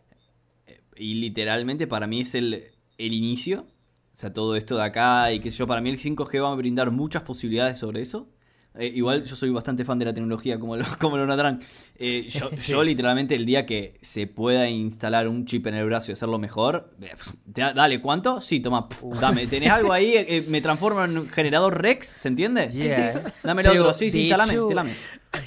y 0.95 1.15
literalmente 1.15 1.87
para 1.87 2.07
mí 2.07 2.21
es 2.21 2.35
el, 2.35 2.63
el 2.97 3.13
inicio, 3.13 3.65
O 4.13 4.17
sea, 4.17 4.31
todo 4.33 4.55
esto 4.55 4.77
de 4.77 4.83
acá 4.83 5.33
y 5.33 5.39
qué 5.41 5.51
sé 5.51 5.57
yo, 5.57 5.67
para 5.67 5.81
mí 5.81 5.89
el 5.89 5.99
5G 5.99 6.41
va 6.41 6.51
a 6.51 6.55
brindar 6.55 6.89
muchas 6.91 7.23
posibilidades 7.23 7.79
sobre 7.79 8.01
eso. 8.01 8.29
Eh, 8.77 8.91
igual 8.93 9.23
yo 9.23 9.35
soy 9.35 9.49
bastante 9.51 9.85
fan 9.85 9.97
de 9.99 10.05
la 10.05 10.13
tecnología, 10.13 10.59
como 10.59 10.75
lo, 10.75 10.85
como 10.99 11.17
lo 11.17 11.25
notarán. 11.25 11.59
Eh, 11.97 12.27
yo, 12.29 12.51
yo 12.67 12.83
literalmente 12.83 13.35
el 13.35 13.45
día 13.45 13.65
que 13.65 13.97
se 14.01 14.27
pueda 14.27 14.69
instalar 14.69 15.27
un 15.27 15.45
chip 15.45 15.67
en 15.67 15.75
el 15.75 15.85
brazo 15.85 16.11
y 16.11 16.13
hacerlo 16.13 16.37
mejor, 16.39 16.91
eh, 17.01 17.11
pues, 17.15 17.33
dale, 17.45 18.01
¿cuánto? 18.01 18.41
Sí, 18.41 18.59
toma, 18.59 18.89
pf, 18.89 19.05
dame. 19.19 19.47
¿Tenés 19.47 19.71
algo 19.71 19.93
ahí? 19.93 20.45
Me 20.49 20.61
transformo 20.61 21.03
en 21.03 21.17
un 21.17 21.29
generador 21.29 21.81
Rex, 21.81 22.13
¿se 22.15 22.27
entiende? 22.27 22.69
Sí, 22.69 22.91
sí. 22.91 23.01
Dame 23.43 23.61
el 23.61 23.69
otro, 23.69 23.93
sí, 23.93 24.11
sí, 24.11 24.27
instalame. 24.27 24.53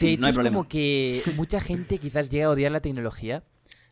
De 0.01 0.13
hecho, 0.13 0.21
no 0.21 0.27
hay 0.27 0.31
es 0.31 0.35
problema. 0.35 0.55
como 0.57 0.69
que 0.69 1.23
mucha 1.37 1.61
gente 1.61 1.99
quizás 1.99 2.31
llega 2.31 2.47
a 2.47 2.51
odiar 2.51 2.73
la 2.73 2.81
tecnología 2.81 3.43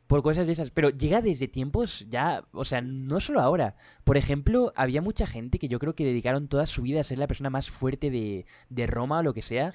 por 0.06 0.22
cosas 0.22 0.46
de 0.46 0.52
esas, 0.52 0.70
pero 0.70 0.90
llega 0.90 1.20
desde 1.20 1.48
tiempos 1.48 2.06
ya, 2.08 2.44
o 2.52 2.64
sea, 2.64 2.80
no 2.80 3.20
solo 3.20 3.40
ahora. 3.40 3.76
Por 4.04 4.16
ejemplo, 4.16 4.72
había 4.76 5.02
mucha 5.02 5.26
gente 5.26 5.58
que 5.58 5.68
yo 5.68 5.78
creo 5.78 5.94
que 5.94 6.04
dedicaron 6.04 6.48
toda 6.48 6.66
su 6.66 6.82
vida 6.82 7.00
a 7.00 7.04
ser 7.04 7.18
la 7.18 7.26
persona 7.26 7.50
más 7.50 7.70
fuerte 7.70 8.10
de, 8.10 8.46
de 8.68 8.86
Roma 8.86 9.18
o 9.18 9.22
lo 9.22 9.34
que 9.34 9.42
sea. 9.42 9.72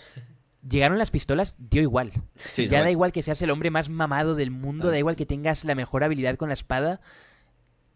Llegaron 0.68 0.98
las 0.98 1.12
pistolas, 1.12 1.58
dio 1.60 1.82
igual. 1.82 2.12
Sí, 2.53 2.68
ya 2.68 2.82
da 2.82 2.91
igual 2.91 3.12
que 3.12 3.24
seas 3.24 3.41
el 3.41 3.49
hombre 3.49 3.72
más 3.72 3.90
mamado 3.90 4.36
del 4.36 4.52
mundo, 4.52 4.90
da 4.90 4.99
igual 4.99 5.16
que 5.16 5.26
tengas 5.26 5.66
la 5.66 5.76
mejor 5.76 6.03
habilidad 6.03 6.38
con 6.38 6.49
la 6.49 6.53
espada. 6.53 7.02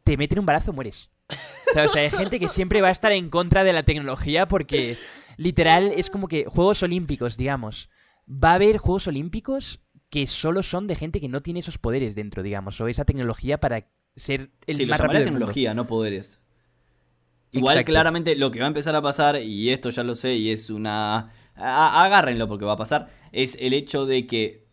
Te 0.04 0.18
meten 0.18 0.40
un 0.40 0.46
balazo, 0.46 0.74
mueres. 0.74 1.12
O 1.30 1.74
sea, 1.74 1.86
o 1.86 1.90
sea, 1.90 2.02
hay 2.02 2.10
gente 2.10 2.40
que 2.40 2.50
siempre 2.50 2.82
va 2.82 2.90
a 2.90 2.92
estar 2.92 3.12
en 3.12 3.30
contra 3.30 3.64
de 3.64 3.74
la 3.74 3.84
tecnología 3.84 4.48
porque 4.48 4.98
literal 5.38 5.92
es 5.96 6.10
como 6.10 6.28
que 6.28 6.46
Juegos 6.46 6.84
Olímpicos, 6.84 7.38
digamos. 7.38 7.90
Va 8.28 8.52
a 8.52 8.56
haber 8.56 8.78
Juegos 8.78 9.08
Olímpicos 9.08 9.80
que 10.16 10.28
solo 10.28 10.64
son 10.64 10.88
de 10.88 10.96
gente 10.96 11.20
que 11.20 11.28
no 11.30 11.42
tiene 11.42 11.60
esos 11.60 11.78
poderes 11.78 12.16
dentro, 12.16 12.42
digamos, 12.44 12.80
o 12.82 12.88
esa 12.88 13.06
tecnología 13.06 13.60
para 13.60 13.88
ser 14.16 14.52
el 14.66 14.78
sí, 14.78 14.86
más 14.86 15.02
rápido 15.02 15.20
del 15.20 15.30
mundo. 15.32 15.56
tecnología, 15.56 15.74
no 15.74 15.88
poderes. 15.88 16.42
Igual 17.52 17.76
Exacto. 17.78 17.92
claramente 17.92 18.36
lo 18.36 18.52
que 18.52 18.60
va 18.60 18.66
a 18.66 18.68
empezar 18.68 18.96
a 18.96 19.02
pasar, 19.02 19.42
y 19.42 19.70
esto 19.72 19.90
ya 19.90 20.04
lo 20.04 20.16
sé, 20.16 20.36
y 20.36 20.52
es 20.52 20.70
una... 20.70 21.32
a- 21.56 22.04
agárrenlo 22.04 22.48
porque 22.48 22.66
va 22.66 22.74
a 22.74 22.78
pasar, 22.78 23.10
es 23.32 23.58
el 23.62 23.74
hecho 23.74 24.06
de 24.06 24.28
que... 24.28 24.66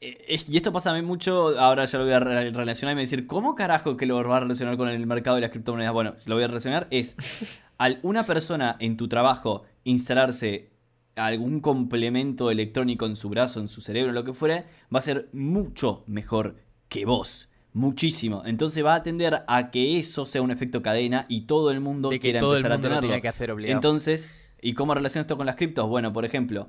eh, 0.00 0.38
y 0.48 0.56
esto 0.56 0.72
pasa 0.72 0.90
a 0.92 0.94
mí 0.94 1.02
mucho, 1.02 1.58
ahora 1.58 1.84
ya 1.84 1.98
lo 1.98 2.04
voy 2.04 2.14
a 2.14 2.20
re- 2.20 2.50
relacionar 2.50 2.92
y 2.92 2.96
me 2.96 3.02
decir, 3.02 3.26
¿cómo 3.26 3.54
carajo 3.56 3.96
que 3.96 4.06
lo 4.06 4.22
va 4.28 4.36
a 4.36 4.40
relacionar 4.40 4.76
con 4.76 4.88
el 4.88 5.06
mercado 5.06 5.36
de 5.36 5.42
las 5.42 5.50
criptomonedas? 5.50 5.92
Bueno, 5.92 6.14
lo 6.26 6.34
voy 6.36 6.44
a 6.44 6.48
relacionar, 6.48 6.86
es 6.90 7.16
al 7.78 7.98
una 8.02 8.26
persona 8.26 8.76
en 8.78 8.96
tu 8.96 9.08
trabajo 9.08 9.64
instalarse 9.84 10.70
algún 11.16 11.60
complemento 11.60 12.50
electrónico 12.50 13.06
en 13.06 13.16
su 13.16 13.28
brazo, 13.28 13.58
en 13.60 13.68
su 13.68 13.80
cerebro, 13.80 14.12
lo 14.12 14.24
que 14.24 14.32
fuera, 14.34 14.66
va 14.94 14.98
a 14.98 15.02
ser 15.02 15.28
mucho 15.32 16.04
mejor 16.06 16.56
que 16.88 17.04
vos. 17.04 17.48
Muchísimo. 17.72 18.42
Entonces 18.46 18.84
va 18.84 18.94
a 18.94 19.02
tender 19.02 19.42
a 19.46 19.70
que 19.70 19.98
eso 19.98 20.24
sea 20.24 20.40
un 20.42 20.50
efecto 20.50 20.82
cadena 20.82 21.26
y 21.28 21.42
todo 21.42 21.70
el 21.70 21.80
mundo 21.80 22.08
De 22.10 22.16
que 22.16 22.20
quiera 22.20 22.40
todo 22.40 22.52
el 22.54 22.58
empezar 22.58 22.72
a 22.72 22.76
lo 22.76 22.82
tenerlo. 23.00 23.20
que 23.22 23.28
hacer 23.28 23.50
obligado. 23.50 23.76
Entonces, 23.76 24.28
¿y 24.62 24.72
cómo 24.74 24.94
relaciona 24.94 25.22
esto 25.22 25.36
con 25.36 25.44
las 25.46 25.56
criptos? 25.56 25.86
Bueno, 25.88 26.12
por 26.12 26.24
ejemplo, 26.24 26.68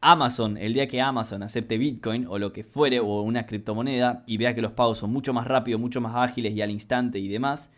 Amazon, 0.00 0.56
el 0.56 0.72
día 0.72 0.86
que 0.88 1.00
Amazon 1.00 1.42
acepte 1.42 1.78
Bitcoin 1.78 2.26
o 2.28 2.38
lo 2.38 2.52
que 2.52 2.62
fuere, 2.62 3.00
o 3.00 3.22
una 3.22 3.46
criptomoneda, 3.46 4.22
y 4.26 4.36
vea 4.36 4.54
que 4.54 4.62
los 4.62 4.72
pagos 4.72 4.98
son 4.98 5.10
mucho 5.10 5.32
más 5.32 5.46
rápidos, 5.46 5.80
mucho 5.80 6.00
más 6.00 6.14
ágiles 6.14 6.54
y 6.54 6.62
al 6.62 6.70
instante 6.70 7.18
y 7.18 7.28
demás, 7.28 7.70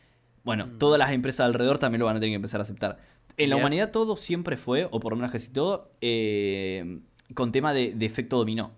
bueno, 0.45 0.67
Mm. 0.67 0.79
todas 0.79 0.99
las 0.99 1.13
empresas 1.13 1.47
alrededor 1.47 1.79
también 1.79 2.01
lo 2.01 2.07
van 2.07 2.17
a 2.17 2.21
tener 2.21 2.33
que 2.33 2.37
empezar 2.37 2.61
a 2.61 2.63
aceptar. 2.63 2.99
En 3.39 3.51
la 3.51 3.57
humanidad 3.57 3.91
todo 3.93 4.17
siempre 4.17 4.57
fue, 4.57 4.87
o 4.91 5.01
por 5.01 5.13
lo 5.13 5.17
menos 5.17 5.33
casi 5.33 5.51
todo, 5.51 5.91
eh, 6.01 6.99
con 7.35 7.53
tema 7.53 7.73
de, 7.73 7.95
de 7.95 8.07
efecto 8.07 8.37
dominó. 8.39 8.73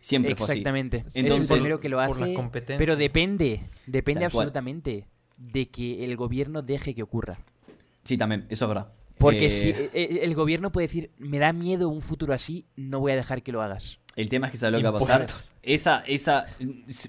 Siempre 0.00 0.34
fue 0.36 0.44
así. 0.44 0.52
Exactamente. 0.52 1.04
es 1.08 1.16
Entonces- 1.16 1.50
el 1.50 1.56
primero 1.58 1.80
que 1.80 1.88
lo 1.88 2.00
hace. 2.00 2.36
Pero 2.78 2.96
depende, 2.96 3.60
depende 3.86 4.20
Tal 4.22 4.32
cual. 4.32 4.46
absolutamente 4.48 5.06
de 5.36 5.68
que 5.68 6.04
el 6.04 6.14
gobierno 6.16 6.62
deje 6.62 6.94
que 6.94 7.02
ocurra. 7.02 7.38
Sí, 8.04 8.16
también, 8.18 8.46
eso 8.50 8.66
es 8.66 8.68
verdad. 8.68 8.92
Porque 9.18 9.46
Eh, 9.46 9.50
si 9.50 9.68
eh, 9.70 10.20
el 10.22 10.34
gobierno 10.34 10.70
puede 10.72 10.86
decir, 10.88 11.10
me 11.18 11.38
da 11.38 11.52
miedo 11.52 11.88
un 11.88 12.02
futuro 12.02 12.34
así, 12.34 12.66
no 12.76 13.00
voy 13.00 13.12
a 13.12 13.16
dejar 13.16 13.42
que 13.42 13.52
lo 13.52 13.62
hagas. 13.62 13.98
El 14.16 14.28
tema 14.28 14.46
es 14.46 14.52
que 14.52 14.58
sabe 14.58 14.72
lo 14.72 14.78
que 14.78 14.84
va 14.84 14.90
a 14.90 15.00
pasar. 15.00 15.26
Esa, 15.62 16.04
esa, 16.06 16.46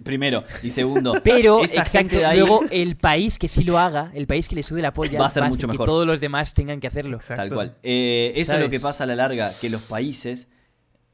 primero. 0.03 0.44
Y 0.64 0.72
segundo, 0.72 1.14
Pero, 1.23 1.64
esa 1.64 1.82
exacto, 1.82 1.99
gente 1.99 2.18
de 2.18 2.26
ahí, 2.26 2.40
luego 2.40 2.64
el 2.72 2.95
país 2.95 3.38
que 3.38 3.48
sí 3.48 3.64
lo 3.64 3.77
haga, 3.77 4.11
el 4.15 4.26
país 4.26 4.48
que 4.48 4.56
le 4.56 4.64
sude 4.64 4.82
la 4.82 4.91
polla, 4.91 5.19
Va 5.19 5.27
a 5.27 5.30
ser 5.30 5.44
hacer 5.44 5.52
mucho 5.52 5.68
que 5.68 5.73
mejor. 5.73 5.86
todos 5.86 6.07
los 6.07 6.19
demás 6.19 6.53
tengan 6.53 6.80
que 6.80 6.88
hacerlo. 6.88 7.18
Exacto. 7.18 7.41
Tal 7.41 7.53
cual. 7.53 7.76
Eh, 7.84 8.32
eso 8.36 8.53
es 8.53 8.57
lo 8.60 8.65
¿Sabes? 8.65 8.69
que 8.72 8.80
pasa 8.80 9.03
a 9.03 9.07
la 9.07 9.15
larga, 9.15 9.52
que 9.61 9.69
los 9.69 9.84
países, 9.84 10.48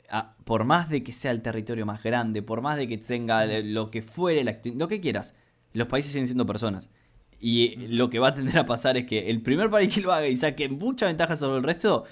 ah, 0.10 0.36
por 0.46 0.64
más 0.64 0.90
de 0.90 1.04
que 1.04 1.12
sea 1.12 1.32
el 1.32 1.42
territorio 1.42 1.86
más 1.86 2.02
grande, 2.02 2.42
por 2.42 2.62
más 2.62 2.78
de 2.78 2.88
que 2.88 2.98
tenga 2.98 3.46
lo 3.46 3.92
que 3.92 4.02
fuere, 4.02 4.46
la 4.46 4.60
lo 4.76 4.88
que 4.88 5.02
quieras, 5.02 5.36
los 5.74 5.88
países 5.88 6.14
siguen 6.14 6.28
siendo 6.28 6.46
personas. 6.46 6.90
Y 7.42 7.66
eh, 7.66 7.88
lo 7.90 8.10
que 8.10 8.20
va 8.20 8.30
a 8.30 8.34
tender 8.34 8.58
a 8.60 8.66
pasar 8.66 8.96
es 8.96 9.06
que 9.06 9.30
el 9.30 9.42
primer 9.42 9.70
país 9.70 9.94
que 9.94 10.00
lo 10.00 10.14
haga 10.14 10.28
y 10.28 10.38
saque 10.38 10.70
mucha 10.70 11.08
ventaja 11.08 11.36
sobre 11.36 11.58
el 11.58 11.64
resto, 11.64 12.06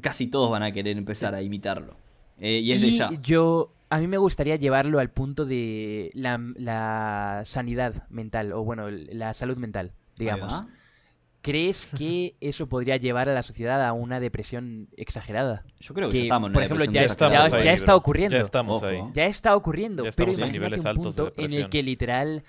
casi 0.00 0.26
todos 0.26 0.50
van 0.50 0.64
a 0.64 0.72
querer 0.72 0.96
empezar 0.98 1.34
a 1.36 1.42
imitarlo. 1.42 1.96
Eh, 2.40 2.58
y 2.58 2.72
es 2.72 2.80
de 2.80 2.90
ya. 2.92 3.10
yo, 3.22 3.72
a 3.90 3.98
mí 3.98 4.06
me 4.06 4.18
gustaría 4.18 4.56
llevarlo 4.56 4.98
al 4.98 5.10
punto 5.10 5.44
de 5.44 6.10
la, 6.14 6.40
la 6.56 7.42
sanidad 7.44 8.08
mental, 8.10 8.52
o 8.52 8.64
bueno, 8.64 8.90
la 8.90 9.34
salud 9.34 9.56
mental, 9.56 9.92
digamos. 10.16 10.64
¿Crees 11.42 11.86
que 11.86 12.36
eso 12.40 12.68
podría 12.68 12.96
llevar 12.96 13.28
a 13.28 13.34
la 13.34 13.42
sociedad 13.42 13.84
a 13.86 13.92
una 13.92 14.18
depresión 14.18 14.88
exagerada? 14.96 15.64
Yo 15.78 15.94
creo 15.94 16.08
que, 16.08 16.12
que, 16.12 16.18
ya 16.18 16.24
estamos 16.24 16.48
en 16.48 16.52
por 16.54 16.62
ejemplo, 16.62 16.84
ya 16.86 17.00
estamos 17.02 17.32
ya- 17.50 17.56
ahí, 17.58 17.64
ya 17.64 17.72
está 17.72 17.96
ocurriendo. 17.96 18.36
Ya 18.36 18.42
estamos 18.42 18.76
Ojo. 18.78 18.86
ahí. 18.86 19.00
Ya 19.12 19.26
está 19.26 19.54
ocurriendo, 19.54 20.04
Ya 20.04 20.10
pero 20.16 20.32
imagínate 20.32 20.52
niveles 20.52 20.84
un 20.84 20.94
punto 20.94 21.32
en 21.36 21.52
el 21.52 21.68
que 21.68 21.82
literal... 21.82 22.44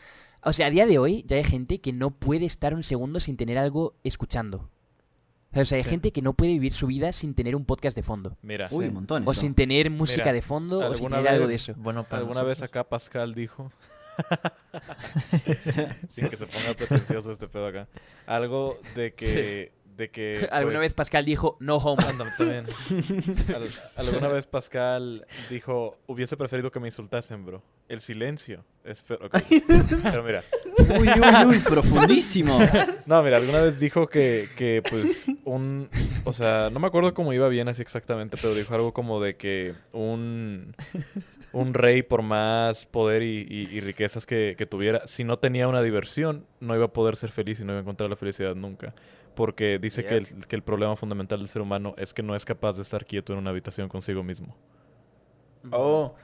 O 0.48 0.54
sea, 0.54 0.68
a 0.68 0.70
día 0.70 0.86
de 0.86 1.00
hoy 1.00 1.24
ya 1.28 1.38
hay 1.38 1.44
gente 1.44 1.82
que 1.82 1.92
no 1.92 2.12
puede 2.12 2.46
estar 2.46 2.74
un 2.76 2.84
segundo 2.84 3.20
sin 3.20 3.36
tener 3.36 3.58
algo 3.58 3.96
escuchando. 4.04 4.70
O 5.56 5.66
sea, 5.66 5.78
hay 5.78 5.84
Sí. 5.84 5.90
gente 5.90 6.12
que 6.12 6.22
no 6.22 6.34
puede 6.34 6.52
vivir 6.54 6.74
su 6.74 6.88
vida 6.88 7.12
sin 7.14 7.34
tener 7.34 7.56
un 7.56 7.64
podcast 7.66 7.96
de 7.96 8.04
fondo. 8.04 8.38
Mira, 8.42 8.68
Uy, 8.72 8.88
un 8.88 8.96
montón 8.96 9.24
O 9.26 9.34
sin 9.34 9.54
tener 9.56 9.90
música 9.90 10.24
Mira, 10.24 10.34
de 10.34 10.42
fondo 10.42 10.80
o 10.80 10.82
sin 10.84 10.92
¿alguna 10.94 11.16
tener 11.18 11.32
algo 11.32 11.48
de 11.48 11.56
eso. 11.56 11.74
Bueno, 11.78 12.04
para 12.04 12.20
alguna 12.22 12.44
vez 12.44 12.62
acá 12.62 12.84
Pascal 12.84 13.34
dijo, 13.34 13.72
sin 16.10 16.30
que 16.30 16.38
se 16.38 16.46
ponga 16.48 16.74
pretencioso 16.76 17.32
este 17.32 17.48
pedo 17.48 17.68
acá, 17.68 17.88
algo 18.28 18.80
de 18.96 19.14
que, 19.14 19.72
de 19.96 20.10
que 20.10 20.48
Alguna 20.52 20.76
pues, 20.78 20.82
vez 20.82 20.94
Pascal 20.94 21.26
dijo, 21.26 21.58
no 21.60 21.78
homo. 21.78 22.04
También. 22.38 22.66
Al- 23.56 24.06
alguna 24.08 24.28
vez 24.28 24.46
Pascal 24.46 25.26
dijo, 25.50 25.98
hubiese 26.08 26.36
preferido 26.38 26.72
que 26.72 26.80
me 26.80 26.88
insultasen, 26.88 27.46
bro. 27.46 27.62
El 27.88 28.02
silencio. 28.02 28.64
Es 28.84 29.04
pe- 29.04 29.14
ok. 29.16 29.38
Pero 30.04 30.24
mira, 30.24 30.44
Uy, 31.00 31.08
uy, 31.10 31.46
uy, 31.48 31.60
profundísimo. 31.60 32.58
no, 33.06 33.24
mira, 33.24 33.38
alguna 33.38 33.62
vez 33.62 33.80
dijo 33.80 34.08
que, 34.08 34.48
que, 34.58 34.82
pues, 34.88 35.28
un... 35.44 35.90
O 36.26 36.34
sea, 36.34 36.70
no 36.72 36.80
me 36.80 36.88
acuerdo 36.88 37.14
cómo 37.14 37.32
iba 37.34 37.48
bien 37.48 37.68
así 37.68 37.82
exactamente, 37.82 38.38
pero 38.42 38.54
dijo 38.56 38.74
algo 38.76 38.94
como 38.94 39.22
de 39.22 39.36
que 39.38 39.74
un... 39.92 40.76
Un 41.54 41.74
rey, 41.74 42.02
por 42.04 42.22
más 42.22 42.86
poder 42.86 43.24
y, 43.24 43.46
y- 43.50 43.70
y 43.72 43.80
riquezas 43.80 44.26
que, 44.26 44.56
que 44.58 44.66
tuviera, 44.66 45.08
si 45.08 45.24
no 45.24 45.40
tenía 45.40 45.68
una 45.70 45.82
diversión, 45.82 46.46
no 46.60 46.76
iba 46.76 46.86
a 46.86 46.94
poder 46.94 47.16
ser 47.16 47.32
feliz 47.32 47.60
y 47.60 47.64
no 47.64 47.72
iba 47.72 47.80
a 47.80 47.82
encontrar 47.82 48.10
la 48.10 48.16
felicidad 48.18 48.56
nunca. 48.56 48.94
Porque 49.36 49.80
dice 49.80 50.06
que 50.06 50.18
el, 50.18 50.48
que 50.48 50.56
el 50.56 50.64
problema 50.64 50.96
fundamental 50.96 51.40
del 51.40 51.48
ser 51.48 51.62
humano 51.62 51.94
es 51.98 52.14
que 52.14 52.24
no 52.24 52.36
es 52.36 52.46
capaz 52.46 52.78
de 52.78 52.82
estar 52.82 53.06
quieto 53.06 53.34
en 53.34 53.40
una 53.40 53.50
habitación 53.50 53.90
consigo 53.90 54.24
mismo. 54.24 54.56
Oh, 55.72 56.16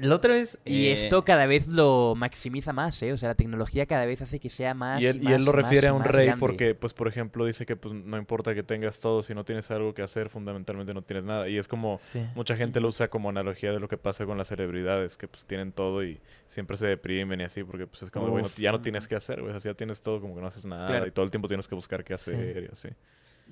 la 0.00 0.14
otra 0.14 0.34
vez. 0.34 0.58
Y 0.64 0.86
Eh, 0.86 0.92
esto 0.92 1.22
cada 1.24 1.46
vez 1.46 1.68
lo 1.68 2.14
maximiza 2.16 2.72
más, 2.72 3.02
¿eh? 3.02 3.12
O 3.12 3.16
sea, 3.16 3.28
la 3.30 3.34
tecnología 3.34 3.84
cada 3.86 4.06
vez 4.06 4.22
hace 4.22 4.40
que 4.40 4.48
sea 4.50 4.72
más. 4.74 5.02
y 5.02 5.06
él, 5.06 5.22
y 5.22 5.32
él 5.32 5.44
lo 5.44 5.52
más, 5.52 5.62
refiere 5.62 5.88
a 5.88 5.92
un 5.92 6.02
rey 6.04 6.26
grande. 6.26 6.40
porque, 6.40 6.74
pues, 6.74 6.94
por 6.94 7.08
ejemplo, 7.08 7.44
dice 7.44 7.66
que 7.66 7.76
pues, 7.76 7.94
no 7.94 8.16
importa 8.16 8.54
que 8.54 8.62
tengas 8.62 9.00
todo, 9.00 9.22
si 9.22 9.34
no 9.34 9.44
tienes 9.44 9.70
algo 9.70 9.92
que 9.94 10.02
hacer, 10.02 10.28
fundamentalmente 10.28 10.94
no 10.94 11.02
tienes 11.02 11.24
nada. 11.24 11.48
Y 11.48 11.58
es 11.58 11.68
como, 11.68 11.98
Sí. 12.00 12.24
mucha 12.34 12.56
gente 12.56 12.80
lo 12.80 12.88
usa 12.88 13.08
como 13.08 13.28
analogía 13.28 13.72
de 13.72 13.80
lo 13.80 13.88
que 13.88 13.98
pasa 13.98 14.24
con 14.24 14.38
las 14.38 14.48
celebridades, 14.48 15.16
que 15.16 15.28
pues 15.28 15.44
tienen 15.46 15.72
todo 15.72 16.02
y 16.04 16.20
siempre 16.46 16.76
se 16.76 16.86
deprimen 16.86 17.40
y 17.40 17.44
así, 17.44 17.62
porque 17.64 17.86
pues 17.86 18.02
es 18.04 18.10
como, 18.10 18.28
bueno, 18.30 18.48
ya 18.56 18.72
no 18.72 18.80
tienes 18.80 19.06
que 19.08 19.14
hacer, 19.16 19.40
güey, 19.42 19.54
o 19.54 19.60
sea, 19.60 19.72
ya 19.72 19.76
tienes 19.76 20.00
todo, 20.00 20.20
como 20.20 20.34
que 20.34 20.40
no 20.40 20.46
haces 20.46 20.64
nada 20.64 20.86
Claro. 20.86 21.06
y 21.06 21.10
todo 21.10 21.24
el 21.24 21.30
tiempo 21.30 21.48
tienes 21.48 21.68
que 21.68 21.74
buscar 21.74 22.02
qué 22.04 22.14
hacer 22.14 22.68
y 22.68 22.72
así. 22.72 22.88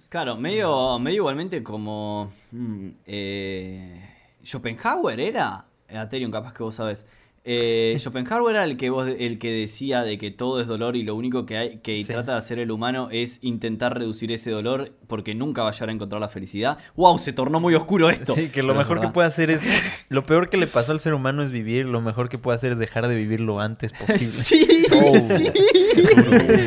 Claro, 0.08 0.36
medio, 0.36 0.98
medio 0.98 1.16
igualmente 1.18 1.62
como. 1.62 2.32
mm, 2.52 2.88
eh, 3.06 4.10
Schopenhauer 4.42 5.20
era. 5.20 5.66
Ethereum, 5.92 6.30
capaz 6.30 6.52
que 6.54 6.62
vos 6.62 6.74
sabés. 6.74 7.06
Eh, 7.42 7.96
Schopenhauer 7.98 8.54
era 8.56 8.64
el 8.64 8.76
que 8.76 8.90
vos, 8.90 9.08
el 9.08 9.38
que 9.38 9.50
decía 9.50 10.02
de 10.02 10.18
que 10.18 10.30
todo 10.30 10.60
es 10.60 10.66
dolor 10.66 10.94
y 10.94 11.02
lo 11.04 11.14
único 11.14 11.46
que 11.46 11.56
hay 11.56 11.78
que 11.78 11.96
Sí. 11.96 12.04
trata 12.04 12.32
de 12.32 12.38
hacer 12.38 12.58
el 12.58 12.70
humano 12.70 13.08
es 13.10 13.38
intentar 13.40 13.96
reducir 13.98 14.30
ese 14.30 14.50
dolor 14.50 14.92
porque 15.06 15.34
nunca 15.34 15.62
va 15.62 15.70
a 15.70 15.72
llegar 15.72 15.88
a 15.88 15.92
encontrar 15.92 16.20
la 16.20 16.28
felicidad. 16.28 16.76
¡Wow! 16.96 17.18
Se 17.18 17.32
tornó 17.32 17.58
muy 17.58 17.74
oscuro 17.74 18.10
esto. 18.10 18.34
Sí, 18.34 18.48
que 18.50 18.62
lo 18.62 18.74
Pero 18.74 18.78
mejor 18.80 19.00
que 19.00 19.08
puede 19.08 19.26
hacer 19.28 19.50
es. 19.50 19.62
Lo 20.10 20.26
peor 20.26 20.50
que 20.50 20.56
le 20.58 20.66
pasó 20.66 20.92
al 20.92 21.00
ser 21.00 21.14
humano 21.14 21.42
es 21.42 21.50
vivir. 21.50 21.86
Lo 21.86 22.00
mejor 22.02 22.28
que 22.28 22.36
puede 22.36 22.56
hacer 22.56 22.72
es 22.72 22.78
dejar 22.78 23.06
de 23.08 23.14
vivir 23.14 23.40
lo 23.40 23.60
antes 23.60 23.92
posible. 23.92 24.18
Sí, 24.20 24.66
Oh. 24.92 25.18
sí. 25.18 25.50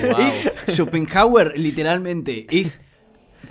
Wow. 0.10 0.18
Es 0.22 0.76
Schopenhauer, 0.76 1.54
literalmente, 1.58 2.48
es 2.50 2.82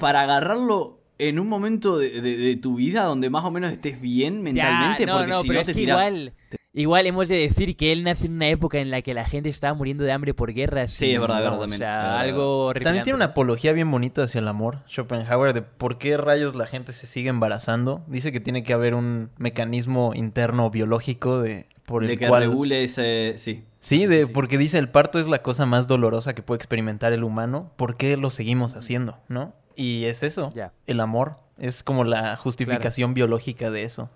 para 0.01 0.23
agarrarlo 0.23 1.02
en 1.29 1.39
un 1.39 1.49
momento 1.49 1.99
de, 1.99 2.21
de- 2.21 2.37
de 2.37 2.57
tu 2.57 2.77
vida 2.77 3.05
donde 3.05 3.31
más 3.31 3.45
o 3.45 3.51
menos 3.51 3.73
estés 3.73 4.01
bien 4.01 4.37
Ya, 4.37 4.43
mentalmente, 4.43 5.07
no, 5.07 5.17
porque 5.19 5.31
no, 5.33 5.41
si 5.43 5.49
pero 5.49 5.55
no 5.57 5.61
es 5.61 5.67
te 5.67 5.73
que 5.75 5.81
tirás. 5.81 6.07
igual. 6.09 6.33
Igual 6.75 7.07
hemos 7.07 7.29
de 7.29 7.37
decir 7.39 7.77
que 7.77 7.93
él 7.93 8.03
nació 8.03 8.27
en 8.29 8.33
una 8.37 8.49
época 8.49 8.79
en 8.79 8.91
la 8.91 9.03
que 9.03 9.13
la 9.13 9.27
gente 9.27 9.51
estaba 9.51 9.75
muriendo 9.75 10.05
de 10.05 10.13
hambre 10.13 10.33
por 10.33 10.55
guerras. 10.55 10.91
Sí, 10.91 11.09
y, 11.09 11.11
es 11.15 11.21
verdad, 11.21 11.37
es 11.39 11.45
verdad 11.45 11.59
también, 11.61 11.75
O 11.83 11.85
sea, 11.85 11.97
verdad, 11.99 12.19
algo 12.21 12.73
También 12.83 13.03
tiene 13.05 13.17
una 13.17 13.27
¿no? 13.27 13.31
apología 13.33 13.73
bien 13.75 13.91
bonita 13.91 14.23
hacia 14.23 14.39
el 14.39 14.49
amor, 14.49 14.79
Schopenhauer, 14.89 15.53
de 15.53 15.61
por 15.61 15.99
qué 15.99 16.17
rayos 16.17 16.55
la 16.57 16.65
gente 16.67 16.95
se 16.95 17.07
sigue 17.07 17.29
embarazando. 17.29 18.03
Dice 18.07 18.33
que 18.33 18.41
tiene 18.41 18.63
que 18.63 18.73
haber 18.73 18.95
un 18.95 19.29
mecanismo 19.37 20.13
interno 20.15 20.71
biológico 20.71 21.41
de 21.43 21.67
por 21.85 22.05
el 22.05 22.09
de 22.09 22.17
que 22.17 22.27
cual 22.27 22.45
regule 22.45 22.85
ese. 22.85 23.35
Sí. 23.37 23.65
Sí, 23.83 24.07
de, 24.07 24.29
porque 24.29 24.59
dice 24.59 24.79
el 24.79 24.89
parto 24.89 25.19
es 25.19 25.27
la 25.27 25.43
cosa 25.43 25.67
más 25.67 25.89
dolorosa 25.89 26.35
que 26.35 26.43
puede 26.43 26.59
experimentar 26.59 27.13
el 27.13 27.25
humano. 27.25 27.73
¿Por 27.77 27.97
qué 27.97 28.17
lo 28.17 28.31
seguimos 28.31 28.77
haciendo, 28.77 29.19
no? 29.29 29.55
Y 29.75 30.05
es 30.05 30.23
eso, 30.23 30.51
el 30.87 31.01
amor. 31.01 31.39
Es 31.59 31.83
como 31.83 32.05
la 32.05 32.37
justificación 32.37 33.13
biológica 33.13 33.73
de 33.73 33.83
eso. 33.83 34.09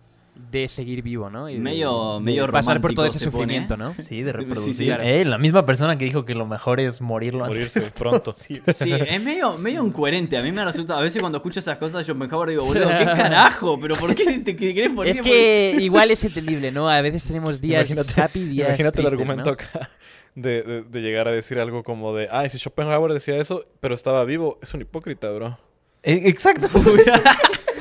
De 0.51 0.69
seguir 0.69 1.03
vivo, 1.03 1.29
¿no? 1.31 1.49
Y 1.49 1.55
de- 1.55 1.61
Medio- 1.61 2.15
de 2.19 2.21
medio 2.25 2.47
pasar 2.51 2.81
por 2.81 2.95
todo 2.95 3.05
ese 3.07 3.19
sufrimiento, 3.19 3.77
¿no? 3.77 3.93
Sí, 3.95 4.23
de 4.23 4.31
Sí, 4.31 4.33
reproducir. 4.33 4.75
sí. 4.75 4.91
Eh, 4.91 5.25
la 5.25 5.39
misma 5.39 5.67
persona 5.67 5.99
que 5.99 6.05
dijo 6.05 6.25
que 6.25 6.35
lo 6.35 6.47
mejor 6.47 6.79
es 6.79 7.01
morirlo 7.01 7.45
antes. 7.45 7.57
Morirse 7.75 7.91
pronto. 7.91 8.35
Sí, 8.73 8.93
es 8.93 9.23
medio, 9.23 9.57
medio 9.59 9.85
incoherente. 9.85 10.37
A 10.39 10.43
mí 10.43 10.53
me 10.53 10.65
resulta. 10.65 10.97
A 10.99 11.01
veces 11.01 11.21
cuando 11.21 11.39
escucho 11.39 11.61
esas 11.61 11.79
cosas, 11.79 12.07
Schopenhauer 12.07 12.51
digo, 12.51 12.65
boludo, 12.65 12.89
¿qué 12.89 13.05
carajo? 13.17 13.79
¿Pero 13.81 13.97
por 13.97 14.15
qué 14.15 14.39
te, 14.41 14.55
querés 14.57 14.93
morir? 14.93 15.13
Es 15.13 15.21
que 15.23 15.77
igual 15.81 16.11
es 16.11 16.23
entendible, 16.25 16.71
¿no? 16.71 16.89
A 16.89 17.01
veces 17.01 17.25
tenemos 17.25 17.61
días 17.61 17.89
Imagínate- 17.91 18.21
happy, 18.21 18.45
días 18.45 18.69
Imagínate 18.69 19.01
el 19.01 19.07
argumento 19.09 19.45
¿no? 19.51 19.53
acá 19.53 19.91
de, 20.35 20.63
de- 20.63 20.83
de 20.83 21.01
llegar 21.01 21.29
a 21.29 21.33
decir 21.33 21.59
algo 21.59 21.83
como 21.83 22.15
de, 22.15 22.29
ay, 22.31 22.51
si 22.51 22.59
Schopenhauer 22.59 23.13
decía 23.13 23.37
eso, 23.39 23.65
pero 23.81 23.95
estaba 23.95 24.25
vivo, 24.25 24.59
es 24.63 24.73
un 24.75 24.83
hipócrita, 24.83 25.31
bro. 25.31 25.59
Exacto. 26.03 26.69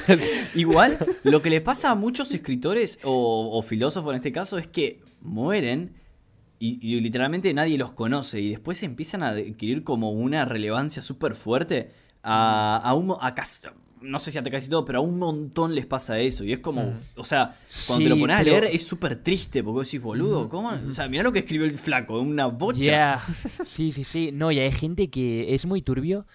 Igual, 0.56 0.98
lo 1.23 1.41
que 1.41 1.49
le 1.49 1.61
pasa 1.61 1.91
a 1.91 1.95
muchos 1.95 2.34
escritores 2.34 2.99
o, 3.03 3.57
o 3.57 3.61
filósofos 3.61 4.11
en 4.11 4.18
este 4.18 4.32
caso 4.32 4.57
es 4.57 4.68
que 4.68 5.02
mueren 5.22 5.95
y, 6.60 6.80
y 6.82 6.99
literalmente 7.02 7.53
nadie 7.53 7.77
los 7.77 7.91
conoce 7.91 8.40
y 8.41 8.49
después 8.49 8.82
empiezan 8.84 9.23
a 9.23 9.30
adquirir 9.30 9.84
como 9.84 10.11
una 10.11 10.45
relevancia 10.45 11.02
súper 11.02 11.36
fuerte 11.36 11.91
a, 12.23 12.82
a 12.84 12.94
un 12.94 13.07
mo- 13.07 13.18
a 13.22 13.36
casi- 13.36 13.68
no 14.02 14.19
sé 14.19 14.30
si 14.30 14.38
a 14.38 14.44
casi 14.44 14.69
todo, 14.69 14.86
pero 14.86 14.99
a 14.99 15.02
un 15.02 15.18
montón 15.18 15.73
les 15.73 15.86
pasa 15.88 16.19
eso. 16.19 16.44
Y 16.44 16.53
es 16.53 16.60
como, 16.60 16.94
o 17.15 17.26
sea, 17.26 17.57
cuando 17.88 18.03
te 18.03 18.10
lo 18.10 18.19
pones 18.19 18.36
a 18.36 18.44
leer 18.44 18.65
es 18.65 18.86
súper 18.86 19.15
triste 19.18 19.64
porque 19.64 19.73
vos 19.80 19.88
decís, 19.88 20.02
boludo, 20.02 20.48
¿cómo? 20.48 20.69
O 20.88 20.91
sea, 20.94 21.07
mirá 21.07 21.23
lo 21.23 21.32
que 21.32 21.40
escribió 21.40 21.65
el 21.65 21.77
flaco, 21.80 22.19
una 22.19 22.45
bocha. 22.45 22.80
Ya, 22.82 23.22
sí, 23.65 23.91
sí, 23.91 24.03
sí. 24.03 24.30
No, 24.32 24.52
y 24.52 24.60
hay 24.60 24.72
gente 24.72 25.10
que 25.10 25.56
es 25.56 25.65
muy 25.65 25.82
turbio, 25.82 26.27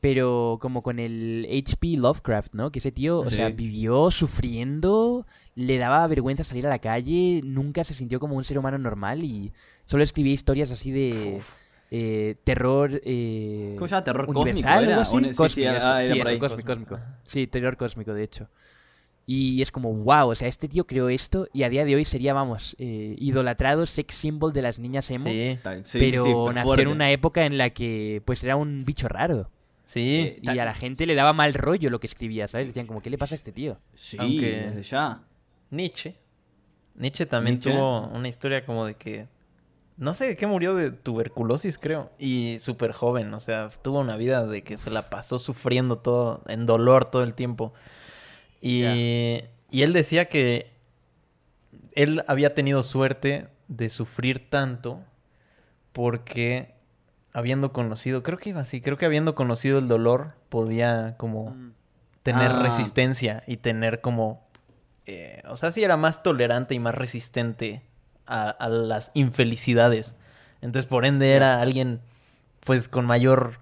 pero 0.00 0.58
como 0.60 0.82
con 0.82 0.98
el 0.98 1.46
H.P. 1.50 1.96
Lovecraft, 1.96 2.54
¿no? 2.54 2.70
Que 2.70 2.78
ese 2.78 2.92
tío, 2.92 3.20
o 3.20 3.24
Sí. 3.26 3.36
sea, 3.36 3.48
vivió 3.50 4.10
sufriendo, 4.10 5.26
le 5.54 5.78
daba 5.78 6.06
vergüenza 6.06 6.44
salir 6.44 6.66
a 6.66 6.70
la 6.70 6.78
calle, 6.78 7.40
nunca 7.44 7.82
se 7.84 7.94
sintió 7.94 8.20
como 8.20 8.36
un 8.36 8.44
ser 8.44 8.58
humano 8.58 8.78
normal 8.78 9.24
y 9.24 9.52
solo 9.86 10.02
escribía 10.02 10.32
historias 10.34 10.70
así 10.70 10.90
de 10.92 11.40
eh, 11.90 12.36
terror. 12.44 13.00
Eh, 13.04 13.74
¿Cómo 13.76 13.88
se 13.88 13.92
llama? 13.94 14.04
¿Terror 14.04 14.26
cósmico 14.26 14.40
universal, 14.42 14.84
era? 14.84 14.92
algo 14.92 15.02
así? 15.02 15.16
O 15.16 15.20
sí, 15.20 15.24
sí, 15.26 15.36
Cósmico, 15.36 15.68
era- 15.70 15.78
eso, 15.78 15.86
ah, 15.88 16.02
era 16.04 16.14
sí, 16.14 16.20
eso, 16.20 16.38
cósmico, 16.38 16.66
cósmico. 16.66 16.98
Sí, 17.24 17.46
terror 17.46 17.76
cósmico, 17.76 18.14
de 18.14 18.22
hecho. 18.24 18.48
Y 19.26 19.60
es 19.60 19.70
como, 19.70 19.92
wow, 19.92 20.30
o 20.30 20.34
sea, 20.34 20.48
este 20.48 20.68
tío 20.68 20.86
creó 20.86 21.10
esto 21.10 21.48
y 21.52 21.62
a 21.64 21.68
día 21.68 21.84
de 21.84 21.94
hoy 21.96 22.04
sería, 22.06 22.32
vamos, 22.32 22.74
eh, 22.78 23.14
idolatrado 23.18 23.84
sex 23.84 24.14
symbol 24.14 24.54
de 24.54 24.62
las 24.62 24.78
niñas 24.78 25.10
emo. 25.10 25.24
Sí, 25.28 25.58
sí, 25.62 25.70
sí, 25.84 25.98
pero 25.98 26.24
sí, 26.24 26.54
nació 26.54 26.78
en 26.80 26.88
una 26.88 27.10
época 27.10 27.44
en 27.44 27.58
la 27.58 27.68
que 27.70 28.22
pues 28.24 28.42
era 28.42 28.56
un 28.56 28.84
bicho 28.86 29.06
raro. 29.08 29.50
Sí. 29.88 30.20
Eh, 30.20 30.38
Y 30.42 30.58
a 30.58 30.64
la 30.64 30.74
gente 30.74 31.06
le 31.06 31.14
daba 31.14 31.32
mal 31.32 31.54
rollo 31.54 31.88
lo 31.90 31.98
que 31.98 32.06
escribía, 32.06 32.46
¿sabes? 32.46 32.68
Decían 32.68 32.86
como, 32.86 33.00
¿qué 33.00 33.10
le 33.10 33.16
pasa 33.18 33.34
a 33.34 33.36
este 33.36 33.50
tío? 33.52 33.78
Sí, 33.94 34.16
Aunque- 34.20 34.60
desde 34.66 34.82
ya. 34.82 35.22
Nietzsche. 35.70 36.14
Nietzsche 36.94 37.26
también 37.26 37.56
Nietzsche. 37.56 37.72
tuvo 37.72 38.06
una 38.08 38.28
historia 38.28 38.64
como 38.66 38.84
de 38.86 38.94
que. 38.94 39.26
No 39.96 40.14
sé 40.14 40.26
de 40.28 40.36
qué 40.36 40.46
murió 40.46 40.74
de 40.76 40.92
tuberculosis, 40.92 41.76
creo. 41.78 42.10
Y 42.18 42.58
súper 42.60 42.92
joven. 42.92 43.32
O 43.34 43.40
sea, 43.40 43.68
tuvo 43.82 43.98
una 44.00 44.16
vida 44.16 44.46
de 44.46 44.62
que 44.62 44.76
se 44.76 44.90
la 44.90 45.02
pasó 45.10 45.38
sufriendo 45.40 45.98
todo, 45.98 46.42
en 46.46 46.66
dolor 46.66 47.04
todo 47.10 47.24
el 47.24 47.34
tiempo. 47.34 47.72
Y, 48.60 48.84
y 48.84 49.82
él 49.82 49.92
decía 49.92 50.26
que 50.26 50.70
él 51.94 52.22
había 52.28 52.54
tenido 52.54 52.82
suerte 52.84 53.48
de 53.66 53.88
sufrir 53.88 54.48
tanto 54.50 55.02
porque 55.92 56.74
habiendo 57.32 57.72
conocido, 57.72 58.22
creo 58.22 58.38
que 58.38 58.50
iba 58.50 58.60
así, 58.60 58.80
creo 58.80 58.96
que 58.96 59.06
habiendo 59.06 59.34
conocido 59.34 59.78
el 59.78 59.88
dolor 59.88 60.32
podía 60.48 61.16
como 61.16 61.54
tener 62.22 62.50
Ah. 62.52 62.62
resistencia 62.62 63.42
y 63.46 63.58
tener 63.58 64.00
como... 64.00 64.46
eh, 65.06 65.42
o 65.48 65.56
sea, 65.56 65.72
sí 65.72 65.82
era 65.82 65.96
más 65.96 66.22
tolerante 66.22 66.74
y 66.74 66.78
más 66.78 66.94
resistente 66.94 67.82
a, 68.26 68.50
a 68.50 68.68
las 68.68 69.10
infelicidades. 69.14 70.14
Entonces, 70.60 70.88
por 70.88 71.06
ende, 71.06 71.32
era 71.32 71.60
alguien 71.62 72.00
pues 72.60 72.88
con 72.88 73.06
mayor, 73.06 73.60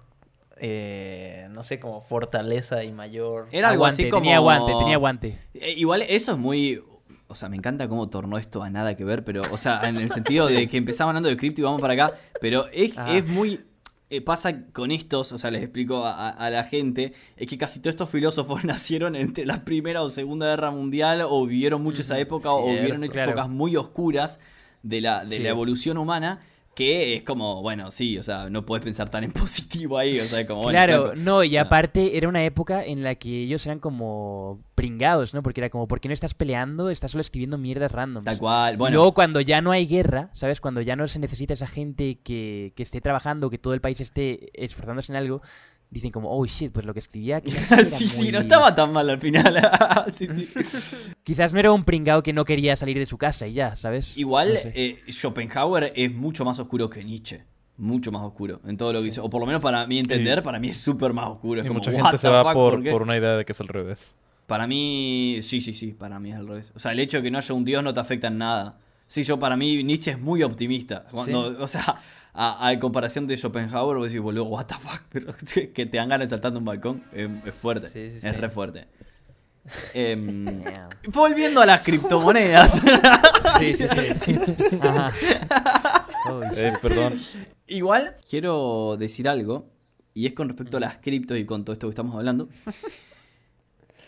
eh, 0.57 1.47
no 1.51 1.63
sé, 1.63 1.79
como 1.79 2.01
fortaleza 2.01 2.83
y 2.83 2.91
mayor... 2.91 3.47
Era 3.51 3.69
algo 3.69 3.85
Aguante, 3.85 4.03
así 4.03 4.09
como. 4.09 4.23
Tenía 4.23 4.37
aguante, 4.37 4.73
tenía 4.79 4.95
aguante. 4.95 5.37
Eh, 5.53 5.73
igual 5.77 6.01
eso 6.01 6.33
es 6.33 6.37
muy. 6.37 6.81
O 7.29 7.35
sea, 7.35 7.49
me 7.49 7.57
encanta 7.57 7.87
cómo 7.89 8.07
tornó 8.07 8.37
esto 8.37 8.63
a 8.63 8.69
nada 8.69 8.95
que 8.95 9.03
ver, 9.03 9.23
pero, 9.23 9.41
o 9.51 9.57
sea, 9.57 9.81
en 9.87 9.97
el 9.97 10.11
sentido 10.11 10.47
de 10.47 10.67
que 10.69 10.77
empezamos 10.77 11.09
hablando 11.11 11.29
de 11.29 11.37
cripto 11.37 11.61
y 11.61 11.63
vamos 11.65 11.81
para 11.81 11.93
acá, 11.93 12.13
pero 12.41 12.67
es, 12.71 12.93
Ah. 12.97 13.13
es 13.15 13.27
muy. 13.27 13.61
eh, 14.09 14.21
pasa 14.21 14.63
con 14.71 14.91
estos, 14.91 15.33
o 15.33 15.37
sea, 15.37 15.51
les 15.51 15.61
explico 15.61 16.05
a, 16.05 16.49
la 16.49 16.63
gente, 16.63 17.11
es 17.35 17.45
que 17.47 17.57
casi 17.57 17.81
todos 17.81 17.91
estos 17.93 18.09
filósofos 18.09 18.63
nacieron 18.63 19.17
entre 19.17 19.45
la 19.45 19.65
Primera 19.65 20.01
o 20.01 20.09
Segunda 20.09 20.45
Guerra 20.47 20.71
Mundial, 20.71 21.23
o 21.27 21.45
vivieron 21.45 21.81
mucho 21.83 22.01
esa 22.03 22.17
época, 22.17 22.51
o 22.53 22.65
vivieron 22.71 23.05
claro. 23.07 23.31
épocas 23.31 23.49
muy 23.49 23.75
oscuras 23.75 24.39
de 24.81 25.01
la, 25.01 25.25
de 25.25 25.35
Sí. 25.37 25.43
la 25.43 25.49
evolución 25.49 25.97
humana, 25.97 26.39
que 26.77 27.15
es 27.15 27.23
como, 27.23 27.63
bueno, 27.63 27.89
sí, 27.89 28.19
o 28.19 28.23
sea, 28.23 28.51
no 28.51 28.63
puedes 28.63 28.85
pensar 28.85 29.09
tan 29.09 29.23
en 29.23 29.31
positivo 29.33 29.97
ahí, 29.97 30.19
o 30.19 30.25
sea, 30.25 30.45
como, 30.45 30.61
bueno, 30.61 30.77
Claro, 30.77 31.13
no, 31.15 31.43
y 31.43 31.57
aparte 31.57 32.17
era 32.17 32.29
una 32.29 32.45
época 32.45 32.85
en 32.85 33.01
la 33.01 33.15
que 33.15 33.41
ellos 33.41 33.65
eran 33.65 33.79
como 33.79 34.61
pringados, 34.75 35.33
¿no? 35.33 35.41
Porque 35.41 35.59
era 35.59 35.71
como, 35.71 35.87
¿por 35.87 35.99
qué 35.99 36.07
no 36.07 36.13
estás 36.13 36.35
peleando? 36.35 36.91
Estás 36.91 37.09
solo 37.09 37.21
escribiendo 37.21 37.57
mierdas 37.57 37.91
random. 37.91 38.23
Tal 38.23 38.37
cual, 38.37 38.75
Y 38.75 38.77
bueno. 38.77 38.97
luego 38.97 39.15
cuando 39.15 39.41
ya 39.41 39.59
no 39.59 39.71
hay 39.71 39.87
guerra, 39.87 40.29
¿sabes? 40.33 40.61
Cuando 40.61 40.81
ya 40.81 40.95
no 40.95 41.07
se 41.07 41.17
necesita 41.17 41.55
esa 41.55 41.65
gente 41.65 42.19
que, 42.23 42.73
que 42.75 42.83
esté 42.83 43.01
trabajando, 43.01 43.49
que 43.49 43.57
todo 43.57 43.73
el 43.73 43.81
país 43.81 43.99
esté 43.99 44.51
esforzándose 44.53 45.11
en 45.11 45.15
algo, 45.15 45.41
dicen 45.89 46.11
como, 46.11 46.29
oh 46.37 46.45
shit, 46.45 46.71
pues 46.71 46.85
lo 46.85 46.93
que 46.93 46.99
escribía 46.99 47.41
sí, 47.83 48.09
sí, 48.09 48.31
no 48.31 48.39
estaba 48.39 48.75
tan 48.75 48.91
mal 48.93 49.09
al 49.09 49.19
final. 49.19 49.55
sí, 50.15 50.27
sí. 50.33 50.47
Quizás 51.23 51.53
no 51.53 51.59
era 51.59 51.71
un 51.71 51.83
pringao 51.83 52.21
que 52.23 52.33
no 52.33 52.45
quería 52.45 52.75
salir 52.75 52.97
de 52.97 53.05
su 53.05 53.17
casa 53.17 53.45
y 53.47 53.53
ya, 53.53 53.75
¿sabes? 53.75 54.17
Igual, 54.17 54.53
No 54.55 54.59
sé. 54.59 54.71
eh, 54.75 55.03
Schopenhauer 55.11 55.93
es 55.95 56.13
mucho 56.13 56.43
más 56.45 56.59
oscuro 56.59 56.89
que 56.89 57.03
Nietzsche. 57.03 57.43
Mucho 57.79 58.11
más 58.11 58.23
oscuro 58.23 58.59
en 58.65 58.75
todo 58.75 58.91
lo 58.91 59.01
que 59.03 59.09
hizo. 59.09 59.23
O 59.23 59.29
por 59.29 59.39
lo 59.39 59.45
menos 59.45 59.61
para 59.61 59.85
mí 59.85 59.99
entender, 59.99 60.41
para 60.41 60.57
mí 60.59 60.69
es 60.69 60.77
súper 60.77 61.13
más 61.13 61.29
oscuro. 61.29 61.61
Es 61.61 61.65
Y 61.65 61.67
como, 61.67 61.79
mucha 61.79 61.91
"What 61.91 62.01
gente 62.01 62.17
se 62.17 62.27
va 62.29 62.43
fuck, 62.43 62.53
por, 62.53 62.81
qué?". 62.83 62.91
por 62.91 63.03
una 63.03 63.15
idea 63.17 63.37
de 63.37 63.45
que 63.45 63.51
es 63.51 63.61
al 63.61 63.67
revés. 63.67 64.15
Para 64.47 64.65
mí, 64.65 65.37
sí, 65.43 65.61
sí, 65.61 65.75
sí, 65.75 65.91
para 65.93 66.19
mí 66.19 66.31
es 66.31 66.37
al 66.37 66.47
revés. 66.47 66.71
O 66.75 66.79
sea, 66.79 66.91
el 66.93 66.99
hecho 66.99 67.17
de 67.17 67.23
que 67.23 67.29
no 67.31 67.37
haya 67.37 67.53
un 67.53 67.63
dios 67.65 67.83
no 67.83 67.93
te 67.93 67.99
afecta 67.99 68.29
en 68.29 68.39
nada. 68.39 68.79
Sí, 69.05 69.21
yo 69.23 69.37
para 69.37 69.55
mí 69.55 69.83
Nietzsche 69.83 70.11
es 70.11 70.19
muy 70.19 70.41
optimista. 70.41 71.05
Cuando, 71.11 71.55
O 71.61 71.67
sea, 71.67 71.97
a, 72.39 72.67
a 72.67 72.79
comparación 72.79 73.25
de 73.25 73.35
Schopenhauer, 73.35 73.97
vos 73.97 74.07
decís, 74.09 74.21
boludo, 74.21 74.45
what 74.45 74.67
the 74.67 74.75
fuck, 74.75 75.01
pero 75.09 75.33
que 75.73 75.85
te 75.87 75.97
dan 75.97 76.07
ganas 76.07 76.29
de 76.29 76.49
un 76.49 76.65
balcón, 76.65 77.03
es, 77.11 77.29
es 77.47 77.53
fuerte. 77.53 77.87
Sí, 77.87 78.11
sí, 78.11 78.27
es 78.27 78.33
sí. 78.35 78.39
re 78.39 78.49
fuerte. 78.49 78.87
Em, 79.93 80.63
volviendo 81.11 81.59
a 81.61 81.65
las 81.65 81.83
criptomonedas. 81.83 82.81
Sí, 83.59 83.73
sí, 83.73 83.87
sí. 84.35 84.55
Ajá. 84.81 85.11
Oh, 86.29 86.43
Eh, 86.55 86.73
perdón. 86.79 87.19
Igual 87.65 88.15
quiero 88.29 88.97
decir 88.99 89.27
algo, 89.27 89.71
y 90.13 90.27
es 90.27 90.33
con 90.33 90.47
respecto 90.47 90.77
a 90.77 90.79
las 90.79 90.97
criptos 90.97 91.39
y 91.39 91.45
con 91.45 91.65
todo 91.65 91.73
esto 91.73 91.87
que 91.87 91.91
estamos 91.91 92.15
hablando. 92.15 92.49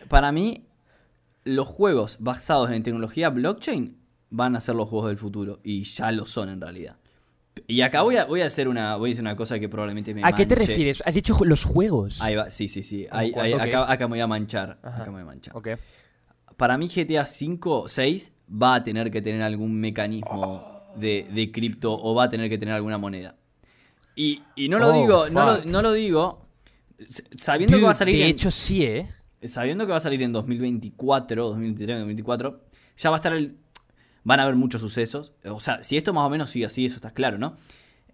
Para 0.08 0.32
mí, 0.32 0.68
los 1.46 1.68
juegos 1.68 2.18
basados 2.20 2.70
en 2.70 2.84
tecnología 2.84 3.30
blockchain 3.30 3.98
van 4.30 4.56
a 4.56 4.62
ser 4.62 4.76
los 4.76 4.88
juegos 4.88 5.08
del 5.08 5.18
futuro, 5.18 5.62
y 5.64 5.84
ya 5.84 6.12
lo 6.12 6.28
son 6.28 6.50
en 6.50 6.62
realidad. 6.62 6.98
Y 7.68 7.82
acá 7.82 8.02
voy 8.02 8.18
a, 8.18 8.26
voy 8.26 8.42
a 8.42 8.46
hacer 8.46 8.68
una 8.68 8.96
voy 8.96 9.10
a 9.10 9.12
decir 9.12 9.22
una 9.24 9.36
cosa 9.36 9.60
que 9.60 9.68
probablemente 9.70 10.14
me 10.14 10.22
¿A 10.24 10.32
qué 10.34 10.46
te 10.46 10.56
refieres? 10.56 11.02
¿Has 11.06 11.16
dicho 11.16 11.38
los 11.46 11.64
juegos? 11.64 12.22
Ahí 12.22 12.36
va, 12.36 12.50
sí, 12.50 12.68
sí, 12.68 12.84
sí. 12.84 13.08
Ahí- 13.12 13.32
cuál? 13.32 13.46
ahí- 13.46 13.54
Ok. 13.54 13.62
acá, 13.62 13.92
acá 13.92 14.08
me 14.08 14.12
voy 14.14 14.20
a 14.22 14.28
manchar. 14.28 14.80
Ajá. 14.84 14.98
Acá 15.02 15.06
me 15.06 15.12
voy 15.12 15.22
a 15.22 15.26
manchar. 15.26 15.54
Para 16.58 16.78
mí 16.78 16.88
GTA 16.88 17.26
5, 17.26 17.88
6 17.88 18.32
va 18.52 18.76
a 18.76 18.84
tener 18.84 19.10
que 19.12 19.22
tener 19.22 19.44
algún 19.44 19.80
mecanismo 19.80 20.84
de, 20.96 21.26
de 21.34 21.52
cripto 21.52 21.94
o 21.94 22.14
va 22.16 22.26
a 22.26 22.30
tener 22.30 22.50
que 22.50 22.58
tener 22.58 22.76
alguna 22.76 22.98
moneda. 22.98 23.36
Y, 24.16 24.42
y 24.56 24.68
no 24.68 24.80
lo 24.80 24.90
Oh, 24.90 24.94
digo, 25.02 25.30
no 25.30 25.46
lo, 25.46 25.66
no 25.66 25.82
lo 25.82 25.94
digo 25.94 26.46
sabiendo 27.38 27.78
que 27.78 27.84
va 27.84 27.92
a 27.92 27.94
salir 27.94 28.16
de 28.18 28.24
en, 28.24 28.30
hecho, 28.32 28.52
sí, 28.52 28.84
¿eh? 28.84 29.08
sabiendo 29.46 29.86
que 29.86 29.92
va 29.92 29.98
a 29.98 30.02
salir 30.02 30.22
en 30.22 30.34
2024, 30.34 31.44
2023, 31.50 31.96
2024, 32.00 32.62
ya 32.98 33.10
va 33.10 33.16
a 33.16 33.20
estar 33.20 33.32
el 33.34 33.56
van 34.24 34.40
a 34.40 34.44
haber 34.44 34.56
muchos 34.56 34.82
sucesos. 34.82 35.34
O 35.46 35.60
sea, 35.60 35.84
si 35.84 35.98
esto 35.98 36.14
más 36.14 36.26
o 36.26 36.30
menos 36.30 36.50
sigue 36.50 36.66
así, 36.66 36.86
eso 36.86 36.96
está 36.96 37.12
claro, 37.12 37.38
¿no? 37.38 37.56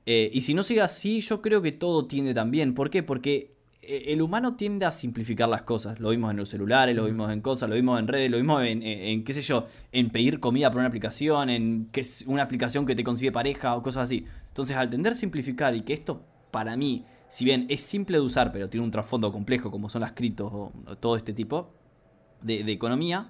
Eh, 0.05 0.29
y 0.33 0.41
si 0.41 0.53
no 0.53 0.63
sigue 0.63 0.81
así, 0.81 1.21
yo 1.21 1.41
creo 1.41 1.61
que 1.61 1.71
todo 1.71 2.05
tiende 2.05 2.33
también. 2.33 2.73
¿Por 2.75 2.89
qué? 2.91 3.01
Porque 3.03 3.55
eh, 3.81 4.05
el 4.07 4.21
humano 4.21 4.55
tiende 4.55 4.85
a 4.85 4.91
simplificar 4.91 5.49
las 5.49 5.63
cosas. 5.63 5.99
Lo 5.99 6.09
vimos 6.11 6.29
en 6.31 6.37
los 6.37 6.49
celulares, 6.49 6.95
lo 6.95 7.05
vimos 7.05 7.31
en 7.31 7.41
cosas, 7.41 7.69
lo 7.69 7.75
vimos 7.75 7.99
en 7.99 8.07
redes, 8.07 8.29
lo 8.29 8.37
vimos 8.37 8.61
en, 8.63 8.83
en- 8.83 8.99
en, 9.01 9.23
qué 9.23 9.33
sé 9.33 9.41
yo, 9.41 9.65
en 9.91 10.09
pedir 10.11 10.39
comida 10.39 10.69
por 10.69 10.79
una 10.79 10.87
aplicación, 10.87 11.49
en 11.49 11.89
que 11.91 12.01
es 12.01 12.23
una 12.27 12.43
aplicación 12.43 12.85
que 12.85 12.95
te 12.95 13.03
consigue 13.03 13.31
pareja 13.31 13.75
o 13.75 13.81
cosas 13.81 14.03
así. 14.03 14.25
Entonces, 14.49 14.77
al 14.77 14.89
tender 14.89 15.13
a 15.13 15.15
simplificar 15.15 15.75
y 15.75 15.81
que 15.81 15.93
esto, 15.93 16.23
para 16.51 16.77
mí, 16.77 17.03
si 17.27 17.43
bien 17.43 17.65
es 17.69 17.81
simple 17.81 18.17
de 18.17 18.23
usar, 18.23 18.51
pero 18.51 18.69
tiene 18.69 18.83
un 18.85 18.91
trasfondo 18.91 19.31
complejo 19.31 19.71
como 19.71 19.89
son 19.89 20.01
las 20.01 20.11
criptos 20.13 20.51
o, 20.53 20.71
o 20.85 20.95
todo 20.97 21.17
este 21.17 21.33
tipo 21.33 21.73
de, 22.43 22.63
de 22.63 22.71
economía, 22.71 23.27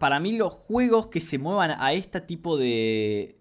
para 0.00 0.18
mí 0.18 0.32
los 0.36 0.52
juegos 0.52 1.06
que 1.08 1.20
se 1.20 1.38
muevan 1.38 1.70
a 1.78 1.92
este 1.92 2.20
tipo 2.22 2.56
de... 2.56 3.36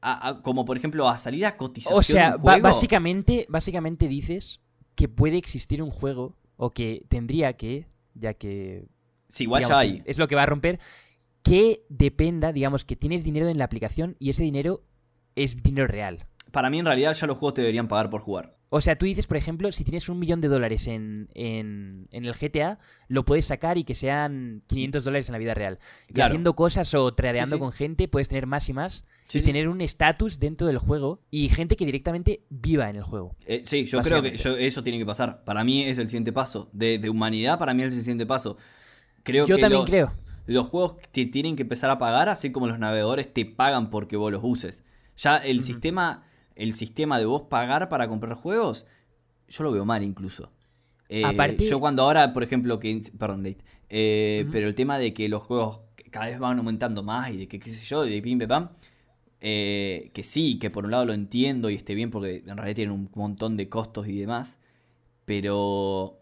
a- 0.00 0.28
a- 0.28 0.40
como 0.42 0.64
por 0.64 0.76
ejemplo 0.78 1.08
a 1.08 1.18
salir 1.18 1.44
a 1.44 1.56
cotización 1.56 1.98
O 1.98 2.02
sea, 2.02 2.30
de 2.30 2.36
un 2.36 2.42
ba- 2.44 2.52
juego, 2.52 2.62
básicamente, 2.68 3.44
básicamente 3.50 4.06
dices 4.08 4.60
que 4.94 5.08
puede 5.08 5.36
existir 5.36 5.82
un 5.82 5.90
juego, 5.90 6.36
o 6.56 6.70
que 6.70 7.04
tendría 7.08 7.52
que, 7.54 7.86
ya 8.14 8.32
que 8.34 8.86
Sí, 9.28 9.42
igual 9.44 9.60
digamos, 9.64 9.76
ya 9.76 9.80
hay. 9.80 10.02
es 10.06 10.16
lo 10.16 10.28
que 10.28 10.36
va 10.36 10.44
a 10.44 10.46
romper, 10.46 10.78
que 11.42 11.84
dependa, 11.88 12.52
digamos, 12.52 12.84
que 12.84 12.96
tienes 12.96 13.24
dinero 13.24 13.48
en 13.48 13.58
la 13.58 13.64
aplicación 13.64 14.16
y 14.18 14.30
ese 14.30 14.44
dinero 14.44 14.84
es 15.34 15.62
dinero 15.62 15.86
real. 15.88 16.24
Para 16.52 16.70
mí, 16.70 16.78
en 16.78 16.86
realidad, 16.86 17.12
ya 17.12 17.26
los 17.26 17.36
juegos 17.38 17.54
te 17.54 17.60
deberían 17.62 17.88
pagar 17.88 18.08
por 18.10 18.20
jugar. 18.22 18.56
O 18.68 18.80
sea, 18.80 18.96
tú 18.98 19.06
dices, 19.06 19.26
por 19.28 19.36
ejemplo, 19.36 19.70
si 19.70 19.84
tienes 19.84 20.08
un 20.08 20.18
millón 20.18 20.40
de 20.40 20.48
dólares 20.48 20.86
en, 20.88 21.28
en, 21.34 22.08
en 22.10 22.24
el 22.24 22.32
GTA, 22.34 22.78
lo 23.08 23.24
puedes 23.24 23.46
sacar 23.46 23.78
y 23.78 23.84
que 23.84 23.94
sean 23.94 24.62
500 24.66 25.04
dólares 25.04 25.28
en 25.28 25.32
la 25.34 25.38
vida 25.38 25.54
real. 25.54 25.78
Y 26.08 26.14
Claro. 26.14 26.28
haciendo 26.28 26.54
cosas 26.56 26.92
o 26.94 27.14
tradeando 27.14 27.56
Sí, 27.56 27.58
sí. 27.58 27.60
con 27.60 27.72
gente, 27.72 28.08
puedes 28.08 28.28
tener 28.28 28.46
más 28.46 28.68
y 28.68 28.72
más 28.72 29.04
Sí, 29.28 29.38
y 29.38 29.42
tener 29.42 29.68
un 29.68 29.80
estatus 29.80 30.40
dentro 30.40 30.66
del 30.66 30.78
juego 30.78 31.20
y 31.30 31.48
gente 31.48 31.76
que 31.76 31.86
directamente 31.86 32.44
viva 32.48 32.90
en 32.90 32.96
el 32.96 33.02
juego. 33.04 33.36
Eh, 33.46 33.62
sí, 33.64 33.84
yo 33.86 34.00
creo 34.02 34.20
que 34.22 34.36
yo- 34.36 34.56
eso 34.56 34.82
tiene 34.82 34.98
que 34.98 35.06
pasar. 35.06 35.44
Para 35.44 35.62
mí 35.62 35.82
es 35.82 35.98
el 35.98 36.08
siguiente 36.08 36.32
paso. 36.32 36.68
De, 36.72 36.98
de 36.98 37.08
humanidad, 37.08 37.58
para 37.60 37.72
mí 37.72 37.82
es 37.84 37.94
el 37.94 38.00
siguiente 38.00 38.26
paso. 38.26 38.56
Creo 39.22 39.46
Yo 39.46 39.56
que 39.56 39.62
también 39.62 39.82
los, 39.82 39.90
creo. 39.90 40.12
los 40.46 40.66
juegos 40.66 40.96
te 41.12 41.24
tienen 41.26 41.54
que 41.54 41.62
empezar 41.62 41.90
a 41.90 41.98
pagar, 41.98 42.28
así 42.28 42.50
como 42.50 42.66
los 42.66 42.78
navegadores 42.80 43.32
te 43.32 43.44
pagan 43.46 43.90
porque 43.90 44.16
vos 44.16 44.32
los 44.32 44.40
uses. 44.44 44.84
Ya 45.16 45.36
el 45.38 45.62
sistema, 45.62 46.24
el 46.56 46.72
sistema 46.72 47.18
de 47.18 47.26
vos 47.26 47.42
pagar 47.42 47.88
para 47.88 48.08
comprar 48.08 48.34
juegos, 48.34 48.86
yo 49.48 49.64
lo 49.64 49.72
veo 49.72 49.84
mal 49.84 50.02
incluso. 50.02 50.50
Eh, 51.08 51.22
Yo 51.70 51.78
cuando 51.78 52.02
ahora, 52.02 52.32
por 52.32 52.42
ejemplo, 52.42 52.80
que... 52.80 53.00
Perdón, 53.16 53.44
Nate. 53.44 53.58
Eh. 53.88 54.46
Pero 54.50 54.66
el 54.66 54.74
tema 54.74 54.98
de 54.98 55.14
que 55.14 55.28
los 55.28 55.42
juegos 55.42 55.80
cada 56.10 56.26
vez 56.26 56.38
van 56.38 56.58
aumentando 56.58 57.02
más 57.02 57.30
y 57.30 57.36
de 57.36 57.48
que 57.48 57.60
qué 57.60 57.70
sé 57.70 57.84
yo, 57.84 58.02
de 58.02 58.22
pim, 58.22 58.38
pam, 58.48 58.70
eh, 59.40 60.10
que 60.14 60.24
sí, 60.24 60.58
que 60.58 60.70
por 60.70 60.84
un 60.86 60.90
lado 60.90 61.04
lo 61.04 61.12
entiendo 61.12 61.68
y 61.68 61.74
esté 61.74 61.94
bien 61.94 62.10
porque 62.10 62.42
en 62.46 62.56
realidad 62.56 62.74
tienen 62.74 62.94
un 62.94 63.10
montón 63.14 63.56
de 63.56 63.68
costos 63.68 64.08
y 64.08 64.18
demás, 64.18 64.58
pero 65.26 66.18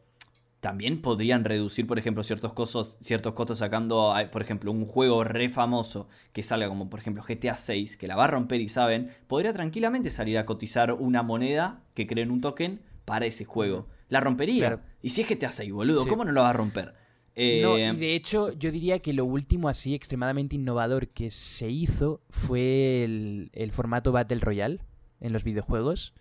también 0.64 1.02
podrían 1.02 1.44
reducir, 1.44 1.86
por 1.86 1.98
ejemplo, 1.98 2.22
ciertos 2.22 2.54
costos, 2.54 2.96
ciertos 2.98 3.34
costos 3.34 3.58
sacando, 3.58 4.14
por 4.32 4.40
ejemplo, 4.40 4.72
un 4.72 4.86
juego 4.86 5.22
re 5.22 5.50
famoso 5.50 6.08
que 6.32 6.42
salga 6.42 6.68
como, 6.68 6.88
por 6.88 7.00
ejemplo, 7.00 7.22
GTA 7.22 7.54
6, 7.54 7.98
que 7.98 8.06
la 8.06 8.16
va 8.16 8.24
a 8.24 8.28
romper 8.28 8.62
y 8.62 8.70
saben, 8.70 9.10
podría 9.26 9.52
tranquilamente 9.52 10.10
salir 10.10 10.38
a 10.38 10.46
cotizar 10.46 10.90
una 10.94 11.22
moneda 11.22 11.82
que 11.92 12.06
creen 12.06 12.30
un 12.30 12.40
token 12.40 12.80
para 13.04 13.26
ese 13.26 13.44
juego. 13.44 13.88
La 14.08 14.20
rompería. 14.20 14.60
Claro. 14.68 14.80
Y 15.02 15.10
si 15.10 15.20
es 15.20 15.28
GTA 15.28 15.52
6, 15.52 15.70
boludo, 15.70 16.04
Sí. 16.04 16.08
¿cómo 16.08 16.24
no 16.24 16.32
lo 16.32 16.40
va 16.40 16.48
a 16.48 16.54
romper? 16.54 16.94
Eh, 17.34 17.60
No, 17.62 17.76
y 17.76 17.94
de 17.96 18.14
hecho, 18.14 18.50
yo 18.52 18.72
diría 18.72 19.00
que 19.00 19.12
lo 19.12 19.26
último 19.26 19.68
así 19.68 19.94
extremadamente 19.94 20.56
innovador 20.56 21.08
que 21.08 21.30
se 21.30 21.68
hizo 21.68 22.22
fue 22.30 23.04
el, 23.04 23.50
el 23.52 23.70
formato 23.70 24.12
Battle 24.12 24.38
Royale 24.38 24.78
en 25.20 25.34
los 25.34 25.44
videojuegos. 25.44 26.14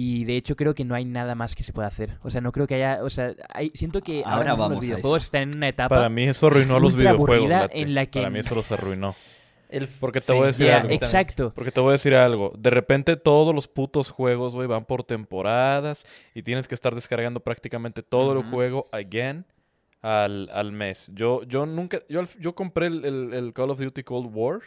Y 0.00 0.24
de 0.26 0.36
hecho 0.36 0.54
creo 0.54 0.74
que 0.76 0.84
no 0.84 0.94
hay 0.94 1.04
nada 1.04 1.34
más 1.34 1.56
que 1.56 1.64
se 1.64 1.72
pueda 1.72 1.88
hacer. 1.88 2.18
O 2.22 2.30
sea, 2.30 2.40
no 2.40 2.52
creo 2.52 2.66
que 2.68 2.76
haya... 2.76 3.00
O 3.02 3.10
sea, 3.10 3.34
hay- 3.52 3.72
siento 3.74 4.00
que 4.00 4.22
Ahora 4.24 4.36
ahora, 4.36 4.54
vamos 4.54 4.76
los 4.76 4.84
a 4.84 4.86
videojuegos 4.86 5.24
están 5.24 5.42
en 5.50 5.56
una 5.56 5.68
etapa... 5.68 5.96
Para 5.96 6.08
mí 6.08 6.22
eso 6.24 6.46
arruinó 6.46 6.78
los 6.78 6.92
ultra 6.92 7.12
videojuegos. 7.12 7.48
Late. 7.48 7.80
en 7.82 7.94
la 7.94 8.06
que- 8.06 8.20
Para 8.20 8.30
mí 8.30 8.38
eso 8.38 8.54
los 8.54 8.70
arruinó. 8.70 9.16
El- 9.70 9.88
Porque 9.88 10.20
te 10.20 10.32
voy 10.32 10.44
a 10.44 10.46
decir 10.46 10.70
algo. 10.70 10.90
exacto. 10.94 11.52
Porque 11.54 11.72
te 11.72 11.80
voy 11.80 11.88
a 11.88 11.92
decir 11.92 12.14
algo. 12.14 12.52
De 12.56 12.70
repente 12.70 13.16
todos 13.16 13.54
los 13.54 13.66
putos 13.66 14.08
juegos, 14.08 14.54
güey, 14.54 14.68
van 14.68 14.84
por 14.84 15.02
temporadas 15.04 16.06
y 16.34 16.42
tienes 16.42 16.68
que 16.68 16.74
estar 16.74 16.94
descargando 16.94 17.40
prácticamente 17.40 18.02
todo 18.02 18.32
el 18.38 18.44
juego 18.50 18.86
again 18.92 19.44
al, 20.00 20.48
al 20.52 20.70
mes. 20.72 21.10
Yo, 21.14 21.42
yo 21.42 21.66
nunca, 21.66 22.00
yo, 22.08 22.20
al- 22.20 22.28
yo 22.38 22.54
compré 22.54 22.86
el, 22.86 23.04
el- 23.04 23.34
el 23.34 23.52
Call 23.52 23.70
of 23.70 23.80
Duty 23.80 24.04
Cold 24.04 24.30
War 24.32 24.60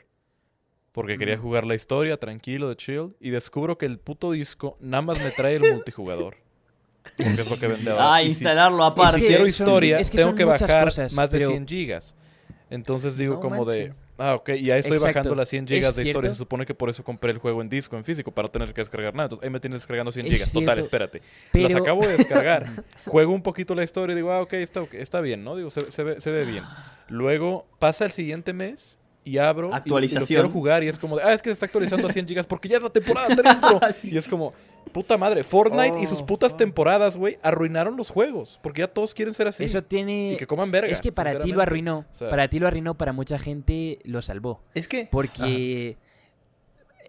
porque 0.92 1.18
quería 1.18 1.38
jugar 1.38 1.66
la 1.66 1.76
historia 1.76 2.18
tranquilo, 2.18 2.70
de 2.70 2.76
chill, 2.76 3.16
y 3.20 3.30
descubro 3.30 3.78
que 3.78 3.86
el 3.86 3.98
puto 4.00 4.32
disco 4.32 4.78
nada 4.80 5.02
más 5.02 5.22
me 5.22 5.32
trae 5.32 5.56
el 5.56 5.74
multijugador. 5.74 6.38
Que 7.18 7.24
es 7.24 7.50
lo 7.50 7.58
que 7.58 7.68
vende 7.68 7.90
ahora. 7.92 8.14
Ah, 8.16 8.22
Y 8.22 8.26
si- 8.26 8.30
instalarlo 8.32 8.84
y 8.84 8.88
aparte. 8.88 9.14
si 9.16 9.22
que 9.22 9.28
quiero 9.28 9.48
historia, 9.48 10.00
es 10.00 10.10
que 10.12 10.18
tengo 10.18 10.36
que 10.36 10.44
bajar 10.46 10.84
cosas, 10.86 11.12
más 11.14 11.32
de 11.32 11.40
pero- 11.40 11.50
100 11.50 11.68
gigas. 11.68 12.16
Entonces 12.70 13.18
digo 13.18 13.34
No 13.36 13.40
como 13.42 13.66
de, 13.66 13.94
ah, 14.18 14.36
ok, 14.36 14.50
y 14.50 14.72
ahí 14.72 14.80
estoy 14.80 14.94
Exacto. 14.98 15.18
bajando 15.20 15.36
las 15.36 15.50
100 15.50 15.66
Es 15.66 15.72
gigas 15.72 15.96
de 15.96 16.04
historia. 16.06 16.30
Se 16.30 16.38
supone 16.38 16.66
que 16.66 16.74
por 16.76 16.90
eso 16.90 17.04
compré 17.04 17.32
el 17.32 17.40
juego 17.40 17.62
en 17.62 17.70
disco, 17.70 17.98
en 17.98 18.04
físico, 18.06 18.32
para 18.32 18.48
no 18.48 18.52
tener 18.52 18.74
que 18.74 18.80
descargar 18.82 19.14
nada. 19.14 19.26
Entonces 19.26 19.44
ahí 19.46 19.50
me 19.52 19.60
tienes 19.60 19.82
descargando 19.82 20.12
100 20.12 20.28
Es 20.28 20.34
gigas. 20.34 20.54
Total, 20.54 20.80
espérate. 20.80 21.22
Pero... 21.52 21.68
Las 21.70 21.82
acabo 21.82 22.02
de 22.02 22.18
descargar. 22.18 22.68
Juego 23.06 23.34
un 23.34 23.42
poquito 23.44 23.74
la 23.76 23.84
historia 23.84 24.14
y 24.14 24.16
digo, 24.16 24.32
ah, 24.32 24.42
ok, 24.42 24.54
está, 24.54 24.86
está 24.94 25.20
bien, 25.22 25.44
¿no? 25.44 25.56
Digo, 25.56 25.70
se, 25.72 25.90
se 25.92 26.04
ve, 26.04 26.22
se 26.22 26.30
ve 26.32 26.46
bien. 26.46 26.64
Luego 27.10 27.66
pasa 27.80 28.06
el 28.06 28.12
siguiente 28.12 28.54
mes 28.54 29.00
y 29.24 29.38
abro 29.38 29.68
y- 29.68 29.70
y, 29.70 29.72
lo 29.72 29.76
Actualización. 29.76 30.26
quiero 30.42 30.50
jugar 30.50 30.84
y 30.84 30.88
es 30.88 30.98
como 31.00 31.18
de, 31.18 31.24
ah, 31.24 31.34
es 31.34 31.42
que 31.42 31.50
se 31.50 31.54
está 31.54 31.66
actualizando 31.68 32.08
a 32.08 32.12
100 32.12 32.28
gigas 32.28 32.46
porque 32.48 32.68
ya 32.70 32.78
es 32.78 32.84
la 32.84 32.90
temporada 32.90 33.36
3, 33.36 33.62
bro. 33.62 33.80
Y 34.12 34.18
es 34.18 34.28
como, 34.28 34.52
puta 34.92 35.18
madre, 35.18 35.44
Fortnite 35.44 36.00
y 36.02 36.06
sus 36.08 36.22
Oh, 36.22 36.26
putas 36.26 36.58
temporadas, 36.58 37.18
güey, 37.18 37.38
arruinaron 37.44 37.96
los 37.98 38.10
juegos 38.10 38.60
porque 38.64 38.80
ya 38.82 38.88
todos 38.88 39.14
quieren 39.14 39.34
ser 39.34 39.48
así. 39.48 39.64
Eso 39.64 39.84
tiene... 39.84 40.34
Y 40.34 40.38
que 40.38 40.48
coman 40.48 40.72
verga. 40.72 40.92
es 40.92 41.02
que 41.02 41.12
para 41.12 41.40
ti 41.40 41.52
lo 41.52 41.62
arruinó. 41.62 42.06
O 42.10 42.14
sea- 42.14 42.30
Para 42.30 42.48
ti 42.48 42.58
lo 42.60 42.68
arruinó, 42.68 42.96
para 42.96 43.14
mucha 43.14 43.38
gente 43.38 44.00
lo 44.06 44.22
salvó. 44.22 44.64
Es 44.74 44.88
que... 44.88 45.08
Porque 45.12 45.98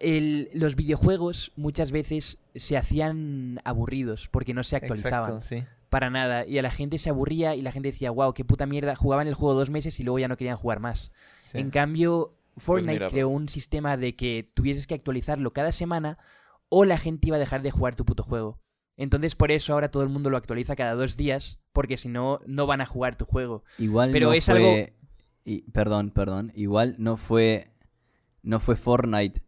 el- 0.00 0.50
los 0.52 0.76
videojuegos 0.76 1.52
muchas 1.56 1.92
veces 1.92 2.38
se 2.54 2.76
hacían 2.76 3.60
aburridos 3.64 4.28
porque 4.30 4.52
no 4.54 4.64
se 4.64 4.76
actualizaban 4.76 5.36
Exacto, 5.36 5.42
sí. 5.48 5.64
para 5.90 6.10
nada. 6.10 6.44
Y 6.46 6.58
a 6.58 6.62
la 6.62 6.70
gente 6.70 6.98
se 6.98 7.10
aburría 7.10 7.54
y 7.54 7.62
la 7.62 7.70
gente 7.72 7.90
decía, 7.90 8.10
wow, 8.10 8.34
qué 8.34 8.44
puta 8.44 8.66
mierda. 8.66 8.96
Jugaban 8.96 9.28
el 9.28 9.34
juego 9.34 9.54
dos 9.54 9.70
meses 9.70 9.98
y 10.00 10.02
luego 10.02 10.18
ya 10.18 10.28
no 10.28 10.36
querían 10.36 10.56
jugar 10.56 10.80
más. 10.80 11.12
Sí. 11.52 11.58
En 11.58 11.70
cambio, 11.70 12.34
Fortnite 12.56 12.92
mira, 12.94 13.08
creó 13.10 13.28
un 13.28 13.48
sistema 13.48 13.96
de 13.96 14.16
que 14.16 14.50
tuvieses 14.54 14.86
que 14.86 14.94
actualizarlo 14.94 15.52
cada 15.52 15.70
semana 15.72 16.18
o 16.68 16.84
la 16.84 16.96
gente 16.98 17.28
iba 17.28 17.36
a 17.36 17.40
dejar 17.40 17.62
de 17.62 17.70
jugar 17.70 17.94
tu 17.94 18.04
puto 18.04 18.22
juego. 18.22 18.58
Entonces 18.96 19.34
por 19.34 19.50
eso 19.52 19.72
ahora 19.72 19.90
todo 19.90 20.02
el 20.02 20.08
mundo 20.10 20.28
lo 20.30 20.36
actualiza 20.36 20.76
cada 20.76 20.94
dos 20.94 21.16
días 21.16 21.58
porque 21.72 21.96
si 21.96 22.08
no, 22.08 22.40
no 22.46 22.66
van 22.66 22.80
a 22.80 22.86
jugar 22.86 23.14
tu 23.16 23.24
juego. 23.24 23.64
Igual 23.78 24.10
Pero 24.12 24.28
no 24.28 24.32
es 24.34 24.44
fue... 24.46 24.54
algo- 24.56 24.92
y- 25.44 25.62
perdón, 25.70 26.10
perdón. 26.10 26.52
Igual 26.54 26.96
no 26.98 27.16
fue... 27.16 27.68
No 28.42 28.58
fue 28.60 28.74
Fortnite 28.76 29.40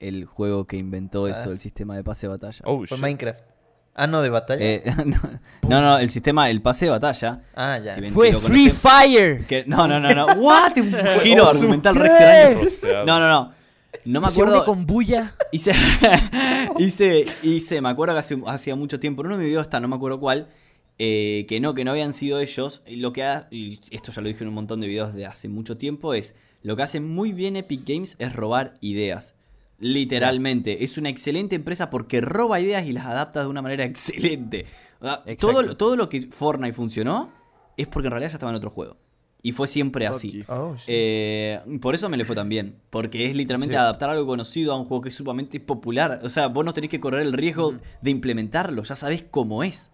el 0.00 0.24
juego 0.24 0.66
que 0.66 0.76
inventó 0.78 1.22
¿Sabes? 1.28 1.38
eso, 1.38 1.52
el 1.52 1.60
sistema 1.60 1.94
de 1.96 2.02
pase 2.02 2.26
de 2.26 2.30
batalla. 2.32 2.60
Oh, 2.64 2.78
Fue 2.86 2.96
shit. 2.96 2.98
Minecraft. 2.98 3.40
Ah, 3.94 4.06
no, 4.06 4.22
de 4.22 4.30
batalla. 4.30 4.64
Eh, 4.64 4.82
no, 5.68 5.80
no, 5.82 5.98
el 5.98 6.08
sistema, 6.10 6.48
el 6.48 6.62
pase 6.62 6.86
de 6.86 6.90
batalla. 6.92 7.42
ah, 7.54 7.76
ya. 7.82 7.94
si 7.94 8.00
bien 8.00 8.12
Fue 8.14 8.32
Free 8.32 8.68
conocen- 8.68 8.72
Fire. 8.72 9.46
que- 9.46 9.64
no, 9.66 9.86
no, 9.86 10.00
no, 10.00 10.14
no. 10.14 10.26
What? 10.40 10.72
Un 10.78 10.92
giro 11.22 11.44
Oh, 11.44 11.50
argumental 11.50 11.94
re. 11.96 12.56
No, 13.06 13.20
no, 13.20 13.28
no. 13.28 13.52
No 14.06 14.20
me 14.22 14.26
acuerdo. 14.28 14.64
con 14.64 14.86
bulla. 14.86 15.36
Hice, 15.52 15.72
hice, 16.78 17.26
hice, 17.42 17.80
me 17.80 17.88
acuerdo 17.90 18.14
que 18.14 18.20
hace, 18.20 18.40
hacía 18.46 18.74
mucho 18.76 18.98
tiempo, 18.98 19.22
en 19.22 19.26
uno 19.26 19.36
de 19.36 19.42
mis 19.42 19.50
videos 19.50 19.64
está, 19.66 19.80
no 19.80 19.88
me 19.88 19.96
acuerdo 19.96 20.18
cuál, 20.18 20.48
eh, 20.98 21.44
que 21.48 21.60
no, 21.60 21.74
que 21.74 21.84
no 21.84 21.90
habían 21.90 22.12
sido 22.12 22.40
ellos. 22.40 22.82
Y 22.86 22.96
Lo 22.96 23.12
que 23.12 23.24
ha- 23.24 23.48
y 23.50 23.80
esto 23.90 24.10
ya 24.12 24.22
lo 24.22 24.28
dije 24.28 24.42
en 24.44 24.48
un 24.48 24.54
montón 24.54 24.80
de 24.80 24.86
videos 24.86 25.14
de 25.14 25.26
hace 25.26 25.48
mucho 25.48 25.76
tiempo, 25.76 26.14
es 26.14 26.34
lo 26.62 26.76
que 26.76 26.82
hace 26.82 27.00
muy 27.00 27.32
bien 27.32 27.56
Epic 27.56 27.82
Games 27.86 28.16
es 28.18 28.32
robar 28.32 28.74
ideas. 28.80 29.34
Literalmente. 29.82 30.84
Es 30.84 30.96
una 30.96 31.08
excelente 31.08 31.56
empresa 31.56 31.90
porque 31.90 32.20
roba 32.20 32.60
ideas 32.60 32.86
y 32.86 32.92
las 32.92 33.04
adapta 33.06 33.40
de 33.42 33.48
una 33.48 33.60
manera 33.62 33.84
excelente. 33.84 34.64
O 35.00 35.04
sea, 35.04 35.22
Exacto. 35.26 35.52
todo, 35.52 35.76
todo 35.76 35.96
lo 35.96 36.08
que 36.08 36.22
Fortnite 36.22 36.72
funcionó 36.72 37.30
es 37.76 37.86
porque 37.88 38.06
en 38.06 38.12
realidad 38.12 38.30
ya 38.30 38.36
estaba 38.36 38.50
en 38.50 38.56
otro 38.56 38.70
juego. 38.70 38.96
Y 39.44 39.50
fue 39.50 39.66
siempre 39.66 40.06
así. 40.06 40.44
Oh. 40.46 40.76
Eh, 40.86 41.58
por 41.80 41.96
eso 41.96 42.08
me 42.08 42.16
le 42.16 42.24
fue 42.24 42.36
tan 42.36 42.48
bien. 42.48 42.76
Porque 42.90 43.26
es 43.26 43.34
literalmente 43.34 43.74
Sí. 43.74 43.78
adaptar 43.80 44.08
algo 44.10 44.24
conocido 44.24 44.72
a 44.72 44.76
un 44.76 44.84
juego 44.84 45.00
que 45.02 45.08
es 45.08 45.16
sumamente 45.16 45.58
popular. 45.58 46.20
O 46.22 46.28
sea, 46.28 46.46
vos 46.46 46.64
no 46.64 46.72
tenés 46.72 46.90
que 46.90 47.00
correr 47.00 47.22
el 47.22 47.32
riesgo 47.32 47.74
de 48.02 48.10
implementarlo. 48.12 48.84
Ya 48.84 48.94
sabés 48.94 49.24
cómo 49.28 49.64
es. 49.64 49.90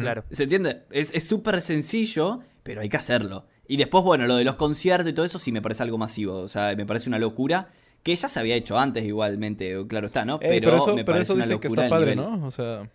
Claro. 0.00 0.24
¿Se 0.32 0.44
entiende? 0.44 0.82
Es 0.90 1.14
es 1.14 1.26
súper 1.28 1.60
sencillo, 1.62 2.40
pero 2.64 2.80
hay 2.80 2.88
que 2.88 2.96
hacerlo. 2.96 3.46
Y 3.68 3.76
después, 3.76 4.02
bueno, 4.02 4.26
lo 4.26 4.34
de 4.36 4.44
los 4.44 4.56
conciertos 4.56 5.08
y 5.10 5.12
todo 5.14 5.24
eso 5.26 5.38
sí 5.38 5.52
me 5.52 5.62
parece 5.62 5.84
algo 5.84 5.96
masivo. 5.96 6.38
O 6.38 6.48
sea, 6.48 6.74
me 6.76 6.84
parece 6.84 7.08
una 7.08 7.20
locura. 7.20 7.70
Que 8.02 8.14
ya 8.16 8.28
se 8.28 8.40
había 8.40 8.56
hecho 8.56 8.78
antes 8.78 9.04
igualmente, 9.04 9.76
claro 9.86 10.08
está, 10.08 10.24
¿no? 10.24 10.38
Ey, 10.42 10.60
pero, 10.60 10.76
eso, 10.76 10.94
me 10.96 11.04
pero 11.04 11.14
parece 11.14 11.22
eso 11.24 11.34
una 11.34 11.44
dicen 11.44 11.60
que 11.60 11.68
locura 11.68 11.84
está 11.84 11.94
padre, 11.96 12.16
nivel. 12.16 12.30
¿no? 12.40 12.46
O 12.46 12.50
sea, 12.50 12.88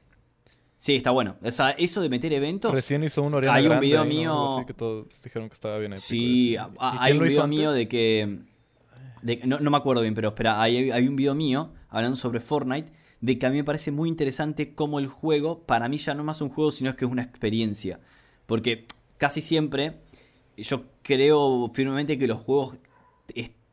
Sí, 0.80 0.96
está 0.96 1.10
bueno. 1.12 1.38
O 1.42 1.50
sea, 1.50 1.72
eso 1.72 2.02
de 2.02 2.10
meter 2.10 2.32
eventos... 2.34 2.72
recién 2.72 3.04
hizo 3.04 3.24
un 3.24 3.34
Oriana 3.34 3.56
Hay 3.58 3.64
un 3.64 3.70
Grande 3.70 3.88
video 3.88 4.06
mío- 4.06 4.32
Algo 4.32 4.58
así 4.58 4.66
que 4.68 4.74
todos 4.74 5.08
dijeron 5.24 5.50
que 5.50 5.54
estaba 5.54 5.78
bien 5.80 5.94
épico. 5.94 6.06
Sí, 6.08 6.50
¿Y 6.52 6.56
a- 6.58 6.66
quién 6.66 6.76
a- 6.80 7.04
hay 7.04 7.14
un 7.14 7.24
video 7.24 7.44
antes? 7.44 7.58
mío 7.60 7.72
de 7.72 7.88
que. 7.88 8.40
de- 9.24 9.42
no, 9.46 9.60
no 9.60 9.72
me 9.72 9.78
acuerdo 9.78 10.04
bien, 10.04 10.14
pero 10.14 10.28
espera, 10.30 10.62
hay, 10.62 10.92
hay 10.92 11.08
un 11.08 11.16
video 11.16 11.34
mío 11.34 11.72
hablando 11.90 12.16
sobre 12.16 12.40
Fortnite 12.42 12.92
de 13.22 13.40
que 13.40 13.46
a 13.48 13.50
mí 13.50 13.56
me 13.58 13.64
parece 13.64 13.90
muy 13.92 14.08
interesante 14.10 14.76
cómo 14.76 15.00
el 15.00 15.08
juego, 15.08 15.64
para 15.64 15.90
mí 15.90 15.98
ya 15.98 16.14
no 16.14 16.22
es 16.22 16.26
más 16.28 16.42
un 16.42 16.50
juego, 16.50 16.72
sino 16.72 16.92
es 16.92 16.96
que 16.96 17.06
es 17.06 17.12
una 17.12 17.24
experiencia. 17.24 18.00
Porque 18.46 18.86
casi 19.18 19.42
siempre 19.42 19.94
yo 20.58 20.84
creo 21.02 21.72
firmemente 21.74 22.20
que 22.20 22.28
los 22.28 22.40
juegos 22.40 22.78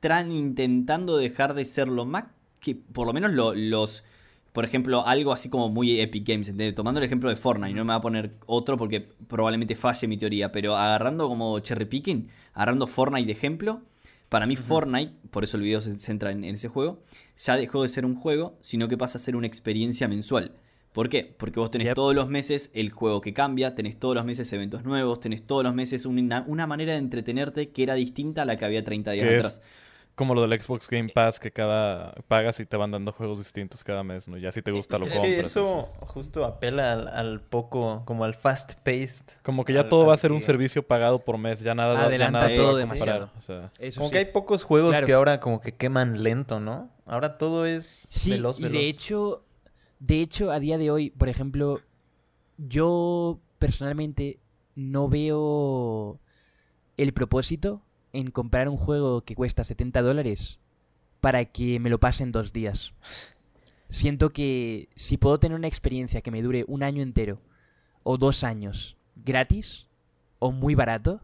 están 0.09 0.31
intentando 0.33 1.17
dejar 1.17 1.55
de 1.55 1.65
ser 1.65 1.89
lo 1.89 2.05
más 2.05 2.25
que, 2.61 2.75
por 2.75 3.07
lo 3.07 3.13
menos 3.13 3.33
lo- 3.33 3.55
los, 3.55 4.05
por 4.53 4.65
ejemplo, 4.65 5.07
algo 5.07 5.33
así 5.33 5.49
como 5.49 5.69
muy 5.69 6.01
Epic 6.01 6.27
Games, 6.29 6.49
¿entendés? 6.49 6.75
tomando 6.75 7.01
el 7.01 7.05
ejemplo 7.07 7.29
de 7.29 7.37
Fortnite, 7.37 7.75
no 7.75 7.85
me 7.85 7.89
va 7.91 7.97
a 7.97 8.01
poner 8.01 8.33
otro 8.47 8.77
porque 8.77 9.01
probablemente 9.29 9.75
falle 9.75 10.07
mi 10.07 10.17
teoría, 10.17 10.53
pero 10.53 10.77
agarrando 10.77 11.29
como 11.29 11.59
cherry 11.61 11.87
picking, 11.87 12.29
agarrando 12.53 12.87
Fortnite 12.87 13.27
de 13.27 13.33
ejemplo, 13.33 13.83
para 14.29 14.47
mí 14.47 14.57
Fortnite, 14.57 15.13
por 15.31 15.45
eso 15.45 15.57
el 15.57 15.63
video 15.63 15.81
se 15.81 15.99
centra 15.99 16.33
en, 16.33 16.45
en 16.45 16.55
ese 16.55 16.69
juego, 16.69 17.01
ya 17.37 17.57
dejó 17.57 17.83
de 17.83 17.89
ser 17.89 18.05
un 18.05 18.15
juego, 18.15 18.57
sino 18.61 18.89
que 18.89 18.97
pasa 18.97 19.19
a 19.19 19.21
ser 19.21 19.37
una 19.37 19.47
experiencia 19.47 20.09
mensual. 20.09 20.53
¿Por 20.93 21.09
qué? 21.09 21.35
Porque 21.39 21.59
vos 21.59 21.71
tenés 21.73 21.89
Yep. 21.89 21.95
todos 21.97 22.15
los 22.15 22.29
meses 22.29 22.71
el 22.73 22.91
juego 22.91 23.21
que 23.21 23.33
cambia, 23.35 23.75
tenés 23.75 23.99
todos 23.99 24.15
los 24.15 24.25
meses 24.25 24.53
eventos 24.53 24.85
nuevos, 24.85 25.19
tenés 25.19 25.43
todos 25.43 25.65
los 25.65 25.75
meses 25.75 26.07
una, 26.07 26.45
una 26.47 26.67
manera 26.69 26.93
de 26.93 26.99
entretenerte 27.01 27.71
que 27.71 27.83
era 27.83 27.95
distinta 27.95 28.43
a 28.43 28.45
la 28.45 28.57
que 28.57 28.65
había 28.65 28.85
30 28.85 29.11
días 29.11 29.27
Que 29.27 29.33
es 29.35 29.39
atrás. 29.41 29.61
Como 30.15 30.35
lo 30.35 30.47
del 30.47 30.61
Xbox 30.63 30.89
Game 30.89 31.09
Pass, 31.09 31.41
que 31.41 31.51
cada 31.51 32.13
pagas 32.29 32.61
y 32.61 32.67
te 32.67 32.77
van 32.77 32.93
dando 32.93 33.11
juegos 33.13 33.39
distintos 33.39 33.83
cada 33.83 34.05
mes, 34.05 34.29
¿no? 34.29 34.37
Ya 34.37 34.53
si 34.53 34.63
te 34.63 34.71
gusta 34.71 34.97
lo 34.99 35.07
Es 35.07 35.13
compras. 35.13 35.31
que 35.33 35.37
y 35.39 35.41
eso 35.41 35.89
justo 36.01 36.45
apela 36.45 36.93
al, 36.93 37.09
al 37.09 37.41
poco, 37.41 38.03
como 38.05 38.25
al 38.25 38.35
fast 38.35 38.75
paced. 38.85 39.25
Como 39.43 39.65
que 39.65 39.73
ya 39.73 39.81
al- 39.81 39.89
todo 39.89 40.07
va 40.07 40.15
a 40.15 40.17
ser 40.17 40.31
un 40.33 40.39
que- 40.39 40.45
servicio 40.45 40.87
pagado 40.87 41.25
por 41.25 41.37
mes, 41.39 41.61
ya 41.61 41.75
nada, 41.75 41.95
ya 41.95 42.07
Adelanta 42.07 42.31
nada 42.39 42.49
te 42.49 42.57
todo 42.57 42.77
demasiado. 42.77 43.31
o 43.37 43.41
sea, 43.41 43.73
Eso 43.81 43.99
Como 44.01 44.09
sí. 44.09 44.13
que 44.13 44.19
hay 44.19 44.27
pocos 44.27 44.63
juegos 44.63 44.93
Claro. 44.93 45.07
que 45.07 45.13
ahora 45.15 45.41
como 45.41 45.61
que 45.61 45.73
queman 45.75 46.23
lento, 46.23 46.61
¿no? 46.61 46.91
Ahora 47.07 47.37
todo 47.37 47.67
es 47.67 48.07
Sí, 48.09 48.31
veloz, 48.31 48.59
y 48.59 48.63
veloz. 48.63 48.79
de 48.81 48.89
hecho, 48.89 49.45
de 49.99 50.21
hecho, 50.21 50.51
a 50.53 50.61
día 50.61 50.79
de 50.79 50.91
hoy, 50.91 51.11
por 51.11 51.29
ejemplo, 51.29 51.81
yo 52.59 53.41
personalmente 53.59 54.39
no 54.77 55.09
veo 55.09 56.21
el 56.97 57.13
propósito 57.13 57.83
en 58.15 58.31
comprar 58.31 58.69
un 58.69 58.79
juego 58.79 59.23
que 59.23 59.35
cuesta 59.35 59.65
70 59.65 60.01
dólares 60.01 60.59
para 61.21 61.45
que 61.45 61.81
me 61.81 61.91
lo 61.91 62.01
pase 62.01 62.23
en 62.23 62.33
dos 62.33 62.53
días. 62.53 62.95
Siento 63.91 64.33
que 64.33 64.89
si 64.95 65.19
puedo 65.19 65.39
tener 65.39 65.59
una 65.59 65.69
experiencia 65.69 66.23
que 66.23 66.31
me 66.31 66.41
dure 66.41 66.65
un 66.69 66.83
año 66.83 67.03
entero 67.03 67.41
o 68.03 68.17
dos 68.17 68.45
años 68.45 68.97
gratis 69.17 69.89
o 70.39 70.53
muy 70.53 70.75
barato, 70.75 71.21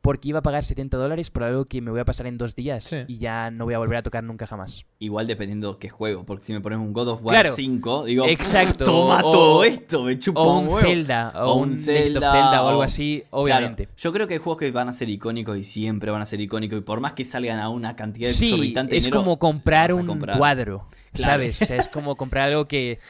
porque 0.00 0.28
iba 0.28 0.38
a 0.38 0.42
pagar 0.42 0.64
70 0.64 0.96
dólares 0.96 1.28
por 1.30 1.42
algo 1.42 1.64
que 1.64 1.80
me 1.82 1.90
voy 1.90 2.00
a 2.00 2.04
pasar 2.04 2.26
en 2.26 2.38
dos 2.38 2.54
días 2.54 2.84
Sí. 2.84 2.98
y 3.08 3.18
ya 3.18 3.50
no 3.50 3.64
voy 3.64 3.74
a 3.74 3.78
volver 3.78 3.98
a 3.98 4.02
tocar 4.02 4.22
nunca 4.24 4.46
jamás. 4.46 4.86
Igual 5.00 5.26
dependiendo 5.26 5.78
qué 5.78 5.88
juego, 5.88 6.24
porque 6.24 6.44
si 6.44 6.52
me 6.52 6.60
pones 6.60 6.78
un 6.78 6.92
God 6.92 7.08
of 7.08 7.24
War 7.24 7.34
Claro. 7.34 7.50
5, 7.54 8.04
digo, 8.04 8.24
Exacto, 8.26 8.84
toma 8.84 9.20
o- 9.24 9.30
todo 9.30 9.64
esto, 9.64 10.04
me 10.04 10.18
chupa 10.18 10.40
O 10.40 10.58
un. 10.60 10.80
Zelda, 10.80 11.32
o, 11.34 11.52
O 11.52 11.54
un 11.56 11.76
Zelda, 11.76 12.32
Zelda, 12.32 12.62
o 12.64 12.68
algo 12.68 12.82
así, 12.82 13.22
Claro, 13.28 13.42
obviamente. 13.42 13.88
yo 13.96 14.12
creo 14.12 14.26
que 14.28 14.34
hay 14.34 14.40
juegos 14.40 14.58
que 14.60 14.70
van 14.70 14.88
a 14.88 14.92
ser 14.92 15.08
icónicos 15.10 15.58
y 15.58 15.64
siempre 15.64 16.10
van 16.10 16.22
a 16.22 16.26
ser 16.26 16.40
icónicos. 16.40 16.78
Y 16.78 16.82
por 16.82 17.00
más 17.00 17.12
que 17.14 17.24
salgan 17.24 17.58
a 17.58 17.68
una 17.68 17.96
cantidad 17.96 18.30
Sí, 18.30 18.46
exorbitante 18.50 18.92
de 18.92 18.98
es 18.98 19.04
dinero, 19.04 19.20
como 19.20 19.38
comprar 19.38 19.92
un 19.92 20.06
comprar. 20.06 20.38
cuadro, 20.38 20.86
Claro. 21.12 21.32
¿sabes? 21.32 21.60
O 21.60 21.66
sea, 21.66 21.76
es 21.76 21.88
como 21.92 22.16
comprar 22.16 22.48
algo 22.48 22.66
que 22.68 23.00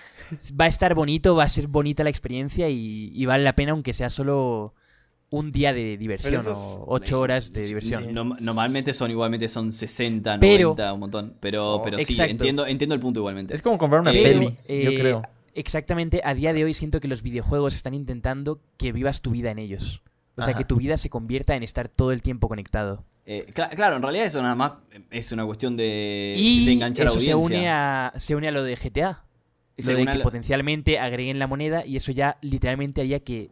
va 0.59 0.65
a 0.65 0.69
estar 0.69 0.95
bonito, 0.95 1.35
va 1.37 1.45
a 1.45 1.49
ser 1.49 1.69
bonita 1.69 2.03
la 2.05 2.11
experiencia 2.11 2.69
y, 2.69 3.11
y 3.15 3.27
vale 3.27 3.45
la 3.45 3.55
pena 3.55 3.73
aunque 3.73 3.93
sea 3.93 4.11
solo 4.11 4.75
un 5.31 5.51
día 5.51 5.73
de 5.75 5.97
diversión 5.99 6.37
es- 6.41 6.47
o 6.47 6.85
ocho 6.89 7.21
horas 7.21 7.53
de 7.53 7.63
diversión. 7.63 8.13
No- 8.15 8.25
normalmente 8.41 8.95
son 8.95 9.11
igualmente 9.11 9.49
son 9.49 9.73
60, 9.73 10.39
Pero- 10.41 10.69
90, 10.71 10.93
un 10.95 11.01
montón. 11.01 11.35
Pero, 11.41 11.75
Oh, 11.75 11.83
pero 11.83 11.99
sí, 11.99 12.05
exacto. 12.13 12.31
entiendo, 12.33 12.67
entiendo 12.67 12.95
el 12.95 13.01
punto 13.01 13.21
igualmente. 13.21 13.55
Es 13.55 13.61
como 13.63 13.77
comprar 13.79 14.01
una 14.01 14.11
Pero, 14.13 14.41
peli, 14.41 14.47
yo 14.85 14.91
Eh, 14.91 14.95
creo. 14.97 15.23
Exactamente, 15.55 16.21
a 16.25 16.35
día 16.35 16.53
de 16.53 16.65
hoy 16.65 16.73
siento 16.73 17.01
que 17.01 17.09
los 17.09 17.23
videojuegos 17.23 17.75
están 17.75 17.93
intentando 17.95 18.61
que 18.77 18.93
vivas 18.93 19.21
tu 19.23 19.31
vida 19.33 19.51
en 19.51 19.59
ellos. 19.59 20.03
O 20.37 20.43
sea, 20.43 20.53
Ajá. 20.53 20.59
que 20.59 20.65
tu 20.65 20.77
vida 20.77 20.97
se 20.97 21.11
convierta 21.11 21.57
en 21.57 21.65
estar 21.65 21.89
todo 21.89 22.13
el 22.13 22.23
tiempo 22.23 22.47
conectado. 22.49 23.05
Eh, 23.27 23.45
cla- 23.53 23.69
claro, 23.75 23.97
en 23.97 24.03
realidad 24.03 24.25
eso 24.27 24.41
nada 24.41 24.55
más 24.55 24.73
es 25.11 25.33
una 25.33 25.45
cuestión 25.45 25.77
de, 25.77 26.35
y 26.39 26.65
de 26.65 26.73
enganchar 26.73 27.07
eso 27.07 27.19
se 27.21 27.33
audiencia. 27.33 27.59
une, 27.59 27.69
a, 27.69 28.13
se 28.17 28.37
une 28.37 28.49
a 28.49 28.51
lo 28.53 28.63
de 28.63 28.77
GTA. 28.77 29.25
Lo 29.77 29.85
se 29.85 29.95
de 29.95 30.05
que 30.07 30.11
a- 30.13 30.23
potencialmente 30.23 30.99
agreguen 31.01 31.39
la 31.41 31.47
moneda 31.49 31.85
y 31.85 31.97
eso 31.97 32.13
ya 32.13 32.39
literalmente 32.41 33.01
haría 33.01 33.21
que 33.21 33.51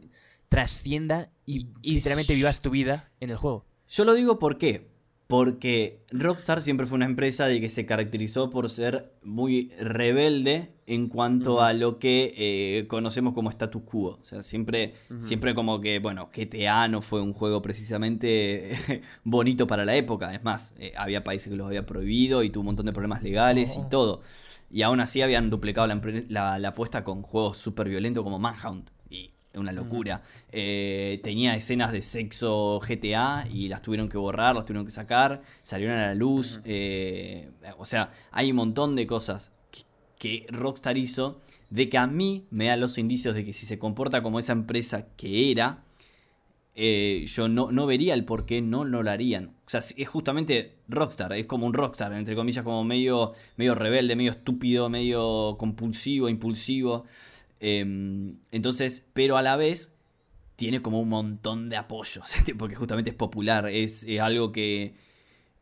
trascienda 0.49 1.31
y, 1.45 1.69
Y- 1.83 1.95
literalmente 1.95 2.35
vivas 2.35 2.63
tu 2.63 2.71
vida 2.71 3.11
en 3.21 3.31
el 3.31 3.37
juego. 3.37 3.65
Yo 3.89 4.05
lo 4.05 4.15
digo 4.15 4.39
por 4.39 4.59
qué. 4.59 4.95
Porque 5.29 6.05
Rockstar 6.13 6.63
siempre 6.63 6.87
fue 6.87 6.95
una 6.95 7.05
empresa 7.07 7.47
de 7.47 7.61
que 7.61 7.69
se 7.69 7.85
caracterizó 7.85 8.49
por 8.49 8.71
ser 8.71 9.13
muy 9.25 9.73
rebelde 9.81 10.71
en 10.87 11.09
cuanto 11.09 11.63
a 11.63 11.73
lo 11.73 11.99
que 11.99 12.33
eh, 12.37 12.87
conocemos 12.87 13.35
como 13.35 13.51
status 13.51 13.83
quo. 13.83 14.21
O 14.23 14.25
sea, 14.25 14.45
siempre, 14.45 14.95
siempre 15.19 15.53
como 15.57 15.81
que, 15.81 15.99
bueno, 15.99 16.31
GTA 16.33 16.87
no 16.87 17.03
fue 17.03 17.23
un 17.23 17.33
juego 17.33 17.61
precisamente 17.61 18.79
bonito 19.25 19.67
para 19.67 19.85
la 19.85 19.97
época. 19.97 20.33
Es 20.33 20.45
más, 20.45 20.75
eh, 20.79 20.93
había 20.97 21.25
países 21.25 21.49
que 21.51 21.57
los 21.57 21.67
había 21.67 21.87
prohibido 21.87 22.45
y 22.45 22.51
tuvo 22.51 22.61
un 22.61 22.67
montón 22.67 22.87
de 22.87 22.93
problemas 22.93 23.25
legales 23.25 23.77
y 23.77 23.91
todo. 23.91 24.23
Y 24.71 24.83
aún 24.83 25.01
así 25.01 25.23
habían 25.23 25.51
duplicado 25.51 25.89
la- 25.89 26.59
la 26.61 26.69
apuesta 26.69 27.03
con 27.03 27.23
juegos 27.23 27.59
súper 27.59 27.89
violentos 27.89 28.23
como 28.23 28.39
Manhunt. 28.39 28.91
Una 29.57 29.73
locura. 29.73 30.23
Eh, 30.53 31.21
tenía 31.23 31.55
escenas 31.57 31.93
de 31.93 32.03
sexo 32.03 32.81
GTA 32.81 33.47
y 33.53 33.69
las 33.69 33.83
tuvieron 33.83 34.09
que 34.09 34.19
borrar, 34.19 34.55
las 34.55 34.65
tuvieron 34.65 34.85
que 34.85 34.93
sacar, 34.93 35.43
salieron 35.63 35.97
a 35.97 36.07
la 36.09 36.15
luz. 36.15 36.61
eh, 36.65 37.51
o 37.79 37.85
sea, 37.85 38.13
hay 38.33 38.51
un 38.51 38.57
montón 38.57 38.97
de 38.97 39.07
cosas 39.07 39.53
que, 39.71 39.83
que 40.19 40.47
Rockstar 40.51 40.97
hizo 40.97 41.41
de 41.71 41.89
que 41.89 41.99
a 41.99 42.07
mí 42.07 42.47
me 42.51 42.67
da 42.67 42.77
los 42.77 42.99
indicios 42.99 43.35
de 43.35 43.45
que 43.45 43.53
si 43.53 43.67
se 43.67 43.79
comporta 43.79 44.23
como 44.23 44.39
esa 44.39 44.53
empresa 44.53 45.09
que 45.17 45.51
era, 45.51 45.83
eh, 46.79 47.25
yo 47.27 47.49
no, 47.49 47.73
no 47.73 47.87
vería 47.87 48.13
el 48.13 48.27
por 48.27 48.45
qué 48.45 48.61
no, 48.61 48.85
no 48.85 49.03
lo 49.03 49.11
harían. 49.11 49.55
O 49.67 49.71
sea, 49.71 49.81
es 49.81 50.09
justamente 50.09 50.75
Rockstar, 50.89 51.33
es 51.33 51.47
como 51.47 51.67
un 51.67 51.73
Rockstar, 51.73 52.13
entre 52.13 52.37
comillas, 52.37 52.65
como 52.65 52.85
medio, 52.85 53.33
medio 53.57 53.75
rebelde, 53.75 54.15
medio 54.15 54.33
estúpido, 54.33 54.91
medio 54.91 55.57
compulsivo, 55.59 56.29
impulsivo. 56.29 57.07
Em, 57.61 58.39
entonces, 58.51 59.05
pero 59.13 59.37
a 59.37 59.43
la 59.43 59.57
vez 59.57 59.95
tiene 60.57 60.83
como 60.83 61.01
un 61.01 61.09
montón 61.09 61.69
de 61.69 61.77
apoyos, 61.77 62.35
porque 62.59 62.75
justamente 62.75 63.11
es 63.11 63.17
popular, 63.17 63.69
es, 63.69 64.05
es 64.05 64.21
algo 64.21 64.53
que, 64.53 64.95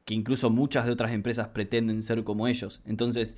que 0.04 0.14
incluso 0.14 0.50
muchas 0.50 0.86
de 0.86 0.92
otras 0.92 1.12
empresas 1.12 1.48
pretenden 1.48 2.02
ser 2.02 2.24
como 2.24 2.46
ellos. 2.46 2.80
Entonces, 2.86 3.36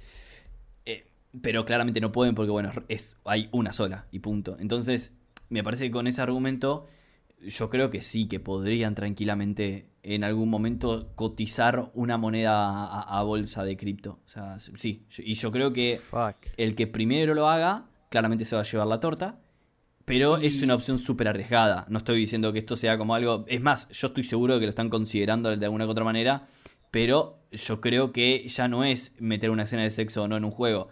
eh, 0.84 1.06
pero 1.40 1.64
claramente 1.64 2.00
no 2.00 2.12
pueden 2.12 2.34
porque, 2.34 2.50
bueno, 2.50 2.72
es, 2.88 3.16
hay 3.24 3.48
una 3.52 3.72
sola 3.72 4.06
y 4.12 4.20
punto. 4.20 4.56
Entonces, 4.58 5.14
me 5.48 5.62
parece 5.62 5.86
que 5.86 5.90
con 5.92 6.06
ese 6.06 6.20
argumento, 6.22 6.86
yo 7.40 7.70
creo 7.70 7.90
que 7.90 8.02
sí, 8.02 8.26
que 8.26 8.40
podrían 8.40 8.94
tranquilamente 8.94 9.88
en 10.02 10.24
algún 10.24 10.48
momento 10.50 11.10
cotizar 11.14 11.90
una 11.94 12.16
moneda 12.16 12.84
a, 12.86 13.18
a 13.18 13.22
bolsa 13.22 13.64
de 13.64 13.76
cripto. 13.76 14.20
O 14.26 14.28
sea, 14.28 14.58
sí, 14.60 15.04
y 15.18 15.34
yo 15.34 15.50
creo 15.50 15.72
que 15.72 15.98
Fuck. 15.98 16.36
el 16.56 16.74
que 16.74 16.86
primero 16.86 17.34
lo 17.34 17.48
haga, 17.48 17.86
claramente 18.16 18.47
se 18.47 18.56
va 18.56 18.62
a 18.62 18.64
llevar 18.64 18.86
la 18.86 18.98
torta. 18.98 19.38
Pero 20.06 20.38
es 20.38 20.62
una 20.62 20.74
opción 20.74 20.98
súper 20.98 21.28
arriesgada. 21.28 21.84
No 21.90 21.98
estoy 21.98 22.18
diciendo 22.18 22.51
que 22.51 22.60
esto 22.60 22.74
sea 22.74 22.97
como 22.97 23.14
algo. 23.14 23.44
Es 23.47 23.60
más, 23.60 23.90
yo 23.90 24.06
estoy 24.06 24.24
seguro 24.24 24.55
de 24.55 24.60
que 24.60 24.66
lo 24.66 24.70
están 24.70 24.88
considerando 24.88 25.55
de 25.55 25.66
alguna 25.66 25.84
u 25.84 25.90
otra 25.90 26.02
manera. 26.05 26.47
Pero 26.90 27.43
yo 27.52 27.82
creo 27.82 28.12
que 28.12 28.48
ya 28.48 28.68
no 28.68 28.84
es 28.84 29.12
meter 29.18 29.51
una 29.51 29.64
escena 29.64 29.82
de 29.82 29.90
sexo 29.90 30.22
o 30.22 30.28
no 30.28 30.38
en 30.38 30.47
un 30.47 30.51
juego. 30.51 30.88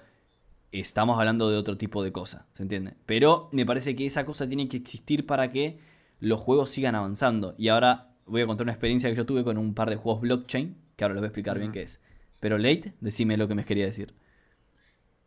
Estamos 0.71 1.19
hablando 1.19 1.49
de 1.49 1.57
otro 1.57 1.79
tipo 1.79 2.03
de 2.03 2.13
cosa, 2.13 2.47
¿se 2.53 2.63
entiende? 2.63 2.95
Pero 3.07 3.49
me 3.53 3.65
parece 3.65 3.97
que 3.97 4.05
esa 4.05 4.27
cosa 4.27 4.47
tiene 4.47 4.69
que 4.69 4.77
existir 4.77 5.25
para 5.25 5.51
que 5.51 5.79
los 6.21 6.41
juegos 6.41 6.69
sigan 6.69 6.95
avanzando. 6.95 7.55
Y 7.57 7.69
ahora 7.69 8.11
voy 8.27 8.43
a 8.43 8.47
contar 8.47 8.67
una 8.67 8.73
experiencia 8.73 9.09
que 9.09 9.17
yo 9.17 9.25
tuve 9.25 9.45
con 9.45 9.57
un 9.57 9.73
par 9.73 9.89
de 9.89 9.97
juegos 9.97 10.21
blockchain, 10.21 10.77
que 10.97 11.05
ahora 11.05 11.15
les 11.15 11.21
voy 11.23 11.27
a 11.27 11.29
explicar 11.29 11.59
bien 11.59 11.73
qué 11.73 11.83
es. 11.83 12.01
Pero 12.41 12.59
Late, 12.59 12.93
decime 13.01 13.39
lo 13.39 13.49
que 13.49 13.55
me 13.55 13.65
quería 13.65 13.87
decir. 13.87 14.15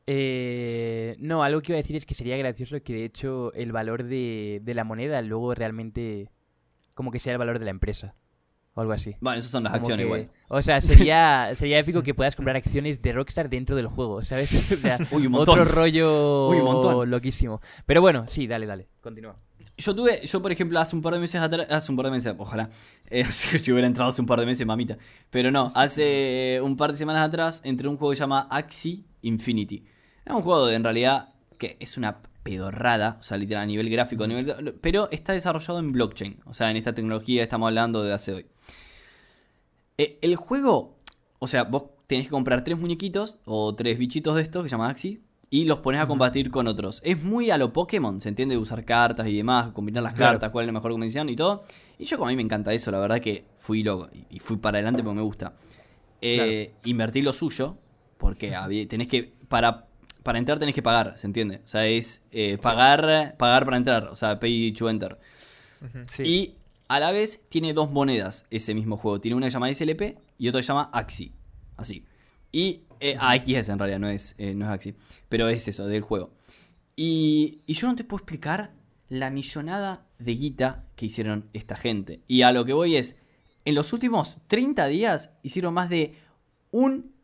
Eh, 0.10 1.16
no, 1.20 1.44
algo 1.44 1.62
que 1.62 1.74
iba 1.74 1.78
a 1.78 1.82
decir 1.82 1.96
es 1.98 2.06
que 2.06 2.14
sería 2.14 2.38
gracioso 2.38 2.82
que 2.82 2.94
de 2.94 3.04
hecho 3.06 3.52
el 3.54 3.72
valor 3.74 4.04
de, 4.04 4.62
de 4.64 4.74
la 4.74 4.84
moneda 4.86 5.22
luego 5.22 5.54
realmente 5.54 6.30
como 6.94 7.12
que 7.12 7.20
sea 7.20 7.34
el 7.34 7.38
valor 7.38 7.60
de 7.60 7.66
la 7.66 7.72
empresa 7.72 8.16
o 8.74 8.82
algo 8.82 8.94
así. 8.94 9.16
Bueno, 9.20 9.38
esas 9.40 9.52
son 9.52 9.64
las 9.64 9.72
Como 9.74 9.82
acciones 9.82 10.04
que- 10.04 10.08
igual. 10.08 10.32
O 10.50 10.62
sea, 10.62 10.80
sería, 10.82 11.52
sería 11.56 11.80
épico 11.80 12.04
que 12.04 12.14
puedas 12.14 12.36
comprar 12.36 12.56
acciones 12.56 13.02
de 13.02 13.12
Rockstar 13.12 13.50
dentro 13.50 13.76
del 13.76 13.88
juego, 13.88 14.22
¿sabes? 14.22 14.50
O 14.72 14.78
sea, 14.78 14.98
Uy, 15.12 15.26
un 15.28 15.34
montón. 15.34 15.60
otro 15.60 15.72
rollo 15.74 16.50
Uy, 16.50 16.58
un 16.60 16.64
montón. 16.66 17.10
loquísimo. 17.10 17.60
Pero 17.86 18.02
bueno, 18.02 18.26
sí, 18.28 18.48
dale, 18.48 18.66
dale, 18.66 18.88
continúa. 19.02 19.36
Yo 19.80 19.94
tuve, 19.96 20.26
yo 20.26 20.42
por 20.42 20.52
ejemplo, 20.52 20.80
hace 20.80 20.96
un 20.96 21.02
par 21.04 21.14
de 21.14 21.20
meses 21.20 21.40
atrás, 21.42 21.68
hace 21.70 21.92
un 21.92 21.98
par 21.98 22.06
de 22.06 22.12
meses, 22.12 22.34
ojalá, 22.38 22.70
eh, 23.10 23.26
si 23.26 23.72
hubiera 23.72 23.88
entrado 23.88 24.10
hace 24.10 24.22
un 24.22 24.28
par 24.28 24.40
de 24.40 24.46
meses, 24.46 24.66
mamita. 24.66 24.98
Pero 25.30 25.52
no, 25.52 25.72
hace 25.76 26.60
un 26.64 26.78
par 26.78 26.92
de 26.92 26.98
semanas 26.98 27.28
atrás 27.28 27.62
entré 27.66 27.88
a 27.88 27.92
un 27.92 27.98
juego 27.98 28.12
que 28.12 28.16
se 28.16 28.22
llama 28.22 28.48
Axie 28.50 29.04
Infinity. 29.22 29.84
Es 30.28 30.34
un 30.34 30.42
juego 30.42 30.66
de, 30.68 30.76
en 30.76 30.84
realidad 30.84 31.30
que 31.58 31.78
es 31.80 31.98
una 31.98 32.18
pedorrada, 32.44 33.18
o 33.20 33.24
sea, 33.24 33.38
literal 33.38 33.64
a 33.64 33.66
nivel 33.66 33.90
gráfico, 33.90 34.24
a 34.24 34.28
nivel, 34.28 34.76
pero 34.82 35.10
está 35.12 35.34
desarrollado 35.34 35.80
en 35.80 35.92
blockchain, 35.92 36.40
o 36.46 36.54
sea, 36.54 36.70
en 36.72 36.78
esta 36.78 36.94
tecnología 36.94 37.44
estamos 37.44 37.68
hablando 37.68 38.04
de 38.04 38.14
hace 38.14 38.34
hoy. 38.34 38.46
Eh, 39.98 40.18
el 40.22 40.36
juego, 40.36 40.98
o 41.40 41.48
sea, 41.48 41.64
vos 41.64 41.86
tenés 42.08 42.26
que 42.28 42.32
comprar 42.32 42.64
tres 42.64 42.80
muñequitos 42.80 43.40
o 43.46 43.76
tres 43.76 43.98
bichitos 43.98 44.36
de 44.36 44.42
estos 44.44 44.64
que 44.64 44.70
se 44.70 44.74
llama 44.74 44.90
Axie 44.90 45.20
y 45.50 45.66
los 45.66 45.80
pones 45.80 46.00
a 46.02 46.08
combatir 46.08 46.52
con 46.52 46.68
otros. 46.68 47.02
Es 47.04 47.24
muy 47.24 47.52
a 47.52 47.58
lo 47.58 47.74
Pokémon, 47.74 48.22
¿se 48.22 48.30
entiende? 48.30 48.58
Usar 48.58 48.86
cartas 48.86 49.28
y 49.28 49.36
demás, 49.36 49.72
combinar 49.72 50.04
las 50.04 50.14
Claro. 50.14 50.34
cartas, 50.34 50.52
cuál 50.52 50.64
es 50.64 50.68
la 50.68 50.74
mejor 50.74 50.92
combinación 50.92 51.30
y 51.30 51.36
todo. 51.36 51.64
Y 51.98 52.06
yo 52.06 52.18
como 52.18 52.28
a 52.28 52.32
mí 52.32 52.36
me 52.36 52.44
encanta 52.44 52.74
eso, 52.74 52.92
la 52.92 53.00
verdad 53.00 53.20
que 53.20 53.46
fui 53.58 53.82
loco 53.84 54.10
y 54.30 54.40
fui 54.40 54.58
para 54.58 54.78
adelante 54.78 55.04
porque 55.04 55.16
me 55.16 55.22
gusta. 55.24 55.54
Eh, 56.22 56.74
Invertí 56.86 57.22
lo 57.22 57.34
suyo, 57.34 57.78
porque 58.18 58.56
había- 58.56 58.88
tenés 58.88 59.08
que, 59.08 59.34
para, 59.48 59.88
para 60.28 60.40
entrar 60.40 60.60
tenés 60.60 60.76
que 60.76 60.82
pagar, 60.82 61.18
¿se 61.18 61.26
entiende? 61.26 61.62
O 61.64 61.68
sea, 61.70 61.88
es 61.88 62.22
eh, 62.32 62.58
pagar, 62.62 63.38
pagar 63.38 63.64
para 63.64 63.78
entrar, 63.78 64.04
o 64.10 64.16
sea, 64.18 64.38
pay 64.38 64.74
to 64.74 64.90
enter. 64.90 65.18
Sí. 66.08 66.24
Y 66.24 66.56
a 66.90 67.00
la 67.00 67.12
vez 67.12 67.46
tiene 67.48 67.72
dos 67.72 67.92
monedas 67.92 68.46
ese 68.50 68.74
mismo 68.74 68.98
juego. 68.98 69.22
Tiene 69.22 69.38
una 69.38 69.48
que 69.48 69.52
llama 69.52 69.74
SLP 69.74 70.18
y 70.38 70.50
otra 70.50 70.60
que 70.60 70.68
llama 70.68 70.90
Axi. 70.92 71.32
Así. 71.78 72.04
Y 72.52 72.82
eh, 73.00 73.16
AXS 73.18 73.70
en 73.70 73.80
realidad, 73.80 74.00
no 74.00 74.10
es, 74.10 74.36
eh, 74.38 74.54
no 74.54 74.66
es 74.66 74.72
Axi. 74.72 74.96
Pero 75.30 75.48
es 75.48 75.66
eso, 75.70 75.88
del 75.88 76.02
juego. 76.02 76.34
Y, 76.98 77.62
y 77.66 77.74
yo 77.76 77.88
no 77.88 77.96
te 77.96 78.04
puedo 78.04 78.22
explicar 78.22 78.74
la 79.08 79.30
millonada 79.30 80.08
de 80.20 80.36
guita 80.36 80.84
que 80.98 81.06
hicieron 81.06 81.48
esta 81.54 81.78
gente. 81.78 82.20
Y 82.28 82.42
a 82.42 82.52
lo 82.52 82.66
que 82.66 82.74
voy 82.74 82.98
es, 82.98 83.16
en 83.64 83.76
los 83.76 83.94
últimos 83.94 84.40
30 84.48 84.88
días 84.88 85.30
hicieron 85.42 85.74
más 85.74 85.88
de 85.88 86.16
un... 86.72 87.16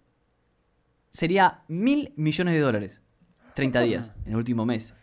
Sería 1.14 1.61
mil 1.68 2.11
millones 2.15 2.53
de 2.56 2.60
dólares. 2.60 3.02
30 3.56 3.81
días, 3.81 4.11
en 4.26 4.31
el 4.31 4.38
último 4.38 4.65
mes. 4.65 4.95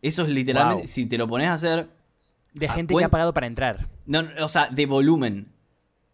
Eso 0.00 0.22
es 0.22 0.30
literalmente, 0.30 0.84
Wow. 0.84 0.88
si 0.88 1.04
te 1.04 1.18
lo 1.18 1.28
pones 1.28 1.48
a 1.48 1.52
hacer, 1.54 1.90
de 2.54 2.66
ah, 2.66 2.72
gente 2.72 2.94
buen- 2.94 3.02
que 3.02 3.06
ha 3.06 3.10
pagado 3.10 3.34
para 3.34 3.46
entrar. 3.46 3.90
no, 4.06 4.22
no, 4.22 4.30
o 4.44 4.48
sea, 4.48 4.68
de 4.68 4.86
volumen. 4.86 5.52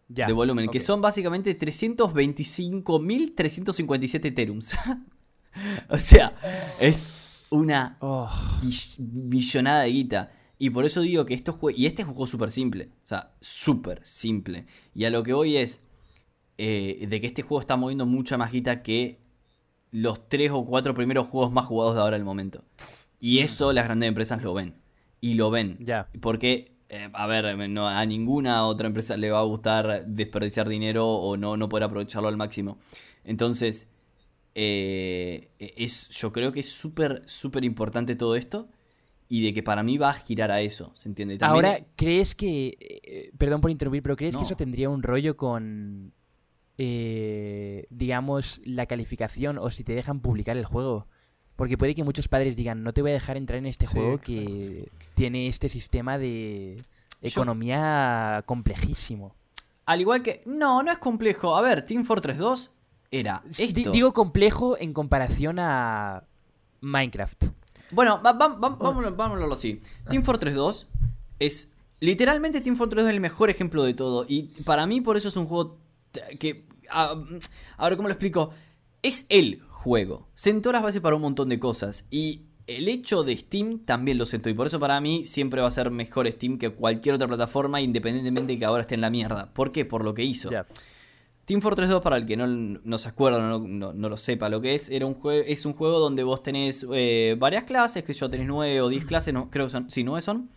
Ya. 0.09 0.25
de 0.27 0.31
volumen. 0.33 0.69
Que 0.69 0.77
ok. 0.77 0.83
son 0.83 1.01
básicamente 1.01 1.57
325.357 1.57 4.25
Ethereums. 4.27 4.73
o 5.89 5.97
sea, 5.97 6.33
es 6.79 7.45
una 7.49 7.97
Oh. 7.99 8.29
de 8.61 9.87
guita. 9.89 10.31
Y 10.59 10.69
por 10.71 10.85
eso 10.85 11.01
digo 11.01 11.25
que 11.25 11.33
estos 11.33 11.55
jue- 11.55 11.73
Y 11.75 11.85
este 11.87 12.01
es 12.03 12.07
un 12.07 12.13
juego 12.13 12.27
súper 12.27 12.51
simple. 12.51 12.89
O 13.03 13.07
sea, 13.07 13.33
súper 13.41 13.99
simple. 14.05 14.65
Y 14.95 15.03
a 15.05 15.09
lo 15.09 15.23
que 15.23 15.33
voy 15.33 15.57
es. 15.57 15.81
eh, 16.59 17.05
de 17.07 17.21
que 17.21 17.27
este 17.27 17.43
juego 17.43 17.61
está 17.61 17.75
moviendo 17.77 18.05
mucha 18.07 18.35
más 18.37 18.51
guita 18.51 18.81
que 18.81 19.19
los 19.91 20.27
tres 20.29 20.51
o 20.51 20.65
cuatro 20.65 20.93
primeros 20.93 21.27
juegos 21.27 21.51
más 21.51 21.65
jugados 21.65 21.95
de 21.95 22.01
ahora 22.01 22.17
del 22.17 22.25
momento. 22.25 22.63
Y 23.19 23.39
eso 23.39 23.73
las 23.73 23.85
grandes 23.85 24.07
empresas 24.09 24.41
lo 24.43 24.53
ven. 24.53 24.75
Y 25.21 25.33
lo 25.33 25.49
ven. 25.49 25.77
Ya. 25.79 26.07
Porque, 26.21 26.75
eh, 26.89 27.09
a 27.13 27.25
ver, 27.27 27.57
no, 27.69 27.87
a 27.87 28.05
ninguna 28.05 28.65
otra 28.65 28.87
empresa 28.87 29.17
le 29.17 29.31
va 29.31 29.39
a 29.39 29.43
gustar 29.43 30.05
desperdiciar 30.05 30.69
dinero 30.69 31.07
o 31.07 31.35
no, 31.37 31.57
no 31.57 31.67
poder 31.69 31.85
aprovecharlo 31.85 32.27
al 32.27 32.37
máximo. 32.37 32.77
Entonces, 33.23 33.89
eh, 34.55 35.49
es, 35.59 36.09
yo 36.09 36.31
creo 36.31 36.51
que 36.51 36.59
es 36.61 36.69
súper, 36.71 37.23
súper 37.25 37.63
importante 37.63 38.15
todo 38.15 38.35
esto. 38.35 38.69
Y 39.29 39.43
de 39.43 39.53
que 39.53 39.61
para 39.61 39.83
mí 39.83 39.97
va 39.97 40.11
a 40.11 40.13
girar 40.13 40.51
a 40.51 40.61
eso, 40.61 40.93
¿se 40.95 41.09
entiende? 41.09 41.37
También- 41.37 41.65
Ahora, 41.65 41.85
¿crees 41.97 42.33
que... 42.33 42.77
eh, 42.79 43.31
perdón 43.37 43.59
por 43.59 43.69
interrumpir, 43.71 44.01
pero 44.01 44.15
¿crees 44.15 44.33
No. 44.33 44.39
que 44.39 44.45
eso 44.45 44.55
tendría 44.55 44.89
un 44.89 45.03
rollo 45.03 45.35
con... 45.35 46.13
eh, 46.77 47.85
digamos, 47.89 48.61
la 48.65 48.85
calificación 48.85 49.57
o 49.57 49.69
si 49.71 49.83
te 49.83 49.93
dejan 49.93 50.19
publicar 50.19 50.57
el 50.57 50.65
juego? 50.65 51.07
Porque 51.55 51.77
puede 51.77 51.95
que 51.95 52.03
muchos 52.03 52.27
padres 52.27 52.55
digan, 52.55 52.83
no 52.83 52.93
te 52.93 53.01
voy 53.01 53.11
a 53.11 53.15
dejar 53.15 53.35
entrar 53.37 53.57
en 53.57 53.65
este 53.65 53.87
Sí, 53.87 53.93
juego 53.93 54.19
que 54.19 54.89
tiene 55.15 55.47
este 55.47 55.69
sistema 55.69 56.17
de 56.19 56.83
economía 57.21 58.43
complejísimo. 58.45 59.35
Al 59.85 60.01
igual 60.01 60.21
que. 60.21 60.41
No, 60.45 60.83
no 60.83 60.91
es 60.91 60.97
complejo. 60.99 61.55
A 61.55 61.61
ver, 61.61 61.83
Team 61.85 62.03
Fortress 62.03 62.37
2 62.37 62.71
era 63.09 63.41
esto. 63.57 63.91
digo 63.91 64.13
complejo 64.13 64.77
en 64.77 64.93
comparación 64.93 65.57
a 65.59 66.23
Minecraft. 66.81 67.45
Bueno, 67.91 68.21
va- 68.23 68.33
va- 68.33 68.49
va- 68.49 68.69
vámonos, 68.75 69.15
vámonos 69.15 69.51
así. 69.51 69.79
Team 70.09 70.23
Fortress 70.23 70.53
2 70.55 70.87
es. 71.39 71.71
Literalmente 72.01 72.61
Team 72.61 72.75
Fortress 72.75 73.03
2 73.05 73.09
es 73.09 73.15
el 73.15 73.21
mejor 73.21 73.49
ejemplo 73.49 73.83
de 73.83 73.93
todo. 73.95 74.25
Y 74.27 74.43
para 74.65 74.85
mí, 74.85 75.01
por 75.01 75.17
eso 75.17 75.29
es 75.29 75.37
un 75.37 75.47
juego 75.47 75.77
que. 76.39 76.66
Ah, 76.89 77.15
a 77.77 77.89
ver, 77.89 77.97
¿cómo 77.97 78.07
lo 78.07 78.13
explico? 78.13 78.51
Es 79.01 79.25
el 79.29 79.61
juego. 79.69 80.27
Sentó 80.35 80.71
las 80.71 80.83
bases 80.83 81.01
para 81.01 81.15
un 81.15 81.21
montón 81.21 81.49
de 81.49 81.59
cosas. 81.59 82.05
Y 82.09 82.43
el 82.67 82.89
hecho 82.89 83.23
de 83.23 83.37
Steam 83.37 83.79
también 83.85 84.17
lo 84.17 84.25
sentó. 84.25 84.49
Y 84.49 84.53
por 84.53 84.67
eso 84.67 84.79
para 84.79 84.99
mí 84.99 85.25
siempre 85.25 85.61
va 85.61 85.67
a 85.67 85.71
ser 85.71 85.89
mejor 85.89 86.29
Steam 86.29 86.57
que 86.57 86.69
cualquier 86.69 87.15
otra 87.15 87.27
plataforma, 87.27 87.81
independientemente 87.81 88.53
de 88.53 88.59
que 88.59 88.65
ahora 88.65 88.81
esté 88.81 88.95
en 88.95 89.01
la 89.01 89.09
mierda. 89.09 89.53
¿Por 89.53 89.71
qué? 89.71 89.85
Por 89.85 90.03
lo 90.03 90.13
que 90.13 90.23
hizo. 90.23 90.49
Team 91.45 91.61
Fortress 91.61 91.89
2, 91.89 92.01
para 92.01 92.17
el 92.17 92.25
que 92.25 92.35
no, 92.35 92.45
no 92.45 92.97
se 92.97 93.07
acuerda, 93.07 93.39
no, 93.39 93.59
no, 93.59 93.93
no 93.93 94.09
lo 94.09 94.17
sepa 94.17 94.49
lo 94.49 94.59
que 94.59 94.75
es, 94.75 94.89
era 94.89 95.05
un 95.05 95.17
es 95.23 95.65
un 95.65 95.71
juego 95.71 95.97
donde 95.97 96.21
vos 96.23 96.43
tenés 96.43 96.85
eh, 96.91 97.37
varias 97.39 97.63
clases, 97.63 98.03
que 98.03 98.11
yo 98.11 98.29
tenés 98.29 98.47
9 98.47 98.81
o 98.81 98.89
10 98.89 99.05
clases, 99.05 99.33
no, 99.33 99.49
creo 99.49 99.67
que 99.67 99.69
son, 99.69 99.89
sí, 99.89 100.03
9 100.03 100.21
son. 100.21 100.49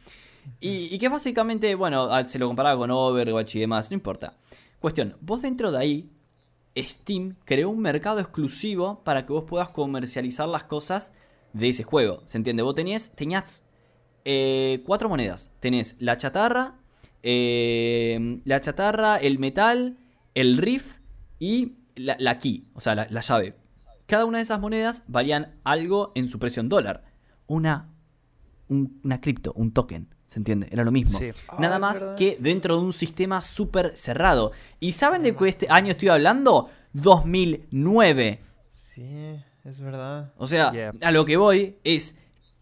Y, 0.59 0.93
y 0.93 0.98
que 0.98 1.09
básicamente, 1.09 1.77
bueno, 1.77 2.12
ah, 2.12 2.24
se 2.24 2.40
lo 2.40 2.48
comparaba 2.48 2.77
con 2.77 2.90
Overwatch 2.90 3.55
y 3.55 3.61
demás, 3.61 3.89
no 3.93 3.94
importa. 3.94 4.36
Cuestión, 4.81 5.16
vos 5.20 5.43
dentro 5.43 5.70
de 5.70 5.78
ahí, 5.78 6.11
Steam 6.76 7.36
creó 7.44 7.70
un 7.70 7.80
mercado 7.80 8.20
exclusivo 8.20 9.02
para 9.05 9.26
que 9.26 9.32
vos 9.32 9.44
puedas 9.44 9.70
comercializar 9.70 10.48
las 10.48 10.64
cosas 10.64 11.12
de 11.52 11.68
ese 11.68 11.82
juego. 11.82 12.22
¿Se 12.26 12.36
entiende? 12.38 12.62
Vos 12.62 12.74
tenías, 12.74 13.10
tenías 13.14 13.64
eh, 14.24 14.82
cuatro 14.86 15.09
monedas. 15.09 15.51
Tenés 15.60 15.97
la 15.98 16.16
chatarra, 16.16 16.76
eh, 17.22 18.40
la 18.44 18.60
chatarra, 18.60 19.16
el 19.16 19.38
metal, 19.38 19.98
el 20.34 20.56
riff 20.59 20.98
y 21.38 21.74
la, 21.97 22.16
la 22.18 22.38
key, 22.38 22.68
o 22.74 22.80
sea, 22.80 22.94
la, 22.94 23.06
la 23.10 23.20
llave. 23.20 23.56
Cada 24.06 24.24
una 24.24 24.38
de 24.38 24.42
esas 24.42 24.60
monedas 24.60 25.05
valían 25.09 25.59
algo 25.64 26.12
en 26.14 26.28
su 26.28 26.38
precio 26.38 26.60
en 26.60 26.68
dólar. 26.68 27.05
Una, 27.47 27.88
un- 28.68 29.01
una 29.05 29.20
cripto, 29.20 29.52
un 29.55 29.72
token. 29.72 30.14
¿Se 30.31 30.39
entiende? 30.39 30.69
Era 30.70 30.85
lo 30.85 30.93
mismo. 30.93 31.19
Sí. 31.19 31.31
Nada 31.59 31.74
Ah, 31.77 31.78
más 31.81 32.01
verdad. 32.01 32.16
que 32.16 32.36
dentro 32.39 32.77
de 32.77 32.82
un 32.85 32.93
sistema 32.93 33.43
súper 33.43 33.97
cerrado. 33.97 34.52
¿Y 34.78 34.93
saben 34.93 35.24
de 35.24 35.35
qué 35.35 35.48
este 35.48 35.66
año 35.69 35.90
estoy 35.90 36.09
hablando? 36.09 36.70
2009. 36.93 38.40
Sí, 38.70 39.36
es 39.65 39.81
verdad. 39.81 40.32
O 40.36 40.47
sea, 40.47 40.73
Yeah. 40.73 40.93
a 41.02 41.11
lo 41.11 41.24
que 41.24 41.36
voy 41.36 41.77
es 41.85 42.15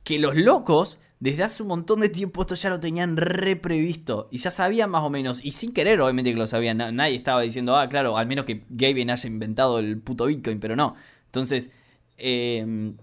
que 0.03 0.19
los 0.19 0.35
locos, 0.35 0.99
desde 1.21 1.43
hace 1.45 1.63
un 1.63 1.69
montón 1.69 2.01
de 2.01 2.09
tiempo, 2.09 2.41
esto 2.41 2.55
ya 2.55 2.71
lo 2.71 2.81
tenían 2.81 3.19
re 3.19 3.55
previsto. 3.57 4.29
Y 4.31 4.39
ya 4.39 4.51
sabían 4.51 4.89
más 4.91 5.03
o 5.03 5.11
menos. 5.11 5.45
Y 5.45 5.53
sin 5.53 5.73
querer, 5.75 6.01
obviamente 6.01 6.31
que 6.33 6.39
lo 6.39 6.47
sabían. 6.47 6.79
Na- 6.79 6.91
Nadie 6.93 7.17
estaba 7.17 7.43
diciendo, 7.43 7.77
ah, 7.77 7.87
claro, 7.89 8.17
al 8.17 8.27
menos 8.27 8.47
que 8.47 8.65
Gavin 8.71 9.11
haya 9.11 9.27
inventado 9.29 9.79
el 9.79 9.99
puto 10.01 10.25
Bitcoin, 10.27 10.59
pero 10.59 10.75
no. 10.75 10.95
Entonces, 11.27 11.71
eh, 12.17 12.95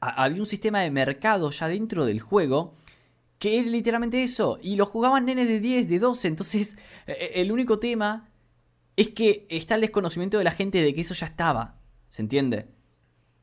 ha- 0.00 0.24
había 0.24 0.40
un 0.40 0.46
sistema 0.46 0.80
de 0.80 0.90
mercado 0.90 1.50
ya 1.50 1.68
dentro 1.68 2.04
del 2.04 2.20
juego. 2.20 2.74
Que 3.38 3.58
es 3.60 3.66
literalmente 3.66 4.22
eso. 4.22 4.58
Y 4.62 4.76
lo 4.76 4.86
jugaban 4.86 5.26
nenes 5.26 5.46
de 5.48 5.60
10, 5.60 5.88
de 5.88 5.98
12. 5.98 6.28
Entonces, 6.28 6.76
eh, 7.06 7.32
el 7.34 7.52
único 7.52 7.78
tema 7.78 8.30
es 8.96 9.10
que 9.10 9.46
está 9.50 9.74
el 9.74 9.82
desconocimiento 9.82 10.38
de 10.38 10.44
la 10.44 10.50
gente 10.52 10.80
de 10.80 10.94
que 10.94 11.02
eso 11.02 11.14
ya 11.14 11.26
estaba. 11.26 11.78
¿Se 12.08 12.22
entiende? 12.22 12.68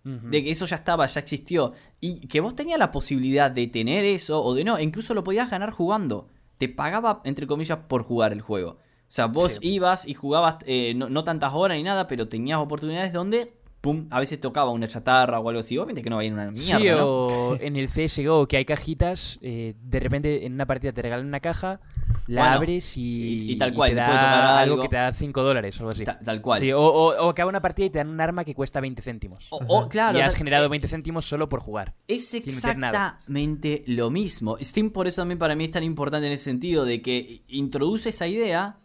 De 0.05 0.43
que 0.43 0.51
eso 0.51 0.65
ya 0.65 0.75
estaba, 0.75 1.05
ya 1.05 1.19
existió. 1.21 1.71
Y 2.01 2.27
que 2.27 2.41
vos 2.41 2.55
tenías 2.55 2.77
la 2.77 2.91
posibilidad 2.91 3.49
de 3.49 3.67
tener 3.67 4.03
eso 4.03 4.43
o 4.43 4.53
de 4.53 4.65
no. 4.65 4.77
e 4.77 4.83
Incluso 4.83 5.13
lo 5.13 5.23
podías 5.23 5.49
ganar 5.49 5.71
jugando. 5.71 6.27
Te 6.57 6.67
pagaba, 6.67 7.21
entre 7.23 7.47
comillas, 7.47 7.79
por 7.87 8.03
jugar 8.03 8.33
el 8.33 8.41
juego. 8.41 8.71
O 8.71 8.79
sea, 9.07 9.27
vos 9.27 9.53
Sí. 9.53 9.59
ibas 9.61 10.05
y 10.07 10.13
jugabas 10.13 10.57
eh, 10.65 10.93
no, 10.95 11.07
no 11.09 11.23
tantas 11.23 11.53
horas 11.53 11.77
ni 11.77 11.83
nada, 11.83 12.07
pero 12.07 12.27
tenías 12.27 12.57
oportunidades 12.59 13.13
donde, 13.13 13.53
pum, 13.83 14.07
a 14.11 14.19
veces 14.21 14.39
tocaba 14.39 14.71
una 14.71 14.87
chatarra 14.87 15.41
o 15.41 15.49
algo 15.49 15.59
así. 15.59 15.77
Obviamente 15.77 16.01
que 16.01 16.09
no 16.09 16.15
va 16.15 16.21
a 16.21 16.25
ir 16.25 16.31
una 16.31 16.49
mierda, 16.51 17.03
sí, 17.03 17.57
en 17.65 17.75
el 17.75 17.89
CSGO 17.89 18.47
que 18.47 18.55
hay 18.55 18.63
cajitas, 18.63 19.37
eh, 19.41 19.75
de 19.83 19.99
repente 19.99 20.45
en 20.45 20.53
una 20.53 20.65
partida 20.65 20.93
te 20.93 21.01
regalan 21.01 21.27
una 21.27 21.41
caja, 21.41 21.81
la 22.27 22.43
Bueno, 22.43 22.55
abres 22.55 22.95
y, 22.95 23.01
y- 23.01 23.51
y 23.51 23.57
tal 23.57 23.73
cual, 23.73 23.89
te 23.89 23.95
te 23.95 23.99
da 24.01 24.07
puede 24.07 24.19
tocar 24.19 24.43
algo 24.45 24.57
algo. 24.75 24.81
que 24.83 24.87
te 24.87 24.95
da 24.95 25.11
5 25.11 25.43
dólares 25.43 25.75
o 25.77 25.79
algo 25.83 25.91
así. 25.91 26.05
Ta- 26.05 26.17
tal 26.17 26.41
cual. 26.41 26.61
Sí, 26.61 26.71
o, 26.71 26.79
o, 26.81 27.25
o 27.25 27.29
acaba 27.29 27.49
una 27.49 27.61
partida 27.61 27.87
y 27.87 27.89
te 27.89 27.97
dan 27.99 28.07
un 28.07 28.21
arma 28.21 28.45
que 28.45 28.55
cuesta 28.55 28.79
20 28.79 29.01
céntimos. 29.01 29.47
O, 29.49 29.57
o, 29.57 29.89
claro, 29.89 30.17
y 30.17 30.21
has 30.21 30.35
generado 30.35 30.67
eh, 30.67 30.69
20 30.69 30.87
céntimos 30.87 31.25
solo 31.25 31.49
por 31.49 31.59
jugar. 31.59 31.93
Es 32.07 32.33
exactamente 32.33 33.83
lo 33.87 34.09
mismo. 34.09 34.57
Steam 34.61 34.91
por 34.91 35.07
eso 35.07 35.21
también 35.21 35.39
para 35.39 35.55
mí 35.55 35.65
es 35.65 35.71
tan 35.71 35.83
importante 35.83 36.27
en 36.27 36.33
ese 36.33 36.45
sentido 36.45 36.85
de 36.85 37.01
que 37.01 37.41
introduce 37.49 38.09
esa 38.09 38.27
idea 38.27 38.77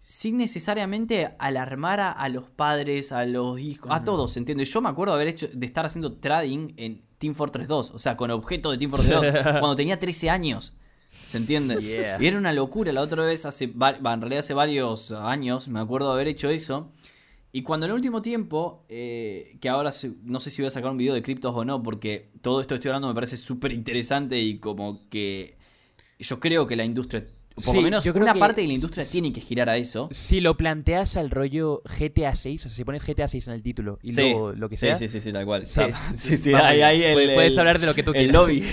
sin 0.00 0.38
necesariamente 0.38 1.34
alarmar 1.38 2.00
a, 2.00 2.28
los 2.30 2.48
padres, 2.48 3.12
a 3.12 3.26
los 3.26 3.60
hijos, 3.60 3.92
a 3.92 4.02
todos, 4.02 4.34
¿entiendes? 4.38 4.72
Yo 4.72 4.80
me 4.80 4.88
acuerdo 4.88 5.12
de 5.12 5.22
haber 5.22 5.28
hecho, 5.28 5.48
de 5.52 5.66
estar 5.66 5.84
haciendo 5.84 6.14
trading 6.14 6.72
en 6.78 7.02
Team 7.18 7.34
Fortress 7.34 7.68
2, 7.68 7.90
o 7.90 7.98
sea, 7.98 8.16
con 8.16 8.30
objetos 8.30 8.72
de 8.72 8.78
Team 8.78 8.90
Fortress 8.90 9.10
2, 9.10 9.42
cuando 9.60 9.76
tenía 9.76 9.98
13 9.98 10.30
años. 10.30 10.72
¿Se 11.26 11.36
entiende? 11.36 11.76
Yeah. 11.82 12.16
Y 12.18 12.26
era 12.26 12.38
una 12.38 12.52
locura. 12.52 12.92
La 12.92 13.02
otra 13.02 13.24
vez, 13.24 13.44
hace, 13.44 13.64
en 13.64 13.80
realidad 14.00 14.38
hace 14.38 14.54
varios 14.54 15.12
años, 15.12 15.68
me 15.68 15.80
acuerdo 15.80 16.08
de 16.08 16.14
haber 16.14 16.28
hecho 16.28 16.48
eso. 16.48 16.92
Y 17.52 17.62
cuando 17.62 17.84
en 17.84 17.90
el 17.90 17.96
último 17.96 18.22
tiempo, 18.22 18.84
eh, 18.88 19.58
que 19.60 19.68
ahora 19.68 19.90
no 20.22 20.40
sé 20.40 20.50
si 20.50 20.62
voy 20.62 20.68
a 20.68 20.70
sacar 20.70 20.90
un 20.90 20.96
video 20.96 21.12
de 21.12 21.22
criptos 21.22 21.54
o 21.54 21.64
no, 21.64 21.82
porque 21.82 22.30
todo 22.40 22.60
esto 22.62 22.70
que 22.70 22.76
estoy 22.76 22.88
hablando 22.88 23.08
me 23.08 23.14
parece 23.14 23.36
súper 23.36 23.72
interesante 23.72 24.40
y 24.40 24.58
como 24.58 25.08
que 25.10 25.58
yo 26.18 26.40
creo 26.40 26.66
que 26.66 26.76
la 26.76 26.84
industria 26.84 27.26
por 27.54 27.64
Sí, 27.64 27.74
lo 27.74 27.82
menos 27.82 28.04
yo 28.04 28.12
creo 28.12 28.22
una 28.24 28.32
que 28.32 28.38
parte 28.38 28.60
de 28.62 28.66
la 28.68 28.72
industria 28.74 29.04
tiene 29.04 29.32
que 29.32 29.40
girar 29.40 29.68
a 29.68 29.76
eso. 29.76 30.08
Si 30.12 30.40
lo 30.40 30.56
planteas 30.56 31.16
al 31.16 31.30
rollo 31.30 31.82
GTA 31.98 32.34
6, 32.34 32.66
o 32.66 32.68
sea, 32.68 32.76
si 32.76 32.84
pones 32.84 33.04
GTA 33.04 33.28
6 33.28 33.48
en 33.48 33.54
el 33.54 33.62
título 33.62 33.98
y 34.02 34.12
Sí. 34.14 34.20
luego 34.22 34.52
lo 34.52 34.68
que 34.68 34.76
sea, 34.76 34.96
sí, 34.96 35.08
sí, 35.08 35.20
sí, 35.20 35.30
tal 35.32 35.44
cual. 35.44 35.66
Sí, 35.66 35.80
sí, 36.14 36.36
sí, 36.36 36.54
ahí, 36.54 37.02
el, 37.02 37.34
Puedes- 37.34 37.58
hablar 37.58 37.78
de 37.78 37.86
lo 37.86 37.94
que 37.94 38.02
tú 38.02 38.12
el 38.12 38.30
quieras. 38.30 38.34
lobby. 38.34 38.64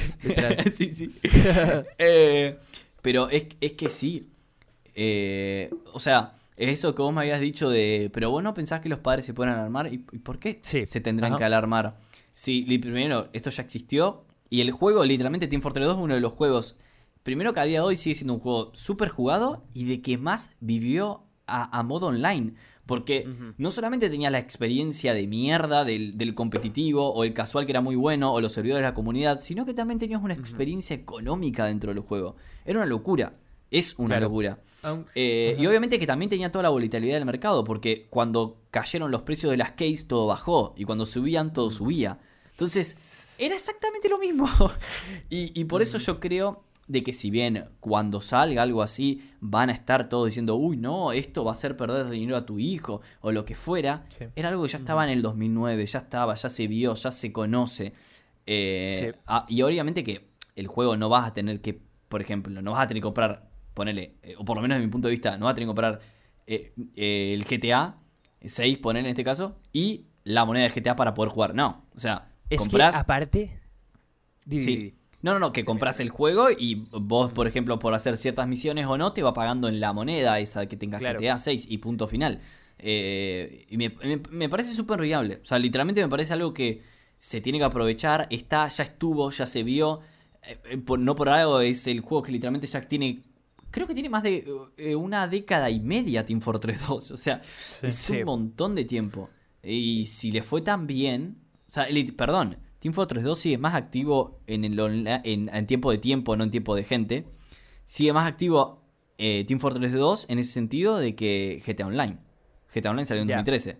Sí, 0.74 0.90
sí. 0.96 1.16
Eh, 1.98 2.58
pero 3.02 3.30
es, 3.30 3.44
es 3.62 3.72
que 3.74 3.90
sí. 3.90 4.30
Eh, 4.96 5.70
o 5.94 6.00
sea, 6.00 6.34
es 6.56 6.70
eso 6.70 6.96
que 6.96 7.02
vos 7.02 7.14
me 7.14 7.22
habías 7.22 7.40
dicho 7.40 7.70
de. 7.70 8.10
Pero 8.14 8.32
vos 8.32 8.44
no 8.44 8.54
pensás 8.54 8.82
que 8.82 8.90
los 8.90 9.00
padres 9.00 9.26
se 9.26 9.34
puedan 9.34 9.54
alarmar. 9.56 9.92
¿Y, 9.94 10.04
y 10.12 10.20
por 10.20 10.40
qué 10.40 10.60
Sí. 10.64 10.86
se 10.88 11.02
tendrán 11.02 11.32
Ajá. 11.34 11.38
que 11.40 11.44
alarmar? 11.46 11.98
Sí, 12.34 12.64
primero, 12.80 13.30
esto 13.34 13.50
ya 13.50 13.64
existió. 13.64 14.24
Y 14.50 14.62
el 14.62 14.72
juego, 14.72 15.04
literalmente, 15.04 15.48
Team 15.48 15.62
Fortress 15.62 15.86
2 15.88 15.98
es 15.98 16.04
uno 16.04 16.14
de 16.16 16.22
los 16.22 16.34
juegos. 16.34 16.76
Primero 17.28 17.52
que 17.52 17.60
a 17.60 17.66
día 17.66 17.80
de 17.80 17.86
hoy 17.86 17.98
sigue 17.98 18.16
siendo 18.16 18.36
un 18.36 18.40
juego 18.40 18.72
súper 18.74 19.10
jugado 19.10 19.66
y 19.74 19.84
de 19.84 20.02
que 20.02 20.18
más 20.18 20.52
vivió 20.62 21.24
a, 21.46 21.78
a 21.78 21.84
modo 21.84 22.08
online. 22.08 22.54
Porque 22.86 23.28
no 23.58 23.70
solamente 23.72 24.10
tenía 24.10 24.30
la 24.30 24.40
experiencia 24.40 25.14
de 25.14 25.28
mierda 25.28 25.84
del, 25.84 26.18
del 26.18 26.34
competitivo 26.36 27.12
o 27.14 27.26
el 27.26 27.34
casual 27.34 27.66
que 27.66 27.74
era 27.74 27.82
muy 27.82 27.98
bueno 27.98 28.32
o 28.34 28.40
los 28.40 28.54
servidores 28.54 28.82
de 28.82 28.88
la 28.88 28.94
comunidad, 28.94 29.42
sino 29.42 29.66
que 29.66 29.74
también 29.74 30.00
tenías 30.00 30.24
una 30.24 30.36
experiencia 30.36 30.96
económica 30.96 31.66
dentro 31.66 31.94
del 31.94 32.02
juego. 32.02 32.38
Era 32.64 32.80
una 32.80 32.86
locura. 32.86 33.34
Es 33.72 33.96
una 33.98 34.16
Claro. 34.16 34.28
locura. 34.28 34.60
Eh, 35.16 35.58
y 35.60 35.66
obviamente 35.68 36.00
que 36.00 36.08
también 36.08 36.30
tenía 36.30 36.50
toda 36.50 36.64
la 36.64 36.70
volatilidad 36.70 37.16
del 37.16 37.26
mercado, 37.26 37.66
porque 37.66 38.08
cuando 38.10 38.62
cayeron 38.72 39.12
los 39.12 39.24
precios 39.24 39.52
de 39.52 39.58
las 39.58 39.72
case 39.72 40.06
todo 40.08 40.28
bajó 40.28 40.74
y 40.78 40.86
cuando 40.86 41.06
subían 41.06 41.52
todo 41.52 41.70
subía. 41.72 42.20
Entonces, 42.52 42.96
era 43.38 43.54
exactamente 43.54 44.08
lo 44.08 44.18
mismo. 44.18 44.48
y, 45.30 45.60
y 45.60 45.66
por 45.66 45.82
eso 45.82 45.98
yo 45.98 46.22
creo 46.22 46.64
de 46.88 47.04
que 47.04 47.12
si 47.14 47.30
bien 47.30 47.66
cuando 47.82 48.22
salga 48.22 48.62
algo 48.64 48.82
así 48.82 49.22
van 49.42 49.70
a 49.70 49.74
estar 49.74 50.08
todos 50.10 50.28
diciendo, 50.28 50.56
uy, 50.56 50.78
no, 50.78 51.12
esto 51.12 51.44
va 51.44 51.52
a 51.52 51.56
hacer 51.56 51.76
perder 51.76 52.10
dinero 52.10 52.38
a 52.38 52.46
tu 52.46 52.60
hijo 52.60 53.02
o 53.22 53.32
lo 53.32 53.44
que 53.46 53.56
fuera, 53.56 54.06
Sí. 54.10 54.26
era 54.36 54.50
algo 54.50 54.64
que 54.64 54.70
ya 54.70 54.78
estaba 54.78 55.04
en 55.04 55.10
el 55.12 55.22
2009, 55.22 55.86
ya 55.86 56.00
estaba, 56.00 56.34
ya 56.36 56.50
se 56.50 56.68
vio, 56.68 56.94
ya 56.94 57.12
se 57.12 57.32
conoce. 57.34 57.94
Eh, 58.46 59.12
Sí. 59.14 59.20
ah, 59.28 59.46
y 59.50 59.62
obviamente 59.62 60.04
que 60.04 60.30
el 60.56 60.68
juego 60.68 60.96
no 60.96 61.10
vas 61.10 61.28
a 61.28 61.34
tener 61.34 61.60
que, 61.62 61.80
por 62.08 62.22
ejemplo, 62.22 62.62
no 62.62 62.72
vas 62.72 62.84
a 62.84 62.88
tener 62.88 63.02
que 63.02 63.06
comprar, 63.06 63.50
ponele, 63.74 64.16
eh, 64.24 64.36
o 64.38 64.46
por 64.46 64.56
lo 64.56 64.62
menos 64.62 64.78
desde 64.78 64.88
mi 64.88 64.92
punto 64.92 65.08
de 65.10 65.12
vista, 65.12 65.38
no 65.38 65.46
vas 65.46 65.52
a 65.52 65.56
tener 65.56 65.66
que 65.66 65.70
comprar 65.70 66.00
eh, 66.48 66.72
eh, 66.96 67.34
el 67.34 67.44
GTA 67.44 67.98
6, 68.46 68.78
ponele 68.78 69.08
en 69.10 69.12
este 69.12 69.26
caso, 69.26 69.58
y 69.74 70.06
la 70.24 70.46
moneda 70.46 70.70
de 70.70 70.82
GTA 70.82 70.96
para 70.96 71.14
poder 71.14 71.32
jugar. 71.34 71.54
No, 71.54 71.86
o 71.94 72.00
sea, 72.00 72.30
es 72.50 72.60
compras... 72.60 72.96
que 72.96 73.02
aparte... 73.02 73.60
Di, 74.46 74.58
di, 74.60 74.62
Sí. 74.62 74.94
No, 75.22 75.34
no, 75.34 75.40
no, 75.40 75.52
que 75.52 75.66
compras 75.66 76.00
el 76.00 76.10
juego 76.10 76.50
y 76.52 76.86
vos, 76.92 77.32
por 77.34 77.48
ejemplo, 77.48 77.80
por 77.80 77.94
hacer 77.96 78.18
ciertas 78.18 78.48
misiones 78.48 78.86
o 78.86 78.98
no, 78.98 79.14
te 79.14 79.24
va 79.24 79.34
pagando 79.34 79.68
en 79.68 79.80
la 79.80 79.92
moneda 79.92 80.40
esa 80.40 80.68
que 80.68 80.78
tengas 80.78 81.00
Claro. 81.00 81.20
GTA 81.20 81.40
6 81.40 81.66
y 81.70 81.80
punto 81.80 82.08
final. 82.08 82.40
Eh, 82.80 83.66
y 83.70 83.78
me, 83.78 83.90
me- 84.04 84.22
me 84.30 84.48
parece 84.50 84.74
súper 84.74 85.02
viable. 85.02 85.40
O 85.44 85.46
sea, 85.46 85.58
literalmente 85.60 86.02
me 86.02 86.08
parece 86.08 86.34
algo 86.34 86.54
que 86.54 86.84
se 87.20 87.42
tiene 87.42 87.58
que 87.58 87.66
aprovechar. 87.66 88.28
Está, 88.30 88.68
ya 88.68 88.84
estuvo, 88.84 89.32
ya 89.32 89.48
se 89.48 89.64
vio. 89.64 90.02
Eh, 90.44 90.58
eh, 90.72 90.78
por- 90.78 91.00
no 91.00 91.16
por 91.16 91.30
algo 91.30 91.60
es 91.62 91.88
el 91.88 92.02
juego 92.02 92.22
que 92.24 92.32
literalmente 92.32 92.68
ya 92.68 92.82
tiene. 92.88 93.24
Creo 93.72 93.88
que 93.88 93.94
tiene 93.96 94.10
más 94.10 94.22
de 94.24 94.46
eh, 94.78 94.96
una 94.96 95.28
década 95.28 95.70
y 95.72 95.80
media 95.80 96.26
Team 96.26 96.42
Fortress 96.42 96.82
2. 96.88 97.12
O 97.12 97.18
sea, 97.18 97.42
es 97.82 97.96
Sí. 97.96 98.18
un 98.18 98.26
montón 98.26 98.76
de 98.76 98.86
tiempo. 98.86 99.30
Y 99.64 100.06
si 100.06 100.32
le 100.32 100.44
fue 100.44 100.62
tan 100.62 100.86
bien. 100.86 101.38
O 101.68 101.72
sea, 101.72 101.84
el- 101.86 102.14
perdón, 102.16 102.58
Team 102.80 102.94
Fortress 102.94 103.24
2 103.24 103.40
sigue 103.40 103.58
más 103.58 103.74
activo 103.76 104.40
en, 104.48 104.64
el 104.66 104.80
en, 105.24 105.50
en 105.54 105.68
tiempo 105.68 105.92
de 105.92 105.98
tiempo, 105.98 106.36
no 106.36 106.44
en 106.44 106.52
tiempo 106.52 106.76
de 106.76 106.84
gente. 106.84 107.26
Sigue 107.86 108.14
más 108.14 108.28
activo 108.28 108.84
eh, 109.18 109.46
Team 109.48 109.60
Fortress 109.60 109.94
2 109.94 110.28
en 110.30 110.40
ese 110.40 110.52
sentido 110.52 110.98
de 110.98 111.16
que 111.16 111.62
GTA 111.66 111.88
Online. 111.88 112.18
GTA 112.74 112.92
Online 112.92 113.06
salió 113.06 113.22
en 113.24 113.30
Ya. 113.30 113.36
2013. 113.38 113.78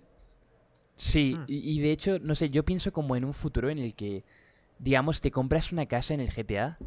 Sí, 0.96 1.36
Hmm. 1.38 1.44
y, 1.48 1.78
y 1.78 1.80
de 1.80 1.92
hecho, 1.92 2.18
no 2.20 2.34
sé, 2.34 2.50
yo 2.50 2.66
pienso 2.66 2.92
como 2.92 3.16
en 3.16 3.24
un 3.24 3.34
futuro 3.34 3.70
en 3.70 3.78
el 3.78 3.94
que, 3.94 4.24
digamos, 4.80 5.22
te 5.22 5.30
compras 5.30 5.72
una 5.72 5.86
casa 5.86 6.14
en 6.16 6.22
el 6.22 6.30
GTA 6.32 6.80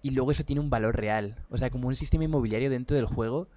y 0.00 0.10
luego 0.10 0.30
eso 0.30 0.44
tiene 0.44 0.60
un 0.60 0.70
valor 0.70 0.96
real. 0.96 1.36
O 1.50 1.58
sea, 1.58 1.68
como 1.68 1.88
un 1.88 1.96
sistema 1.96 2.24
inmobiliario 2.24 2.70
dentro 2.70 2.96
del 2.96 3.04
juego. 3.06 3.48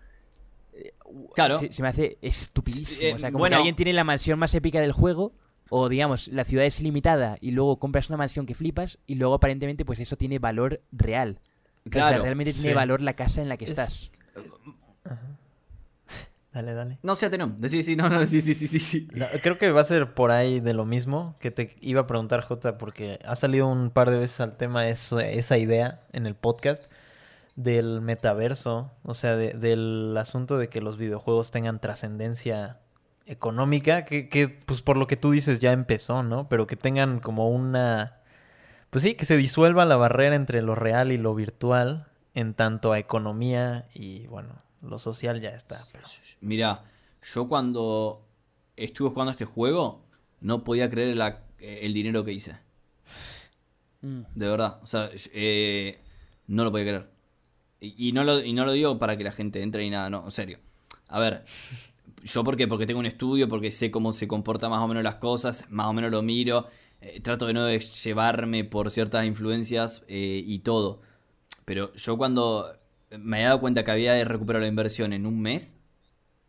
eh, 0.74 0.94
Claro. 1.36 1.60
Se, 1.60 1.72
se 1.72 1.82
me 1.82 1.88
hace 1.88 2.18
estupidísimo. 2.22 2.88
Sí, 3.00 3.06
eh, 3.06 3.14
o 3.14 3.20
sea, 3.20 3.30
como 3.32 3.40
bueno. 3.40 3.54
que 3.54 3.58
alguien 3.60 3.76
tiene 3.76 3.94
la 3.94 4.04
mansión 4.04 4.38
más 4.40 4.54
épica 4.56 4.82
del 4.82 4.92
juego. 4.92 5.32
O 5.74 5.88
digamos, 5.88 6.28
la 6.28 6.44
ciudad 6.44 6.66
es 6.66 6.80
ilimitada 6.82 7.38
y 7.40 7.52
luego 7.52 7.80
compras 7.80 8.10
una 8.10 8.18
mansión 8.18 8.46
que 8.46 8.56
flipas 8.56 9.00
y 9.08 9.16
luego 9.16 9.36
aparentemente 9.36 9.86
pues 9.86 10.00
eso 10.02 10.18
tiene 10.18 10.38
valor 10.38 10.82
real. 10.92 11.40
O 11.88 11.92
sea, 11.94 12.10
Claro. 12.10 12.24
realmente 12.24 12.52
tiene 12.52 12.74
valor 12.74 13.02
la 13.02 13.14
casa 13.14 13.42
en 13.42 13.48
la 13.48 13.56
que 13.56 13.64
Es- 13.66 13.72
estás. 13.72 14.12
Dale, 16.54 16.74
dale. 16.74 17.00
No, 17.02 17.16
sí, 17.16 17.26
no. 17.38 17.56
Sí, 17.70 17.82
sí, 17.82 17.96
no, 17.96 18.10
no, 18.10 18.26
sí, 18.26 18.42
sí, 18.42 18.54
sí, 18.54 18.68
sí, 18.68 18.80
sí. 18.80 19.08
No, 19.14 19.26
creo 19.42 19.58
que 19.58 19.72
va 19.72 19.80
a 19.80 19.86
ser 19.86 20.14
por 20.14 20.32
ahí 20.32 20.60
de 20.60 20.74
lo 20.74 20.86
mismo 20.86 21.38
que 21.40 21.50
te 21.50 21.78
iba 21.80 22.02
a 22.02 22.08
preguntar, 22.08 22.42
Jota, 22.42 22.78
porque 22.78 23.20
ha 23.24 23.38
salido 23.38 23.68
un 23.70 23.90
par 23.90 24.10
de 24.12 24.20
veces 24.20 24.42
al 24.42 24.58
tema 24.58 24.90
eso- 24.90 25.22
esa 25.22 25.58
idea 25.58 26.02
en 26.12 26.26
el 26.28 26.36
podcast 26.36 26.92
del 27.56 28.02
metaverso, 28.02 28.92
o 29.04 29.14
sea, 29.14 29.38
de- 29.38 29.54
del 29.54 30.14
asunto 30.18 30.58
de 30.58 30.68
que 30.68 30.82
los 30.82 30.98
videojuegos 30.98 31.52
tengan 31.52 31.80
trascendencia 31.80 32.80
económica, 33.26 34.06
que, 34.06 34.30
que, 34.30 34.48
pues 34.48 34.82
por 34.82 34.98
lo 34.98 35.08
que 35.08 35.18
tú 35.18 35.32
dices 35.32 35.60
ya 35.60 35.72
empezó, 35.72 36.24
¿no? 36.24 36.48
Pero 36.50 36.68
que 36.68 36.76
tengan 36.76 37.20
como 37.20 37.50
una... 37.50 38.18
Pues 38.90 39.04
sí, 39.04 39.16
que 39.16 39.26
se 39.26 39.38
disuelva 39.38 39.86
la 39.86 39.96
barrera 39.96 40.36
entre 40.36 40.62
lo 40.62 40.76
real 40.76 41.12
y 41.12 41.18
lo 41.18 41.34
virtual 41.34 42.08
en 42.34 42.54
tanto 42.54 42.92
a 42.92 43.00
economía 43.00 43.88
y, 43.94 44.28
bueno, 44.28 44.50
lo 44.82 45.00
social 45.00 45.40
ya 45.42 45.50
está. 45.52 45.78
pero- 45.92 46.06
Mira, 46.42 46.84
yo 47.34 47.48
cuando 47.48 48.26
estuve 48.76 49.10
jugando 49.10 49.32
este 49.32 49.46
juego, 49.46 50.04
no 50.42 50.64
podía 50.64 50.90
creer 50.90 51.16
la- 51.16 51.44
el 51.60 51.94
dinero 51.94 52.26
que 52.26 52.34
hice. 52.34 52.58
Mm. 54.02 54.22
De 54.36 54.48
verdad. 54.50 54.80
O 54.82 54.88
sea, 54.88 55.10
eh, 55.34 56.00
no 56.48 56.64
lo 56.64 56.72
podía 56.72 56.86
creer. 56.86 57.10
Y, 57.80 58.10
y 58.10 58.12
no 58.12 58.24
lo, 58.24 58.40
y 58.44 58.52
no 58.54 58.66
lo 58.66 58.72
digo 58.74 58.98
para 59.00 59.16
que 59.18 59.24
la 59.24 59.32
gente 59.32 59.62
entre 59.62 59.84
y 59.86 59.90
nada, 59.90 60.10
no, 60.10 60.26
en 60.26 60.32
serio. 60.32 60.60
A 61.08 61.20
ver, 61.20 61.46
yo 62.24 62.44
porque 62.44 62.68
porque 62.68 62.86
tengo 62.86 63.00
un 63.00 63.06
estudio, 63.06 63.48
porque 63.48 63.72
sé 63.72 63.92
cómo 63.92 64.12
se 64.12 64.28
comportan 64.28 64.72
más 64.72 64.82
o 64.82 64.88
menos 64.88 65.04
las 65.04 65.16
cosas, 65.16 65.66
más 65.70 65.88
o 65.88 65.94
menos 65.94 66.12
lo 66.12 66.22
miro, 66.22 66.68
eh, 67.02 67.20
trato 67.22 67.48
de 67.48 67.54
no 67.54 67.70
llevarme 67.70 68.64
por 68.64 68.92
ciertas 68.92 69.26
influencias 69.26 70.04
eh, 70.08 70.44
y 70.46 70.60
todo. 70.60 71.02
Pero 71.66 71.94
yo 71.94 72.18
cuando 72.18 72.74
me 73.18 73.42
he 73.42 73.44
dado 73.46 73.60
cuenta 73.60 73.84
que 73.84 73.92
había 73.92 74.24
recuperado 74.26 74.62
la 74.62 74.70
inversión 74.70 75.14
en 75.14 75.26
un 75.26 75.42
mes, 75.42 75.78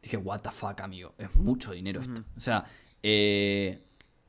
dije, 0.03 0.17
what 0.17 0.41
the 0.41 0.51
fuck, 0.51 0.81
amigo, 0.81 1.15
es 1.19 1.35
mucho 1.37 1.73
dinero 1.73 2.01
esto. 2.01 2.25
O 2.37 2.41
sea, 2.41 2.65
eh, 3.03 3.83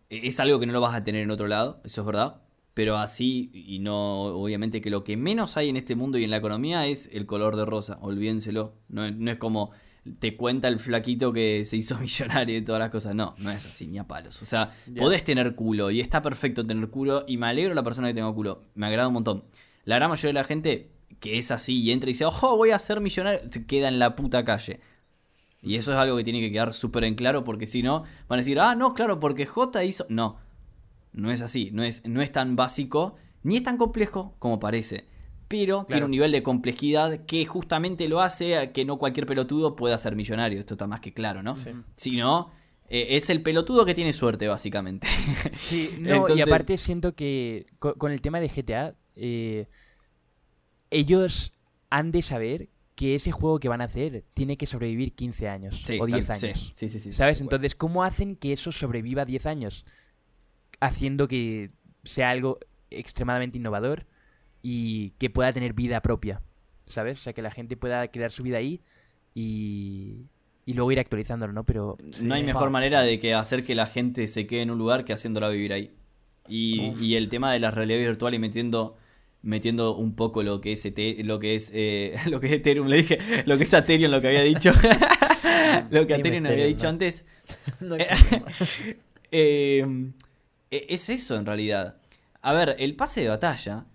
es 0.09 0.39
algo 0.39 0.59
que 0.59 0.65
no 0.65 0.73
lo 0.73 0.81
vas 0.81 0.95
a 0.95 1.03
tener 1.03 1.23
en 1.23 1.31
otro 1.31 1.47
lado, 1.47 1.81
eso 1.83 2.01
es 2.01 2.07
verdad. 2.07 2.41
Pero 2.73 2.97
así, 2.97 3.51
y 3.53 3.77
no, 3.80 4.23
obviamente 4.23 4.81
que 4.81 4.89
lo 4.89 5.03
que 5.03 5.15
menos 5.15 5.57
hay 5.57 5.69
en 5.69 5.77
este 5.77 5.95
mundo 5.95 6.17
y 6.17 6.23
en 6.23 6.31
la 6.31 6.38
economía 6.38 6.88
es 6.88 7.07
el 7.13 7.27
color 7.27 7.55
de 7.55 7.65
rosa, 7.65 7.99
olvídenselo. 8.01 8.73
No, 8.89 9.09
no 9.11 9.31
es 9.31 9.38
como 9.38 9.72
te 10.19 10.35
cuenta 10.35 10.67
el 10.67 10.80
flaquito 10.80 11.32
que 11.32 11.65
se 11.65 11.77
hizo 11.77 11.98
millonario 11.99 12.57
y 12.57 12.61
todas 12.61 12.80
las 12.80 12.90
cosas. 12.90 13.15
No, 13.15 13.35
no 13.38 13.51
es 13.51 13.65
así, 13.65 13.88
ni 13.88 13.98
a 13.98 14.07
palos. 14.07 14.41
O 14.41 14.45
sea, 14.45 14.72
podés 14.98 15.23
tener 15.23 15.56
culo 15.56 15.91
y 15.91 15.99
está 15.99 16.22
perfecto 16.22 16.65
tener 16.65 16.90
culo 16.90 17.25
y 17.27 17.38
me 17.38 17.48
alegro 17.48 17.73
la 17.73 17.83
persona 17.83 18.07
que 18.07 18.14
tenga 18.14 18.32
culo. 18.33 18.64
Me 18.75 18.88
agrada 18.88 19.07
un 19.07 19.14
montón. 19.14 19.43
La 19.85 19.95
gran 19.95 20.09
mayoría 20.09 20.30
de 20.30 20.33
la 20.33 20.43
gente 20.43 20.91
que 21.19 21.38
es 21.38 21.51
así 21.51 21.80
y 21.80 21.91
entra 21.91 22.09
y 22.09 22.14
dice, 22.14 22.25
ojo, 22.25 22.57
voy 22.57 22.72
a 22.72 22.80
ser 22.80 22.99
millonario, 22.99 23.41
se 23.49 23.65
queda 23.65 23.88
en 23.88 23.99
la 23.99 24.15
puta 24.15 24.43
calle. 24.43 24.82
Y 25.61 25.75
eso 25.75 25.93
es 25.93 25.98
algo 25.98 26.17
que 26.17 26.25
tiene 26.25 26.41
que 26.41 26.51
quedar 26.51 26.73
súper 26.73 27.06
en 27.06 27.15
claro 27.15 27.45
porque 27.45 27.65
si 27.65 27.82
no, 27.82 28.03
van 28.27 28.40
a 28.40 28.41
decir, 28.41 28.59
ah, 28.59 28.75
no, 28.75 28.93
claro, 28.93 29.19
porque 29.19 29.45
J 29.45 29.83
hizo... 29.85 30.06
No, 30.09 30.38
no 31.14 31.32
es 31.32 31.41
así, 31.41 31.69
no 31.72 31.83
es, 31.83 32.06
no 32.06 32.22
es 32.22 32.32
tan 32.32 32.57
básico, 32.57 33.15
ni 33.43 33.56
es 33.57 33.64
tan 33.64 33.77
complejo 33.77 34.35
como 34.40 34.59
parece. 34.59 35.06
Pero 35.61 35.85
tiene 35.85 36.06
un 36.06 36.11
nivel 36.11 36.32
de 36.32 36.41
complejidad 36.43 37.25
que 37.25 37.45
justamente 37.45 38.07
lo 38.07 38.22
hace 38.22 38.57
a 38.57 38.72
que 38.73 38.85
no 38.85 38.98
cualquier 38.98 39.25
pelotudo 39.25 39.75
pueda 39.75 39.98
ser 39.98 40.15
millonario. 40.15 40.59
Esto 40.59 40.73
está 40.73 40.88
más 40.88 40.99
que 40.99 41.14
claro, 41.14 41.43
¿no? 41.43 41.56
Si 41.95 42.17
no, 42.17 42.51
eh, 42.90 43.07
es 43.11 43.30
el 43.30 43.41
pelotudo 43.41 43.85
que 43.85 43.93
tiene 43.93 44.14
suerte, 44.14 44.48
básicamente. 44.48 45.07
Sí, 45.59 45.95
no, 45.99 46.09
y 46.09 46.17
Entonces- 46.17 46.48
aparte 46.48 46.77
siento 46.77 47.14
que 47.15 47.65
co- 47.80 47.95
con, 47.95 48.11
el 48.11 48.22
tema 48.22 48.40
de 48.40 48.49
GTA, 48.49 48.95
eh, 49.15 49.67
ellos 50.90 51.53
han 51.90 52.11
de 52.11 52.22
saber 52.22 52.69
que 52.95 53.15
ese 53.15 53.32
juego 53.32 53.59
que 53.59 53.69
van 53.69 53.82
a 53.82 53.85
hacer 53.85 54.23
tiene 54.35 54.56
que 54.57 54.67
sobrevivir 54.67 55.14
15 55.14 55.49
años 55.49 55.82
Sí, 55.83 55.98
o 55.99 56.06
10 56.06 56.27
tal- 56.27 56.40
sí, 56.40 56.45
años. 56.48 56.72
Sí, 56.75 56.88
sí, 56.90 56.99
sí. 56.99 57.11
sí, 57.11 57.14
¿Sabes? 57.14 57.41
Entonces, 57.41 57.73
¿cómo 57.75 58.03
hacen 58.03 58.35
que 58.35 58.53
eso 58.53 58.72
sobreviva 58.72 59.25
10 59.25 59.45
años? 59.48 59.85
Haciendo 60.80 61.27
que 61.27 61.72
sea 62.03 62.30
algo 62.30 62.59
extremadamente 62.91 63.57
innovador 63.57 64.06
y 64.64 65.11
que 65.19 65.30
pueda 65.30 65.53
tener 65.53 65.74
vida 65.74 66.01
propia. 66.01 66.42
¿Sabes? 66.88 67.19
O 67.19 67.22
sea, 67.22 67.33
que 67.33 67.42
la 67.43 67.51
gente 67.51 67.77
pueda 67.77 68.08
crear 68.09 68.32
su 68.32 68.42
vida 68.43 68.58
ahí 68.58 68.82
y, 69.35 70.25
y 70.66 70.74
luego 70.74 70.92
ir 70.92 71.00
actualizándolo, 71.00 71.53
¿no? 71.53 71.64
Pero... 71.64 71.98
No 72.22 72.33
hay 72.35 72.43
mejor 72.43 72.72
manera 72.72 73.01
de 73.01 73.19
que 73.19 73.33
hacer 73.35 73.64
que 73.64 73.75
la 73.75 73.85
gente 73.85 74.27
se 74.27 74.48
quede 74.48 74.64
en 74.64 74.72
un 74.72 74.77
lugar 74.80 75.06
que 75.06 75.14
haciéndola 75.14 75.50
vivir 75.50 75.72
ahí. 75.74 75.92
Y, 76.48 76.92
y 77.00 77.16
el 77.16 77.30
tema 77.30 77.53
de 77.53 77.59
la 77.59 77.72
realidad 77.72 78.00
virtual 78.00 78.33
y 78.33 78.40
metiendo 78.40 78.98
metiendo 79.45 79.95
un 79.98 80.16
poco 80.16 80.42
lo 80.42 80.61
que 80.61 80.72
es 80.72 80.85
Ete- 80.85 81.22
lo 81.25 81.38
que 81.38 81.56
es 81.56 81.69
eh, 81.74 82.16
lo 82.30 82.40
que 82.40 82.48
es 82.48 82.53
Ethereum, 82.53 82.88
le 82.88 82.98
dije, 82.98 83.17
lo 83.45 83.58
que 83.58 83.64
es 83.64 83.74
Ethereum, 83.74 84.09
lo 84.11 84.22
que 84.22 84.27
había 84.30 84.42
dicho. 84.42 84.72
lo 85.90 86.08
que 86.08 86.16
Ethereum 86.16 86.45
había 86.45 86.66
Ethereum, 86.66 86.67
dicho 86.67 86.83
¿no? 86.85 86.90
antes. 86.90 87.25
No 87.82 87.95
Eh, 87.98 88.08
eh, 89.32 89.85
e- 90.72 90.85
es 90.90 91.09
eso 91.09 91.35
en 91.35 91.45
realidad. 91.45 91.98
A 92.42 92.53
ver, 92.53 92.75
el 92.80 92.95
pase 92.95 93.22
de 93.22 93.30
batalla 93.30 93.85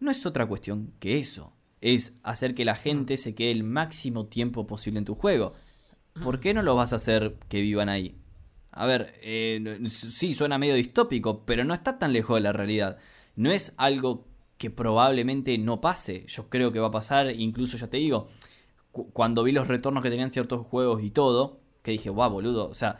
no 0.00 0.10
es 0.10 0.24
otra 0.26 0.46
cuestión 0.46 0.92
que 1.00 1.18
eso. 1.18 1.52
Es 1.80 2.14
hacer 2.22 2.54
que 2.54 2.64
la 2.64 2.74
gente 2.74 3.16
se 3.16 3.34
quede 3.34 3.52
el 3.52 3.62
máximo 3.64 4.26
tiempo 4.26 4.66
posible 4.66 4.98
en 4.98 5.04
tu 5.04 5.14
juego. 5.14 5.54
¿Por 6.22 6.40
qué 6.40 6.54
no 6.54 6.62
lo 6.62 6.74
vas 6.74 6.92
a 6.92 6.96
hacer 6.96 7.38
que 7.48 7.60
vivan 7.60 7.88
ahí? 7.88 8.16
A 8.72 8.86
ver, 8.86 9.14
eh, 9.22 9.78
sí, 9.90 10.34
suena 10.34 10.58
medio 10.58 10.74
distópico, 10.74 11.44
pero 11.44 11.64
no 11.64 11.74
está 11.74 11.98
tan 11.98 12.12
lejos 12.12 12.36
de 12.36 12.40
la 12.42 12.52
realidad. 12.52 12.98
No 13.36 13.50
es 13.52 13.74
algo 13.76 14.26
que 14.56 14.70
probablemente 14.70 15.56
no 15.58 15.80
pase. 15.80 16.24
Yo 16.26 16.48
creo 16.48 16.72
que 16.72 16.80
va 16.80 16.88
a 16.88 16.92
pasar, 16.92 17.30
incluso 17.34 17.76
ya 17.76 17.88
te 17.88 17.98
digo, 17.98 18.28
cu- 18.92 19.10
cuando 19.12 19.42
vi 19.44 19.52
los 19.52 19.68
retornos 19.68 20.02
que 20.02 20.10
tenían 20.10 20.32
ciertos 20.32 20.66
juegos 20.66 21.02
y 21.02 21.10
todo, 21.10 21.60
que 21.82 21.92
dije, 21.92 22.10
guau, 22.10 22.30
boludo, 22.30 22.68
o 22.68 22.74
sea, 22.74 22.98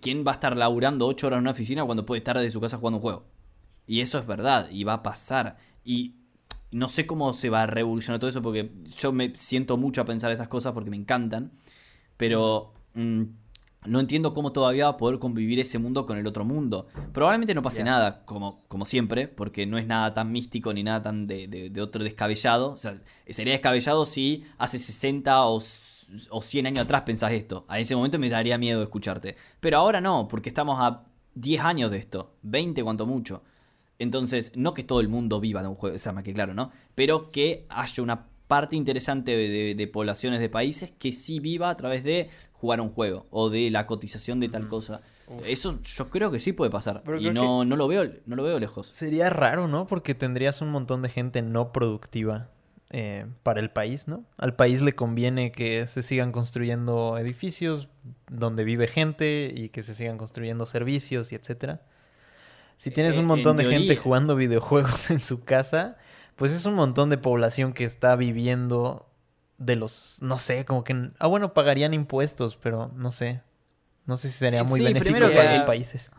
¿quién 0.00 0.24
va 0.26 0.32
a 0.32 0.34
estar 0.34 0.56
laburando 0.56 1.06
8 1.06 1.26
horas 1.26 1.38
en 1.38 1.42
una 1.42 1.50
oficina 1.52 1.84
cuando 1.84 2.06
puede 2.06 2.18
estar 2.18 2.36
desde 2.36 2.50
su 2.50 2.60
casa 2.60 2.76
jugando 2.78 2.98
un 2.98 3.02
juego? 3.02 3.24
Y 3.86 4.00
eso 4.00 4.18
es 4.18 4.26
verdad, 4.26 4.68
y 4.70 4.84
va 4.84 4.94
a 4.94 5.02
pasar. 5.02 5.56
Y 5.84 6.14
no 6.72 6.88
sé 6.88 7.06
cómo 7.06 7.32
se 7.32 7.50
va 7.50 7.62
a 7.62 7.66
revolucionar 7.66 8.20
todo 8.20 8.30
eso, 8.30 8.42
porque 8.42 8.70
yo 8.98 9.12
me 9.12 9.32
siento 9.34 9.76
mucho 9.76 10.00
a 10.00 10.04
pensar 10.04 10.30
esas 10.30 10.48
cosas 10.48 10.72
porque 10.72 10.90
me 10.90 10.96
encantan, 10.96 11.52
pero 12.16 12.72
mm, 12.94 13.22
no 13.86 13.98
entiendo 14.00 14.34
cómo 14.34 14.52
todavía 14.52 14.84
va 14.84 14.90
a 14.90 14.96
poder 14.96 15.18
convivir 15.18 15.58
ese 15.58 15.78
mundo 15.78 16.04
con 16.06 16.18
el 16.18 16.26
otro 16.26 16.44
mundo. 16.44 16.86
Probablemente 17.12 17.54
no 17.54 17.62
pase 17.62 17.82
nada, 17.82 18.24
como, 18.26 18.62
como 18.68 18.84
siempre, 18.84 19.26
porque 19.26 19.66
no 19.66 19.78
es 19.78 19.86
nada 19.86 20.12
tan 20.12 20.30
místico 20.32 20.72
ni 20.74 20.82
nada 20.82 21.02
tan 21.02 21.26
de, 21.26 21.48
de- 21.48 21.70
de 21.70 21.80
otro 21.82 22.04
descabellado. 22.04 22.72
O 22.72 22.76
sea, 22.76 22.94
sería 23.28 23.54
descabellado 23.54 24.04
si 24.04 24.44
hace 24.58 24.78
60 24.78 25.44
o, 25.46 25.56
o 26.30 26.42
100 26.42 26.66
años 26.66 26.84
atrás 26.84 27.02
pensás 27.02 27.32
esto. 27.32 27.64
A 27.68 27.78
ese 27.80 27.96
momento 27.96 28.18
me 28.18 28.28
daría 28.28 28.58
miedo 28.58 28.82
escucharte. 28.82 29.36
Pero 29.60 29.78
ahora 29.78 30.00
no, 30.02 30.28
porque 30.28 30.50
estamos 30.50 30.76
a 30.78 31.04
10 31.34 31.62
años 31.62 31.90
de 31.90 31.96
esto, 31.98 32.34
20 32.42 32.84
cuanto 32.84 33.06
mucho. 33.06 33.42
Entonces, 34.00 34.50
no 34.56 34.74
que 34.74 34.82
todo 34.82 34.98
el 35.00 35.08
mundo 35.08 35.38
viva 35.40 35.62
de 35.62 35.68
un 35.68 35.76
juego, 35.76 35.94
o 35.94 35.98
sea, 35.98 36.12
más 36.12 36.24
que 36.24 36.32
claro, 36.34 36.52
¿no? 36.54 36.72
Pero 36.96 37.30
que 37.30 37.66
haya 37.68 38.02
una 38.02 38.26
parte 38.48 38.74
interesante 38.74 39.36
de, 39.36 39.48
de- 39.48 39.74
de 39.76 39.86
poblaciones 39.86 40.40
de 40.40 40.48
países 40.48 40.90
que 40.98 41.12
sí 41.12 41.38
viva 41.38 41.70
a 41.70 41.76
través 41.76 42.02
de 42.02 42.28
jugar 42.52 42.80
un 42.80 42.88
juego 42.88 43.26
o 43.30 43.48
de 43.48 43.70
la 43.70 43.86
cotización 43.86 44.40
de 44.40 44.48
tal 44.48 44.66
cosa. 44.68 45.02
Eso 45.46 45.78
yo 45.82 46.10
creo 46.10 46.32
que 46.32 46.40
sí 46.40 46.52
puede 46.52 46.72
pasar. 46.72 47.02
Pero 47.04 47.20
y 47.20 47.30
no, 47.32 47.64
no 47.64 47.76
lo 47.76 47.86
veo, 47.86 48.10
no 48.26 48.34
lo 48.34 48.42
veo 48.42 48.58
lejos. 48.58 48.88
Sería 48.88 49.30
raro, 49.30 49.68
¿no? 49.68 49.86
Porque 49.86 50.16
tendrías 50.16 50.60
un 50.60 50.70
montón 50.70 51.02
de 51.02 51.08
gente 51.08 51.42
no 51.42 51.70
productiva 51.72 52.48
eh, 52.90 53.26
para 53.44 53.60
el 53.60 53.70
país, 53.70 54.08
¿no? 54.08 54.24
Al 54.36 54.56
país 54.56 54.82
le 54.82 54.92
conviene 54.94 55.52
que 55.52 55.86
se 55.86 56.02
sigan 56.02 56.32
construyendo 56.32 57.16
edificios 57.18 57.86
donde 58.28 58.64
vive 58.64 58.88
gente 58.88 59.52
y 59.54 59.68
que 59.68 59.84
se 59.84 59.94
sigan 59.94 60.18
construyendo 60.18 60.66
servicios 60.66 61.30
y 61.30 61.36
etcétera. 61.36 61.82
Si 62.82 62.90
tienes 62.90 63.14
Eh, 63.14 63.18
un 63.18 63.22
en 63.24 63.26
montón 63.28 63.56
de 63.56 63.64
gente 63.66 63.94
jugando 63.94 64.36
videojuegos 64.36 65.10
en 65.10 65.20
su 65.20 65.40
casa, 65.40 65.98
pues 66.36 66.50
es 66.52 66.64
un 66.64 66.72
montón 66.74 67.10
de 67.10 67.18
población 67.18 67.74
que 67.74 67.84
está 67.84 68.16
viviendo 68.16 69.06
de 69.58 69.76
los, 69.76 70.16
no 70.22 70.38
sé, 70.38 70.64
como 70.64 70.82
que, 70.82 71.10
ah, 71.18 71.26
bueno, 71.26 71.52
pagarían 71.52 71.92
impuestos, 71.92 72.56
pero 72.56 72.90
no 72.96 73.12
sé. 73.12 73.42
No 74.06 74.16
sé 74.16 74.30
si 74.30 74.38
sería 74.38 74.64
muy 74.64 74.78
Sí, 74.80 74.84
benéfico 74.86 75.12
primero 75.14 75.34
para 75.34 75.50
que- 75.50 75.56
los 75.58 75.66
países. 75.66 76.10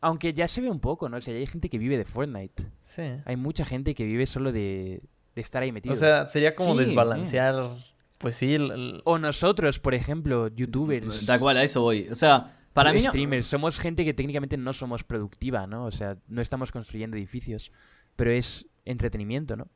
Aunque 0.00 0.32
ya 0.32 0.48
se 0.48 0.62
ve 0.62 0.70
un 0.70 0.80
poco, 0.80 1.10
¿no? 1.10 1.18
O 1.18 1.20
sea, 1.20 1.34
hay 1.34 1.44
gente 1.46 1.68
que 1.68 1.76
vive 1.76 1.98
de 1.98 2.06
Fortnite. 2.06 2.64
Sí. 2.84 3.02
Hay 3.26 3.36
mucha 3.36 3.64
gente 3.66 3.94
que 3.94 4.04
vive 4.04 4.24
solo 4.24 4.50
de, 4.52 5.02
de 5.34 5.40
estar 5.42 5.62
ahí 5.62 5.72
metido. 5.72 5.92
O 5.92 5.96
sea, 5.98 6.26
sería 6.28 6.54
como 6.54 6.72
Sí, 6.72 6.84
desbalancear, 6.86 7.76
pues 8.16 8.36
sí, 8.36 8.54
el- 8.54 8.70
el- 8.70 9.02
O 9.04 9.18
nosotros, 9.18 9.78
por 9.78 9.94
ejemplo, 9.94 10.48
youtubers. 10.48 11.26
Tal 11.26 11.38
cual, 11.38 11.58
a 11.58 11.64
eso 11.64 11.82
voy. 11.82 12.08
O 12.10 12.14
sea, 12.14 12.57
para 12.72 12.92
mí 12.92 13.00
no- 13.02 13.08
streamers, 13.08 13.46
somos 13.46 13.78
gente 13.78 14.04
que 14.04 14.14
técnicamente 14.14 14.56
no 14.56 14.72
somos 14.72 15.04
productiva, 15.04 15.66
¿no? 15.66 15.84
O 15.86 15.90
sea, 15.92 16.16
no 16.28 16.40
estamos 16.42 16.70
construyendo 16.72 17.16
edificios, 17.16 17.72
pero 18.16 18.30
es 18.30 18.66
entretenimiento, 18.84 19.56
¿no? 19.56 19.68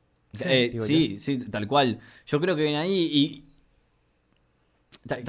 Eh, 0.43 0.69
digo 0.71 0.83
sí, 0.83 1.19
sí, 1.19 1.37
tal 1.37 1.67
cual. 1.67 1.99
Yo 2.25 2.39
creo 2.39 2.55
que 2.55 2.63
viene 2.63 2.77
ahí 2.77 3.09
y. 3.11 3.45
tal- 5.07 5.23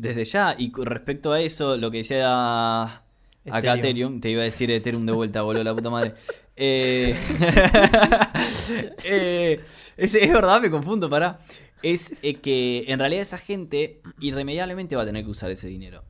desde 0.00 0.24
ya, 0.24 0.54
y 0.58 0.70
con 0.70 0.86
respecto 0.86 1.32
a 1.32 1.40
eso, 1.40 1.76
lo 1.76 1.90
que 1.90 1.98
decía 1.98 2.84
acá 2.86 3.04
Ethereum. 3.44 3.78
Ethereum, 3.78 4.20
te 4.20 4.30
iba 4.30 4.42
a 4.42 4.44
decir 4.44 4.70
Ethereum 4.70 5.06
de 5.06 5.12
vuelta, 5.12 5.42
boludo, 5.42 5.64
la 5.64 5.74
puta 5.74 5.90
madre. 5.90 6.14
Eh, 6.60 7.14
eh, 9.04 9.60
es, 9.96 10.14
es 10.14 10.32
verdad, 10.32 10.60
me 10.60 10.70
confundo, 10.70 11.08
pará. 11.08 11.38
Es 11.82 12.14
eh, 12.22 12.34
que 12.34 12.84
en 12.88 12.98
realidad 12.98 13.22
esa 13.22 13.38
gente 13.38 14.00
irremediablemente 14.18 14.96
va 14.96 15.02
a 15.02 15.06
tener 15.06 15.24
que 15.24 15.30
usar 15.30 15.50
ese 15.50 15.68
dinero. 15.68 16.02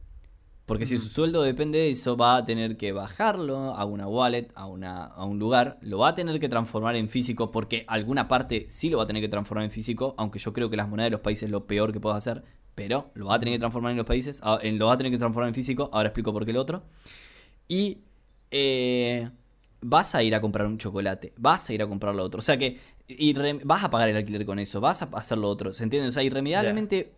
Porque 0.68 0.84
si 0.86 0.98
su 0.98 1.08
sueldo 1.08 1.42
depende 1.42 1.78
de 1.78 1.90
eso, 1.90 2.16
va 2.16 2.36
a 2.36 2.44
tener 2.44 2.76
que 2.76 2.92
bajarlo 2.92 3.74
a 3.74 3.84
una 3.86 4.06
wallet, 4.06 4.48
a, 4.54 4.66
una, 4.66 5.04
a 5.06 5.24
un 5.24 5.38
lugar. 5.38 5.78
Lo 5.80 5.98
va 5.98 6.08
a 6.10 6.14
tener 6.14 6.38
que 6.38 6.48
transformar 6.50 6.94
en 6.94 7.08
físico, 7.08 7.50
porque 7.50 7.84
alguna 7.88 8.28
parte 8.28 8.66
sí 8.68 8.90
lo 8.90 8.98
va 8.98 9.04
a 9.04 9.06
tener 9.06 9.22
que 9.22 9.28
transformar 9.30 9.64
en 9.64 9.70
físico. 9.70 10.14
Aunque 10.18 10.38
yo 10.38 10.52
creo 10.52 10.68
que 10.68 10.76
las 10.76 10.86
monedas 10.86 11.06
de 11.06 11.12
los 11.12 11.20
países 11.20 11.44
es 11.44 11.50
lo 11.50 11.66
peor 11.66 11.90
que 11.92 12.00
puedes 12.00 12.18
hacer. 12.18 12.44
Pero 12.74 13.10
lo 13.14 13.26
va 13.26 13.36
a 13.36 13.38
tener 13.40 13.54
que 13.54 13.58
transformar 13.58 13.92
en 13.92 13.96
los 13.96 14.06
países. 14.06 14.40
ah, 14.44 14.58
en- 14.62 14.78
Lo 14.78 14.86
va 14.88 14.92
a 14.92 14.96
tener 14.98 15.10
que 15.10 15.18
transformar 15.18 15.48
en 15.48 15.54
físico. 15.54 15.88
Ahora 15.92 16.10
explico 16.10 16.32
por 16.34 16.44
qué 16.44 16.50
el 16.52 16.58
otro. 16.58 16.82
Y 17.66 17.98
eh, 18.50 19.30
vas 19.80 20.14
a 20.14 20.22
ir 20.22 20.34
a 20.34 20.40
comprar 20.40 20.66
un 20.66 20.78
chocolate. 20.78 21.32
Vas 21.38 21.68
a 21.70 21.72
ir 21.72 21.82
a 21.82 21.86
comprar 21.86 22.14
lo 22.14 22.22
otro. 22.24 22.38
O 22.40 22.42
sea 22.42 22.56
que 22.58 22.78
irre- 23.08 23.60
vas 23.64 23.84
a 23.84 23.90
pagar 23.90 24.08
el 24.10 24.16
alquiler 24.16 24.44
con 24.44 24.58
eso. 24.58 24.80
Vas 24.80 25.00
a 25.02 25.08
hacer 25.14 25.38
lo 25.38 25.48
otro. 25.48 25.72
¿Se 25.72 25.82
entiende? 25.84 26.08
O 26.08 26.12
sea, 26.12 26.22
irremediablemente 26.22 27.12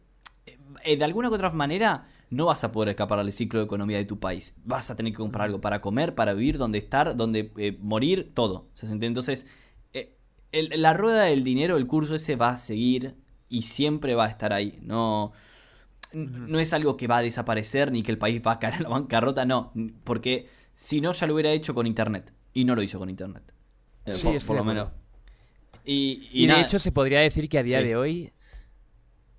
eh, 0.84 0.96
de 0.96 1.04
alguna 1.04 1.28
u 1.30 1.34
otra 1.34 1.50
manera 1.50 2.06
no 2.30 2.46
vas 2.46 2.62
a 2.64 2.72
poder 2.72 2.90
escapar 2.90 3.18
al 3.18 3.30
ciclo 3.32 3.58
de 3.60 3.64
economía 3.66 3.98
de 3.98 4.04
tu 4.04 4.18
país. 4.20 4.54
Vas 4.64 4.90
a 4.90 4.96
tener 4.96 5.12
que 5.12 5.18
comprar 5.18 5.46
algo 5.46 5.60
para 5.60 5.80
comer, 5.80 6.14
para 6.14 6.32
vivir, 6.32 6.58
donde 6.58 6.78
estar, 6.78 7.16
donde 7.16 7.52
eh, 7.58 7.76
morir, 7.80 8.30
todo. 8.34 8.68
Entonces, 8.82 9.46
eh, 9.92 10.16
el- 10.52 10.80
la 10.80 10.94
rueda 10.94 11.24
del 11.24 11.42
dinero, 11.44 11.76
el 11.76 11.86
curso 11.88 12.14
ese 12.14 12.36
va 12.36 12.50
a 12.50 12.58
seguir 12.58 13.16
y 13.48 13.62
siempre 13.62 14.14
va 14.14 14.26
a 14.26 14.28
estar 14.28 14.52
ahí. 14.52 14.78
No, 14.80 15.32
no 16.12 16.58
es 16.60 16.72
algo 16.72 16.96
que 16.96 17.08
va 17.08 17.18
a 17.18 17.22
desaparecer 17.22 17.90
ni 17.90 18.02
que 18.02 18.12
el 18.12 18.18
país 18.18 18.40
va 18.46 18.52
a 18.52 18.58
caer 18.60 18.74
en 18.74 18.82
la 18.84 18.88
bancarrota, 18.90 19.44
no. 19.44 19.72
Porque 20.04 20.48
si 20.74 21.00
no, 21.00 21.12
ya 21.12 21.26
lo 21.26 21.34
hubiera 21.34 21.50
hecho 21.50 21.74
con 21.74 21.86
Internet. 21.86 22.32
Y 22.54 22.64
no 22.64 22.74
lo 22.76 22.82
hizo 22.82 22.98
con 22.98 23.10
Internet. 23.10 23.52
Eh, 24.06 24.12
Sí, 24.12 24.28
por, 24.46 24.56
lo 24.56 24.64
menos. 24.64 24.88
Y, 25.84 26.28
Y, 26.32 26.46
de 26.46 26.60
hecho 26.60 26.78
se 26.78 26.92
podría 26.92 27.20
decir 27.20 27.48
que 27.48 27.58
a 27.58 27.62
día 27.62 27.78
Sí. 27.80 27.84
de 27.88 27.96
hoy, 27.96 28.32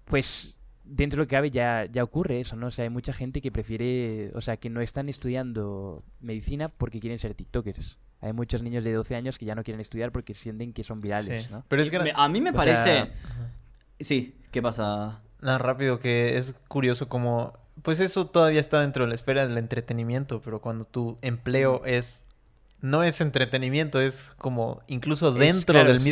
pues 0.05 0.55
dentro 0.83 1.17
de 1.17 1.23
lo 1.23 1.27
que 1.27 1.35
cabe 1.35 1.51
ya, 1.51 1.85
ya 1.91 2.03
ocurre 2.03 2.39
eso, 2.39 2.55
¿no? 2.55 2.67
O 2.67 2.71
sea, 2.71 2.83
hay 2.83 2.89
mucha 2.89 3.13
gente 3.13 3.41
que 3.41 3.51
prefiere, 3.51 4.31
o 4.35 4.41
sea, 4.41 4.57
que 4.57 4.69
no 4.69 4.81
están 4.81 5.09
estudiando 5.09 6.03
medicina 6.19 6.67
porque 6.69 6.99
quieren 6.99 7.19
ser 7.19 7.33
TikTokers. 7.33 7.97
Hay 8.21 8.33
muchos 8.33 8.61
niños 8.61 8.83
de 8.83 8.93
12 8.93 9.15
años 9.15 9.37
que 9.37 9.45
ya 9.45 9.55
no 9.55 9.63
quieren 9.63 9.81
estudiar 9.81 10.11
porque 10.11 10.33
sienten 10.33 10.73
que 10.73 10.83
son 10.83 10.99
virales, 10.99 11.45
sí. 11.45 11.51
¿no? 11.51 11.63
Pero 11.67 11.81
es 11.81 11.89
que 11.89 11.99
me- 11.99 12.13
a 12.15 12.27
mí 12.29 12.39
me 12.41 12.51
o 12.51 12.53
parece... 12.53 12.83
sea, 12.83 13.13
Sí, 13.99 14.35
¿qué 14.51 14.61
pasa? 14.61 15.21
No, 15.41 15.57
rápido, 15.57 15.99
que 15.99 16.37
es 16.37 16.53
curioso 16.67 17.07
como... 17.07 17.53
Pues 17.83 17.99
eso 17.99 18.27
todavía 18.27 18.59
está 18.59 18.81
dentro 18.81 19.03
de 19.05 19.09
la 19.09 19.15
esfera 19.15 19.47
del 19.47 19.57
entretenimiento, 19.57 20.41
pero 20.41 20.61
cuando 20.61 20.85
tu 20.85 21.17
empleo 21.21 21.83
es... 21.85 22.25
No 22.81 23.03
es 23.03 23.21
entretenimiento, 23.21 24.01
es 24.01 24.31
como 24.37 24.81
incluso 24.87 25.29
Es, 25.29 25.39
dentro 25.39 25.73
claro, 25.73 25.89
del 25.89 25.99
sí, 25.99 26.11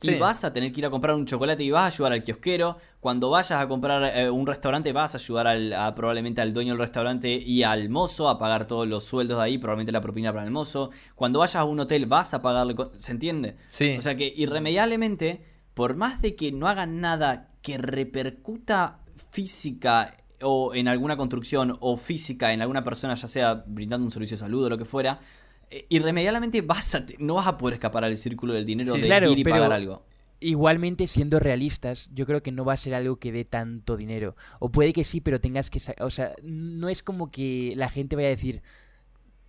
Y 0.00 0.14
vas 0.18 0.44
a 0.44 0.52
tener 0.52 0.72
que 0.72 0.80
ir 0.80 0.86
a 0.86 0.90
comprar 0.90 1.16
un 1.16 1.26
chocolate 1.26 1.62
y 1.64 1.70
vas 1.72 1.82
a 1.82 1.86
ayudar 1.94 2.12
al 2.12 2.22
kiosquero. 2.22 2.76
Cuando 3.00 3.30
vayas 3.30 3.52
a 3.52 3.66
comprar 3.66 4.16
eh, 4.16 4.30
un 4.30 4.46
restaurante, 4.46 4.92
vas 4.92 5.14
a 5.14 5.18
ayudar 5.18 5.46
al, 5.48 5.72
a- 5.72 5.94
probablemente 5.94 6.40
al 6.40 6.52
dueño 6.52 6.72
del 6.74 6.78
restaurante 6.78 7.32
y 7.32 7.64
al 7.64 7.88
mozo 7.88 8.28
a 8.28 8.38
pagar 8.38 8.66
todos 8.66 8.86
los 8.86 9.02
sueldos 9.04 9.38
de 9.38 9.44
ahí, 9.44 9.58
probablemente 9.58 9.90
la 9.90 10.00
propina 10.00 10.32
para 10.32 10.44
el 10.44 10.52
mozo. 10.52 10.90
Cuando 11.16 11.40
vayas 11.40 11.56
a 11.56 11.64
un 11.64 11.80
hotel, 11.80 12.06
vas 12.06 12.32
a 12.32 12.42
pagarle. 12.42 12.76
¿Se 12.96 13.10
entiende? 13.12 13.56
Sí. 13.70 13.96
O 13.98 14.00
sea 14.00 14.14
que 14.14 14.32
irremediablemente, 14.36 15.42
por 15.74 15.96
más 15.96 16.22
de 16.22 16.36
que 16.36 16.52
no 16.52 16.68
hagan 16.68 17.00
nada 17.00 17.48
que 17.62 17.76
repercuta 17.78 19.00
física 19.30 20.14
o 20.42 20.74
en 20.74 20.86
alguna 20.88 21.16
construcción 21.16 21.76
o 21.80 21.96
física 21.96 22.52
en 22.52 22.62
alguna 22.62 22.84
persona, 22.84 23.14
ya 23.14 23.26
sea 23.28 23.64
brindando 23.66 24.04
un 24.04 24.10
servicio 24.12 24.36
de 24.36 24.40
salud 24.40 24.64
o 24.66 24.68
lo 24.70 24.78
que 24.78 24.84
fuera, 24.84 25.18
irremediablemente 25.88 26.62
vas 26.62 26.94
a 26.94 27.04
te- 27.06 27.16
no 27.18 27.34
vas 27.34 27.46
a 27.46 27.58
poder 27.58 27.74
escapar 27.74 28.04
al 28.04 28.16
círculo 28.16 28.54
del 28.54 28.64
dinero 28.66 28.94
Sí. 28.94 29.00
de 29.00 29.06
Claro, 29.06 29.30
ir 29.32 29.38
y 29.38 29.44
pero- 29.44 29.56
pagar 29.56 29.72
algo. 29.72 30.04
Igualmente, 30.40 31.08
siendo 31.08 31.40
realistas, 31.40 32.10
yo 32.14 32.24
creo 32.24 32.44
que 32.44 32.52
no 32.52 32.64
va 32.64 32.74
a 32.74 32.76
ser 32.76 32.94
algo 32.94 33.16
que 33.16 33.32
dé 33.32 33.44
tanto 33.44 33.96
dinero. 33.96 34.36
O 34.60 34.70
puede 34.70 34.92
que 34.92 35.02
sí, 35.02 35.20
pero 35.20 35.40
tengas 35.40 35.68
que... 35.68 35.80
O 36.00 36.10
sea, 36.10 36.34
no 36.44 36.88
es 36.88 37.02
como 37.02 37.32
que 37.32 37.72
la 37.74 37.88
gente 37.88 38.14
vaya 38.14 38.28
a 38.28 38.30
decir, 38.30 38.62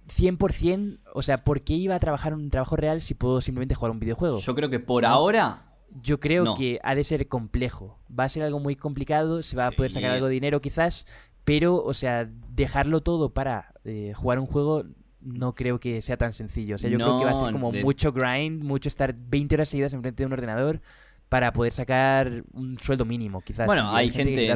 100%, 0.07 0.99
o 1.13 1.21
sea, 1.21 1.43
¿por 1.43 1.61
qué 1.61 1.73
iba 1.73 1.95
a 1.95 1.99
trabajar 1.99 2.33
un 2.33 2.49
trabajo 2.49 2.75
real 2.75 3.01
si 3.01 3.13
puedo 3.13 3.41
simplemente 3.41 3.75
jugar 3.75 3.91
un 3.91 3.99
videojuego? 3.99 4.39
Yo 4.39 4.55
creo 4.55 4.69
que 4.69 4.79
por 4.79 5.03
No. 5.03 5.09
ahora 5.09 5.65
Yo 6.03 6.19
creo 6.19 6.43
No. 6.43 6.53
que 6.53 6.79
ha 6.83 6.93
de 6.93 7.03
ser 7.03 7.27
complejo. 7.27 7.97
Va 8.17 8.25
a 8.25 8.29
ser 8.29 8.43
algo 8.43 8.59
muy 8.59 8.75
complicado, 8.75 9.41
se 9.41 9.57
va 9.57 9.65
a 9.65 9.71
poder 9.71 9.91
sacar 9.91 10.11
algo 10.11 10.27
de 10.27 10.33
dinero 10.33 10.61
quizás, 10.61 11.07
pero, 11.45 11.83
o 11.83 11.95
sea, 11.95 12.29
dejarlo 12.51 13.01
todo 13.01 13.33
para 13.33 13.73
eh, 13.85 14.13
jugar 14.15 14.37
un 14.37 14.45
juego 14.45 14.83
no 15.21 15.53
creo 15.55 15.79
que 15.79 16.01
sea 16.01 16.17
tan 16.17 16.33
sencillo. 16.33 16.75
O 16.75 16.77
sea, 16.77 16.89
yo 16.89 16.97
creo 16.97 17.19
que 17.19 17.25
va 17.25 17.31
a 17.31 17.35
ser 17.35 17.45
No, 17.47 17.51
como 17.51 17.71
de- 17.71 17.83
mucho 17.83 18.11
grind, 18.11 18.63
mucho 18.63 18.87
estar 18.89 19.13
20 19.17 19.55
horas 19.55 19.69
seguidas 19.69 19.93
enfrente 19.93 20.23
de 20.23 20.27
un 20.27 20.33
ordenador 20.33 20.81
para 21.27 21.53
poder 21.53 21.71
sacar 21.73 22.43
un 22.53 22.79
sueldo 22.79 23.05
mínimo, 23.05 23.41
quizás. 23.41 23.67
Bueno, 23.67 23.95
hay 23.95 24.09
gente, 24.09 24.47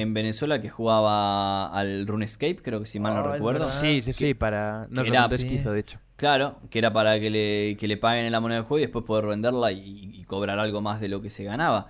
en, 0.00 0.14
Venezuela 0.14 0.62
que 0.62 0.70
jugaba 0.70 1.66
al 1.66 2.06
RuneScape, 2.06 2.56
creo 2.62 2.80
que 2.80 2.86
si 2.86 2.98
mal 2.98 3.12
no 3.14 3.20
Oh, 3.20 3.32
recuerdo. 3.32 3.60
verdad. 3.66 3.80
Sí, 3.80 4.00
sí, 4.00 4.12
sí, 4.14 4.32
para... 4.32 4.86
Nos 4.88 5.04
que 5.04 5.10
lo 5.10 5.16
era-. 5.16 5.34
Esquizo, 5.34 5.72
de 5.72 5.80
hecho. 5.80 5.98
Claro, 6.16 6.58
que 6.70 6.78
era 6.78 6.90
para 6.92 7.20
que 7.20 7.28
le, 7.28 7.76
que 7.78 7.86
le 7.86 7.96
paguen 7.98 8.24
en 8.24 8.32
la 8.32 8.40
moneda 8.40 8.60
del 8.60 8.66
juego 8.66 8.78
y 8.78 8.82
después 8.82 9.04
poder 9.04 9.26
venderla 9.26 9.72
y, 9.72 10.10
y 10.14 10.24
cobrar 10.24 10.58
algo 10.58 10.80
más 10.80 11.00
de 11.02 11.08
lo 11.08 11.20
que 11.20 11.28
se 11.28 11.44
ganaba. 11.44 11.88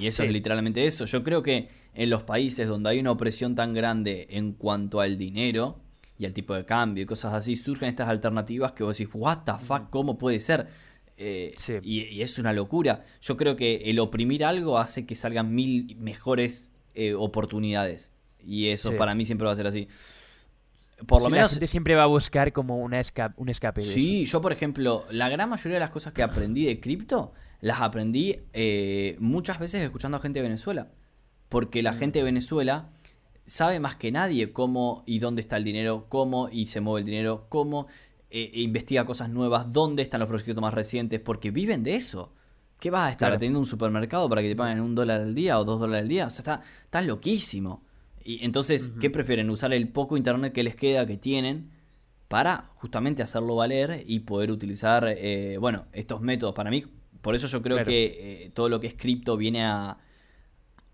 Y 0.00 0.08
eso 0.08 0.22
Sí. 0.22 0.26
es 0.28 0.32
literalmente 0.32 0.84
eso. 0.86 1.04
Yo 1.04 1.22
creo 1.22 1.42
que 1.44 1.68
en 1.94 2.10
los 2.10 2.22
países 2.24 2.66
donde 2.66 2.90
hay 2.90 2.98
una 2.98 3.12
opresión 3.12 3.54
tan 3.54 3.72
grande 3.72 4.26
en 4.30 4.52
cuanto 4.52 5.00
al 5.00 5.16
dinero 5.16 5.78
y 6.18 6.26
al 6.26 6.32
tipo 6.32 6.54
de 6.54 6.64
cambio 6.64 7.02
y 7.02 7.06
cosas 7.06 7.34
así, 7.34 7.56
surgen 7.56 7.88
estas 7.88 8.08
alternativas 8.08 8.72
que 8.72 8.82
vos 8.84 8.96
decís, 8.96 9.12
what 9.14 9.38
the 9.44 9.52
fuck, 9.58 9.90
¿cómo 9.90 10.16
puede 10.18 10.40
ser? 10.40 10.66
Eh, 11.18 11.54
Sí. 11.56 11.74
y, 11.82 12.02
y 12.04 12.22
es 12.22 12.38
una 12.38 12.52
locura. 12.52 13.04
Yo 13.22 13.36
creo 13.36 13.56
que 13.56 13.76
el 13.86 13.98
oprimir 14.00 14.44
algo 14.44 14.78
hace 14.78 15.06
que 15.06 15.14
salgan 15.14 15.54
mil 15.54 15.96
mejores 15.96 16.70
eh, 16.94 17.14
oportunidades. 17.14 18.12
Y 18.44 18.68
eso 18.68 18.90
Sí. 18.90 18.96
para 18.96 19.14
mí 19.14 19.24
siempre 19.26 19.46
va 19.46 19.52
a 19.52 19.56
ser 19.56 19.66
así. 19.66 19.88
Por 21.06 21.20
lo 21.20 21.26
Sí, 21.26 21.30
La 21.32 21.36
menos 21.36 21.52
gente 21.52 21.66
siempre 21.66 21.94
va 21.94 22.04
a 22.04 22.06
buscar 22.06 22.52
como 22.54 22.78
una 22.78 22.98
esca- 23.00 23.34
un 23.36 23.50
escape. 23.50 23.82
de 23.82 23.86
Sí, 23.86 24.22
eso. 24.22 24.32
yo 24.32 24.40
por 24.40 24.52
ejemplo, 24.52 25.04
la 25.10 25.28
gran 25.28 25.50
mayoría 25.50 25.74
de 25.74 25.80
las 25.80 25.90
cosas 25.90 26.14
que 26.14 26.22
aprendí 26.22 26.64
de 26.64 26.80
cripto, 26.80 27.34
las 27.60 27.80
aprendí 27.82 28.36
eh, 28.54 29.16
muchas 29.18 29.58
veces 29.58 29.82
escuchando 29.82 30.16
a 30.16 30.20
gente 30.20 30.38
de 30.38 30.44
Venezuela. 30.44 30.88
Porque 31.50 31.82
la 31.82 31.92
gente 31.94 32.18
de 32.20 32.24
Venezuela 32.24 32.88
sabe 33.46 33.80
más 33.80 33.96
que 33.96 34.12
nadie 34.12 34.52
cómo 34.52 35.02
y 35.06 35.18
dónde 35.20 35.40
está 35.40 35.56
el 35.56 35.64
dinero, 35.64 36.06
cómo 36.08 36.48
y 36.50 36.66
se 36.66 36.80
mueve 36.80 37.00
el 37.00 37.06
dinero, 37.06 37.46
cómo 37.48 37.86
eh, 38.30 38.50
e 38.54 38.60
investiga 38.60 39.06
cosas 39.06 39.30
nuevas, 39.30 39.72
dónde 39.72 40.02
están 40.02 40.20
los 40.20 40.28
proyectos 40.28 40.60
más 40.60 40.74
recientes, 40.74 41.20
porque 41.20 41.50
viven 41.50 41.82
de 41.82 41.94
eso. 41.96 42.32
¿Qué 42.80 42.90
vas 42.90 43.06
a 43.06 43.10
estar 43.10 43.28
Claro. 43.28 43.34
atendiendo 43.36 43.60
un 43.60 43.66
supermercado 43.66 44.28
para 44.28 44.42
que 44.42 44.48
te 44.50 44.56
paguen 44.56 44.80
un 44.80 44.94
dólar 44.94 45.22
al 45.22 45.34
día 45.34 45.58
o 45.58 45.64
dos 45.64 45.80
dólares 45.80 46.02
al 46.02 46.08
día? 46.08 46.26
O 46.26 46.30
sea, 46.30 46.40
está, 46.40 46.62
está 46.84 47.00
loquísimo. 47.02 47.82
Y 48.22 48.44
entonces, 48.44 48.90
¿qué 49.00 49.08
prefieren? 49.08 49.48
Usar 49.48 49.72
el 49.72 49.88
poco 49.88 50.16
internet 50.16 50.52
que 50.52 50.62
les 50.64 50.76
queda, 50.76 51.06
que 51.06 51.16
tienen, 51.16 51.70
para 52.28 52.70
justamente 52.74 53.22
hacerlo 53.22 53.54
valer 53.54 54.02
y 54.06 54.20
poder 54.20 54.50
utilizar, 54.50 55.06
eh, 55.06 55.56
bueno, 55.58 55.86
estos 55.92 56.20
métodos. 56.20 56.54
Para 56.54 56.70
mí, 56.70 56.84
por 57.22 57.34
eso 57.36 57.46
yo 57.46 57.62
creo 57.62 57.76
Claro. 57.76 57.88
que 57.88 58.44
eh, 58.46 58.50
todo 58.52 58.68
lo 58.68 58.80
que 58.80 58.88
es 58.88 58.94
cripto 58.94 59.36
viene 59.36 59.64
a, 59.64 59.96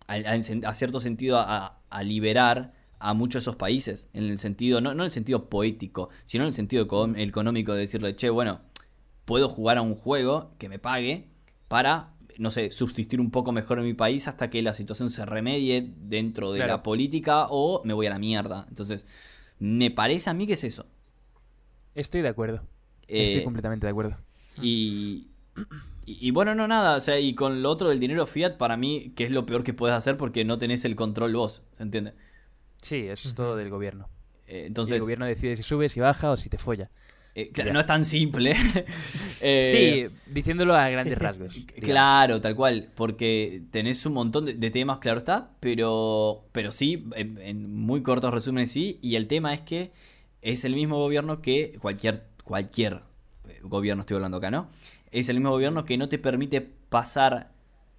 a, 0.07 0.15
a- 0.15 0.69
a 0.69 0.75
cierto 0.75 1.01
sentido, 1.01 1.39
a, 1.39 1.79
a 1.97 2.03
liberar 2.03 2.73
a 2.99 3.15
muchos 3.15 3.35
de 3.45 3.51
esos 3.51 3.57
países. 3.57 4.09
En 4.12 4.25
el 4.25 4.39
sentido, 4.39 4.81
no, 4.81 4.95
no 4.95 5.03
en 5.03 5.07
el 5.07 5.11
sentido 5.12 5.49
poético, 5.49 6.09
sino 6.25 6.45
en 6.45 6.49
el 6.49 6.55
sentido 6.55 6.85
eco- 6.85 7.12
económico 7.17 7.73
de 7.75 7.81
decirle, 7.81 8.15
che, 8.17 8.31
bueno, 8.31 8.61
puedo 9.25 9.49
jugar 9.49 9.79
a 9.79 9.83
un 9.83 9.95
juego 9.95 10.51
que 10.59 10.69
me 10.69 10.79
pague 10.79 11.29
para, 11.69 12.15
no 12.39 12.51
sé, 12.51 12.71
subsistir 12.71 13.21
un 13.21 13.31
poco 13.31 13.51
mejor 13.53 13.79
en 13.79 13.85
mi 13.87 13.95
país 13.95 14.29
hasta 14.29 14.51
que 14.51 14.62
la 14.62 14.75
situación 14.75 15.11
se 15.11 15.25
remedie 15.27 15.93
dentro 15.97 16.51
de 16.53 16.59
Claro. 16.59 16.73
la 16.75 16.83
política 16.83 17.47
o 17.51 17.83
me 17.85 17.93
voy 17.95 18.07
a 18.07 18.11
la 18.11 18.19
mierda. 18.19 18.67
Entonces, 18.69 19.05
me 19.59 19.91
parece 19.91 20.31
a 20.31 20.35
mí 20.35 20.47
que 20.47 20.53
es 20.55 20.65
eso. 20.65 20.87
Estoy 21.95 22.23
de 22.23 22.29
acuerdo. 22.29 22.62
Eh, 23.09 23.25
Estoy 23.25 23.45
completamente 23.45 23.87
de 23.87 23.91
acuerdo. 23.91 24.17
y, 24.62 25.27
y, 26.07 26.27
y 26.29 26.31
bueno, 26.31 26.55
no 26.55 26.69
nada, 26.69 26.97
o 26.97 27.01
sea, 27.01 27.19
y 27.21 27.35
con 27.35 27.63
lo 27.63 27.71
otro 27.71 27.89
del 27.89 28.01
dinero 28.01 28.27
fiat, 28.27 28.57
para 28.57 28.77
mí, 28.77 29.13
que 29.17 29.25
es 29.25 29.31
lo 29.31 29.47
peor 29.47 29.65
que 29.65 29.75
puedes 29.75 29.97
hacer 29.97 30.17
porque 30.17 30.45
no 30.45 30.59
tenés 30.59 30.85
el 30.85 30.97
control 30.97 31.35
vos, 31.35 31.63
¿se 31.75 31.83
entiende? 31.83 32.15
Sí, 32.81 33.07
es 33.09 33.35
todo 33.35 33.57
del 33.57 33.71
gobierno. 33.71 34.09
Eh, 34.47 34.65
Y 34.85 34.91
el 34.93 34.99
entonces, 34.99 34.99
gobierno 34.99 35.27
decide 35.27 35.57
si 35.57 35.63
sube, 35.63 35.89
si 35.89 36.01
baja 36.01 36.31
o 36.31 36.37
si 36.37 36.49
te 36.49 36.59
folla. 36.59 36.91
eh, 37.35 37.51
claro, 37.53 37.73
no 37.73 37.81
es 37.81 37.87
tan 37.87 38.05
simple. 38.05 38.55
Eh, 39.45 40.09
sí, 40.11 40.17
diciéndolo 40.27 40.75
a 40.77 40.89
grandes 40.89 41.19
rasgos. 41.19 41.67
digamos. 41.75 41.83
Claro, 41.85 42.41
tal 42.41 42.55
cual, 42.55 42.91
porque 42.95 43.65
tenés 43.73 44.07
un 44.07 44.13
montón 44.13 44.45
de, 44.47 44.55
de 44.55 44.71
temas, 44.71 44.99
claro 44.99 45.19
está, 45.19 45.51
pero, 45.59 46.45
pero 46.53 46.71
sí, 46.71 47.05
en, 47.17 47.39
en 47.39 47.75
muy 47.75 48.03
cortos 48.03 48.33
resúmenes 48.33 48.71
sí, 48.71 48.99
y 49.03 49.17
el 49.17 49.27
tema 49.27 49.53
es 49.53 49.61
que 49.63 49.91
es 50.43 50.65
el 50.65 50.75
mismo 50.77 50.99
gobierno 50.99 51.43
que 51.43 51.77
cualquier, 51.81 52.25
cualquier 52.45 53.03
eh, 53.49 53.59
gobierno, 53.63 54.03
estoy 54.03 54.15
hablando 54.17 54.37
acá, 54.37 54.51
¿no? 54.53 54.69
Es 55.12 55.28
el 55.28 55.36
mismo 55.36 55.50
gobierno 55.50 55.84
que 55.84 55.97
no 55.97 56.08
te 56.08 56.18
permite 56.18 56.60
pasar 56.60 57.52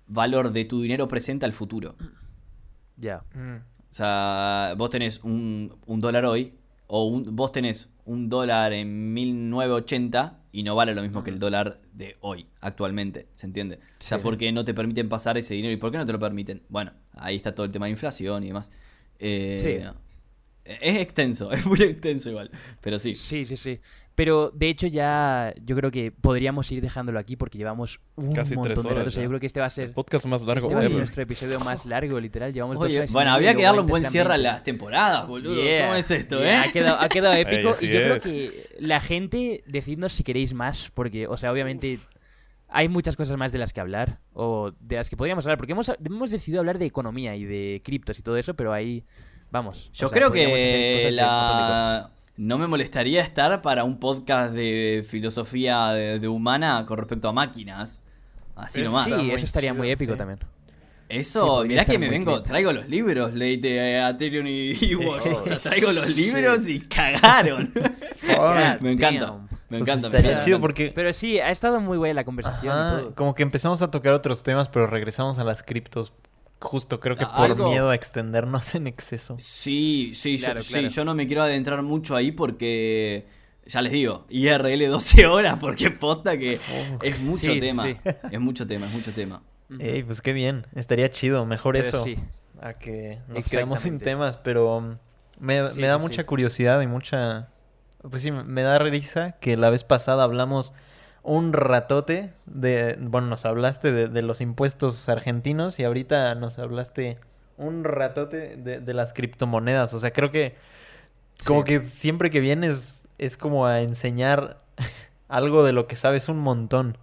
valor 0.07 0.51
de 0.51 0.65
tu 0.65 0.81
dinero 0.81 1.07
presente 1.07 1.45
al 1.45 1.53
futuro. 1.53 1.95
Ya. 2.97 3.23
Mm. 3.33 3.57
O 3.89 3.93
sea, 3.95 4.73
vos 4.77 4.89
tenés 4.89 5.19
un, 5.23 5.75
un 5.85 5.99
dólar 5.99 6.25
hoy, 6.25 6.53
o 6.87 7.05
un- 7.05 7.35
vos 7.35 7.51
tenés 7.51 7.89
un 8.05 8.27
dólar 8.29 8.73
en 8.73 9.13
1980 9.13 10.39
y 10.51 10.63
no 10.63 10.75
vale 10.75 10.93
lo 10.93 11.01
mismo 11.01 11.23
que 11.23 11.29
el 11.29 11.39
dólar 11.39 11.79
de 11.93 12.17
hoy, 12.21 12.47
actualmente, 12.61 13.27
¿se 13.33 13.45
entiende? 13.47 13.75
O 13.75 13.79
sea, 14.03 14.17
Sí. 14.17 14.23
porque 14.23 14.51
no 14.51 14.65
te 14.65 14.73
permiten 14.73 15.09
pasar 15.09 15.37
ese 15.37 15.53
dinero 15.53 15.73
y 15.73 15.77
por 15.77 15.91
qué 15.91 15.97
no 15.97 16.05
te 16.05 16.11
lo 16.11 16.19
permiten. 16.19 16.61
Bueno, 16.69 16.91
ahí 17.13 17.35
está 17.35 17.53
todo 17.55 17.65
el 17.65 17.71
tema 17.71 17.85
de 17.85 17.91
inflación 17.91 18.43
y 18.43 18.47
demás. 18.47 18.71
Eh, 19.19 19.57
Sí. 19.59 19.99
Es 20.65 20.95
extenso, 20.95 21.51
es 21.51 21.65
muy 21.65 21.81
extenso 21.81 22.29
igual, 22.29 22.49
pero 22.81 22.97
sí. 22.97 23.15
Sí, 23.15 23.45
sí, 23.45 23.57
sí. 23.57 23.79
Pero 24.15 24.51
de 24.51 24.69
hecho 24.69 24.85
ya 24.85 25.53
yo 25.63 25.75
creo 25.75 25.89
que 25.89 26.11
podríamos 26.11 26.71
ir 26.71 26.81
dejándolo 26.81 27.17
aquí 27.17 27.35
porque 27.35 27.57
llevamos 27.57 27.99
un 28.15 28.31
Casi 28.33 28.55
montón 28.55 28.73
tres 28.73 28.83
de 28.83 28.89
horas 28.89 28.97
rato. 28.99 29.09
O 29.09 29.11
sea, 29.11 29.21
ya. 29.21 29.23
yo 29.23 29.29
creo 29.29 29.39
que 29.39 29.47
este 29.47 29.59
va 29.59 29.65
a 29.65 29.69
El 29.69 29.73
ser, 29.73 29.93
podcast 29.93 30.25
más 30.27 30.43
largo 30.43 30.67
este 30.67 30.75
va 30.75 30.79
a 30.79 30.83
ser 30.83 30.91
ever. 30.91 30.99
nuestro 30.99 31.23
episodio 31.23 31.59
más 31.61 31.85
largo, 31.85 32.19
literal. 32.19 32.53
Llevamos 32.53 32.77
dos 32.77 32.93
horas 32.93 33.11
bueno, 33.11 33.31
había 33.31 33.55
que 33.55 33.63
darle 33.63 33.81
un 33.81 33.87
buen 33.87 34.03
la 34.03 34.09
cierre 34.09 34.33
a 34.33 34.37
las 34.37 34.63
temporadas, 34.63 35.27
boludo. 35.27 35.55
Yeah, 35.55 35.87
¿Cómo 35.87 35.95
es 35.95 36.11
esto, 36.11 36.39
yeah, 36.39 36.63
eh? 36.63 36.67
Ha 36.67 36.71
quedado, 36.71 36.99
ha 36.99 37.09
quedado 37.09 37.33
épico. 37.37 37.75
y 37.81 37.87
yo 37.87 37.99
creo 37.99 38.19
que 38.19 38.51
la 38.79 38.99
gente, 38.99 39.63
decidnos 39.65 40.13
si 40.13 40.23
queréis 40.23 40.53
más, 40.53 40.91
porque, 40.93 41.25
o 41.27 41.37
sea, 41.37 41.51
obviamente 41.51 41.99
hay 42.69 42.89
muchas 42.89 43.15
cosas 43.15 43.37
más 43.37 43.51
de 43.51 43.57
las 43.57 43.73
que 43.73 43.81
hablar, 43.81 44.19
o 44.33 44.71
de 44.79 44.95
las 44.95 45.09
que 45.09 45.17
podríamos 45.17 45.45
hablar, 45.45 45.57
porque 45.57 45.73
hemos, 45.73 45.91
hemos 46.03 46.31
decidido 46.31 46.59
hablar 46.59 46.77
de 46.77 46.85
economía 46.85 47.35
y 47.35 47.45
de 47.45 47.81
criptos 47.83 48.19
y 48.19 48.21
todo 48.21 48.37
eso, 48.37 48.53
pero 48.53 48.73
ahí, 48.73 49.03
vamos. 49.51 49.89
Yo 49.93 50.07
o 50.07 50.09
sea, 50.09 50.17
creo 50.17 50.31
que 50.31 50.45
de 50.45 51.05
de 51.05 51.11
la... 51.11 52.11
no 52.37 52.57
me 52.57 52.67
molestaría 52.67 53.21
estar 53.21 53.61
para 53.61 53.83
un 53.83 53.99
podcast 53.99 54.53
de 54.53 55.05
filosofía 55.07 55.89
de, 55.89 56.19
de 56.19 56.27
humana 56.27 56.85
con 56.87 56.97
respecto 56.97 57.29
a 57.29 57.33
máquinas. 57.33 58.01
Así 58.55 58.81
nomás. 58.81 59.05
Sí, 59.05 59.11
muy 59.13 59.31
eso 59.31 59.45
estaría 59.45 59.73
muy 59.73 59.89
épico 59.91 60.13
sí. 60.13 60.17
también. 60.17 60.39
Sí, 60.39 60.45
Eso, 61.19 61.45
podría 61.45 61.69
mirá 61.69 61.85
que 61.85 61.99
me 61.99 62.09
vengo, 62.09 62.41
traigo 62.43 62.71
los 62.71 62.87
libros, 62.89 63.33
leíte 63.33 63.75
eh, 63.75 64.01
a 64.01 64.17
Tyrion 64.17 64.47
y, 64.47 64.71
y 64.81 64.95
o 64.95 65.41
sea, 65.41 65.59
traigo 65.59 65.91
los 65.91 66.15
libros 66.15 66.67
y 66.69 66.79
cagaron. 66.81 67.71
Ay, 68.39 68.77
me 68.79 68.91
encanta, 68.93 69.25
damn. 69.27 69.49
me 69.69 69.79
pues 69.79 69.81
encanta. 69.81 70.09
me 70.09 70.17
estaría 70.17 70.31
encanta. 70.31 70.45
chido 70.45 70.59
porque 70.61 70.91
Pero 70.95 71.13
sí, 71.13 71.39
ha 71.39 71.51
estado 71.51 71.79
muy 71.81 71.97
buena 71.97 72.15
la 72.15 72.23
conversación 72.23 72.73
Ajá, 72.73 73.01
y 73.01 73.03
todo. 73.03 73.15
como 73.15 73.35
que 73.35 73.43
empezamos 73.43 73.81
a 73.81 73.91
tocar 73.91 74.13
otros 74.13 74.43
temas, 74.43 74.69
pero 74.69 74.87
regresamos 74.87 75.37
a 75.39 75.43
las 75.43 75.61
criptos. 75.63 76.13
Justo 76.63 76.99
creo 76.99 77.15
que 77.15 77.25
por 77.25 77.35
Algo- 77.51 77.69
miedo 77.69 77.89
a 77.89 77.95
extendernos 77.95 78.73
en 78.75 78.87
exceso. 78.87 79.35
Sí, 79.37 80.11
sí, 80.13 80.37
yo- 80.37 80.45
Claro, 80.45 80.61
sí, 80.61 80.89
yo 80.89 81.05
no 81.05 81.13
me 81.13 81.27
quiero 81.27 81.43
adentrar 81.43 81.83
mucho 81.83 82.15
ahí 82.15 82.31
porque, 82.31 83.25
ya 83.65 83.81
les 83.81 83.91
digo, 83.91 84.25
IRL 84.29 84.87
12 84.87 85.25
horas, 85.27 85.57
porque 85.59 85.91
posta 85.91 86.37
que 86.37 86.59
es 87.01 87.19
mucho 87.19 87.53
Sí, 87.53 87.59
tema, 87.59 87.83
sí. 87.83 87.97
es 88.31 88.39
mucho 88.39 88.65
tema, 88.65 88.87
es 88.87 88.93
mucho 88.93 89.11
tema. 89.13 89.43
Ujú. 89.69 89.81
Ey, 89.81 90.03
pues 90.03 90.21
qué 90.21 90.33
bien, 90.33 90.65
estaría 90.75 91.09
chido, 91.11 91.45
mejor 91.45 91.75
Pero 91.75 91.87
eso 91.87 92.03
sí. 92.03 92.15
a 92.61 92.73
que 92.73 93.19
nos 93.27 93.45
quedemos 93.45 93.81
sin 93.81 93.99
temas, 93.99 94.37
pero 94.37 94.77
um, 94.77 94.97
me, 95.39 95.67
Sí, 95.67 95.81
me 95.81 95.87
da 95.87 95.97
sí, 95.97 96.01
mucha 96.03 96.21
sí. 96.21 96.25
curiosidad 96.25 96.81
y 96.81 96.87
mucha... 96.87 97.49
Pues 98.09 98.21
sí, 98.21 98.31
me 98.31 98.61
da 98.63 98.79
risa 98.79 99.33
que 99.39 99.55
la 99.57 99.69
vez 99.69 99.83
pasada 99.83 100.23
hablamos 100.23 100.73
un 101.23 101.53
ratote 101.53 102.33
de... 102.45 102.97
Bueno, 102.99 103.27
nos 103.27 103.45
hablaste 103.45 103.91
de, 103.91 104.07
de 104.09 104.21
los 104.21 104.41
impuestos 104.41 105.07
argentinos 105.09 105.79
y 105.79 105.83
ahorita 105.85 106.35
nos 106.35 106.59
hablaste 106.59 107.17
un 107.57 107.83
ratote 107.83 108.57
de, 108.57 108.79
de 108.79 108.93
las 108.93 109.13
criptomonedas. 109.13 109.93
O 109.93 109.99
sea, 109.99 110.11
creo 110.11 110.31
que 110.31 110.55
como 111.47 111.61
Sí. 111.61 111.65
que 111.65 111.79
siempre 111.83 112.29
que 112.29 112.39
vienes 112.39 113.07
es 113.17 113.37
como 113.37 113.65
a 113.65 113.81
enseñar 113.81 114.61
algo 115.29 115.63
de 115.63 115.71
lo 115.73 115.87
que 115.87 115.95
sabes 115.95 116.27
un 116.29 116.39
montón. 116.39 116.97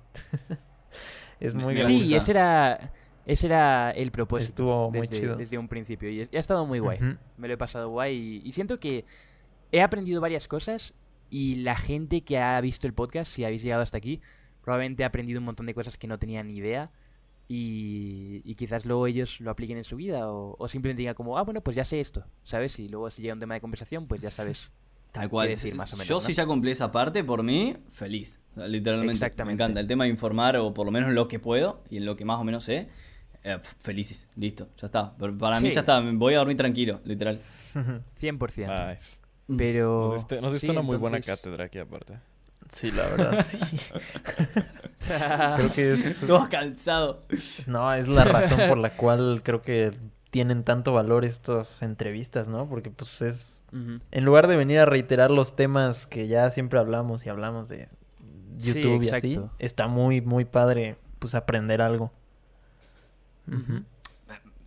es 1.41 1.55
muy 1.55 1.75
Me 1.75 1.85
Sí, 1.85 2.15
ese 2.15 2.33
era, 2.33 2.93
ese 3.27 3.47
era 3.47 3.91
el 3.93 4.11
propósito. 4.11 4.51
Estuvo 4.51 4.91
muy 4.91 5.01
desde, 5.01 5.19
chido. 5.21 5.37
desde 5.37 5.57
un 5.59 5.69
principio. 5.69 6.11
Y, 6.11 6.21
es- 6.23 6.29
y 6.33 6.37
ha 6.37 6.41
estado 6.41 6.67
muy 6.67 6.79
guay. 6.79 6.99
Me 7.39 7.49
lo 7.49 7.55
he 7.55 7.57
pasado 7.57 7.89
guay. 7.89 8.15
Y, 8.45 8.49
y 8.49 8.53
siento 8.53 8.79
que 8.79 9.05
he 9.73 9.81
aprendido 9.83 10.21
varias 10.21 10.47
cosas. 10.49 10.93
Y 11.31 11.57
la 11.57 11.77
gente 11.77 12.23
que 12.23 12.39
ha 12.39 12.61
visto 12.61 12.87
el 12.87 12.93
podcast, 12.95 13.33
si 13.33 13.45
habéis 13.45 13.63
llegado 13.63 13.83
hasta 13.83 13.97
aquí, 13.99 14.21
probablemente 14.63 15.05
ha 15.05 15.07
aprendido 15.07 15.39
un 15.39 15.45
montón 15.47 15.67
de 15.67 15.75
cosas 15.75 15.97
que 15.97 16.07
no 16.09 16.19
tenían 16.19 16.49
ni 16.49 16.57
idea. 16.57 16.91
Y, 17.49 18.43
y 18.45 18.55
quizás 18.55 18.85
luego 18.87 19.07
ellos 19.07 19.41
lo 19.41 19.51
apliquen 19.51 19.77
en 19.79 19.85
su 19.85 19.97
vida. 19.97 20.31
O, 20.31 20.57
o 20.59 20.69
simplemente 20.69 21.01
digan 21.01 21.15
como, 21.15 21.37
ah, 21.39 21.43
bueno, 21.43 21.61
pues 21.63 21.75
ya 21.77 21.85
sé 21.85 22.01
esto. 22.01 22.25
¿Sabes? 22.45 22.79
Y 22.79 22.89
luego 22.89 23.11
si 23.11 23.23
llega 23.23 23.35
un 23.35 23.41
tema 23.41 23.55
de 23.55 23.61
conversación, 23.61 24.07
pues 24.07 24.21
ya 24.21 24.31
sabes 24.31 24.71
Tal 25.13 25.29
cual. 25.29 25.47
qué 25.49 25.51
decir, 25.55 25.75
más 25.75 25.93
o 25.93 25.97
menos, 25.97 26.09
Yo 26.09 26.17
¿no? 26.17 26.21
si 26.21 26.33
ya 26.35 26.47
cumplí 26.47 26.71
esa 26.71 26.93
parte, 26.93 27.25
por 27.25 27.43
mí, 27.43 27.77
feliz. 27.91 28.41
O 28.55 28.61
sea, 28.61 28.69
literalmente. 28.69 29.13
Exactamente. 29.13 29.57
Me 29.57 29.65
encanta. 29.65 29.81
El 29.81 29.87
tema 29.89 30.05
de 30.05 30.11
informar, 30.11 30.57
o 30.57 30.73
por 30.73 30.87
lo 30.87 30.93
menos 30.93 31.11
lo 31.11 31.27
que 31.27 31.39
puedo, 31.41 31.83
y 31.91 31.97
en 31.97 32.07
lo 32.07 32.15
que 32.15 32.25
más 32.25 32.39
o 32.39 32.45
menos 32.45 32.63
sé, 32.65 32.89
eh, 33.43 33.59
felices. 33.79 34.29
Listo, 34.37 34.69
ya 34.77 34.87
está. 34.87 35.17
Pero 35.19 35.37
para 35.37 35.59
mí 35.61 35.69
Sí. 35.71 35.75
ya 35.75 35.81
está. 35.81 36.01
Voy 36.01 36.35
a 36.35 36.39
dormir 36.39 36.57
tranquilo, 36.57 37.01
literal. 37.05 37.41
100%. 38.21 38.93
Nice. 38.93 39.19
Pero... 39.57 40.11
Nos 40.11 40.15
diste, 40.15 40.41
nos 40.41 40.53
diste 40.53 40.67
sí, 40.67 40.71
una 40.73 40.83
muy 40.83 40.97
buena 40.97 41.21
cátedra 41.21 41.65
aquí 41.65 41.79
aparte. 41.79 42.19
Sí, 42.73 42.91
la 42.93 43.03
verdad, 43.09 43.45
sí. 43.45 43.59
creo 45.07 45.73
que 45.75 45.93
es... 45.93 46.21
Todo 46.27 46.49
cansado. 46.49 47.23
No, 47.67 47.93
es 47.95 48.07
la 48.07 48.25
razón 48.25 48.69
por 48.69 48.79
la 48.79 48.91
cual 48.97 49.41
creo 49.43 49.63
que 49.63 49.93
tienen 50.31 50.63
tanto 50.63 50.93
valor 50.93 51.25
estas 51.25 51.83
entrevistas, 51.83 52.49
¿no? 52.49 52.69
Porque 52.69 52.91
pues 52.91 53.23
es... 53.23 53.65
En 54.11 54.25
lugar 54.25 54.49
de 54.49 54.57
venir 54.57 54.81
a 54.81 54.85
reiterar 54.85 55.31
los 55.31 55.55
temas 55.55 56.07
que 56.07 56.27
ya 56.27 56.51
siempre 56.51 56.81
hablamos 56.81 57.25
y 57.25 57.29
hablamos 57.29 57.69
de 57.69 57.89
Sí, 58.61 58.75
YouTube 58.75 59.03
y 59.03 59.09
así, 59.09 59.41
está 59.59 59.87
muy, 59.87 60.21
muy 60.21 60.45
padre 60.45 60.97
pues 61.19 61.35
aprender 61.35 61.81
algo. 61.81 62.13
Ujú. 63.49 63.85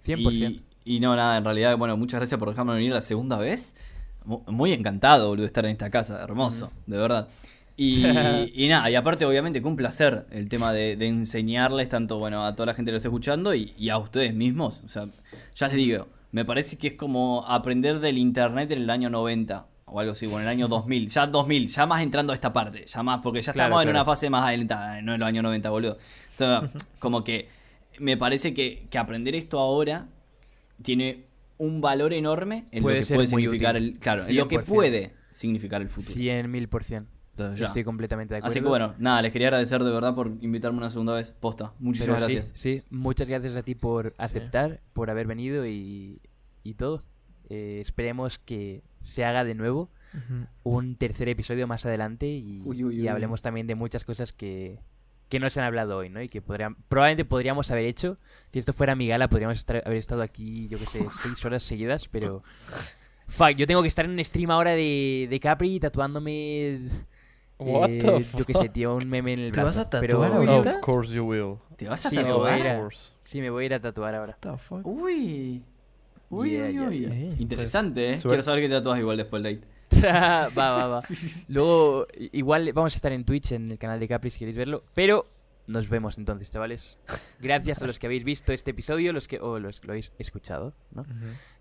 100%. 0.05 0.63
Y, 0.85 0.95
y 0.95 0.99
no, 0.99 1.15
nada, 1.15 1.37
en 1.37 1.45
realidad, 1.45 1.77
bueno, 1.77 1.95
muchas 1.95 2.19
gracias 2.19 2.39
por 2.39 2.49
dejarme 2.49 2.73
venir 2.73 2.91
la 2.91 3.01
segunda 3.01 3.37
vez. 3.37 3.75
Mu- 4.25 4.41
Muy 4.47 4.73
encantado, 4.73 5.27
boludo, 5.29 5.43
de 5.43 5.47
estar 5.47 5.65
en 5.65 5.71
esta 5.71 5.89
casa, 5.89 6.21
hermoso, 6.23 6.71
de 6.85 6.97
verdad. 6.97 7.27
Y, 7.75 8.05
y 8.53 8.67
nada, 8.67 8.89
y 8.89 8.95
aparte, 8.95 9.25
obviamente, 9.25 9.61
que 9.61 9.67
un 9.67 9.75
placer 9.75 10.25
el 10.31 10.47
tema 10.49 10.71
de, 10.73 10.95
de 10.95 11.07
enseñarles 11.07 11.89
tanto, 11.89 12.19
bueno, 12.19 12.45
a 12.45 12.55
toda 12.55 12.67
la 12.67 12.73
gente 12.75 12.89
que 12.89 12.93
lo 12.93 12.97
está 12.97 13.07
escuchando 13.09 13.53
y, 13.55 13.73
y 13.77 13.89
a 13.89 13.97
ustedes 13.97 14.33
mismos. 14.33 14.81
O 14.85 14.89
sea, 14.89 15.07
ya 15.55 15.67
les 15.67 15.75
digo, 15.77 16.07
me 16.31 16.45
parece 16.45 16.77
que 16.77 16.87
es 16.87 16.93
como 16.93 17.45
aprender 17.47 17.99
del 17.99 18.17
internet 18.17 18.71
en 18.71 18.83
el 18.83 18.89
año 18.89 19.09
90 19.09 19.67
o 19.85 19.99
algo 19.99 20.13
así, 20.13 20.25
o 20.25 20.35
en 20.37 20.43
el 20.43 20.47
año 20.47 20.67
2000, 20.67 21.07
ya 21.09 21.27
2000, 21.27 21.67
ya 21.67 21.85
más 21.85 22.01
entrando 22.01 22.31
a 22.31 22.35
esta 22.35 22.51
parte, 22.53 22.85
ya 22.87 23.03
más, 23.03 23.19
porque 23.21 23.41
ya 23.43 23.53
Claro, 23.53 23.67
estamos 23.67 23.83
en 23.83 23.89
claro. 23.89 23.99
una 23.99 24.05
fase 24.05 24.29
más 24.29 24.43
adelantada, 24.47 25.01
no 25.03 25.13
en 25.13 25.19
los 25.19 25.27
años 25.27 25.43
90, 25.43 25.69
boludo. 25.69 25.97
Entonces, 26.31 26.81
como 26.99 27.23
que 27.23 27.47
me 27.99 28.17
parece 28.17 28.53
que, 28.55 28.87
que 28.89 28.97
aprender 28.97 29.35
esto 29.35 29.59
ahora 29.59 30.07
tiene 30.81 31.25
un 31.65 31.81
valor 31.81 32.13
enorme 32.13 32.67
en 32.71 32.81
Puede 32.83 32.95
lo 32.97 32.99
que 33.01 33.05
ser 33.05 33.15
puede 33.15 33.27
significar 33.27 33.75
útil. 33.75 33.93
el 33.93 33.99
claro 33.99 34.25
en 34.27 34.35
lo 34.35 34.47
que 34.47 34.57
100%. 34.59 34.65
puede 34.65 35.13
significar 35.31 35.81
el 35.81 35.89
futuro 35.89 36.15
100.000%. 36.15 37.05
Entonces, 37.35 37.59
ya. 37.59 37.65
Estoy 37.65 37.83
completamente 37.83 38.33
de 38.35 38.37
acuerdo. 38.39 38.51
así 38.51 38.59
que 38.61 38.67
bueno 38.67 38.93
nada 38.99 39.21
les 39.23 39.31
quería 39.31 39.47
agradecer 39.47 39.83
de 39.83 39.91
verdad 39.91 40.13
por 40.13 40.27
invitarme 40.41 40.77
una 40.77 40.89
segunda 40.91 41.13
vez 41.15 41.33
posta 41.39 41.73
muchísimas 41.79 42.21
Pero 42.23 42.33
gracias 42.33 42.51
Sí, 42.59 42.83
muchas 42.91 43.27
gracias 43.27 43.55
a 43.55 43.63
ti 43.63 43.73
por 43.75 44.13
aceptar, 44.17 44.81
por 44.93 45.09
haber 45.09 45.25
venido 45.27 45.65
y, 45.65 46.21
y 46.63 46.73
todo. 46.75 47.01
Eh, 47.49 47.79
esperemos 47.81 48.37
que 48.39 48.83
se 49.01 49.25
haga 49.25 49.43
de 49.43 49.55
nuevo 49.55 49.89
un 50.63 50.95
tercer 50.95 51.27
episodio 51.27 51.65
más 51.65 51.85
adelante 51.87 52.27
y, 52.27 52.61
Uy, 52.63 52.83
uy, 52.83 52.95
y 52.97 52.99
uy. 53.01 53.07
hablemos 53.07 53.41
también 53.41 53.65
de 53.65 53.73
muchas 53.75 54.03
cosas 54.03 54.31
que, 54.31 54.79
que 55.33 55.39
no 55.39 55.49
se 55.49 55.59
han 55.59 55.65
hablado 55.65 55.97
hoy, 55.97 56.09
¿no? 56.09 56.21
Y 56.21 56.29
que 56.29 56.41
podrían, 56.41 56.75
probablemente 56.87 57.25
podríamos 57.25 57.69
haber 57.71 57.85
hecho. 57.85 58.17
Si 58.53 58.59
esto 58.59 58.71
fuera 58.71 58.95
mi 58.95 59.07
gala, 59.07 59.27
podríamos 59.27 59.57
estar- 59.57 59.83
haber 59.85 59.97
estado 59.97 60.21
aquí, 60.21 60.67
yo 60.69 60.77
qué 60.79 60.85
sé, 60.85 61.05
seis 61.21 61.43
horas 61.45 61.63
seguidas, 61.63 62.07
pero... 62.07 62.43
Fuck, 63.27 63.51
yo 63.55 63.65
tengo 63.67 63.81
que 63.81 63.87
estar 63.87 64.05
en 64.05 64.11
un 64.11 64.23
stream 64.23 64.51
ahora 64.51 64.71
de, 64.71 65.27
de 65.29 65.39
Capri 65.39 65.79
tatuándome... 65.79 66.79
What 67.57 67.89
eh, 67.91 67.99
the 67.99 68.37
Yo 68.37 68.45
qué 68.45 68.53
sé, 68.53 68.67
tío, 68.69 68.95
un 68.95 69.07
meme 69.07 69.33
en 69.33 69.39
el 69.39 69.51
¿Te 69.51 69.61
brazo. 69.61 69.79
vas 69.79 69.87
a 69.87 69.89
pero- 69.89 70.19
tatuar 70.19 70.33
ahorita? 70.49 70.75
Of 70.75 70.81
course 70.81 71.13
you 71.13 71.23
will. 71.23 71.55
te 71.77 71.87
vas 71.87 72.05
a 72.05 72.09
Sí, 72.09 72.15
me 72.17 72.23
tatuar 72.23 72.61
a 72.67 72.77
course. 72.79 73.11
Sí, 73.21 73.41
me 73.41 73.49
voy 73.49 73.63
a 73.63 73.65
ir 73.67 73.73
a 73.75 73.79
tatuar 73.79 74.15
ahora. 74.15 74.35
What 74.41 74.51
the 74.53 74.57
fuck? 74.57 74.85
uy 74.85 75.63
uy 76.29 76.51
Yeah, 76.51 76.65
uy, 76.65 76.73
yeah, 76.73 76.87
uy. 76.87 76.99
yeah. 76.99 77.35
interesante 77.39 78.13
eh 78.13 78.17
suerte. 78.17 78.27
quiero 78.29 78.43
saber 78.43 78.61
qué 78.63 78.69
tatuas 78.69 78.99
igual 78.99 79.17
después 79.17 79.41
del 79.43 79.55
date 79.61 79.67
va, 80.57 80.77
va, 80.77 80.87
va. 80.87 81.01
Sí, 81.01 81.15
sí, 81.15 81.27
sí. 81.27 81.45
Luego, 81.47 82.07
igual 82.31 82.71
vamos 82.73 82.93
a 82.93 82.97
estar 82.97 83.11
en 83.11 83.25
Twitch, 83.25 83.51
en 83.51 83.71
el 83.71 83.77
canal 83.77 83.99
de 83.99 84.07
Capri, 84.07 84.29
si 84.29 84.39
queréis 84.39 84.57
verlo. 84.57 84.83
Pero 84.93 85.27
nos 85.65 85.87
vemos 85.87 86.17
entonces, 86.17 86.51
chavales. 86.51 86.97
Gracias 87.39 87.81
a 87.81 87.87
los 87.87 87.99
que 87.99 88.07
habéis 88.07 88.23
visto 88.23 88.51
este 88.51 88.71
episodio, 88.71 89.13
los 89.13 89.27
que 89.27 89.39
o 89.39 89.59
los 89.59 89.79
que 89.79 89.87
lo 89.87 89.93
habéis 89.93 90.11
escuchado. 90.17 90.73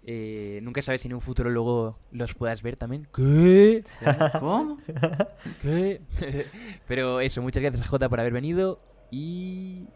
Eh, 0.05 0.61
nunca 0.63 0.83
sabes 0.83 1.03
si 1.03 1.09
en 1.09 1.15
un 1.15 1.21
futuro 1.21 1.51
luego 1.51 1.99
los 2.11 2.35
puedas 2.35 2.63
ver 2.63 2.77
también. 2.77 3.07
¿Qué? 3.15 3.85
cómo 4.41 4.79
¿Qué? 5.63 6.01
Pero 6.89 7.21
eso, 7.21 7.43
muchas 7.43 7.63
gracias 7.63 7.87
a 7.87 7.89
Jota 7.89 8.09
por 8.09 8.19
haber 8.19 8.33
venido 8.33 8.81
y 9.11 9.87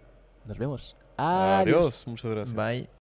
nos 0.44 0.58
vemos. 0.58 0.96
Adiós. 1.16 1.62
Adiós. 1.62 2.04
Muchas 2.06 2.30
gracias. 2.30 2.54
Bye. 2.54 2.95